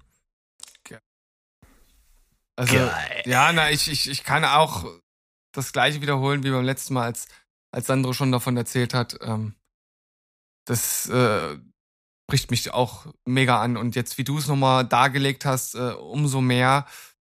Also, 2.59 2.75
Geil. 2.75 3.23
ja, 3.25 3.53
na, 3.53 3.71
ich, 3.71 3.89
ich, 3.89 4.09
ich 4.09 4.25
kann 4.25 4.43
auch 4.43 4.85
das 5.53 5.71
gleiche 5.71 6.01
wiederholen 6.01 6.43
wie 6.43 6.51
beim 6.51 6.65
letzten 6.65 6.93
Mal, 6.93 7.05
als, 7.05 7.29
als 7.71 7.87
Sandro 7.87 8.11
schon 8.11 8.33
davon 8.33 8.57
erzählt 8.57 8.93
hat. 8.93 9.17
Ähm, 9.21 9.53
das 10.65 11.07
äh, 11.07 11.57
bricht 12.27 12.51
mich 12.51 12.73
auch 12.73 13.05
mega 13.25 13.61
an. 13.61 13.77
Und 13.77 13.95
jetzt, 13.95 14.17
wie 14.17 14.25
du 14.25 14.37
es 14.37 14.47
nochmal 14.47 14.85
dargelegt 14.85 15.45
hast, 15.45 15.75
äh, 15.75 15.93
umso 15.93 16.41
mehr. 16.41 16.85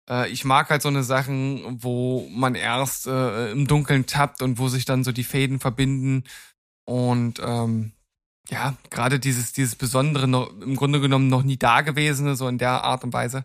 Äh, 0.08 0.30
ich 0.30 0.46
mag 0.46 0.70
halt 0.70 0.80
so 0.80 0.88
eine 0.88 1.04
Sachen, 1.04 1.82
wo 1.82 2.26
man 2.30 2.54
erst 2.54 3.06
äh, 3.06 3.50
im 3.50 3.66
Dunkeln 3.66 4.06
tappt 4.06 4.40
und 4.40 4.58
wo 4.58 4.68
sich 4.68 4.86
dann 4.86 5.04
so 5.04 5.12
die 5.12 5.24
Fäden 5.24 5.60
verbinden. 5.60 6.24
Und 6.86 7.38
ähm, 7.44 7.92
ja, 8.48 8.78
gerade 8.88 9.20
dieses, 9.20 9.52
dieses 9.52 9.76
Besondere, 9.76 10.26
noch, 10.26 10.58
im 10.58 10.74
Grunde 10.74 11.02
genommen 11.02 11.28
noch 11.28 11.42
nie 11.42 11.58
dagewesene, 11.58 12.34
so 12.34 12.48
in 12.48 12.56
der 12.56 12.82
Art 12.82 13.04
und 13.04 13.12
Weise, 13.12 13.44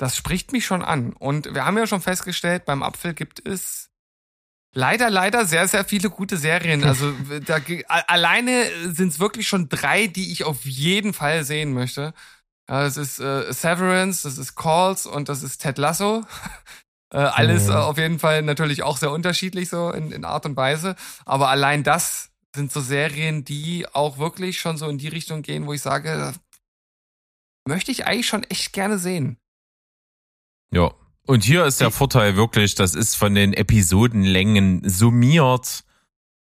das 0.00 0.16
spricht 0.16 0.52
mich 0.52 0.64
schon 0.64 0.82
an. 0.82 1.12
Und 1.12 1.54
wir 1.54 1.66
haben 1.66 1.76
ja 1.76 1.86
schon 1.86 2.00
festgestellt, 2.00 2.64
beim 2.64 2.82
Apfel 2.82 3.12
gibt 3.12 3.46
es 3.46 3.90
leider, 4.74 5.10
leider 5.10 5.44
sehr, 5.44 5.68
sehr 5.68 5.84
viele 5.84 6.08
gute 6.08 6.38
Serien. 6.38 6.84
Also 6.84 7.12
da, 7.46 7.58
alleine 8.06 8.94
sind 8.94 9.12
es 9.12 9.18
wirklich 9.18 9.46
schon 9.46 9.68
drei, 9.68 10.06
die 10.06 10.32
ich 10.32 10.44
auf 10.44 10.64
jeden 10.64 11.12
Fall 11.12 11.44
sehen 11.44 11.74
möchte. 11.74 12.14
Das 12.66 12.96
ist 12.96 13.18
äh, 13.20 13.52
Severance, 13.52 14.22
das 14.22 14.38
ist 14.38 14.54
Calls 14.56 15.04
und 15.04 15.28
das 15.28 15.42
ist 15.42 15.58
Ted 15.58 15.78
Lasso. 15.78 16.24
Äh, 17.12 17.16
alles 17.18 17.64
Mhm. 17.66 17.72
äh, 17.72 17.74
auf 17.74 17.98
jeden 17.98 18.20
Fall 18.20 18.42
natürlich 18.42 18.84
auch 18.84 18.96
sehr 18.96 19.10
unterschiedlich 19.10 19.68
so 19.68 19.90
in, 19.90 20.12
in 20.12 20.24
Art 20.24 20.46
und 20.46 20.56
Weise. 20.56 20.94
Aber 21.24 21.48
allein 21.48 21.82
das 21.82 22.30
sind 22.54 22.70
so 22.70 22.80
Serien, 22.80 23.44
die 23.44 23.84
auch 23.92 24.18
wirklich 24.18 24.60
schon 24.60 24.76
so 24.76 24.88
in 24.88 24.96
die 24.96 25.08
Richtung 25.08 25.42
gehen, 25.42 25.66
wo 25.66 25.72
ich 25.72 25.82
sage, 25.82 26.32
möchte 27.66 27.90
ich 27.90 28.06
eigentlich 28.06 28.28
schon 28.28 28.44
echt 28.44 28.72
gerne 28.72 28.96
sehen. 28.96 29.38
Ja. 30.72 30.92
Und 31.26 31.44
hier 31.44 31.64
ist 31.64 31.80
der 31.80 31.90
Vorteil 31.90 32.36
wirklich, 32.36 32.74
das 32.74 32.94
ist 32.94 33.14
von 33.14 33.34
den 33.34 33.52
Episodenlängen 33.52 34.88
summiert 34.88 35.84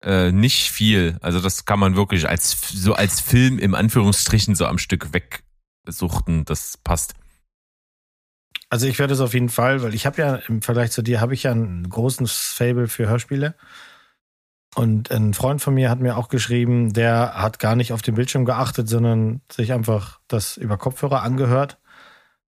äh, 0.04 0.32
nicht 0.32 0.72
viel. 0.72 1.18
Also 1.22 1.42
das 1.42 1.66
kann 1.66 1.80
man 1.80 1.96
wirklich 1.96 2.30
als 2.30 2.70
so 2.70 2.94
als 2.94 3.20
Film 3.20 3.58
im 3.58 3.74
Anführungsstrichen 3.74 4.54
so 4.56 4.68
am 4.68 4.78
Stück 4.78 5.10
wegsuchten. 5.14 6.46
Das 6.46 6.78
passt. 6.78 7.16
Also 8.70 8.88
ich 8.88 9.00
werde 9.00 9.14
es 9.14 9.20
auf 9.20 9.34
jeden 9.34 9.50
Fall, 9.50 9.82
weil 9.82 9.94
ich 9.94 10.06
habe 10.06 10.22
ja 10.22 10.36
im 10.36 10.62
Vergleich 10.62 10.92
zu 10.92 11.02
dir 11.02 11.22
habe 11.22 11.34
ich 11.34 11.44
ja 11.44 11.52
ein 11.52 11.88
großes 11.90 12.54
Fable 12.56 12.88
für 12.88 13.08
Hörspiele. 13.08 13.56
Und 14.76 15.10
ein 15.10 15.34
Freund 15.34 15.62
von 15.62 15.74
mir 15.74 15.90
hat 15.90 16.02
mir 16.02 16.18
auch 16.18 16.28
geschrieben, 16.28 16.92
der 16.92 17.36
hat 17.36 17.60
gar 17.60 17.76
nicht 17.76 17.94
auf 17.94 18.02
den 18.02 18.16
Bildschirm 18.16 18.44
geachtet, 18.44 18.90
sondern 18.90 19.42
sich 19.50 19.72
einfach 19.72 20.20
das 20.28 20.58
über 20.58 20.78
Kopfhörer 20.78 21.22
angehört. 21.22 21.80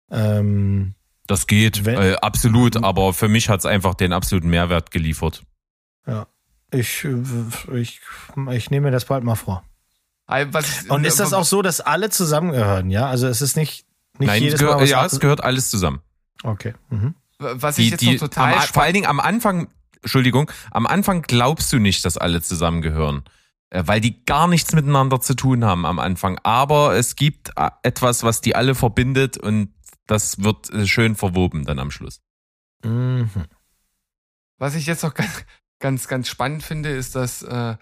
Ähm, 0.09 0.95
Das 1.27 1.47
geht 1.47 1.85
Wenn- 1.85 1.97
äh, 1.99 2.15
absolut, 2.21 2.77
aber 2.83 3.13
für 3.13 3.27
mich 3.27 3.49
hat's 3.49 3.65
einfach 3.65 3.95
den 3.95 4.13
absoluten 4.13 4.49
Mehrwert 4.49 4.91
geliefert. 4.91 5.43
ich, 6.71 7.03
äh, 7.05 7.79
ich, 7.79 8.01
ich 8.51 8.69
nehme 8.71 8.87
mir 8.87 8.91
das 8.91 9.05
bald 9.05 9.23
mal 9.23 9.35
vor. 9.35 9.63
Äh, 10.27 10.47
Was 10.51 10.85
Und 10.89 11.05
ist 11.05 11.19
das 11.19 11.33
auch 11.33 11.45
so, 11.45 11.61
dass 11.61 11.81
alle 11.81 12.09
zusammengehören, 12.09 12.89
ja? 12.89 13.07
Also 13.07 13.27
es 13.27 13.41
ist 13.41 13.55
nicht, 13.55 13.85
nicht 14.19 14.27
Nein, 14.27 14.41
jedes 14.41 14.55
es 14.55 14.59
gehört, 14.59 14.77
Mal 14.77 14.83
was 14.83 14.89
ja, 14.89 15.05
es 15.05 15.19
gehört 15.19 15.43
alles 15.43 15.69
zusammen. 15.69 16.01
Okay. 16.43 16.73
Mhm. 16.89 17.15
was 17.39 17.77
ich 17.77 17.85
Die, 17.85 17.91
jetzt 17.91 18.01
die, 18.01 18.11
noch 18.13 18.19
total 18.19 18.53
am, 18.53 18.61
vor 18.61 18.83
allen 18.83 18.93
Dingen 18.93 19.05
am 19.07 19.19
Anfang, 19.19 19.67
Entschuldigung, 20.01 20.51
am 20.71 20.85
Anfang 20.87 21.21
glaubst 21.21 21.71
du 21.73 21.79
nicht, 21.79 22.05
dass 22.05 22.17
alle 22.17 22.41
zusammengehören. 22.41 23.23
Äh, 23.69 23.83
Weil 23.85 24.01
die 24.01 24.23
gar 24.25 24.47
nichts 24.47 24.73
miteinander 24.73 25.21
zu 25.21 25.33
tun 25.35 25.63
haben 25.65 25.85
am 25.85 25.99
Anfang. 25.99 26.39
Aber 26.43 26.95
es 26.95 27.15
gibt 27.15 27.51
äh, 27.55 27.69
etwas, 27.83 28.23
was 28.23 28.41
die 28.41 28.55
alle 28.55 28.75
verbindet 28.75 29.37
und 29.37 29.69
das 30.07 30.43
wird 30.43 30.69
äh, 30.71 30.85
schön 30.87 31.15
verwoben 31.15 31.65
dann 31.65 31.79
am 31.79 31.91
Schluss. 31.91 32.21
Mhm. 32.83 33.29
Was 34.57 34.75
ich 34.75 34.85
jetzt 34.85 35.03
noch 35.03 35.13
ganz, 35.15 35.45
ganz, 35.79 36.07
ganz 36.07 36.27
spannend 36.27 36.63
finde, 36.63 36.89
ist, 36.89 37.15
dass 37.15 37.41
äh, 37.43 37.75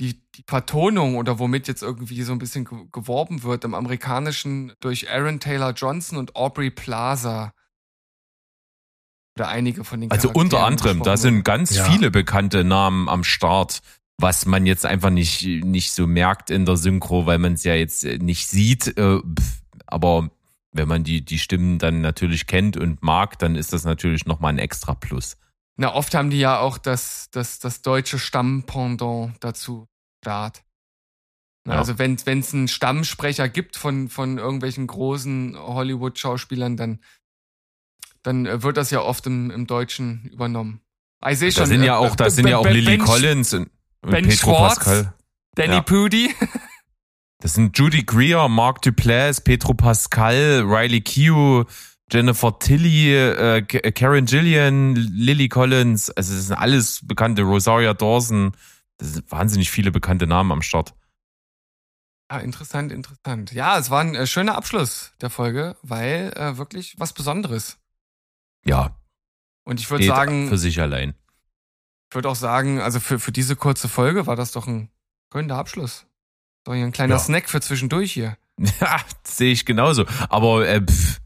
die, 0.00 0.20
die 0.34 0.44
Vertonung 0.46 1.16
oder 1.16 1.38
womit 1.38 1.68
jetzt 1.68 1.82
irgendwie 1.82 2.22
so 2.22 2.32
ein 2.32 2.38
bisschen 2.38 2.64
ge- 2.64 2.86
geworben 2.90 3.42
wird 3.42 3.64
im 3.64 3.74
Amerikanischen 3.74 4.72
durch 4.80 5.10
Aaron 5.10 5.38
Taylor 5.38 5.72
Johnson 5.72 6.18
und 6.18 6.34
Aubrey 6.34 6.70
Plaza. 6.70 7.52
Oder 9.38 9.48
einige 9.48 9.84
von 9.84 10.00
den 10.00 10.10
Also 10.10 10.30
unter 10.30 10.64
anderem, 10.64 11.02
da 11.02 11.16
sind 11.16 11.44
ganz 11.44 11.74
Ja. 11.74 11.84
viele 11.90 12.10
bekannte 12.10 12.64
Namen 12.64 13.08
am 13.08 13.24
Start, 13.24 13.80
was 14.18 14.44
man 14.44 14.66
jetzt 14.66 14.84
einfach 14.84 15.10
nicht, 15.10 15.42
nicht 15.64 15.92
so 15.92 16.06
merkt 16.06 16.50
in 16.50 16.66
der 16.66 16.76
Synchro, 16.76 17.24
weil 17.26 17.38
man 17.38 17.54
es 17.54 17.64
ja 17.64 17.74
jetzt 17.74 18.04
äh, 18.04 18.18
nicht 18.18 18.48
sieht. 18.48 18.96
äh, 18.98 19.20
Aber 19.86 20.30
wenn 20.72 20.88
man 20.88 21.04
die, 21.04 21.24
die 21.24 21.38
Stimmen 21.38 21.78
dann 21.78 22.00
natürlich 22.00 22.46
kennt 22.46 22.76
und 22.76 23.02
mag, 23.02 23.38
dann 23.38 23.56
ist 23.56 23.72
das 23.72 23.84
natürlich 23.84 24.26
nochmal 24.26 24.52
ein 24.52 24.58
extra 24.58 24.94
Plus. 24.94 25.36
Na, 25.76 25.94
oft 25.94 26.14
haben 26.14 26.30
die 26.30 26.38
ja 26.38 26.58
auch 26.58 26.78
das, 26.78 27.28
das, 27.30 27.58
das 27.58 27.82
deutsche 27.82 28.18
Stammpendant 28.18 29.36
dazu 29.40 29.86
Start. 30.22 30.62
Na, 31.64 31.74
Ja. 31.74 31.78
Also 31.80 31.98
wenn 31.98 32.14
es 32.14 32.54
einen 32.54 32.68
Stammsprecher 32.68 33.48
gibt 33.48 33.76
von, 33.76 34.08
von 34.08 34.38
irgendwelchen 34.38 34.86
großen 34.86 35.56
Hollywood-Schauspielern, 35.58 36.76
dann, 36.76 37.00
dann 38.22 38.46
äh, 38.46 38.62
wird 38.62 38.76
das 38.76 38.90
ja 38.90 39.00
oft 39.02 39.26
im, 39.26 39.50
im 39.50 39.66
Deutschen 39.66 40.24
übernommen. 40.32 40.80
Ah, 41.20 41.30
ich 41.30 41.38
sehe 41.38 41.50
Da 41.50 41.60
schon. 41.62 41.66
sind 41.66 41.82
ja 41.84 41.94
äh, 41.94 42.06
auch, 42.06 42.16
da 42.16 42.26
äh, 42.26 42.30
sind 42.30 42.48
ja 42.48 42.58
auch 42.58 42.66
Lily 42.66 42.98
Collins 42.98 43.54
und, 43.54 43.70
und 44.02 44.10
Ben 44.10 44.24
Pedro 44.28 44.36
Schwartz. 44.36 44.74
Pascal. 44.76 45.14
Danny 45.54 45.74
Ja. 45.74 45.82
Pudi. 45.82 46.34
Das 47.42 47.54
sind 47.54 47.76
Judy 47.76 48.04
Greer, 48.04 48.48
Mark 48.48 48.82
Duplass, 48.82 49.40
Pedro 49.40 49.74
Pascal, 49.74 50.62
Riley 50.64 51.00
Keough, 51.00 51.66
Jennifer 52.10 52.56
Tilly, 52.58 53.14
äh, 53.16 53.62
K- 53.62 53.90
Karen 53.90 54.26
Gillian, 54.26 54.94
Lily 54.94 55.48
Collins. 55.48 56.08
Also 56.10 56.34
das 56.34 56.46
sind 56.46 56.56
alles 56.56 57.00
bekannte. 57.04 57.42
Rosaria 57.42 57.94
Dawson. 57.94 58.52
Das 58.98 59.14
sind 59.14 59.30
wahnsinnig 59.32 59.70
viele 59.72 59.90
bekannte 59.90 60.28
Namen 60.28 60.52
am 60.52 60.62
Start. 60.62 60.94
Ah, 62.28 62.38
interessant, 62.38 62.92
interessant. 62.92 63.52
Ja, 63.52 63.76
es 63.76 63.90
war 63.90 64.00
ein 64.02 64.14
äh, 64.14 64.26
schöner 64.28 64.54
Abschluss 64.54 65.12
der 65.20 65.28
Folge, 65.28 65.76
weil 65.82 66.32
äh, 66.36 66.56
wirklich 66.58 66.94
was 66.98 67.12
Besonderes. 67.12 67.78
Ja, 68.64 68.96
Und 69.64 69.80
ich 69.80 69.90
würde 69.90 70.06
sagen, 70.06 70.48
für 70.48 70.56
sich 70.58 70.80
allein. 70.80 71.14
ich 72.08 72.14
würde 72.14 72.28
auch 72.28 72.36
sagen, 72.36 72.80
also 72.80 73.00
für, 73.00 73.18
für 73.18 73.32
diese 73.32 73.56
kurze 73.56 73.88
Folge 73.88 74.28
war 74.28 74.36
das 74.36 74.52
doch 74.52 74.68
ein 74.68 74.90
schöner 75.32 75.56
Abschluss. 75.56 76.06
Doch 76.64 76.74
hier 76.74 76.84
ein 76.84 76.92
kleiner 76.92 77.14
Ja. 77.14 77.18
Snack 77.20 77.48
für 77.48 77.60
zwischendurch 77.60 78.12
hier. 78.12 78.36
Ja, 78.80 79.00
sehe 79.24 79.52
ich 79.52 79.64
genauso. 79.64 80.04
Aber 80.28 80.68
äh, 80.68 80.80
pff, 80.80 81.20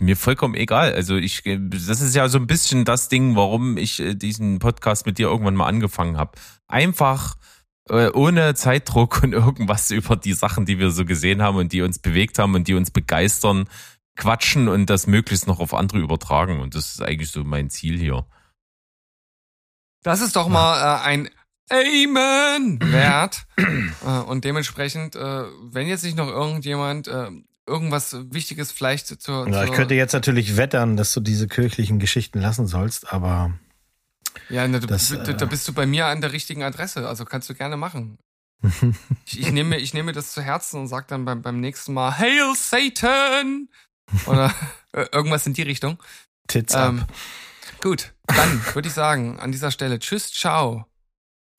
mir 0.00 0.16
vollkommen 0.16 0.54
egal. 0.54 0.92
Also 0.94 1.16
ich, 1.16 1.44
äh, 1.46 1.58
das 1.60 2.00
ist 2.00 2.14
ja 2.14 2.28
so 2.28 2.38
ein 2.38 2.46
bisschen 2.46 2.84
das 2.84 3.08
Ding, 3.08 3.36
warum 3.36 3.76
ich 3.76 4.00
äh, 4.00 4.14
diesen 4.14 4.58
Podcast 4.58 5.06
mit 5.06 5.18
dir 5.18 5.28
irgendwann 5.28 5.54
mal 5.54 5.66
angefangen 5.66 6.16
habe. 6.16 6.32
Einfach 6.66 7.36
äh, 7.88 8.10
ohne 8.10 8.54
Zeitdruck 8.54 9.22
und 9.22 9.32
irgendwas 9.32 9.90
über 9.90 10.16
die 10.16 10.32
Sachen, 10.32 10.66
die 10.66 10.78
wir 10.78 10.90
so 10.90 11.04
gesehen 11.04 11.42
haben 11.42 11.56
und 11.56 11.72
die 11.72 11.82
uns 11.82 11.98
bewegt 11.98 12.38
haben 12.38 12.54
und 12.54 12.68
die 12.68 12.74
uns 12.74 12.90
begeistern, 12.90 13.68
quatschen 14.16 14.68
und 14.68 14.86
das 14.90 15.06
möglichst 15.06 15.46
noch 15.46 15.60
auf 15.60 15.74
andere 15.74 15.98
übertragen. 15.98 16.60
Und 16.60 16.74
das 16.74 16.94
ist 16.94 17.02
eigentlich 17.02 17.30
so 17.30 17.44
mein 17.44 17.70
Ziel 17.70 17.98
hier. 17.98 18.26
Das 20.02 20.20
ist 20.20 20.36
doch 20.36 20.48
mal 20.48 20.80
äh, 20.80 21.02
ein 21.02 21.30
Amen 21.70 22.80
wert. 22.80 23.46
äh, 23.56 24.18
und 24.26 24.44
dementsprechend, 24.44 25.16
äh, 25.16 25.44
wenn 25.62 25.86
jetzt 25.86 26.04
nicht 26.04 26.16
noch 26.16 26.28
irgendjemand 26.28 27.08
äh, 27.08 27.30
irgendwas 27.66 28.16
Wichtiges 28.30 28.72
vielleicht 28.72 29.06
zur, 29.20 29.48
Ja, 29.48 29.62
ich 29.62 29.68
zur 29.68 29.76
könnte 29.76 29.94
jetzt 29.94 30.12
natürlich 30.12 30.56
wettern, 30.56 30.96
dass 30.96 31.12
du 31.12 31.20
diese 31.20 31.48
kirchlichen 31.48 31.98
Geschichten 31.98 32.40
lassen 32.40 32.66
sollst, 32.66 33.12
aber 33.12 33.52
ja, 34.48 34.66
ne, 34.66 34.80
du, 34.80 34.86
das, 34.86 35.08
da, 35.08 35.22
äh, 35.22 35.36
da 35.36 35.46
bist 35.46 35.66
du 35.68 35.72
bei 35.72 35.86
mir 35.86 36.06
an 36.06 36.20
der 36.20 36.32
richtigen 36.32 36.62
Adresse. 36.62 37.06
Also 37.06 37.24
kannst 37.24 37.48
du 37.50 37.54
gerne 37.54 37.76
machen. 37.76 38.18
Ich, 39.26 39.40
ich 39.40 39.52
nehme 39.52 39.76
ich 39.78 39.94
nehme 39.94 40.12
das 40.12 40.32
zu 40.32 40.42
Herzen 40.42 40.80
und 40.80 40.88
sag 40.88 41.08
dann 41.08 41.24
beim, 41.24 41.42
beim 41.42 41.60
nächsten 41.60 41.94
Mal 41.94 42.16
Hail 42.16 42.54
Satan 42.54 43.68
oder 44.26 44.54
irgendwas 44.92 45.46
in 45.46 45.54
die 45.54 45.62
Richtung. 45.62 45.98
Tits 46.46 46.74
Ähm, 46.74 47.04
gut, 47.80 48.12
dann 48.26 48.62
würde 48.74 48.88
ich 48.88 48.94
sagen 48.94 49.40
an 49.40 49.52
dieser 49.52 49.70
Stelle 49.70 49.98
Tschüss, 49.98 50.30
ciao. 50.32 50.86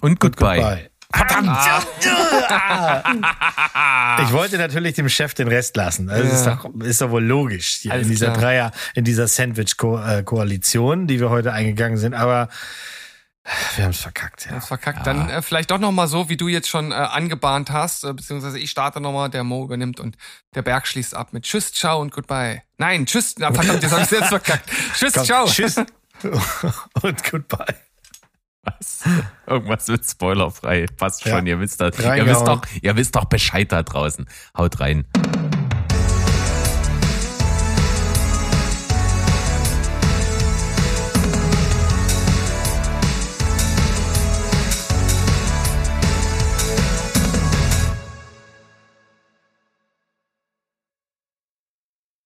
Und 0.03 0.19
goodbye. 0.19 0.57
Goodbye. 0.57 0.89
Ich 4.23 4.31
wollte 4.31 4.57
natürlich 4.57 4.95
dem 4.95 5.09
Chef 5.09 5.33
den 5.35 5.47
Rest 5.47 5.75
lassen. 5.77 6.09
Also 6.09 6.27
Ja. 6.27 6.33
ist, 6.33 6.45
doch, 6.45 6.73
ist 6.81 7.01
doch 7.01 7.09
wohl 7.11 7.23
logisch 7.23 7.77
hier 7.81 7.91
Alles 7.91 8.07
in 8.07 8.13
dieser 8.13 8.27
klar. 8.31 8.37
Dreier, 8.37 8.71
in 8.95 9.03
dieser 9.03 9.27
Sandwich-Koalition, 9.27 11.05
die 11.07 11.19
wir 11.19 11.29
heute 11.29 11.53
eingegangen 11.53 11.97
sind. 11.97 12.13
Aber 12.15 12.49
Wir 13.75 13.83
haben 13.83 13.91
es 13.91 13.99
verkackt, 14.01 14.45
ja. 14.45 14.53
Das 14.53 14.67
verkackt. 14.67 15.05
Dann 15.05 15.29
äh, 15.29 15.41
vielleicht 15.43 15.69
doch 15.69 15.77
nochmal 15.77 16.07
so, 16.07 16.29
wie 16.29 16.37
du 16.37 16.47
jetzt 16.47 16.67
schon 16.69 16.91
äh, 16.91 16.95
angebahnt 16.95 17.69
hast, 17.71 18.05
äh, 18.05 18.13
beziehungsweise 18.13 18.57
ich 18.57 18.71
starte 18.71 18.99
nochmal, 19.01 19.29
der 19.29 19.43
Mo 19.43 19.63
übernimmt 19.65 19.99
und 19.99 20.15
der 20.55 20.61
Berg 20.63 20.87
schließt 20.87 21.13
ab 21.15 21.33
mit 21.33 21.43
Tschüss, 21.43 21.71
ciao 21.73 21.99
und 22.01 22.11
goodbye. 22.11 22.63
Nein, 22.77 23.05
tschüss, 23.05 23.35
na, 23.37 23.51
verdammt, 23.53 23.83
jetzt 23.83 23.91
habe 23.91 24.01
ich 24.03 24.09
selbst 24.09 24.29
verkackt. 24.29 24.67
Tschüss, 24.95 25.13
Komm, 25.13 25.25
ciao. 25.25 25.45
Tschüss 25.45 25.75
und 27.03 27.23
goodbye. 27.31 27.75
Was? 28.63 29.03
Irgendwas 29.47 29.87
wird 29.89 30.05
spoilerfrei. 30.05 30.85
Passt 30.97 31.25
Ja. 31.25 31.35
schon. 31.37 31.47
Ihr 31.47 31.59
wisst, 31.59 31.81
da, 31.81 31.87
ihr 31.87 32.25
wisst 32.25 32.47
doch, 32.47 32.61
ihr 32.81 32.95
wisst 32.95 33.15
doch 33.15 33.25
Bescheid 33.25 33.71
da 33.71 33.83
draußen. 33.83 34.25
Haut 34.57 34.79
rein. 34.79 35.05